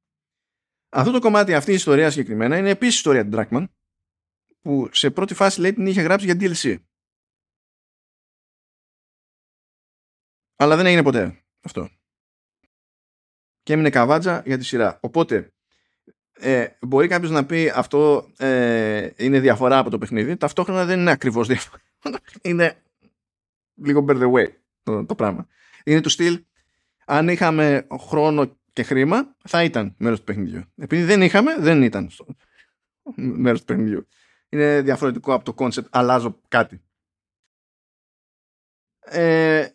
Αυτό 0.89 1.11
το 1.11 1.19
κομμάτι, 1.19 1.55
αυτή 1.55 1.71
η 1.71 1.75
ιστορία 1.75 2.11
συγκεκριμένα, 2.11 2.59
είναι 2.59 2.71
επίσης 2.71 2.97
ιστορία 2.97 3.23
του 3.23 3.29
Ντράκμαν 3.29 3.75
που 4.61 4.89
σε 4.93 5.11
πρώτη 5.11 5.35
φάση 5.35 5.61
λέει 5.61 5.73
την 5.73 5.87
είχε 5.87 6.01
γράψει 6.03 6.27
για 6.27 6.37
DLC. 6.41 6.79
Αλλά 10.57 10.77
δεν 10.77 10.87
έγινε 10.87 11.03
ποτέ 11.03 11.45
αυτό 11.61 11.89
και 13.63 13.73
έμεινε 13.73 13.91
καβάτζα 13.91 14.43
για 14.47 14.59
τη 14.59 14.65
σειρά. 14.65 14.99
Οπότε, 15.01 15.53
ε, 16.33 16.67
μπορεί 16.81 17.09
κάποιος 17.09 17.31
να 17.31 17.47
πει 17.47 17.73
αυτό 17.75 18.31
ε, 18.39 19.09
είναι 19.17 19.41
διαφορά 19.41 19.79
από 19.79 19.91
το 19.91 19.99
παιχνίδι. 19.99 20.37
Ταυτόχρονα 20.37 20.85
δεν 20.85 21.01
είναι 21.01 21.11
ακριβώς 21.11 21.47
διαφορά. 21.47 21.83
είναι 22.43 22.83
λίγο 23.75 24.05
bear 24.09 24.23
the 24.23 24.33
way 24.33 24.47
το, 24.83 25.05
το 25.05 25.15
πράγμα. 25.15 25.47
Είναι 25.85 26.01
του 26.01 26.09
στυλ, 26.09 26.45
αν 27.05 27.29
είχαμε 27.29 27.87
χρόνο 28.01 28.57
και 28.73 28.83
χρήμα, 28.83 29.37
θα 29.45 29.63
ήταν 29.63 29.95
μέρος 29.99 30.19
του 30.19 30.25
παιχνιδιού. 30.25 30.63
Επειδή 30.77 31.05
δεν 31.05 31.23
είχαμε, 31.23 31.57
δεν 31.59 31.83
ήταν 31.83 32.11
μέρος 33.15 33.59
του 33.59 33.67
παιχνιδιού. 33.67 34.09
Είναι 34.49 34.81
διαφορετικό 34.81 35.35
από 35.35 35.45
το 35.45 35.55
concept, 35.59 35.89
αλλάζω 35.91 36.41
κάτι. 36.49 36.83
Ε, 39.05 39.69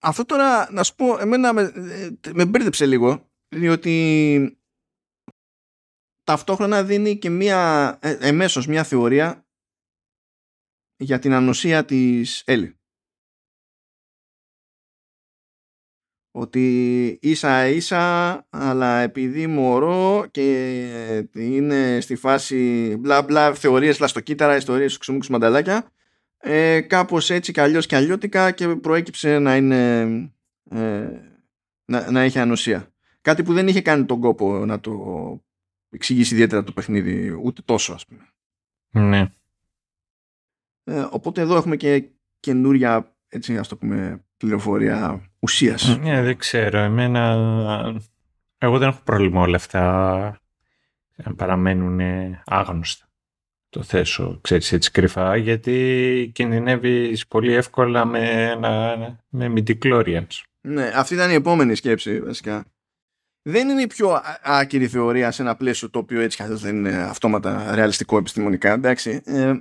αυτό 0.00 0.24
τώρα 0.24 0.72
να 0.72 0.82
σου 0.82 0.94
πω 0.94 1.18
εμένα 1.18 1.52
με, 1.52 1.72
με 2.32 2.46
μπέρδεψε 2.46 2.86
λίγο 2.86 3.30
διότι 3.48 4.58
ταυτόχρονα 6.24 6.84
δίνει 6.84 7.18
και 7.18 7.30
μία 7.30 7.98
ε, 8.02 8.16
εμέσως 8.20 8.66
μία 8.66 8.84
θεωρία 8.84 9.46
για 10.96 11.18
την 11.18 11.32
ανοσία 11.32 11.84
της 11.84 12.42
Έλλη. 12.46 12.74
Ότι 16.32 17.08
ίσα 17.22 17.66
ίσα 17.66 18.46
αλλά 18.50 19.00
επειδή 19.00 19.46
μωρό 19.46 20.26
και 20.30 21.30
είναι 21.32 22.00
στη 22.00 22.16
φάση 22.16 22.96
μπλα 22.98 23.22
μπλα 23.22 23.54
θεωρίες 23.54 23.98
λαστοκύτταρα, 23.98 24.56
ιστορίες 24.56 24.98
ξουμούξου 24.98 25.32
μανταλάκια 25.32 25.92
ε, 26.40 26.80
κάπως 26.80 27.30
έτσι 27.30 27.52
κι 27.52 27.60
αλλιώς 27.60 27.86
και 27.86 27.96
αλλιώτικα 27.96 28.50
και 28.50 28.68
προέκυψε 28.68 29.38
να 29.38 29.56
είναι 29.56 30.00
ε, 30.70 31.08
να, 31.84 32.10
να 32.10 32.20
έχει 32.20 32.38
ανοσία. 32.38 32.92
Κάτι 33.20 33.42
που 33.42 33.52
δεν 33.52 33.68
είχε 33.68 33.80
κάνει 33.80 34.04
τον 34.04 34.20
κόπο 34.20 34.64
να 34.66 34.80
το 34.80 34.92
εξηγήσει 35.90 36.34
ιδιαίτερα 36.34 36.64
το 36.64 36.72
παιχνίδι, 36.72 37.38
ούτε 37.42 37.62
τόσο 37.64 37.92
ας 37.92 38.06
πούμε. 38.06 38.28
Ναι. 38.90 39.26
Ε, 40.84 41.06
οπότε 41.10 41.40
εδώ 41.40 41.56
έχουμε 41.56 41.76
και 41.76 42.08
καινούρια, 42.40 43.16
έτσι 43.28 43.58
ας 43.58 43.68
το 43.68 43.76
πούμε, 43.76 44.24
πληροφορία 44.36 45.30
ουσίας. 45.38 45.98
Ναι, 45.98 46.22
δεν 46.22 46.36
ξέρω. 46.36 46.78
Εμένα, 46.78 47.36
εγώ 48.58 48.78
δεν 48.78 48.88
έχω 48.88 49.00
πρόβλημα 49.04 49.40
όλα 49.40 49.56
αυτά 49.56 50.40
να 51.14 51.34
παραμένουν 51.34 52.00
άγνωστα 52.44 53.09
το 53.70 53.82
θέσω, 53.82 54.38
ξέρεις, 54.40 54.72
έτσι 54.72 54.90
κρυφά, 54.90 55.36
γιατί 55.36 56.30
κινδυνεύεις 56.34 57.26
πολύ 57.26 57.52
εύκολα 57.52 58.04
με, 58.04 58.56
με 59.28 59.52
midichlorians. 59.56 60.42
Ναι, 60.60 60.92
αυτή 60.94 61.14
ήταν 61.14 61.30
η 61.30 61.34
επόμενη 61.34 61.74
σκέψη, 61.74 62.20
βασικά. 62.20 62.64
Δεν 63.42 63.68
είναι 63.68 63.82
η 63.82 63.86
πιο 63.86 64.20
άκυρη 64.42 64.88
θεωρία 64.88 65.30
σε 65.30 65.42
ένα 65.42 65.56
πλαίσιο 65.56 65.90
το 65.90 65.98
οποίο 65.98 66.20
έτσι 66.20 66.36
καθώς 66.36 66.60
δεν 66.60 66.76
είναι 66.76 66.96
αυτόματα 66.96 67.74
ρεαλιστικό 67.74 68.16
επιστημονικά, 68.16 68.72
εντάξει. 68.72 69.22
Ε, 69.24 69.60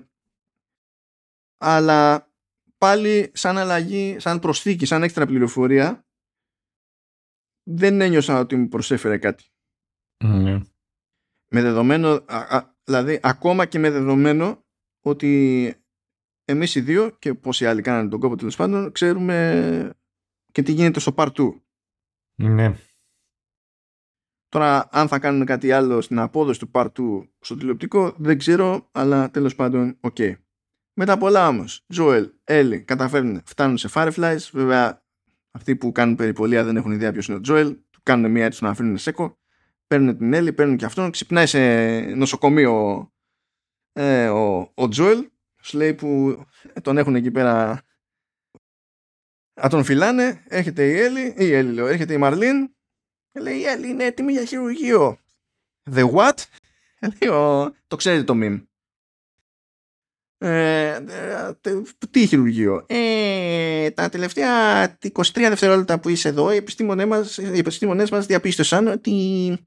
αλλά 1.57 2.29
πάλι 2.77 3.31
σαν 3.33 3.57
αλλαγή, 3.57 4.15
σαν 4.19 4.39
προσθήκη, 4.39 4.85
σαν 4.85 5.03
έξτρα 5.03 5.25
πληροφορία, 5.25 6.05
δεν 7.63 8.01
ένιωσα 8.01 8.39
ότι 8.39 8.55
μου 8.55 8.67
προσέφερε 8.67 9.17
κάτι. 9.17 9.43
Ναι. 10.23 10.59
Με 11.51 11.61
δεδομένο, 11.61 12.25
Δηλαδή, 12.89 13.19
ακόμα 13.21 13.65
και 13.65 13.79
με 13.79 13.89
δεδομένο 13.89 14.65
ότι 15.05 15.73
εμείς 16.45 16.75
οι 16.75 16.81
δύο 16.81 17.09
και 17.09 17.33
πόσοι 17.33 17.65
άλλοι 17.65 17.81
κάνανε 17.81 18.09
τον 18.09 18.19
κόπο 18.19 18.35
τέλος 18.35 18.55
πάντων, 18.55 18.91
ξέρουμε 18.91 19.93
και 20.51 20.61
τι 20.61 20.71
γίνεται 20.71 20.99
στο 20.99 21.13
part 21.15 21.31
2. 21.31 21.61
Ναι. 22.35 22.75
Τώρα, 24.47 24.89
αν 24.91 25.07
θα 25.07 25.19
κάνουν 25.19 25.45
κάτι 25.45 25.71
άλλο 25.71 26.01
στην 26.01 26.19
απόδοση 26.19 26.59
του 26.59 26.69
part 26.73 26.91
2 26.91 27.29
στο 27.39 27.55
τηλεοπτικό, 27.55 28.15
δεν 28.17 28.37
ξέρω, 28.37 28.89
αλλά 28.91 29.29
τέλος 29.29 29.55
πάντων, 29.55 29.97
OK. 29.99 30.15
Okay. 30.19 30.35
Μετά 30.93 31.17
πολλά 31.17 31.47
όμως, 31.47 31.85
Joel, 31.93 32.29
Ellie 32.43 32.81
καταφέρνουν, 32.85 33.41
φτάνουν 33.45 33.77
σε 33.77 33.89
Fireflies. 33.93 34.49
Βέβαια, 34.51 35.05
αυτοί 35.51 35.75
που 35.75 35.91
κάνουν 35.91 36.15
περιπολία 36.15 36.63
δεν 36.63 36.75
έχουν 36.75 36.91
ιδέα 36.91 37.11
ποιος 37.11 37.27
είναι 37.27 37.37
ο 37.37 37.41
Joel. 37.47 37.75
Του 37.89 37.99
κάνουν 38.03 38.31
μία 38.31 38.45
έτσι 38.45 38.63
να 38.63 38.69
αφήνουν 38.69 38.97
σέκο 38.97 39.38
παίρνουν 39.89 40.17
την 40.17 40.33
Έλλη, 40.33 40.53
παίρνουν 40.53 40.77
και 40.77 40.85
αυτόν, 40.85 41.11
ξυπνάει 41.11 41.45
σε 41.45 41.59
νοσοκομείο 41.99 43.07
ε, 43.93 44.27
ο, 44.27 44.71
ο 44.73 44.87
Τζοέλ, 44.87 45.29
σου 45.61 45.77
λέει 45.77 45.93
που 45.93 46.41
τον 46.81 46.97
έχουν 46.97 47.15
εκεί 47.15 47.31
πέρα 47.31 47.81
να 49.61 49.69
τον 49.69 49.83
φυλάνε, 49.83 50.43
έρχεται 50.47 50.89
η 50.89 50.99
Έλλη, 50.99 51.33
η 51.37 51.53
Έλλη 51.53 51.73
λέω, 51.73 51.87
έρχεται 51.87 52.13
η 52.13 52.17
Μαρλίν, 52.17 52.67
και 53.31 53.39
λέει 53.39 53.57
η 53.57 53.63
Έλλη 53.63 53.87
είναι 53.87 54.03
έτοιμη 54.03 54.31
για 54.31 54.45
χειρουργείο. 54.45 55.19
The 55.91 56.11
what? 56.11 56.37
Λέω, 57.21 57.71
το 57.87 57.95
ξέρετε 57.95 58.23
το 58.23 58.33
meme. 58.35 58.63
Ε, 60.41 60.99
τι 62.11 62.27
χειρουργείο; 62.27 62.85
Ε, 62.87 63.91
τα 63.91 64.09
τελευταία 64.09 64.85
23 65.01 65.21
δευτερόλεπτα 65.33 65.99
που 65.99 66.09
είσαι 66.09 66.27
εδώ, 66.27 66.51
οι 66.53 66.55
επιστήμονες 66.55 67.05
μας, 67.05 67.37
οι 67.37 67.57
επιστήμονες 67.57 68.09
μας 68.09 68.25
διαπίστωσαν 68.25 68.87
ότι 68.87 69.57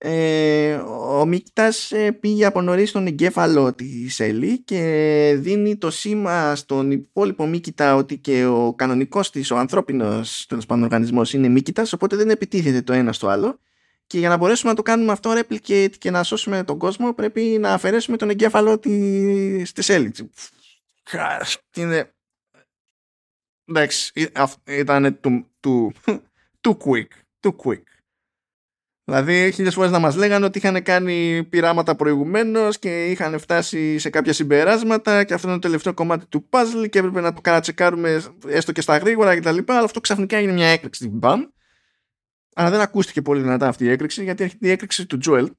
ε, 0.00 0.74
ο 1.18 1.26
Μίκτας 1.26 1.92
ε, 1.92 2.12
πήγε 2.12 2.44
από 2.44 2.60
νωρίς 2.60 2.88
στον 2.88 3.06
εγκέφαλο 3.06 3.74
της 3.74 4.20
Ελή 4.20 4.58
και 4.58 5.34
δίνει 5.38 5.76
το 5.76 5.90
σήμα 5.90 6.56
στον 6.56 6.90
υπόλοιπο 6.90 7.46
Μίκητα 7.46 7.94
ότι 7.94 8.18
και 8.18 8.44
ο 8.44 8.74
κανονικός 8.74 9.30
της, 9.30 9.50
ο 9.50 9.56
ανθρώπινος 9.56 10.46
τέλος 10.48 10.66
πάντων 10.66 10.84
οργανισμός 10.84 11.32
είναι 11.32 11.48
Μίκητας 11.48 11.92
οπότε 11.92 12.16
δεν 12.16 12.30
επιτίθεται 12.30 12.82
το 12.82 12.92
ένα 12.92 13.12
στο 13.12 13.28
άλλο. 13.28 13.58
Και 14.06 14.18
για 14.18 14.28
να 14.28 14.36
μπορέσουμε 14.36 14.70
να 14.70 14.76
το 14.76 14.82
κάνουμε 14.82 15.12
αυτό 15.12 15.32
replicate 15.32 15.96
και 15.98 16.10
να 16.10 16.22
σώσουμε 16.22 16.64
τον 16.64 16.78
κόσμο 16.78 17.12
πρέπει 17.14 17.40
να 17.40 17.72
αφαιρέσουμε 17.72 18.16
τον 18.16 18.30
εγκέφαλο 18.30 18.78
της, 18.78 19.72
της 19.72 19.88
Ελή 19.88 20.12
είναι 21.76 22.12
εντάξει 23.64 24.30
ήταν 24.64 25.20
too, 25.24 25.42
too, 25.66 26.18
too 26.60 26.76
quick 26.76 27.08
too 27.40 27.52
quick 27.64 27.82
Δηλαδή, 29.08 29.52
χίλιες 29.52 29.74
φορές 29.74 29.90
να 29.90 29.98
μας 29.98 30.16
λέγανε 30.16 30.44
ότι 30.44 30.58
είχαν 30.58 30.82
κάνει 30.82 31.44
πειράματα 31.44 31.96
προηγουμένως 31.96 32.78
και 32.78 33.06
είχαν 33.06 33.38
φτάσει 33.38 33.98
σε 33.98 34.10
κάποια 34.10 34.32
συμπεράσματα 34.32 35.24
και 35.24 35.34
αυτό 35.34 35.46
είναι 35.46 35.56
το 35.56 35.62
τελευταίο 35.62 35.94
κομμάτι 35.94 36.26
του 36.26 36.48
puzzle 36.50 36.88
και 36.90 36.98
έπρεπε 36.98 37.20
να 37.20 37.32
το 37.32 37.40
καρατσεκάρουμε 37.40 38.22
έστω 38.46 38.72
και 38.72 38.80
στα 38.80 38.96
γρήγορα 38.96 39.38
κτλ. 39.38 39.58
Αλλά 39.66 39.80
αυτό 39.80 40.00
ξαφνικά 40.00 40.36
έγινε 40.36 40.52
μια 40.52 40.66
έκρηξη. 40.66 41.08
Μπαμ. 41.08 41.42
Αλλά 42.54 42.70
δεν 42.70 42.80
ακούστηκε 42.80 43.22
πολύ 43.22 43.40
δυνατά 43.40 43.68
αυτή 43.68 43.84
η 43.84 43.88
έκρηξη 43.90 44.22
γιατί 44.22 44.42
έρχεται 44.42 44.66
η 44.66 44.70
έκρηξη 44.70 45.06
του 45.06 45.18
Τζοέλ, 45.18 45.50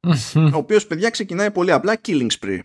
ο 0.54 0.56
οποίος 0.56 0.86
παιδιά 0.86 1.10
ξεκινάει 1.10 1.50
πολύ 1.50 1.72
απλά 1.72 2.00
killing 2.06 2.30
spree. 2.40 2.58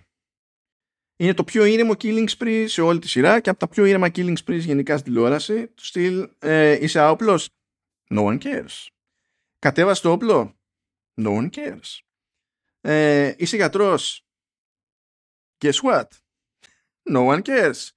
Είναι 1.16 1.34
το 1.34 1.44
πιο 1.44 1.66
ήρεμο 1.66 1.94
killing 2.02 2.27
spree 2.38 2.64
σε 2.68 2.82
όλη 2.82 3.00
τη 3.00 3.10
σειρά 3.10 3.40
και 3.40 3.50
από 3.50 3.60
τα 3.60 3.68
πιο 3.68 3.85
ήρεμα 3.85 4.08
killing 4.16 4.35
spree 4.45 4.60
γενικά 4.60 4.98
στην 4.98 5.14
τηλεόραση. 5.14 5.68
Του 5.68 5.85
στυλ 5.85 6.30
ε, 6.40 6.77
είσαι 6.82 7.00
άοπλος. 7.00 7.50
No 8.16 8.24
one 8.26 8.38
cares. 8.38 8.95
Κατέβασε 9.59 10.01
το 10.01 10.11
όπλο. 10.11 10.59
No 11.22 11.38
one 11.38 11.50
cares. 11.50 12.00
Ε, 12.82 13.34
είσαι 13.38 13.56
γιατρός. 13.56 14.27
Guess 15.58 15.74
what? 15.74 16.08
No 17.09 17.27
one 17.27 17.42
cares. 17.42 17.90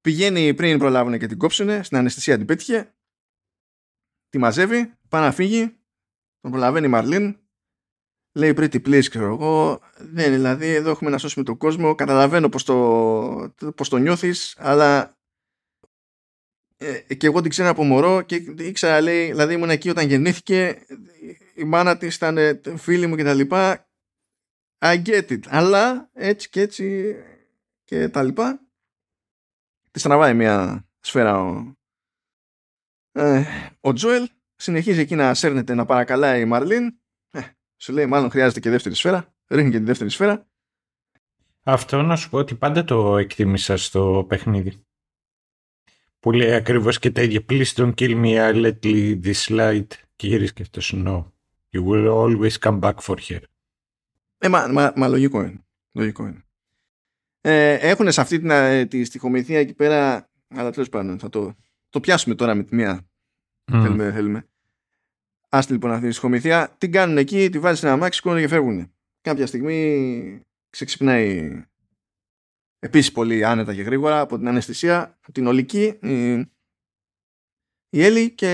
Πηγαίνει 0.00 0.54
πριν 0.54 0.78
προλάβουν 0.78 1.18
και 1.18 1.26
την 1.26 1.38
κόψουνε, 1.38 1.82
στην 1.82 1.96
αναισθησία 1.96 2.36
την 2.36 2.46
πέτυχε. 2.46 2.94
Τη 4.28 4.38
μαζεύει, 4.38 4.94
πάει 5.08 5.22
να 5.22 5.32
φύγει. 5.32 5.78
Τον 6.40 6.50
προλαβαίνει 6.50 6.86
η 6.86 6.88
Μαρλίν. 6.88 7.40
Λέει 8.32 8.54
pretty 8.56 8.86
please, 8.86 9.04
ξέρω 9.08 9.26
εγώ. 9.26 9.80
Δεν 9.98 10.32
δηλαδή, 10.32 10.66
εδώ 10.66 10.90
έχουμε 10.90 11.10
να 11.10 11.18
σώσουμε 11.18 11.44
τον 11.44 11.56
κόσμο. 11.56 11.94
Καταλαβαίνω 11.94 12.48
πως 12.48 12.64
το, 12.64 13.54
πως 13.76 13.88
το 13.88 13.96
νιώθεις, 13.96 14.56
αλλά 14.58 15.15
ε, 16.76 17.14
και 17.14 17.26
εγώ 17.26 17.40
την 17.40 17.50
ξέρω 17.50 17.68
από 17.68 17.84
μωρό 17.84 18.22
και 18.22 18.36
ήξερα 18.58 19.00
λέει, 19.00 19.26
δηλαδή 19.26 19.54
ήμουν 19.54 19.70
εκεί 19.70 19.88
όταν 19.88 20.06
γεννήθηκε 20.06 20.86
η 21.54 21.64
μάνα 21.64 21.96
της 21.96 22.14
ήταν 22.14 22.38
φίλη 22.76 23.06
μου 23.06 23.16
και 23.16 23.24
τα 23.24 23.34
λοιπά. 23.34 23.88
I 24.78 25.02
get 25.06 25.28
it 25.28 25.40
αλλά 25.46 26.10
έτσι 26.12 26.48
και 26.48 26.60
έτσι 26.60 27.16
και 27.84 28.08
τα 28.08 28.22
λοιπά. 28.22 28.60
Τη 29.90 30.00
τραβάει 30.00 30.34
μια 30.34 30.86
σφαίρα 31.00 31.40
ο, 31.40 31.74
ε, 33.12 33.44
ο 33.80 33.92
Τζόελ 33.92 34.28
συνεχίζει 34.54 35.00
εκεί 35.00 35.14
να 35.14 35.34
σέρνεται 35.34 35.74
να 35.74 35.84
παρακαλάει 35.84 36.40
η 36.40 36.44
Μαρλίν. 36.44 37.00
Ε, 37.30 37.40
σου 37.76 37.92
λέει 37.92 38.06
μάλλον 38.06 38.30
χρειάζεται 38.30 38.60
και 38.60 38.70
δεύτερη 38.70 38.94
σφαίρα 38.94 39.34
ρίχνει 39.48 39.70
και 39.70 39.78
τη 39.78 39.84
δεύτερη 39.84 40.10
σφαίρα. 40.10 40.48
Αυτό 41.62 42.02
να 42.02 42.16
σου 42.16 42.30
πω 42.30 42.38
ότι 42.38 42.54
πάντα 42.54 42.84
το 42.84 43.16
εκτίμησα 43.16 43.76
στο 43.76 44.24
παιχνίδι 44.28 44.85
που 46.20 46.32
λέει 46.32 46.52
ακριβώς 46.52 46.98
και 46.98 47.10
τα 47.10 47.22
ίδια. 47.22 47.44
Please 47.48 47.72
don't 47.74 47.94
kill 47.94 48.24
me, 48.24 48.52
I 48.52 48.64
let 48.64 48.74
this 49.24 49.48
light. 49.48 49.86
Και 50.16 50.26
γυρίζει 50.26 50.52
και 50.52 50.62
αυτός, 50.62 50.94
no. 50.96 51.24
You 51.70 51.84
will 51.84 52.08
always 52.08 52.58
come 52.60 52.80
back 52.80 52.94
for 52.94 53.16
her. 53.28 53.40
Ε, 54.38 54.48
μα, 54.48 54.66
μα, 54.66 54.92
μα 54.96 55.08
λογικό 55.08 55.42
είναι. 55.42 55.64
Λογικό 55.92 56.26
είναι. 56.26 56.44
Ε, 57.40 57.72
έχουν 57.72 58.12
σε 58.12 58.20
αυτή 58.20 58.38
την, 58.38 58.50
ε, 58.50 58.86
τη 58.86 59.04
στοιχομηθεία 59.04 59.58
εκεί 59.58 59.74
πέρα, 59.74 60.30
αλλά 60.48 60.70
τέλος 60.70 60.88
πάντων 60.88 61.18
θα 61.18 61.28
το, 61.28 61.54
το 61.88 62.00
πιάσουμε 62.00 62.34
τώρα 62.34 62.54
με 62.54 62.62
τη 62.62 62.74
μία. 62.74 63.08
Mm. 63.72 63.80
Θέλουμε, 63.82 64.12
θέλουμε. 64.12 64.46
Άστε 65.48 65.72
λοιπόν 65.72 65.90
αυτή 65.90 66.06
τη 66.06 66.12
στοιχομηθεία. 66.12 66.74
Τι 66.78 66.88
κάνουν 66.88 67.18
εκεί, 67.18 67.50
τη 67.50 67.58
βάζεις 67.58 67.78
σε 67.78 67.86
ένα 67.86 67.96
μάξι, 67.96 68.22
και 68.22 68.48
φεύγουν. 68.48 68.92
Κάποια 69.20 69.46
στιγμή 69.46 70.40
ξεξυπνάει 70.70 71.50
επίσης 72.78 73.12
πολύ 73.12 73.44
άνετα 73.44 73.74
και 73.74 73.82
γρήγορα 73.82 74.20
από 74.20 74.38
την 74.38 74.48
αναισθησία, 74.48 75.18
την 75.32 75.46
ολική 75.46 75.98
η, 76.02 76.32
η 77.88 78.04
Έλλη 78.04 78.30
και 78.30 78.46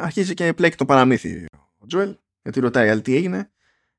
αρχίζει 0.00 0.34
και 0.34 0.52
πλέκει 0.54 0.76
το 0.76 0.84
παραμύθι 0.84 1.46
ο 1.78 1.86
Τζουέλ 1.86 2.16
γιατί 2.42 2.60
ρωτάει 2.60 2.88
αλλά 2.88 3.00
τι 3.00 3.16
έγινε; 3.16 3.50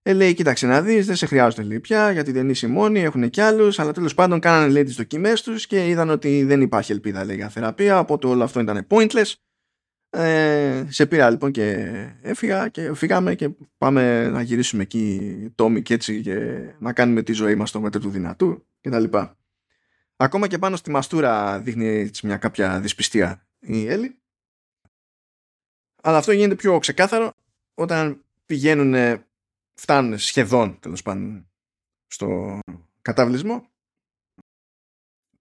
Ε, 0.01 0.13
λέει 0.13 0.33
κοίταξε 0.33 0.67
να 0.67 0.81
δεις 0.81 1.05
δεν 1.05 1.15
σε 1.15 1.25
χρειάζονται 1.25 1.63
λέει 1.63 1.79
πια 1.79 2.11
γιατί 2.11 2.31
δεν 2.31 2.49
είσαι 2.49 2.67
μόνη 2.67 2.99
έχουν 2.99 3.29
κι 3.29 3.41
άλλους 3.41 3.79
αλλά 3.79 3.91
τέλος 3.91 4.13
πάντων 4.13 4.39
κάνανε 4.39 4.71
λέει 4.71 4.83
τις 4.83 4.95
δοκιμές 4.95 5.41
τους 5.41 5.67
και 5.67 5.87
είδαν 5.87 6.09
ότι 6.09 6.43
δεν 6.43 6.61
υπάρχει 6.61 6.91
ελπίδα 6.91 7.25
λέει 7.25 7.35
για 7.35 7.49
θεραπεία 7.49 7.99
οπότε 7.99 8.27
όλο 8.27 8.43
αυτό 8.43 8.59
ήταν 8.59 8.87
pointless 8.89 9.33
ε, 10.13 10.85
σε 10.89 11.05
πήρα 11.05 11.29
λοιπόν 11.29 11.51
και 11.51 11.87
έφυγα 12.21 12.67
και 12.67 12.93
φύγαμε 12.93 13.35
και 13.35 13.49
πάμε 13.77 14.29
να 14.29 14.41
γυρίσουμε 14.41 14.83
εκεί 14.83 15.51
τόμοι 15.55 15.81
και 15.81 15.93
έτσι 15.93 16.21
και 16.21 16.57
να 16.79 16.93
κάνουμε 16.93 17.21
τη 17.21 17.33
ζωή 17.33 17.55
μας 17.55 17.69
στο 17.69 17.81
μέτρο 17.81 17.99
του 18.01 18.09
δυνατού 18.09 18.65
και 18.79 18.89
τα 18.89 18.99
λοιπά. 18.99 19.40
Ακόμα 20.21 20.47
και 20.47 20.57
πάνω 20.57 20.75
στη 20.75 20.91
μαστούρα 20.91 21.59
δείχνει 21.59 22.09
μια 22.23 22.37
κάποια 22.37 22.81
δυσπιστία 22.81 23.47
η 23.59 23.87
Έλλη. 23.87 24.21
Αλλά 26.03 26.17
αυτό 26.17 26.31
γίνεται 26.31 26.55
πιο 26.55 26.79
ξεκάθαρο 26.79 27.33
όταν 27.73 28.25
πηγαίνουν, 28.45 29.23
φτάνουν 29.73 30.17
σχεδόν 30.17 30.79
τέλος 30.79 31.01
πάντων 31.01 31.49
στο 32.07 32.59
καταβλισμό 33.01 33.69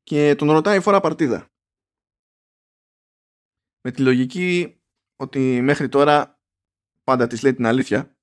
και 0.03 0.35
τον 0.35 0.51
ρωτάει 0.51 0.81
φόρα 0.81 1.01
παρτίδα. 1.01 1.51
Με 3.81 3.91
τη 3.91 4.03
λογική 4.03 4.81
ότι 5.17 5.61
μέχρι 5.61 5.89
τώρα 5.89 6.41
πάντα 7.05 7.27
της 7.27 7.43
λέει 7.43 7.55
την 7.55 7.67
αλήθεια 7.67 8.17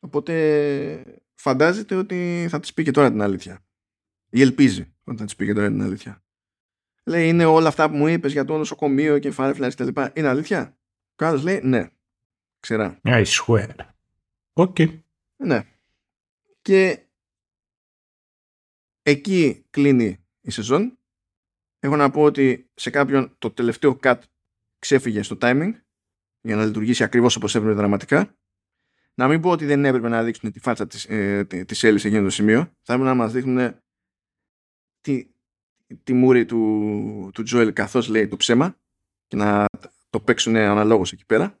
οπότε 0.00 1.22
φαντάζεται 1.34 1.94
ότι 1.94 2.46
θα 2.50 2.60
της 2.60 2.74
πει 2.74 2.82
και 2.82 2.90
τώρα 2.90 3.10
την 3.10 3.22
αλήθεια 3.22 3.64
ή 4.34 4.40
ελπίζει 4.40 4.94
ότι 5.04 5.15
θα 5.15 5.26
της 5.26 5.36
πει 5.36 5.52
τώρα 5.52 5.68
την 5.68 5.82
αλήθεια. 5.82 6.22
Λέει, 7.04 7.28
είναι 7.28 7.44
όλα 7.44 7.68
αυτά 7.68 7.90
που 7.90 7.96
μου 7.96 8.06
είπες 8.06 8.32
για 8.32 8.44
το 8.44 8.56
νοσοκομείο 8.56 9.18
και 9.18 9.32
Fireflies 9.36 9.68
και 9.68 9.74
τα 9.74 9.84
λοιπά. 9.84 10.12
Είναι 10.14 10.28
αλήθεια; 10.28 10.76
Ο 11.16 11.24
άλλος 11.24 11.42
λέει, 11.42 11.60
ναι. 11.62 11.88
Ξερά. 12.60 13.00
I 13.04 13.24
swear. 13.24 13.68
OK. 14.52 14.76
Okay. 14.78 15.00
Ναι. 15.36 15.62
Και 16.62 16.98
εκεί 19.02 19.64
κλείνει 19.70 20.24
η 20.40 20.50
σεζόν. 20.50 20.98
Έχω 21.78 21.96
να 21.96 22.10
πω 22.10 22.22
ότι 22.22 22.70
σε 22.74 22.90
κάποιον 22.90 23.34
το 23.38 23.50
τελευταίο 23.50 23.98
cut 24.02 24.18
ξέφυγε 24.78 25.22
στο 25.22 25.36
timing 25.40 25.72
για 26.40 26.56
να 26.56 26.64
λειτουργήσει 26.64 27.04
ακριβώς 27.04 27.36
όπως 27.36 27.54
έπρεπε 27.54 27.74
δραματικά. 27.74 28.36
Να 29.14 29.28
μην 29.28 29.40
πω 29.40 29.50
ότι 29.50 29.64
δεν 29.64 29.84
έπρεπε 29.84 30.08
να 30.08 30.22
δείξουν 30.22 30.52
τη 30.52 30.60
φάτσα 30.60 30.86
της, 30.86 31.04
ε, 31.04 31.44
της 31.44 31.78
σε 31.78 31.88
εκείνο 31.88 32.22
το 32.22 32.30
σημείο. 32.30 32.72
Θα 32.82 32.92
έπρεπε 32.92 33.10
να 33.10 33.14
μας 33.14 33.32
δείχνουν 33.32 33.82
τη, 35.04 35.26
τη 36.02 36.12
μούρη 36.12 36.44
του, 36.44 37.30
του 37.34 37.42
Τζοέλ 37.42 37.72
καθώς 37.72 38.08
λέει 38.08 38.28
το 38.28 38.36
ψέμα 38.36 38.76
και 39.26 39.36
να 39.36 39.64
το 40.10 40.20
παίξουν 40.20 40.56
αναλόγως 40.56 41.12
εκεί 41.12 41.26
πέρα 41.26 41.58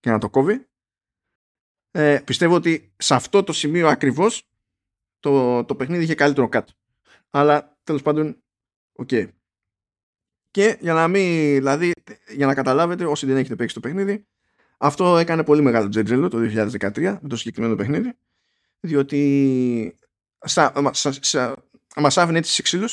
και 0.00 0.10
να 0.10 0.18
το 0.18 0.30
κόβει. 0.30 0.66
Ε, 1.90 2.20
πιστεύω 2.24 2.54
ότι 2.54 2.92
σε 2.96 3.14
αυτό 3.14 3.42
το 3.42 3.52
σημείο 3.52 3.88
ακριβώς 3.88 4.48
το, 5.20 5.64
το 5.64 5.74
παιχνίδι 5.74 6.02
είχε 6.02 6.14
καλύτερο 6.14 6.48
cut. 6.48 6.72
Αλλά 7.30 7.78
τέλος 7.84 8.02
πάντων, 8.02 8.42
OK. 8.92 9.08
Okay. 9.10 9.28
Και 10.50 10.76
για 10.80 10.92
να 10.92 11.08
μην, 11.08 11.54
δηλαδή, 11.54 11.92
για 12.28 12.46
να 12.46 12.54
καταλάβετε 12.54 13.04
όσοι 13.04 13.26
δεν 13.26 13.36
έχετε 13.36 13.56
παίξει 13.56 13.74
το 13.74 13.80
παιχνίδι, 13.80 14.26
αυτό 14.76 15.18
έκανε 15.18 15.44
πολύ 15.44 15.62
μεγάλο 15.62 15.88
τζέρτζελο 15.88 16.28
το 16.28 16.38
2013 16.38 17.18
με 17.20 17.28
το 17.28 17.36
συγκεκριμένο 17.36 17.74
παιχνίδι, 17.74 18.12
διότι 18.80 19.96
στα, 20.38 20.92
στα, 20.92 21.65
μας 22.00 22.18
άφηνε 22.18 22.38
έτσι 22.38 22.52
σε 22.52 22.62
ξύλου 22.62 22.88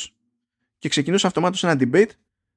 και 0.78 0.88
ξεκινούσε 0.88 1.26
αυτομάτως 1.26 1.64
ένα 1.64 1.76
debate 1.80 2.10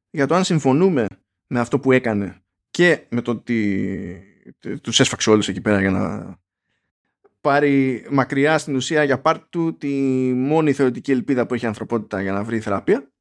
για 0.09 0.27
το 0.27 0.35
αν 0.35 0.43
συμφωνούμε 0.43 1.05
με 1.47 1.59
αυτό 1.59 1.79
που 1.79 1.91
έκανε 1.91 2.41
και 2.69 3.05
με 3.09 3.21
το 3.21 3.31
ότι 3.31 4.21
τους 4.81 4.99
έσφαξε 4.99 5.29
όλους 5.29 5.47
εκεί 5.47 5.61
πέρα 5.61 5.79
για 5.79 5.91
να 5.91 6.35
πάρει 7.41 8.05
μακριά 8.09 8.57
στην 8.57 8.75
ουσία 8.75 9.03
για 9.03 9.21
πάρτι 9.21 9.45
του 9.49 9.77
τη 9.77 9.87
μόνη 10.33 10.73
θεωρητική 10.73 11.11
ελπίδα 11.11 11.45
που 11.45 11.53
έχει 11.53 11.65
η 11.65 11.67
ανθρωπότητα 11.67 12.21
για 12.21 12.31
να 12.31 12.43
βρει 12.43 12.59
θεραπεία 12.59 13.11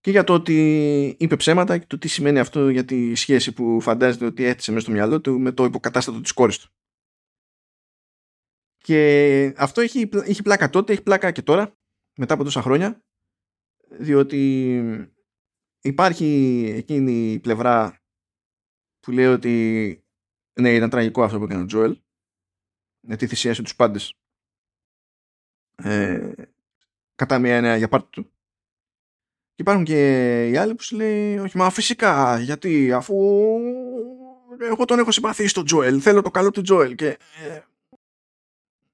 και 0.00 0.10
για 0.10 0.24
το 0.24 0.34
ότι 0.34 1.16
είπε 1.18 1.36
ψέματα 1.36 1.78
και 1.78 1.86
το 1.86 1.98
τι 1.98 2.08
σημαίνει 2.08 2.38
αυτό 2.38 2.68
για 2.68 2.84
τη 2.84 3.14
σχέση 3.14 3.52
που 3.52 3.80
φαντάζεται 3.80 4.24
ότι 4.24 4.44
έθεσε 4.44 4.70
μέσα 4.70 4.84
στο 4.84 4.92
μυαλό 4.92 5.20
του 5.20 5.40
με 5.40 5.52
το 5.52 5.64
υποκατάστατο 5.64 6.20
της 6.20 6.32
κόρης 6.32 6.58
του. 6.58 6.70
Και 8.76 9.54
αυτό 9.56 9.80
έχει, 9.80 10.08
έχει 10.24 10.42
πλάκα 10.42 10.70
τότε, 10.70 10.92
έχει 10.92 11.02
πλάκα 11.02 11.30
και 11.30 11.42
τώρα 11.42 11.76
μετά 12.22 12.34
από 12.34 12.44
τόσα 12.44 12.62
χρόνια 12.62 13.02
διότι 13.88 15.10
υπάρχει 15.80 16.64
εκείνη 16.76 17.32
η 17.32 17.38
πλευρά 17.38 18.00
που 19.00 19.10
λέει 19.10 19.26
ότι 19.26 20.04
ναι 20.60 20.74
ήταν 20.74 20.90
τραγικό 20.90 21.22
αυτό 21.22 21.38
που 21.38 21.44
έκανε 21.44 21.62
ο 21.62 21.66
Τζόελ 21.66 22.00
γιατί 23.00 23.26
θυσίασε 23.26 23.62
τους 23.62 23.76
πάντες 23.76 24.14
ε, 25.74 26.32
κατά 27.14 27.38
μια 27.38 27.56
έννοια 27.56 27.76
για 27.76 27.88
πάρτι 27.88 28.08
του. 28.10 28.22
Και 29.54 29.62
υπάρχουν 29.62 29.84
και 29.84 30.48
οι 30.48 30.56
άλλοι 30.56 30.74
που 30.74 30.82
σου 30.82 30.96
λέει 30.96 31.38
όχι 31.38 31.56
μα 31.56 31.70
φυσικά 31.70 32.38
γιατί 32.38 32.92
αφού 32.92 33.14
εγώ 34.60 34.84
τον 34.84 34.98
έχω 34.98 35.10
συμπαθήσει 35.10 35.48
στον 35.48 35.64
Τζόελ 35.64 36.00
θέλω 36.02 36.22
το 36.22 36.30
καλό 36.30 36.50
του 36.50 36.62
Τζόελ 36.62 36.94
και 36.94 37.18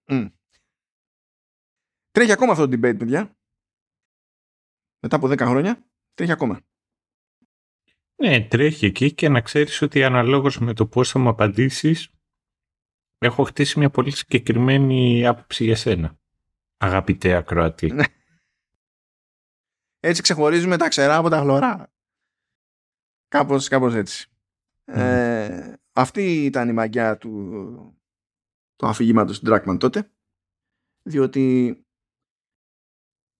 ε, 0.05 0.29
Τρέχει 2.19 2.33
ακόμα 2.33 2.53
αυτό 2.53 2.69
το 2.69 2.77
debate, 2.77 2.99
παιδιά. 2.99 3.37
Μετά 5.03 5.17
από 5.17 5.27
10 5.27 5.39
χρόνια, 5.39 5.85
τρέχει 6.15 6.33
ακόμα. 6.33 6.61
Ναι, 8.17 8.47
τρέχει 8.47 8.87
εκεί 8.87 9.15
και 9.15 9.29
να 9.29 9.41
ξέρεις 9.41 9.83
ότι 9.83 10.05
αναλόγως 10.05 10.59
με 10.59 10.75
το 10.75 10.87
πώς 10.87 11.11
θα 11.11 11.19
μου 11.19 11.29
απαντήσεις 11.29 12.11
έχω 13.19 13.45
χτίσει 13.45 13.79
μια 13.79 13.91
πολύ 13.91 14.11
συγκεκριμένη 14.11 15.27
άποψη 15.27 15.65
για 15.65 15.77
σένα. 15.77 16.19
Αγαπητέ 16.77 17.35
ακροατή. 17.35 17.93
Ναι. 17.93 18.05
Έτσι 20.01 20.23
ξεχωρίζουμε 20.23 20.77
τα 20.77 20.89
ξερά 20.89 21.17
από 21.17 21.29
τα 21.29 21.41
χλωρά. 21.41 21.93
Κάπως, 23.29 23.69
κάπως 23.69 23.95
έτσι. 23.95 24.29
Ε, 24.85 25.75
αυτή 25.93 26.45
ήταν 26.45 26.69
η 26.69 26.73
μαγιά 26.73 27.17
του, 27.17 28.01
του 28.77 28.87
αφηγήματος 28.87 29.39
του 29.39 29.45
Ντράκμαν 29.45 29.79
τότε. 29.79 30.11
Διότι 31.03 31.83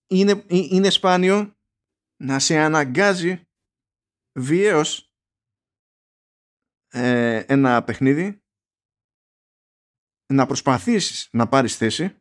είναι, 0.09 0.45
είναι 0.49 0.91
σπάνιο 0.91 1.57
να 2.17 2.39
σε 2.39 2.59
αναγκάζει 2.59 3.43
βιαίως 4.39 5.13
ε, 6.89 7.45
ένα 7.47 7.85
παιχνίδι 7.85 8.43
να 10.33 10.47
προσπαθήσεις 10.47 11.29
να 11.33 11.49
πάρεις 11.49 11.77
θέση 11.77 12.17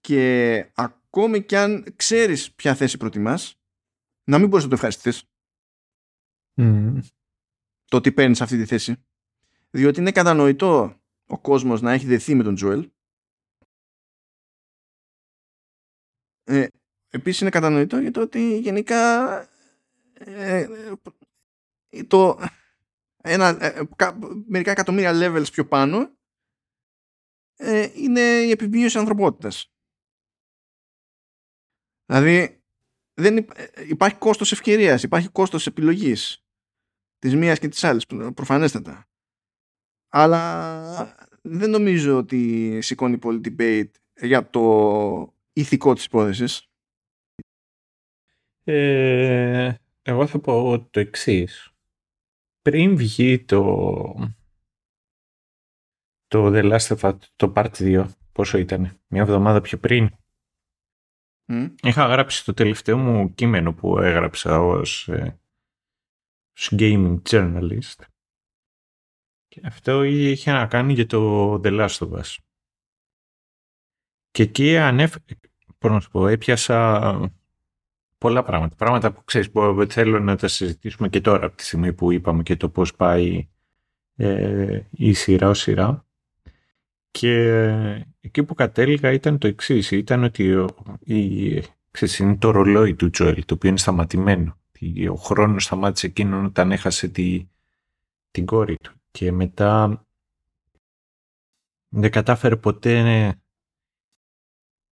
και 0.00 0.58
ακόμη 0.74 1.44
κι 1.44 1.56
αν 1.56 1.96
ξέρεις 1.96 2.54
ποια 2.54 2.74
θέση 2.74 2.96
προτιμάς 2.96 3.60
να 4.24 4.38
μην 4.38 4.48
μπορείς 4.48 4.64
να 4.64 4.70
το 4.70 4.74
ευχαριστηθείς. 4.74 5.24
Το 7.84 7.96
ότι 7.96 8.12
παίρνεις 8.12 8.40
αυτή 8.40 8.56
τη 8.56 8.66
θέση. 8.66 9.04
Διότι 9.70 10.00
είναι 10.00 10.12
κατανοητό 10.12 11.00
ο 11.26 11.40
κόσμος 11.40 11.80
να 11.80 11.92
έχει 11.92 12.06
δεθεί 12.06 12.34
με 12.34 12.42
τον 12.42 12.54
Τζοέλ 12.54 12.90
ε, 16.50 16.66
επίσης 17.10 17.40
είναι 17.40 17.50
κατανοητό 17.50 17.98
για 17.98 18.10
το 18.10 18.20
ότι 18.20 18.58
γενικά 18.58 19.28
ε, 20.12 20.66
το, 22.06 22.38
ένα, 23.22 23.64
ε, 23.64 23.80
μερικά 24.46 24.70
εκατομμύρια 24.70 25.12
levels 25.14 25.52
πιο 25.52 25.66
πάνω 25.66 26.18
ε, 27.56 27.88
είναι 27.94 28.20
η 28.20 28.50
επιβίωση 28.50 28.98
ανθρωπότητας. 28.98 29.72
Δηλαδή 32.06 32.62
δεν 33.14 33.36
ε, 33.36 33.46
υπάρχει 33.88 34.16
κόστος 34.16 34.52
ευκαιρίας, 34.52 35.02
υπάρχει 35.02 35.28
κόστος 35.28 35.66
επιλογής 35.66 36.44
της 37.18 37.36
μίας 37.36 37.58
και 37.58 37.68
της 37.68 37.84
άλλης 37.84 38.06
προφανέστατα. 38.34 39.08
Αλλά 40.08 41.16
δεν 41.42 41.70
νομίζω 41.70 42.16
ότι 42.16 42.78
σηκώνει 42.82 43.18
πολύ 43.18 43.40
debate 43.44 43.90
για 44.20 44.50
το 44.50 45.39
ηθικό 45.60 45.94
της 45.94 46.04
υπόθεσης. 46.04 46.68
Ε, 48.64 49.74
εγώ 50.02 50.26
θα 50.26 50.40
πω 50.40 50.86
το 50.90 51.00
εξής. 51.00 51.72
Πριν 52.62 52.96
βγει 52.96 53.44
το, 53.44 53.62
το 56.26 56.46
The 56.46 56.72
Last 56.72 56.96
of 56.96 56.98
Us, 56.98 57.18
το 57.36 57.52
Part 57.56 57.70
2, 57.72 58.06
πόσο 58.32 58.58
ήταν, 58.58 59.00
μια 59.06 59.22
εβδομάδα 59.22 59.60
πιο 59.60 59.78
πριν, 59.78 60.10
είχα 61.82 62.06
γράψει 62.06 62.44
το 62.44 62.54
τελευταίο 62.54 62.98
μου 62.98 63.34
κείμενο 63.34 63.74
που 63.74 63.98
έγραψα 63.98 64.60
ως, 64.60 65.08
ε, 65.08 65.40
ως 66.56 66.72
gaming 66.72 67.22
journalist. 67.30 68.04
Και 69.48 69.60
αυτό 69.64 70.02
είχε 70.02 70.52
να 70.52 70.66
κάνει 70.66 70.92
για 70.92 71.06
το 71.06 71.52
The 71.54 71.80
Last 71.80 71.98
of 71.98 72.20
Us. 72.20 72.36
Και 74.30 74.42
εκεί 74.42 74.76
ανέφερα, 74.76 75.24
πώς 75.80 75.90
να 75.90 76.00
σου 76.00 76.10
πω, 76.10 76.26
έπιασα 76.26 77.30
πολλά 78.18 78.42
πράγματα. 78.42 78.76
Πράγματα 78.76 79.12
που 79.12 79.24
ξέρεις 79.24 79.50
που 79.50 79.86
θέλω 79.88 80.20
να 80.20 80.36
τα 80.36 80.48
συζητήσουμε 80.48 81.08
και 81.08 81.20
τώρα 81.20 81.46
από 81.46 81.56
τη 81.56 81.64
στιγμή 81.64 81.92
που 81.92 82.12
είπαμε 82.12 82.42
και 82.42 82.56
το 82.56 82.68
πώς 82.68 82.94
πάει 82.94 83.48
ε, 84.16 84.80
η 84.90 85.12
σειρά 85.12 85.48
ως 85.48 85.58
σειρά. 85.58 86.04
Και 87.10 87.34
εκεί 88.20 88.44
που 88.44 88.54
κατέληγα 88.54 89.12
ήταν 89.12 89.38
το 89.38 89.46
εξής. 89.46 89.90
Ήταν 89.90 90.24
ότι 90.24 90.54
ο, 90.54 90.68
η, 91.00 91.62
ξέρεις, 91.90 92.18
είναι 92.18 92.36
το 92.36 92.50
ρολόι 92.50 92.94
του 92.94 93.10
Τζοέλ, 93.10 93.44
το 93.44 93.54
οποίο 93.54 93.68
είναι 93.68 93.78
σταματημένο. 93.78 94.58
Ο 95.10 95.14
χρόνος 95.14 95.64
σταμάτησε 95.64 96.06
εκείνον 96.06 96.44
όταν 96.44 96.72
έχασε 96.72 97.08
τη, 97.08 97.48
την 98.30 98.46
κόρη 98.46 98.76
του. 98.76 98.92
Και 99.10 99.32
μετά 99.32 100.04
δεν 101.88 102.10
κατάφερε 102.10 102.56
ποτέ 102.56 103.39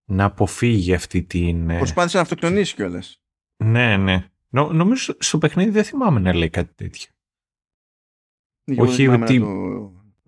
να 0.09 0.25
αποφύγει 0.25 0.95
αυτή 0.95 1.23
την... 1.23 1.71
Ε, 1.71 1.79
Προσπάθησε 1.79 2.17
να 2.17 2.23
αυτοκτονήσει 2.23 2.75
κιόλας. 2.75 3.21
Ναι, 3.57 3.97
ναι. 3.97 4.29
Νο, 4.49 4.73
νομίζω 4.73 5.15
στο 5.19 5.39
παιχνίδι 5.39 5.71
δεν 5.71 5.85
θυμάμαι 5.85 6.21
να 6.21 6.35
λέει 6.35 6.51
κάτι 6.51 6.75
τέτοιο. 6.75 7.11
Όχι 8.77 9.09
ότι... 9.09 9.41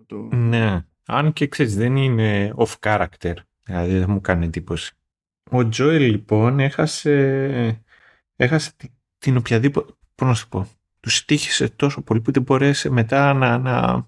Το, 0.05 0.29
Ναι. 0.31 0.85
Αν 1.05 1.33
και 1.33 1.47
ξέρεις 1.47 1.75
δεν 1.75 1.95
είναι 1.95 2.53
off 2.57 2.73
character. 2.79 3.33
Δηλαδή 3.63 3.97
δεν 3.97 4.09
μου 4.09 4.21
κάνει 4.21 4.45
εντύπωση. 4.45 4.93
Ο 5.49 5.67
Τζόελ 5.69 6.11
λοιπόν 6.11 6.59
έχασε, 6.59 7.83
έχασε 8.35 8.71
την 9.17 9.37
οποιαδήποτε... 9.37 9.93
Πώς 10.15 10.27
να 10.27 10.33
σου 10.33 10.49
πω; 10.49 10.67
Του 10.99 11.09
στήχησε 11.09 11.69
τόσο 11.69 12.01
πολύ 12.01 12.21
που 12.21 12.31
δεν 12.31 12.41
μπορέσει 12.43 12.89
μετά 12.89 13.33
να, 13.33 13.57
να, 13.57 14.07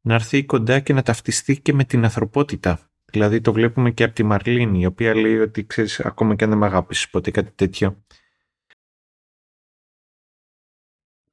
να 0.00 0.14
έρθει 0.14 0.44
κοντά 0.44 0.80
και 0.80 0.92
να 0.92 1.02
ταυτιστεί 1.02 1.60
και 1.60 1.72
με 1.72 1.84
την 1.84 2.04
ανθρωπότητα. 2.04 2.91
Δηλαδή 3.12 3.40
το 3.40 3.52
βλέπουμε 3.52 3.90
και 3.90 4.04
από 4.04 4.14
τη 4.14 4.22
Μαρλίνη, 4.22 4.80
η 4.80 4.86
οποία 4.86 5.14
λέει 5.14 5.38
ότι 5.38 5.66
ξέρεις, 5.66 6.00
ακόμα 6.00 6.34
και 6.34 6.44
αν 6.44 6.50
δεν 6.50 6.58
με 6.58 6.66
αγάπησες 6.66 7.10
ποτέ 7.10 7.30
κάτι 7.30 7.50
τέτοιο. 7.54 8.04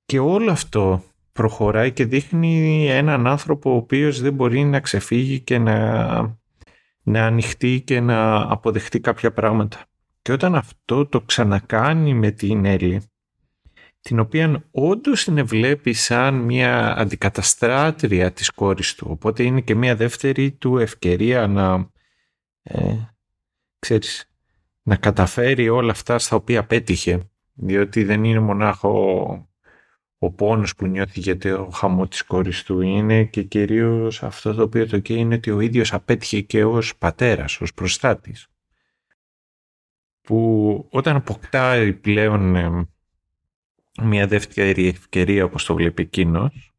Και 0.05 0.19
όλο 0.19 0.51
αυτό 0.51 1.03
προχωράει 1.31 1.91
και 1.91 2.05
δείχνει 2.05 2.85
έναν 2.87 3.27
άνθρωπο 3.27 3.71
ο 3.71 3.75
οποίος 3.75 4.21
δεν 4.21 4.33
μπορεί 4.33 4.63
να 4.63 4.79
ξεφύγει 4.79 5.39
και 5.39 5.57
να, 5.57 6.17
να 7.03 7.25
ανοιχτεί 7.25 7.81
και 7.81 7.99
να 7.99 8.41
αποδεχτεί 8.51 8.99
κάποια 8.99 9.31
πράγματα. 9.31 9.85
Και 10.21 10.31
όταν 10.31 10.55
αυτό 10.55 11.05
το 11.05 11.21
ξανακάνει 11.21 12.13
με 12.13 12.31
την 12.31 12.65
Έλλη, 12.65 13.08
την 14.01 14.19
οποία 14.19 14.63
όντως 14.71 15.23
την 15.23 15.45
βλέπει 15.45 15.93
σαν 15.93 16.35
μια 16.35 16.97
αντικαταστράτρια 16.97 18.31
της 18.31 18.49
κόρης 18.49 18.95
του. 18.95 19.07
Οπότε 19.09 19.43
είναι 19.43 19.61
και 19.61 19.75
μια 19.75 19.95
δεύτερη 19.95 20.51
του 20.51 20.77
ευκαιρία 20.77 21.47
να, 21.47 21.91
ε, 22.61 22.95
ξέρεις, 23.79 24.31
να 24.81 24.95
καταφέρει 24.95 25.69
όλα 25.69 25.91
αυτά 25.91 26.19
στα 26.19 26.35
οποία 26.35 26.65
πέτυχε. 26.65 27.29
Διότι 27.53 28.03
δεν 28.03 28.23
είναι 28.23 28.39
μονάχο 28.39 29.49
ο 30.17 30.31
πόνος 30.31 30.75
που 30.75 30.85
νιώθει 30.85 31.19
για 31.19 31.37
το 31.37 31.69
χαμό 31.73 32.07
της 32.07 32.23
κόρης 32.23 32.63
του. 32.63 32.81
Είναι 32.81 33.23
και 33.23 33.43
κυρίως 33.43 34.23
αυτό 34.23 34.53
το 34.53 34.63
οποίο 34.63 34.87
το 34.87 34.99
καίει 34.99 35.17
είναι 35.17 35.35
ότι 35.35 35.51
ο 35.51 35.59
ίδιος 35.59 35.93
απέτυχε 35.93 36.41
και 36.41 36.63
ως 36.63 36.97
πατέρας, 36.97 37.61
ως 37.61 37.73
προστάτης. 37.73 38.47
Που 40.21 40.87
όταν 40.91 41.15
αποκτάει 41.15 41.93
πλέον 41.93 42.55
ε, 42.55 42.87
μια 44.01 44.27
δεύτερη 44.27 44.87
ευκαιρία 44.87 45.43
όπως 45.45 45.65
το 45.65 45.75
βλέπει 45.75 46.01
εκείνος. 46.01 46.73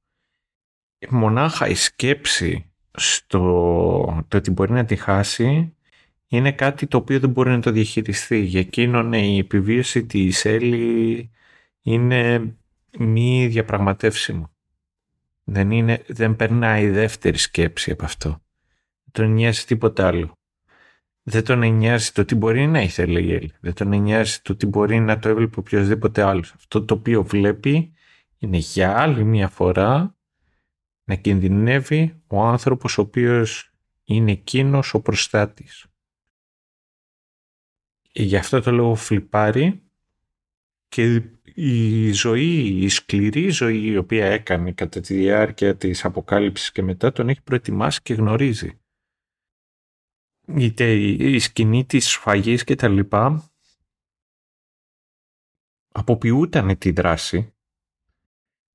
μονάχα 1.08 1.68
η 1.68 1.74
σκέψη 1.74 2.72
στο 2.92 4.24
το 4.28 4.36
ότι 4.36 4.50
μπορεί 4.50 4.72
να 4.72 4.84
τη 4.84 4.96
χάσει 4.96 5.74
είναι 6.26 6.52
κάτι 6.52 6.86
το 6.86 6.96
οποίο 6.96 7.20
δεν 7.20 7.30
μπορεί 7.30 7.50
να 7.50 7.60
το 7.60 7.70
διαχειριστεί. 7.70 8.38
Για 8.38 8.60
εκείνον 8.60 9.12
η 9.12 9.38
επιβίωση 9.38 10.06
της 10.06 10.44
Έλλη 10.44 11.30
είναι 11.82 12.54
μη 12.98 13.46
διαπραγματεύσιμο. 13.46 14.50
Δεν, 15.44 15.70
είναι, 15.70 16.04
δεν 16.06 16.36
περνάει 16.36 16.84
η 16.84 16.90
δεύτερη 16.90 17.38
σκέψη 17.38 17.90
από 17.90 18.04
αυτό. 18.04 18.28
Δεν 19.04 19.12
τον 19.12 19.32
νοιάζει 19.32 19.64
τίποτα 19.64 20.06
άλλο. 20.06 20.32
Δεν 21.30 21.44
τον 21.44 21.58
νοιάζει 21.58 22.12
το 22.12 22.24
τι 22.24 22.34
μπορεί 22.34 22.66
να 22.66 22.82
ήθελε 22.82 23.20
η 23.20 23.32
Έλλη. 23.34 23.52
Δεν 23.60 23.74
τον 23.74 23.88
νοιάζει 23.88 24.40
το 24.42 24.56
τι 24.56 24.66
μπορεί 24.66 25.00
να 25.00 25.18
το 25.18 25.28
έβλεπε 25.28 25.58
οποιοδήποτε 25.58 26.22
άλλος. 26.22 26.52
Αυτό 26.52 26.84
το 26.84 26.94
οποίο 26.94 27.22
βλέπει 27.24 27.92
είναι 28.38 28.56
για 28.56 28.98
άλλη 28.98 29.24
μια 29.24 29.48
φορά 29.48 30.16
να 31.04 31.14
κινδυνεύει 31.14 32.22
ο 32.26 32.42
άνθρωπος 32.42 32.98
ο 32.98 33.00
οποίος 33.00 33.70
είναι 34.04 34.32
εκείνος 34.32 34.94
ο 34.94 35.00
προστάτης. 35.00 35.86
Γι' 38.12 38.36
αυτό 38.36 38.60
το 38.60 38.70
λόγο 38.70 38.94
φλιπάρει 38.94 39.82
και 40.88 41.22
η 41.54 42.12
ζωή, 42.12 42.82
η 42.84 42.88
σκληρή 42.88 43.48
ζωή 43.48 43.86
η 43.86 43.96
οποία 43.96 44.26
έκανε 44.26 44.72
κατά 44.72 45.00
τη 45.00 45.14
διάρκεια 45.14 45.76
της 45.76 46.04
αποκάλυψης 46.04 46.72
και 46.72 46.82
μετά 46.82 47.12
τον 47.12 47.28
έχει 47.28 47.42
προετοιμάσει 47.42 48.00
και 48.02 48.14
γνωρίζει 48.14 48.79
είτε 50.56 50.92
η 50.94 51.38
σκηνή 51.38 51.84
της 51.84 52.08
σφαγής 52.08 52.64
και 52.64 52.74
τα 52.74 52.88
λοιπά 52.88 53.50
αποποιούταν 55.92 56.78
τη 56.78 56.90
δράση 56.90 57.54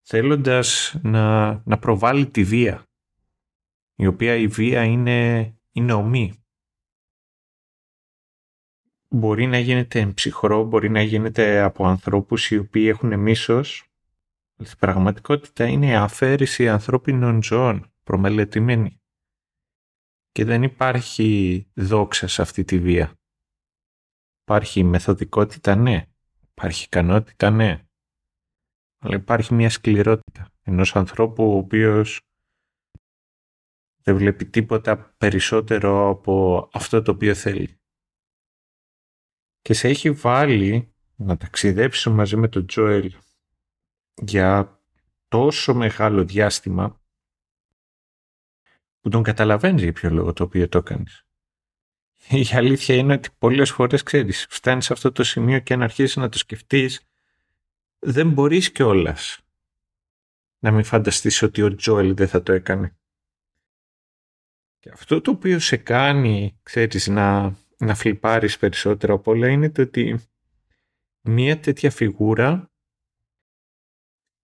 θέλοντας 0.02 0.95
να, 1.02 1.52
να 1.66 1.78
προβάλλει 1.80 2.28
τη 2.28 2.44
βία 2.44 2.86
η 3.95 4.08
οποία 4.08 4.36
η 4.36 4.48
βία 4.48 4.84
είναι, 4.84 5.54
είναι 5.72 5.94
ομή. 5.94 6.45
μπορεί 9.16 9.45
να 9.45 9.60
γίνεται 9.60 10.06
ψυχρό, 10.06 10.64
μπορεί 10.64 10.90
να 10.90 11.02
γίνεται 11.02 11.60
από 11.60 11.88
ανθρώπους 11.88 12.52
οι 12.52 12.58
οποίοι 12.58 12.86
έχουν 12.88 13.20
μίσος. 13.20 13.90
Στην 14.64 14.78
πραγματικότητα 14.78 15.66
είναι 15.66 15.98
αφαίρεση 15.98 16.70
ανθρώπινων 16.70 17.44
ζώων, 17.44 17.92
προμελετημένη. 18.04 19.00
Και 20.36 20.46
δεν 20.46 20.64
υπάρχει 20.64 21.68
δόξα 21.74 22.28
σε 22.28 22.42
αυτή 22.42 22.64
τη 22.64 22.80
βία. 22.80 23.14
Υπάρχει 24.42 24.84
μεθοδικότητα, 24.84 25.76
ναι. 25.76 26.06
Υπάρχει 26.50 26.84
ικανότητα, 26.84 27.50
ναι. 27.50 27.86
Αλλά 29.00 29.16
υπάρχει 29.16 29.54
μια 29.54 29.70
σκληρότητα 29.70 30.52
ενός 30.62 30.96
ανθρώπου 30.96 31.44
ο 31.44 31.58
οποίος 31.58 32.22
δεν 34.04 34.18
βλέπει 34.18 34.46
τίποτα 34.46 35.14
περισσότερο 35.18 36.10
από 36.10 36.68
αυτό 36.74 37.02
το 37.02 37.12
οποίο 37.12 37.36
θέλει. 37.36 37.80
Και 39.62 39.74
σε 39.74 39.88
έχει 39.88 40.12
βάλει 40.12 40.94
να 41.16 41.38
ταξιδέψει 41.38 42.10
μαζί 42.10 42.36
με 42.36 42.48
τον 42.48 42.66
Τζόελ 42.66 43.16
για 44.22 44.80
τόσο 45.28 45.74
μεγάλο 45.74 46.26
διάστημα 46.26 47.00
που 49.06 49.11
τον 49.11 49.24
καταλαβαίνεις 49.24 49.84
για 49.84 49.93
ποιο 49.93 50.09
λόγο 50.09 50.34
το 50.34 50.43
οποίο 50.43 50.69
το 50.69 50.77
έκανες. 50.77 51.25
Η 52.30 52.48
αλήθεια 52.51 52.95
είναι 52.95 53.14
ότι 53.14 53.30
πολλές 53.38 53.72
φορές 53.72 54.03
ξέρεις, 54.03 54.48
φτάνεις 54.50 54.85
σε 54.85 54.93
αυτό 54.93 55.11
το 55.11 55.24
σημείο 55.24 55.59
και 55.59 55.74
αν 55.74 55.82
αρχίσεις 55.82 56.16
να 56.16 56.30
το 56.30 56.38
σκεφτείς, 56.38 57.08
δεν 58.00 58.30
μπορείς 58.30 58.72
κιόλας 58.72 59.40
να 60.59 60.72
μην 60.72 60.84
φανταστείς 60.84 61.42
ότι 61.42 61.61
ο 61.61 61.75
Τζόελ 61.75 62.14
δεν 62.14 62.27
θα 62.27 62.43
το 62.43 62.53
έκανε. 62.53 62.95
Και 64.80 64.90
αυτό 64.93 65.22
το 65.22 65.32
οποίο 65.32 65.59
σε 65.59 65.77
κάνει, 65.77 66.59
ξέρεις, 66.64 67.08
να, 67.08 67.56
να 67.77 67.95
φλιπάρεις 67.95 68.58
περισσότερο 68.58 69.14
από 69.14 69.32
όλα 69.32 69.48
είναι 69.48 69.69
το 69.69 69.82
ότι 69.82 70.19
μία 71.22 71.59
τέτοια 71.59 71.92
φιγούρα 71.92 72.72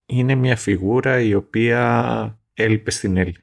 είναι 0.05 0.35
μια 0.35 0.55
φιγούρα 0.55 1.21
η 1.21 1.33
οποία 1.33 2.39
έλειπε 2.53 2.91
στην 2.91 3.17
Έλλη. 3.17 3.40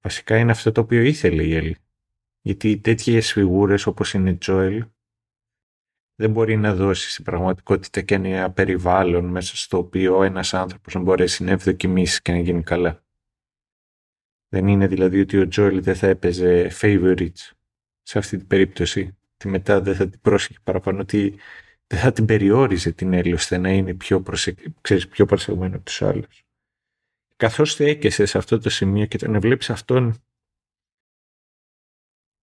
Βασικά 0.00 0.38
είναι 0.38 0.50
αυτό 0.50 0.72
το 0.72 0.80
οποίο 0.80 1.02
ήθελε 1.02 1.42
η 1.42 1.54
Έλλη. 1.54 1.76
Γιατί 2.40 2.78
τέτοιες 2.78 3.32
φιγούρες 3.32 3.86
όπως 3.86 4.14
είναι 4.14 4.34
Τζόελ 4.34 4.84
δεν 6.14 6.30
μπορεί 6.30 6.56
να 6.56 6.74
δώσει 6.74 7.10
στην 7.10 7.24
πραγματικότητα 7.24 8.00
και 8.00 8.14
ένα 8.14 8.50
περιβάλλον 8.50 9.24
μέσα 9.24 9.56
στο 9.56 9.78
οποίο 9.78 10.22
ένας 10.22 10.54
άνθρωπος 10.54 10.94
να 10.94 11.00
μπορέσει 11.00 11.44
να 11.44 11.50
ευδοκιμήσει 11.50 12.22
και 12.22 12.32
να 12.32 12.38
γίνει 12.38 12.62
καλά. 12.62 13.04
Δεν 14.48 14.66
είναι 14.66 14.86
δηλαδή 14.86 15.20
ότι 15.20 15.38
ο 15.38 15.48
Τζόελ 15.48 15.82
δεν 15.82 15.94
θα 15.94 16.06
έπαιζε 16.06 16.70
favorites 16.80 17.50
σε 18.02 18.18
αυτή 18.18 18.36
την 18.36 18.46
περίπτωση. 18.46 19.18
Τη 19.36 19.48
μετά 19.48 19.80
δεν 19.80 19.94
θα 19.94 20.08
την 20.08 20.20
πρόσεχε 20.20 20.58
παραπάνω 20.62 21.00
ότι 21.00 21.34
δεν 21.86 21.98
θα 21.98 22.12
την 22.12 22.24
περιόριζε 22.24 22.92
την 22.92 23.12
Έλλη 23.12 23.32
ώστε 23.32 23.58
να 23.58 23.70
είναι 23.70 23.94
πιο, 23.94 24.20
προσε... 24.20 24.54
ξέρεις, 24.80 25.08
πιο 25.08 25.26
προσεγμένο 25.26 25.76
από 25.76 25.84
τους 25.84 26.02
άλλους. 26.02 26.44
Καθώς 27.40 27.70
στέκεσαι 27.70 28.26
σε 28.26 28.38
αυτό 28.38 28.58
το 28.58 28.70
σημείο 28.70 29.06
και 29.06 29.18
τον 29.18 29.40
βλέπεις 29.40 29.70
αυτόν 29.70 30.24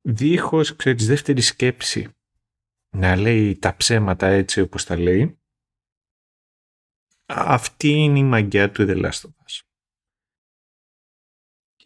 δίχως, 0.01 0.76
ξέρεις, 0.76 1.08
δεύτερης 1.08 1.48
σκέψη 1.48 2.09
να 2.95 3.16
λέει 3.16 3.58
τα 3.58 3.76
ψέματα 3.76 4.27
έτσι 4.27 4.61
όπως 4.61 4.84
τα 4.84 4.98
λέει, 4.98 5.40
αυτή 7.26 7.90
είναι 7.90 8.19
η 8.19 8.24
μαγιά 8.24 8.72
του 8.72 8.85
The 8.88 9.03
Last 9.03 9.22
of 9.22 9.30
Us. 9.30 9.61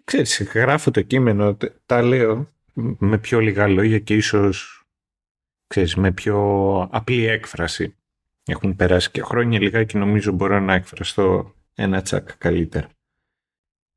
Ξέρεις, 0.03 0.41
γράφω 0.41 0.91
το 0.91 1.01
κείμενο, 1.01 1.57
τα 1.85 2.01
λέω 2.01 2.53
με 2.99 3.17
πιο 3.17 3.39
λίγα 3.39 3.67
λόγια 3.67 3.99
και 3.99 4.15
ίσως 4.15 4.85
ξέρεις, 5.67 5.95
με 5.95 6.11
πιο 6.11 6.37
απλή 6.91 7.25
έκφραση. 7.25 7.95
Έχουν 8.43 8.75
περάσει 8.75 9.11
και 9.11 9.21
χρόνια 9.21 9.61
λιγάκι 9.61 9.97
νομίζω 9.97 10.31
μπορώ 10.31 10.59
να 10.59 10.73
εκφραστώ 10.73 11.55
ένα 11.73 12.01
τσακ 12.01 12.37
καλύτερα. 12.37 12.89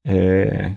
Ε, 0.06 0.74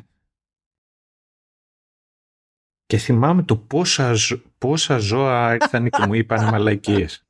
και 2.86 2.98
θυμάμαι 2.98 3.44
το 3.44 3.58
πόσα, 3.58 4.16
πόσα 4.58 4.98
ζώα 4.98 5.54
ήρθαν 5.54 5.90
και 5.90 6.06
μου 6.08 6.14
είπαν 6.14 6.50
μαλακίες. 6.50 7.26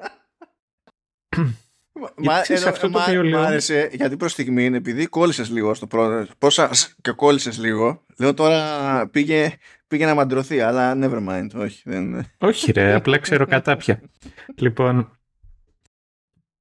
Μα, 2.16 2.42
ενώ, 2.48 2.70
αυτό 2.70 2.90
το 2.90 3.00
οποίο 3.02 3.24
λέω... 3.24 3.40
άρεσε 3.40 3.90
γιατί 3.94 4.18
προς 4.18 4.32
στιγμή 4.32 4.66
είναι 4.66 4.78
επειδή 4.78 5.08
κόλλησες 5.08 5.50
λίγο 5.50 5.74
στο 5.74 5.88
πρώτο 5.88 6.34
πόσα 6.38 6.70
και 7.02 7.12
κόλλησες 7.12 7.58
λίγο 7.58 8.04
λέω 8.18 8.34
τώρα 8.34 9.08
πήγε, 9.08 9.58
πήγε 9.88 10.06
να 10.06 10.14
μαντρωθεί 10.14 10.62
αλλά 10.62 10.94
never 10.96 11.28
mind 11.28 11.48
όχι, 11.56 11.82
δεν... 11.86 12.26
όχι 12.38 12.72
ρε 12.72 12.94
απλά 12.94 13.18
ξέρω 13.18 13.46
κατάπια 13.56 14.02
λοιπόν 14.56 15.20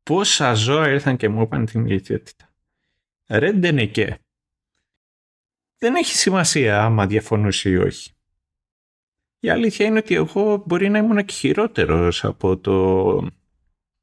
πόσα 0.02 0.54
ζώα 0.54 0.88
ήρθαν 0.88 1.16
και 1.16 1.28
μου 1.28 1.42
είπαν 1.42 1.66
την 1.66 1.86
ιδιότητα 1.86 2.50
ρέντενε 3.26 3.86
και 3.86 4.18
δεν 5.78 5.94
έχει 5.94 6.16
σημασία 6.16 6.84
άμα 6.84 7.06
διαφωνούσε 7.06 7.70
ή 7.70 7.76
όχι 7.76 8.16
η 9.46 9.50
αλήθεια 9.50 9.86
είναι 9.86 9.98
ότι 9.98 10.14
εγώ 10.14 10.62
μπορεί 10.66 10.88
να 10.88 10.98
ήμουν 10.98 11.24
και 11.24 11.34
χειρότερος 11.34 12.24
από 12.24 12.58
το, 12.58 13.28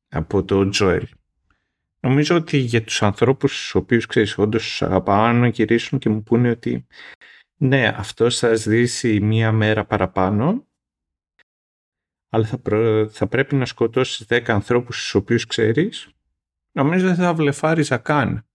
από 0.09 0.43
το 0.43 0.69
Τζοέλ. 0.69 1.07
Νομίζω 1.99 2.35
ότι 2.35 2.57
για 2.57 2.83
τους 2.83 3.03
ανθρώπους 3.03 3.51
τους 3.51 3.75
οποίους 3.75 4.05
ξέρεις 4.05 4.37
όντως 4.37 4.81
αγαπάω 4.81 5.31
να 5.31 5.47
γυρίσουν 5.47 5.99
και 5.99 6.09
μου 6.09 6.23
πούνε 6.23 6.49
ότι 6.49 6.87
ναι 7.55 7.87
αυτός 7.87 8.39
θα 8.39 8.55
ζήσει 8.55 9.19
μία 9.19 9.51
μέρα 9.51 9.85
παραπάνω 9.85 10.67
αλλά 12.29 12.45
θα, 12.45 12.59
θα 13.09 13.27
πρέπει 13.27 13.55
να 13.55 13.65
σκοτώσεις 13.65 14.25
10 14.29 14.49
ανθρώπους 14.49 14.97
στους 14.97 15.15
οποίους 15.15 15.45
ξέρεις 15.45 16.09
νομίζω 16.71 17.05
δεν 17.05 17.15
θα 17.15 17.33
βλεφάριζα 17.33 17.97
καν 17.97 18.45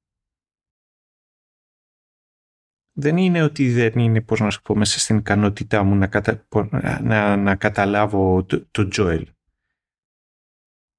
δεν 3.00 3.16
είναι 3.16 3.42
ότι 3.42 3.72
δεν 3.72 3.98
είναι, 3.98 4.20
πώς 4.20 4.40
να 4.40 4.50
σου 4.50 4.62
πω, 4.62 4.76
μέσα 4.76 4.98
στην 4.98 5.16
ικανότητά 5.16 5.82
μου 5.82 5.94
να, 5.94 7.00
να, 7.02 7.36
να 7.36 7.54
καταλάβω 7.54 8.46
το 8.70 8.88
Τζόελ. 8.88 9.26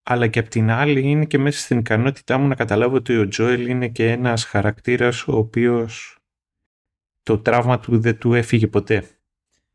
Αλλά 0.03 0.27
και 0.27 0.39
απ' 0.39 0.47
την 0.47 0.69
άλλη 0.69 1.01
είναι 1.01 1.25
και 1.25 1.37
μέσα 1.37 1.59
στην 1.59 1.77
ικανότητά 1.77 2.37
μου 2.37 2.47
να 2.47 2.55
καταλάβω 2.55 2.95
ότι 2.95 3.17
ο 3.17 3.27
Τζόελ 3.27 3.67
είναι 3.67 3.87
και 3.87 4.11
ένας 4.11 4.43
χαρακτήρας 4.43 5.27
ο 5.27 5.37
οποίος 5.37 6.17
το 7.23 7.39
τραύμα 7.39 7.79
του 7.79 7.99
δεν 7.99 8.17
του 8.17 8.33
έφυγε 8.33 8.67
ποτέ. 8.67 9.07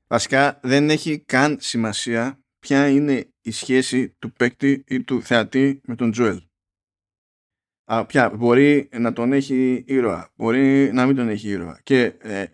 Βασικά 0.06 0.60
δεν 0.62 0.90
έχει 0.90 1.18
καν 1.18 1.56
σημασία 1.60 2.38
ποια 2.58 2.88
είναι 2.88 3.28
η 3.40 3.50
σχέση 3.50 4.08
του 4.18 4.32
παίκτη 4.32 4.84
ή 4.86 5.02
του 5.02 5.22
θεατή 5.22 5.80
με 5.84 5.94
τον 5.94 6.10
Τζόελ 6.10 6.42
α, 7.84 8.06
πια, 8.06 8.30
μπορεί 8.30 8.88
να 8.92 9.12
τον 9.12 9.32
έχει 9.32 9.84
ήρωα, 9.86 10.32
μπορεί 10.34 10.92
να 10.92 11.06
μην 11.06 11.16
τον 11.16 11.28
έχει 11.28 11.48
ήρωα. 11.48 11.80
Και 11.82 12.02
ε, 12.18 12.44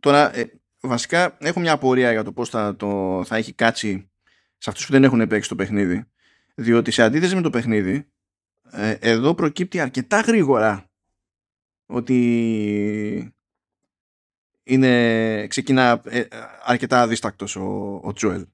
τώρα 0.00 0.36
ε, 0.36 0.60
βασικά 0.80 1.36
έχω 1.40 1.60
μια 1.60 1.72
απορία 1.72 2.12
για 2.12 2.24
το 2.24 2.32
πώς 2.32 2.48
θα, 2.48 2.76
το, 2.76 3.22
θα 3.24 3.36
έχει 3.36 3.52
κάτσει 3.52 4.10
σε 4.58 4.70
αυτούς 4.70 4.86
που 4.86 4.92
δεν 4.92 5.04
έχουν 5.04 5.26
παίξει 5.26 5.48
το 5.48 5.54
παιχνίδι. 5.54 6.04
Διότι 6.54 6.90
σε 6.90 7.02
αντίθεση 7.02 7.34
με 7.34 7.40
το 7.40 7.50
παιχνίδι, 7.50 8.08
ε, 8.70 8.96
εδώ 9.00 9.34
προκύπτει 9.34 9.80
αρκετά 9.80 10.20
γρήγορα 10.20 10.90
ότι 11.86 13.34
είναι, 14.62 15.46
ξεκινά 15.46 16.02
ε, 16.04 16.22
αρκετά 16.64 17.00
αδίστακτος 17.00 17.56
ο, 17.56 18.00
ο 18.02 18.12
Τζοέλ. 18.12 18.46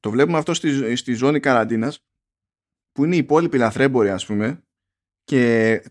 Το 0.00 0.10
βλέπουμε 0.10 0.38
αυτό 0.38 0.54
στη, 0.54 0.96
στη 0.96 1.12
ζώνη 1.12 1.40
καραντίνας 1.40 2.04
που 2.92 3.04
είναι 3.04 3.14
οι 3.14 3.18
υπόλοιποι 3.18 3.58
λαθρέμποροι 3.58 4.10
ας 4.10 4.26
πούμε 4.26 4.64
και 5.24 5.82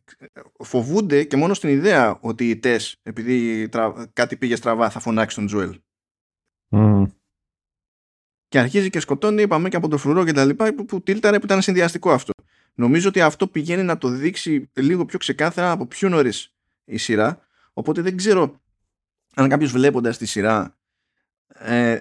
φοβούνται 0.59 1.23
και 1.23 1.37
μόνο 1.37 1.53
στην 1.53 1.69
ιδέα 1.69 2.17
ότι 2.21 2.49
οι 2.49 2.57
Τες 2.57 2.99
επειδή 3.03 3.69
κάτι 4.13 4.37
πήγε 4.37 4.55
στραβά 4.55 4.89
θα 4.89 4.99
φωνάξει 4.99 5.35
τον 5.35 5.45
Τζουέλ. 5.45 5.79
Και 8.47 8.59
αρχίζει 8.59 8.89
και 8.89 8.99
σκοτώνει 8.99 9.41
είπαμε 9.41 9.69
και 9.69 9.75
από 9.75 9.87
το 9.87 9.97
φρουρό 9.97 10.25
και 10.25 10.31
τα 10.31 10.45
λοιπά 10.45 10.73
που, 10.73 10.85
που 10.85 11.01
τίλταρε 11.01 11.39
που 11.39 11.45
ήταν 11.45 11.61
συνδυαστικό 11.61 12.11
αυτό. 12.11 12.31
Νομίζω 12.73 13.09
ότι 13.09 13.21
αυτό 13.21 13.47
πηγαίνει 13.47 13.83
να 13.83 13.97
το 13.97 14.07
δείξει 14.07 14.69
λίγο 14.73 15.05
πιο 15.05 15.17
ξεκάθαρα 15.17 15.71
από 15.71 15.85
πιο 15.85 16.09
νωρίς 16.09 16.53
η 16.85 16.97
σειρά. 16.97 17.39
Οπότε 17.73 18.01
δεν 18.01 18.17
ξέρω 18.17 18.61
αν 19.35 19.49
κάποιος 19.49 19.71
βλέποντας 19.71 20.17
τη 20.17 20.25
σειρά 20.25 20.77
ε, 21.47 21.97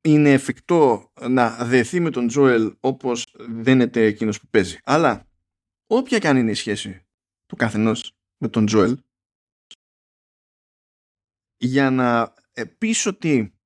είναι 0.00 0.32
εφικτό 0.32 1.12
να 1.28 1.50
δεθεί 1.50 2.00
με 2.00 2.10
τον 2.10 2.26
Τζόελ 2.26 2.74
όπως 2.80 3.34
δένεται 3.48 4.04
εκείνος 4.04 4.40
που 4.40 4.46
παίζει. 4.50 4.78
Αλλά 4.84 5.26
όποια 5.86 6.18
και 6.18 6.28
αν 6.28 6.36
είναι 6.36 6.50
η 6.50 6.54
σχέση 6.54 7.06
του 7.46 7.56
καθενός 7.56 8.16
με 8.36 8.48
τον 8.48 8.66
Τζοέλ 8.66 8.98
για 11.56 11.90
να 11.90 12.34
πεις 12.78 13.06
ότι 13.06 13.58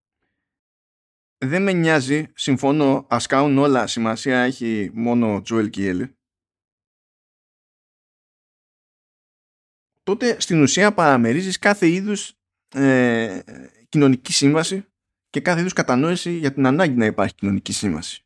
δεν 1.39 1.63
με 1.63 1.73
νοιάζει, 1.73 2.33
συμφωνώ, 2.35 3.07
ας 3.11 3.27
κάνουν 3.27 3.59
όλα, 3.59 3.87
σημασία 3.87 4.41
έχει 4.41 4.91
μόνο 4.95 5.35
ο 5.35 5.43
Τζοέλ 5.43 5.71
και 5.71 5.83
η 5.83 5.87
Έλλη. 5.87 6.17
Τότε 10.03 10.41
στην 10.41 10.63
ουσία 10.63 10.95
παραμερίζεις 10.95 11.59
κάθε 11.59 11.89
είδους 11.89 12.39
ε, 12.69 13.41
κοινωνική 13.89 14.33
σύμβαση 14.33 14.87
και 15.31 15.41
κάθε 15.41 15.61
είδους 15.61 15.73
κατανόηση 15.73 16.31
για 16.31 16.53
την 16.53 16.67
ανάγκη 16.67 16.95
να 16.95 17.07
υπάρχει 17.07 17.35
κοινωνική 17.35 17.73
σύμβαση. 17.73 18.23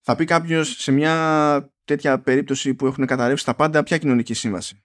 Θα 0.00 0.16
πει 0.16 0.24
κάποιος 0.24 0.68
σε 0.68 0.92
μια 0.92 1.72
τέτοια 1.88 2.18
περίπτωση 2.18 2.74
που 2.74 2.86
έχουν 2.86 3.06
καταρρεύσει 3.06 3.44
τα 3.44 3.54
πάντα, 3.54 3.82
ποια 3.82 3.98
κοινωνική 3.98 4.34
σύμβαση; 4.34 4.82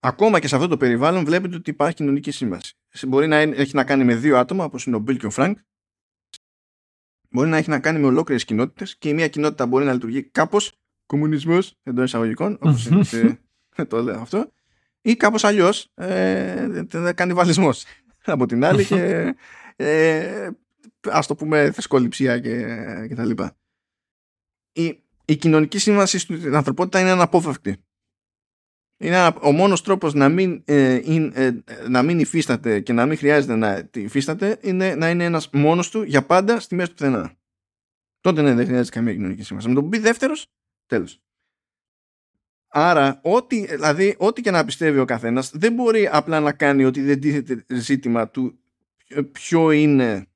Ακόμα 0.00 0.40
και 0.40 0.48
σε 0.48 0.54
αυτό 0.54 0.68
το 0.68 0.76
περιβάλλον 0.76 1.24
βλέπετε 1.24 1.56
ότι 1.56 1.70
υπάρχει 1.70 1.94
κοινωνική 1.94 2.30
σύμβαση. 2.30 2.76
Μπορεί 3.06 3.26
να 3.26 3.36
έχει 3.36 3.74
να 3.74 3.84
κάνει 3.84 4.04
με 4.04 4.14
δύο 4.14 4.38
άτομα, 4.38 4.64
όπως 4.64 4.86
είναι 4.86 4.96
ο 4.96 4.98
Μπιλ 4.98 5.16
και 5.16 5.26
ο 5.26 5.30
Φρανκ. 5.30 5.58
Μπορεί 7.30 7.48
να 7.48 7.56
έχει 7.56 7.70
να 7.70 7.80
κάνει 7.80 7.98
με 7.98 8.06
ολόκληρες 8.06 8.44
κοινότητες 8.44 8.96
και 8.96 9.08
η 9.08 9.14
μία 9.14 9.28
κοινότητα 9.28 9.66
μπορεί 9.66 9.84
να 9.84 9.92
λειτουργεί 9.92 10.22
κάπως 10.22 10.72
κομμουνισμός 11.06 11.78
εντός 11.82 12.04
εισαγωγικών, 12.04 12.58
όπως 12.60 12.86
είναι 12.86 13.38
το 13.88 14.02
λέω 14.02 14.20
αυτό, 14.20 14.52
ή 15.00 15.16
κάπως 15.16 15.44
αλλιώς 15.44 15.90
ε, 15.94 16.82
κανιβαλισμός 17.14 17.84
από 18.24 18.46
την 18.46 18.64
άλλη 18.64 18.84
και 18.84 19.34
ε, 19.76 20.50
ας 21.00 21.26
το 21.26 21.34
πούμε 21.34 21.70
θρησκοληψία 21.70 22.38
και, 22.38 22.66
και 23.08 23.14
τα 23.14 23.24
λοιπά. 23.24 23.56
Η, 24.72 25.03
η 25.24 25.36
κοινωνική 25.36 25.78
σύμβαση 25.78 26.18
στην 26.18 26.54
ανθρωπότητα 26.54 27.00
είναι 27.00 27.10
αναπόφευκτη. 27.10 27.76
Είναι 28.98 29.32
ο 29.42 29.52
μόνος 29.52 29.82
τρόπος 29.82 30.14
να 30.14 30.28
μην, 30.28 30.62
ε, 30.64 30.94
ε, 31.34 31.62
να 31.88 32.02
μην 32.02 32.18
υφίσταται 32.18 32.80
και 32.80 32.92
να 32.92 33.06
μην 33.06 33.16
χρειάζεται 33.16 33.54
να 33.54 33.88
υφίσταται 33.94 34.58
είναι 34.62 34.94
να 34.94 35.10
είναι 35.10 35.24
ένας 35.24 35.50
μόνος 35.50 35.90
του 35.90 36.02
για 36.02 36.26
πάντα 36.26 36.60
στη 36.60 36.74
μέση 36.74 36.88
του 36.88 36.94
πουθενά. 36.94 37.36
Τότε 38.20 38.42
ναι, 38.42 38.54
δεν 38.54 38.66
χρειάζεται 38.66 38.98
καμία 38.98 39.12
κοινωνική 39.12 39.42
σύμβαση. 39.42 39.68
Με 39.68 39.74
τον 39.74 39.88
πει 39.88 39.98
δεύτερος, 39.98 40.46
τέλος. 40.86 41.18
Άρα, 42.68 43.20
ό,τι, 43.22 43.66
δηλαδή, 43.66 44.14
ό,τι 44.18 44.42
και 44.42 44.50
να 44.50 44.64
πιστεύει 44.64 44.98
ο 44.98 45.04
καθένας 45.04 45.50
δεν 45.50 45.72
μπορεί 45.72 46.08
απλά 46.08 46.40
να 46.40 46.52
κάνει 46.52 46.84
ότι 46.84 47.02
δεν 47.02 47.20
τίθεται 47.20 47.64
ζήτημα 47.68 48.28
του 48.28 48.58
ποιο 49.32 49.70
είναι 49.70 50.26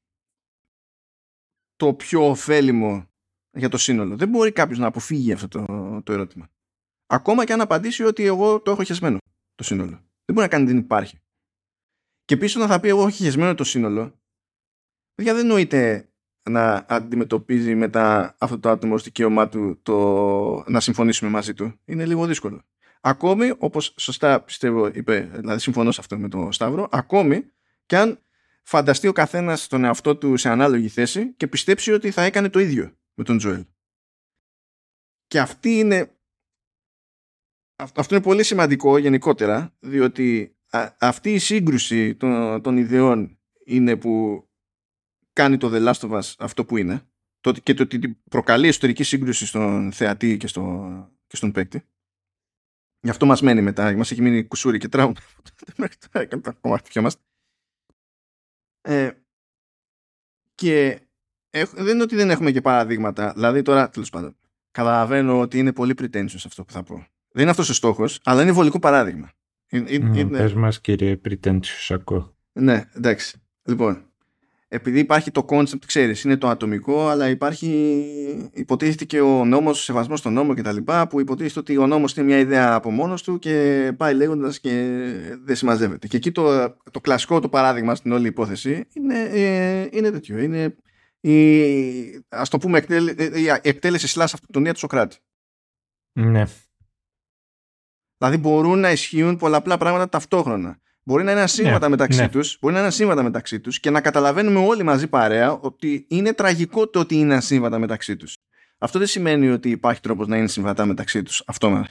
το 1.76 1.94
πιο 1.94 2.28
ωφέλιμο 2.28 3.08
για 3.52 3.68
το 3.68 3.78
σύνολο. 3.78 4.16
Δεν 4.16 4.28
μπορεί 4.28 4.52
κάποιος 4.52 4.78
να 4.78 4.86
αποφύγει 4.86 5.32
αυτό 5.32 5.48
το, 5.48 6.02
το 6.02 6.12
ερώτημα. 6.12 6.48
Ακόμα 7.06 7.44
και 7.44 7.52
αν 7.52 7.60
απαντήσει 7.60 8.02
ότι 8.02 8.24
εγώ 8.24 8.60
το 8.60 8.70
έχω 8.70 8.82
χεσμένο 8.82 9.18
το 9.54 9.64
σύνολο. 9.64 9.90
Δεν 9.90 10.34
μπορεί 10.34 10.40
να 10.40 10.48
κάνει 10.48 10.66
δεν 10.66 10.76
υπάρχει. 10.76 11.18
Και 12.24 12.36
πίσω 12.36 12.58
να 12.58 12.66
θα 12.66 12.80
πει 12.80 12.88
εγώ 12.88 13.00
έχω 13.00 13.10
χεσμένο 13.10 13.54
το 13.54 13.64
σύνολο, 13.64 14.20
παιδιά 15.14 15.34
δεν 15.34 15.46
νοείται 15.46 16.08
να 16.50 16.84
αντιμετωπίζει 16.88 17.74
μετά 17.74 18.36
αυτό 18.38 18.58
το 18.58 18.68
άτομο 18.68 18.96
στο 18.96 19.04
δικαίωμά 19.04 19.48
του 19.48 19.80
το 19.82 20.64
να 20.66 20.80
συμφωνήσουμε 20.80 21.30
μαζί 21.30 21.54
του. 21.54 21.80
Είναι 21.84 22.06
λίγο 22.06 22.26
δύσκολο. 22.26 22.62
Ακόμη, 23.00 23.52
όπως 23.58 23.94
σωστά 23.98 24.40
πιστεύω 24.40 24.86
είπε, 24.86 25.30
δηλαδή 25.34 25.60
συμφωνώ 25.60 25.90
σε 25.90 26.00
αυτό 26.00 26.18
με 26.18 26.28
τον 26.28 26.52
Σταύρο, 26.52 26.88
ακόμη 26.90 27.52
και 27.86 27.96
αν 27.96 28.18
φανταστεί 28.62 29.08
ο 29.08 29.12
καθένας 29.12 29.66
τον 29.66 29.84
εαυτό 29.84 30.16
του 30.16 30.36
σε 30.36 30.48
ανάλογη 30.48 30.88
θέση 30.88 31.34
και 31.34 31.46
πιστέψει 31.46 31.92
ότι 31.92 32.10
θα 32.10 32.22
έκανε 32.22 32.48
το 32.48 32.58
ίδιο 32.58 32.97
με 33.18 33.24
τον 33.24 33.38
Τζοέλ. 33.38 33.64
Και 35.26 35.40
αυτή 35.40 35.78
είναι 35.78 36.18
αυτό 37.76 38.14
είναι 38.14 38.24
πολύ 38.24 38.42
σημαντικό 38.42 38.98
γενικότερα, 38.98 39.76
διότι 39.80 40.56
αυτή 40.98 41.34
η 41.34 41.38
σύγκρουση 41.38 42.14
των, 42.14 42.62
των 42.62 42.76
ιδεών 42.76 43.38
είναι 43.64 43.97
που 43.97 44.42
κάνει 45.32 45.56
το 45.56 45.70
The 45.72 45.92
Last 45.92 46.08
of 46.08 46.10
Us 46.10 46.34
αυτό 46.38 46.64
που 46.64 46.76
είναι 46.76 47.02
το, 47.40 47.52
και 47.52 47.74
το 47.74 47.82
ότι 47.82 48.08
προκαλεί 48.08 48.68
εσωτερική 48.68 49.02
σύγκρουση 49.02 49.47
στον 49.47 49.92
θεατή 49.92 50.36
και, 50.36 50.47
στο, 50.47 50.88
και 51.26 51.36
στον 51.36 51.52
παίκτη. 51.52 51.84
Γι' 53.00 53.10
αυτό 53.10 53.26
μας 53.26 53.42
μένει 53.42 53.62
μετά, 53.62 53.97
μας 53.97 54.10
έχει 54.10 54.22
μείνει 54.22 54.44
κουσούρι 54.44 54.78
και 54.78 54.88
τραύμα 54.88 55.14
μέχρι 55.76 55.97
τώρα 56.10 56.26
και 56.26 56.36
τα 56.36 56.52
κομμάτια 56.52 57.02
μας. 57.02 57.16
Ε, 58.80 59.10
και 60.55 61.07
δεν 61.74 61.94
είναι 61.94 62.02
ότι 62.02 62.16
δεν 62.16 62.30
έχουμε 62.30 62.50
και 62.50 62.60
παραδείγματα. 62.60 63.32
Δηλαδή 63.34 63.62
τώρα, 63.62 63.88
τέλος 63.88 64.10
πάντων, 64.10 64.36
καταλαβαίνω 64.70 65.40
ότι 65.40 65.58
είναι 65.58 65.72
πολύ 65.72 65.94
pretentious 66.00 66.42
αυτό 66.46 66.64
που 66.64 66.72
θα 66.72 66.82
πω. 66.82 66.94
Δεν 67.32 67.42
είναι 67.42 67.50
αυτός 67.50 67.68
ο 67.68 67.74
στόχος, 67.74 68.20
αλλά 68.24 68.42
είναι 68.42 68.52
βολικό 68.52 68.78
παράδειγμα. 68.78 69.30
Είναι, 69.68 69.88
mm, 69.90 70.30
Πες 70.30 70.54
μας 70.54 70.80
κύριε 70.80 71.20
pretentious 71.28 71.88
ακούω. 71.88 72.34
Ναι, 72.52 72.84
εντάξει. 72.94 73.42
Λοιπόν, 73.62 74.08
επειδή 74.68 74.98
υπάρχει 74.98 75.30
το 75.30 75.46
concept, 75.48 75.84
ξέρεις, 75.86 76.24
είναι 76.24 76.36
το 76.36 76.48
ατομικό, 76.48 77.08
αλλά 77.08 77.28
υπάρχει, 77.28 77.70
υποτίθεται 78.52 79.04
και 79.04 79.20
ο 79.20 79.44
νόμος, 79.44 79.78
ο 79.78 79.82
σεβασμός 79.82 80.18
στον 80.18 80.32
νόμο 80.32 80.54
κτλ. 80.54 80.76
που 81.08 81.20
υποτίθεται 81.20 81.58
ότι 81.58 81.76
ο 81.76 81.86
νόμος 81.86 82.16
είναι 82.16 82.26
μια 82.26 82.38
ιδέα 82.38 82.74
από 82.74 82.90
μόνος 82.90 83.22
του 83.22 83.38
και 83.38 83.92
πάει 83.96 84.14
λέγοντας 84.14 84.60
και 84.60 85.00
δεν 85.44 85.56
συμμαζεύεται. 85.56 86.06
Και 86.06 86.16
εκεί 86.16 86.32
το, 86.32 86.74
το 86.90 87.00
κλασικό 87.00 87.40
το 87.40 87.48
παράδειγμα 87.48 87.94
στην 87.94 88.12
όλη 88.12 88.26
υπόθεση 88.26 88.84
είναι, 88.92 89.20
ε, 89.32 89.86
είναι 89.90 90.10
τέτοιο. 90.10 90.38
Είναι 90.38 90.74
η, 91.20 92.24
ας 92.28 92.48
το 92.48 92.58
πούμε, 92.58 92.84
η 93.34 93.48
εκτέλεση 93.62 94.06
σλάς 94.06 94.34
αυτοκτονία 94.34 94.72
του 94.72 94.78
Σοκράτη. 94.78 95.16
Ναι. 96.12 96.44
Δηλαδή 98.18 98.36
μπορούν 98.36 98.78
να 98.78 98.90
ισχύουν 98.90 99.36
πολλαπλά 99.36 99.78
πράγματα 99.78 100.08
ταυτόχρονα. 100.08 100.80
Μπορεί 101.02 101.24
να 101.24 101.30
είναι 101.32 101.40
ασύμβατα 101.40 101.78
ναι, 101.78 101.88
μεταξύ 101.88 102.20
ναι. 102.20 102.28
τους, 102.28 102.58
μπορεί 102.60 102.74
να 102.74 102.78
είναι 102.78 102.88
ασύμβατα 102.88 103.22
μεταξύ 103.22 103.60
τους 103.60 103.80
και 103.80 103.90
να 103.90 104.00
καταλαβαίνουμε 104.00 104.58
όλοι 104.58 104.82
μαζί 104.82 105.08
παρέα 105.08 105.52
ότι 105.52 106.06
είναι 106.08 106.32
τραγικό 106.32 106.88
το 106.88 107.00
ότι 107.00 107.14
είναι 107.14 107.34
ασύμβατα 107.34 107.78
μεταξύ 107.78 108.16
τους. 108.16 108.36
Αυτό 108.78 108.98
δεν 108.98 109.08
σημαίνει 109.08 109.48
ότι 109.48 109.70
υπάρχει 109.70 110.00
τρόπος 110.00 110.26
να 110.26 110.36
είναι 110.36 110.48
συμβατά 110.48 110.86
μεταξύ 110.86 111.22
τους. 111.22 111.42
Αυτό 111.47 111.86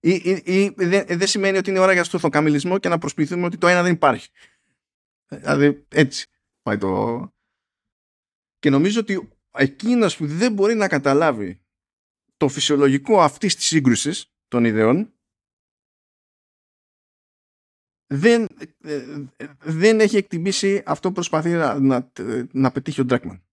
ή, 0.00 0.10
ή, 0.10 0.42
ή 0.44 0.74
δεν, 0.76 1.26
σημαίνει 1.26 1.58
ότι 1.58 1.70
είναι 1.70 1.78
ώρα 1.78 1.92
για 1.92 2.04
στοθοκαμιλισμό 2.04 2.78
και 2.78 2.88
να 2.88 2.98
προσποιηθούμε 2.98 3.46
ότι 3.46 3.58
το 3.58 3.66
ένα 3.66 3.82
δεν 3.82 3.92
υπάρχει. 3.92 4.28
Δηλαδή 5.28 5.86
έτσι 5.88 6.26
πάει 6.62 6.78
το... 6.78 7.20
Και 8.66 8.72
νομίζω 8.72 9.00
ότι 9.00 9.28
εκείνος 9.50 10.16
που 10.16 10.26
δεν 10.26 10.52
μπορεί 10.52 10.74
να 10.74 10.88
καταλάβει 10.88 11.64
το 12.36 12.48
φυσιολογικό 12.48 13.20
αυτής 13.20 13.56
της 13.56 13.66
σύγκρουσης 13.66 14.32
των 14.48 14.64
ιδεών 14.64 15.14
δεν, 18.06 18.46
ε, 18.82 19.24
δεν 19.58 20.00
έχει 20.00 20.16
εκτιμήσει 20.16 20.82
αυτό 20.86 21.08
που 21.08 21.14
προσπαθεί 21.14 21.50
να, 21.50 21.78
να, 21.78 22.12
να 22.52 22.70
πετύχει 22.70 23.00
ο 23.00 23.04
Ντράκμαν. 23.04 23.44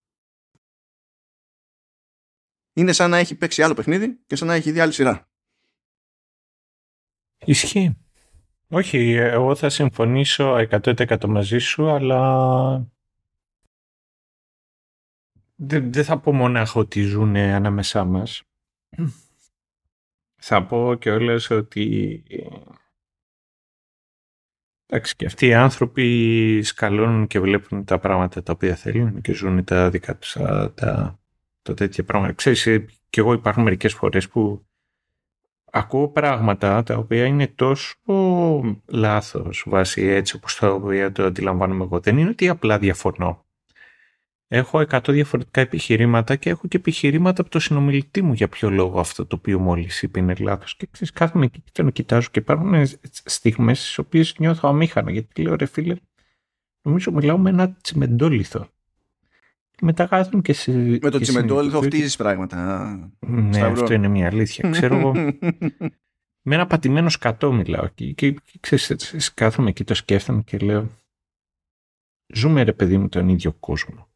Είναι 2.73 2.91
σαν 2.91 3.09
να 3.09 3.17
έχει 3.17 3.35
παίξει 3.35 3.63
άλλο 3.63 3.73
παιχνίδι 3.73 4.19
και 4.25 4.35
σαν 4.35 4.47
να 4.47 4.53
έχει 4.53 4.71
δει 4.71 4.79
άλλη 4.79 4.93
σειρά. 4.93 5.29
Ισχύει. 7.45 7.97
Όχι, 8.67 9.11
εγώ 9.11 9.55
θα 9.55 9.69
συμφωνήσω 9.69 10.67
100% 10.69 11.25
μαζί 11.25 11.57
σου, 11.57 11.89
αλλά 11.89 12.92
δεν, 15.65 15.93
δεν 15.93 16.03
θα 16.03 16.19
πω 16.19 16.33
μονάχα 16.33 16.79
ότι 16.79 17.01
ζουν 17.01 17.35
ανάμεσά 17.35 18.03
μας. 18.03 18.43
Θα 20.41 20.65
πω 20.65 20.95
και 20.99 21.11
όλες 21.11 21.49
ότι 21.49 22.23
Εντάξει, 24.85 25.15
και 25.15 25.25
αυτοί 25.25 25.47
οι 25.47 25.53
άνθρωποι 25.53 26.61
σκαλώνουν 26.63 27.27
και 27.27 27.39
βλέπουν 27.39 27.85
τα 27.85 27.99
πράγματα 27.99 28.43
τα 28.43 28.53
οποία 28.53 28.75
θέλουν 28.75 29.21
και 29.21 29.33
ζουν 29.33 29.63
τα 29.63 29.89
δικά 29.89 30.17
τους 30.17 30.33
τα, 30.33 30.73
τα, 31.61 31.73
τέτοια 31.73 32.03
πράγματα. 32.03 32.33
Ξέρεις, 32.33 32.67
ε, 32.67 32.85
και 33.09 33.19
εγώ 33.19 33.33
υπάρχουν 33.33 33.63
μερικές 33.63 33.93
φορές 33.93 34.29
που 34.29 34.65
ακούω 35.71 36.09
πράγματα 36.09 36.83
τα 36.83 36.97
οποία 36.97 37.25
είναι 37.25 37.47
τόσο 37.47 37.95
λάθος 38.85 39.63
βάσει 39.67 40.01
έτσι 40.01 40.35
όπως 40.35 40.55
το, 40.55 41.11
το 41.11 41.25
αντιλαμβάνομαι 41.25 41.83
εγώ. 41.83 41.99
Δεν 41.99 42.17
είναι 42.17 42.29
ότι 42.29 42.49
απλά 42.49 42.77
διαφωνώ 42.79 43.45
έχω 44.55 44.85
100 44.89 44.99
διαφορετικά 45.07 45.61
επιχειρήματα 45.61 46.35
και 46.35 46.49
έχω 46.49 46.67
και 46.67 46.77
επιχειρήματα 46.77 47.41
από 47.41 47.49
το 47.49 47.59
συνομιλητή 47.59 48.21
μου 48.21 48.33
για 48.33 48.47
ποιο 48.47 48.69
λόγο 48.69 48.99
αυτό 48.99 49.25
το 49.25 49.35
οποίο 49.35 49.59
μόλις 49.59 50.01
είπε 50.01 50.19
είναι 50.19 50.35
λάθος. 50.39 50.75
Και 50.75 50.87
ξέρεις, 50.91 51.13
κάθομαι 51.13 51.45
εκεί 51.45 51.61
και 51.71 51.81
τον 51.81 51.91
κοιτάζω 51.91 52.27
και 52.31 52.39
υπάρχουν 52.39 52.85
στιγμές 53.07 53.79
στις 53.79 53.97
οποίες 53.97 54.35
νιώθω 54.37 54.69
αμήχανο. 54.69 55.09
Γιατί 55.09 55.41
λέω 55.41 55.55
ρε 55.55 55.65
φίλε, 55.65 55.95
νομίζω 56.81 57.11
μιλάω 57.11 57.37
με 57.37 57.49
ένα 57.49 57.77
τσιμεντόλιθο. 57.81 58.67
Και 59.71 59.85
μετά 59.85 60.05
κάθομαι 60.05 60.41
και 60.41 60.53
σε. 60.53 60.71
Με 61.01 61.09
το 61.09 61.19
τσιμεντόλιθο 61.19 61.81
φτύζει 61.81 62.17
πράγματα. 62.17 62.95
Ναι, 63.19 63.61
αυτό 63.61 63.93
είναι 63.93 64.07
μια 64.07 64.27
αλήθεια. 64.27 64.69
Ξέρω 64.69 64.97
εγώ. 64.97 65.11
με 66.45 66.55
ένα 66.55 66.67
πατημένο 66.67 67.09
σκατό 67.09 67.51
μιλάω 67.51 67.87
και, 67.87 68.11
και, 68.11 68.31
και 68.31 68.57
ξέρεις, 68.59 69.33
κάθομαι 69.33 69.69
εκεί 69.69 69.83
το 69.83 69.93
σκέφτομαι 69.93 70.41
και 70.41 70.57
λέω 70.57 70.89
ζούμε 72.33 72.63
ρε 72.63 72.73
παιδί 72.73 72.97
μου 72.97 73.09
τον 73.09 73.29
ίδιο 73.29 73.53
κόσμο 73.53 74.11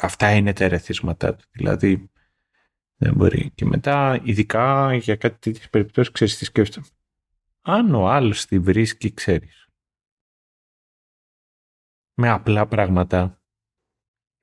Αυτά 0.00 0.34
είναι 0.34 0.52
τα 0.52 0.64
ερεθίσματά 0.64 1.36
του. 1.36 1.44
Δηλαδή 1.50 2.10
δεν 2.96 3.14
μπορεί. 3.14 3.50
Και 3.54 3.64
μετά, 3.64 4.20
ειδικά 4.24 4.94
για 4.94 5.16
κάτι 5.16 5.38
τέτοιες 5.38 5.70
περιπτώσεις, 5.70 6.12
ξέρεις 6.12 6.38
τι 6.38 6.44
σκέφτομαι. 6.44 6.86
Αν 7.60 7.94
ο 7.94 8.08
άλλος 8.08 8.46
τη 8.46 8.58
βρίσκει, 8.58 9.12
ξέρεις. 9.12 9.68
Με 12.14 12.28
απλά 12.28 12.66
πράγματα 12.66 13.42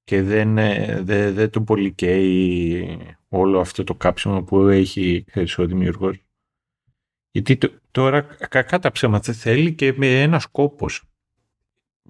και 0.04 0.22
δεν, 0.22 0.58
ε, 0.58 1.02
δεν, 1.02 1.34
δεν 1.34 1.50
τον 1.50 1.66
πολυκαίει 1.66 3.18
όλο 3.28 3.60
αυτό 3.60 3.84
το 3.84 3.96
κάψιμο 3.96 4.44
που 4.44 4.68
έχει 4.68 5.24
ξέρεις, 5.24 5.58
ο 5.58 5.66
δημιουργός. 5.66 6.18
Γιατί 7.32 7.58
τώρα 7.92 8.22
κακά 8.22 8.80
τα 8.80 8.92
ψέματα 8.92 9.34
θέλει 9.34 9.76
και 9.76 9.94
με 9.94 10.22
ένα 10.22 10.40
σκόπος 10.40 11.11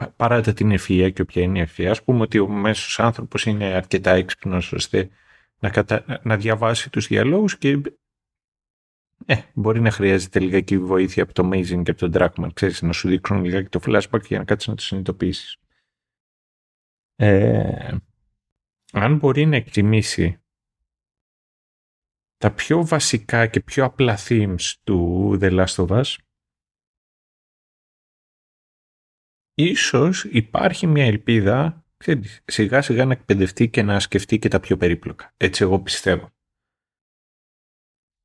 παράτα 0.09 0.53
την 0.53 0.71
ευφυΐα 0.71 1.11
και 1.13 1.21
όποια 1.21 1.41
είναι 1.41 1.59
η 1.59 1.67
ευφυΐα, 1.67 1.85
ας 1.85 2.03
πούμε 2.03 2.21
ότι 2.21 2.39
ο 2.39 2.47
μέσος 2.47 2.99
άνθρωπος 2.99 3.45
είναι 3.45 3.65
αρκετά 3.65 4.11
έξυπνος 4.11 4.73
ώστε 4.73 5.09
να, 5.59 5.69
κατα... 5.69 6.19
να 6.23 6.37
διαβάσει 6.37 6.89
τους 6.89 7.07
διαλόγους 7.07 7.57
και 7.57 7.81
ε, 9.25 9.35
μπορεί 9.53 9.79
να 9.79 9.91
χρειάζεται 9.91 10.39
λιγάκι 10.39 10.77
βοήθεια 10.77 11.23
από 11.23 11.33
το 11.33 11.49
Amazing 11.49 11.83
και 11.83 11.91
από 11.91 12.09
τον 12.09 12.11
Dragman, 12.13 12.49
ξέρεις, 12.53 12.81
να 12.81 12.91
σου 12.91 13.07
δείξουν 13.07 13.43
λιγάκι 13.43 13.69
το 13.69 13.79
flashback 13.83 14.25
για 14.27 14.37
να 14.37 14.43
κάτσεις 14.43 14.67
να 14.67 14.75
το 14.75 14.81
συνειδητοποιήσεις. 14.81 15.57
Ε, 17.15 17.95
αν 18.91 19.17
μπορεί 19.17 19.45
να 19.45 19.55
εκτιμήσει 19.55 20.41
τα 22.37 22.51
πιο 22.51 22.85
βασικά 22.85 23.47
και 23.47 23.59
πιο 23.59 23.85
απλά 23.85 24.17
themes 24.27 24.73
του 24.83 25.37
The 25.41 25.65
Last 25.65 25.85
of 25.85 25.87
Us, 25.87 26.15
ίσως 29.63 30.23
υπάρχει 30.23 30.87
μια 30.87 31.05
ελπίδα 31.05 31.83
ξέρεις, 32.01 32.41
σιγά 32.45 32.81
σιγά 32.81 33.05
να 33.05 33.11
εκπαιδευτεί 33.11 33.69
και 33.69 33.81
να 33.83 33.99
σκεφτεί 33.99 34.39
και 34.39 34.47
τα 34.47 34.59
πιο 34.59 34.77
περίπλοκα. 34.77 35.33
Έτσι 35.37 35.63
εγώ 35.63 35.79
πιστεύω. 35.79 36.29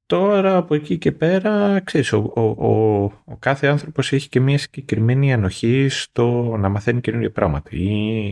Τώρα 0.07 0.57
από 0.57 0.75
εκεί 0.75 0.99
και 0.99 1.13
πέρα, 1.13 1.81
ξέρεις, 1.81 2.13
ο, 2.13 2.33
ο, 2.35 2.41
ο, 2.43 3.05
ο 3.25 3.37
κάθε 3.39 3.67
άνθρωπος 3.67 4.13
έχει 4.13 4.29
και 4.29 4.41
μια 4.41 4.59
συγκεκριμένη 4.59 5.33
ανοχή 5.33 5.89
στο 5.89 6.57
να 6.57 6.69
μαθαίνει 6.69 7.01
καινούργια 7.01 7.33
πράγματα 7.33 7.71
ή 7.73 8.31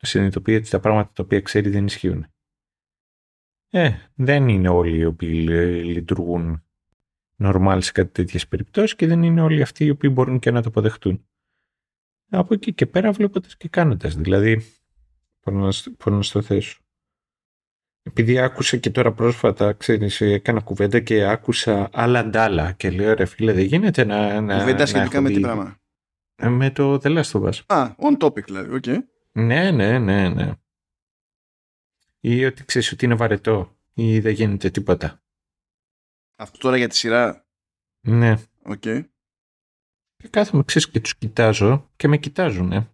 να 0.00 0.08
συνειδητοποιεί 0.08 0.56
ότι 0.60 0.70
τα 0.70 0.80
πράγματα 0.80 1.10
τα 1.14 1.22
οποία 1.22 1.40
ξέρει 1.40 1.70
δεν 1.70 1.86
ισχύουν. 1.86 2.26
Ε, 3.70 3.90
δεν 4.14 4.48
είναι 4.48 4.68
όλοι 4.68 4.96
οι 4.96 5.04
οποίοι 5.04 5.46
λειτουργούν 5.84 6.64
normal 7.38 7.78
σε 7.80 7.92
κάτι 7.92 8.10
τέτοιες 8.10 8.48
περιπτώσεις 8.48 8.96
και 8.96 9.06
δεν 9.06 9.22
είναι 9.22 9.40
όλοι 9.40 9.62
αυτοί 9.62 9.84
οι 9.84 9.90
οποίοι 9.90 10.10
μπορούν 10.12 10.38
και 10.38 10.50
να 10.50 10.62
το 10.62 10.68
αποδεχτούν. 10.68 11.24
Από 12.30 12.54
εκεί 12.54 12.74
και 12.74 12.86
πέρα 12.86 13.12
βλέποντας 13.12 13.56
και 13.56 13.68
κάνοντας. 13.68 14.14
Δηλαδή, 14.14 14.62
πώς 15.96 16.12
να 16.12 16.22
στο 16.22 16.42
θέσω. 16.42 16.80
Επειδή 18.02 18.38
άκουσα 18.38 18.76
και 18.76 18.90
τώρα 18.90 19.12
πρόσφατα, 19.12 19.72
ξέρεις, 19.72 20.20
έκανα 20.20 20.60
κουβέντα 20.60 21.00
και 21.00 21.24
άκουσα 21.24 21.88
άλλα 21.92 22.24
ντάλα 22.24 22.72
και 22.72 22.90
λέω 22.90 23.14
ρε 23.14 23.24
φίλε 23.24 23.52
δεν 23.52 23.64
γίνεται 23.64 24.04
να... 24.04 24.40
να 24.40 24.58
κουβέντα 24.58 24.86
σχετικά 24.86 25.20
με 25.20 25.30
τι 25.30 25.40
πράγμα; 25.40 25.80
Ε, 26.34 26.48
με 26.48 26.70
το 26.70 26.94
The 26.94 27.22
Last 27.22 27.30
of 27.30 27.42
Us. 27.42 27.60
Α, 27.66 27.94
on 27.98 28.18
topic 28.18 28.44
δηλαδή, 28.44 28.74
OK. 28.74 28.82
Okay. 28.86 28.98
Ναι, 29.32 29.70
ναι, 29.70 29.98
ναι, 29.98 30.28
ναι. 30.28 30.52
Ή 32.20 32.44
ότι 32.44 32.64
ξέρεις 32.64 32.92
ότι 32.92 33.04
είναι 33.04 33.14
βαρετό 33.14 33.76
ή 33.94 34.20
δεν 34.20 34.32
γίνεται 34.32 34.70
τίποτα. 34.70 35.22
Αυτό 36.36 36.58
τώρα 36.58 36.76
για 36.76 36.88
τη 36.88 36.96
σειρά; 36.96 37.46
Ναι. 38.00 38.36
OK. 38.62 38.82
Okay. 38.84 39.04
Και 40.20 40.28
κάθομαι, 40.28 40.62
ξέρεις, 40.62 40.90
και 40.90 41.00
τους 41.00 41.16
κοιτάζω 41.16 41.90
και 41.96 42.08
με 42.08 42.16
κοιτάζουν, 42.16 42.88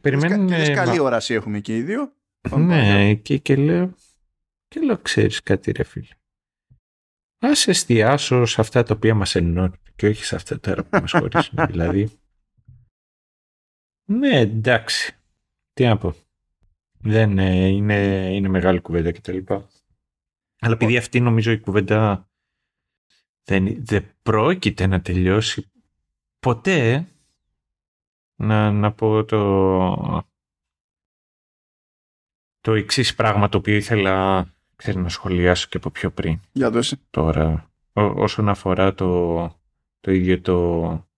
Περιμένουν... 0.00 0.48
Και 0.48 0.72
καλή 0.72 0.98
όραση 0.98 1.34
έχουμε 1.34 1.60
και 1.60 1.76
οι 1.76 1.82
δύο. 1.82 2.12
Ναι, 2.56 3.14
και, 3.14 3.38
και 3.38 3.56
λέω, 3.56 3.94
και 4.68 4.80
λέω, 4.80 4.98
ξέρεις 4.98 5.42
κάτι 5.42 5.72
ρε 5.72 5.82
φίλε. 5.82 6.14
Ας 7.38 7.66
εστιάσω 7.66 8.44
σε 8.44 8.60
αυτά 8.60 8.82
τα 8.82 8.94
οποία 8.94 9.14
μας 9.14 9.34
ενώνουν 9.34 9.80
και 9.96 10.06
όχι 10.06 10.24
σε 10.24 10.34
αυτά 10.34 10.60
τώρα 10.60 10.84
που 10.84 10.98
μας 11.00 11.10
χωρίσουν. 11.10 11.58
δηλαδή, 11.70 12.20
ναι, 14.04 14.38
εντάξει. 14.38 15.16
Τι 15.72 15.84
να 15.84 15.98
πω. 15.98 16.14
Δεν 16.98 17.38
ε, 17.38 17.66
είναι, 17.66 18.28
είναι 18.34 18.48
μεγάλη 18.48 18.80
κουβέντα 18.80 19.12
κτλ. 19.12 19.38
Αλλά 20.58 20.74
επειδή 20.74 20.96
αυτή 20.96 21.20
νομίζω 21.20 21.52
η 21.52 21.58
κουβέντα 21.58 22.30
δεν, 23.44 23.84
δεν 23.84 24.04
πρόκειται 24.22 24.86
να 24.86 25.00
τελειώσει 25.00 25.70
ποτέ, 26.38 27.06
να, 28.34 28.70
να 28.70 28.92
πω 28.92 29.24
το, 29.24 30.26
το 32.60 32.72
εξής 32.72 33.14
πράγμα 33.14 33.48
το 33.48 33.58
οποίο 33.58 33.74
ήθελα 33.74 34.46
ξέρω, 34.76 35.00
να 35.00 35.08
σχολιάσω 35.08 35.66
και 35.70 35.76
από 35.76 35.90
πιο 35.90 36.10
πριν. 36.10 36.40
Για 36.52 36.70
δώσε. 36.70 36.98
Τώρα, 37.10 37.70
ό, 37.92 38.02
όσον 38.02 38.48
αφορά 38.48 38.94
το, 38.94 39.36
το 40.00 40.12
ίδιο 40.12 40.40
το, 40.40 41.08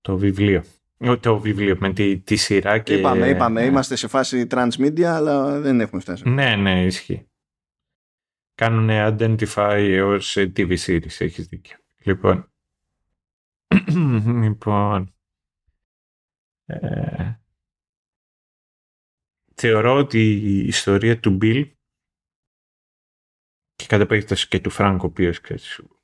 το 0.00 0.16
βιβλίο. 0.16 0.64
Το 1.20 1.38
βιβλίο 1.38 1.76
με 1.80 1.92
τη, 1.92 2.18
τη 2.18 2.36
σειρά 2.36 2.78
και... 2.78 2.94
Είπαμε, 2.94 3.28
είπαμε, 3.28 3.60
ναι. 3.60 3.66
είμαστε 3.66 3.96
σε 3.96 4.08
φάση 4.08 4.46
transmedia, 4.50 5.02
αλλά 5.02 5.60
δεν 5.60 5.80
έχουμε 5.80 6.00
φτάσει. 6.00 6.28
Ναι, 6.28 6.56
ναι, 6.56 6.84
ισχύει. 6.84 7.26
Κάνουν 8.54 8.88
identify 8.90 10.02
ως 10.04 10.36
TV 10.38 10.76
series, 10.78 11.20
έχεις 11.20 11.46
δίκιο. 11.46 11.76
Λοιπόν, 11.98 12.52
λοιπόν, 14.42 15.14
ε, 16.66 17.34
θεωρώ 19.54 19.96
ότι 19.96 20.32
η 20.32 20.66
ιστορία 20.66 21.20
του 21.20 21.38
Bill 21.42 21.70
και 23.74 23.86
κατά 23.86 24.06
περίπτωση 24.06 24.48
και 24.48 24.60
του 24.60 24.70
Φράγκ, 24.70 25.02
ο 25.02 25.06
οποίος 25.06 25.40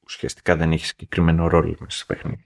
ουσιαστικά 0.05 0.57
δεν 0.57 0.73
έχει 0.73 0.87
συγκεκριμένο 0.87 1.49
ρόλο 1.49 1.77
μέσα 1.81 1.97
στο 1.99 2.15
παιχνίδι. 2.15 2.45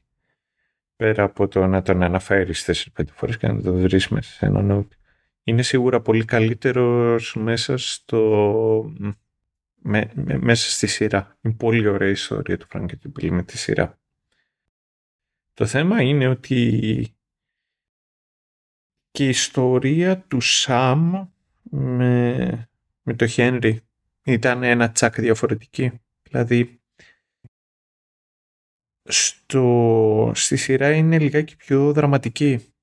Πέρα 0.96 1.22
από 1.22 1.48
το 1.48 1.66
να 1.66 1.82
τον 1.82 2.02
αναφέρεις 2.02 2.90
4-5 2.96 3.04
φορές 3.12 3.36
και 3.36 3.48
να 3.48 3.62
τον 3.62 3.80
βρεις 3.80 4.08
μέσα 4.08 4.32
σε 4.32 4.46
ένα 4.46 4.60
note. 4.70 4.96
Είναι 5.42 5.62
σίγουρα 5.62 6.00
πολύ 6.00 6.24
καλύτερος 6.24 7.34
μέσα 7.34 7.76
στο. 7.76 8.92
Με, 9.86 10.10
με, 10.14 10.38
μέσα 10.38 10.70
στη 10.70 10.86
σειρά. 10.86 11.38
Είναι 11.40 11.54
πολύ 11.54 11.86
ωραία 11.86 12.08
η 12.08 12.12
ιστορία 12.12 12.58
του 12.58 12.66
Φράγκ 12.68 12.86
και 12.86 12.96
του 12.96 13.12
Bill 13.16 13.30
με 13.30 13.42
τη 13.42 13.58
σειρά. 13.58 13.98
Το 15.52 15.66
θέμα 15.66 16.02
είναι 16.02 16.28
ότι 16.28 17.16
και 19.10 19.24
η 19.24 19.28
ιστορία 19.28 20.20
του 20.20 20.40
Σαμ 20.40 21.28
με, 21.62 22.68
με 23.02 23.14
το 23.14 23.26
Χένρι 23.26 23.80
ήταν 24.24 24.62
ένα 24.62 24.90
τσακ 24.92 25.20
διαφορετική. 25.20 26.00
Δηλαδή, 26.22 26.80
στο, 29.08 30.32
στη 30.34 30.56
σειρά 30.56 30.92
είναι 30.92 31.18
λιγάκι 31.18 31.56
πιο 31.56 31.92
δραματική. 31.92 32.73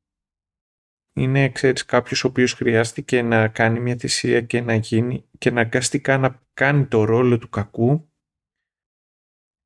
Είναι, 1.14 1.50
ξέρεις, 1.50 1.86
κάποιος 1.86 2.24
ο 2.24 2.28
οποίος 2.28 2.54
χρειάστηκε 2.54 3.22
να 3.22 3.48
κάνει 3.48 3.80
μια 3.80 3.96
θυσία 3.96 4.42
και 4.42 4.62
να 4.62 4.76
γίνει 4.76 5.26
και 5.38 5.52
να 5.52 5.62
αγκαστικά 5.62 6.18
να 6.18 6.42
κάνει 6.54 6.86
το 6.86 7.04
ρόλο 7.04 7.38
του 7.38 7.50
κακού 7.50 8.12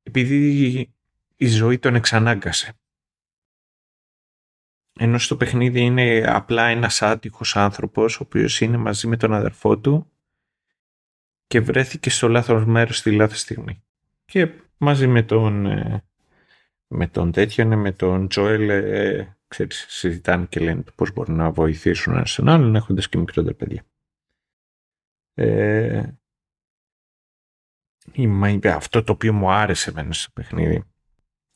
επειδή 0.02 0.94
η 1.36 1.46
ζωή 1.46 1.78
τον 1.78 1.94
εξανάγκασε. 1.94 2.78
Ενώ 4.98 5.18
στο 5.18 5.36
παιχνίδι 5.36 5.80
είναι 5.80 6.24
απλά 6.26 6.66
ένας 6.66 7.02
άτυχος 7.02 7.56
άνθρωπος 7.56 8.20
ο 8.20 8.22
οποίος 8.22 8.60
είναι 8.60 8.76
μαζί 8.76 9.06
με 9.06 9.16
τον 9.16 9.32
αδερφό 9.34 9.78
του 9.78 10.10
και 11.46 11.60
βρέθηκε 11.60 12.10
στο 12.10 12.28
λάθος 12.28 12.64
μέρος 12.64 12.96
στη 12.96 13.12
λάθος 13.12 13.40
στιγμή. 13.40 13.82
Και 14.24 14.50
μαζί 14.76 15.06
με 15.06 15.22
τον, 15.22 15.66
ε, 15.66 16.04
με 16.86 17.06
τον 17.06 17.32
τέτοιον, 17.32 17.78
με 17.78 17.92
τον 17.92 18.28
Τζόελ, 18.28 18.68
ε, 18.68 19.35
ξέρεις, 19.48 19.86
συζητάνε 19.88 20.46
και 20.46 20.60
λένε 20.60 20.84
πώς 20.94 21.12
μπορούν 21.12 21.36
να 21.36 21.50
βοηθήσουν 21.50 22.14
ένας 22.14 22.34
τον 22.34 22.48
άλλον 22.48 22.74
έχοντας 22.74 23.08
και 23.08 23.18
μικρότερα 23.18 23.56
παιδιά. 23.56 23.84
Ε, 25.34 26.02
αυτό 28.64 29.02
το 29.02 29.12
οποίο 29.12 29.32
μου 29.32 29.50
άρεσε 29.50 29.90
εμένα 29.90 30.12
στο 30.12 30.30
παιχνίδι 30.34 30.84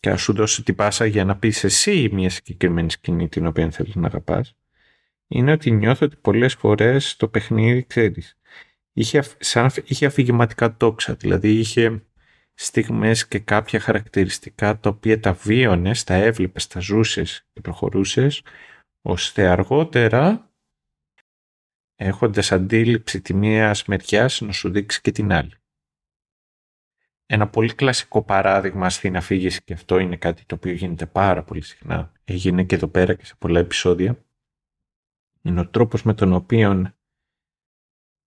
και 0.01 0.11
να 0.11 0.17
σου 0.17 0.33
δώσω 0.33 0.63
την 0.63 0.75
πάσα 0.75 1.07
για 1.07 1.25
να 1.25 1.37
πεις 1.37 1.65
εσύ 1.65 2.09
μια 2.13 2.31
συγκεκριμένη 2.31 2.91
σκηνή 2.91 3.29
την 3.29 3.47
οποία 3.47 3.71
θέλεις 3.71 3.95
να 3.95 4.07
αγαπάς, 4.07 4.57
είναι 5.29 5.53
ότι 5.53 5.71
νιώθω 5.71 6.07
ότι 6.07 6.17
πολλές 6.17 6.55
φορές 6.55 7.17
το 7.17 7.29
παιχνίδι, 7.29 7.85
ξέρεις, 7.85 8.39
είχε, 8.93 9.23
σαν, 9.39 9.71
είχε 9.85 10.07
αφηγηματικά 10.07 10.77
τόξα, 10.77 11.15
δηλαδή 11.15 11.59
είχε 11.59 12.03
στιγμές 12.63 13.29
και 13.29 13.39
κάποια 13.39 13.81
χαρακτηριστικά 13.81 14.79
τα 14.79 14.91
οποία 14.91 15.21
τα 15.21 15.33
βίωνες, 15.33 16.05
τα 16.05 16.15
έβλεπες, 16.15 16.67
τα 16.67 16.81
ζούσες 16.81 17.47
και 17.53 17.61
προχωρούσες, 17.61 18.43
ώστε 19.03 19.49
αργότερα, 19.49 20.51
έχοντας 21.97 22.53
αντίληψη 22.53 23.21
τη 23.21 23.35
μία 23.35 23.77
μεριά 23.87 24.31
να 24.41 24.53
σου 24.53 24.71
δείξει 24.71 25.01
και 25.01 25.11
την 25.11 25.33
άλλη. 25.33 25.55
Ένα 27.27 27.49
πολύ 27.49 27.75
κλασικό 27.75 28.23
παράδειγμα 28.23 28.91
στην 28.91 29.17
αφήγηση 29.17 29.63
και 29.63 29.73
αυτό 29.73 29.99
είναι 29.99 30.17
κάτι 30.17 30.45
το 30.45 30.55
οποίο 30.55 30.73
γίνεται 30.73 31.07
πάρα 31.07 31.43
πολύ 31.43 31.63
συχνά. 31.63 32.13
Έγινε 32.25 32.65
και 32.65 32.75
εδώ 32.75 32.89
πέρα 32.89 33.15
και 33.15 33.25
σε 33.25 33.35
πολλά 33.39 33.61
επεισόδια. 33.61 34.25
Είναι 35.43 35.61
ο 35.61 35.69
τρόπος 35.69 36.03
με 36.03 36.15
τον 36.15 36.33
οποίο 36.33 36.95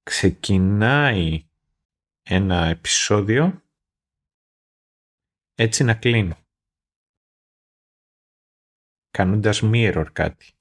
ξεκινάει 0.03 1.45
ένα 2.23 2.65
επεισόδιο 2.65 3.62
έτσι 5.55 5.83
να 5.83 5.93
κλείνει. 5.93 6.33
Κάνοντας 9.09 9.61
mirror 9.63 10.05
κάτι. 10.13 10.51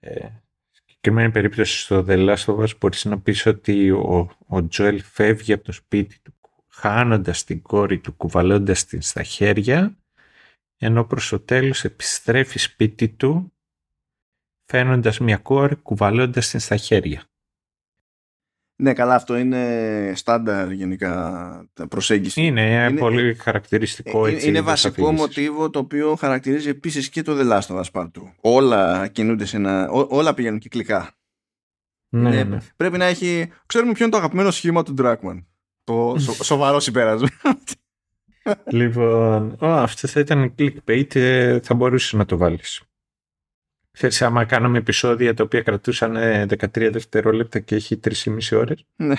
Ε, 0.00 0.28
συγκεκριμένη 0.70 1.32
περίπτωση 1.32 1.78
στο 1.78 2.04
The 2.08 2.28
Last 2.28 2.44
of 2.44 2.58
Us 2.58 2.78
μπορείς 2.78 3.04
να 3.04 3.20
πεις 3.20 3.46
ότι 3.46 3.90
ο, 3.90 4.18
ο 4.48 4.56
Joel 4.72 4.98
φεύγει 5.02 5.52
από 5.52 5.64
το 5.64 5.72
σπίτι 5.72 6.18
του 6.18 6.32
χάνοντας 6.68 7.44
την 7.44 7.62
κόρη 7.62 8.00
του, 8.00 8.16
κουβαλώντας 8.16 8.84
την 8.84 9.02
στα 9.02 9.22
χέρια 9.22 9.98
ενώ 10.80 11.04
προς 11.04 11.28
το 11.28 11.40
τέλος 11.40 11.84
επιστρέφει 11.84 12.58
σπίτι 12.58 13.08
του 13.08 13.52
φαίνοντας 14.64 15.18
μια 15.18 15.36
κόρη 15.36 15.76
κουβαλώντας 15.76 16.50
την 16.50 16.60
στα 16.60 16.76
χέρια. 16.76 17.30
Ναι, 18.80 18.92
καλά, 18.92 19.14
αυτό 19.14 19.36
είναι 19.36 20.12
στάνταρ 20.14 20.70
γενικά 20.70 21.70
προσέγγιση. 21.88 22.42
Είναι, 22.42 22.86
είναι 22.90 22.98
πολύ 22.98 23.34
χαρακτηριστικό 23.34 24.26
ε, 24.26 24.32
έτσι. 24.32 24.48
Είναι 24.48 24.60
βασικό 24.60 25.12
μοτίβο 25.12 25.70
το 25.70 25.78
οποίο 25.78 26.16
χαρακτηρίζει 26.16 26.68
επίσης 26.68 27.08
και 27.08 27.22
το 27.22 27.36
The 27.38 27.52
Last 27.52 27.76
of 27.76 27.80
Us 27.80 27.90
Part 27.92 28.04
2. 28.04 28.08
Όλα 28.40 29.08
κινούνται 29.08 29.44
σε 29.44 29.56
ένα... 29.56 29.90
Ό, 29.90 30.06
όλα 30.08 30.34
πηγαίνουν 30.34 30.58
κυκλικά. 30.58 31.10
Ναι, 32.08 32.28
είναι, 32.28 32.44
ναι. 32.44 32.58
Πρέπει 32.76 32.98
να 32.98 33.04
έχει... 33.04 33.52
Ξέρουμε 33.66 33.92
ποιο 33.92 34.04
είναι 34.04 34.12
το 34.12 34.18
αγαπημένο 34.18 34.50
σχήμα 34.50 34.82
του 34.82 34.94
Dragman. 34.98 35.44
Το 35.84 36.14
σο, 36.18 36.44
σοβαρό 36.44 36.80
συμπέρασμα. 36.80 37.28
λοιπόν, 38.70 39.56
αυτό 39.60 40.08
θα 40.08 40.20
ήταν 40.20 40.54
clickbait, 40.58 41.14
ε, 41.14 41.60
θα 41.60 41.74
μπορούσες 41.74 42.12
να 42.12 42.24
το 42.24 42.36
βάλεις. 42.36 42.82
Ξέρεις, 43.98 44.22
άμα 44.22 44.44
κάναμε 44.44 44.78
επεισόδια 44.78 45.34
τα 45.34 45.44
οποία 45.44 45.62
κρατούσαν 45.62 46.16
13 46.16 46.76
ε, 46.76 46.90
δευτερόλεπτα 46.90 47.58
και 47.58 47.74
έχει 47.74 48.00
3,5 48.04 48.38
ώρες, 48.52 48.84
ναι. 48.96 49.14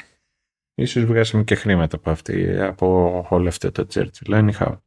ίσως 0.76 1.06
βγάσαμε 1.06 1.44
και 1.44 1.56
χρήματα 1.56 1.96
από, 1.96 2.10
αυτή, 2.10 2.60
από 2.62 3.26
όλο 3.30 3.48
αυτό 3.48 3.72
το 3.72 3.88
Churchill. 3.94 4.50
Anyhow. 4.50 4.78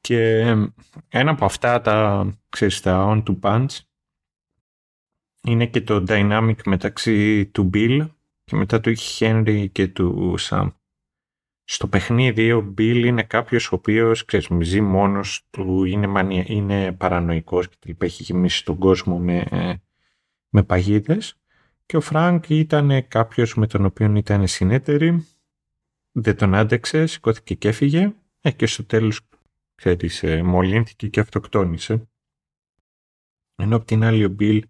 Και 0.00 0.40
ένα 1.08 1.30
από 1.30 1.44
αυτά 1.44 1.80
τα, 1.80 2.26
ξέρεις, 2.48 2.80
τα 2.80 3.06
one-two 3.08 3.38
punch 3.40 3.78
είναι 5.46 5.66
και 5.66 5.80
το 5.80 6.04
dynamic 6.08 6.56
μεταξύ 6.64 7.46
του 7.46 7.70
Bill 7.74 8.08
και 8.44 8.56
μετά 8.56 8.80
του 8.80 8.92
Henry 9.18 9.66
και 9.72 9.88
του 9.88 10.34
Sam 10.40 10.68
στο 11.64 11.88
παιχνίδι 11.88 12.52
ο 12.52 12.74
Bill 12.78 13.02
είναι 13.04 13.22
κάποιος 13.22 13.72
ο 13.72 13.74
οποίος 13.74 14.24
ξέρεις, 14.24 14.48
ζει 14.60 14.80
μόνος 14.80 15.46
του, 15.50 15.84
είναι, 15.84 16.06
μανια, 16.06 16.44
είναι 16.46 16.92
παρανοϊκός 16.92 17.68
και 17.68 17.76
τελικά 17.78 18.04
έχει 18.04 18.22
γεμίσει 18.22 18.64
τον 18.64 18.78
κόσμο 18.78 19.18
με, 19.18 19.44
με 20.48 20.62
παγίδες 20.62 21.38
και 21.86 21.96
ο 21.96 22.00
Φρανκ 22.00 22.48
ήταν 22.48 23.08
κάποιος 23.08 23.54
με 23.54 23.66
τον 23.66 23.84
οποίο 23.84 24.14
ήταν 24.14 24.46
συνέταιροι, 24.46 25.26
δεν 26.12 26.36
τον 26.36 26.54
άντεξε, 26.54 27.06
σηκώθηκε 27.06 27.54
και 27.54 27.68
έφυγε 27.68 28.14
ε, 28.40 28.50
και 28.50 28.66
στο 28.66 28.84
τέλος 28.84 29.20
ξέρεις, 29.74 30.22
ε, 30.22 30.42
μολύνθηκε 30.42 31.08
και 31.08 31.20
αυτοκτόνησε. 31.20 32.08
Ενώ 33.56 33.76
από 33.76 33.84
την 33.84 34.04
άλλη 34.04 34.24
ο 34.24 34.36
Bill 34.40 34.60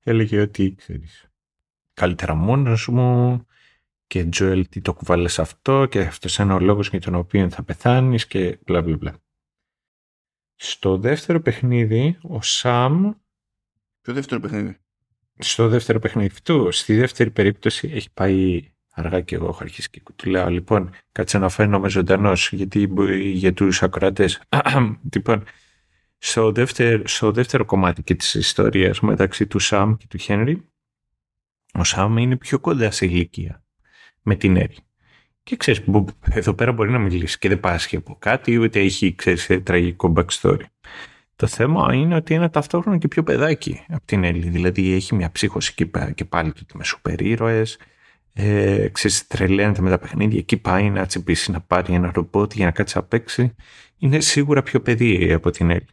έλεγε 0.00 0.40
ότι 0.40 0.74
ξέρεις, 0.74 1.30
καλύτερα 1.92 2.34
μόνος 2.34 2.88
μου, 2.88 3.46
και 4.12 4.24
Τζοέλ 4.24 4.68
τι 4.68 4.80
το 4.80 4.94
κουβάλες 4.94 5.38
αυτό 5.38 5.86
και 5.86 6.00
αυτό 6.00 6.42
είναι 6.42 6.52
ο 6.52 6.58
λόγος 6.58 6.88
για 6.88 7.00
τον 7.00 7.14
οποίο 7.14 7.50
θα 7.50 7.62
πεθάνεις 7.62 8.26
και 8.26 8.58
μπλα 8.66 8.82
μπλα 8.82 8.96
μπλα. 8.96 9.14
Στο 10.54 10.98
δεύτερο 10.98 11.40
παιχνίδι 11.40 12.18
ο 12.22 12.42
Σαμ 12.42 13.10
Ποιο 14.00 14.14
δεύτερο 14.14 14.40
παιχνίδι; 14.40 14.78
Στο 15.38 15.68
δεύτερο 15.68 15.98
παιχνίδι 15.98 16.42
του, 16.42 16.72
στη 16.72 16.96
δεύτερη 16.96 17.30
περίπτωση 17.30 17.90
έχει 17.94 18.12
πάει 18.12 18.70
αργά 18.90 19.20
και 19.20 19.34
εγώ 19.34 19.46
έχω 19.46 19.58
αρχίσει 19.62 19.90
και 19.90 20.02
του 20.16 20.30
λέω 20.30 20.48
λοιπόν 20.48 20.90
κάτσε 21.12 21.38
να 21.38 21.48
φαίνομαι 21.48 21.88
ζωντανός 21.88 22.52
γιατί 22.52 22.88
για 23.32 23.52
τους 23.54 23.82
ακροατές. 23.82 24.42
Λοιπόν 25.14 25.44
στο 26.18 26.52
δεύτερο, 26.52 27.06
στο 27.06 27.30
δεύτερο 27.30 27.64
κομμάτι 27.64 28.02
και 28.02 28.14
της 28.14 28.34
ιστορίας 28.34 29.00
μεταξύ 29.00 29.46
του 29.46 29.58
Σαμ 29.58 29.96
και 29.96 30.06
του 30.08 30.18
Χένρι 30.18 30.68
ο 31.72 31.84
Σαμ 31.84 32.16
είναι 32.16 32.36
πιο 32.36 32.58
κοντά 32.58 32.90
σε 32.90 33.06
ηλικία 33.06 33.61
με 34.22 34.34
την 34.34 34.56
Έρη. 34.56 34.76
Και 35.42 35.56
ξέρεις, 35.56 35.82
εδώ 36.30 36.54
πέρα 36.54 36.72
μπορεί 36.72 36.90
να 36.90 36.98
μιλήσει 36.98 37.38
και 37.38 37.48
δεν 37.48 37.60
πάσχει 37.60 37.96
από 37.96 38.16
κάτι, 38.18 38.56
ούτε 38.56 38.80
έχει, 38.80 39.14
ξέρεις, 39.14 39.48
τραγικό 39.62 40.12
backstory. 40.16 40.62
Το 41.36 41.46
θέμα 41.46 41.94
είναι 41.94 42.14
ότι 42.14 42.34
είναι 42.34 42.48
ταυτόχρονα 42.48 42.98
και 42.98 43.08
πιο 43.08 43.22
παιδάκι 43.22 43.84
από 43.88 44.04
την 44.04 44.24
Έλλη. 44.24 44.48
Δηλαδή 44.48 44.92
έχει 44.92 45.14
μια 45.14 45.30
ψύχωση 45.30 45.74
και, 45.74 45.90
και 46.14 46.24
πάλι 46.24 46.52
του 46.52 46.64
με 46.74 46.84
σούπερ 46.84 47.20
ήρωες, 47.20 47.78
ε, 48.32 48.88
ξέρεις, 48.88 49.26
τρελαίνεται 49.26 49.82
με 49.82 49.90
τα 49.90 49.98
παιχνίδια, 49.98 50.38
εκεί 50.38 50.56
πάει 50.56 50.90
να 50.90 51.06
τσιπήσει 51.06 51.50
να 51.50 51.60
πάρει 51.60 51.94
ένα 51.94 52.10
ρομπότ 52.14 52.52
για 52.52 52.64
να 52.64 52.70
κάτσει 52.70 52.96
να 52.96 53.02
παίξει. 53.02 53.54
Είναι 53.98 54.20
σίγουρα 54.20 54.62
πιο 54.62 54.80
παιδί 54.80 55.32
από 55.32 55.50
την 55.50 55.70
Έλλη. 55.70 55.86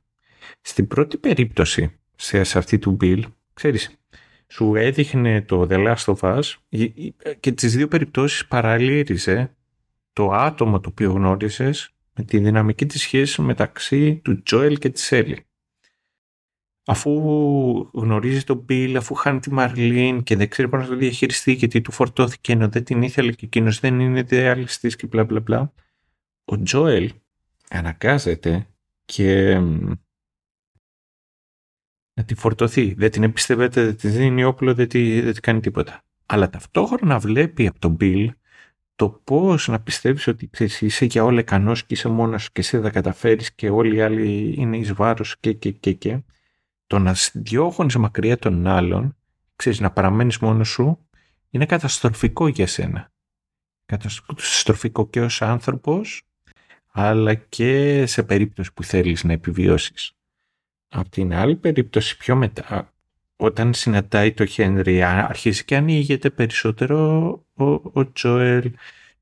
Στην 0.61 0.87
πρώτη 0.87 1.17
περίπτωση, 1.17 1.99
σε, 2.15 2.43
σε 2.43 2.57
αυτή 2.57 2.79
του 2.79 2.97
Bill, 3.01 3.21
ξέρεις, 3.53 3.98
σου 4.51 4.75
έδειχνε 4.75 5.41
το 5.41 5.67
The 5.69 5.95
Last 5.95 6.15
of 6.15 6.19
Us 6.19 6.41
και 7.39 7.51
τις 7.51 7.75
δύο 7.75 7.87
περιπτώσεις 7.87 8.47
παραλύριζε 8.47 9.55
το 10.13 10.31
άτομο 10.31 10.79
το 10.79 10.89
οποίο 10.89 11.11
γνώρισες 11.11 11.93
με 12.13 12.23
τη 12.23 12.39
δυναμική 12.39 12.85
της 12.85 13.01
σχέσης 13.01 13.37
μεταξύ 13.37 14.15
του 14.15 14.41
Τζόελ 14.43 14.77
και 14.77 14.89
της 14.89 15.11
Έλλη. 15.11 15.43
Αφού 16.85 17.11
γνωρίζεις 17.93 18.43
τον 18.43 18.57
Μπιλ, 18.57 18.97
αφού 18.97 19.13
χάνει 19.13 19.39
τη 19.39 19.51
Μαρλίν 19.51 20.23
και 20.23 20.35
δεν 20.35 20.49
ξέρει 20.49 20.69
πώς 20.69 20.81
να 20.81 20.87
το 20.87 20.95
διαχειριστεί 20.95 21.51
γιατί 21.51 21.81
του 21.81 21.91
φορτώθηκε 21.91 22.51
ενώ 22.51 22.67
δεν 22.67 22.83
την 22.83 23.01
ήθελε 23.01 23.31
και 23.31 23.45
εκείνος 23.45 23.79
δεν 23.79 23.99
είναι 23.99 24.19
ιδεαλιστής 24.19 24.95
και 24.95 25.07
μπλα 25.07 25.23
μπλα 25.23 25.39
μπλα, 25.39 25.73
ο 26.45 26.61
Τζόελ 26.61 27.11
αναγκάζεται 27.69 28.67
και 29.05 29.59
να 32.19 32.25
τη 32.25 32.35
φορτωθεί. 32.35 32.93
Δεν 32.93 33.11
την 33.11 33.23
εμπιστεύεται, 33.23 33.83
δεν 33.83 33.97
τη 33.97 34.07
δίνει 34.07 34.43
όπλο, 34.43 34.73
δεν 34.73 34.87
τη, 34.87 35.21
δεν 35.21 35.33
τη 35.33 35.39
κάνει 35.39 35.59
τίποτα. 35.59 36.03
Αλλά 36.25 36.49
ταυτόχρονα 36.49 37.19
βλέπει 37.19 37.67
από 37.67 37.79
τον 37.79 37.97
Bill 37.99 38.27
το 38.95 39.09
πώς 39.09 39.67
να 39.67 39.79
πιστεύεις 39.79 40.27
ότι 40.27 40.47
ξέρεις, 40.47 40.81
είσαι 40.81 41.05
για 41.05 41.23
όλα 41.23 41.39
ικανός 41.39 41.85
και 41.85 41.93
είσαι 41.93 42.09
μόνος 42.09 42.51
και 42.51 42.61
εσύ 42.61 42.79
θα 42.79 42.89
καταφέρεις 42.89 43.53
και 43.53 43.69
όλοι 43.69 43.95
οι 43.95 44.01
άλλοι 44.01 44.53
είναι 44.57 44.77
εις 44.77 44.93
βάρος 44.93 45.39
και, 45.39 45.53
και, 45.53 45.71
και, 45.71 45.93
και. 45.93 46.19
Το 46.87 46.99
να 46.99 47.15
διώχνεις 47.33 47.95
μακριά 47.95 48.37
των 48.37 48.67
άλλων, 48.67 49.15
ξέρεις, 49.55 49.79
να 49.79 49.91
παραμένεις 49.91 50.37
μόνος 50.37 50.69
σου, 50.69 51.07
είναι 51.49 51.65
καταστροφικό 51.65 52.47
για 52.47 52.67
σένα. 52.67 53.11
Καταστροφικό 53.85 55.07
και 55.07 55.21
ως 55.21 55.41
άνθρωπος, 55.41 56.23
αλλά 56.91 57.33
και 57.33 58.05
σε 58.05 58.23
περίπτωση 58.23 58.73
που 58.73 58.83
θέλεις 58.83 59.23
να 59.23 59.33
επιβιώσεις. 59.33 60.13
Από 60.89 61.09
την 61.09 61.33
άλλη 61.33 61.55
περίπτωση 61.55 62.17
πιο 62.17 62.35
μετά, 62.35 62.93
όταν 63.35 63.73
συναντάει 63.73 64.31
το 64.33 64.45
Χένρι, 64.45 65.03
αρχίζει 65.03 65.65
και 65.65 65.75
ανοίγεται 65.75 66.29
περισσότερο 66.29 67.29
ο, 67.53 67.65
ο 67.65 68.11
Τζοέλ, 68.11 68.71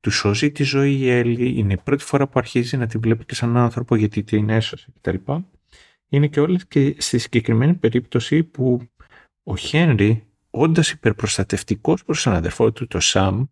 του 0.00 0.10
σώζει 0.10 0.50
τη 0.50 0.62
ζωή 0.62 0.94
η 0.94 1.10
Έλλη, 1.10 1.58
είναι 1.58 1.72
η 1.72 1.76
πρώτη 1.76 2.04
φορά 2.04 2.26
που 2.26 2.38
αρχίζει 2.38 2.76
να 2.76 2.86
τη 2.86 2.98
βλέπει 2.98 3.24
και 3.24 3.34
σαν 3.34 3.56
άνθρωπο 3.56 3.96
γιατί 3.96 4.22
την 4.22 4.48
έσωσε 4.48 4.86
κτλ. 5.00 5.32
Είναι 6.08 6.26
και 6.26 6.40
όλες 6.40 6.66
και 6.66 6.94
στη 6.98 7.18
συγκεκριμένη 7.18 7.74
περίπτωση 7.74 8.42
που 8.42 8.88
ο 9.42 9.56
Χένρι, 9.56 10.26
όντας 10.50 10.90
υπερπροστατευτικός 10.90 12.04
προς 12.04 12.22
τον 12.22 12.32
αδερφό 12.32 12.72
του, 12.72 12.86
το 12.86 13.00
Σαμ, 13.00 13.44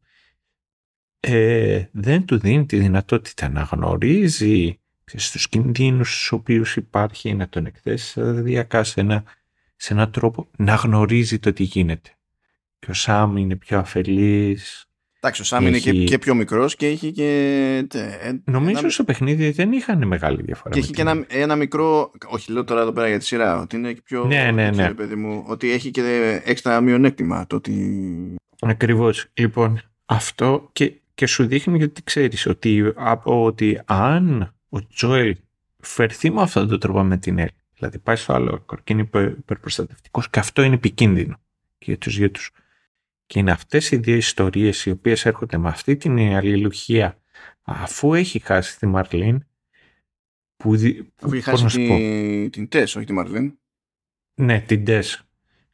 ε, 1.20 1.84
δεν 1.92 2.24
του 2.24 2.38
δίνει 2.38 2.66
τη 2.66 2.78
δυνατότητα 2.78 3.48
να 3.48 3.62
γνωρίζει 3.62 4.80
στους 5.14 5.48
κινδύνους 5.48 6.14
στους 6.14 6.32
οποίους 6.32 6.76
υπάρχει 6.76 7.34
να 7.34 7.48
τον 7.48 7.66
εκθέσει 7.66 8.08
σταδιακά 8.08 8.84
σε, 8.84 9.00
ένα, 9.00 9.24
σε 9.76 9.92
έναν 9.92 10.10
τρόπο 10.10 10.48
να 10.56 10.74
γνωρίζει 10.74 11.38
το 11.38 11.52
τι 11.52 11.62
γίνεται. 11.62 12.10
Και 12.78 12.90
ο 12.90 12.94
Σάμ 12.94 13.36
είναι 13.36 13.56
πιο 13.56 13.78
αφελής. 13.78 14.86
Εντάξει, 15.20 15.40
ο 15.40 15.44
Σάμ 15.44 15.66
είναι 15.66 15.78
και, 15.78 16.18
πιο 16.18 16.34
μικρός 16.34 16.76
και 16.76 16.86
έχει 16.86 17.12
και... 17.12 17.28
Ε, 17.94 18.32
Νομίζω 18.44 18.78
ένα... 18.78 18.88
στο 18.88 19.04
παιχνίδι 19.04 19.50
δεν 19.50 19.72
είχαν 19.72 20.06
μεγάλη 20.06 20.42
διαφορά. 20.42 20.74
Και 20.74 20.80
έχει 20.80 20.92
και 20.92 21.00
ένα, 21.00 21.24
ένα 21.28 21.56
μικρό... 21.56 22.10
Όχι, 22.26 22.52
λέω 22.52 22.64
τώρα 22.64 22.80
εδώ 22.80 22.92
πέρα 22.92 23.08
για 23.08 23.18
τη 23.18 23.24
σειρά, 23.24 23.60
ότι 23.60 23.76
είναι 23.76 23.92
και 23.92 24.00
πιο... 24.04 24.24
Ναι, 24.24 24.50
ναι, 24.50 24.70
ναι. 24.70 24.94
Παιδί 24.94 25.14
μου, 25.14 25.44
ότι 25.46 25.70
έχει 25.70 25.90
και 25.90 26.40
έξτρα 26.44 26.80
μειονέκτημα 26.80 27.46
το 27.46 27.56
ότι... 27.56 28.34
Ακριβώς. 28.60 29.26
Λοιπόν, 29.34 29.80
αυτό 30.06 30.68
και, 30.72 30.92
και 31.14 31.26
σου 31.26 31.46
δείχνει 31.46 31.76
γιατί 31.76 32.02
ξέρεις 32.02 32.46
ότι, 32.46 32.92
ότι 33.24 33.80
αν 33.84 34.55
ο 34.68 34.86
Τζόελ 34.86 35.36
φερθεί 35.80 36.30
με 36.30 36.42
αυτόν 36.42 36.68
τον 36.68 36.80
τρόπο 36.80 37.02
με 37.02 37.18
την 37.18 37.38
Έλλη. 37.38 37.50
Δηλαδή 37.74 37.98
πάει 37.98 38.16
στο 38.16 38.32
άλλο 38.32 38.64
και 38.84 38.92
είναι 38.92 39.08
υπερπροστατευτικός 39.12 40.30
και 40.30 40.38
αυτό 40.38 40.62
είναι 40.62 40.74
επικίνδυνο 40.74 41.40
για 41.78 41.98
τους 41.98 42.16
δύο 42.16 42.30
τους. 42.30 42.50
Και 43.26 43.38
είναι 43.38 43.50
αυτές 43.50 43.90
οι 43.90 43.96
δύο 43.96 44.16
ιστορίες 44.16 44.86
οι 44.86 44.90
οποίες 44.90 45.26
έρχονται 45.26 45.58
με 45.58 45.68
αυτή 45.68 45.96
την 45.96 46.18
αλληλουχία 46.18 47.18
αφού 47.62 48.14
έχει 48.14 48.38
χάσει 48.38 48.78
τη 48.78 48.86
Μαρλίν. 48.86 49.46
Που, 50.56 50.74
αφού 51.20 51.34
έχει 51.34 51.42
χάσει 51.42 51.66
τη, 51.66 52.50
την 52.50 52.68
Τες, 52.68 52.96
όχι 52.96 53.06
τη 53.06 53.12
Μαρλίν. 53.12 53.58
Ναι, 54.34 54.60
την 54.60 54.84
Τες. 54.84 55.22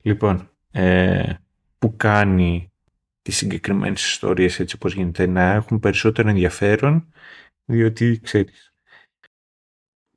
Λοιπόν, 0.02 0.50
ε, 0.70 1.34
που 1.78 1.96
κάνει 1.96 2.72
τις 3.22 3.36
συγκεκριμένες 3.36 4.04
ιστορίες 4.04 4.60
έτσι 4.60 4.74
όπως 4.74 4.94
γίνεται 4.94 5.26
να 5.26 5.52
έχουν 5.52 5.80
περισσότερο 5.80 6.28
ενδιαφέρον 6.28 7.12
διότι 7.64 8.20
ξέρεις 8.22 8.71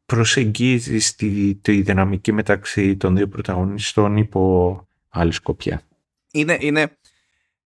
προσεγγίζεις 0.05 1.15
τη, 1.15 1.55
τη 1.55 1.81
δυναμική 1.81 2.31
μεταξύ 2.31 2.97
των 2.97 3.15
δύο 3.15 3.27
πρωταγωνιστών 3.27 4.17
υπό 4.17 4.87
άλλη 5.09 5.31
σκοπιά. 5.31 5.81
Είναι, 6.31 6.57
είναι 6.59 6.97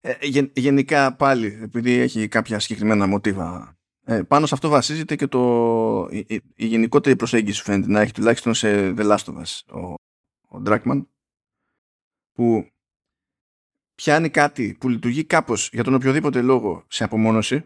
ε, 0.01 0.13
γενικά 0.53 1.15
πάλι, 1.15 1.59
επειδή 1.61 1.91
έχει 1.91 2.27
κάποια 2.27 2.59
συγκεκριμένα 2.59 3.07
μοτίβα 3.07 3.77
Ε, 4.05 4.21
πάνω 4.21 4.45
σε 4.45 4.53
αυτό 4.53 4.69
βασίζεται 4.69 5.15
και 5.15 5.27
το, 5.27 6.07
η, 6.11 6.17
η, 6.17 6.41
η 6.55 6.65
γενικότερη 6.65 7.15
προσέγγιση 7.15 7.61
φαίνεται 7.61 7.91
να 7.91 8.01
έχει 8.01 8.11
τουλάχιστον 8.11 8.53
σε 8.53 8.93
The 8.97 9.11
Last 9.11 9.23
of 9.25 9.35
Us 9.35 9.79
ο, 9.81 9.93
ο 10.57 10.61
Dragman 10.65 11.05
που 12.33 12.67
πιάνει 13.95 14.29
κάτι 14.29 14.77
που 14.79 14.89
λειτουργεί 14.89 15.23
κάπως 15.23 15.69
για 15.73 15.83
τον 15.83 15.93
οποιοδήποτε 15.93 16.41
λόγο 16.41 16.83
σε 16.87 17.03
απομόνωση 17.03 17.65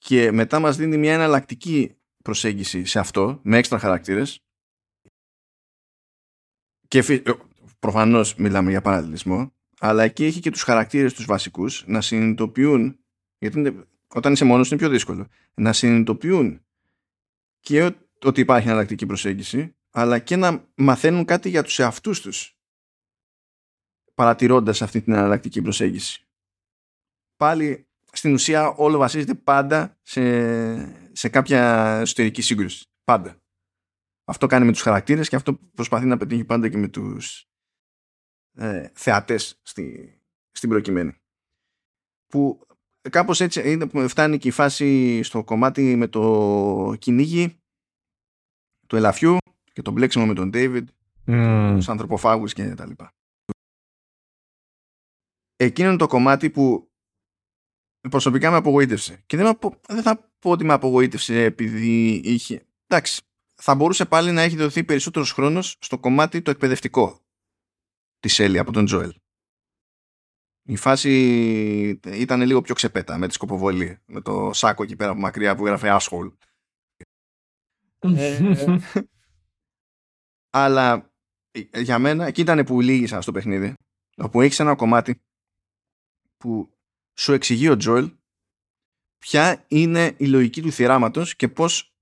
και 0.00 0.32
μετά 0.32 0.58
μας 0.58 0.76
δίνει 0.76 0.96
μια 0.96 1.14
εναλλακτική 1.14 1.96
προσέγγιση 2.24 2.84
σε 2.84 2.98
αυτό 2.98 3.40
με 3.42 3.58
έξτρα 3.58 3.78
χαρακτήρες 3.78 4.44
και 6.88 6.98
ε, 6.98 7.22
προφανώς 7.78 8.34
μιλάμε 8.34 8.70
για 8.70 8.80
παραλληλισμό 8.80 9.52
αλλά 9.78 10.02
εκεί 10.02 10.24
έχει 10.24 10.40
και 10.40 10.50
τους 10.50 10.62
χαρακτήρες 10.62 11.14
τους 11.14 11.24
βασικούς 11.24 11.84
να 11.86 12.00
συνειδητοποιούν 12.00 12.98
γιατί 13.38 13.86
όταν 14.06 14.32
είσαι 14.32 14.44
μόνος 14.44 14.70
είναι 14.70 14.80
πιο 14.80 14.88
δύσκολο 14.88 15.26
να 15.54 15.72
συνειδητοποιούν 15.72 16.64
και 17.60 17.94
ότι 18.22 18.40
υπάρχει 18.40 18.66
εναλλακτική 18.66 19.06
προσέγγιση 19.06 19.76
αλλά 19.90 20.18
και 20.18 20.36
να 20.36 20.68
μαθαίνουν 20.74 21.24
κάτι 21.24 21.48
για 21.48 21.62
τους 21.62 21.78
εαυτούς 21.78 22.20
τους 22.20 22.58
παρατηρώντας 24.14 24.82
αυτή 24.82 25.00
την 25.00 25.12
εναλλακτική 25.12 25.62
προσέγγιση. 25.62 26.28
Πάλι 27.36 27.89
στην 28.12 28.32
ουσία 28.32 28.68
όλο 28.68 28.98
βασίζεται 28.98 29.34
πάντα 29.34 29.98
σε, 30.02 31.12
σε 31.12 31.28
κάποια 31.28 31.94
εσωτερική 32.00 32.42
σύγκρουση. 32.42 32.84
Πάντα. 33.04 33.36
Αυτό 34.24 34.46
κάνει 34.46 34.64
με 34.64 34.72
τους 34.72 34.82
χαρακτήρες 34.82 35.28
και 35.28 35.36
αυτό 35.36 35.54
προσπαθεί 35.74 36.06
να 36.06 36.16
πετύχει 36.16 36.44
πάντα 36.44 36.68
και 36.68 36.76
με 36.76 36.88
τους 36.88 37.48
ε, 38.56 38.88
θεατές 38.92 39.60
στη, 39.62 40.14
στην 40.50 40.68
προκειμένη. 40.68 41.14
Που 42.26 42.66
κάπως 43.10 43.40
έτσι 43.40 43.72
είναι, 43.72 44.08
φτάνει 44.08 44.38
και 44.38 44.48
η 44.48 44.50
φάση 44.50 45.22
στο 45.22 45.44
κομμάτι 45.44 45.96
με 45.96 46.06
το 46.06 46.94
κυνήγι 46.98 47.60
του 48.86 48.96
ελαφιού 48.96 49.36
και 49.72 49.82
το 49.82 49.90
μπλέξιμο 49.90 50.26
με 50.26 50.34
τον 50.34 50.50
David, 50.54 50.84
mm. 51.26 51.72
τους 51.76 51.88
ανθρωποφάγους 51.88 52.52
και 52.52 52.74
τα 52.74 52.86
λοιπά. 52.86 53.10
Εκείνο 55.56 55.88
είναι 55.88 55.98
το 55.98 56.06
κομμάτι 56.06 56.50
που 56.50 56.89
προσωπικά 58.08 58.50
με 58.50 58.56
απογοήτευσε. 58.56 59.22
Και 59.26 59.36
δεν, 59.36 59.58
δεν 59.88 60.02
θα 60.02 60.30
πω 60.38 60.50
ότι 60.50 60.64
με 60.64 60.72
απογοήτευσε 60.72 61.44
επειδή 61.44 62.20
είχε... 62.24 62.66
Εντάξει, 62.86 63.22
θα 63.54 63.74
μπορούσε 63.74 64.06
πάλι 64.06 64.32
να 64.32 64.42
έχει 64.42 64.56
δοθεί 64.56 64.84
περισσότερος 64.84 65.32
χρόνος 65.32 65.76
στο 65.80 65.98
κομμάτι 65.98 66.42
το 66.42 66.50
εκπαιδευτικό 66.50 67.20
της 68.18 68.38
Έλλη 68.38 68.58
από 68.58 68.72
τον 68.72 68.84
Τζόελ. 68.84 69.14
Η 70.62 70.76
φάση 70.76 72.00
ήταν 72.04 72.40
λίγο 72.40 72.60
πιο 72.60 72.74
ξεπέτα 72.74 73.18
με 73.18 73.26
τη 73.26 73.32
σκοποβολή. 73.34 73.98
Με 74.06 74.20
το 74.20 74.52
σάκο 74.52 74.82
εκεί 74.82 74.96
πέρα 74.96 75.10
από 75.10 75.20
μακριά 75.20 75.56
που 75.56 75.66
έγραφε 75.66 75.98
asshole. 76.00 76.32
ε, 77.98 78.78
αλλά 80.50 81.12
για 81.74 81.98
μένα 81.98 82.26
εκεί 82.26 82.40
ήταν 82.40 82.64
που 82.64 82.80
λύγησα 82.80 83.20
στο 83.20 83.32
παιχνίδι. 83.32 83.74
Όπου 84.16 84.40
έχει 84.40 84.62
ένα 84.62 84.74
κομμάτι 84.74 85.22
που 86.36 86.70
σου 87.14 87.32
εξηγεί 87.32 87.68
ο 87.68 87.76
Τζόελ 87.76 88.18
ποια 89.18 89.64
είναι 89.68 90.14
η 90.18 90.26
λογική 90.26 90.62
του 90.62 90.72
θυράματος 90.72 91.36
και 91.36 91.48
πώς 91.48 91.94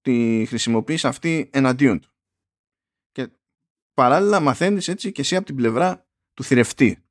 τη 0.00 0.44
χρησιμοποιείς 0.46 1.04
αυτή 1.04 1.50
εναντίον 1.52 2.00
του. 2.00 2.12
Και 3.12 3.28
παράλληλα 3.94 4.40
μαθαίνεις 4.40 4.88
έτσι 4.88 5.12
και 5.12 5.20
εσύ 5.20 5.36
από 5.36 5.46
την 5.46 5.56
πλευρά 5.56 6.06
του 6.34 6.44
θηρευτή. 6.44 7.04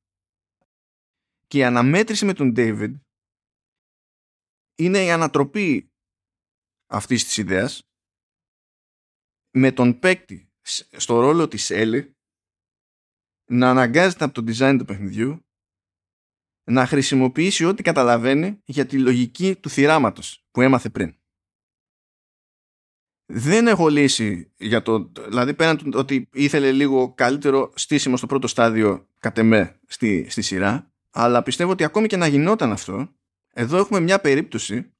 Και 1.47 1.57
η 1.57 1.63
αναμέτρηση 1.63 2.25
με 2.25 2.33
τον 2.33 2.53
David 2.55 2.93
είναι 4.75 5.03
η 5.03 5.11
ανατροπή 5.11 5.91
αυτής 6.87 7.23
της 7.23 7.37
ιδέας 7.37 7.87
με 9.51 9.71
τον 9.71 9.99
παίκτη 9.99 10.51
στο 10.91 11.19
ρόλο 11.19 11.47
της 11.47 11.69
Έλλη 11.69 12.15
να 13.45 13.69
αναγκάζεται 13.69 14.23
από 14.23 14.33
το 14.33 14.51
design 14.51 14.75
του 14.77 14.85
παιχνιδιού 14.85 15.42
να 16.63 16.85
χρησιμοποιήσει 16.85 17.65
ό,τι 17.65 17.83
καταλαβαίνει 17.83 18.61
για 18.65 18.85
τη 18.85 18.99
λογική 18.99 19.55
του 19.55 19.69
θυράματος 19.69 20.45
που 20.51 20.61
έμαθε 20.61 20.89
πριν. 20.89 21.15
Δεν 23.25 23.67
έχω 23.67 23.87
λύση 23.87 24.51
για 24.57 24.81
το... 24.81 25.11
Δηλαδή 25.27 25.53
πέραν 25.53 25.93
ότι 25.93 26.29
ήθελε 26.33 26.71
λίγο 26.71 27.13
καλύτερο 27.13 27.71
στήσιμο 27.75 28.17
στο 28.17 28.27
πρώτο 28.27 28.47
στάδιο 28.47 29.07
κατ' 29.19 29.37
εμέ 29.37 29.79
στη, 29.87 30.29
στη 30.29 30.41
σειρά 30.41 30.91
αλλά 31.09 31.43
πιστεύω 31.43 31.71
ότι 31.71 31.83
ακόμη 31.83 32.07
και 32.07 32.17
να 32.17 32.27
γινόταν 32.27 32.71
αυτό 32.71 33.15
εδώ 33.53 33.77
έχουμε 33.77 33.99
μια 33.99 34.21
περίπτωση 34.21 34.93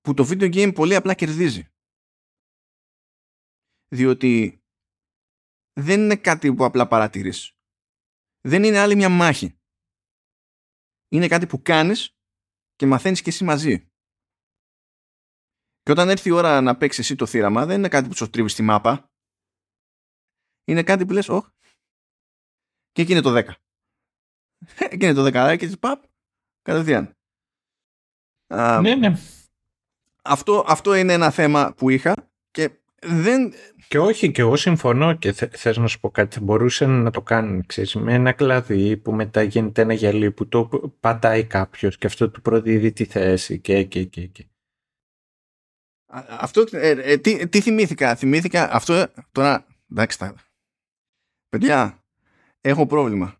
που 0.00 0.14
το 0.14 0.26
video 0.28 0.54
game 0.54 0.74
πολύ 0.74 0.94
απλά 0.94 1.14
κερδίζει. 1.14 1.68
Διότι 3.88 4.62
δεν 5.72 6.00
είναι 6.00 6.16
κάτι 6.16 6.54
που 6.54 6.64
απλά 6.64 6.88
παρατηρείς. 6.88 7.56
Δεν 8.40 8.64
είναι 8.64 8.78
άλλη 8.78 8.96
μια 8.96 9.08
μάχη 9.08 9.59
είναι 11.12 11.28
κάτι 11.28 11.46
που 11.46 11.62
κάνεις 11.62 12.16
και 12.76 12.86
μαθαίνεις 12.86 13.22
και 13.22 13.30
εσύ 13.30 13.44
μαζί. 13.44 13.88
Και 15.82 15.90
όταν 15.90 16.08
έρθει 16.08 16.28
η 16.28 16.32
ώρα 16.32 16.60
να 16.60 16.76
παίξεις 16.76 17.04
εσύ 17.04 17.14
το 17.14 17.26
θύραμα, 17.26 17.66
δεν 17.66 17.78
είναι 17.78 17.88
κάτι 17.88 18.08
που 18.08 18.16
σου 18.16 18.30
τρίβει 18.30 18.48
στη 18.48 18.62
μάπα. 18.62 19.10
Είναι 20.64 20.82
κάτι 20.82 21.06
που 21.06 21.12
λες, 21.12 21.28
όχ, 21.28 21.48
και 22.92 23.02
εκεί 23.02 23.12
είναι 23.12 23.20
το 23.20 23.36
10. 23.36 23.52
εκεί 24.90 25.04
είναι 25.04 25.14
το 25.14 25.24
10 25.24 25.56
και 25.58 25.64
έτσι 25.64 25.78
παπ, 25.78 26.04
κατευθείαν. 26.62 27.16
Ναι, 28.80 28.94
ναι. 28.94 29.12
Αυτό, 30.22 30.64
αυτό 30.68 30.94
είναι 30.94 31.12
ένα 31.12 31.30
θέμα 31.30 31.74
που 31.74 31.90
είχα 31.90 32.30
και 32.50 32.79
δεν... 33.06 33.52
Και 33.88 33.98
όχι, 33.98 34.30
και 34.30 34.40
εγώ 34.40 34.56
συμφωνώ 34.56 35.14
και 35.14 35.32
θε, 35.32 35.48
θες 35.48 35.76
να 35.76 35.86
σου 35.86 36.00
πω 36.00 36.10
κάτι, 36.10 36.34
θα 36.34 36.44
μπορούσε 36.44 36.86
να 36.86 37.10
το 37.10 37.22
κάνουν, 37.22 37.66
ξέρεις, 37.66 37.94
με 37.94 38.14
ένα 38.14 38.32
κλαδί 38.32 38.96
που 38.96 39.12
μετά 39.12 39.42
γίνεται 39.42 39.82
ένα 39.82 39.92
γυαλί 39.92 40.32
που 40.32 40.48
το 40.48 40.68
πατάει 41.00 41.44
κάποιος 41.44 41.98
και 41.98 42.06
αυτό 42.06 42.30
του 42.30 42.40
προδίδει 42.40 42.92
τη 42.92 43.04
θέση 43.04 43.60
και 43.60 43.84
και 43.84 44.04
και 44.04 44.26
και. 44.26 44.44
Αυτό, 46.28 46.64
ε, 46.70 46.90
ε, 46.90 47.16
τι, 47.18 47.48
τι 47.48 47.60
θυμήθηκα, 47.60 48.16
θυμήθηκα 48.16 48.72
αυτό 48.72 49.06
τώρα, 49.32 49.66
εντάξει 49.90 50.18
τα, 50.18 50.34
παιδιά, 51.48 52.04
έχω 52.60 52.86
πρόβλημα. 52.86 53.34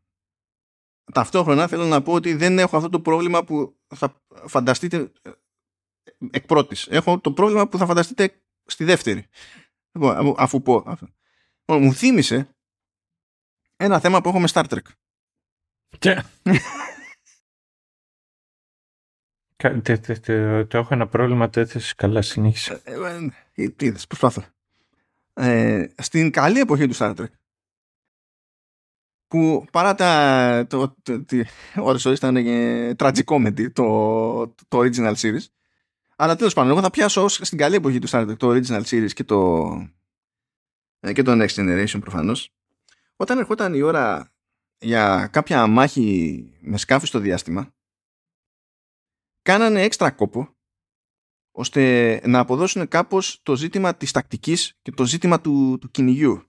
Ταυτόχρονα 1.13 1.67
θέλω 1.67 1.85
να 1.85 2.03
πω 2.03 2.13
ότι 2.13 2.35
δεν 2.35 2.59
έχω 2.59 2.77
αυτό 2.77 2.89
το 2.89 3.01
πρόβλημα 3.01 3.45
που 3.45 3.77
θα 3.95 4.23
φανταστείτε 4.47 5.13
ε, 5.23 5.31
εκ 6.31 6.47
πρώτης. 6.47 6.87
Έχω 6.87 7.21
το 7.21 7.33
πρόβλημα 7.33 7.69
που 7.69 7.79
θα 7.79 7.87
φανταστείτε 7.87 8.43
στη 8.71 8.85
δεύτερη. 8.85 9.27
Λοιπόν, 9.93 10.35
αφού 10.39 10.63
πω 10.63 10.83
αυτό. 10.87 11.09
Λοιπόν, 11.65 11.85
μου 11.87 11.95
θύμισε 11.95 12.49
ένα 13.77 14.01
θέμα 14.01 14.21
που 14.21 14.29
έχω 14.29 14.41
με 14.41 14.49
Star 14.53 14.65
Trek. 14.65 14.79
Και... 15.99 16.23
Το 20.67 20.79
έχω 20.79 20.95
ένα 20.95 21.07
πρόβλημα, 21.07 21.51
το 21.51 21.61
έθεσες 21.61 21.95
καλά, 21.95 22.23
συνέχισε. 22.23 22.81
Ε, 22.85 22.93
ε, 22.93 23.31
ε, 23.55 23.69
τι 23.69 23.87
είδες, 23.87 24.07
προσπάθω. 24.07 24.45
στην 25.97 26.31
καλή 26.31 26.61
εποχή 26.61 26.87
του 26.87 26.97
Star 26.97 27.15
Trek, 27.17 27.31
που 29.27 29.67
παρά 29.73 29.95
τα 29.95 30.67
το, 30.69 30.97
το, 31.03 31.25
το, 31.25 31.45
ώρες 31.77 32.05
ώρες 32.05 32.19
ήταν 32.19 32.37
τραγικόμεντι 32.97 33.71
το, 33.71 33.85
το 34.69 34.79
original 34.79 35.15
series 35.15 35.45
αλλά 36.23 36.37
τέλος 36.37 36.55
πάντων, 36.55 36.71
εγώ 36.71 36.81
θα 36.81 36.91
πιάσω 36.91 37.29
στην 37.29 37.59
καλή 37.59 37.75
εποχή 37.75 37.99
του 37.99 38.09
Star 38.09 38.31
Trek 38.31 38.37
το 38.37 38.51
Original 38.51 38.83
Series 38.83 39.13
και 39.13 39.25
το, 39.25 39.67
ε, 41.01 41.13
και 41.13 41.23
το 41.23 41.33
Next 41.33 41.49
Generation 41.49 42.01
προφανώς. 42.01 42.55
Όταν 43.17 43.39
ερχόταν 43.39 43.75
η 43.75 43.83
ώρα 43.83 44.35
για 44.79 45.27
κάποια 45.27 45.67
μάχη 45.67 46.59
με 46.61 46.77
σκάφη 46.79 47.07
στο 47.07 47.19
διάστημα, 47.19 47.75
κάνανε 49.43 49.83
έξτρα 49.83 50.11
κόπο 50.11 50.57
ώστε 51.51 52.21
να 52.27 52.39
αποδώσουν 52.39 52.89
κάπως 52.89 53.41
το 53.43 53.57
ζήτημα 53.57 53.97
της 53.97 54.11
τακτικής 54.11 54.79
και 54.83 54.91
το 54.91 55.05
ζήτημα 55.05 55.41
του, 55.41 55.79
του 55.81 55.91
κυνηγιού. 55.91 56.45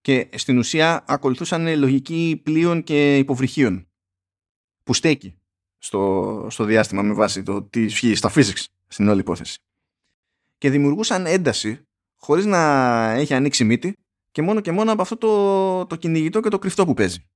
Και 0.00 0.28
στην 0.34 0.58
ουσία 0.58 1.04
ακολουθούσαν 1.06 1.78
λογική 1.78 2.40
πλοίων 2.44 2.82
και 2.82 3.18
υποβρυχίων 3.18 3.88
που 4.82 4.94
στέκει 4.94 5.36
στο, 5.78 6.46
στο 6.50 6.64
διάστημα 6.64 7.02
με 7.02 7.12
βάση 7.12 7.42
το 7.42 7.62
τι 7.62 7.82
ισχύει 7.82 8.14
στα 8.14 8.32
physics 8.34 8.64
στην 8.92 9.08
όλη 9.08 9.20
υπόθεση. 9.20 9.58
Και 10.58 10.70
δημιουργούσαν 10.70 11.26
ένταση 11.26 11.82
χωρίς 12.16 12.44
να 12.44 12.58
έχει 13.10 13.34
ανοίξει 13.34 13.64
μύτη 13.64 13.96
και 14.30 14.42
μόνο 14.42 14.60
και 14.60 14.72
μόνο 14.72 14.92
από 14.92 15.02
αυτό 15.02 15.16
το, 15.16 15.86
το 15.86 15.96
κυνηγητό 15.96 16.40
και 16.40 16.48
το 16.48 16.58
κρυφτό 16.58 16.84
που 16.84 16.94
παίζει. 16.94 17.26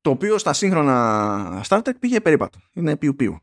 Το 0.00 0.10
οποίο 0.10 0.38
στα 0.38 0.52
σύγχρονα 0.52 1.62
Star 1.68 1.82
Trek 1.82 1.98
πήγε 1.98 2.20
περίπατο. 2.20 2.58
Είναι 2.72 2.96
πιου 2.96 3.14
πιου. 3.14 3.38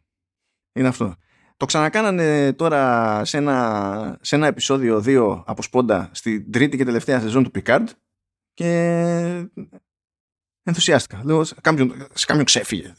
Είναι 0.74 0.88
αυτό. 0.88 1.16
Το 1.58 1.66
ξανακάνανε 1.66 2.54
τώρα 2.54 3.26
σε 3.26 3.38
ένα, 3.38 4.18
σε 4.22 4.36
ένα 4.36 4.48
επεισόδιο 4.48 5.02
2 5.06 5.44
από 5.46 5.62
σπόντα 5.62 6.10
στην 6.14 6.52
τρίτη 6.52 6.78
και 6.78 6.86
τελευταία 6.86 7.20
σεζόν 7.20 7.44
του 7.44 7.52
Picard 7.56 7.86
και 8.54 8.70
ενθουσιάστηκα. 10.64 11.22
Λέω, 11.24 11.44
σε 11.44 11.56
κάποιον, 11.62 12.08
σε 12.14 12.26
κάποιον 12.26 12.46
ξέφυγε. 12.46 12.94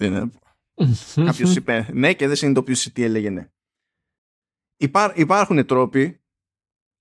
Κάποιος 1.27 1.57
είπε 1.57 1.89
ναι 1.93 2.15
και 2.15 2.27
δεν 2.27 2.37
συνειδητοποιούσε 2.37 2.91
τι 2.91 3.03
έλεγε 3.03 3.31
ναι. 3.31 3.51
υπάρχουν 5.15 5.67
τρόποι 5.67 6.21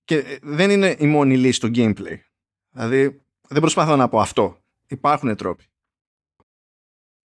και 0.04 0.38
δεν 0.42 0.70
είναι 0.70 0.96
η 0.98 1.06
μόνη 1.06 1.36
λύση 1.36 1.52
στο 1.52 1.68
gameplay. 1.74 2.18
Δηλαδή 2.70 3.22
δεν 3.48 3.60
προσπαθώ 3.60 3.96
να 3.96 4.08
πω 4.08 4.20
αυτό. 4.20 4.60
Υπάρχουν 4.86 5.36
τρόποι. 5.36 5.64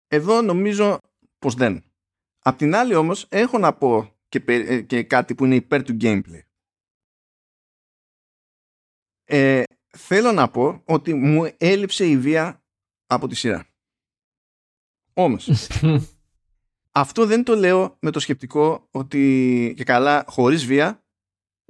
Εδώ 0.08 0.42
νομίζω 0.42 0.98
πως 1.40 1.54
δεν. 1.54 1.84
Απ' 2.40 2.58
την 2.58 2.76
άλλη 2.76 2.96
όμως 2.96 3.26
έχω 3.30 3.58
να 3.58 3.74
πω 3.74 4.16
και, 4.30 4.44
ε, 4.46 4.82
και 4.82 5.04
κάτι 5.04 5.36
που 5.36 5.46
είναι 5.46 5.56
υπέρ 5.56 5.84
του 5.84 5.98
gameplay. 6.02 6.42
Ε, 9.24 9.64
θέλω 9.98 10.32
να 10.32 10.50
πω 10.50 10.82
ότι 10.86 11.14
μου 11.14 11.54
έλειψε 11.58 12.06
η 12.06 12.18
βία 12.18 12.64
από 13.06 13.28
τη 13.28 13.36
σειρά. 13.36 13.68
Όμως, 15.14 15.50
αυτό 16.92 17.26
δεν 17.26 17.44
το 17.44 17.56
λέω 17.56 17.98
με 18.00 18.12
το 18.12 18.20
σκεπτικό 18.20 18.88
ότι 18.92 19.74
και 19.78 19.84
καλά 19.84 20.26
χωρίς 20.28 20.66
βία 20.66 21.04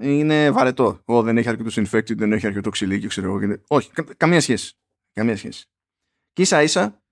είναι 0.01 0.51
βαρετό. 0.51 1.01
Ω, 1.05 1.21
δεν 1.21 1.37
έχει 1.37 1.49
αρκετό 1.49 1.81
infected, 1.81 2.17
δεν 2.17 2.33
έχει 2.33 2.47
αρκετό 2.47 2.69
ξυλίκι, 2.69 3.07
ξέρω 3.07 3.35
εγώ. 3.35 3.57
Όχι, 3.67 3.91
καμία 4.17 4.41
σχέση. 4.41 4.75
Καμία 5.13 5.37
σχέση. 5.37 5.65
Και 6.33 6.41
ίσα 6.41 6.61
ίσα 6.61 7.03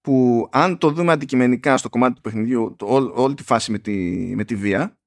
που 0.00 0.48
αν 0.52 0.78
το 0.78 0.90
δούμε 0.90 1.12
αντικειμενικά 1.12 1.76
στο 1.76 1.88
κομμάτι 1.88 2.14
του 2.14 2.20
παιχνιδιού, 2.20 2.74
το, 2.78 2.86
όλη 3.14 3.34
τη 3.34 3.42
φάση 3.42 3.70
με 3.70 3.78
τη, 3.78 3.92
με 4.34 4.44
τη 4.44 4.56
βία, 4.56 4.98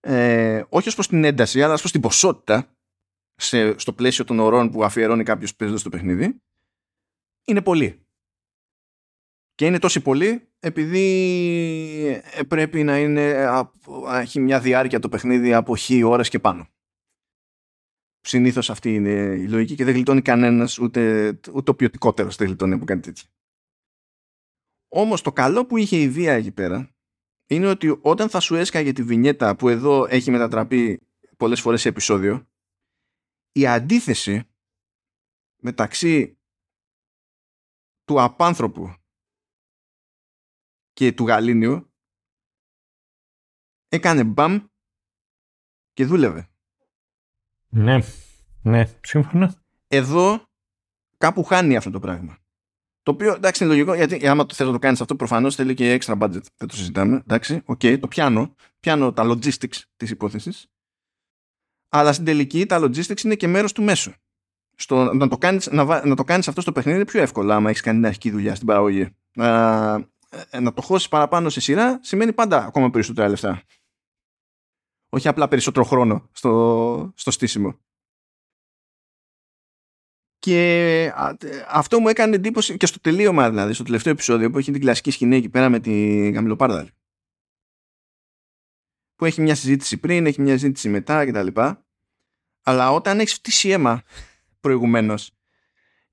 ε, 0.00 0.64
όχι 0.68 0.88
ως 0.88 0.94
προς 0.94 1.08
την 1.08 1.24
ένταση, 1.24 1.62
αλλά 1.62 1.72
ως 1.72 1.80
προς 1.80 1.92
την 1.92 2.00
ποσότητα 2.00 2.76
σε, 3.34 3.78
στο 3.78 3.92
πλαίσιο 3.92 4.24
των 4.24 4.38
ωρών 4.38 4.70
που 4.70 4.84
αφιερώνει 4.84 5.22
κάποιος 5.22 5.54
παίζοντας 5.54 5.80
στο 5.80 5.90
παιχνίδι, 5.90 6.42
είναι 7.44 7.62
πολύ. 7.62 8.03
Και 9.54 9.66
είναι 9.66 9.78
τόσο 9.78 10.02
πολύ 10.02 10.48
επειδή 10.58 11.02
ε, 12.32 12.42
πρέπει 12.42 12.82
να 12.82 12.98
είναι, 12.98 13.46
έχει 14.12 14.40
μια 14.40 14.60
διάρκεια 14.60 14.98
το 14.98 15.08
παιχνίδι 15.08 15.54
από 15.54 15.76
χι 15.76 16.02
ώρες 16.02 16.28
και 16.28 16.38
πάνω. 16.38 16.68
Συνήθως 18.20 18.70
αυτή 18.70 18.94
είναι 18.94 19.10
η 19.10 19.48
λογική 19.48 19.74
και 19.74 19.84
δεν 19.84 19.94
γλιτώνει 19.94 20.22
κανένας, 20.22 20.78
ούτε, 20.78 21.26
ούτε 21.54 21.70
ο 21.70 21.74
ποιοτικότερος 21.74 22.36
δεν 22.36 22.46
γλιτώνει 22.46 22.74
από 22.74 22.84
κάτι 22.84 23.00
τέτοιο. 23.00 23.28
Όμως 24.88 25.22
το 25.22 25.32
καλό 25.32 25.66
που 25.66 25.76
είχε 25.76 25.96
η 25.96 26.08
βία 26.08 26.32
εκεί 26.32 26.52
πέρα 26.52 26.94
είναι 27.46 27.66
ότι 27.66 27.98
όταν 28.00 28.28
θα 28.28 28.40
σου 28.40 28.54
έσκαγε 28.54 28.92
τη 28.92 29.02
βινιέτα 29.02 29.56
που 29.56 29.68
εδώ 29.68 30.06
έχει 30.08 30.30
μετατραπεί 30.30 31.00
πολλές 31.36 31.60
φορές 31.60 31.80
σε 31.80 31.88
επεισόδιο 31.88 32.48
η 33.52 33.66
αντίθεση 33.66 34.48
μεταξύ 35.62 36.38
του 38.04 38.22
απάνθρωπου 38.22 38.94
και 40.94 41.12
του 41.12 41.26
γαλήνιου 41.26 41.92
έκανε 43.88 44.24
μπαμ 44.24 44.64
και 45.92 46.04
δούλευε. 46.04 46.48
Ναι, 47.68 47.98
ναι, 48.62 48.84
σύμφωνοι. 49.00 49.54
Εδώ 49.88 50.42
κάπου 51.16 51.44
χάνει 51.44 51.76
αυτό 51.76 51.90
το 51.90 52.00
πράγμα. 52.00 52.38
Το 53.02 53.10
οποίο 53.10 53.32
εντάξει 53.32 53.64
είναι 53.64 53.72
λογικό, 53.72 53.94
γιατί 53.94 54.28
άμα 54.28 54.46
το 54.46 54.54
θέλω 54.54 54.68
να 54.68 54.74
το 54.74 54.80
κάνεις 54.80 55.00
αυτό, 55.00 55.16
προφανώς 55.16 55.54
θέλει 55.54 55.74
και 55.74 55.98
extra 56.00 56.18
budget. 56.18 56.42
Δεν 56.56 56.68
το 56.68 56.76
συζητάμε. 56.76 57.16
Εντάξει, 57.16 57.62
OK, 57.64 57.80
okay, 57.82 57.98
το 58.00 58.08
πιάνω. 58.08 58.54
Πιάνω 58.80 59.12
τα 59.12 59.22
logistics 59.26 59.82
της 59.96 60.10
υπόθεσης. 60.10 60.66
Αλλά 61.88 62.12
στην 62.12 62.24
τελική 62.24 62.66
τα 62.66 62.80
logistics 62.80 63.24
είναι 63.24 63.34
και 63.34 63.46
μέρος 63.46 63.72
του 63.72 63.82
μέσου. 63.82 64.12
Στο, 64.76 65.14
να, 65.14 65.28
το 65.28 65.38
κάνεις, 65.38 65.70
να, 65.70 66.06
να 66.06 66.16
το 66.16 66.24
κάνεις 66.24 66.48
αυτό 66.48 66.60
στο 66.60 66.72
παιχνίδι 66.72 66.98
είναι 66.98 67.06
πιο 67.06 67.20
εύκολο 67.20 67.52
άμα 67.52 67.70
έχεις 67.70 67.80
κάνει 67.80 67.96
την 67.96 68.06
αρχική 68.06 68.30
δουλειά 68.30 68.54
στην 68.54 68.66
παραγωγή. 68.66 69.16
Να, 69.34 69.94
ε, 69.94 70.13
να 70.60 70.72
το 70.72 70.82
χώσεις 70.82 71.08
παραπάνω 71.08 71.48
σε 71.48 71.60
σειρά 71.60 71.98
σημαίνει 72.02 72.32
πάντα 72.32 72.64
ακόμα 72.64 72.90
περισσότερα 72.90 73.28
λεφτά. 73.28 73.62
Όχι 75.08 75.28
απλά 75.28 75.48
περισσότερο 75.48 75.84
χρόνο 75.84 76.28
στο, 76.32 77.12
στο 77.16 77.30
στήσιμο. 77.30 77.78
Και 80.38 81.12
αυτό 81.68 82.00
μου 82.00 82.08
έκανε 82.08 82.36
εντύπωση 82.36 82.76
και 82.76 82.86
στο 82.86 83.00
τελείωμα 83.00 83.50
δηλαδή, 83.50 83.72
στο 83.72 83.84
τελευταίο 83.84 84.12
επεισόδιο 84.12 84.50
που 84.50 84.58
έχει 84.58 84.72
την 84.72 84.80
κλασική 84.80 85.10
σκηνή 85.10 85.36
εκεί 85.36 85.48
πέρα 85.48 85.68
με 85.68 85.80
τη 85.80 86.30
Γαμιλοπάρδαλη. 86.30 86.90
Που 89.14 89.24
έχει 89.24 89.40
μια 89.40 89.54
συζήτηση 89.54 89.96
πριν, 89.96 90.26
έχει 90.26 90.40
μια 90.40 90.52
συζήτηση 90.52 90.88
μετά 90.88 91.26
κτλ. 91.26 91.60
Αλλά 92.62 92.90
όταν 92.90 93.20
έχεις 93.20 93.34
φτύσει 93.34 93.68
αίμα 93.68 94.02
προηγουμένως 94.60 95.30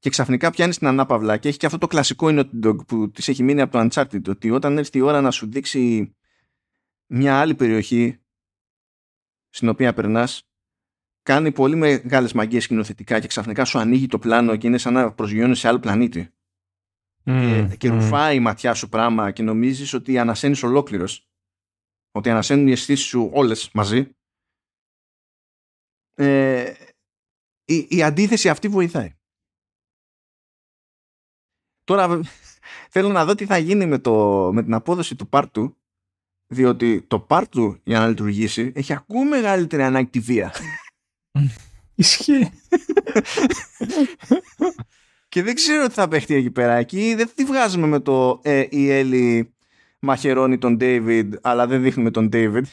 και 0.01 0.09
ξαφνικά 0.09 0.51
πιάνεις 0.51 0.77
την 0.77 0.87
ανάπαυλα 0.87 1.37
και 1.37 1.47
έχει 1.47 1.57
και 1.57 1.65
αυτό 1.65 1.77
το 1.77 1.87
κλασικό 1.87 2.29
είναι 2.29 2.43
που 2.87 3.11
της 3.11 3.27
έχει 3.27 3.43
μείνει 3.43 3.61
από 3.61 3.71
το 3.71 3.87
Uncharted 3.89 4.27
ότι 4.27 4.51
όταν 4.51 4.77
έρθει 4.77 4.97
η 4.97 5.01
ώρα 5.01 5.21
να 5.21 5.31
σου 5.31 5.49
δείξει 5.49 6.15
μια 7.05 7.39
άλλη 7.39 7.55
περιοχή 7.55 8.21
στην 9.49 9.69
οποία 9.69 9.93
περνάς 9.93 10.49
κάνει 11.23 11.51
πολύ 11.51 11.75
μεγάλες 11.75 12.33
μαγκέ 12.33 12.59
σκηνοθετικά 12.59 13.19
και 13.19 13.27
ξαφνικά 13.27 13.65
σου 13.65 13.79
ανοίγει 13.79 14.07
το 14.07 14.19
πλάνο 14.19 14.55
και 14.55 14.67
είναι 14.67 14.77
σαν 14.77 14.93
να 14.93 15.13
προσγειώνεις 15.13 15.59
σε 15.59 15.67
άλλο 15.67 15.79
πλανήτη. 15.79 16.33
Mm, 17.25 17.67
και, 17.69 17.75
και 17.75 17.87
mm. 17.87 17.91
ρουφάει 17.91 18.35
η 18.35 18.39
ματιά 18.39 18.73
σου 18.73 18.89
πράγμα 18.89 19.31
και 19.31 19.43
νομίζεις 19.43 19.93
ότι 19.93 20.17
ανασένεις 20.17 20.63
ολόκληρος. 20.63 21.29
Ότι 22.11 22.29
ανασένουν 22.29 22.67
οι 22.67 22.71
αισθήσεις 22.71 23.05
σου 23.05 23.29
όλες 23.33 23.71
μαζί. 23.73 24.15
Ε, 26.13 26.73
η, 27.65 27.87
η 27.89 28.03
αντίθεση 28.03 28.49
αυτή 28.49 28.67
βοηθάει. 28.67 29.15
Τώρα 31.91 32.19
θέλω 32.89 33.09
να 33.09 33.25
δω 33.25 33.35
τι 33.35 33.45
θα 33.45 33.57
γίνει 33.57 33.85
με, 33.85 33.97
το, 33.97 34.49
με 34.53 34.63
την 34.63 34.73
απόδοση 34.73 35.15
του 35.15 35.27
πάρτου 35.27 35.75
διότι 36.47 37.01
το 37.01 37.19
πάρτου 37.19 37.79
για 37.83 37.99
να 37.99 38.07
λειτουργήσει 38.07 38.71
έχει 38.75 38.93
ακόμα 38.93 39.23
μεγαλύτερη 39.23 39.83
ανάγκη 39.83 40.09
τη 40.09 40.19
βία. 40.19 40.53
Ισχύει. 41.95 42.51
και 45.29 45.43
δεν 45.43 45.55
ξέρω 45.55 45.87
τι 45.87 45.93
θα 45.93 46.07
παιχτεί 46.07 46.35
εκεί 46.35 46.51
πέρα. 46.51 46.73
Εκεί 46.73 47.15
δεν 47.15 47.29
τη 47.35 47.43
βγάζουμε 47.43 47.87
με 47.87 47.99
το 47.99 48.39
ε, 48.43 48.65
η 48.69 48.89
Έλλη 48.89 49.53
μαχαιρώνει 49.99 50.57
τον 50.57 50.77
David, 50.81 51.29
αλλά 51.41 51.67
δεν 51.67 51.81
δείχνουμε 51.81 52.11
τον 52.11 52.29
David. 52.33 52.63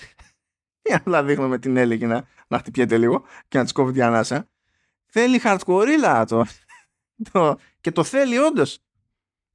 Ή 0.90 0.92
απλά 0.92 1.24
δείχνουμε 1.24 1.58
την 1.58 1.76
Έλλη 1.76 1.98
και 1.98 2.06
να, 2.06 2.28
να 2.48 2.58
χτυπιέται 2.58 2.98
λίγο 2.98 3.24
και 3.48 3.58
να 3.58 3.64
της 3.64 3.72
κόβει 3.72 3.92
την 3.92 4.02
ανάσα. 4.02 4.48
Θέλει 5.06 5.40
hardcore 5.44 5.86
το, 6.28 6.46
το. 7.32 7.58
Και 7.80 7.90
το 7.90 8.04
θέλει 8.04 8.38
όντως. 8.38 8.82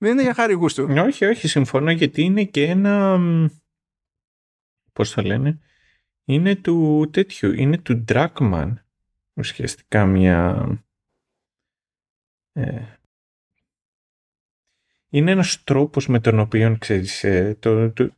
Δεν 0.03 0.11
είναι 0.11 0.21
για 0.21 0.33
χάρη 0.33 0.53
γούστου. 0.53 0.87
Όχι, 0.97 1.25
όχι, 1.25 1.47
συμφωνώ 1.47 1.91
γιατί 1.91 2.21
είναι 2.21 2.43
και 2.43 2.63
ένα. 2.63 3.19
Πώς 4.93 5.13
το 5.13 5.21
λένε. 5.21 5.59
Είναι 6.25 6.55
του 6.55 7.09
τέτοιου. 7.11 7.53
Είναι 7.53 7.77
του 7.77 8.05
Dragman 8.07 8.73
ουσιαστικά 9.33 10.05
μια... 10.05 10.67
Ε, 12.51 12.81
είναι 15.09 15.31
ένας 15.31 15.63
τρόπος 15.63 16.07
με 16.07 16.19
τον 16.19 16.39
οποίο 16.39 16.77
ξέρεις, 16.79 17.23
ε, 17.23 17.57
το, 17.59 17.91
το, 17.91 18.13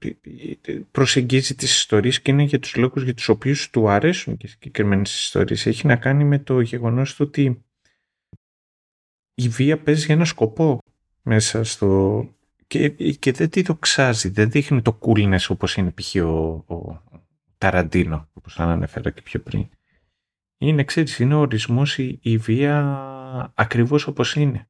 προσεγγίζει 0.91 1.55
τις 1.55 1.75
ιστορίες 1.75 2.21
και 2.21 2.31
είναι 2.31 2.43
για 2.43 2.59
τους 2.59 2.75
λόγους 2.75 3.03
για 3.03 3.13
τους 3.13 3.29
οποίους 3.29 3.69
του 3.69 3.89
αρέσουν 3.89 4.37
και 4.37 4.47
συγκεκριμένες 4.47 5.15
ιστορίες. 5.21 5.65
Έχει 5.65 5.87
να 5.87 5.95
κάνει 5.95 6.23
με 6.23 6.39
το 6.39 6.59
γεγονός 6.59 7.19
ότι 7.19 7.65
η 9.33 9.49
βία 9.49 9.77
παίζει 9.77 10.11
ένα 10.11 10.25
σκοπό 10.25 10.79
μέσα 11.25 11.63
στο... 11.63 12.29
Και, 12.67 12.89
και 13.13 13.31
δεν 13.31 13.49
τη 13.49 13.61
δοξάζει, 13.61 14.29
δεν 14.29 14.49
δείχνει 14.49 14.81
το 14.81 14.99
coolness 15.01 15.47
όπως 15.49 15.75
είναι 15.75 15.91
π.χ. 15.91 16.15
ο, 16.15 16.63
ο 16.75 17.03
Ταραντίνο, 17.57 18.29
όπως 18.33 18.59
ανέφερα 18.59 19.09
και 19.09 19.21
πιο 19.21 19.41
πριν. 19.41 19.69
Είναι, 20.57 20.83
ξέρεις, 20.83 21.19
είναι 21.19 21.35
ο 21.35 21.39
ορισμός 21.39 21.97
η, 21.97 22.19
η 22.21 22.37
βία 22.37 23.53
ακριβώς 23.55 24.07
όπως 24.07 24.35
είναι. 24.35 24.69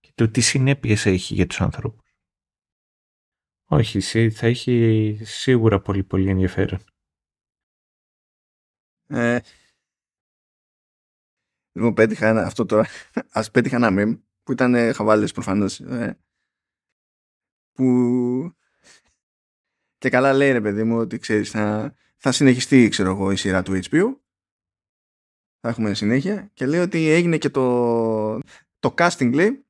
Και 0.00 0.12
το 0.14 0.28
τι 0.28 0.40
συνέπειες 0.40 1.06
έχει 1.06 1.34
για 1.34 1.46
τους 1.46 1.60
ανθρώπους. 1.60 2.16
Όχι, 3.68 4.00
θα 4.30 4.46
έχει 4.46 5.18
σίγουρα 5.22 5.80
πολύ 5.80 6.04
πολύ 6.04 6.30
ενδιαφέρον. 6.30 6.80
Ε, 9.06 9.38
λοιπόν, 11.72 11.94
πέτυχα 11.94 12.28
ένα, 12.28 12.42
αυτό 12.42 12.66
τώρα, 12.66 12.86
ας 13.30 13.50
πέτυχα 13.50 13.76
ένα 13.76 13.88
meme 13.90 14.20
που 14.46 14.52
ήταν 14.52 14.74
ε, 14.74 14.92
χαβάλες 14.92 15.32
προφανώς. 15.32 15.80
Ε, 15.80 16.18
που 17.72 18.54
και 19.98 20.08
καλά 20.08 20.32
λέει 20.32 20.52
ρε 20.52 20.60
παιδί 20.60 20.84
μου 20.84 20.98
ότι 20.98 21.18
ξέρεις 21.18 21.50
θα, 21.50 21.94
θα 22.16 22.32
συνεχιστεί 22.32 22.88
ξέρω 22.88 23.10
εγώ 23.10 23.30
η 23.30 23.36
σειρά 23.36 23.62
του 23.62 23.78
HBO 23.82 24.16
θα 25.60 25.68
έχουμε 25.68 25.94
συνέχεια. 25.94 26.50
Και 26.54 26.66
λέει 26.66 26.80
ότι 26.80 27.08
έγινε 27.08 27.38
και 27.38 27.50
το, 27.50 28.38
το 28.78 28.94
casting 28.98 29.34
λέει 29.34 29.66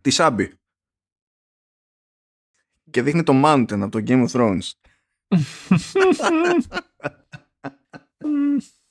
της 0.00 0.20
Άμπη 0.20 0.58
και 2.90 3.02
δείχνει 3.02 3.22
το 3.22 3.42
Mountain 3.44 3.80
από 3.80 3.88
το 3.88 4.02
Game 4.06 4.28
of 4.28 4.30
Thrones 4.30 4.70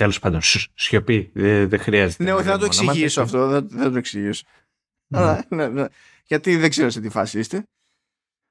Τέλος 0.00 0.18
πάντων, 0.18 0.40
σιωπή. 0.74 1.30
Δεν 1.34 1.68
δε 1.68 1.76
χρειάζεται. 1.76 2.24
Ναι, 2.24 2.42
θα 2.42 2.58
το 2.58 2.64
εξηγήσω 2.64 3.22
αυτό. 3.22 3.46
Δεν 3.46 3.68
θα 3.68 3.90
το 3.90 3.98
εξηγήσω. 3.98 4.44
Αλλά. 5.10 5.46
Γιατί 6.24 6.56
δεν 6.56 6.70
ξέρω 6.70 6.90
σε 6.90 7.00
τι 7.00 7.08
φάση 7.08 7.38
είστε. 7.38 7.62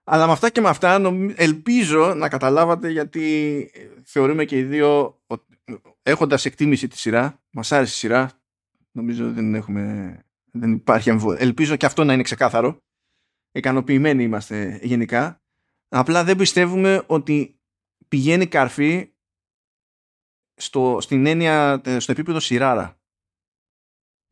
Αλλά 0.04 0.26
με 0.26 0.32
αυτά 0.32 0.50
και 0.50 0.62
με 0.62 0.70
αυτά 0.70 1.02
ελπίζω 1.36 2.14
να 2.14 2.30
καταλάβατε 2.30 2.90
γιατί 2.90 3.58
ε, 3.74 3.80
θεωρούμε 4.04 4.46
και 4.46 4.58
οι 4.58 4.64
δύο 4.64 5.22
έχοντας 6.04 6.46
εκτίμηση 6.46 6.88
τη 6.88 6.98
σειρά, 6.98 7.42
μας 7.50 7.72
άρεσε 7.72 7.94
η 7.94 7.96
σειρά, 7.96 8.32
νομίζω 8.92 9.32
δεν 9.32 9.56
έχουμε, 9.56 10.16
δεν 10.52 10.72
υπάρχει 10.72 11.10
αμφιβολία. 11.10 11.42
Ελπίζω 11.42 11.76
και 11.76 11.86
αυτό 11.86 12.04
να 12.04 12.14
είναι 12.14 12.24
ξεκάθαρο. 12.24 12.78
Εκανοποιημένοι 13.52 14.24
είμαστε 14.24 14.80
γενικά. 14.84 15.42
Απλά 15.88 16.24
δεν 16.24 16.36
πιστεύουμε 16.36 17.04
ότι 17.06 17.60
πηγαίνει 18.08 18.48
καρφί 18.48 19.10
στο, 20.60 20.98
στην 21.02 21.26
έννοια, 21.26 21.82
ε, 21.86 22.00
στο 22.00 22.12
επίπεδο 22.12 22.40
σειράρα. 22.40 23.00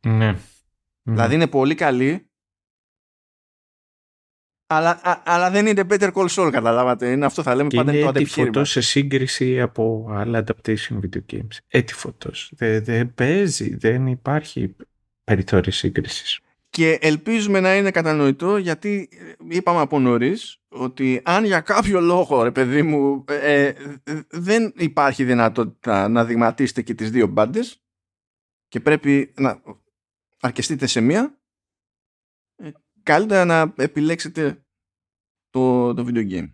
Ναι. 0.08 0.36
Δηλαδή 1.04 1.36
είναι 1.36 1.48
πολύ 1.48 1.76
καλή, 1.76 2.28
αλλά, 4.70 5.22
αλλά 5.26 5.52
δεν 5.52 5.68
είναι 5.68 5.84
Better 5.90 6.14
Call 6.14 6.28
Saul, 6.28 6.50
καταλάβατε. 6.52 7.12
Είναι 7.12 7.26
αυτό 7.26 7.44
θα 7.44 7.56
λέμε 7.56 7.70
πάντα 7.76 7.92
είναι 7.92 8.02
το 8.02 8.08
αντεπιχείρημα. 8.08 8.66
σε 8.66 8.82
σύγκριση 8.82 9.62
από 9.62 10.08
άλλα 10.10 10.44
adaptation 10.46 11.00
video 11.02 11.34
games. 11.34 11.58
Έτοιμο. 11.68 12.14
Δεν 12.50 12.84
δε 12.84 13.06
παίζει, 13.06 13.76
δεν 13.76 14.08
υπάρχει 14.08 14.76
περιθώριο 15.24 15.72
σύγκρισης. 15.72 16.40
Και 16.70 16.98
ελπίζουμε 17.02 17.60
να 17.60 17.76
είναι 17.76 17.92
κατανοητό 17.92 18.58
γιατί 18.58 19.10
ε, 19.12 19.34
είπαμε 19.48 19.80
από 19.80 20.00
νωρίς 20.00 20.62
ότι 20.68 21.22
αν 21.26 21.46
για 21.46 21.62
κάποιο 21.62 22.02
λόγο, 22.02 22.44
ρε 22.44 22.52
παιδί 22.52 22.82
μου, 22.82 23.24
ε, 23.28 23.66
ε, 23.66 24.22
δεν 24.30 24.74
υπάρχει 24.78 25.24
δυνατότητα 25.24 26.08
να 26.08 26.26
δειγματίσετε 26.26 26.82
και 26.82 26.94
τις 26.94 27.12
δύο 27.12 27.28
μπάντες 27.28 27.84
και 28.68 28.80
πρέπει 28.80 29.34
να 29.38 29.62
αρκεστείτε 30.40 30.88
σε 30.88 31.02
μία, 31.02 31.42
καλύτερα 33.04 33.46
να 33.46 33.74
επιλέξετε 33.78 34.66
το, 35.50 35.94
το 35.94 36.06
video 36.08 36.32
game. 36.32 36.52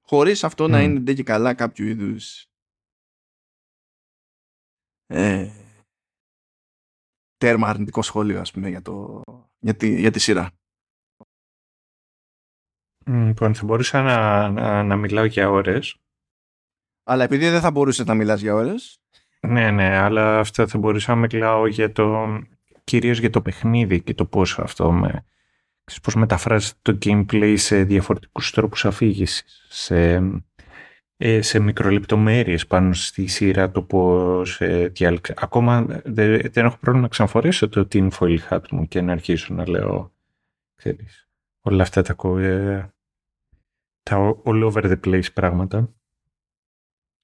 Χωρίς 0.00 0.44
αυτό 0.44 0.68
να 0.68 0.82
είναι 0.82 1.00
ντε 1.00 1.14
και 1.14 1.22
καλά 1.22 1.54
κάποιο 1.54 1.86
είδους... 1.86 2.44
Ε, 5.06 5.69
τέρμα 7.40 7.68
αρνητικό 7.68 8.02
σχόλιο 8.02 8.40
ας 8.40 8.52
για, 8.54 8.82
το, 8.82 9.22
για, 9.58 9.74
τη, 9.74 10.00
για 10.00 10.10
τη 10.10 10.18
σειρά. 10.18 10.50
Λοιπόν, 13.06 13.54
θα 13.54 13.64
μπορούσα 13.64 14.02
να, 14.02 14.82
να, 14.82 14.96
μιλάω 14.96 15.24
για 15.24 15.50
ώρες. 15.50 15.96
Αλλά 17.04 17.24
επειδή 17.24 17.48
δεν 17.48 17.60
θα 17.60 17.70
μπορούσες 17.70 18.06
να 18.06 18.14
μιλάς 18.14 18.40
για 18.40 18.54
ώρες. 18.54 19.00
Ναι, 19.40 19.70
ναι, 19.70 19.96
αλλά 19.96 20.38
αυτό 20.38 20.68
θα 20.68 20.78
μπορούσα 20.78 21.14
να 21.14 21.20
μιλάω 21.20 21.66
για 21.66 21.92
το, 21.92 22.38
κυρίως 22.84 23.18
για 23.18 23.30
το 23.30 23.42
παιχνίδι 23.42 24.02
και 24.02 24.14
το 24.14 24.24
πώς 24.24 24.58
αυτό 24.58 24.92
με, 24.92 25.24
πώς 26.02 26.14
μεταφράζεται 26.14 26.78
το 26.82 26.98
gameplay 27.04 27.54
σε 27.56 27.84
διαφορετικούς 27.84 28.50
τρόπους 28.50 28.84
αφήγησης, 28.84 29.66
ε, 31.22 31.42
σε 31.42 31.58
μικρολεπτομέρειες 31.58 32.66
πάνω 32.66 32.92
στη 32.92 33.26
σειρά 33.26 33.70
το 33.70 33.82
πώς 33.82 34.60
ε, 34.60 34.88
διάλεξα. 34.88 35.34
Ακόμα 35.36 35.86
δεν, 36.04 36.40
έχω 36.54 36.76
πρόβλημα 36.76 37.00
να 37.00 37.08
ξαναφορέσω 37.08 37.68
το 37.68 37.88
tin 37.92 38.10
foil 38.10 38.38
hat 38.48 38.68
μου 38.70 38.88
και 38.88 39.00
να 39.00 39.12
αρχίσω 39.12 39.54
να 39.54 39.68
λέω 39.68 40.12
ξέρεις, 40.74 41.28
όλα 41.60 41.82
αυτά 41.82 42.02
τα, 42.02 42.40
ε, 42.40 42.90
τα 44.02 44.36
all 44.44 44.72
over 44.72 44.82
the 44.82 45.00
place 45.04 45.32
πράγματα. 45.32 45.94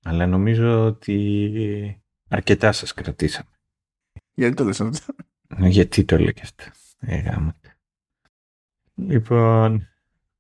Αλλά 0.03 0.27
νομίζω 0.27 0.85
ότι 0.85 2.03
αρκετά 2.29 2.73
σας 2.73 2.95
κρατήσαμε. 2.95 3.51
Γιατί 4.35 4.55
το 4.55 4.65
λες 4.65 4.81
αυτό; 4.81 5.15
ναι, 5.57 5.69
Γιατί 5.69 6.05
το 6.05 6.19
λέγεστε. 6.19 6.73
Ε, 7.01 7.37
λοιπόν, 8.95 9.89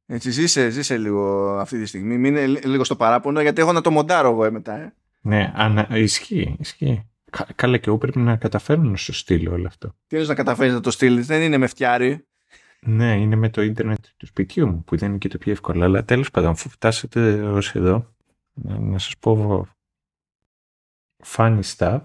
έτσι, 0.07 0.31
ζήσε, 0.31 0.69
ζήσε 0.69 0.99
λίγο 0.99 1.49
αυτή 1.59 1.79
τη 1.79 1.87
στιγμή. 1.87 2.19
Μείνε 2.19 2.47
λίγο 2.47 2.85
στο 2.85 2.97
παράπονο, 2.97 3.41
γιατί 3.41 3.61
έχω 3.61 3.73
να 3.73 3.81
το 3.81 3.91
μοντάρω 3.91 4.31
εγώ 4.31 4.45
ε, 4.45 4.51
μετά. 4.51 4.77
Ε. 4.77 4.95
Ναι, 5.21 5.53
ανα... 5.55 5.89
ισχύει, 5.91 6.57
ισχύει. 6.59 7.11
Καλά 7.55 7.79
και 7.79 7.89
εγώ 7.89 7.99
πρέπει 7.99 8.19
να 8.19 8.37
καταφέρουν 8.37 8.91
να 8.91 8.97
σου 8.97 9.13
στείλω 9.13 9.53
όλο 9.53 9.67
αυτό. 9.67 9.97
Τι 10.07 10.27
να 10.27 10.35
καταφέρεις 10.35 10.73
να 10.73 10.81
το 10.81 10.91
στείλεις, 10.91 11.27
δεν 11.27 11.43
είναι 11.43 11.57
με 11.57 11.67
φτιάρι. 11.67 12.27
Ναι, 12.81 13.21
είναι 13.21 13.37
με 13.37 13.51
το 13.51 13.63
ίντερνετ 13.63 14.05
του 14.17 14.27
σπιτιού 14.27 14.69
μου, 14.69 14.85
που 14.85 14.97
δεν 14.97 15.09
είναι 15.09 15.19
και 15.19 15.29
το 15.29 15.39
πιο 15.39 15.53
εύκολο. 15.53 15.85
Αλλά 15.85 16.05
τέλος 16.05 16.31
πάντων, 16.31 16.51
αφού 16.51 16.69
φτάσετε 16.69 17.43
ως 17.43 17.75
εδώ, 17.75 18.15
να 18.55 18.99
σας 18.99 19.19
πω 19.19 19.67
funny 21.25 21.61
stuff. 21.77 22.01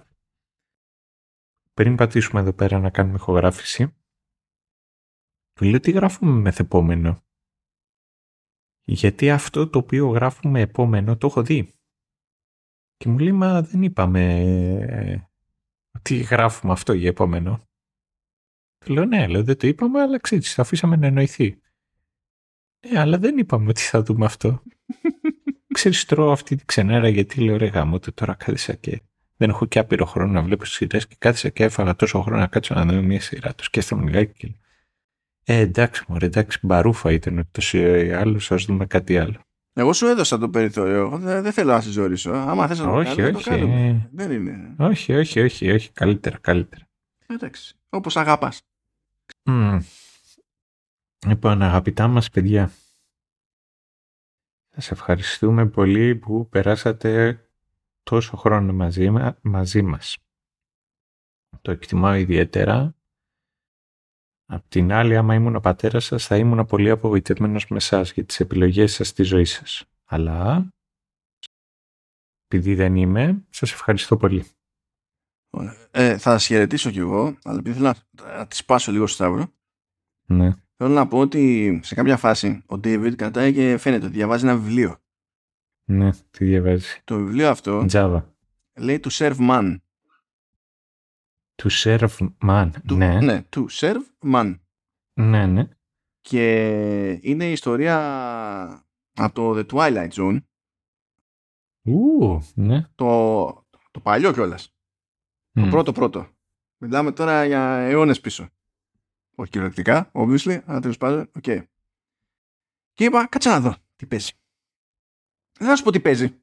Πριν 1.74 1.96
πατήσουμε 1.96 2.42
εδώ 2.42 2.54
πέρα 2.54 2.80
να 2.80 2.90
κάνουμε 2.90 3.16
ηχογράφηση, 3.16 3.96
του 5.54 5.66
λέω 5.66 5.80
τι 5.80 5.92
γράφουμε 5.92 6.32
μεθεπόμενο; 6.32 7.24
γιατί 8.84 9.32
αυτό 9.32 9.70
το 9.70 9.80
οποίο 9.80 10.08
γράφουμε 10.08 10.62
επόμενο 10.62 11.18
το 11.18 11.28
έχω 11.28 11.44
δει. 11.44 11.74
Και 12.98 13.10
μου 13.10 13.20
λέει, 13.20 13.32
μα 13.32 13.62
δεν 13.62 13.84
είπαμε 13.84 14.42
ε, 14.80 15.22
ότι 15.98 16.16
γράφουμε 16.16 16.74
αυτό 16.74 16.94
για 16.94 17.10
επόμενο. 17.10 17.68
Του 18.86 18.94
λέω, 18.94 19.06
ναι, 19.06 19.28
λέω, 19.28 19.44
δεν 19.44 19.58
το 19.58 19.68
είπαμε, 19.68 20.02
αλλά 20.02 20.20
ξέρεις, 20.20 20.56
το 20.56 20.62
αφήσαμε 20.62 20.96
να 20.96 21.08
εννοηθεί. 21.08 21.62
Ναι, 22.88 23.00
αλλά 23.00 23.18
δεν 23.18 23.38
είπαμε 23.38 23.70
ότι 23.70 23.82
θα 23.82 24.04
δούμε 24.04 24.26
αυτό. 24.26 24.64
ξέρεις, 25.74 26.06
τρώω 26.06 26.32
αυτή 26.32 26.56
τη 26.56 26.66
ξενέρα 26.66 27.08
γιατί 27.08 27.42
λέω, 27.42 27.58
ρε 27.58 27.66
γάμο, 27.66 28.00
τώρα 28.00 28.34
κάθισα 28.34 28.76
και 28.76 29.02
δεν 29.38 29.50
έχω 29.50 29.66
και 29.66 29.80
άπειρο 29.80 30.06
χρόνο 30.06 30.32
να 30.32 30.42
βλέπω 30.42 30.66
σειρές 30.66 31.08
και 31.08 31.16
κάθισα 31.20 31.50
και 31.50 31.64
έφαγα 31.64 31.96
τόσο 31.96 32.22
χρόνο 32.22 32.40
να 32.40 32.48
κάτσω 32.48 32.74
να 32.74 32.86
δω 32.86 33.02
μια 33.02 33.22
σειρά. 33.22 33.56
Το 33.56 33.64
σκέφτομαι 33.64 34.04
λιγάκι 34.04 34.34
και 34.34 34.56
ε, 35.44 35.58
εντάξει, 35.58 36.04
μωρέ, 36.08 36.26
εντάξει, 36.26 36.60
μπαρούφα 36.62 37.12
ήταν 37.12 37.38
ούτως 37.38 37.74
ή 37.74 38.12
άλλως, 38.12 38.52
ας 38.52 38.66
δούμε 38.66 38.86
κάτι 38.86 39.18
άλλο. 39.18 39.42
Εγώ 39.74 39.94
σου 39.94 40.06
έδωσα 40.06 40.38
το 40.38 40.50
περιθώριο. 40.50 41.18
Δεν, 41.18 41.52
θέλω 41.52 41.72
να 41.72 41.82
σε 41.82 41.92
ζωήσω. 41.92 42.32
Άμα 42.32 42.68
θες 42.68 42.80
να 42.80 42.86
το 42.86 42.92
όχι, 42.92 43.22
όχι. 43.22 43.44
Το. 43.44 43.68
Δεν 44.12 44.32
είναι. 44.32 44.76
Όχι, 44.78 45.14
όχι, 45.14 45.40
όχι, 45.40 45.72
όχι. 45.72 45.92
Καλύτερα, 45.92 46.38
καλύτερα. 46.38 46.88
Εντάξει. 47.28 47.76
Όπως 47.90 48.18
αγαπάς. 48.18 48.62
Mm. 49.44 49.80
Λοιπόν, 51.28 51.62
αγαπητά 51.62 52.08
μας 52.08 52.30
παιδιά, 52.30 52.72
σας 54.70 54.92
ευχαριστούμε 54.92 55.68
πολύ 55.68 56.16
που 56.16 56.50
περάσατε 56.50 57.40
τόσο 58.04 58.38
χρόνο 58.38 58.74
μαζί, 58.74 59.10
μαζί 59.42 59.82
μας. 59.82 60.18
Το 61.62 61.72
εκτιμάω 61.72 62.14
ιδιαίτερα 62.14 62.96
Απ' 64.54 64.68
την 64.68 64.92
άλλη, 64.92 65.18
άμα 65.18 65.34
ήμουν 65.34 65.56
ο 65.56 65.60
πατέρας 65.60 66.06
σας, 66.06 66.28
θα 66.28 66.38
ήμουν 66.38 66.66
πολύ 66.66 66.90
απογοητευμένος 66.90 67.68
με 67.68 67.78
εσάς 67.78 68.12
για 68.12 68.26
τις 68.26 68.40
επιλογές 68.40 68.94
σας 68.94 69.08
στη 69.08 69.24
ζωή 69.24 69.46
σας. 69.46 69.86
Αλλά. 70.06 70.70
Επειδή 72.48 72.76
δεν 72.76 72.96
είμαι, 72.96 73.46
σας 73.50 73.72
ευχαριστώ 73.72 74.18
πολύ. 74.18 74.46
Ε, 75.92 76.18
θα 76.18 76.32
σας 76.32 76.46
χαιρετήσω 76.46 76.92
κι 76.92 77.00
εγώ, 77.00 77.38
αλλά 77.44 77.60
επειδή 77.60 77.76
θέλω 77.78 77.96
να, 78.18 78.38
να 78.38 78.48
τη 78.48 78.56
σπάσω 78.56 78.92
λίγο 78.92 79.08
στο 79.08 79.16
Σταύρο. 79.16 79.54
Ναι. 80.28 80.52
Θέλω 80.76 80.94
να 80.94 81.08
πω 81.08 81.20
ότι 81.20 81.80
σε 81.84 81.96
κάποια 81.96 82.18
φάση 82.18 82.64
ο 82.66 82.76
David 82.76 83.14
κρατάει 83.16 83.54
και 83.54 83.78
φαίνεται 83.78 84.06
ότι 84.06 84.16
διαβάζει 84.16 84.46
ένα 84.46 84.58
βιβλίο. 84.58 84.98
Ναι, 85.90 86.12
τι 86.12 86.46
διαβάζει. 86.46 87.02
Το 87.04 87.18
βιβλίο 87.18 87.50
αυτό 87.50 87.86
Java. 87.92 88.24
λέει 88.80 89.00
του 89.00 89.12
Serve 89.12 89.50
Man. 89.50 89.78
To 91.64 91.70
serve 91.70 92.30
man. 92.40 92.72
Ναι. 92.84 93.20
ναι, 93.20 93.46
to 93.56 93.66
serve 93.70 94.06
man. 94.34 94.60
Ναι, 95.14 95.46
ναι. 95.46 95.68
Και 96.22 97.12
είναι 97.22 97.50
η 97.50 97.52
ιστορία 97.52 97.98
από 99.14 99.34
το 99.34 99.58
The 99.58 99.66
Twilight 99.66 100.10
Zone. 100.10 100.40
Ου, 101.82 102.42
ναι. 102.56 102.86
Το, 102.96 103.68
το 103.92 104.00
παλιό 104.00 104.34
κιόλας. 104.34 104.76
Το 105.52 105.68
πρώτο 105.70 105.92
πρώτο. 105.92 106.30
Μιλάμε 106.78 107.12
τώρα 107.12 107.46
για 107.46 107.78
αιώνες 107.78 108.20
πίσω. 108.20 108.50
Όχι 109.36 109.52
κυριολεκτικά, 109.52 110.12
obviously, 110.14 110.62
αλλά 110.66 110.80
τέλος 110.80 110.98
πάντων, 110.98 111.32
οκ. 111.36 111.44
Και 112.94 113.04
είπα, 113.04 113.28
κάτσε 113.28 113.50
να 113.50 113.60
δω 113.60 113.76
τι 113.96 114.06
παίζει. 114.06 114.32
Δεν 115.60 115.68
θα 115.68 115.76
σου 115.76 115.84
πω 115.84 115.92
τι 115.92 116.00
παίζει 116.00 116.42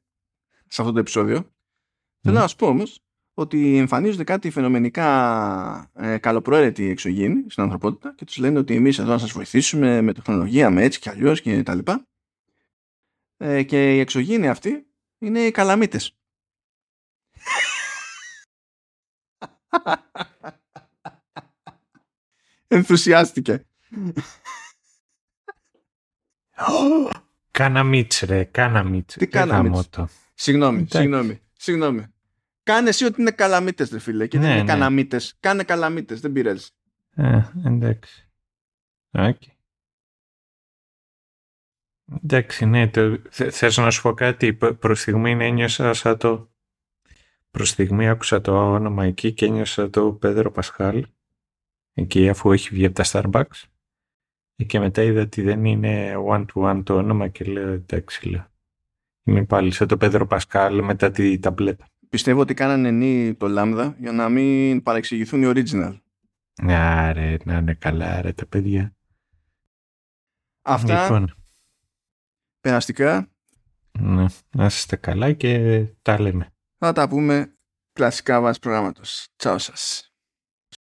σε 0.67 0.81
αυτό 0.81 0.93
το 0.93 0.99
επεισόδιο. 0.99 1.39
Mm. 1.39 1.51
Θέλω 2.21 2.39
να 2.39 2.47
σου 2.47 2.55
πω 2.55 2.67
όμως 2.67 3.03
ότι 3.39 3.77
εμφανίζονται 3.77 4.23
κάτι 4.23 4.49
φαινομενικά 4.49 5.91
ε, 5.93 6.17
καλοπροαίρετοι 6.17 6.89
εξωγήινοι 6.89 7.49
στην 7.49 7.63
ανθρωπότητα 7.63 8.13
και 8.15 8.25
τους 8.25 8.37
λένε 8.37 8.59
ότι 8.59 8.75
εμείς 8.75 8.99
εδώ 8.99 9.11
να 9.11 9.17
σας 9.17 9.31
βοηθήσουμε 9.31 10.01
με 10.01 10.13
τεχνολογία, 10.13 10.69
με 10.69 10.83
έτσι 10.83 10.99
και 10.99 11.09
αλλιώς 11.09 11.41
και 11.41 11.63
τα 11.63 11.75
λοιπά. 11.75 12.07
Ε, 13.37 13.63
και 13.63 13.95
η 13.95 13.99
εξωγήινοι 13.99 14.47
αυτή 14.47 14.87
είναι 15.17 15.39
οι 15.39 15.51
καλαμίτες. 15.51 16.17
Ενθουσιάστηκε. 22.67 23.65
Κάνα 27.51 27.83
μίτς 27.83 28.19
ρε, 28.19 28.43
κάνα 28.43 28.83
μίτς. 28.83 29.13
Τι 29.13 29.27
κάνα 29.27 29.63
μίτς; 29.63 29.89
Συγγνώμη, 30.33 30.87
συγγνώμη, 30.89 31.41
συγγνώμη. 31.53 32.13
Κάνε 32.69 32.89
εσύ 32.89 33.05
ότι 33.05 33.21
είναι 33.21 33.31
καλαμίτες, 33.31 33.89
ρε 33.89 33.99
φίλε. 33.99 34.27
Και 34.27 34.37
ναι, 34.37 34.43
δεν 34.43 34.53
είναι 34.53 34.61
ναι. 34.61 34.67
καλαμίτε. 34.67 35.19
Κάνε 35.39 35.63
καλαμίτες, 35.63 36.19
δεν 36.19 36.31
πειράζει. 36.31 36.67
Ε, 37.15 37.41
εντάξει. 37.65 38.29
Okay. 39.11 39.51
Εντάξει, 42.23 42.65
ναι. 42.65 42.87
Το... 42.87 43.21
Να 43.75 43.91
σου 43.91 44.01
πω 44.01 44.13
κάτι; 44.13 44.53
Προς 44.53 45.01
στιγμή 45.01 45.31
ένιωσα 45.31 45.93
σαν 45.93 46.17
το. 46.17 46.51
Προς 47.51 47.69
στιγμή 47.69 48.09
άκουσα 48.09 48.41
το 48.41 48.73
όνομα 48.73 49.05
εκεί 49.05 49.33
και 49.33 49.45
ένιωσα 49.45 49.89
το 49.89 50.13
Πέδρο 50.13 50.51
Πασχάλ. 50.51 51.05
Εκεί 51.93 52.29
αφού 52.29 52.51
έχει 52.51 52.69
βγει 52.69 52.85
από 52.85 52.95
τα 52.95 53.03
Starbucks. 53.05 53.63
Και 54.65 54.79
μετά 54.79 55.01
είδα 55.01 55.21
ότι 55.21 55.41
δεν 55.41 55.65
είναι 55.65 56.13
one-to-one 56.29 56.81
το 56.85 56.95
όνομα 56.95 57.27
και 57.27 57.45
λέω 57.45 57.71
εντάξει, 57.71 58.29
λέω. 58.29 58.51
Είμαι 59.23 59.45
πάλι 59.45 59.71
σαν 59.71 59.87
το 59.87 59.97
Πέδρο 59.97 60.27
Πασκάλ 60.27 60.83
μετά 60.83 61.11
τη 61.11 61.39
ταμπλέτα. 61.39 61.88
Πιστεύω 62.09 62.39
ότι 62.39 62.53
κάνανε 62.53 62.91
νη 62.91 63.33
το 63.33 63.47
Λάμδα 63.47 63.95
για 63.99 64.11
να 64.11 64.29
μην 64.29 64.83
παρεξηγηθούν 64.83 65.43
οι 65.43 65.51
original. 65.55 65.99
Άρε, 66.67 67.37
να 67.43 67.57
είναι 67.57 67.73
καλά 67.73 68.21
ρε 68.21 68.33
τα 68.33 68.45
παιδιά. 68.45 68.95
Αυτά 70.61 71.01
λοιπόν. 71.01 71.33
περαστικά. 72.59 73.29
Ναι, 73.99 74.25
να 74.49 74.65
είστε 74.65 74.95
καλά 74.95 75.33
και 75.33 75.85
τα 76.01 76.19
λέμε. 76.19 76.53
Θα 76.77 76.93
τα 76.93 77.07
πούμε 77.09 77.57
κλασικά 77.93 78.41
βάση 78.41 78.59
προγράμματος. 78.59 79.27
Τσάου 79.35 79.59
σας. 79.59 80.08